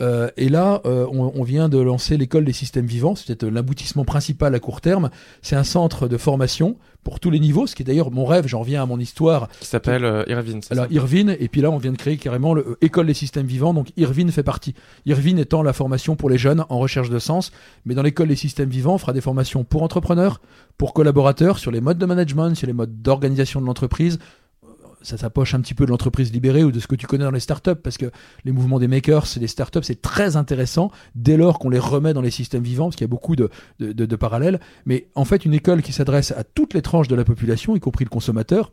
euh, 0.00 0.28
et 0.36 0.48
là, 0.48 0.82
euh, 0.84 1.06
on, 1.10 1.42
vient 1.42 1.68
de 1.68 1.78
lancer 1.78 2.16
l'école 2.16 2.44
des 2.44 2.52
systèmes 2.52 2.86
vivants. 2.86 3.14
C'est 3.14 3.26
peut-être 3.26 3.50
l'aboutissement 3.50 4.04
principal 4.04 4.54
à 4.54 4.60
court 4.60 4.80
terme. 4.80 5.10
C'est 5.42 5.56
un 5.56 5.64
centre 5.64 6.08
de 6.08 6.16
formation 6.16 6.76
pour 7.02 7.20
tous 7.20 7.30
les 7.30 7.38
niveaux, 7.38 7.66
ce 7.66 7.74
qui 7.74 7.82
est 7.82 7.86
d'ailleurs 7.86 8.10
mon 8.10 8.24
rêve. 8.24 8.46
J'en 8.46 8.60
reviens 8.60 8.82
à 8.82 8.86
mon 8.86 8.98
histoire. 8.98 9.48
Qui 9.60 9.66
s'appelle 9.66 10.04
euh, 10.04 10.24
Irvine. 10.26 10.60
Alors 10.70 10.86
Irvine, 10.90 11.36
et 11.38 11.48
puis 11.48 11.60
là, 11.60 11.70
on 11.70 11.78
vient 11.78 11.92
de 11.92 11.96
créer 11.96 12.16
carrément 12.16 12.54
l'école 12.82 13.06
des 13.06 13.14
systèmes 13.14 13.46
vivants. 13.46 13.72
Donc 13.72 13.88
Irvine 13.96 14.30
fait 14.30 14.42
partie. 14.42 14.74
Irvine 15.06 15.38
étant 15.38 15.62
la 15.62 15.72
formation 15.72 16.16
pour 16.16 16.28
les 16.28 16.38
jeunes 16.38 16.64
en 16.68 16.78
recherche 16.78 17.08
de 17.08 17.18
sens. 17.18 17.52
Mais 17.84 17.94
dans 17.94 18.02
l'école 18.02 18.28
des 18.28 18.36
systèmes 18.36 18.68
vivants, 18.68 18.94
on 18.94 18.98
fera 18.98 19.12
des 19.12 19.20
formations 19.20 19.64
pour 19.64 19.82
entrepreneurs, 19.82 20.40
pour 20.78 20.94
collaborateurs, 20.94 21.58
sur 21.58 21.70
les 21.70 21.80
modes 21.80 21.98
de 21.98 22.06
management, 22.06 22.54
sur 22.54 22.66
les 22.66 22.72
modes 22.72 23.02
d'organisation 23.02 23.60
de 23.60 23.66
l'entreprise 23.66 24.18
ça 25.06 25.16
s'approche 25.16 25.54
un 25.54 25.60
petit 25.60 25.74
peu 25.74 25.84
de 25.86 25.90
l'entreprise 25.90 26.32
libérée 26.32 26.64
ou 26.64 26.72
de 26.72 26.80
ce 26.80 26.86
que 26.86 26.96
tu 26.96 27.06
connais 27.06 27.24
dans 27.24 27.30
les 27.30 27.40
startups, 27.40 27.76
parce 27.76 27.96
que 27.96 28.10
les 28.44 28.52
mouvements 28.52 28.78
des 28.78 28.88
makers 28.88 29.26
des 29.36 29.46
startups, 29.46 29.82
c'est 29.82 30.02
très 30.02 30.36
intéressant 30.36 30.90
dès 31.14 31.36
lors 31.36 31.58
qu'on 31.58 31.70
les 31.70 31.78
remet 31.78 32.12
dans 32.12 32.20
les 32.20 32.30
systèmes 32.30 32.64
vivants, 32.64 32.86
parce 32.86 32.96
qu'il 32.96 33.04
y 33.04 33.08
a 33.08 33.08
beaucoup 33.08 33.36
de, 33.36 33.50
de, 33.78 34.16
parallèles. 34.16 34.60
Mais 34.84 35.08
en 35.14 35.24
fait, 35.24 35.44
une 35.44 35.54
école 35.54 35.82
qui 35.82 35.92
s'adresse 35.92 36.32
à 36.32 36.42
toutes 36.42 36.74
les 36.74 36.82
tranches 36.82 37.08
de 37.08 37.14
la 37.14 37.24
population, 37.24 37.76
y 37.76 37.80
compris 37.80 38.04
le 38.04 38.10
consommateur, 38.10 38.72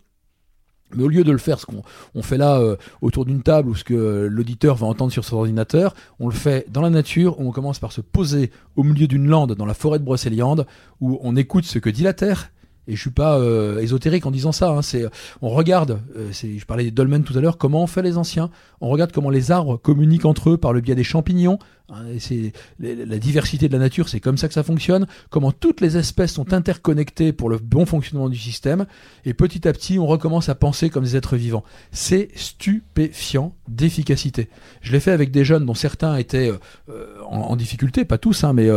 mais 0.95 1.03
au 1.03 1.07
lieu 1.07 1.23
de 1.23 1.31
le 1.31 1.37
faire, 1.37 1.59
ce 1.59 1.65
qu'on 1.65 1.83
on 2.15 2.21
fait 2.21 2.37
là 2.37 2.59
euh, 2.59 2.75
autour 3.01 3.25
d'une 3.25 3.43
table 3.43 3.69
ou 3.69 3.75
ce 3.75 3.83
que 3.83 4.27
l'auditeur 4.29 4.75
va 4.75 4.87
entendre 4.87 5.11
sur 5.11 5.25
son 5.25 5.37
ordinateur, 5.37 5.93
on 6.19 6.27
le 6.27 6.33
fait 6.33 6.65
dans 6.71 6.81
la 6.81 6.89
nature, 6.89 7.39
où 7.39 7.47
on 7.47 7.51
commence 7.51 7.79
par 7.79 7.91
se 7.91 8.01
poser 8.01 8.51
au 8.75 8.83
milieu 8.83 9.07
d'une 9.07 9.27
lande 9.27 9.55
dans 9.55 9.65
la 9.65 9.73
forêt 9.73 9.99
de 9.99 10.03
Brocéliande, 10.03 10.65
où 11.01 11.19
on 11.21 11.35
écoute 11.35 11.65
ce 11.65 11.79
que 11.79 11.89
dit 11.89 12.03
la 12.03 12.13
Terre, 12.13 12.51
Et 12.87 12.95
je 12.95 13.01
suis 13.01 13.11
pas 13.11 13.37
euh, 13.39 13.79
ésotérique 13.79 14.25
en 14.25 14.31
disant 14.31 14.51
ça. 14.51 14.69
Hein. 14.69 14.81
C'est, 14.81 15.05
on 15.41 15.49
regarde. 15.49 15.99
Euh, 16.17 16.31
je 16.31 16.65
parlais 16.65 16.83
des 16.83 16.91
dolmens 16.91 17.23
tout 17.23 17.37
à 17.37 17.41
l'heure. 17.41 17.57
Comment 17.57 17.83
on 17.83 17.87
fait 17.87 18.01
les 18.01 18.17
anciens 18.17 18.49
On 18.81 18.89
regarde 18.89 19.11
comment 19.11 19.29
les 19.29 19.51
arbres 19.51 19.77
communiquent 19.77 20.25
entre 20.25 20.51
eux 20.51 20.57
par 20.57 20.73
le 20.73 20.81
biais 20.81 20.95
des 20.95 21.03
champignons. 21.03 21.59
Hein, 21.89 22.05
c'est 22.17 22.53
la 22.79 23.17
diversité 23.17 23.67
de 23.67 23.73
la 23.73 23.79
nature, 23.79 24.07
c'est 24.07 24.21
comme 24.21 24.37
ça 24.37 24.47
que 24.47 24.53
ça 24.53 24.63
fonctionne. 24.63 25.05
Comment 25.29 25.51
toutes 25.51 25.81
les 25.81 25.97
espèces 25.97 26.31
sont 26.33 26.53
interconnectées 26.53 27.33
pour 27.33 27.49
le 27.49 27.57
bon 27.57 27.85
fonctionnement 27.85 28.29
du 28.29 28.37
système. 28.37 28.85
Et 29.25 29.33
petit 29.33 29.67
à 29.67 29.73
petit, 29.73 29.99
on 29.99 30.07
recommence 30.07 30.47
à 30.49 30.55
penser 30.55 30.89
comme 30.89 31.03
des 31.03 31.17
êtres 31.17 31.35
vivants. 31.35 31.63
C'est 31.91 32.29
stupéfiant 32.35 33.53
d'efficacité. 33.67 34.49
Je 34.81 34.93
l'ai 34.93 35.01
fait 35.01 35.11
avec 35.11 35.31
des 35.31 35.43
jeunes 35.43 35.65
dont 35.65 35.73
certains 35.73 36.15
étaient 36.15 36.51
euh, 36.89 37.05
en, 37.25 37.55
difficulté, 37.55 38.05
pas 38.05 38.17
tous, 38.17 38.43
hein, 38.43 38.53
mais 38.53 38.69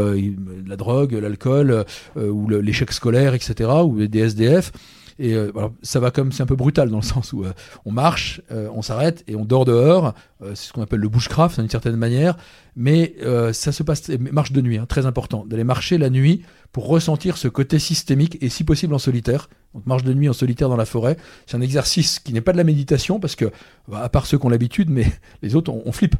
la 0.66 0.76
drogue, 0.76 1.12
l'alcool 1.12 1.84
ou 2.16 2.48
l'échec 2.48 2.92
scolaire, 2.92 3.34
etc. 3.34 3.70
des 3.96 4.20
SDF. 4.20 4.72
Et 5.18 5.34
euh, 5.34 5.50
ça 5.82 5.98
va 5.98 6.10
comme 6.10 6.30
c'est 6.30 6.42
un 6.42 6.46
peu 6.46 6.56
brutal 6.56 6.90
dans 6.90 6.98
le 6.98 7.02
sens 7.02 7.32
où 7.32 7.44
euh, 7.44 7.52
on 7.84 7.92
marche, 7.92 8.42
euh, 8.50 8.68
on 8.74 8.82
s'arrête 8.82 9.24
et 9.26 9.34
on 9.34 9.44
dort 9.44 9.64
dehors. 9.64 10.14
c'est 10.54 10.68
ce 10.68 10.72
qu'on 10.72 10.82
appelle 10.82 11.00
le 11.00 11.08
bushcraft 11.08 11.58
d'une 11.58 11.70
certaine 11.70 11.96
manière. 11.96 12.36
Mais 12.78 13.14
ça 13.52 13.72
se 13.72 13.82
passe 13.82 14.10
marche 14.18 14.52
de 14.52 14.60
nuit, 14.60 14.76
hein, 14.76 14.84
très 14.86 15.06
important, 15.06 15.46
d'aller 15.46 15.64
marcher 15.64 15.96
la 15.96 16.10
nuit 16.10 16.42
pour 16.72 16.88
ressentir 16.88 17.38
ce 17.38 17.48
côté 17.48 17.78
systémique 17.78 18.36
et 18.42 18.50
si 18.50 18.64
possible 18.64 18.92
en 18.92 18.98
solitaire. 18.98 19.48
Donc 19.72 19.86
marche 19.86 20.02
de 20.02 20.12
nuit 20.12 20.28
en 20.28 20.34
solitaire 20.34 20.68
dans 20.68 20.76
la 20.76 20.84
forêt, 20.84 21.16
c'est 21.46 21.56
un 21.56 21.62
exercice 21.62 22.18
qui 22.18 22.34
n'est 22.34 22.42
pas 22.42 22.52
de 22.52 22.58
la 22.58 22.64
méditation 22.64 23.18
parce 23.18 23.34
que 23.34 23.46
bah, 23.88 24.02
à 24.02 24.08
part 24.10 24.26
ceux 24.26 24.38
qui 24.38 24.44
ont 24.44 24.50
l'habitude, 24.50 24.90
mais 24.90 25.06
les 25.42 25.56
autres 25.56 25.72
on 25.72 25.92
flippe. 25.92 26.16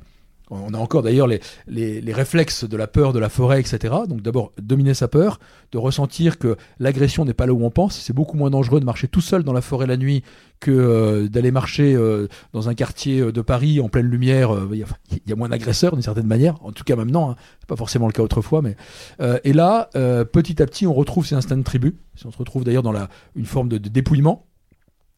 On 0.48 0.74
a 0.74 0.78
encore 0.78 1.02
d'ailleurs 1.02 1.27
les, 1.27 2.12
réflexes 2.12 2.64
de 2.64 2.77
la 2.77 2.86
peur 2.86 3.12
de 3.12 3.18
la 3.18 3.28
forêt, 3.28 3.60
etc. 3.60 3.94
Donc 4.09 4.23
d'abord 4.23 4.52
dominer 4.60 4.94
sa 4.94 5.09
peur, 5.09 5.40
de 5.73 5.78
ressentir 5.78 6.39
que 6.39 6.56
l'agression 6.78 7.24
n'est 7.24 7.35
pas 7.35 7.47
là 7.47 7.52
où 7.52 7.64
on 7.64 7.70
pense. 7.70 7.98
C'est 7.98 8.12
beaucoup 8.12 8.36
moins 8.36 8.51
dangereux 8.51 8.78
de 8.78 8.85
marcher 8.85 9.09
tout 9.09 9.20
seul 9.20 9.43
dans 9.43 9.52
la 9.52 9.60
forêt 9.60 9.89
la 9.89 9.97
nuit 9.97 10.23
que 10.60 10.70
euh, 10.70 11.28
d'aller 11.28 11.51
marcher 11.51 11.94
euh, 11.94 12.28
dans 12.52 12.68
un 12.68 12.74
quartier 12.74 13.20
euh, 13.20 13.32
de 13.32 13.40
Paris 13.40 13.81
en 13.81 13.89
pleine 13.89 14.06
lumière. 14.06 14.56
Il 14.70 14.85
y, 15.27 15.32
a 15.32 15.36
moins 15.36 15.48
d'agresseurs 15.48 15.94
d'une 15.94 16.02
certaine 16.02 16.27
manière, 16.27 16.64
en 16.64 16.70
tout 16.70 16.85
cas 16.85 16.94
maintenant. 16.94 17.31
Hein. 17.31 17.36
C'est 17.59 17.68
pas 17.68 17.77
forcément 17.77 18.06
le 18.06 18.12
cas 18.12 18.23
autrefois, 18.23 18.62
mais 18.62 18.77
et 19.43 19.52
là, 19.52 19.90
petit 19.93 20.62
à 20.62 20.66
petit, 20.66 20.86
on 20.86 20.94
retrouve 20.94 21.27
ces 21.27 21.35
instincts 21.35 21.56
de 21.56 21.62
tribu. 21.62 21.97
On 22.24 22.31
se 22.31 22.39
retrouve 22.39 22.64
d'ailleurs 22.64 22.82
dans 22.82 22.93
la, 22.93 23.09
une 23.35 23.47
forme 23.47 23.68
de 23.68 23.78
dépouillement. 23.78 24.47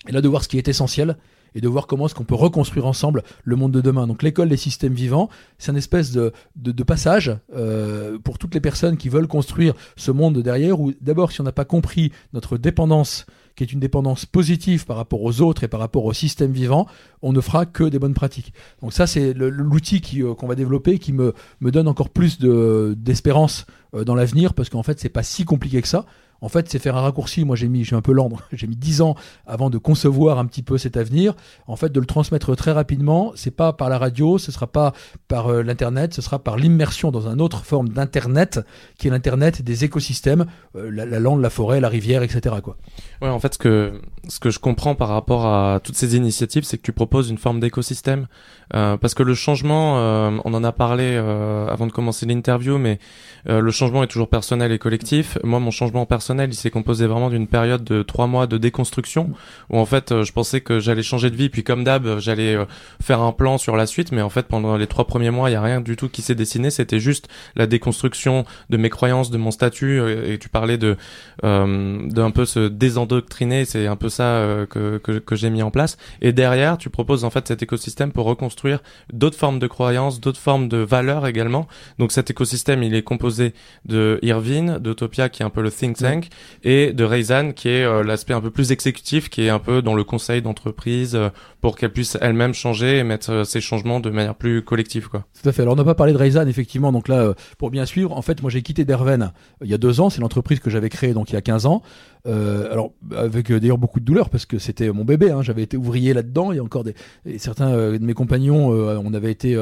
Et 0.09 0.12
là, 0.12 0.20
de 0.20 0.28
voir 0.28 0.42
ce 0.42 0.48
qui 0.48 0.59
est 0.59 0.68
essentiel, 0.68 1.16
et 1.54 1.60
de 1.60 1.68
voir 1.68 1.86
comment 1.86 2.06
est-ce 2.06 2.14
qu'on 2.14 2.24
peut 2.24 2.34
reconstruire 2.34 2.86
ensemble 2.86 3.22
le 3.44 3.56
monde 3.56 3.72
de 3.72 3.80
demain. 3.80 4.06
Donc 4.06 4.22
l'école 4.22 4.48
des 4.48 4.56
systèmes 4.56 4.94
vivants, 4.94 5.28
c'est 5.58 5.70
un 5.70 5.76
espèce 5.76 6.12
de, 6.12 6.32
de, 6.56 6.82
passage 6.82 7.36
euh, 7.54 8.18
pour 8.18 8.38
toutes 8.38 8.54
les 8.54 8.60
personnes 8.60 8.96
qui 8.96 9.08
veulent 9.08 9.28
construire 9.28 9.74
ce 9.96 10.10
monde 10.10 10.38
derrière, 10.38 10.80
où 10.80 10.92
d'abord 11.00 11.32
si 11.32 11.40
on 11.40 11.44
n'a 11.44 11.52
pas 11.52 11.64
compris 11.64 12.12
notre 12.32 12.56
dépendance, 12.58 13.26
qui 13.56 13.64
est 13.64 13.72
une 13.72 13.80
dépendance 13.80 14.24
positive 14.24 14.86
par 14.86 14.96
rapport 14.96 15.20
aux 15.22 15.40
autres 15.40 15.64
et 15.64 15.68
par 15.68 15.80
rapport 15.80 16.04
au 16.04 16.12
système 16.12 16.52
vivant, 16.52 16.86
on 17.22 17.32
ne 17.32 17.40
fera 17.40 17.66
que 17.66 17.84
des 17.84 17.98
bonnes 17.98 18.14
pratiques. 18.14 18.52
Donc 18.82 18.92
ça, 18.92 19.08
c'est 19.08 19.34
l'outil 19.34 20.00
euh, 20.22 20.34
qu'on 20.34 20.46
va 20.46 20.54
développer 20.54 20.98
qui 20.98 21.12
me, 21.12 21.34
me 21.60 21.70
donne 21.72 21.88
encore 21.88 22.10
plus 22.10 22.38
d'espérance 22.38 23.66
euh, 23.94 24.04
dans 24.04 24.14
l'avenir, 24.14 24.54
parce 24.54 24.68
qu'en 24.68 24.84
fait, 24.84 25.00
c'est 25.00 25.08
pas 25.08 25.24
si 25.24 25.44
compliqué 25.44 25.82
que 25.82 25.88
ça. 25.88 26.06
En 26.40 26.48
fait, 26.48 26.69
c'est 26.69 26.78
faire 26.78 26.97
un 26.97 27.01
raccourci. 27.01 27.44
Moi, 27.44 27.56
j'ai 27.56 27.69
mis, 27.69 27.85
j'ai 27.85 27.97
un 27.97 28.01
peu 28.01 28.12
lent, 28.12 28.31
j'ai 28.52 28.66
mis 28.66 28.77
dix 28.77 29.02
ans 29.02 29.15
avant 29.47 29.70
de 29.70 29.78
concevoir 29.78 30.39
un 30.39 30.47
petit 30.47 30.62
peu 30.62 30.78
cet 30.78 30.97
avenir. 30.97 31.35
En 31.66 31.77
fait, 31.77 31.90
de 31.90 32.01
le 32.01 32.06
transmettre 32.06 32.55
très 32.56 32.73
rapidement, 32.73 33.32
c'est 33.35 33.51
pas 33.51 33.73
par 33.73 33.89
la 33.89 33.98
radio, 33.98 34.39
ce 34.39 34.52
sera 34.52 34.66
pas 34.66 34.93
par 35.27 35.48
euh, 35.48 35.62
l'internet, 35.62 36.15
ce 36.15 36.23
sera 36.23 36.39
par 36.39 36.56
l'immersion 36.56 37.10
dans 37.10 37.28
une 37.28 37.40
autre 37.40 37.65
forme 37.65 37.89
d'internet, 37.89 38.60
qui 38.98 39.09
est 39.09 39.10
l'internet 39.10 39.62
des 39.62 39.85
écosystèmes, 39.85 40.47
euh, 40.77 40.90
la, 40.90 41.06
la, 41.06 41.19
lande, 41.19 41.40
la 41.40 41.51
forêt, 41.51 41.81
la 41.81 41.89
rivière, 41.89 42.23
etc. 42.23 42.56
Quoi. 42.62 42.77
Ouais, 43.20 43.28
en 43.28 43.40
fait, 43.40 43.55
ce 43.55 43.59
que 43.59 44.01
ce 44.28 44.40
que 44.40 44.51
je 44.51 44.59
comprends 44.59 44.94
par 44.94 45.09
rapport 45.09 45.47
à 45.47 45.81
toutes 45.82 45.97
ces 45.97 46.15
initiatives, 46.15 46.65
c'est 46.65 46.77
que 46.77 46.82
tu 46.82 46.93
proposes 46.93 47.31
une 47.31 47.39
forme 47.39 47.60
d'écosystème, 47.60 48.27
euh, 48.74 48.97
parce 48.98 49.15
que 49.15 49.23
le 49.23 49.35
changement, 49.35 49.97
on 50.44 50.55
en 50.55 50.65
a 50.65 50.73
parlé 50.73 51.16
avant 51.16 51.86
de 51.86 51.93
commencer 51.93 52.27
l'interview, 52.27 52.77
mais 52.77 52.98
le 53.47 53.70
changement 53.70 54.02
est 54.02 54.09
toujours 54.09 54.28
personnel 54.28 54.70
et 54.73 54.78
collectif. 54.78 55.39
Moi, 55.43 55.60
mon 55.60 55.70
changement 55.70 56.05
personnel 56.05 56.27
il 56.36 56.55
s'est 56.55 56.70
composé 56.70 57.06
vraiment 57.06 57.30
d'une 57.30 57.46
période 57.46 57.84
de 57.84 58.02
trois 58.02 58.26
mois 58.26 58.46
de 58.46 58.59
déconstruction 58.59 59.30
où 59.70 59.78
en 59.78 59.84
fait 59.84 60.12
euh, 60.12 60.24
je 60.24 60.32
pensais 60.32 60.60
que 60.60 60.80
j'allais 60.80 61.02
changer 61.02 61.30
de 61.30 61.36
vie 61.36 61.48
puis 61.48 61.64
comme 61.64 61.84
d'hab 61.84 62.18
j'allais 62.18 62.55
euh, 62.55 62.64
faire 63.02 63.20
un 63.20 63.32
plan 63.32 63.59
sur 63.59 63.76
la 63.76 63.86
suite 63.86 64.12
mais 64.12 64.22
en 64.22 64.28
fait 64.28 64.46
pendant 64.46 64.76
les 64.76 64.86
trois 64.86 65.06
premiers 65.06 65.30
mois 65.30 65.50
il 65.50 65.55
y 65.55 65.56
a 65.56 65.62
rien 65.62 65.80
du 65.80 65.96
tout 65.96 66.09
qui 66.09 66.22
s'est 66.22 66.34
dessiné 66.34 66.70
c'était 66.70 67.00
juste 67.00 67.28
la 67.56 67.66
déconstruction 67.66 68.44
de 68.70 68.76
mes 68.76 68.90
croyances 68.90 69.30
de 69.30 69.38
mon 69.38 69.50
statut 69.50 70.00
euh, 70.00 70.32
et 70.32 70.38
tu 70.38 70.48
parlais 70.48 70.78
de 70.78 70.96
d'un 71.42 72.30
peu 72.32 72.44
se 72.44 72.68
désendoctriner 72.68 73.64
c'est 73.64 73.86
un 73.86 73.96
peu 73.96 74.09
ça 74.09 74.66
que, 74.68 74.98
que, 74.98 75.18
que 75.18 75.36
j'ai 75.36 75.50
mis 75.50 75.62
en 75.62 75.70
place. 75.70 75.96
Et 76.20 76.32
derrière 76.32 76.78
tu 76.78 76.90
proposes 76.90 77.24
en 77.24 77.30
fait 77.30 77.46
cet 77.46 77.62
écosystème 77.62 78.12
pour 78.12 78.26
reconstruire 78.26 78.80
d'autres 79.12 79.38
formes 79.38 79.59
de 79.59 79.66
croyances 79.66 80.20
d'autres 80.20 80.40
formes 80.40 80.68
de 80.68 80.78
valeurs 80.78 81.26
également. 81.26 81.68
Donc 81.98 82.12
cet 82.12 82.30
écosystème 82.30 82.82
il 82.82 82.94
est 82.94 83.02
composé 83.02 83.55
de 83.84 84.18
Irvine 84.22 84.78
d'Utopia 84.78 85.28
qui 85.28 85.42
est 85.42 85.46
un 85.46 85.50
peu 85.50 85.62
le 85.62 85.70
think 85.70 85.96
tank 85.96 86.18
et 86.65 86.93
de 86.93 87.05
Rayzan 87.05 87.53
qui 87.53 87.69
est 87.69 87.85
euh, 87.85 88.03
l'aspect 88.03 88.35
un 88.35 88.40
peu 88.40 88.51
plus 88.51 88.73
exécutif, 88.73 89.28
qui 89.28 89.43
est 89.43 89.49
un 89.49 89.59
peu 89.59 89.82
dans 89.82 89.95
le 89.95 90.05
conseil 90.05 90.43
d'entreprise 90.43 91.15
euh, 91.15 91.31
pour 91.61 91.77
qu'elle 91.77 91.93
puisse 91.93 92.16
elle-même 92.20 92.55
changer 92.55 92.99
et 92.99 93.05
mettre 93.05 93.31
euh, 93.31 93.45
ses 93.45 93.61
changements 93.61 94.01
de 94.01 94.11
manière 94.11 94.35
plus 94.35 94.62
collective. 94.62 95.09
Quoi. 95.09 95.24
Tout 95.40 95.49
à 95.49 95.53
fait. 95.53 95.62
Alors 95.62 95.74
on 95.74 95.77
n'a 95.77 95.85
pas 95.85 95.95
parlé 95.95 96.12
de 96.12 96.19
Rayzan 96.19 96.47
effectivement, 96.47 96.93
donc 96.93 97.09
là 97.09 97.35
pour 97.59 97.70
bien 97.70 97.86
suivre, 97.86 98.16
en 98.16 98.23
fait 98.23 98.43
moi 98.43 98.51
j'ai 98.51 98.62
quitté 98.62 98.85
Derven 98.85 99.32
il 99.62 99.69
y 99.69 99.74
a 99.74 99.78
deux 99.78 100.01
ans, 100.01 100.11
c'est 100.11 100.20
l'entreprise 100.20 100.61
que 100.61 100.70
j'avais 100.70 100.89
créée 100.89 101.12
donc 101.12 101.31
il 101.31 101.35
y 101.35 101.36
a 101.36 101.43
15 101.43 101.66
ans. 101.66 101.82
alors 102.27 102.93
avec 103.16 103.51
d'ailleurs 103.53 103.78
beaucoup 103.78 104.01
de 104.01 104.05
douleur 104.05 104.31
parce 104.31 104.47
que 104.47 104.59
c'était 104.59 104.90
mon 104.90 105.05
bébé, 105.05 105.31
hein. 105.31 105.43
j'avais 105.43 105.62
été 105.62 105.77
ouvrier 105.77 106.15
là-dedans, 106.15 106.53
il 106.53 106.57
y 106.57 106.59
a 106.59 106.65
encore 106.65 106.85
des 106.85 106.95
certains 107.39 107.70
de 107.70 108.05
mes 108.05 108.15
compagnons, 108.15 108.69
on 108.69 109.15
avait 109.15 109.31
été 109.31 109.57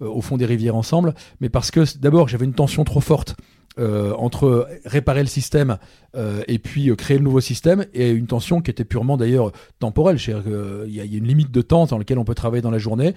au 0.00 0.20
fond 0.20 0.36
des 0.36 0.46
rivières 0.46 0.76
ensemble, 0.76 1.14
mais 1.40 1.48
parce 1.48 1.70
que 1.70 1.84
d'abord 1.98 2.28
j'avais 2.28 2.44
une 2.44 2.54
tension 2.54 2.84
trop 2.84 3.00
forte 3.00 3.36
euh, 3.78 4.12
entre 4.14 4.68
réparer 4.84 5.20
le 5.20 5.28
système 5.28 5.78
euh, 6.16 6.42
et 6.48 6.58
puis 6.58 6.90
euh, 6.90 6.96
créer 6.96 7.18
le 7.18 7.22
nouveau 7.22 7.40
système 7.40 7.86
et 7.94 8.10
une 8.10 8.26
tension 8.26 8.60
qui 8.60 8.70
était 8.70 8.84
purement 8.84 9.16
d'ailleurs 9.16 9.52
temporelle. 9.78 10.18
Il 10.18 10.92
y, 10.92 11.00
a 11.00 11.04
une 11.04 11.26
limite 11.26 11.52
de 11.52 11.62
temps 11.62 11.86
dans 11.86 11.96
lequel 11.96 12.18
on 12.18 12.24
peut 12.24 12.34
travailler 12.34 12.62
dans 12.62 12.72
la 12.72 12.78
journée. 12.78 13.14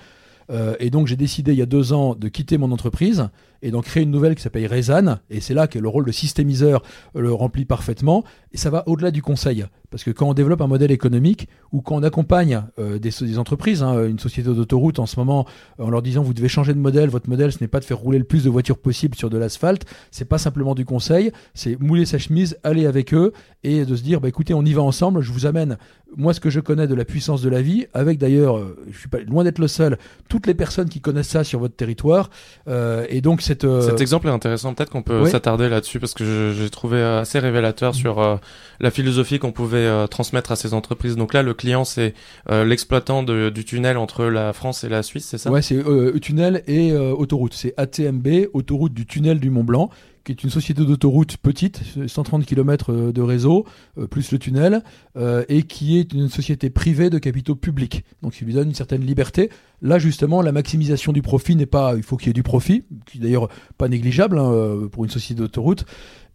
Et 0.79 0.89
donc 0.89 1.07
j'ai 1.07 1.15
décidé 1.15 1.53
il 1.53 1.59
y 1.59 1.61
a 1.61 1.65
deux 1.65 1.93
ans 1.93 2.15
de 2.15 2.27
quitter 2.27 2.57
mon 2.57 2.71
entreprise 2.71 3.29
et 3.63 3.71
d'en 3.71 3.81
créer 3.81 4.03
une 4.03 4.11
nouvelle 4.11 4.35
qui 4.35 4.41
s'appelle 4.41 4.67
Rezan. 4.67 5.17
Et 5.29 5.39
c'est 5.39 5.53
là 5.53 5.67
que 5.67 5.79
le 5.79 5.87
rôle 5.87 6.05
de 6.05 6.11
systémiseur 6.11 6.83
le 7.15 7.33
remplit 7.33 7.65
parfaitement. 7.65 8.23
Et 8.51 8.57
ça 8.57 8.69
va 8.69 8.83
au-delà 8.87 9.09
du 9.09 9.21
conseil. 9.21 9.65
Parce 9.89 10.03
que 10.03 10.11
quand 10.11 10.27
on 10.27 10.33
développe 10.33 10.61
un 10.61 10.67
modèle 10.67 10.91
économique 10.91 11.47
ou 11.71 11.81
quand 11.81 11.95
on 11.95 12.03
accompagne 12.03 12.63
euh, 12.77 12.99
des, 12.99 13.11
des, 13.21 13.37
entreprises, 13.39 13.81
hein, 13.81 14.05
une 14.05 14.19
société 14.19 14.49
d'autoroute 14.49 14.99
en 14.99 15.05
ce 15.05 15.17
moment, 15.17 15.45
en 15.79 15.89
leur 15.89 16.01
disant 16.01 16.23
vous 16.23 16.33
devez 16.33 16.49
changer 16.49 16.73
de 16.73 16.79
modèle, 16.79 17.09
votre 17.09 17.29
modèle 17.29 17.51
ce 17.51 17.59
n'est 17.61 17.67
pas 17.67 17.79
de 17.79 17.85
faire 17.85 17.99
rouler 17.99 18.17
le 18.17 18.23
plus 18.25 18.43
de 18.43 18.49
voitures 18.49 18.79
possible 18.79 19.15
sur 19.15 19.29
de 19.29 19.37
l'asphalte, 19.37 19.85
c'est 20.11 20.25
pas 20.25 20.39
simplement 20.39 20.75
du 20.75 20.83
conseil, 20.83 21.31
c'est 21.53 21.79
mouler 21.79 22.05
sa 22.05 22.17
chemise, 22.17 22.57
aller 22.63 22.85
avec 22.85 23.13
eux 23.13 23.33
et 23.63 23.85
de 23.85 23.95
se 23.95 24.01
dire 24.01 24.19
bah 24.19 24.27
écoutez 24.27 24.53
on 24.55 24.65
y 24.65 24.73
va 24.73 24.81
ensemble, 24.81 25.21
je 25.21 25.31
vous 25.31 25.45
amène 25.45 25.77
moi 26.17 26.33
ce 26.33 26.39
que 26.39 26.49
je 26.49 26.59
connais 26.59 26.87
de 26.87 26.95
la 26.95 27.05
puissance 27.05 27.41
de 27.41 27.49
la 27.49 27.61
vie, 27.61 27.85
avec 27.93 28.17
d'ailleurs, 28.17 28.57
euh, 28.57 28.77
je 28.91 28.97
suis 28.97 29.09
pas 29.09 29.19
loin 29.19 29.43
d'être 29.43 29.59
le 29.59 29.67
seul, 29.67 29.97
toutes 30.29 30.47
les 30.47 30.53
personnes 30.53 30.89
qui 30.89 31.01
connaissent 31.01 31.29
ça 31.29 31.43
sur 31.43 31.59
votre 31.59 31.75
territoire, 31.75 32.29
euh, 32.67 33.05
et 33.09 33.21
donc 33.21 33.41
cette 33.41 33.63
euh, 33.63 33.81
cet 33.81 34.01
exemple 34.01 34.27
est 34.27 34.31
intéressant, 34.31 34.73
peut-être 34.73 34.89
qu'on 34.89 35.03
peut, 35.03 35.25
s'attarder 35.25 35.69
là-dessus 35.69 35.99
parce 35.99 36.13
que 36.13 36.53
j'ai 36.55 36.69
trouvé 36.69 37.01
assez 37.01 37.39
révélateur 37.39 37.95
sur 37.95 38.19
euh, 38.19 38.35
la 38.79 38.91
philosophie 38.91 39.39
qu'on 39.39 39.51
pouvait 39.51 40.07
transmettre 40.07 40.51
à 40.51 40.55
ces 40.55 40.73
entreprises. 40.73 41.15
Donc 41.15 41.33
là, 41.33 41.43
le 41.43 41.53
client 41.53 41.85
c'est 41.85 42.13
l'exploitant 42.49 43.23
du 43.23 43.65
tunnel 43.65 43.97
entre 43.97 44.25
la 44.25 44.53
France 44.53 44.83
et 44.83 44.89
la 44.89 45.03
Suisse, 45.03 45.25
c'est 45.25 45.37
ça? 45.37 45.51
Ouais, 45.51 45.61
c'est 45.61 45.83
tunnel 46.21 46.63
et 46.67 46.93
autoroute. 46.93 47.53
C'est 47.53 47.73
ATMB, 47.77 48.27
autoroute 48.53 48.93
du 48.93 49.05
tunnel 49.05 49.39
du 49.39 49.49
Mont 49.49 49.63
Blanc 49.63 49.89
qui 50.23 50.31
est 50.31 50.43
une 50.43 50.49
société 50.49 50.83
d'autoroute 50.85 51.37
petite, 51.37 51.81
130 52.07 52.45
km 52.45 52.91
euh, 52.91 53.11
de 53.11 53.21
réseau, 53.21 53.65
euh, 53.97 54.07
plus 54.07 54.31
le 54.31 54.39
tunnel, 54.39 54.83
euh, 55.17 55.43
et 55.49 55.63
qui 55.63 55.99
est 55.99 56.13
une 56.13 56.29
société 56.29 56.69
privée 56.69 57.09
de 57.09 57.17
capitaux 57.17 57.55
publics. 57.55 58.03
Donc, 58.21 58.39
il 58.39 58.45
lui 58.45 58.53
donne 58.53 58.69
une 58.69 58.75
certaine 58.75 59.05
liberté. 59.05 59.49
Là, 59.81 59.99
justement, 59.99 60.41
la 60.41 60.51
maximisation 60.51 61.11
du 61.11 61.21
profit 61.21 61.55
n'est 61.55 61.65
pas, 61.65 61.95
il 61.95 62.03
faut 62.03 62.15
qu'il 62.15 62.27
y 62.27 62.29
ait 62.29 62.33
du 62.33 62.43
profit, 62.43 62.85
qui 63.05 63.19
d'ailleurs 63.19 63.49
pas 63.77 63.89
négligeable 63.89 64.39
hein, 64.39 64.87
pour 64.91 65.03
une 65.03 65.09
société 65.09 65.41
d'autoroute. 65.41 65.85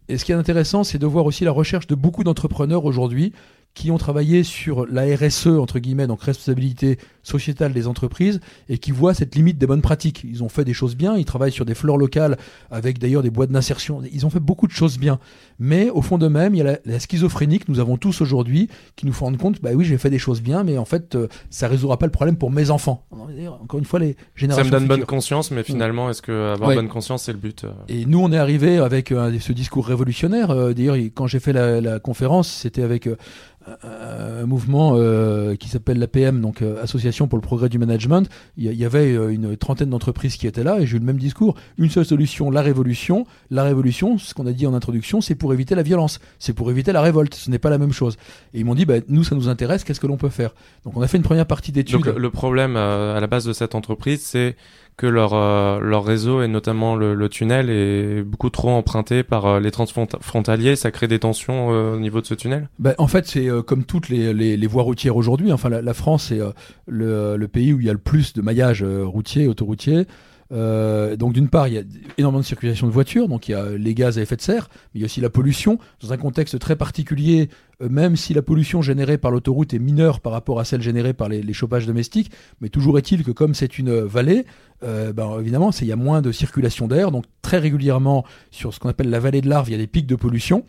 Et 0.07 0.17
ce 0.17 0.25
qui 0.25 0.31
est 0.31 0.35
intéressant, 0.35 0.83
c'est 0.83 0.97
de 0.97 1.05
voir 1.05 1.25
aussi 1.25 1.43
la 1.43 1.51
recherche 1.51 1.87
de 1.87 1.95
beaucoup 1.95 2.23
d'entrepreneurs 2.23 2.85
aujourd'hui 2.85 3.31
qui 3.79 3.91
ont 3.91 3.97
travaillé 3.97 4.43
sur 4.43 4.85
la 4.87 5.03
RSE, 5.03 5.47
entre 5.47 5.79
guillemets, 5.79 6.05
donc 6.05 6.21
responsabilité 6.21 6.97
sociétale 7.23 7.71
des 7.71 7.87
entreprises, 7.87 8.41
et 8.67 8.77
qui 8.77 8.91
voient 8.91 9.13
cette 9.13 9.35
limite 9.35 9.57
des 9.57 9.67
bonnes 9.67 9.81
pratiques. 9.81 10.25
Ils 10.25 10.43
ont 10.43 10.49
fait 10.49 10.65
des 10.65 10.73
choses 10.73 10.97
bien, 10.97 11.15
ils 11.15 11.23
travaillent 11.23 11.53
sur 11.53 11.63
des 11.63 11.75
fleurs 11.75 11.95
locales, 11.95 12.37
avec 12.71 12.99
d'ailleurs 12.99 13.23
des 13.23 13.29
boîtes 13.29 13.51
d'insertion. 13.51 14.01
Ils 14.11 14.25
ont 14.25 14.29
fait 14.29 14.41
beaucoup 14.41 14.67
de 14.67 14.73
choses 14.73 14.99
bien. 14.99 15.17
Mais 15.59 15.89
au 15.89 16.01
fond 16.01 16.17
d'eux-mêmes, 16.17 16.55
il 16.55 16.57
y 16.57 16.61
a 16.67 16.77
la, 16.83 16.99
schizophrénie 16.99 17.59
que 17.59 17.71
nous 17.71 17.79
avons 17.79 17.95
tous 17.95 18.19
aujourd'hui, 18.19 18.67
qui 18.97 19.05
nous 19.05 19.13
font 19.13 19.25
rendre 19.25 19.37
compte, 19.37 19.61
bah 19.61 19.69
oui, 19.73 19.85
j'ai 19.85 19.97
fait 19.97 20.09
des 20.09 20.19
choses 20.19 20.41
bien, 20.41 20.65
mais 20.65 20.77
en 20.77 20.83
fait, 20.83 21.15
euh, 21.15 21.29
ça 21.49 21.69
résoudra 21.69 21.97
pas 21.97 22.05
le 22.05 22.11
problème 22.11 22.35
pour 22.35 22.51
mes 22.51 22.71
enfants. 22.71 23.05
Encore 23.61 23.79
une 23.79 23.85
fois, 23.85 23.99
les 23.99 24.17
générations. 24.35 24.69
Ça 24.69 24.75
me 24.75 24.77
donne 24.77 24.89
bonne 24.89 25.05
conscience, 25.05 25.51
mais 25.51 25.63
finalement, 25.63 26.09
est-ce 26.09 26.21
que 26.21 26.51
avoir 26.51 26.75
bonne 26.75 26.89
conscience, 26.89 27.23
c'est 27.23 27.33
le 27.33 27.37
but 27.37 27.63
euh 27.63 27.71
Et 27.87 28.05
nous, 28.05 28.19
on 28.19 28.33
est 28.33 28.37
arrivé 28.37 28.79
avec 28.79 29.13
euh, 29.13 29.39
ce 29.39 29.53
discours 29.53 29.87
révolutionnaire. 29.87 30.53
D'ailleurs, 30.73 30.97
quand 31.15 31.27
j'ai 31.27 31.39
fait 31.39 31.53
la, 31.53 31.79
la 31.79 31.99
conférence, 31.99 32.49
c'était 32.49 32.83
avec 32.83 33.07
un 33.83 34.45
mouvement 34.45 34.93
euh, 34.95 35.55
qui 35.55 35.69
s'appelle 35.69 35.99
l'APM, 35.99 36.41
donc 36.41 36.61
euh, 36.61 36.81
Association 36.81 37.27
pour 37.27 37.37
le 37.37 37.41
progrès 37.41 37.69
du 37.69 37.77
management. 37.77 38.29
Il 38.57 38.71
y, 38.71 38.85
avait 38.85 39.13
euh, 39.13 39.29
une 39.29 39.57
trentaine 39.57 39.89
d'entreprises 39.89 40.37
qui 40.37 40.47
étaient 40.47 40.63
là 40.63 40.79
et 40.79 40.85
j'ai 40.85 40.97
eu 40.97 40.99
le 40.99 41.05
même 41.05 41.17
discours. 41.17 41.55
Une 41.77 41.89
seule 41.89 42.05
solution, 42.05 42.51
la 42.51 42.61
révolution. 42.61 43.25
La 43.49 43.63
révolution, 43.63 44.17
ce 44.17 44.33
qu'on 44.33 44.47
a 44.47 44.51
dit 44.51 44.67
en 44.67 44.73
introduction, 44.73 45.21
c'est 45.21 45.35
pour 45.35 45.53
éviter 45.53 45.75
la 45.75 45.83
violence, 45.83 46.19
c'est 46.39 46.53
pour 46.53 46.69
éviter 46.71 46.91
la 46.91 47.01
révolte. 47.01 47.35
Ce 47.35 47.49
n'est 47.49 47.59
pas 47.59 47.69
la 47.69 47.77
même 47.77 47.93
chose. 47.93 48.17
Et 48.53 48.59
ils 48.59 48.65
m'ont 48.65 48.75
dit, 48.75 48.85
bah, 48.85 48.95
nous, 49.07 49.23
ça 49.23 49.35
nous 49.35 49.49
intéresse, 49.49 49.83
qu'est-ce 49.83 49.99
que 49.99 50.07
l'on 50.07 50.17
peut 50.17 50.29
faire? 50.29 50.53
Donc 50.85 50.97
on 50.97 51.01
a 51.01 51.07
fait 51.07 51.17
une 51.17 51.23
première 51.23 51.45
partie 51.47 51.71
d'études. 51.71 52.03
Donc 52.03 52.15
le 52.15 52.29
problème 52.29 52.75
à 52.75 53.19
la 53.19 53.27
base 53.27 53.45
de 53.45 53.53
cette 53.53 53.75
entreprise, 53.75 54.21
c'est 54.21 54.55
que 54.99 55.07
leur 55.07 55.33
euh, 55.33 55.79
leur 55.79 56.03
réseau 56.03 56.43
et 56.43 56.49
notamment 56.49 56.97
le, 56.97 57.29
tunnel 57.29 57.69
est 57.69 58.21
beaucoup 58.21 58.49
trop 58.49 58.71
emprunté 58.71 59.23
par 59.23 59.45
euh, 59.45 59.59
les 59.61 59.71
transfrontaliers. 59.71 60.75
Ça 60.75 60.91
crée 60.91 61.07
des 61.07 61.19
tensions 61.19 61.71
euh, 61.71 61.95
au 61.95 61.99
niveau 61.99 62.19
de 62.19 62.25
ce 62.25 62.33
tunnel? 62.33 62.67
Ben, 62.79 62.95
en 62.97 63.07
fait, 63.07 63.25
c'est 63.25 63.47
comme 63.65 63.85
toutes 63.85 64.09
les, 64.09 64.33
les, 64.33 64.67
voies 64.67 64.83
routières 64.83 65.15
aujourd'hui. 65.15 65.53
Enfin, 65.53 65.69
la, 65.69 65.93
France 65.93 66.33
est 66.33 66.41
le, 66.85 67.37
le, 67.37 67.47
pays 67.47 67.71
où 67.71 67.79
il 67.79 67.85
y 67.85 67.89
a 67.89 67.93
le 67.93 67.99
plus 67.99 68.33
de 68.33 68.41
maillage 68.41 68.83
routier, 68.83 69.47
autoroutier. 69.47 70.05
Euh, 70.51 71.15
donc 71.15 71.33
d'une 71.33 71.49
part, 71.49 71.67
il 71.67 71.73
y 71.75 71.77
a 71.77 71.83
énormément 72.17 72.41
de 72.41 72.45
circulation 72.45 72.87
de 72.87 72.91
voitures, 72.91 73.27
donc 73.27 73.47
il 73.47 73.51
y 73.51 73.55
a 73.55 73.69
les 73.71 73.93
gaz 73.93 74.17
à 74.17 74.21
effet 74.21 74.35
de 74.35 74.41
serre, 74.41 74.69
mais 74.71 74.99
il 74.99 75.01
y 75.01 75.03
a 75.03 75.05
aussi 75.05 75.21
la 75.21 75.29
pollution. 75.29 75.77
Dans 76.01 76.11
un 76.13 76.17
contexte 76.17 76.57
très 76.59 76.75
particulier, 76.75 77.49
euh, 77.81 77.89
même 77.89 78.15
si 78.15 78.33
la 78.33 78.41
pollution 78.41 78.81
générée 78.81 79.17
par 79.17 79.31
l'autoroute 79.31 79.73
est 79.73 79.79
mineure 79.79 80.19
par 80.19 80.31
rapport 80.31 80.59
à 80.59 80.65
celle 80.65 80.81
générée 80.81 81.13
par 81.13 81.29
les, 81.29 81.53
chauffages 81.53 81.85
domestiques, 81.85 82.31
mais 82.61 82.69
toujours 82.69 82.97
est-il 82.97 83.23
que 83.23 83.31
comme 83.31 83.53
c'est 83.53 83.77
une 83.77 83.99
vallée, 84.01 84.45
euh, 84.83 85.13
ben, 85.13 85.39
évidemment, 85.39 85.71
il 85.71 85.87
y 85.87 85.91
a 85.91 85.97
moins 85.97 86.21
de 86.21 86.31
circulation 86.31 86.87
d'air, 86.87 87.11
donc 87.11 87.25
très 87.41 87.57
régulièrement 87.57 88.25
sur 88.51 88.73
ce 88.73 88.79
qu'on 88.79 88.89
appelle 88.89 89.09
la 89.09 89.19
vallée 89.19 89.41
de 89.41 89.49
l'Arve, 89.49 89.69
il 89.69 89.73
y 89.73 89.75
a 89.75 89.79
des 89.79 89.87
pics 89.87 90.07
de 90.07 90.15
pollution 90.15 90.63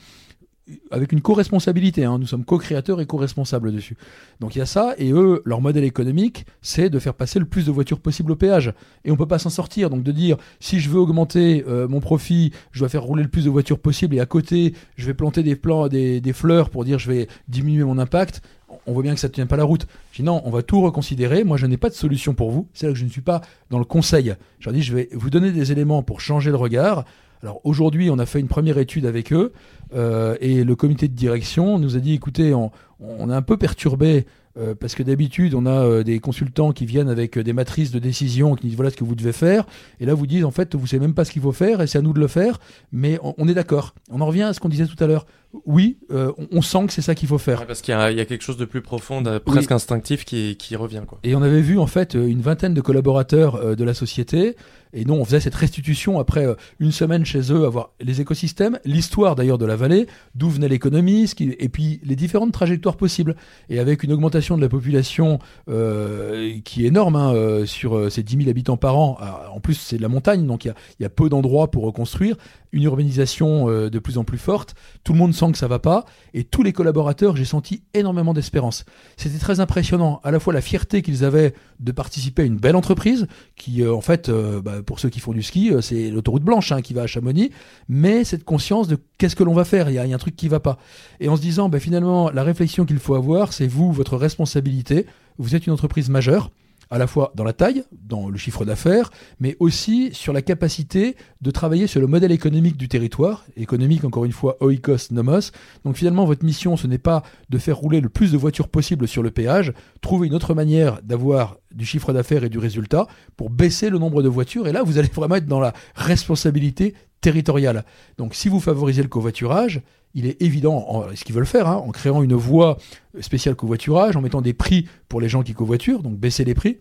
avec 0.91 1.13
une 1.13 1.21
co-responsabilité. 1.21 2.05
Hein. 2.05 2.19
Nous 2.19 2.27
sommes 2.27 2.45
co-créateurs 2.45 3.01
et 3.01 3.07
co-responsables 3.07 3.73
dessus. 3.73 3.97
Donc 4.41 4.57
il 4.57 4.59
y 4.59 4.63
a 4.63 4.67
ça, 4.67 4.95
et 4.99 5.13
eux, 5.13 5.43
leur 5.45 5.61
modèle 5.61 5.85
économique, 5.85 6.47
c'est 6.63 6.91
de 6.91 6.99
faire 6.99 7.15
passer 7.15 7.39
le 7.39 7.45
plus 7.45 7.67
de 7.67 7.71
voitures 7.71 8.01
possible 8.01 8.33
au 8.33 8.37
péage. 8.37 8.73
Et 9.05 9.11
on 9.11 9.17
peut 9.17 9.27
pas 9.27 9.39
s'en 9.39 9.51
sortir. 9.51 9.91
Donc 9.91 10.03
de 10.03 10.13
dire, 10.13 10.37
si 10.61 10.81
je 10.81 10.91
veux 10.91 10.99
augmenter 10.99 11.65
euh, 11.69 11.89
mon 11.89 12.01
profit, 12.01 12.53
je 12.73 12.81
dois 12.81 12.89
faire 12.89 13.03
rouler 13.03 13.23
le 13.23 13.29
plus 13.29 13.45
de 13.45 13.51
voitures 13.51 13.79
possible, 13.79 14.17
et 14.17 14.21
à 14.21 14.27
côté, 14.27 14.75
je 14.97 15.07
vais 15.07 15.15
planter 15.15 15.43
des, 15.43 15.57
plants, 15.57 15.89
des, 15.89 16.21
des 16.21 16.33
fleurs 16.33 16.71
pour 16.71 16.85
dire, 16.85 16.99
je 16.99 17.11
vais 17.11 17.29
diminuer 17.49 17.85
mon 17.85 17.99
impact. 17.99 18.43
On 18.87 18.93
voit 18.93 19.03
bien 19.03 19.15
que 19.15 19.21
ça 19.21 19.29
ne 19.29 19.33
tient 19.33 19.47
pas 19.47 19.57
la 19.57 19.65
route. 19.65 19.87
Je 20.13 20.19
dis 20.19 20.23
non, 20.23 20.43
on 20.45 20.51
va 20.51 20.63
tout 20.63 20.81
reconsidérer. 20.81 21.45
Moi, 21.45 21.57
je 21.57 21.67
n'ai 21.67 21.77
pas 21.77 21.89
de 21.89 21.95
solution 21.95 22.35
pour 22.35 22.51
vous. 22.51 22.69
C'est 22.73 22.87
là 22.87 22.93
que 22.93 22.99
je 22.99 23.05
ne 23.05 23.11
suis 23.11 23.21
pas 23.21 23.41
dans 23.71 23.79
le 23.79 23.85
conseil. 23.85 24.35
Je 24.61 24.67
leur 24.67 24.75
dis, 24.75 24.83
je 24.83 24.95
vais 24.95 25.09
vous 25.13 25.31
donner 25.31 25.51
des 25.51 25.73
éléments 25.73 26.03
pour 26.03 26.21
changer 26.21 26.51
le 26.51 26.57
regard. 26.57 27.05
Alors 27.43 27.61
aujourd'hui, 27.65 28.11
on 28.11 28.19
a 28.19 28.27
fait 28.27 28.39
une 28.39 28.49
première 28.49 28.79
étude 28.79 29.07
avec 29.07 29.33
eux 29.33 29.53
euh, 29.95 30.37
et 30.41 30.65
le 30.65 30.77
comité 30.77 31.09
de 31.09 31.15
direction 31.15 31.79
nous 31.79 31.97
a 31.97 32.01
dit 32.01 32.15
écoutez, 32.15 32.55
on, 32.55 32.71
on 33.01 33.31
est 33.31 33.35
un 33.35 33.43
peu 33.43 33.57
perturbé 33.57 34.27
euh, 34.59 34.75
parce 34.75 34.97
que 34.97 35.03
d'habitude, 35.03 35.55
on 35.55 35.65
a 35.65 35.85
euh, 35.85 36.03
des 36.03 36.19
consultants 36.19 36.73
qui 36.73 36.85
viennent 36.85 37.09
avec 37.09 37.39
des 37.39 37.53
matrices 37.53 37.93
de 37.93 38.01
décision 38.01 38.57
qui 38.57 38.67
disent 38.67 38.77
voilà 38.77 38.91
ce 38.91 38.97
que 38.97 39.05
vous 39.05 39.15
devez 39.15 39.33
faire. 39.33 39.65
Et 40.01 40.07
là, 40.07 40.15
vous 40.15 40.27
dites 40.27 40.45
en 40.45 40.51
fait, 40.51 40.75
vous 40.75 40.87
savez 40.87 41.01
même 41.01 41.15
pas 41.15 41.25
ce 41.25 41.31
qu'il 41.31 41.43
faut 41.43 41.53
faire 41.53 41.81
et 41.81 41.87
c'est 41.87 41.99
à 41.99 42.03
nous 42.03 42.13
de 42.13 42.21
le 42.21 42.27
faire. 42.27 42.59
Mais 42.93 43.19
on, 43.23 43.49
est 43.49 43.55
d'accord. 43.55 43.95
On 44.11 44.21
en 44.21 44.27
revient 44.27 44.43
à 44.43 44.53
ce 44.53 44.61
qu'on 44.61 44.69
disait 44.69 44.87
tout 44.87 45.03
à 45.03 45.07
l'heure. 45.07 45.27
Oui, 45.67 45.99
on, 46.11 46.63
sent 46.63 46.87
que 46.87 46.93
c'est 46.93 47.03
ça 47.03 47.17
qu'il 47.17 47.29
faut 47.29 47.39
faire. 47.39 47.67
parce 47.67 47.83
qu'il 47.83 47.93
y, 47.93 47.97
a 47.97 48.25
quelque 48.25 48.43
chose 48.43 48.57
de 48.57 48.65
plus 48.65 48.83
profond, 48.83 49.21
presque 49.45 49.73
instinctif 49.73 50.25
qui, 50.25 50.57
qui, 50.57 50.77
revient. 50.77 51.03
Quoi. 51.05 51.19
Et 51.25 51.35
on 51.35 51.43
avait 51.43 51.61
vu 51.61 51.77
en 51.77 51.89
fait 51.89 52.15
une 52.15 52.41
vingtaine 52.41 52.73
de 52.73 52.81
collaborateurs 52.81 53.75
de 53.75 53.85
la 53.85 53.93
société 53.93 54.55
et 54.93 55.05
nous, 55.05 55.15
on 55.15 55.25
faisait 55.25 55.41
cette 55.41 55.55
restitution 55.55 56.19
après 56.19 56.47
euh, 56.47 56.55
une 56.81 56.93
semaine 56.93 57.25
chez 57.25 57.53
eux, 57.53 57.65
avoir 57.65 57.91
les 58.01 58.21
écosystèmes, 58.21 58.79
l'histoire 58.85 59.37
d'ailleurs 59.37 59.59
de 59.59 59.67
la 59.67 59.77
vallée, 59.77 60.07
d'où 60.35 60.49
venait 60.51 60.69
l'économie, 60.69 61.31
et 61.41 61.69
puis 61.69 62.01
les 62.03 62.17
différentes 62.17 62.53
trajectoires 62.53 62.97
possibles. 62.97 63.37
Et 63.69 63.79
avec 63.79 64.03
une 64.03 64.13
augmentation 64.13 64.57
de 64.57 64.63
la 64.63 64.69
population 64.69 65.39
euh, 65.69 66.55
qui 66.65 66.85
est 66.85 66.89
énorme, 66.89 67.17
hein, 67.17 67.35
euh, 67.35 67.67
sur 67.67 68.11
ces 68.11 68.23
10 68.23 68.39
000 68.39 68.51
habitants 68.51 68.77
par 68.77 68.99
an, 68.99 69.19
en 69.53 69.61
plus 69.61 69.75
c'est 69.75 69.97
de 69.97 70.03
la 70.03 70.09
montagne, 70.09 70.47
donc 70.47 70.65
il 70.65 70.75
y, 71.01 71.05
a, 71.05 71.11
peu 71.11 71.29
d'endroits 71.29 71.71
pour 71.71 71.85
reconstruire, 71.85 72.37
une 72.73 72.85
urbanisation 72.85 73.67
de 73.67 73.99
plus 73.99 74.19
en 74.19 74.25
plus 74.25 74.39
forte, 74.39 74.75
tout 75.05 75.13
le 75.13 75.19
monde 75.19 75.35
sent 75.35 75.53
que 75.53 75.59
ça 75.59 75.69
va 75.69 75.79
pas, 75.79 76.05
et 76.35 76.45
tous 76.45 76.63
les 76.63 76.73
collaborateurs, 76.73 77.37
j'ai 77.37 77.45
senti 77.45 77.83
énormément 77.95 78.33
d'espérance. 78.33 78.85
C'était 79.17 79.39
très 79.39 79.61
impressionnant, 79.61 80.21
à 80.25 80.31
la 80.31 80.41
fois 80.41 80.53
la 80.53 80.61
fierté 80.61 81.03
qu'ils 81.03 81.25
avaient 81.25 81.53
de 81.81 81.93
participer 81.93 82.43
à 82.43 82.45
une 82.45 82.57
belle 82.57 82.77
entreprise, 82.77 83.27
qui 83.57 83.87
en 83.87 84.01
fait... 84.01 84.31
Bah, 84.31 84.80
pour 84.83 85.01
ceux 85.01 85.09
qui 85.09 85.21
font 85.21 85.33
du 85.33 85.43
ski, 85.43 85.73
euh, 85.73 85.81
c'est 85.81 86.11
l'autoroute 86.11 86.43
blanche 86.43 86.73
hein, 86.73 86.83
qui 86.83 86.95
va 86.95 87.03
à 87.03 87.07
Chamonix, 87.07 87.51
mais 87.89 88.25
cette 88.25 88.45
conscience 88.45 88.89
de 88.89 88.99
qu'est-ce 89.19 89.37
que 89.37 89.45
l'on 89.45 89.55
va 89.55 89.65
faire, 89.65 89.91
il 89.91 89.95
y, 89.95 89.99
a, 89.99 90.03
un 90.03 90.19
truc 90.19 90.37
qui 90.37 90.49
va 90.49 90.61
pas. 90.61 90.79
Et 91.21 91.29
en 91.29 91.37
se 91.37 91.43
disant, 91.43 91.69
bah, 91.69 91.81
finalement, 91.81 92.31
la 92.31 92.43
réflexion 92.43 92.85
qu'il 92.85 92.99
faut 92.99 93.15
avoir, 93.15 93.53
c'est 93.53 93.67
vous, 93.67 93.93
votre 93.93 94.17
responsabilité. 94.17 95.07
Vous 95.39 95.55
êtes 95.55 95.67
une 95.67 95.73
entreprise 95.73 96.09
majeure 96.09 96.51
à 96.91 96.99
la 96.99 97.07
fois 97.07 97.33
dans 97.35 97.45
la 97.45 97.53
taille, 97.53 97.85
dans 97.93 98.29
le 98.29 98.37
chiffre 98.37 98.65
d'affaires, 98.65 99.11
mais 99.39 99.57
aussi 99.61 100.11
sur 100.13 100.33
la 100.33 100.43
capacité 100.43 101.17
de 101.41 101.51
travailler 101.51 101.87
sur 101.87 102.01
le 102.01 102.07
modèle 102.07 102.33
économique 102.33 102.77
du 102.77 102.89
territoire, 102.89 103.47
économique 103.57 104.05
encore 104.05 104.25
une 104.25 104.33
fois 104.33 104.57
oikos 104.61 105.13
nomos. 105.13 105.53
Donc 105.85 105.97
finalement, 105.97 106.25
votre 106.25 106.45
mission, 106.45 106.77
ce 106.77 106.87
n'est 106.87 106.99
pas 106.99 107.23
de 107.49 107.59
faire 107.59 107.77
rouler 107.77 108.01
le 108.01 108.09
plus 108.09 108.33
de 108.33 108.37
voitures 108.37 108.69
possible 108.69 109.07
sur 109.07 109.23
le 109.23 109.31
péage, 109.31 109.73
trouver 110.01 110.27
une 110.27 110.35
autre 110.35 110.55
manière 110.55 111.01
d'avoir 111.03 111.59
du 111.73 111.87
chiffre 111.87 112.13
d'affaires 112.13 112.45
et 112.45 112.49
du 112.49 112.59
résultat 112.59 113.07
pour 113.37 113.51
baisser 113.51 113.91
le 113.91 113.99
nombre 113.99 114.23
de 114.23 114.29
voitures, 114.29 114.67
et 114.67 114.73
là, 114.73 114.83
vous 114.83 114.99
allez 114.99 115.09
vraiment 115.09 115.37
être 115.37 115.47
dans 115.47 115.61
la 115.61 115.73
responsabilité 115.95 116.95
territoriale. 117.21 117.85
Donc 118.19 118.35
si 118.35 118.49
vous 118.49 118.61
favorisez 118.61 119.03
le 119.03 119.09
covoiturage, 119.09 119.83
il 120.15 120.27
est 120.27 120.41
évident, 120.43 121.07
ce 121.15 121.25
qu'ils 121.25 121.35
veulent 121.35 121.47
faire, 121.47 121.69
hein, 121.69 121.77
en 121.77 121.91
créant 121.91 122.23
une 122.23 122.35
voie 122.35 122.77
spéciale 123.21 123.55
covoiturage, 123.55 124.17
en 124.17 124.21
mettant 124.21 124.43
des 124.43 124.55
prix 124.55 124.89
pour 125.09 125.21
les 125.21 125.29
gens 125.29 125.43
qui 125.43 125.55
covoiturent, 125.55 126.03
donc 126.03 126.19
baisser 126.19 126.45
les 126.45 126.55
prix, 126.55 126.79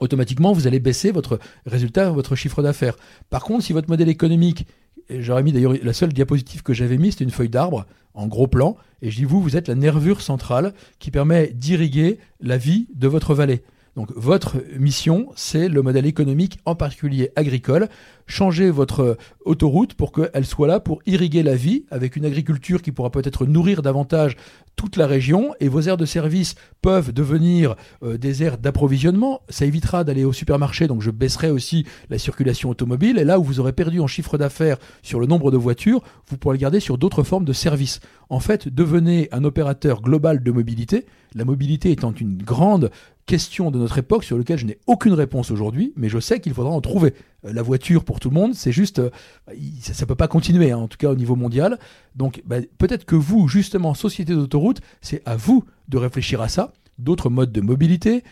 automatiquement 0.00 0.52
vous 0.52 0.66
allez 0.66 0.80
baisser 0.80 1.12
votre 1.12 1.38
résultat, 1.66 2.10
votre 2.10 2.34
chiffre 2.34 2.62
d'affaires. 2.62 2.96
Par 3.30 3.44
contre, 3.44 3.64
si 3.64 3.72
votre 3.72 3.88
modèle 3.88 4.08
économique, 4.08 4.66
j'aurais 5.08 5.42
mis 5.42 5.52
d'ailleurs 5.52 5.74
la 5.82 5.92
seule 5.92 6.12
diapositive 6.12 6.62
que 6.62 6.74
j'avais 6.74 6.98
mise, 6.98 7.12
c'était 7.12 7.24
une 7.24 7.30
feuille 7.30 7.48
d'arbre 7.48 7.86
en 8.14 8.26
gros 8.26 8.46
plan, 8.46 8.76
et 9.00 9.10
je 9.10 9.16
dis 9.16 9.24
vous, 9.24 9.40
vous 9.40 9.56
êtes 9.56 9.68
la 9.68 9.74
nervure 9.74 10.20
centrale 10.20 10.74
qui 10.98 11.10
permet 11.10 11.48
d'irriguer 11.54 12.18
la 12.40 12.58
vie 12.58 12.88
de 12.94 13.08
votre 13.08 13.34
vallée. 13.34 13.62
Donc 13.94 14.10
votre 14.16 14.56
mission, 14.78 15.28
c'est 15.36 15.68
le 15.68 15.82
modèle 15.82 16.06
économique, 16.06 16.58
en 16.64 16.74
particulier 16.74 17.30
agricole. 17.36 17.88
Changer 18.26 18.70
votre 18.70 19.18
autoroute 19.44 19.94
pour 19.94 20.12
qu'elle 20.12 20.46
soit 20.46 20.66
là 20.66 20.80
pour 20.80 21.02
irriguer 21.04 21.42
la 21.42 21.56
vie 21.56 21.84
avec 21.90 22.16
une 22.16 22.24
agriculture 22.24 22.80
qui 22.80 22.90
pourra 22.90 23.10
peut-être 23.10 23.44
nourrir 23.44 23.82
davantage 23.82 24.36
toute 24.76 24.96
la 24.96 25.06
région 25.06 25.54
et 25.60 25.68
vos 25.68 25.82
aires 25.82 25.96
de 25.96 26.06
service 26.06 26.54
peuvent 26.80 27.12
devenir 27.12 27.76
euh, 28.02 28.16
des 28.16 28.42
aires 28.42 28.58
d'approvisionnement. 28.58 29.42
Ça 29.48 29.66
évitera 29.66 30.04
d'aller 30.04 30.24
au 30.24 30.32
supermarché, 30.32 30.86
donc 30.86 31.02
je 31.02 31.10
baisserai 31.10 31.50
aussi 31.50 31.84
la 32.08 32.18
circulation 32.18 32.70
automobile. 32.70 33.18
Et 33.18 33.24
là 33.24 33.38
où 33.38 33.44
vous 33.44 33.60
aurez 33.60 33.72
perdu 33.72 34.00
en 34.00 34.06
chiffre 34.06 34.38
d'affaires 34.38 34.78
sur 35.02 35.20
le 35.20 35.26
nombre 35.26 35.50
de 35.50 35.56
voitures, 35.56 36.02
vous 36.28 36.38
pourrez 36.38 36.56
le 36.56 36.60
garder 36.60 36.80
sur 36.80 36.96
d'autres 36.96 37.22
formes 37.22 37.44
de 37.44 37.52
services. 37.52 38.00
En 38.30 38.40
fait, 38.40 38.68
devenez 38.68 39.28
un 39.30 39.44
opérateur 39.44 40.00
global 40.00 40.42
de 40.42 40.50
mobilité. 40.50 41.04
La 41.34 41.44
mobilité 41.44 41.90
étant 41.90 42.12
une 42.12 42.42
grande 42.42 42.90
question 43.26 43.70
de 43.70 43.78
notre 43.78 43.98
époque 43.98 44.24
sur 44.24 44.36
lequel 44.36 44.58
je 44.58 44.66
n'ai 44.66 44.78
aucune 44.86 45.12
réponse 45.12 45.50
aujourd'hui, 45.50 45.92
mais 45.96 46.08
je 46.08 46.18
sais 46.18 46.40
qu'il 46.40 46.54
faudra 46.54 46.72
en 46.72 46.80
trouver. 46.80 47.14
Euh, 47.44 47.52
la 47.52 47.62
voiture 47.62 48.04
pour 48.04 48.20
tout 48.20 48.30
le 48.30 48.34
monde, 48.34 48.54
c'est 48.54 48.72
juste, 48.72 48.98
euh, 48.98 49.10
ça, 49.80 49.92
ne 50.04 50.06
peut 50.06 50.14
pas 50.14 50.28
continuer, 50.28 50.72
hein, 50.72 50.78
en 50.78 50.88
tout 50.88 50.98
cas 50.98 51.10
au 51.10 51.14
niveau 51.14 51.36
mondial. 51.36 51.78
Donc 52.16 52.42
bah, 52.46 52.56
peut-être 52.78 53.04
que 53.04 53.16
vous, 53.16 53.48
justement, 53.48 53.94
société 53.94 54.34
d'autoroute, 54.34 54.80
c'est 55.00 55.22
à 55.24 55.36
vous 55.36 55.64
de 55.88 55.98
réfléchir 55.98 56.40
à 56.40 56.48
ça 56.48 56.72
d'autres 56.98 57.30
modes 57.30 57.52
de 57.52 57.60
mobilité, 57.60 58.22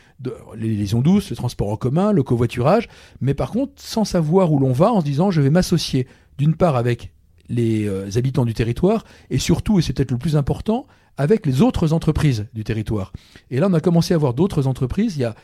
les 0.55 0.75
liaisons 0.75 1.01
douces, 1.01 1.31
le 1.31 1.37
transport 1.37 1.71
en 1.71 1.77
commun, 1.77 2.13
le 2.13 2.23
covoiturage, 2.23 2.89
mais 3.21 3.35
par 3.35 3.51
contre 3.51 3.73
sans 3.77 4.05
savoir 4.05 4.53
où 4.53 4.59
l'on 4.59 4.73
va 4.73 4.93
en 4.93 5.01
se 5.01 5.05
disant 5.05 5.31
je 5.31 5.41
vais 5.41 5.51
m'associer 5.51 6.07
d'une 6.39 6.55
part 6.55 6.77
avec 6.77 7.13
les 7.49 7.87
euh, 7.89 8.09
habitants 8.17 8.45
du 8.45 8.55
territoire 8.55 9.05
et 9.31 9.39
surtout, 9.39 9.79
et 9.79 9.83
c'est 9.83 9.93
peut-être 9.93 10.13
le 10.13 10.19
plus 10.19 10.37
important, 10.37 10.87
avec 11.21 11.45
les 11.45 11.61
autres 11.61 11.93
entreprises 11.93 12.47
du 12.55 12.65
territoire. 12.65 13.13
Et 13.51 13.61
là, 13.61 13.69
on 13.69 13.75
a 13.75 13.81
commencé 13.81 14.15
à 14.15 14.19
voir 14.19 14.33
d'autres 14.33 14.67
entreprises. 14.67 15.17
Il 15.17 15.21
y 15.21 15.25
a 15.25 15.35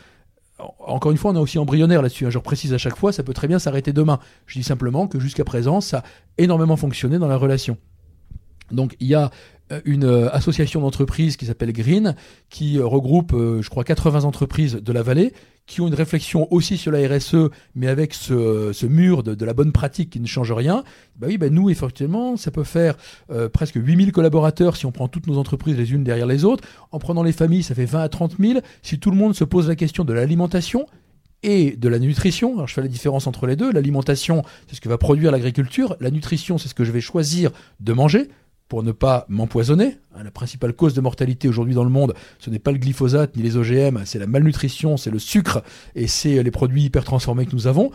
encore 0.78 1.12
une 1.12 1.18
fois, 1.18 1.32
on 1.32 1.36
est 1.36 1.38
aussi 1.38 1.58
embryonnaire 1.58 2.00
là-dessus. 2.00 2.24
Hein. 2.24 2.30
Je 2.30 2.38
précise 2.38 2.72
à 2.72 2.78
chaque 2.78 2.96
fois, 2.96 3.12
ça 3.12 3.22
peut 3.22 3.34
très 3.34 3.46
bien 3.46 3.58
s'arrêter 3.58 3.92
demain. 3.92 4.18
Je 4.46 4.58
dis 4.58 4.64
simplement 4.64 5.06
que 5.06 5.20
jusqu'à 5.20 5.44
présent, 5.44 5.82
ça 5.82 5.98
a 5.98 6.02
énormément 6.38 6.76
fonctionné 6.76 7.18
dans 7.18 7.28
la 7.28 7.36
relation. 7.36 7.76
Donc 8.72 8.96
il 8.98 9.06
y 9.06 9.14
a 9.14 9.30
euh, 9.70 9.82
une 9.84 10.04
euh, 10.04 10.34
association 10.34 10.80
d'entreprises 10.80 11.36
qui 11.36 11.44
s'appelle 11.44 11.74
Green, 11.74 12.16
qui 12.48 12.78
euh, 12.78 12.86
regroupe, 12.86 13.32
je 13.34 13.68
crois, 13.68 13.84
80 13.84 14.24
entreprises 14.24 14.76
de 14.76 14.92
la 14.92 15.02
vallée, 15.02 15.34
qui 15.66 15.80
ont 15.80 15.88
une 15.88 15.94
réflexion 15.94 16.46
aussi 16.52 16.76
sur 16.76 16.92
la 16.92 17.06
RSE, 17.08 17.50
mais 17.74 17.88
avec 17.88 18.14
ce, 18.14 18.86
mur 18.86 19.22
de, 19.22 19.44
la 19.44 19.52
bonne 19.52 19.72
pratique 19.72 20.10
qui 20.10 20.20
ne 20.20 20.26
change 20.26 20.52
rien. 20.52 20.84
Bah 21.16 21.26
oui, 21.28 21.38
bah 21.38 21.50
nous, 21.50 21.70
effectivement, 21.70 22.36
ça 22.36 22.50
peut 22.50 22.64
faire 22.64 22.96
presque 23.52 23.76
8000 23.76 24.12
collaborateurs 24.12 24.76
si 24.76 24.86
on 24.86 24.92
prend 24.92 25.08
toutes 25.08 25.26
nos 25.26 25.38
entreprises 25.38 25.76
les 25.76 25.92
unes 25.92 26.04
derrière 26.04 26.26
les 26.26 26.44
autres. 26.44 26.62
En 26.92 26.98
prenant 26.98 27.22
les 27.22 27.32
familles, 27.32 27.64
ça 27.64 27.74
fait 27.74 27.84
20 27.84 28.02
à 28.02 28.08
30 28.08 28.36
000. 28.38 28.60
Si 28.82 28.98
tout 28.98 29.10
le 29.10 29.16
monde 29.16 29.34
se 29.34 29.44
pose 29.44 29.68
la 29.68 29.76
question 29.76 30.04
de 30.04 30.12
l'alimentation, 30.12 30.86
et 31.42 31.76
de 31.76 31.88
la 31.88 31.98
nutrition. 31.98 32.54
Alors 32.54 32.66
je 32.66 32.74
fais 32.74 32.82
la 32.82 32.88
différence 32.88 33.26
entre 33.26 33.46
les 33.46 33.56
deux. 33.56 33.72
L'alimentation, 33.72 34.42
c'est 34.66 34.76
ce 34.76 34.80
que 34.80 34.88
va 34.88 34.98
produire 34.98 35.30
l'agriculture. 35.30 35.96
La 36.00 36.10
nutrition, 36.10 36.58
c'est 36.58 36.68
ce 36.68 36.74
que 36.74 36.84
je 36.84 36.92
vais 36.92 37.00
choisir 37.00 37.50
de 37.80 37.92
manger 37.92 38.28
pour 38.68 38.82
ne 38.82 38.92
pas 38.92 39.26
m'empoisonner. 39.28 39.98
Hein, 40.14 40.24
la 40.24 40.30
principale 40.30 40.72
cause 40.72 40.94
de 40.94 41.00
mortalité 41.00 41.48
aujourd'hui 41.48 41.74
dans 41.74 41.84
le 41.84 41.90
monde, 41.90 42.14
ce 42.38 42.50
n'est 42.50 42.58
pas 42.58 42.72
le 42.72 42.78
glyphosate 42.78 43.36
ni 43.36 43.42
les 43.42 43.56
OGM, 43.56 44.02
c'est 44.04 44.18
la 44.18 44.26
malnutrition, 44.26 44.96
c'est 44.96 45.10
le 45.10 45.18
sucre 45.18 45.62
et 45.94 46.08
c'est 46.08 46.42
les 46.42 46.50
produits 46.50 46.84
hyper 46.84 47.04
transformés 47.04 47.46
que 47.46 47.52
nous 47.52 47.66
avons. 47.66 47.90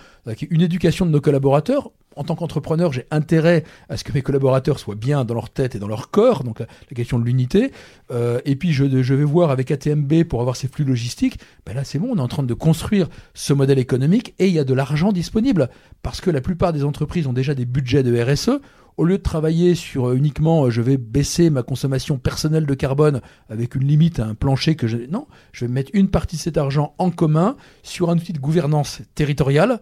une 0.50 0.62
éducation 0.62 1.06
de 1.06 1.12
nos 1.12 1.22
collaborateurs. 1.22 1.92
En 2.18 2.26
tant 2.26 2.36
qu'entrepreneur, 2.36 2.92
j'ai 2.92 3.06
intérêt 3.10 3.64
à 3.88 3.96
ce 3.96 4.04
que 4.04 4.12
mes 4.12 4.22
collaborateurs 4.22 4.80
soient 4.80 4.96
bien 4.96 5.24
dans 5.24 5.34
leur 5.34 5.50
tête 5.50 5.76
et 5.76 5.80
dans 5.80 5.88
leur 5.88 6.12
corps, 6.12 6.44
donc 6.44 6.60
la, 6.60 6.68
question 6.94 7.18
de 7.18 7.24
l'unité. 7.24 7.72
Euh, 8.12 8.42
et 8.44 8.58
puis 8.58 8.74
je, 8.74 8.84
vais 8.84 9.24
voir 9.24 9.50
avec 9.50 9.72
ATMB 9.72 10.26
pour 10.26 10.42
avoir 10.42 10.58
ces 10.58 10.68
flux 10.68 10.84
logistiques. 10.84 11.40
Ben 11.66 11.74
là, 11.74 11.86
c'est 11.86 12.00
bon, 12.00 12.10
on 12.12 12.18
est 12.18 12.22
en 12.22 12.28
train 12.28 12.44
de 12.44 12.54
construire 12.54 13.08
ce 13.34 13.54
modèle 13.54 13.80
économique 13.80 14.36
et 14.40 14.48
il 14.48 14.54
y 14.54 14.60
a 14.60 14.66
de 14.66 14.74
l'argent 14.74 15.14
disponible 15.14 15.70
parce 16.02 16.20
que 16.20 16.30
la 16.30 16.42
plupart 16.42 16.74
des 16.74 16.84
entreprises 16.84 17.28
ont 17.28 17.34
déjà 17.34 17.56
des 17.56 17.66
budgets 17.66 18.04
de 18.04 18.22
RSE 18.22 18.60
au 19.02 19.06
lieu 19.06 19.18
de 19.18 19.24
travailler 19.24 19.74
sur 19.74 20.10
euh, 20.10 20.16
uniquement 20.16 20.66
euh, 20.66 20.70
je 20.70 20.80
vais 20.80 20.98
baisser 20.98 21.50
ma 21.50 21.64
consommation 21.64 22.20
personnelle 22.20 22.68
de 22.68 22.74
carbone 22.76 23.22
avec 23.50 23.74
une 23.74 23.84
limite 23.84 24.20
à 24.20 24.28
un 24.28 24.36
plancher 24.36 24.76
que 24.76 24.86
je 24.86 24.98
non, 25.10 25.26
je 25.54 25.66
vais 25.66 25.72
mettre 25.72 25.90
une 25.96 26.08
partie 26.08 26.36
de 26.36 26.42
cet 26.42 26.56
argent 26.56 26.94
en 27.00 27.10
commun 27.10 27.56
sur 27.82 28.12
un 28.12 28.18
outil 28.18 28.32
de 28.32 28.38
gouvernance 28.38 29.02
territoriale 29.16 29.82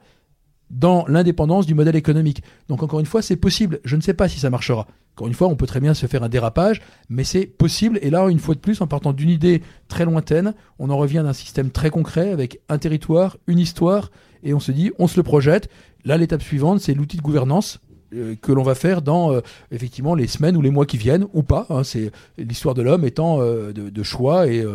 dans 0.70 1.04
l'indépendance 1.08 1.66
du 1.66 1.74
modèle 1.74 1.98
économique. 1.98 2.44
Donc 2.70 2.82
encore 2.82 3.02
une 3.02 3.08
fois, 3.08 3.22
c'est 3.22 3.36
possible. 3.36 3.80
Je 3.84 3.96
ne 3.96 4.02
sais 4.02 4.14
pas 4.14 4.30
si 4.30 4.40
ça 4.40 4.50
marchera. 4.52 4.88
Encore 5.16 5.28
une 5.28 5.34
fois, 5.34 5.48
on 5.48 5.56
peut 5.56 5.66
très 5.66 5.80
bien 5.80 5.96
se 5.96 6.06
faire 6.06 6.24
un 6.24 6.30
dérapage, 6.30 6.80
mais 7.10 7.24
c'est 7.24 7.48
possible. 7.48 7.98
Et 8.04 8.12
là, 8.12 8.28
une 8.30 8.38
fois 8.38 8.54
de 8.54 8.60
plus, 8.60 8.80
en 8.80 8.88
partant 8.88 9.12
d'une 9.12 9.30
idée 9.30 9.64
très 9.88 10.06
lointaine, 10.06 10.54
on 10.78 10.92
en 10.92 10.98
revient 10.98 11.24
d'un 11.26 11.34
système 11.34 11.72
très 11.72 11.90
concret 11.90 12.32
avec 12.32 12.62
un 12.70 12.78
territoire, 12.78 13.38
une 13.48 13.58
histoire, 13.58 14.12
et 14.44 14.54
on 14.54 14.60
se 14.60 14.72
dit, 14.72 14.92
on 15.00 15.08
se 15.08 15.18
le 15.18 15.24
projette. 15.24 15.70
Là, 16.06 16.18
l'étape 16.18 16.44
suivante, 16.44 16.80
c'est 16.80 16.94
l'outil 16.94 17.18
de 17.18 17.24
gouvernance 17.24 17.82
euh, 18.16 18.36
que 18.42 18.52
l'on 18.52 18.64
va 18.64 18.74
faire 18.74 19.04
dans 19.04 19.32
euh, 19.32 19.42
effectivement 19.72 20.16
les 20.16 20.26
semaines 20.26 20.58
ou 20.58 20.62
les 20.62 20.72
mois 20.72 20.88
qui 20.88 20.98
viennent 20.98 21.28
ou 21.34 21.44
pas. 21.44 21.68
Hein. 21.70 21.84
c'est 21.84 22.12
l'histoire 22.40 22.74
de 22.74 22.82
l'homme 22.82 23.06
étant 23.06 23.40
euh, 23.40 23.72
de, 23.72 24.04
choix 24.04 24.48
et 24.48 24.66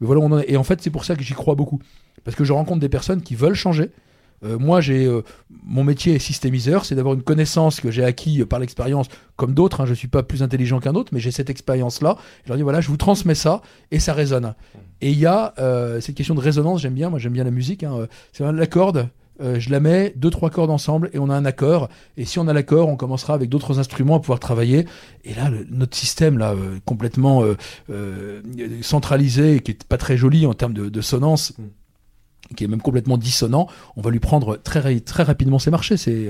voilà 0.00 0.20
on 0.20 0.38
et 0.40 0.56
en 0.56 0.64
fait 0.64 0.82
c'est 0.82 0.90
pour 0.90 1.04
ça 1.04 1.16
que 1.16 1.22
j'y 1.22 1.32
crois 1.32 1.54
beaucoup 1.54 1.78
parce 2.24 2.36
que 2.36 2.44
je 2.44 2.52
rencontre 2.52 2.80
des 2.80 2.90
personnes 2.90 3.22
qui 3.22 3.34
veulent 3.34 3.54
changer. 3.54 3.90
moi, 4.42 4.80
j'ai 4.80 5.08
mon 5.64 5.84
métier 5.84 6.16
est 6.16 6.18
systémiseur, 6.18 6.84
c'est 6.84 6.94
d'avoir 6.94 7.14
une 7.14 7.22
connaissance 7.22 7.80
que 7.80 7.90
j'ai 7.90 8.04
acquis 8.04 8.44
par 8.44 8.58
l'expérience, 8.58 9.06
comme 9.36 9.54
d'autres. 9.54 9.80
Hein, 9.80 9.86
je 9.86 9.94
suis 9.94 10.08
pas 10.08 10.22
plus 10.22 10.42
intelligent 10.42 10.80
qu'un 10.80 10.94
autre, 10.94 11.12
mais 11.14 11.20
j'ai 11.20 11.30
cette 11.30 11.48
expérience-là. 11.48 12.16
Je 12.44 12.48
leur 12.48 12.56
dis 12.56 12.62
voilà, 12.62 12.80
je 12.80 12.88
vous 12.88 12.96
transmets 12.96 13.36
ça 13.36 13.62
et 13.90 14.00
ça 14.00 14.12
résonne. 14.12 14.54
Et 15.00 15.12
il 15.12 15.18
y 15.18 15.26
a 15.26 15.54
cette 16.00 16.16
question 16.16 16.34
de 16.34 16.40
résonance. 16.40 16.82
J'aime 16.82 16.94
bien. 16.94 17.08
Moi, 17.08 17.18
j'aime 17.18 17.32
bien 17.32 17.44
la 17.44 17.52
musique. 17.52 17.84
Hein, 17.84 18.06
c'est 18.32 18.44
la 18.44 18.66
corde 18.66 19.08
euh, 19.40 19.58
je 19.58 19.70
la 19.70 19.80
mets 19.80 20.12
deux 20.16 20.30
trois 20.30 20.50
cordes 20.50 20.70
ensemble 20.70 21.10
et 21.12 21.18
on 21.18 21.30
a 21.30 21.34
un 21.34 21.44
accord. 21.44 21.88
Et 22.16 22.24
si 22.24 22.38
on 22.38 22.48
a 22.48 22.52
l'accord, 22.52 22.88
on 22.88 22.96
commencera 22.96 23.34
avec 23.34 23.48
d'autres 23.48 23.78
instruments 23.78 24.16
à 24.16 24.20
pouvoir 24.20 24.40
travailler. 24.40 24.86
Et 25.24 25.34
là, 25.34 25.50
notre 25.70 25.96
système 25.96 26.38
là 26.38 26.52
euh, 26.52 26.78
complètement 26.84 27.42
euh, 27.90 28.42
centralisé, 28.82 29.60
qui 29.60 29.72
est 29.72 29.84
pas 29.84 29.96
très 29.98 30.16
joli 30.16 30.46
en 30.46 30.54
termes 30.54 30.74
de, 30.74 30.88
de 30.88 31.00
sonnance, 31.00 31.54
mm. 31.58 32.54
qui 32.56 32.64
est 32.64 32.68
même 32.68 32.82
complètement 32.82 33.16
dissonant, 33.16 33.68
on 33.96 34.02
va 34.02 34.10
lui 34.10 34.20
prendre 34.20 34.56
très 34.56 35.00
très 35.00 35.22
rapidement 35.22 35.58
ses 35.58 35.70
marchés. 35.70 35.96
C'est 35.96 36.28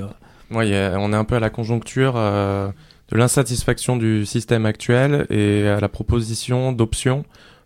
oui, 0.50 0.72
on 0.74 1.12
est 1.12 1.16
un 1.16 1.24
peu 1.24 1.36
à 1.36 1.40
la 1.40 1.48
conjoncture 1.48 2.12
de 2.12 3.16
l'insatisfaction 3.16 3.96
du 3.96 4.26
système 4.26 4.66
actuel 4.66 5.26
et 5.30 5.66
à 5.66 5.80
la 5.80 5.88
proposition 5.88 6.72
d'options 6.72 7.24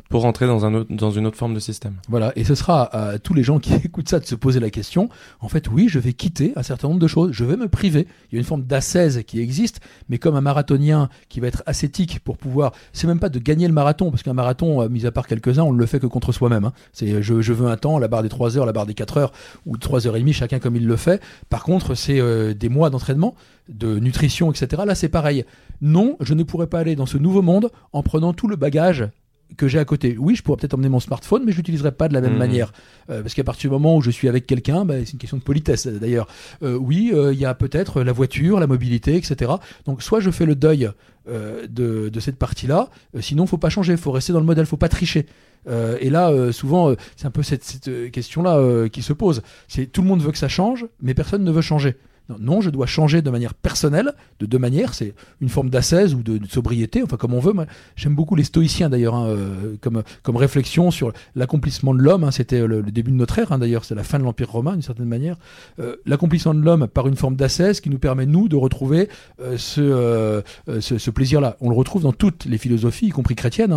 pour 0.09 0.23
rentrer 0.23 0.47
dans, 0.47 1.11
une 1.11 1.27
autre 1.27 1.37
forme 1.37 1.55
de 1.55 1.61
système. 1.61 1.95
Voilà, 2.09 2.33
et 2.37 2.45
ce 2.45 2.55
sera 2.55 2.85
à 2.85 3.19
tous 3.19 3.35
les 3.35 3.43
gens 3.43 3.59
qui 3.59 3.74
écoutent 3.85 4.09
ça 4.09 4.19
de 4.19 4.24
se 4.24 4.35
poser 4.35 4.61
la 4.61 4.70
question. 4.70 5.09
En 5.41 5.49
fait, 5.49 5.69
oui, 5.69 5.89
je 5.89 5.99
vais 5.99 6.12
quitter 6.12 6.53
un 6.57 6.62
certain 6.62 6.89
nombre 6.89 7.01
de 7.01 7.07
choses, 7.07 7.33
je 7.33 7.45
vais 7.45 7.57
me 7.57 7.69
priver. 7.69 8.07
Il 8.31 8.35
y 8.35 8.39
a 8.39 8.41
une 8.41 8.47
forme 8.47 8.62
d'ascèse 8.62 9.23
qui 9.27 9.41
existe, 9.41 9.81
mais 10.09 10.19
comme 10.19 10.37
un 10.37 10.41
marathonien 10.41 11.09
qui 11.28 11.41
va 11.41 11.49
être 11.49 11.62
ascétique 11.66 12.20
pour 12.20 12.37
pouvoir, 12.39 12.73
c'est 12.93 13.07
même 13.07 13.20
pas 13.20 13.28
de 13.28 13.39
gagner 13.39 13.66
le 13.66 13.74
marathon, 13.74 14.11
parce 14.11 14.23
qu'un 14.23 14.35
marathon, 14.35 14.83
euh, 14.83 14.89
mis 14.89 15.07
à 15.07 15.12
part 15.12 15.27
quelques-uns, 15.27 15.62
on 15.62 15.73
ne 15.73 15.78
le 15.78 15.87
fait 15.87 15.99
que 15.99 16.07
contre 16.07 16.33
soi-même. 16.33 16.65
Hein. 16.65 16.73
C'est 16.93 17.23
je, 17.23 17.41
je, 17.41 17.53
veux 17.53 17.66
un 17.66 17.77
temps, 17.77 17.99
la 17.99 18.09
barre 18.09 18.23
des 18.23 18.28
3 18.28 18.57
heures, 18.59 18.66
la 18.66 18.73
barre 18.73 18.87
des 18.87 18.95
4 18.95 19.16
heures, 19.19 19.33
ou 19.65 19.77
3 19.77 20.07
heures 20.07 20.16
et 20.16 20.20
demie, 20.20 20.33
chacun 20.33 20.59
comme 20.59 20.77
il 20.77 20.87
le 20.87 20.97
fait. 20.97 21.23
Par 21.49 21.65
contre, 21.65 21.95
c'est 21.95 22.20
euh, 22.20 22.55
des 22.55 22.69
mois 22.69 22.91
d'entraînement, 22.91 23.35
de 23.69 23.99
nutrition, 23.99 24.51
etc. 24.51 24.83
Là, 24.87 24.95
c'est 24.95 25.09
pareil. 25.09 25.45
Non, 25.81 26.16
je 26.20 26.35
ne 26.35 26.43
pourrais 26.43 26.66
pas 26.66 26.78
aller 26.78 26.97
dans 26.97 27.07
ce 27.07 27.19
nouveau 27.19 27.43
monde 27.43 27.70
en 27.93 28.03
prenant 28.03 28.33
tout 28.33 28.49
le 28.49 28.57
bagage 28.57 29.09
que 29.56 29.68
j'ai 29.68 29.78
à 29.78 29.85
côté. 29.85 30.16
Oui, 30.18 30.35
je 30.35 30.43
pourrais 30.43 30.56
peut-être 30.56 30.74
emmener 30.74 30.89
mon 30.89 31.01
smartphone, 31.01 31.43
mais 31.44 31.52
je 31.52 31.56
l'utiliserai 31.56 31.93
pas 31.93 32.09
de 32.09 32.14
la 32.14 32.20
même 32.20 32.35
mmh. 32.35 32.39
manière. 32.39 32.73
Euh, 33.10 33.23
parce 33.23 33.35
qu'à 33.35 33.44
partir 33.44 33.70
du 33.70 33.74
moment 33.74 33.97
où 33.97 34.02
je 34.02 34.10
suis 34.10 34.28
avec 34.28 34.47
quelqu'un, 34.47 34.85
bah, 34.85 34.94
c'est 35.05 35.12
une 35.12 35.18
question 35.18 35.36
de 35.36 35.43
politesse 35.43 35.86
d'ailleurs. 35.86 36.27
Euh, 36.62 36.77
oui, 36.77 37.12
euh, 37.14 37.32
il 37.32 37.39
y 37.39 37.44
a 37.44 37.55
peut-être 37.55 38.02
la 38.02 38.12
voiture, 38.12 38.60
la 38.60 38.66
mobilité, 38.66 39.16
etc. 39.16 39.52
Donc 39.85 40.02
soit 40.02 40.20
je 40.20 40.31
fais 40.31 40.47
le 40.47 40.55
deuil 40.55 40.90
de, 41.28 42.09
de, 42.09 42.20
cette 42.20 42.36
partie-là, 42.36 42.89
sinon 43.18 43.47
faut 43.47 43.59
pas 43.59 43.68
changer, 43.68 43.94
il 43.94 43.98
faut 43.98 44.12
rester 44.12 44.32
dans 44.32 44.39
le 44.39 44.47
modèle, 44.47 44.64
faut 44.64 44.77
pas 44.77 44.89
tricher. 44.89 45.27
et 45.68 46.09
là, 46.09 46.52
souvent, 46.52 46.94
c'est 47.16 47.27
un 47.27 47.32
peu 47.32 47.43
cette, 47.43 47.64
cette 47.64 48.12
question-là 48.12 48.89
qui 48.89 49.02
se 49.02 49.12
pose. 49.12 49.43
C'est 49.66 49.86
tout 49.86 50.02
le 50.02 50.06
monde 50.06 50.23
veut 50.23 50.31
que 50.31 50.39
ça 50.39 50.47
change, 50.47 50.86
mais 51.02 51.14
personne 51.14 51.43
ne 51.43 51.51
veut 51.51 51.62
changer. 51.62 51.97
Non, 52.40 52.61
je 52.61 52.70
dois 52.70 52.86
changer 52.86 53.23
de 53.23 53.31
manière 53.31 53.55
personnelle, 53.55 54.12
de 54.40 54.47
deux 54.47 54.59
manières. 54.59 54.94
C'est 54.94 55.15
une 55.40 55.48
forme 55.48 55.70
d'ascèse 55.70 56.15
ou 56.15 56.23
de, 56.23 56.40
sobriété, 56.48 57.03
enfin 57.03 57.16
comme 57.16 57.35
on 57.35 57.40
veut. 57.40 57.53
J'aime 57.94 58.15
beaucoup 58.15 58.35
les 58.35 58.44
stoïciens 58.44 58.90
d'ailleurs, 58.90 59.15
hein, 59.15 59.28
euh, 59.28 59.77
comme, 59.81 60.36
réflexion 60.36 60.90
sur 60.90 61.12
l'accomplissement 61.35 61.94
de 61.94 62.01
l'homme. 62.01 62.24
Hein. 62.24 62.31
C'était 62.32 62.66
le, 62.66 62.82
début 62.82 63.12
de 63.12 63.16
notre 63.16 63.39
ère 63.39 63.53
hein, 63.53 63.59
d'ailleurs, 63.59 63.85
c'est 63.85 63.94
la 63.94 64.03
fin 64.03 64.19
de 64.19 64.24
l'Empire 64.24 64.51
romain 64.51 64.73
d'une 64.73 64.82
certaine 64.82 65.07
manière. 65.07 65.36
Euh, 65.78 65.97
l'accomplissement 66.05 66.55
de 66.55 66.61
l'homme 66.61 66.89
par 66.89 67.07
une 67.07 67.16
forme 67.16 67.36
d'ascèse 67.36 67.81
qui 67.81 67.90
nous 67.90 67.98
permet, 67.98 68.27
nous, 68.27 68.48
de 68.48 68.57
retrouver 68.57 69.09
euh, 69.40 69.57
ce, 69.57 71.11
plaisir-là. 71.11 71.57
On 71.61 71.70
le 71.70 71.77
retrouve 71.77 72.03
dans 72.03 72.12
toutes 72.12 72.44
les 72.44 72.59
philosophies, 72.59 73.07
y 73.07 73.11
compris 73.11 73.36
chrétiennes. 73.36 73.74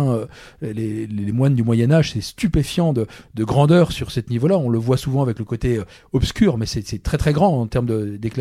Les, 0.60 1.06
moines 1.32 1.54
du 1.54 1.62
Moyen-Âge, 1.62 2.12
c'est 2.12 2.20
stupéfiant 2.20 2.92
de, 2.92 3.06
de, 3.34 3.44
grandeur 3.44 3.92
sur 3.92 4.10
ce 4.10 4.20
niveau-là. 4.28 4.58
On 4.58 4.68
le 4.68 4.78
voit 4.78 4.96
souvent 4.96 5.22
avec 5.22 5.38
le 5.38 5.44
côté 5.44 5.80
obscur, 6.12 6.58
mais 6.58 6.66
c'est 6.66 7.02
très 7.02 7.16
très 7.16 7.32
grand 7.32 7.60
en 7.60 7.66
termes 7.66 8.16
d'éclairage 8.18 8.39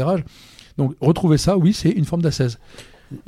donc 0.77 0.95
retrouver 1.01 1.37
ça, 1.37 1.57
oui, 1.57 1.73
c'est 1.73 1.89
une 1.89 2.05
forme 2.05 2.21
d'assaise. 2.21 2.57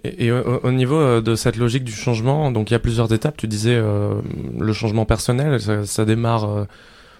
Et, 0.03 0.31
au, 0.31 0.72
niveau 0.72 0.95
euh, 0.95 1.22
de 1.22 1.35
cette 1.35 1.57
logique 1.57 1.84
du 1.84 1.91
changement, 1.91 2.52
donc 2.52 2.69
il 2.69 2.73
y 2.73 2.76
a 2.76 2.80
plusieurs 2.80 3.11
étapes. 3.14 3.35
Tu 3.38 3.48
disais 3.48 3.76
euh, 3.76 4.22
le 4.60 4.73
changement 4.73 5.06
personnel, 5.06 5.60
ça, 5.85 6.06
démarre 6.06 6.49
euh, 6.49 6.65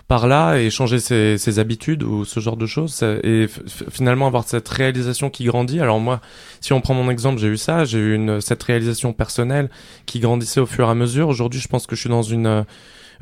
par 0.08 0.28
là 0.28 0.58
et 0.58 0.70
changer 0.70 1.00
ses, 1.00 1.60
habitudes 1.60 2.04
ou 2.04 2.24
ce 2.24 2.40
genre 2.40 2.58
de 2.58 2.66
choses. 2.66 3.02
et 3.24 3.48
finalement 3.90 4.28
avoir 4.28 4.48
cette 4.48 4.70
réalisation 4.70 5.30
qui 5.30 5.46
grandit. 5.46 5.80
Alors 5.80 6.00
moi, 6.00 6.22
si 6.60 6.74
on 6.74 6.82
prend 6.82 6.94
mon 6.94 7.10
exemple, 7.10 7.40
j'ai 7.40 7.48
eu 7.48 7.58
ça, 7.58 7.86
j'ai 7.86 8.00
eu 8.00 8.42
cette 8.42 8.62
réalisation 8.62 9.14
personnelle 9.14 9.70
qui 10.06 10.20
grandissait 10.20 10.60
au 10.60 10.66
fur 10.66 10.88
et 10.88 10.92
à 10.92 10.96
mesure. 10.96 11.30
Aujourd'hui, 11.30 11.60
je 11.60 11.68
pense 11.68 11.88
que 11.88 11.96
je 11.96 12.02
suis 12.02 12.10
dans 12.10 12.24
une 12.24 12.48
euh, 12.48 12.64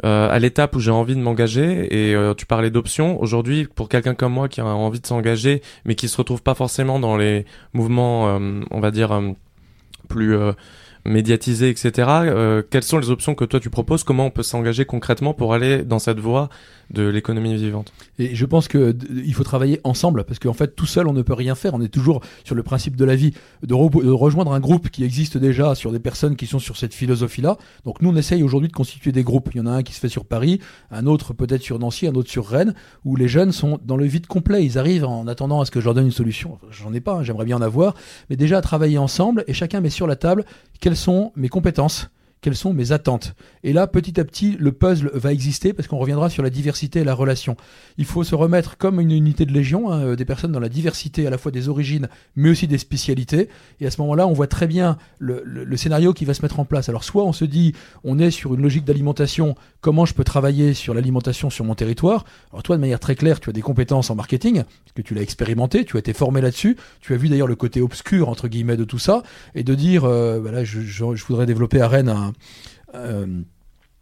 à 0.03 0.39
l'étape 0.39 0.76
où 0.76 0.80
j'ai 0.80 0.91
envie 0.91 1.15
de 1.15 1.21
m'engager 1.21 1.88
et 1.91 2.15
euh, 2.15 2.34
tu 2.34 2.45
parlais 2.45 2.69
d'options. 2.69 3.21
Aujourd'hui 3.21 3.67
pour 3.73 3.89
quelqu'un 3.89 4.15
comme 4.15 4.34
moi 4.34 4.47
qui 4.47 4.61
a 4.61 4.65
envie 4.65 4.99
de 4.99 5.07
s'engager 5.07 5.61
mais 5.85 5.95
qui 5.95 6.07
se 6.07 6.17
retrouve 6.17 6.41
pas 6.41 6.55
forcément 6.55 6.99
dans 6.99 7.17
les 7.17 7.45
mouvements 7.73 8.30
euh, 8.30 8.61
on 8.71 8.80
va 8.80 8.91
dire 8.91 9.19
plus 10.07 10.35
médiatisés 11.05 11.69
etc 11.69 12.63
quelles 12.69 12.84
sont 12.84 12.97
les 12.97 13.09
options 13.09 13.35
que 13.35 13.45
toi 13.45 13.59
tu 13.59 13.69
proposes? 13.69 14.03
Comment 14.03 14.27
on 14.27 14.31
peut 14.31 14.43
s'engager 14.43 14.85
concrètement 14.85 15.34
pour 15.34 15.53
aller 15.53 15.84
dans 15.84 15.99
cette 15.99 16.19
voie 16.19 16.49
de 16.91 17.07
l'économie 17.07 17.56
vivante. 17.56 17.94
Et 18.18 18.36
je 18.36 18.45
pense 18.45 18.68
que 18.68 18.95
il 19.11 19.34
faut 19.34 19.44
travailler 19.44 19.80
ensemble 19.84 20.24
parce 20.24 20.40
qu'en 20.40 20.53
fait 20.53 20.76
tout 20.76 20.86
seul 20.86 21.07
on 21.07 21.14
ne 21.14 21.22
peut 21.22 21.34
rien 21.34 21.56
faire. 21.56 21.74
On 21.74 21.82
est 21.82 21.90
toujours 21.90 22.22
sur 22.44 22.56
le 22.56 22.64
principe 22.64 22.95
de 22.95 23.06
la 23.06 23.16
vie 23.16 23.34
de, 23.64 23.74
rejoindre 23.74 24.53
un 24.53 24.60
groupe 24.60 24.90
qui 24.90 25.03
existe 25.03 25.38
déjà 25.38 25.76
sur 25.76 25.91
des 25.91 25.99
personnes 25.99 26.36
qui 26.36 26.48
sont 26.48 26.60
sur 26.60 26.78
cette 26.78 26.94
philosophie-là. 26.94 27.57
Donc 27.86 28.02
nous 28.02 28.10
on 28.10 28.16
essaye 28.16 28.44
aujourd'hui 28.44 28.70
de 28.70 28.74
constituer 28.74 29.11
des 29.11 29.24
groupes. 29.24 29.49
Il 29.53 29.57
y 29.57 29.61
en 29.61 29.68
a 29.68 29.72
un 29.72 29.84
qui 29.84 29.94
se 29.94 29.99
fait 29.99 30.10
sur 30.10 30.26
Paris, 30.26 30.60
un 30.91 31.06
autre 31.06 31.34
peut-être 31.34 31.61
sur 31.61 31.80
Nancy, 31.80 32.07
un 32.07 32.16
autre 32.16 32.30
sur 32.30 32.48
Rennes, 32.48 32.74
où 33.06 33.16
les 33.16 33.28
jeunes 33.28 33.52
sont 33.52 33.80
dans 33.86 33.98
le 33.98 34.06
vide 34.06 34.28
complet. 34.28 34.66
Ils 34.66 34.78
arrivent 34.78 35.06
en 35.06 35.28
attendant 35.28 35.61
à 35.61 35.66
ce 35.66 35.72
que 35.72 35.80
je 35.80 35.86
leur 35.86 35.94
donne 35.94 36.06
une 36.06 36.11
solution. 36.11 36.60
J'en 36.72 36.94
ai 36.94 37.02
pas, 37.02 37.16
hein, 37.16 37.24
j'aimerais 37.24 37.45
bien 37.45 37.57
en 37.57 37.61
avoir, 37.61 37.94
mais 38.30 38.36
déjà 38.36 38.57
à 38.57 38.61
travailler 38.61 38.98
ensemble 38.98 39.44
et 39.48 39.53
chacun 39.53 39.82
met 39.82 39.90
sur 39.90 40.07
la 40.07 40.16
table 40.16 40.45
quelles 40.80 40.98
sont 40.98 41.32
mes 41.36 41.49
compétences 41.49 42.10
quelles 42.41 42.56
sont 42.56 42.74
mes 42.74 42.91
attentes. 42.91 43.36
Et 43.64 43.74
là, 43.74 43.88
petit 43.88 44.20
à 44.20 44.24
petit, 44.24 44.56
le 44.60 44.72
puzzle 44.72 45.11
va 45.14 45.34
exister 45.34 45.74
parce 45.74 45.88
qu'on 45.88 45.98
reviendra 45.98 46.30
sur 46.30 46.44
la 46.44 46.49
diversité 46.49 46.99
et 46.99 47.03
la 47.03 47.14
relation. 47.14 47.57
Il 47.98 48.06
faut 48.06 48.24
se 48.24 48.36
remettre 48.36 48.78
comme 48.78 48.99
une 48.99 49.11
unité 49.11 49.45
de 49.45 49.52
légion, 49.52 49.91
hein, 49.91 50.16
des 50.16 50.26
personnes 50.26 50.52
dans 50.52 50.60
la 50.60 50.70
diversité 50.70 51.28
à 51.28 51.30
la 51.30 51.38
fois 51.38 51.52
des 51.52 51.68
origines, 51.68 52.07
mais 52.36 52.49
aussi 52.49 52.68
des 52.68 52.78
spécialités. 52.78 53.49
Et 53.82 53.86
à 53.86 53.91
ce 53.91 53.99
moment-là, 54.02 54.28
on 54.28 54.34
voit 54.34 54.48
très 54.48 54.68
bien 54.68 54.98
le, 55.20 55.44
scénario 55.76 56.14
qui 56.14 56.26
va 56.26 56.34
se 56.34 56.41
mettre 56.41 56.60
en 56.60 56.66
place. 56.66 56.90
Alors 56.90 57.03
soit 57.03 57.24
on 57.24 57.34
se 57.34 57.45
dit, 57.45 57.74
on 58.03 58.20
est 58.20 58.32
sur 58.32 58.53
une 58.53 58.61
logique 58.61 58.86
d'alimentation, 58.86 59.56
comment 59.82 60.06
je 60.06 60.14
peux 60.14 60.24
travailler 60.24 60.74
sur 60.74 60.94
l'alimentation 60.94 61.49
sur 61.49 61.66
mon 61.66 61.76
territoire 61.76 62.26
Alors 62.52 62.64
toi, 62.64 62.76
de 62.76 62.82
manière 62.82 62.99
très 62.99 63.16
claire, 63.16 63.40
tu 63.40 63.49
as 63.49 63.53
des 63.53 63.61
compétences 63.61 64.10
en 64.10 64.16
marketing, 64.16 64.64
parce 64.64 64.94
que 64.95 65.02
tu 65.02 65.14
l'as 65.14 65.22
expérimenté, 65.22 65.86
tu 65.86 65.98
as 65.98 65.99
été 65.99 66.14
formé 66.14 66.41
là-dessus, 66.41 66.78
tu 67.02 67.14
as 67.14 67.18
vu 67.18 67.30
d'ailleurs 67.30 67.48
le 67.48 67.56
côté 67.56 67.82
obscur, 67.82 68.30
entre 68.30 68.48
guillemets, 68.48 68.78
de 68.78 68.84
tout 68.84 68.99
ça, 68.99 69.24
et 69.56 69.64
de 69.64 69.76
dire, 69.76 70.06
euh, 70.06 70.40
voilà, 70.40 70.64
je, 70.64 70.82
je, 70.82 71.03
voudrais 71.03 71.45
développer 71.45 71.82
à 71.82 71.88
Rennes 71.88 72.10
un... 72.10 72.28
Euh, 72.95 73.41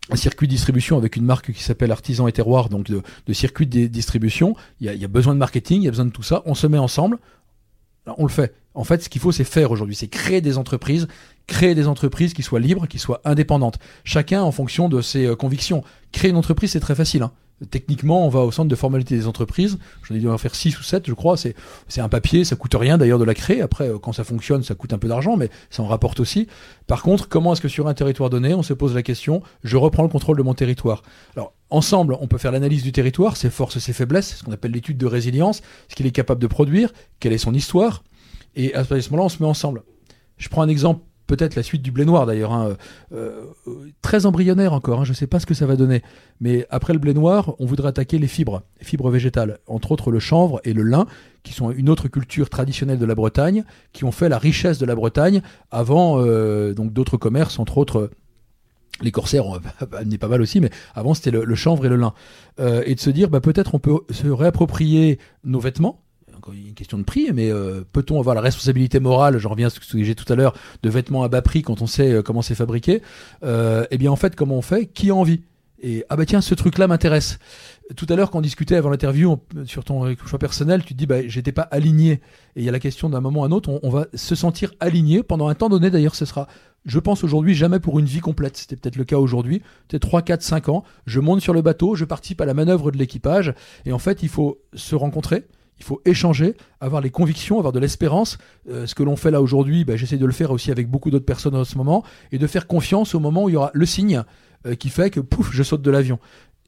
un 0.10 0.16
circuit 0.16 0.48
de 0.48 0.54
distribution 0.54 0.98
avec 0.98 1.18
une 1.18 1.26
marque 1.26 1.52
qui 1.52 1.64
s'appelle 1.64 1.92
Artisan 1.92 2.28
et 2.28 2.32
Terroir, 2.32 2.70
donc 2.70 2.90
de, 2.90 3.34
circuit 3.34 3.68
de 3.68 3.88
distribution. 3.88 4.56
Il 4.80 4.88
y, 4.88 4.90
a, 4.90 4.94
il 4.94 5.02
y, 5.02 5.06
a, 5.06 5.10
besoin 5.10 5.34
de 5.34 5.40
marketing, 5.40 5.82
il 5.82 5.86
y 5.86 5.88
a 5.88 5.92
besoin 5.92 6.06
de 6.06 6.12
tout 6.12 6.24
ça. 6.24 6.44
On 6.46 6.56
se 6.56 6.66
met 6.66 6.78
ensemble, 6.78 7.20
on 8.18 8.24
le 8.24 8.30
fait. 8.30 8.54
En 8.74 8.84
fait, 8.84 9.04
ce 9.04 9.10
qu'il 9.10 9.20
faut, 9.20 9.32
c'est 9.32 9.44
faire 9.44 9.72
aujourd'hui, 9.72 9.96
c'est 9.96 10.08
créer 10.08 10.40
des 10.40 10.58
entreprises, 10.58 11.08
créer 11.48 11.76
des 11.76 11.88
entreprises 11.88 12.34
qui 12.34 12.44
soient 12.44 12.60
libres, 12.60 12.88
qui 12.88 13.00
soient 13.00 13.22
indépendantes. 13.26 13.80
Chacun 14.04 14.44
en 14.44 14.52
fonction 14.52 14.88
de 14.88 15.02
ses 15.02 15.26
euh, 15.26 15.36
convictions. 15.36 15.84
Créer 16.12 16.30
une 16.30 16.38
entreprise, 16.38 16.72
c'est 16.72 16.80
très 16.80 16.96
facile. 16.96 17.24
Hein. 17.24 17.32
Techniquement, 17.72 18.24
on 18.24 18.30
va 18.30 18.42
au 18.42 18.52
centre 18.52 18.70
de 18.70 18.76
formalité 18.76 19.16
des 19.16 19.26
entreprises. 19.26 19.80
J'en 20.04 20.14
ai 20.14 20.20
dû 20.20 20.30
en 20.30 20.38
faire 20.38 20.54
6 20.54 20.80
ou 20.80 20.84
7, 20.84 21.08
je 21.08 21.14
crois. 21.14 21.38
C'est, 21.38 21.56
c'est 21.88 22.02
un 22.02 22.10
papier, 22.10 22.46
ça 22.46 22.56
coûte 22.56 22.76
rien 22.76 23.00
d'ailleurs 23.00 23.18
de 23.18 23.24
la 23.24 23.34
créer. 23.34 23.62
Après, 23.62 23.90
euh, 23.90 23.98
quand 23.98 24.14
ça 24.14 24.24
fonctionne, 24.24 24.62
ça 24.62 24.76
coûte 24.76 24.94
un 24.94 25.00
peu 25.00 25.08
d'argent, 25.08 25.38
mais 25.38 25.50
ça 25.72 25.82
en 25.82 25.88
rapporte 25.88 26.20
aussi. 26.20 26.48
Par 26.86 27.02
contre, 27.02 27.28
comment 27.28 27.54
est-ce 27.54 27.62
que 27.62 27.68
sur 27.68 27.88
un 27.88 27.96
territoire 27.96 28.30
donné, 28.30 28.54
on 28.54 28.62
se 28.62 28.74
pose 28.74 28.94
la 28.94 29.02
question, 29.02 29.42
je 29.64 29.76
reprends 29.76 30.04
le 30.04 30.10
contrôle 30.10 30.38
de 30.38 30.44
mon 30.44 30.54
territoire? 30.54 31.02
Alors, 31.36 31.54
ensemble, 31.72 32.16
on 32.22 32.28
peut 32.28 32.38
faire 32.38 32.52
l'analyse 32.52 32.84
du 32.84 32.92
territoire, 32.92 33.38
ses 33.38 33.50
forces, 33.50 33.80
ses 33.80 33.94
faiblesses, 33.94 34.36
ce 34.36 34.44
qu'on 34.44 34.52
appelle 34.52 34.72
l'étude 34.72 35.00
de 35.00 35.08
résilience, 35.08 35.64
ce 35.90 35.96
qu'il 35.96 36.06
est 36.06 36.12
capable 36.12 36.42
de 36.42 36.48
produire, 36.48 36.94
quelle 37.20 37.34
est 37.34 37.40
son 37.40 37.56
histoire. 37.56 38.04
Et 38.56 38.76
à 38.76 38.84
ce 38.84 38.94
moment-là, 38.94 39.24
on 39.24 39.30
se 39.30 39.42
met 39.42 39.50
ensemble. 39.50 39.82
Je 40.38 40.50
prends 40.50 40.62
un 40.62 40.70
exemple 40.70 41.02
peut-être 41.28 41.56
la 41.56 41.64
suite 41.64 41.82
du 41.82 41.92
blé 41.92 42.06
noir 42.06 42.26
d'ailleurs, 42.26 42.54
hein, 42.54 42.76
euh, 43.14 43.44
très 44.02 44.26
embryonnaire 44.26 44.74
encore, 44.74 45.02
hein, 45.02 45.04
je 45.04 45.12
ne 45.12 45.16
sais 45.16 45.28
pas 45.28 45.40
ce 45.40 45.46
que 45.46 45.54
ça 45.54 45.66
va 45.66 45.76
donner. 45.76 46.02
Mais 46.40 46.66
après 46.70 46.94
le 46.94 47.00
blé 47.00 47.14
noir, 47.14 47.56
on 47.60 47.66
voudrait 47.66 47.90
attaquer 47.90 48.18
les 48.18 48.28
fibres, 48.28 48.64
les 48.80 48.86
fibres 48.86 49.10
végétales, 49.10 49.60
entre 49.68 49.92
autres 49.92 50.10
le 50.10 50.20
chanvre 50.20 50.62
et 50.64 50.74
le 50.74 50.84
lin, 50.84 51.06
qui 51.44 51.54
sont 51.54 51.72
une 51.72 51.90
autre 51.90 52.08
culture 52.08 52.50
traditionnelle 52.50 53.00
de 53.00 53.06
la 53.06 53.16
Bretagne, 53.16 53.64
qui 53.94 54.06
ont 54.06 54.12
fait 54.12 54.30
la 54.30 54.38
richesse 54.38 54.80
de 54.80 54.86
la 54.86 54.96
Bretagne 54.96 55.42
avant 55.70 56.20
euh, 56.20 56.74
donc 56.74 56.94
d'autres 56.94 57.18
commerces, 57.18 57.60
entre 57.60 57.78
autres 57.78 58.10
les 59.02 59.12
corsaires 59.12 59.46
ont 59.46 59.60
amené 59.94 60.18
pas 60.18 60.28
mal 60.28 60.42
aussi, 60.42 60.60
mais 60.60 60.70
avant 60.96 61.14
c'était 61.14 61.32
le, 61.32 61.56
chanvre 61.56 61.86
et 61.86 61.90
le 61.90 61.96
lin. 61.96 62.14
Euh, 62.60 62.84
et 62.86 62.96
de 62.96 63.00
se 63.00 63.10
dire, 63.10 63.30
bah, 63.30 63.42
peut-être 63.42 63.76
on 63.76 63.80
peut 63.80 64.00
se 64.10 64.28
réapproprier 64.28 65.20
nos 65.44 65.60
vêtements, 65.60 66.02
une 66.54 66.74
question 66.74 66.98
de 66.98 67.04
prix, 67.04 67.30
mais 67.34 67.52
euh, 67.52 67.84
peut-on 67.92 68.20
avoir 68.20 68.36
la 68.36 68.42
responsabilité 68.42 69.00
morale, 69.00 69.38
je 69.38 69.48
reviens 69.48 69.68
à 69.68 69.70
ce 69.70 69.80
que 69.80 70.04
j'ai 70.04 70.16
tout 70.16 70.32
à 70.32 70.36
l'heure, 70.36 70.54
de 70.84 70.90
vêtements 70.90 71.24
à 71.24 71.28
bas 71.28 71.42
prix 71.42 71.62
quand 71.62 71.82
on 71.82 71.88
sait 71.88 72.12
euh, 72.12 72.22
comment 72.22 72.42
c'est 72.42 72.56
fabriqué 72.56 73.02
euh, 73.44 73.86
Eh 73.92 73.98
bien 73.98 74.12
en 74.12 74.16
fait, 74.16 74.36
comment 74.36 74.56
on 74.56 74.62
fait 74.62 74.86
Qui 74.88 75.10
a 75.10 75.16
envie? 75.16 75.42
Et 75.80 76.04
ah 76.10 76.16
bah 76.16 76.26
tiens, 76.26 76.42
ce 76.42 76.56
truc-là 76.56 76.88
m'intéresse. 76.88 77.38
Tout 77.96 78.08
à 78.10 78.16
l'heure, 78.16 78.32
quand 78.32 78.40
on 78.40 78.42
discutait 78.42 78.76
avant 78.76 78.90
l'interview 78.90 79.38
sur 79.66 79.84
ton 79.84 80.16
choix 80.26 80.40
personnel, 80.40 80.84
tu 80.84 80.94
te 80.94 80.98
dis 80.98 81.06
bah 81.06 81.28
j'étais 81.28 81.52
pas 81.52 81.62
aligné. 81.62 82.14
Et 82.56 82.62
il 82.62 82.64
y 82.64 82.70
a 82.70 82.72
la 82.72 82.80
question 82.80 83.10
d'un 83.10 83.22
moment 83.22 83.44
à 83.44 83.48
un 83.48 83.52
autre, 83.52 83.70
on, 83.84 83.90
va 83.90 84.08
se 84.16 84.34
sentir 84.34 84.74
aligné 84.80 85.22
pendant 85.22 85.50
un 85.50 85.54
temps 85.54 85.70
donné. 85.70 85.92
D'ailleurs, 85.92 86.16
ce 86.16 86.26
sera, 86.26 86.48
je 86.88 87.00
pense 87.00 87.24
aujourd'hui, 87.24 87.54
jamais 87.54 87.80
pour 87.80 88.00
une 88.00 88.06
vie 88.06 88.22
complète. 88.22 88.58
C'était 88.58 88.76
peut-être 88.76 88.96
le 88.96 89.04
cas 89.04 89.18
aujourd'hui. 89.18 89.62
Peut-être 89.88 90.02
3, 90.02 90.24
4, 90.24 90.42
5 90.42 90.70
ans. 90.70 90.84
Je 91.06 91.20
monte 91.20 91.42
sur 91.42 91.54
le 91.54 91.62
bateau, 91.62 91.96
je 91.96 92.06
participe 92.06 92.42
à 92.42 92.46
la 92.46 92.56
manœuvre 92.56 92.92
de 92.92 92.98
l'équipage. 92.98 93.54
Et 93.86 93.92
en 93.92 94.00
fait, 94.00 94.24
il 94.24 94.30
faut 94.30 94.60
se 94.74 94.96
rencontrer, 94.96 95.46
il 95.80 95.86
faut 95.86 96.02
échanger, 96.06 96.56
avoir 96.82 97.02
les 97.02 97.10
convictions, 97.10 97.58
avoir 97.58 97.74
de 97.74 97.80
l'espérance. 97.80 98.38
Euh, 98.70 98.86
ce 98.88 98.96
que 98.96 99.04
l'on 99.04 99.16
fait 99.16 99.32
là 99.32 99.42
aujourd'hui, 99.42 99.86
bah, 99.86 99.96
j'essaie 99.96 100.18
de 100.18 100.26
le 100.26 100.32
faire 100.32 100.52
aussi 100.52 100.72
avec 100.72 100.90
beaucoup 100.90 101.12
d'autres 101.12 101.26
personnes 101.26 101.56
en 101.56 101.64
ce 101.64 101.78
moment, 101.78 102.04
et 102.32 102.38
de 102.38 102.48
faire 102.48 102.68
confiance 102.68 103.16
au 103.16 103.20
moment 103.20 103.44
où 103.44 103.50
il 103.50 103.54
y 103.54 103.56
aura 103.56 103.72
le 103.74 103.86
signe 103.86 104.24
euh, 104.66 104.76
qui 104.76 104.90
fait 104.90 105.10
que 105.10 105.20
pouf, 105.20 105.52
je 105.52 105.64
saute 105.64 105.82
de 105.82 105.92
l'avion. 105.92 106.20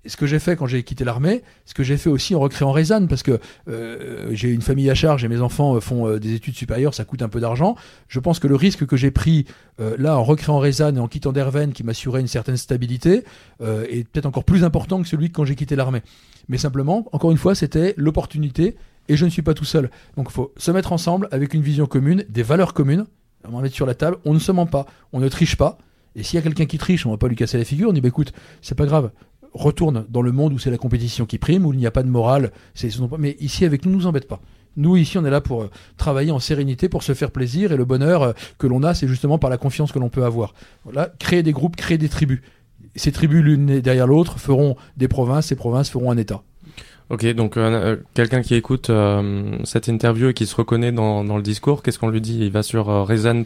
Ce 0.06 0.16
que 0.16 0.26
j'ai 0.26 0.40
fait 0.40 0.56
quand 0.56 0.66
j'ai 0.66 0.82
quitté 0.84 1.04
l'armée, 1.04 1.44
ce 1.66 1.74
que 1.74 1.84
j'ai 1.84 1.98
fait 1.98 2.10
aussi 2.10 2.34
en 2.34 2.40
recréant 2.40 2.72
Rézanne, 2.72 3.10
parce 3.10 3.22
que 3.22 3.38
euh, 3.68 4.30
j'ai 4.32 4.50
une 4.50 4.62
famille 4.62 4.90
à 4.90 4.96
charge 4.96 5.26
et 5.26 5.28
mes 5.28 5.42
enfants 5.42 5.78
font 5.82 6.18
des 6.18 6.36
études 6.36 6.56
supérieures, 6.56 6.94
ça 6.94 7.04
coûte 7.04 7.22
un 7.22 7.28
peu 7.28 7.42
d'argent. 7.42 7.76
Je 8.08 8.22
pense 8.22 8.40
que 8.40 8.48
le 8.48 8.56
risque 8.56 8.86
que 8.86 8.96
j'ai 8.96 9.12
pris 9.12 9.46
là 9.78 10.18
en 10.18 10.24
recréant 10.24 10.60
Rézanne 10.60 10.96
et 10.96 11.00
en 11.02 11.10
quittant 11.10 11.34
Derven, 11.34 11.74
qui 11.74 11.84
m'assurait 11.84 12.22
une 12.22 12.28
certaine 12.28 12.56
stabilité, 12.56 13.26
est 13.62 14.08
peut-être 14.08 14.26
encore 14.26 14.46
plus 14.46 14.64
important 14.64 15.02
que 15.02 15.08
celui 15.08 15.28
que 15.30 15.34
quand 15.34 15.44
j'ai 15.44 15.56
quitté 15.56 15.76
l'armée. 15.76 16.02
Mais 16.48 16.58
simplement, 16.58 17.06
encore 17.12 17.32
une 17.32 17.38
fois, 17.38 17.54
c'était 17.54 17.94
l'opportunité 17.98 18.78
et 19.10 19.18
je 19.18 19.26
ne 19.26 19.30
suis 19.30 19.42
pas 19.42 19.54
tout 19.54 19.66
seul. 19.66 19.90
Donc 20.16 20.28
il 20.30 20.34
faut 20.34 20.54
se 20.56 20.72
mettre 20.72 20.94
ensemble 20.94 21.28
avec 21.32 21.54
une 21.54 21.62
vision 21.62 21.86
commune, 21.86 22.24
des 22.30 22.44
valeurs 22.44 22.74
communes. 22.74 23.06
On 23.48 23.58
va 23.58 23.62
mettre 23.62 23.76
sur 23.76 23.86
la 23.86 23.96
table. 23.96 24.18
On 24.24 24.34
ne 24.34 24.40
se 24.40 24.52
ment 24.52 24.66
pas, 24.68 24.86
on 25.12 25.20
ne 25.20 25.28
triche 25.28 25.58
pas. 25.58 25.78
Et 26.16 26.24
s'il 26.24 26.38
y 26.38 26.40
a 26.40 26.42
quelqu'un 26.42 26.66
qui 26.66 26.78
triche, 26.78 27.06
on 27.06 27.12
va 27.12 27.18
pas 27.18 27.28
lui 27.28 27.36
casser 27.36 27.58
la 27.58 27.66
figure. 27.66 27.90
On 27.90 27.94
dit 27.94 28.02
bah, 28.02 28.08
écoute, 28.08 28.32
c'est 28.62 28.76
pas 28.76 28.86
grave. 28.86 29.12
Retourne 29.54 30.06
dans 30.10 30.22
le 30.22 30.32
monde 30.32 30.54
où 30.54 30.60
c'est 30.60 30.72
la 30.72 30.78
compétition 30.78 31.26
qui 31.26 31.40
prime, 31.40 31.66
où 31.66 31.74
il 31.74 31.80
n'y 31.80 31.88
a 31.88 31.92
pas 31.92 32.04
de 32.04 32.10
morale. 32.10 32.52
Mais 33.18 33.36
ici 33.40 33.66
avec 33.66 33.86
nous, 33.86 33.92
nous 33.92 34.06
embête 34.06 34.28
pas. 34.28 34.40
Nous, 34.78 34.96
ici, 34.96 35.18
on 35.18 35.26
est 35.26 35.32
là 35.32 35.42
pour 35.42 35.64
euh, 35.64 35.70
travailler 35.98 36.32
en 36.32 36.40
sérénité, 36.40 36.88
pour 36.88 37.02
se 37.02 37.14
faire 37.16 37.32
plaisir, 37.32 37.72
et 37.72 37.76
le 37.76 37.86
bonheur 37.86 38.22
euh, 38.22 38.34
que 38.60 38.68
l'on 38.68 38.84
a, 38.84 38.94
c'est 38.94 39.08
justement 39.08 39.40
par 39.40 39.50
la 39.50 39.58
confiance 39.58 39.92
que 39.92 39.98
l'on 39.98 40.10
peut 40.10 40.24
avoir. 40.24 40.54
Voilà, 40.84 41.12
créer 41.18 41.42
des 41.42 41.52
groupes, 41.52 41.76
créer 41.76 41.98
des 41.98 42.08
tribus. 42.08 42.42
Ces 42.96 43.12
tribus, 43.12 43.42
l'une 43.42 43.82
derrière 43.82 44.06
l'autre, 44.06 44.40
feront 44.40 44.76
des 44.96 45.08
provinces, 45.08 45.48
ces 45.48 45.56
provinces 45.56 45.90
feront 45.90 46.12
un 46.12 46.18
État. 46.18 46.44
Ok, 47.10 47.26
donc 47.34 47.58
euh, 47.58 47.62
euh, 47.62 47.96
quelqu'un 48.14 48.42
qui 48.42 48.54
écoute 48.54 48.92
euh, 48.92 49.58
cette 49.64 49.88
interview 49.88 50.30
et 50.30 50.34
qui 50.36 50.46
se 50.46 50.56
reconnaît 50.56 50.92
dans, 50.92 51.24
dans 51.24 51.38
le 51.38 51.44
discours, 51.44 51.82
qu'est-ce 51.82 51.98
qu'on 51.98 52.10
lui 52.10 52.22
dit? 52.22 52.38
Il 52.42 52.52
va 52.52 52.62
sur 52.62 52.86
Rezan. 52.86 53.44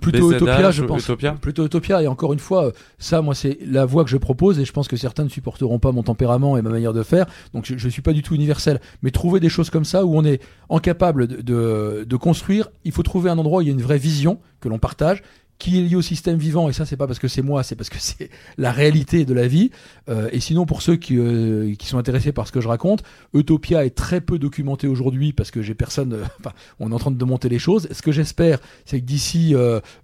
Plutôt 0.00 0.32
Utopia, 0.32 0.70
je 0.70 0.84
pense. 0.84 1.02
Utopia? 1.02 1.32
Plutôt 1.32 1.66
Utopia. 1.66 2.02
Et 2.02 2.06
encore 2.06 2.32
une 2.32 2.38
fois, 2.38 2.72
ça, 2.98 3.22
moi, 3.22 3.34
c'est 3.34 3.58
la 3.66 3.84
voie 3.84 4.04
que 4.04 4.10
je 4.10 4.16
propose 4.16 4.58
et 4.58 4.64
je 4.64 4.72
pense 4.72 4.88
que 4.88 4.96
certains 4.96 5.24
ne 5.24 5.28
supporteront 5.28 5.78
pas 5.78 5.92
mon 5.92 6.02
tempérament 6.02 6.56
et 6.56 6.62
ma 6.62 6.70
manière 6.70 6.92
de 6.92 7.02
faire. 7.02 7.26
Donc, 7.52 7.66
je 7.66 7.84
ne 7.84 7.90
suis 7.90 8.00
pas 8.02 8.12
du 8.12 8.22
tout 8.22 8.34
universel. 8.34 8.80
Mais 9.02 9.10
trouver 9.10 9.40
des 9.40 9.50
choses 9.50 9.68
comme 9.68 9.84
ça 9.84 10.04
où 10.06 10.16
on 10.16 10.24
est 10.24 10.40
incapable 10.70 11.26
de, 11.26 11.42
de, 11.42 12.04
de 12.04 12.16
construire, 12.16 12.70
il 12.84 12.92
faut 12.92 13.02
trouver 13.02 13.30
un 13.30 13.36
endroit 13.36 13.58
où 13.58 13.62
il 13.62 13.66
y 13.66 13.70
a 13.70 13.74
une 13.74 13.82
vraie 13.82 13.98
vision 13.98 14.38
que 14.60 14.68
l'on 14.68 14.78
partage 14.78 15.22
qui 15.58 15.78
est 15.78 15.82
lié 15.82 15.96
au 15.96 16.02
système 16.02 16.36
vivant, 16.36 16.68
et 16.68 16.72
ça 16.72 16.84
c'est 16.84 16.96
pas 16.96 17.06
parce 17.06 17.18
que 17.18 17.28
c'est 17.28 17.42
moi, 17.42 17.62
c'est 17.62 17.76
parce 17.76 17.88
que 17.88 17.98
c'est 17.98 18.30
la 18.58 18.72
réalité 18.72 19.24
de 19.24 19.34
la 19.34 19.46
vie. 19.46 19.70
Euh, 20.08 20.28
et 20.32 20.40
sinon 20.40 20.66
pour 20.66 20.82
ceux 20.82 20.96
qui, 20.96 21.16
euh, 21.18 21.74
qui 21.76 21.86
sont 21.86 21.98
intéressés 21.98 22.32
par 22.32 22.46
ce 22.46 22.52
que 22.52 22.60
je 22.60 22.68
raconte, 22.68 23.02
Utopia 23.32 23.84
est 23.84 23.94
très 23.94 24.20
peu 24.20 24.38
documenté 24.38 24.86
aujourd'hui 24.86 25.32
parce 25.32 25.50
que 25.50 25.62
j'ai 25.62 25.74
personne, 25.74 26.14
euh, 26.14 26.24
on 26.80 26.90
est 26.90 26.94
en 26.94 26.98
train 26.98 27.10
de 27.10 27.24
monter 27.24 27.48
les 27.48 27.58
choses. 27.58 27.88
Ce 27.90 28.02
que 28.02 28.12
j'espère, 28.12 28.58
c'est 28.84 29.00
que 29.00 29.04
d'ici 29.04 29.54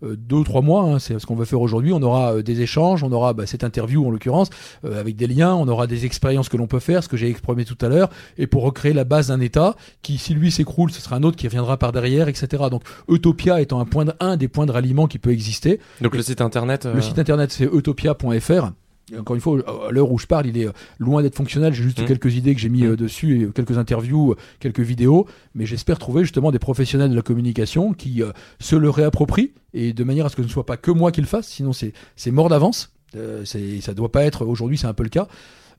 deux 0.02 0.36
ou 0.36 0.44
trois 0.44 0.62
mois, 0.62 0.82
hein, 0.82 0.98
c'est 0.98 1.18
ce 1.18 1.26
qu'on 1.26 1.34
va 1.34 1.44
faire 1.44 1.60
aujourd'hui, 1.60 1.92
on 1.92 2.02
aura 2.02 2.42
des 2.42 2.60
échanges, 2.60 3.02
on 3.02 3.12
aura 3.12 3.32
bah, 3.32 3.46
cette 3.46 3.64
interview 3.64 4.06
en 4.06 4.10
l'occurrence 4.10 4.50
avec 4.84 5.16
des 5.16 5.26
liens, 5.26 5.54
on 5.54 5.68
aura 5.68 5.86
des 5.86 6.04
expériences 6.06 6.48
que 6.48 6.56
l'on 6.56 6.66
peut 6.66 6.78
faire, 6.78 7.02
ce 7.02 7.08
que 7.08 7.16
j'ai 7.16 7.28
exprimé 7.28 7.64
tout 7.64 7.78
à 7.80 7.88
l'heure, 7.88 8.10
et 8.38 8.46
pour 8.46 8.62
recréer 8.62 8.92
la 8.92 9.04
base 9.04 9.28
d'un 9.28 9.40
État 9.40 9.76
qui, 10.02 10.18
si 10.18 10.34
lui 10.34 10.50
s'écroule, 10.50 10.90
ce 10.90 11.00
sera 11.00 11.16
un 11.16 11.22
autre 11.22 11.36
qui 11.36 11.46
reviendra 11.46 11.76
par 11.76 11.92
derrière, 11.92 12.28
etc. 12.28 12.64
Donc 12.70 12.82
Utopia 13.08 13.60
étant 13.60 13.80
un 13.80 13.84
point 13.84 14.06
un 14.20 14.36
des 14.36 14.48
points 14.48 14.66
de 14.66 14.72
ralliement 14.72 15.06
qui 15.06 15.18
peut 15.18 15.30
exister 15.30 15.39
exister. 15.40 15.80
Donc 16.00 16.14
le 16.14 16.22
site 16.22 16.40
internet 16.40 16.84
Le 16.84 16.98
euh, 16.98 17.00
site 17.00 17.18
internet 17.18 17.50
c'est 17.50 17.64
utopia.fr. 17.64 18.72
Encore 19.18 19.34
une 19.34 19.42
fois, 19.42 19.58
à 19.88 19.90
l'heure 19.90 20.12
où 20.12 20.18
je 20.18 20.26
parle, 20.26 20.46
il 20.46 20.56
est 20.56 20.66
euh, 20.66 20.72
loin 20.98 21.22
d'être 21.22 21.34
fonctionnel. 21.34 21.72
J'ai 21.74 21.82
juste 21.82 22.00
mmh. 22.00 22.06
quelques 22.06 22.34
idées 22.36 22.54
que 22.54 22.60
j'ai 22.60 22.68
mis 22.68 22.84
mmh. 22.84 22.92
euh, 22.92 22.96
dessus 22.96 23.42
et 23.42 23.52
quelques 23.52 23.76
interviews, 23.76 24.36
quelques 24.60 24.80
vidéos. 24.80 25.26
Mais 25.54 25.66
j'espère 25.66 25.98
trouver 25.98 26.22
justement 26.22 26.52
des 26.52 26.60
professionnels 26.60 27.10
de 27.10 27.16
la 27.16 27.22
communication 27.22 27.92
qui 27.92 28.22
se 28.60 28.76
le 28.76 28.90
réapproprient 28.90 29.52
et 29.74 29.92
de 29.92 30.04
manière 30.04 30.26
à 30.26 30.28
ce 30.28 30.36
que 30.36 30.42
ce 30.42 30.46
ne 30.46 30.52
soit 30.52 30.66
pas 30.66 30.76
que 30.76 30.92
moi 30.92 31.10
qui 31.10 31.20
le 31.20 31.26
fasse. 31.26 31.48
Sinon, 31.48 31.72
c'est 31.72 32.30
mort 32.30 32.48
d'avance. 32.48 32.92
Euh, 33.16 33.44
ça 33.44 33.94
doit 33.94 34.12
pas 34.12 34.24
être. 34.24 34.46
Aujourd'hui, 34.46 34.78
c'est 34.78 34.86
un 34.86 34.94
peu 34.94 35.02
le 35.02 35.08
cas. 35.08 35.26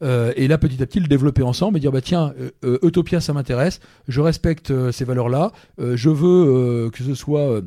et 0.02 0.48
là, 0.48 0.58
petit 0.58 0.82
à 0.84 0.86
petit, 0.86 1.00
le 1.00 1.08
développer 1.08 1.44
ensemble 1.44 1.78
et 1.78 1.80
dire 1.80 1.92
bah 1.92 2.02
tiens, 2.02 2.34
Utopia, 2.84 3.22
ça 3.22 3.32
m'intéresse. 3.32 3.80
Je 4.10 4.20
respecte 4.20 4.74
ces 4.92 5.06
valeurs-là. 5.06 5.54
je 5.80 6.10
veux 6.10 6.90
que 6.90 7.04
ce 7.04 7.14
soit 7.14 7.62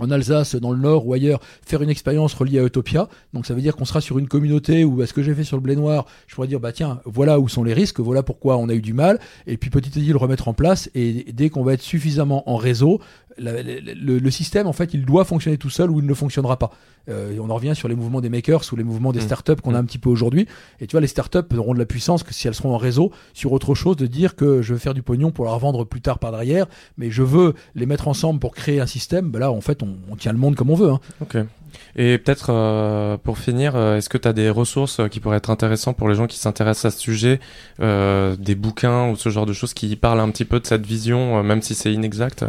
en 0.00 0.10
Alsace, 0.10 0.56
dans 0.56 0.72
le 0.72 0.78
Nord 0.78 1.06
ou 1.06 1.12
ailleurs, 1.12 1.40
faire 1.64 1.82
une 1.82 1.90
expérience 1.90 2.34
reliée 2.34 2.58
à 2.58 2.64
Utopia. 2.64 3.08
Donc 3.32 3.46
ça 3.46 3.54
veut 3.54 3.60
dire 3.60 3.76
qu'on 3.76 3.84
sera 3.84 4.00
sur 4.00 4.18
une 4.18 4.28
communauté 4.28 4.84
où 4.84 4.92
bah, 4.92 5.06
ce 5.06 5.12
que 5.12 5.22
j'ai 5.22 5.34
fait 5.34 5.44
sur 5.44 5.56
le 5.56 5.62
blé 5.62 5.76
noir, 5.76 6.06
je 6.26 6.34
pourrais 6.34 6.48
dire 6.48 6.60
bah 6.60 6.72
tiens, 6.72 7.00
voilà 7.04 7.38
où 7.40 7.48
sont 7.48 7.64
les 7.64 7.74
risques, 7.74 8.00
voilà 8.00 8.22
pourquoi 8.22 8.56
on 8.56 8.68
a 8.68 8.74
eu 8.74 8.80
du 8.80 8.92
mal, 8.92 9.20
et 9.46 9.56
puis 9.56 9.70
petit 9.70 9.88
à 9.88 9.92
petit 9.92 10.06
le 10.06 10.16
remettre 10.16 10.48
en 10.48 10.54
place. 10.54 10.90
Et 10.94 11.26
dès 11.32 11.50
qu'on 11.50 11.62
va 11.62 11.74
être 11.74 11.82
suffisamment 11.82 12.48
en 12.50 12.56
réseau, 12.56 13.00
le, 13.38 14.30
système, 14.30 14.66
en 14.66 14.72
fait, 14.72 14.94
il 14.94 15.04
doit 15.04 15.24
fonctionner 15.24 15.58
tout 15.58 15.70
seul 15.70 15.90
ou 15.90 16.00
il 16.00 16.06
ne 16.06 16.14
fonctionnera 16.14 16.58
pas. 16.58 16.70
Euh, 17.08 17.36
on 17.40 17.50
en 17.50 17.54
revient 17.54 17.74
sur 17.74 17.88
les 17.88 17.94
mouvements 17.94 18.20
des 18.20 18.30
makers 18.30 18.62
ou 18.72 18.76
les 18.76 18.84
mouvements 18.84 19.12
des 19.12 19.20
mmh. 19.20 19.24
startups 19.24 19.56
qu'on 19.56 19.74
a 19.74 19.78
mmh. 19.78 19.80
un 19.80 19.84
petit 19.84 19.98
peu 19.98 20.08
aujourd'hui. 20.08 20.46
Et 20.80 20.86
tu 20.86 20.92
vois, 20.92 21.00
les 21.00 21.06
startups 21.06 21.54
auront 21.56 21.74
de 21.74 21.78
la 21.78 21.86
puissance 21.86 22.22
que 22.22 22.32
si 22.32 22.48
elles 22.48 22.54
seront 22.54 22.74
en 22.74 22.78
réseau 22.78 23.10
sur 23.34 23.52
autre 23.52 23.74
chose, 23.74 23.96
de 23.96 24.06
dire 24.06 24.36
que 24.36 24.62
je 24.62 24.72
veux 24.72 24.78
faire 24.78 24.94
du 24.94 25.02
pognon 25.02 25.30
pour 25.30 25.44
la 25.44 25.52
revendre 25.52 25.84
plus 25.84 26.00
tard 26.00 26.18
par 26.18 26.30
derrière, 26.32 26.66
mais 26.96 27.10
je 27.10 27.22
veux 27.22 27.54
les 27.74 27.86
mettre 27.86 28.08
ensemble 28.08 28.40
pour 28.40 28.54
créer 28.54 28.80
un 28.80 28.86
système. 28.86 29.30
Ben 29.30 29.38
là, 29.38 29.50
en 29.50 29.60
fait, 29.60 29.82
on, 29.82 30.16
tient 30.16 30.32
le 30.32 30.38
monde 30.38 30.54
comme 30.54 30.70
on 30.70 30.76
veut. 30.76 30.90
Hein. 30.90 31.00
Ok. 31.20 31.36
Et 31.96 32.18
peut-être 32.18 32.50
euh, 32.50 33.16
pour 33.16 33.38
finir, 33.38 33.74
euh, 33.74 33.96
est-ce 33.96 34.08
que 34.08 34.16
tu 34.16 34.28
as 34.28 34.32
des 34.32 34.48
ressources 34.48 35.00
qui 35.10 35.18
pourraient 35.18 35.38
être 35.38 35.50
intéressantes 35.50 35.96
pour 35.96 36.08
les 36.08 36.14
gens 36.14 36.28
qui 36.28 36.38
s'intéressent 36.38 36.86
à 36.86 36.96
ce 36.96 37.00
sujet, 37.00 37.40
des 37.80 38.54
bouquins 38.54 39.10
ou 39.10 39.16
ce 39.16 39.28
genre 39.28 39.46
de 39.46 39.52
choses 39.52 39.74
qui 39.74 39.94
parlent 39.96 40.20
un 40.20 40.30
petit 40.30 40.44
peu 40.44 40.60
de 40.60 40.66
cette 40.66 40.86
vision, 40.86 41.42
même 41.42 41.62
si 41.62 41.74
c'est 41.74 41.92
inexact 41.92 42.44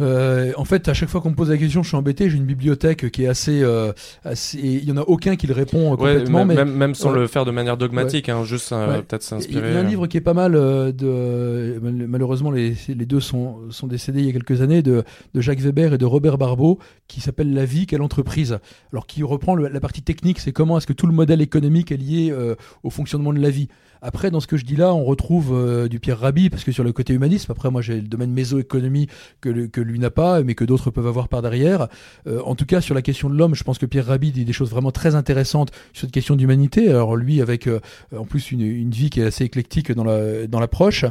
euh, 0.00 0.52
en 0.56 0.64
fait, 0.64 0.88
à 0.88 0.94
chaque 0.94 1.08
fois 1.08 1.20
qu'on 1.20 1.30
me 1.30 1.34
pose 1.34 1.50
la 1.50 1.56
question, 1.56 1.82
je 1.82 1.88
suis 1.88 1.96
embêté. 1.96 2.30
J'ai 2.30 2.36
une 2.36 2.44
bibliothèque 2.44 3.10
qui 3.10 3.24
est 3.24 3.28
assez, 3.28 3.62
euh, 3.62 3.92
assez... 4.24 4.58
il 4.58 4.84
y 4.84 4.92
en 4.92 4.96
a 4.96 5.02
aucun 5.02 5.36
qui 5.36 5.46
le 5.46 5.54
répond 5.54 5.92
euh, 5.92 5.96
complètement, 5.96 6.44
mais 6.44 6.64
même, 6.64 6.94
sans 6.94 7.10
le 7.10 7.26
faire 7.26 7.44
de 7.44 7.50
manière 7.50 7.76
dogmatique, 7.76 8.28
hein, 8.28 8.44
juste 8.44 8.70
peut-être 8.70 9.22
s'inspirer. 9.22 9.68
Il 9.68 9.74
y 9.74 9.76
a 9.76 9.80
un 9.80 9.84
livre 9.84 10.06
qui 10.06 10.16
est 10.16 10.22
pas 10.22 10.34
mal 10.34 10.52
de, 10.52 11.80
malheureusement 11.82 12.50
les, 12.50 12.74
les 12.88 13.06
deux 13.06 13.20
sont, 13.20 13.58
sont 13.70 13.86
décédés 13.86 14.20
il 14.20 14.26
y 14.26 14.30
a 14.30 14.32
quelques 14.32 14.60
années 14.62 14.82
de, 14.82 15.04
de 15.34 15.40
Jacques 15.40 15.60
Weber 15.60 15.94
et 15.94 15.98
de 15.98 16.04
Robert 16.04 16.38
Barbeau, 16.38 16.78
qui 17.06 17.20
s'appelle 17.20 17.52
La 17.52 17.64
vie, 17.64 17.86
quelle 17.86 18.02
entreprise. 18.02 18.58
Alors 18.92 19.06
qui 19.06 19.22
reprend 19.22 19.56
la 19.56 19.80
partie 19.80 20.02
technique, 20.02 20.38
c'est 20.38 20.52
comment 20.52 20.78
est-ce 20.78 20.86
que 20.86 20.92
tout 20.92 21.06
le 21.06 21.12
modèle 21.12 21.40
économique 21.40 21.92
est 21.92 21.96
lié 21.96 22.34
au 22.82 22.90
fonctionnement 22.90 23.32
de 23.32 23.40
la 23.40 23.50
vie. 23.50 23.68
Après, 24.02 24.30
dans 24.30 24.40
ce 24.40 24.46
que 24.46 24.56
je 24.56 24.64
dis 24.64 24.76
là, 24.76 24.94
on 24.94 25.04
retrouve 25.04 25.52
euh, 25.52 25.88
du 25.88 26.00
Pierre 26.00 26.18
Rabhi, 26.18 26.50
parce 26.50 26.64
que 26.64 26.72
sur 26.72 26.84
le 26.84 26.92
côté 26.92 27.12
humanisme, 27.12 27.50
après, 27.52 27.70
moi 27.70 27.82
j'ai 27.82 27.96
le 27.96 28.08
domaine 28.08 28.32
mésoéconomie 28.32 29.08
que, 29.40 29.66
que 29.66 29.80
lui 29.80 29.98
n'a 29.98 30.10
pas, 30.10 30.42
mais 30.42 30.54
que 30.54 30.64
d'autres 30.64 30.90
peuvent 30.90 31.06
avoir 31.06 31.28
par 31.28 31.42
derrière. 31.42 31.88
Euh, 32.26 32.40
en 32.44 32.54
tout 32.54 32.66
cas, 32.66 32.80
sur 32.80 32.94
la 32.94 33.02
question 33.02 33.28
de 33.28 33.34
l'homme, 33.34 33.54
je 33.54 33.64
pense 33.64 33.78
que 33.78 33.86
Pierre 33.86 34.06
Rabhi 34.06 34.32
dit 34.32 34.44
des 34.44 34.52
choses 34.52 34.70
vraiment 34.70 34.92
très 34.92 35.14
intéressantes 35.14 35.70
sur 35.92 36.02
cette 36.02 36.12
question 36.12 36.36
d'humanité. 36.36 36.88
Alors 36.88 37.16
lui, 37.16 37.40
avec 37.40 37.66
euh, 37.66 37.80
en 38.16 38.24
plus 38.24 38.52
une, 38.52 38.90
vie 38.90 39.10
qui 39.10 39.20
est 39.20 39.24
assez 39.24 39.44
éclectique 39.44 39.92
dans 39.92 40.04
l'approche. 40.60 41.04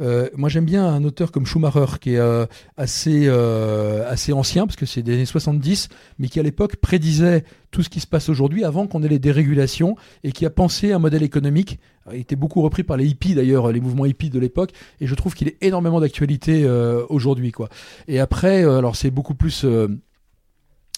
Euh, 0.00 0.28
moi, 0.34 0.48
j'aime 0.48 0.64
bien 0.64 0.86
un 0.86 1.04
auteur 1.04 1.32
comme 1.32 1.46
Schumacher, 1.46 1.98
qui 2.00 2.14
est 2.14 2.18
euh, 2.18 2.46
assez, 2.76 3.24
euh, 3.26 4.08
assez 4.08 4.32
ancien, 4.32 4.66
parce 4.66 4.76
que 4.76 4.86
c'est 4.86 5.02
des 5.02 5.14
années 5.14 5.26
70, 5.26 5.88
mais 6.18 6.28
qui 6.28 6.40
à 6.40 6.42
l'époque 6.42 6.76
prédisait 6.76 7.44
tout 7.70 7.82
ce 7.82 7.88
qui 7.88 8.00
se 8.00 8.06
passe 8.06 8.28
aujourd'hui 8.28 8.64
avant 8.64 8.86
qu'on 8.86 9.02
ait 9.02 9.08
les 9.08 9.18
dérégulations 9.18 9.96
et 10.22 10.32
qui 10.32 10.46
a 10.46 10.50
pensé 10.50 10.92
un 10.92 10.98
modèle 10.98 11.22
économique. 11.22 11.78
Il 12.12 12.20
était 12.20 12.36
beaucoup 12.36 12.62
repris 12.62 12.82
par 12.82 12.96
les 12.96 13.06
hippies 13.06 13.34
d'ailleurs, 13.34 13.72
les 13.72 13.80
mouvements 13.80 14.06
hippies 14.06 14.30
de 14.30 14.38
l'époque, 14.38 14.72
et 15.00 15.06
je 15.06 15.14
trouve 15.14 15.34
qu'il 15.34 15.48
est 15.48 15.56
énormément 15.60 16.00
d'actualité 16.00 16.68
aujourd'hui. 17.08 17.50
quoi. 17.50 17.68
Et 18.06 18.20
après, 18.20 18.62
alors 18.62 18.94
c'est 18.94 19.10
beaucoup 19.10 19.34
plus 19.34 19.66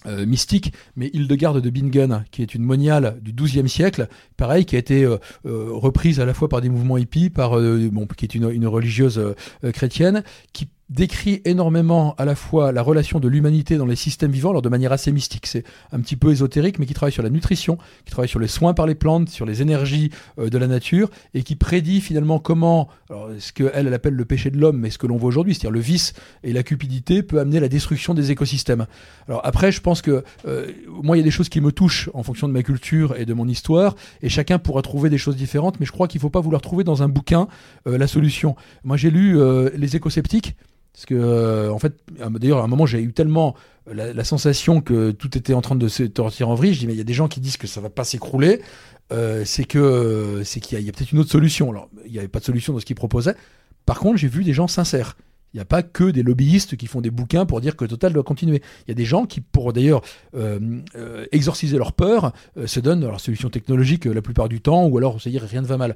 euh, 0.06 0.26
mystique, 0.26 0.72
mais 0.94 1.10
Hildegarde 1.12 1.60
de 1.60 1.70
Bingen, 1.70 2.24
qui 2.30 2.42
est 2.42 2.54
une 2.54 2.62
moniale 2.62 3.18
du 3.22 3.32
XIIe 3.32 3.68
siècle, 3.68 4.08
pareil, 4.36 4.64
qui 4.64 4.76
a 4.76 4.78
été 4.78 5.04
euh, 5.04 5.18
euh, 5.46 5.68
reprise 5.72 6.20
à 6.20 6.24
la 6.24 6.34
fois 6.34 6.48
par 6.48 6.60
des 6.60 6.68
mouvements 6.68 6.96
hippies, 6.96 7.30
par 7.30 7.58
qui 8.16 8.24
est 8.24 8.34
une 8.34 8.66
religieuse 8.66 9.20
chrétienne, 9.72 10.22
qui 10.52 10.68
décrit 10.88 11.42
énormément 11.44 12.14
à 12.16 12.24
la 12.24 12.36
fois 12.36 12.70
la 12.70 12.80
relation 12.80 13.18
de 13.18 13.26
l'humanité 13.26 13.76
dans 13.76 13.86
les 13.86 13.96
systèmes 13.96 14.30
vivants, 14.30 14.50
alors 14.50 14.62
de 14.62 14.68
manière 14.68 14.92
assez 14.92 15.10
mystique, 15.10 15.46
c'est 15.46 15.64
un 15.90 16.00
petit 16.00 16.14
peu 16.14 16.30
ésotérique, 16.30 16.78
mais 16.78 16.86
qui 16.86 16.94
travaille 16.94 17.12
sur 17.12 17.24
la 17.24 17.30
nutrition, 17.30 17.76
qui 18.04 18.12
travaille 18.12 18.28
sur 18.28 18.38
les 18.38 18.46
soins 18.46 18.72
par 18.72 18.86
les 18.86 18.94
plantes, 18.94 19.28
sur 19.28 19.46
les 19.46 19.62
énergies 19.62 20.10
euh, 20.38 20.48
de 20.48 20.58
la 20.58 20.68
nature, 20.68 21.10
et 21.34 21.42
qui 21.42 21.56
prédit 21.56 22.00
finalement 22.00 22.38
comment, 22.38 22.88
alors, 23.10 23.30
ce 23.38 23.52
qu'elle 23.52 23.72
elle 23.74 23.94
appelle 23.94 24.14
le 24.14 24.24
péché 24.24 24.50
de 24.50 24.58
l'homme, 24.58 24.78
mais 24.78 24.90
ce 24.90 24.98
que 24.98 25.08
l'on 25.08 25.16
voit 25.16 25.28
aujourd'hui, 25.28 25.54
c'est-à-dire 25.54 25.72
le 25.72 25.80
vice 25.80 26.12
et 26.44 26.52
la 26.52 26.62
cupidité 26.62 27.22
peut 27.22 27.40
amener 27.40 27.58
la 27.58 27.68
destruction 27.68 28.14
des 28.14 28.30
écosystèmes. 28.30 28.86
Alors 29.26 29.40
après, 29.44 29.72
je 29.72 29.80
pense 29.80 30.02
que 30.02 30.22
euh, 30.46 30.70
moi, 31.02 31.16
il 31.16 31.20
y 31.20 31.22
a 31.22 31.24
des 31.24 31.32
choses 31.32 31.48
qui 31.48 31.60
me 31.60 31.72
touchent 31.72 32.10
en 32.14 32.22
fonction 32.22 32.46
de 32.46 32.52
ma 32.52 32.62
culture 32.62 33.16
et 33.16 33.24
de 33.24 33.34
mon 33.34 33.48
histoire, 33.48 33.96
et 34.22 34.28
chacun 34.28 34.60
pourra 34.60 34.82
trouver 34.82 35.10
des 35.10 35.18
choses 35.18 35.36
différentes, 35.36 35.80
mais 35.80 35.86
je 35.86 35.92
crois 35.92 36.06
qu'il 36.06 36.20
ne 36.20 36.22
faut 36.22 36.30
pas 36.30 36.40
vouloir 36.40 36.62
trouver 36.62 36.84
dans 36.84 37.02
un 37.02 37.08
bouquin 37.08 37.48
euh, 37.88 37.98
la 37.98 38.06
solution. 38.06 38.54
Moi, 38.84 38.96
j'ai 38.96 39.10
lu 39.10 39.36
Les 39.74 39.96
éco-sceptiques, 39.96 40.54
parce 40.96 41.04
que, 41.04 41.14
euh, 41.14 41.70
en 41.70 41.78
fait, 41.78 41.92
d'ailleurs, 42.30 42.60
à 42.60 42.64
un 42.64 42.68
moment, 42.68 42.86
j'ai 42.86 43.02
eu 43.02 43.12
tellement 43.12 43.54
la, 43.86 44.24
sensation 44.24 44.80
que 44.80 45.10
tout 45.10 45.36
était 45.36 45.52
en 45.52 45.60
train 45.60 45.74
de 45.74 45.88
se 45.88 46.04
tortir 46.04 46.48
en 46.48 46.54
vrille. 46.54 46.72
Je 46.72 46.78
dis, 46.80 46.86
mais 46.86 46.94
il 46.94 46.96
y 46.96 47.02
a 47.02 47.04
des 47.04 47.12
gens 47.12 47.28
qui 47.28 47.38
disent 47.38 47.58
que 47.58 47.66
ça 47.66 47.82
va 47.82 47.90
pas 47.90 48.02
s'écrouler. 48.02 48.62
Euh, 49.12 49.42
c'est 49.44 49.64
que 49.64 50.40
c'est 50.42 50.60
qu'il 50.60 50.80
y 50.80 50.88
a, 50.88 50.92
peut-être 50.92 51.12
une 51.12 51.18
autre 51.18 51.30
solution. 51.30 51.70
Alors, 51.70 51.90
il 52.06 52.12
n'y 52.12 52.18
avait 52.18 52.28
pas 52.28 52.38
de 52.38 52.46
solution 52.46 52.72
dans 52.72 52.80
ce 52.80 52.86
qu'ils 52.86 52.96
proposaient. 52.96 53.36
Par 53.84 53.98
contre, 53.98 54.16
j'ai 54.16 54.28
vu 54.28 54.42
des 54.42 54.54
gens 54.54 54.68
sincères. 54.68 55.18
Il 55.54 55.58
n'y 55.58 55.62
a 55.62 55.64
pas 55.64 55.82
que 55.82 56.10
des 56.10 56.22
lobbyistes 56.22 56.76
qui 56.76 56.86
font 56.86 57.00
des 57.00 57.10
bouquins 57.10 57.46
pour 57.46 57.60
dire 57.60 57.76
que 57.76 57.86
Total 57.86 58.12
doit 58.12 58.22
continuer. 58.22 58.60
Il 58.86 58.88
y 58.88 58.92
a 58.92 58.94
des 58.94 59.04
gens 59.04 59.24
qui, 59.24 59.40
pour 59.40 59.72
d'ailleurs 59.72 60.02
euh, 60.34 60.58
euh, 60.96 61.24
exorciser 61.32 61.78
leur 61.78 61.92
peur, 61.92 62.32
euh, 62.58 62.66
se 62.66 62.78
donnent 62.80 63.00
leur 63.00 63.20
solution 63.20 63.48
technologique 63.48 64.04
la 64.04 64.20
plupart 64.20 64.50
du 64.50 64.60
temps, 64.60 64.86
ou 64.86 64.98
alors 64.98 65.20
se 65.20 65.28
dire 65.28 65.42
rien 65.42 65.62
ne 65.62 65.66
va 65.66 65.78
mal. 65.78 65.94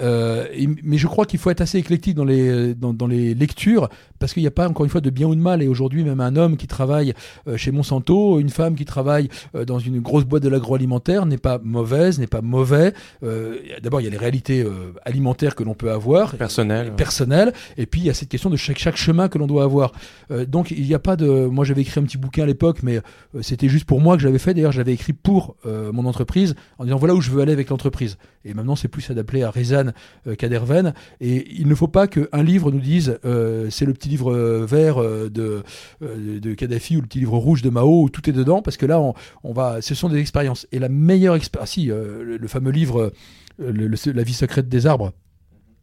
mais 0.00 0.98
je 0.98 1.06
crois 1.06 1.24
qu'il 1.26 1.38
faut 1.38 1.50
être 1.50 1.60
assez 1.60 1.78
éclectique 1.78 2.16
dans 2.16 2.24
les, 2.24 2.74
dans, 2.74 3.06
les 3.06 3.34
lectures, 3.34 3.88
parce 4.18 4.32
qu'il 4.32 4.42
n'y 4.42 4.48
a 4.48 4.52
pas 4.52 4.68
encore 4.68 4.84
une 4.84 4.90
fois 4.90 5.00
de 5.00 5.10
bien 5.10 5.28
ou 5.28 5.34
de 5.34 5.40
mal. 5.40 5.62
Et 5.62 5.68
aujourd'hui, 5.68 6.02
même 6.02 6.20
un 6.20 6.34
homme 6.34 6.56
qui 6.56 6.66
travaille 6.66 7.14
chez 7.56 7.70
Monsanto, 7.70 8.40
une 8.40 8.50
femme 8.50 8.74
qui 8.74 8.84
travaille 8.84 9.28
dans 9.66 9.78
une 9.78 10.00
grosse 10.00 10.24
boîte 10.24 10.42
de 10.42 10.48
l'agroalimentaire 10.48 11.26
n'est 11.26 11.38
pas 11.38 11.58
mauvaise, 11.62 12.18
n'est 12.18 12.26
pas 12.26 12.42
mauvais. 12.42 12.92
D'abord, 13.22 14.00
il 14.00 14.04
y 14.04 14.08
a 14.08 14.10
les 14.10 14.16
réalités 14.16 14.64
alimentaires 15.04 15.54
que 15.54 15.62
l'on 15.62 15.74
peut 15.74 15.90
avoir. 15.92 16.34
Personnelles. 16.34 16.92
Personnelles. 16.96 17.52
Et 17.76 17.86
puis, 17.86 18.00
il 18.00 18.06
y 18.06 18.10
a 18.10 18.14
cette 18.14 18.28
question 18.28 18.50
de 18.50 18.56
chaque, 18.56 18.78
chaque 18.86 18.96
chemin 18.96 19.28
que 19.28 19.36
l'on 19.36 19.48
doit 19.48 19.64
avoir. 19.64 19.90
Euh, 20.30 20.46
donc 20.46 20.70
il 20.70 20.84
n'y 20.84 20.94
a 20.94 21.00
pas 21.00 21.16
de. 21.16 21.46
Moi 21.46 21.64
j'avais 21.64 21.82
écrit 21.82 21.98
un 21.98 22.04
petit 22.04 22.18
bouquin 22.18 22.44
à 22.44 22.46
l'époque, 22.46 22.84
mais 22.84 22.98
euh, 22.98 23.42
c'était 23.42 23.68
juste 23.68 23.84
pour 23.84 24.00
moi 24.00 24.16
que 24.16 24.22
j'avais 24.22 24.38
fait. 24.38 24.54
D'ailleurs, 24.54 24.70
j'avais 24.70 24.92
écrit 24.92 25.12
pour 25.12 25.56
euh, 25.66 25.90
mon 25.90 26.06
entreprise 26.06 26.54
en 26.78 26.84
disant 26.84 26.96
voilà 26.96 27.14
où 27.14 27.20
je 27.20 27.32
veux 27.32 27.42
aller 27.42 27.52
avec 27.52 27.70
l'entreprise. 27.70 28.16
Et 28.44 28.54
maintenant 28.54 28.76
c'est 28.76 28.86
plus 28.86 29.10
adapté 29.10 29.42
à 29.42 29.50
Rezan 29.50 29.86
qu'à 30.38 30.48
Derven. 30.48 30.94
Et 31.20 31.52
il 31.58 31.66
ne 31.66 31.74
faut 31.74 31.88
pas 31.88 32.06
qu'un 32.06 32.44
livre 32.44 32.70
nous 32.70 32.78
dise 32.78 33.18
c'est 33.24 33.86
le 33.86 33.92
petit 33.92 34.08
livre 34.08 34.32
vert 34.64 34.98
de, 35.00 35.64
de 36.00 36.54
Kadhafi 36.54 36.96
ou 36.96 37.00
le 37.00 37.08
petit 37.08 37.18
livre 37.18 37.36
rouge 37.38 37.62
de 37.62 37.70
Mao 37.70 38.04
où 38.04 38.08
tout 38.08 38.30
est 38.30 38.32
dedans, 38.32 38.62
parce 38.62 38.76
que 38.76 38.86
là 38.86 39.00
on, 39.00 39.52
va. 39.52 39.82
Ce 39.82 39.96
sont 39.96 40.08
des 40.08 40.20
expériences. 40.20 40.68
Et 40.70 40.78
la 40.78 40.88
meilleure 40.88 41.34
expérience. 41.34 41.64
Ah, 41.64 41.66
si, 41.66 41.86
le, 41.86 42.46
fameux 42.46 42.70
livre. 42.70 43.12
La 43.58 44.22
vie 44.22 44.34
secrète 44.34 44.68
des 44.68 44.86
arbres, 44.86 45.12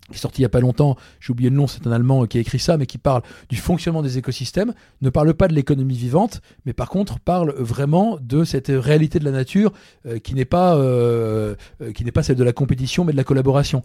qui 0.09 0.15
est 0.15 0.17
sorti 0.17 0.41
il 0.41 0.43
n'y 0.43 0.47
a 0.47 0.49
pas 0.49 0.59
longtemps, 0.59 0.97
j'ai 1.19 1.31
oublié 1.31 1.49
le 1.49 1.55
nom, 1.55 1.67
c'est 1.67 1.87
un 1.87 1.91
Allemand 1.91 2.25
qui 2.25 2.37
a 2.37 2.41
écrit 2.41 2.59
ça, 2.59 2.77
mais 2.77 2.85
qui 2.85 2.97
parle 2.97 3.21
du 3.49 3.55
fonctionnement 3.55 4.01
des 4.01 4.17
écosystèmes, 4.17 4.73
ne 5.01 5.09
parle 5.09 5.33
pas 5.33 5.47
de 5.47 5.53
l'économie 5.53 5.97
vivante, 5.97 6.41
mais 6.65 6.73
par 6.73 6.89
contre 6.89 7.19
parle 7.19 7.53
vraiment 7.57 8.17
de 8.21 8.43
cette 8.43 8.71
réalité 8.73 9.19
de 9.19 9.25
la 9.25 9.31
nature 9.31 9.71
euh, 10.05 10.19
qui 10.19 10.35
n'est 10.35 10.45
pas, 10.45 10.75
euh, 10.75 11.55
euh, 11.81 11.91
qui 11.91 12.03
n'est 12.03 12.11
pas 12.11 12.23
celle 12.23 12.35
de 12.35 12.43
la 12.43 12.53
compétition, 12.53 13.05
mais 13.05 13.13
de 13.13 13.17
la 13.17 13.23
collaboration. 13.23 13.81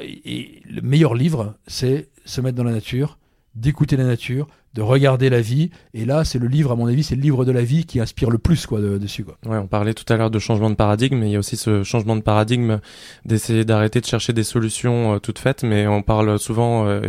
et 0.00 0.62
le 0.68 0.80
meilleur 0.80 1.14
livre, 1.14 1.54
c'est 1.66 2.08
se 2.24 2.40
mettre 2.40 2.56
dans 2.56 2.64
la 2.64 2.72
nature, 2.72 3.18
d'écouter 3.54 3.96
la 3.96 4.04
nature, 4.04 4.48
de 4.74 4.82
regarder 4.82 5.28
la 5.30 5.40
vie. 5.40 5.70
Et 5.94 6.04
là, 6.04 6.24
c'est 6.24 6.38
le 6.38 6.48
livre, 6.48 6.72
à 6.72 6.76
mon 6.76 6.86
avis, 6.86 7.02
c'est 7.02 7.14
le 7.14 7.22
livre 7.22 7.44
de 7.44 7.52
la 7.52 7.62
vie 7.62 7.84
qui 7.84 8.00
inspire 8.00 8.30
le 8.30 8.38
plus 8.38 8.66
quoi, 8.66 8.80
dessus. 8.80 9.24
Quoi. 9.24 9.36
Ouais, 9.46 9.58
on 9.58 9.66
parlait 9.66 9.94
tout 9.94 10.10
à 10.12 10.16
l'heure 10.16 10.30
de 10.30 10.38
changement 10.38 10.70
de 10.70 10.74
paradigme, 10.74 11.16
mais 11.16 11.28
il 11.28 11.32
y 11.32 11.36
a 11.36 11.38
aussi 11.38 11.56
ce 11.56 11.82
changement 11.82 12.16
de 12.16 12.22
paradigme 12.22 12.80
d'essayer 13.24 13.64
d'arrêter 13.64 14.00
de 14.00 14.06
chercher 14.06 14.32
des 14.32 14.44
solutions 14.44 15.14
euh, 15.14 15.18
toutes 15.18 15.38
faites, 15.38 15.62
mais 15.62 15.86
on 15.86 16.02
parle 16.02 16.38
souvent 16.38 16.86
euh, 16.86 17.02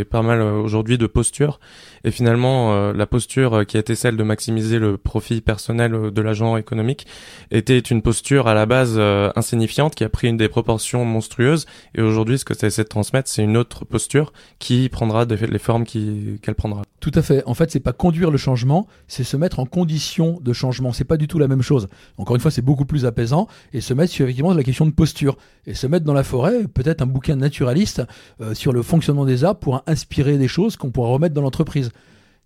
et, 0.00 0.04
pas 0.04 0.22
mal 0.22 0.40
euh, 0.40 0.60
aujourd'hui 0.60 0.98
de 0.98 1.06
posture. 1.06 1.60
Et 2.04 2.10
finalement, 2.10 2.92
la 2.92 3.06
posture 3.06 3.66
qui 3.66 3.76
était 3.76 3.96
celle 3.96 4.16
de 4.16 4.22
maximiser 4.22 4.78
le 4.78 4.96
profit 4.96 5.40
personnel 5.40 6.12
de 6.12 6.22
l'agent 6.22 6.56
économique 6.56 7.08
était 7.50 7.78
une 7.78 8.02
posture 8.02 8.46
à 8.46 8.54
la 8.54 8.66
base 8.66 9.00
insignifiante 9.34 9.96
qui 9.96 10.04
a 10.04 10.08
pris 10.08 10.28
une 10.28 10.36
des 10.36 10.48
proportions 10.48 11.04
monstrueuses. 11.04 11.66
Et 11.96 12.00
aujourd'hui, 12.00 12.38
ce 12.38 12.44
que 12.44 12.54
ça 12.54 12.68
essaie 12.68 12.84
de 12.84 12.88
transmettre, 12.88 13.28
c'est 13.28 13.42
une 13.42 13.56
autre 13.56 13.84
posture 13.84 14.32
qui 14.60 14.88
prendra 14.88 15.24
les 15.24 15.58
formes 15.58 15.84
qu'elle 15.84 16.54
prendra. 16.56 16.82
Tout 17.00 17.12
à 17.14 17.22
fait. 17.22 17.44
En 17.46 17.54
fait, 17.54 17.70
c'est 17.70 17.80
pas 17.80 17.92
conduire 17.92 18.30
le 18.30 18.38
changement, 18.38 18.88
c'est 19.06 19.22
se 19.22 19.36
mettre 19.36 19.60
en 19.60 19.66
condition 19.66 20.40
de 20.42 20.52
changement. 20.52 20.92
C'est 20.92 21.04
pas 21.04 21.16
du 21.16 21.28
tout 21.28 21.38
la 21.38 21.46
même 21.46 21.62
chose. 21.62 21.88
Encore 22.16 22.34
une 22.34 22.42
fois, 22.42 22.50
c'est 22.50 22.62
beaucoup 22.62 22.84
plus 22.84 23.06
apaisant 23.06 23.46
et 23.72 23.80
se 23.80 23.94
mettre 23.94 24.12
sur 24.12 24.24
effectivement 24.24 24.52
la 24.52 24.64
question 24.64 24.84
de 24.84 24.90
posture 24.90 25.36
et 25.66 25.74
se 25.74 25.86
mettre 25.86 26.04
dans 26.04 26.12
la 26.12 26.24
forêt. 26.24 26.66
Peut-être 26.66 27.00
un 27.00 27.06
bouquin 27.06 27.36
naturaliste 27.36 28.02
euh, 28.40 28.54
sur 28.54 28.72
le 28.72 28.82
fonctionnement 28.82 29.24
des 29.24 29.44
arbres 29.44 29.60
pour 29.60 29.82
inspirer 29.86 30.38
des 30.38 30.48
choses 30.48 30.76
qu'on 30.76 30.90
pourra 30.90 31.10
remettre 31.10 31.34
dans 31.34 31.42
l'entreprise. 31.42 31.90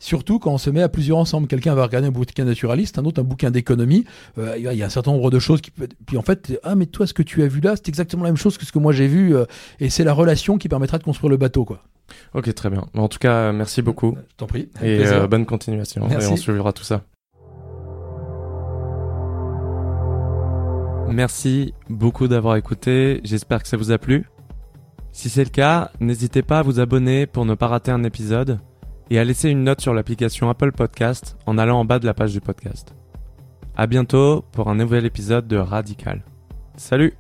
Surtout 0.03 0.41
quand 0.41 0.51
on 0.51 0.59
se 0.59 0.69
met 0.69 0.83
à 0.83 0.89
plusieurs 0.89 1.19
ensemble. 1.19 1.47
Quelqu'un 1.47 1.77
va 1.77 1.85
regarder 1.85 2.09
un 2.09 2.11
bouquin 2.11 2.45
naturaliste, 2.45 2.99
un 2.99 3.05
autre 3.05 3.21
un 3.21 3.25
bouquin 3.25 3.53
d'économie. 3.53 4.05
Euh, 4.37 4.57
il 4.59 4.65
y 4.65 4.83
a 4.83 4.87
un 4.87 4.89
certain 4.89 5.13
nombre 5.13 5.31
de 5.31 5.39
choses 5.39 5.61
qui 5.61 5.71
Puis 5.71 6.17
en 6.17 6.23
fait, 6.23 6.59
ah 6.65 6.75
mais 6.75 6.87
toi, 6.87 7.07
ce 7.07 7.15
que 7.15 7.23
tu 7.23 7.41
as 7.45 7.47
vu 7.47 7.61
là, 7.61 7.77
c'est 7.77 7.89
exactement 7.89 8.25
la 8.25 8.31
même 8.31 8.37
chose 8.37 8.59
que 8.59 8.67
ce 8.67 8.73
que 8.73 8.81
moi 8.81 8.93
j'ai 8.93 9.07
vu. 9.07 9.37
Euh, 9.37 9.45
et 9.79 9.91
c'est 9.91 10.03
la 10.03 10.13
relation 10.13 10.59
qui 10.59 10.69
permettra 10.69 10.99
de 10.99 11.05
construire 11.05 11.31
le 11.31 11.37
bateau, 11.37 11.65
quoi. 11.65 11.85
Ok, 12.35 12.53
très 12.53 12.69
bien. 12.69 12.85
En 12.95 13.07
tout 13.07 13.21
cas, 13.21 13.53
merci 13.53 13.81
beaucoup. 13.81 14.17
Je 14.17 14.37
t'en 14.39 14.49
prie. 14.49 14.71
Et 14.83 15.07
euh, 15.07 15.29
bonne 15.29 15.47
continuation. 15.47 16.11
Et 16.11 16.27
on 16.27 16.37
suivra 16.37 16.73
tout 16.73 16.83
ça. 16.83 17.03
Merci 21.11 21.75
beaucoup 21.89 22.27
d'avoir 22.27 22.57
écouté. 22.57 23.21
J'espère 23.23 23.63
que 23.63 23.69
ça 23.69 23.77
vous 23.77 23.93
a 23.93 23.99
plu. 23.99 24.27
Si 25.13 25.29
c'est 25.29 25.45
le 25.45 25.51
cas, 25.51 25.93
n'hésitez 26.01 26.43
pas 26.43 26.59
à 26.59 26.63
vous 26.63 26.81
abonner 26.81 27.27
pour 27.27 27.45
ne 27.45 27.55
pas 27.55 27.69
rater 27.69 27.93
un 27.93 28.03
épisode. 28.03 28.59
Et 29.11 29.19
à 29.19 29.25
laisser 29.25 29.51
une 29.51 29.65
note 29.65 29.81
sur 29.81 29.95
l'application 29.95 30.49
Apple 30.49 30.73
Podcast 30.73 31.37
en 31.47 31.59
allant 31.59 31.81
en 31.81 31.85
bas 31.85 31.99
de 31.99 32.07
la 32.07 32.15
page 32.15 32.33
du 32.33 32.41
podcast. 32.41 32.95
À 33.77 33.87
bientôt 33.87 34.45
pour 34.53 34.69
un 34.69 34.75
nouvel 34.75 35.07
épisode 35.07 35.49
de 35.49 35.57
Radical. 35.57 36.23
Salut 36.77 37.15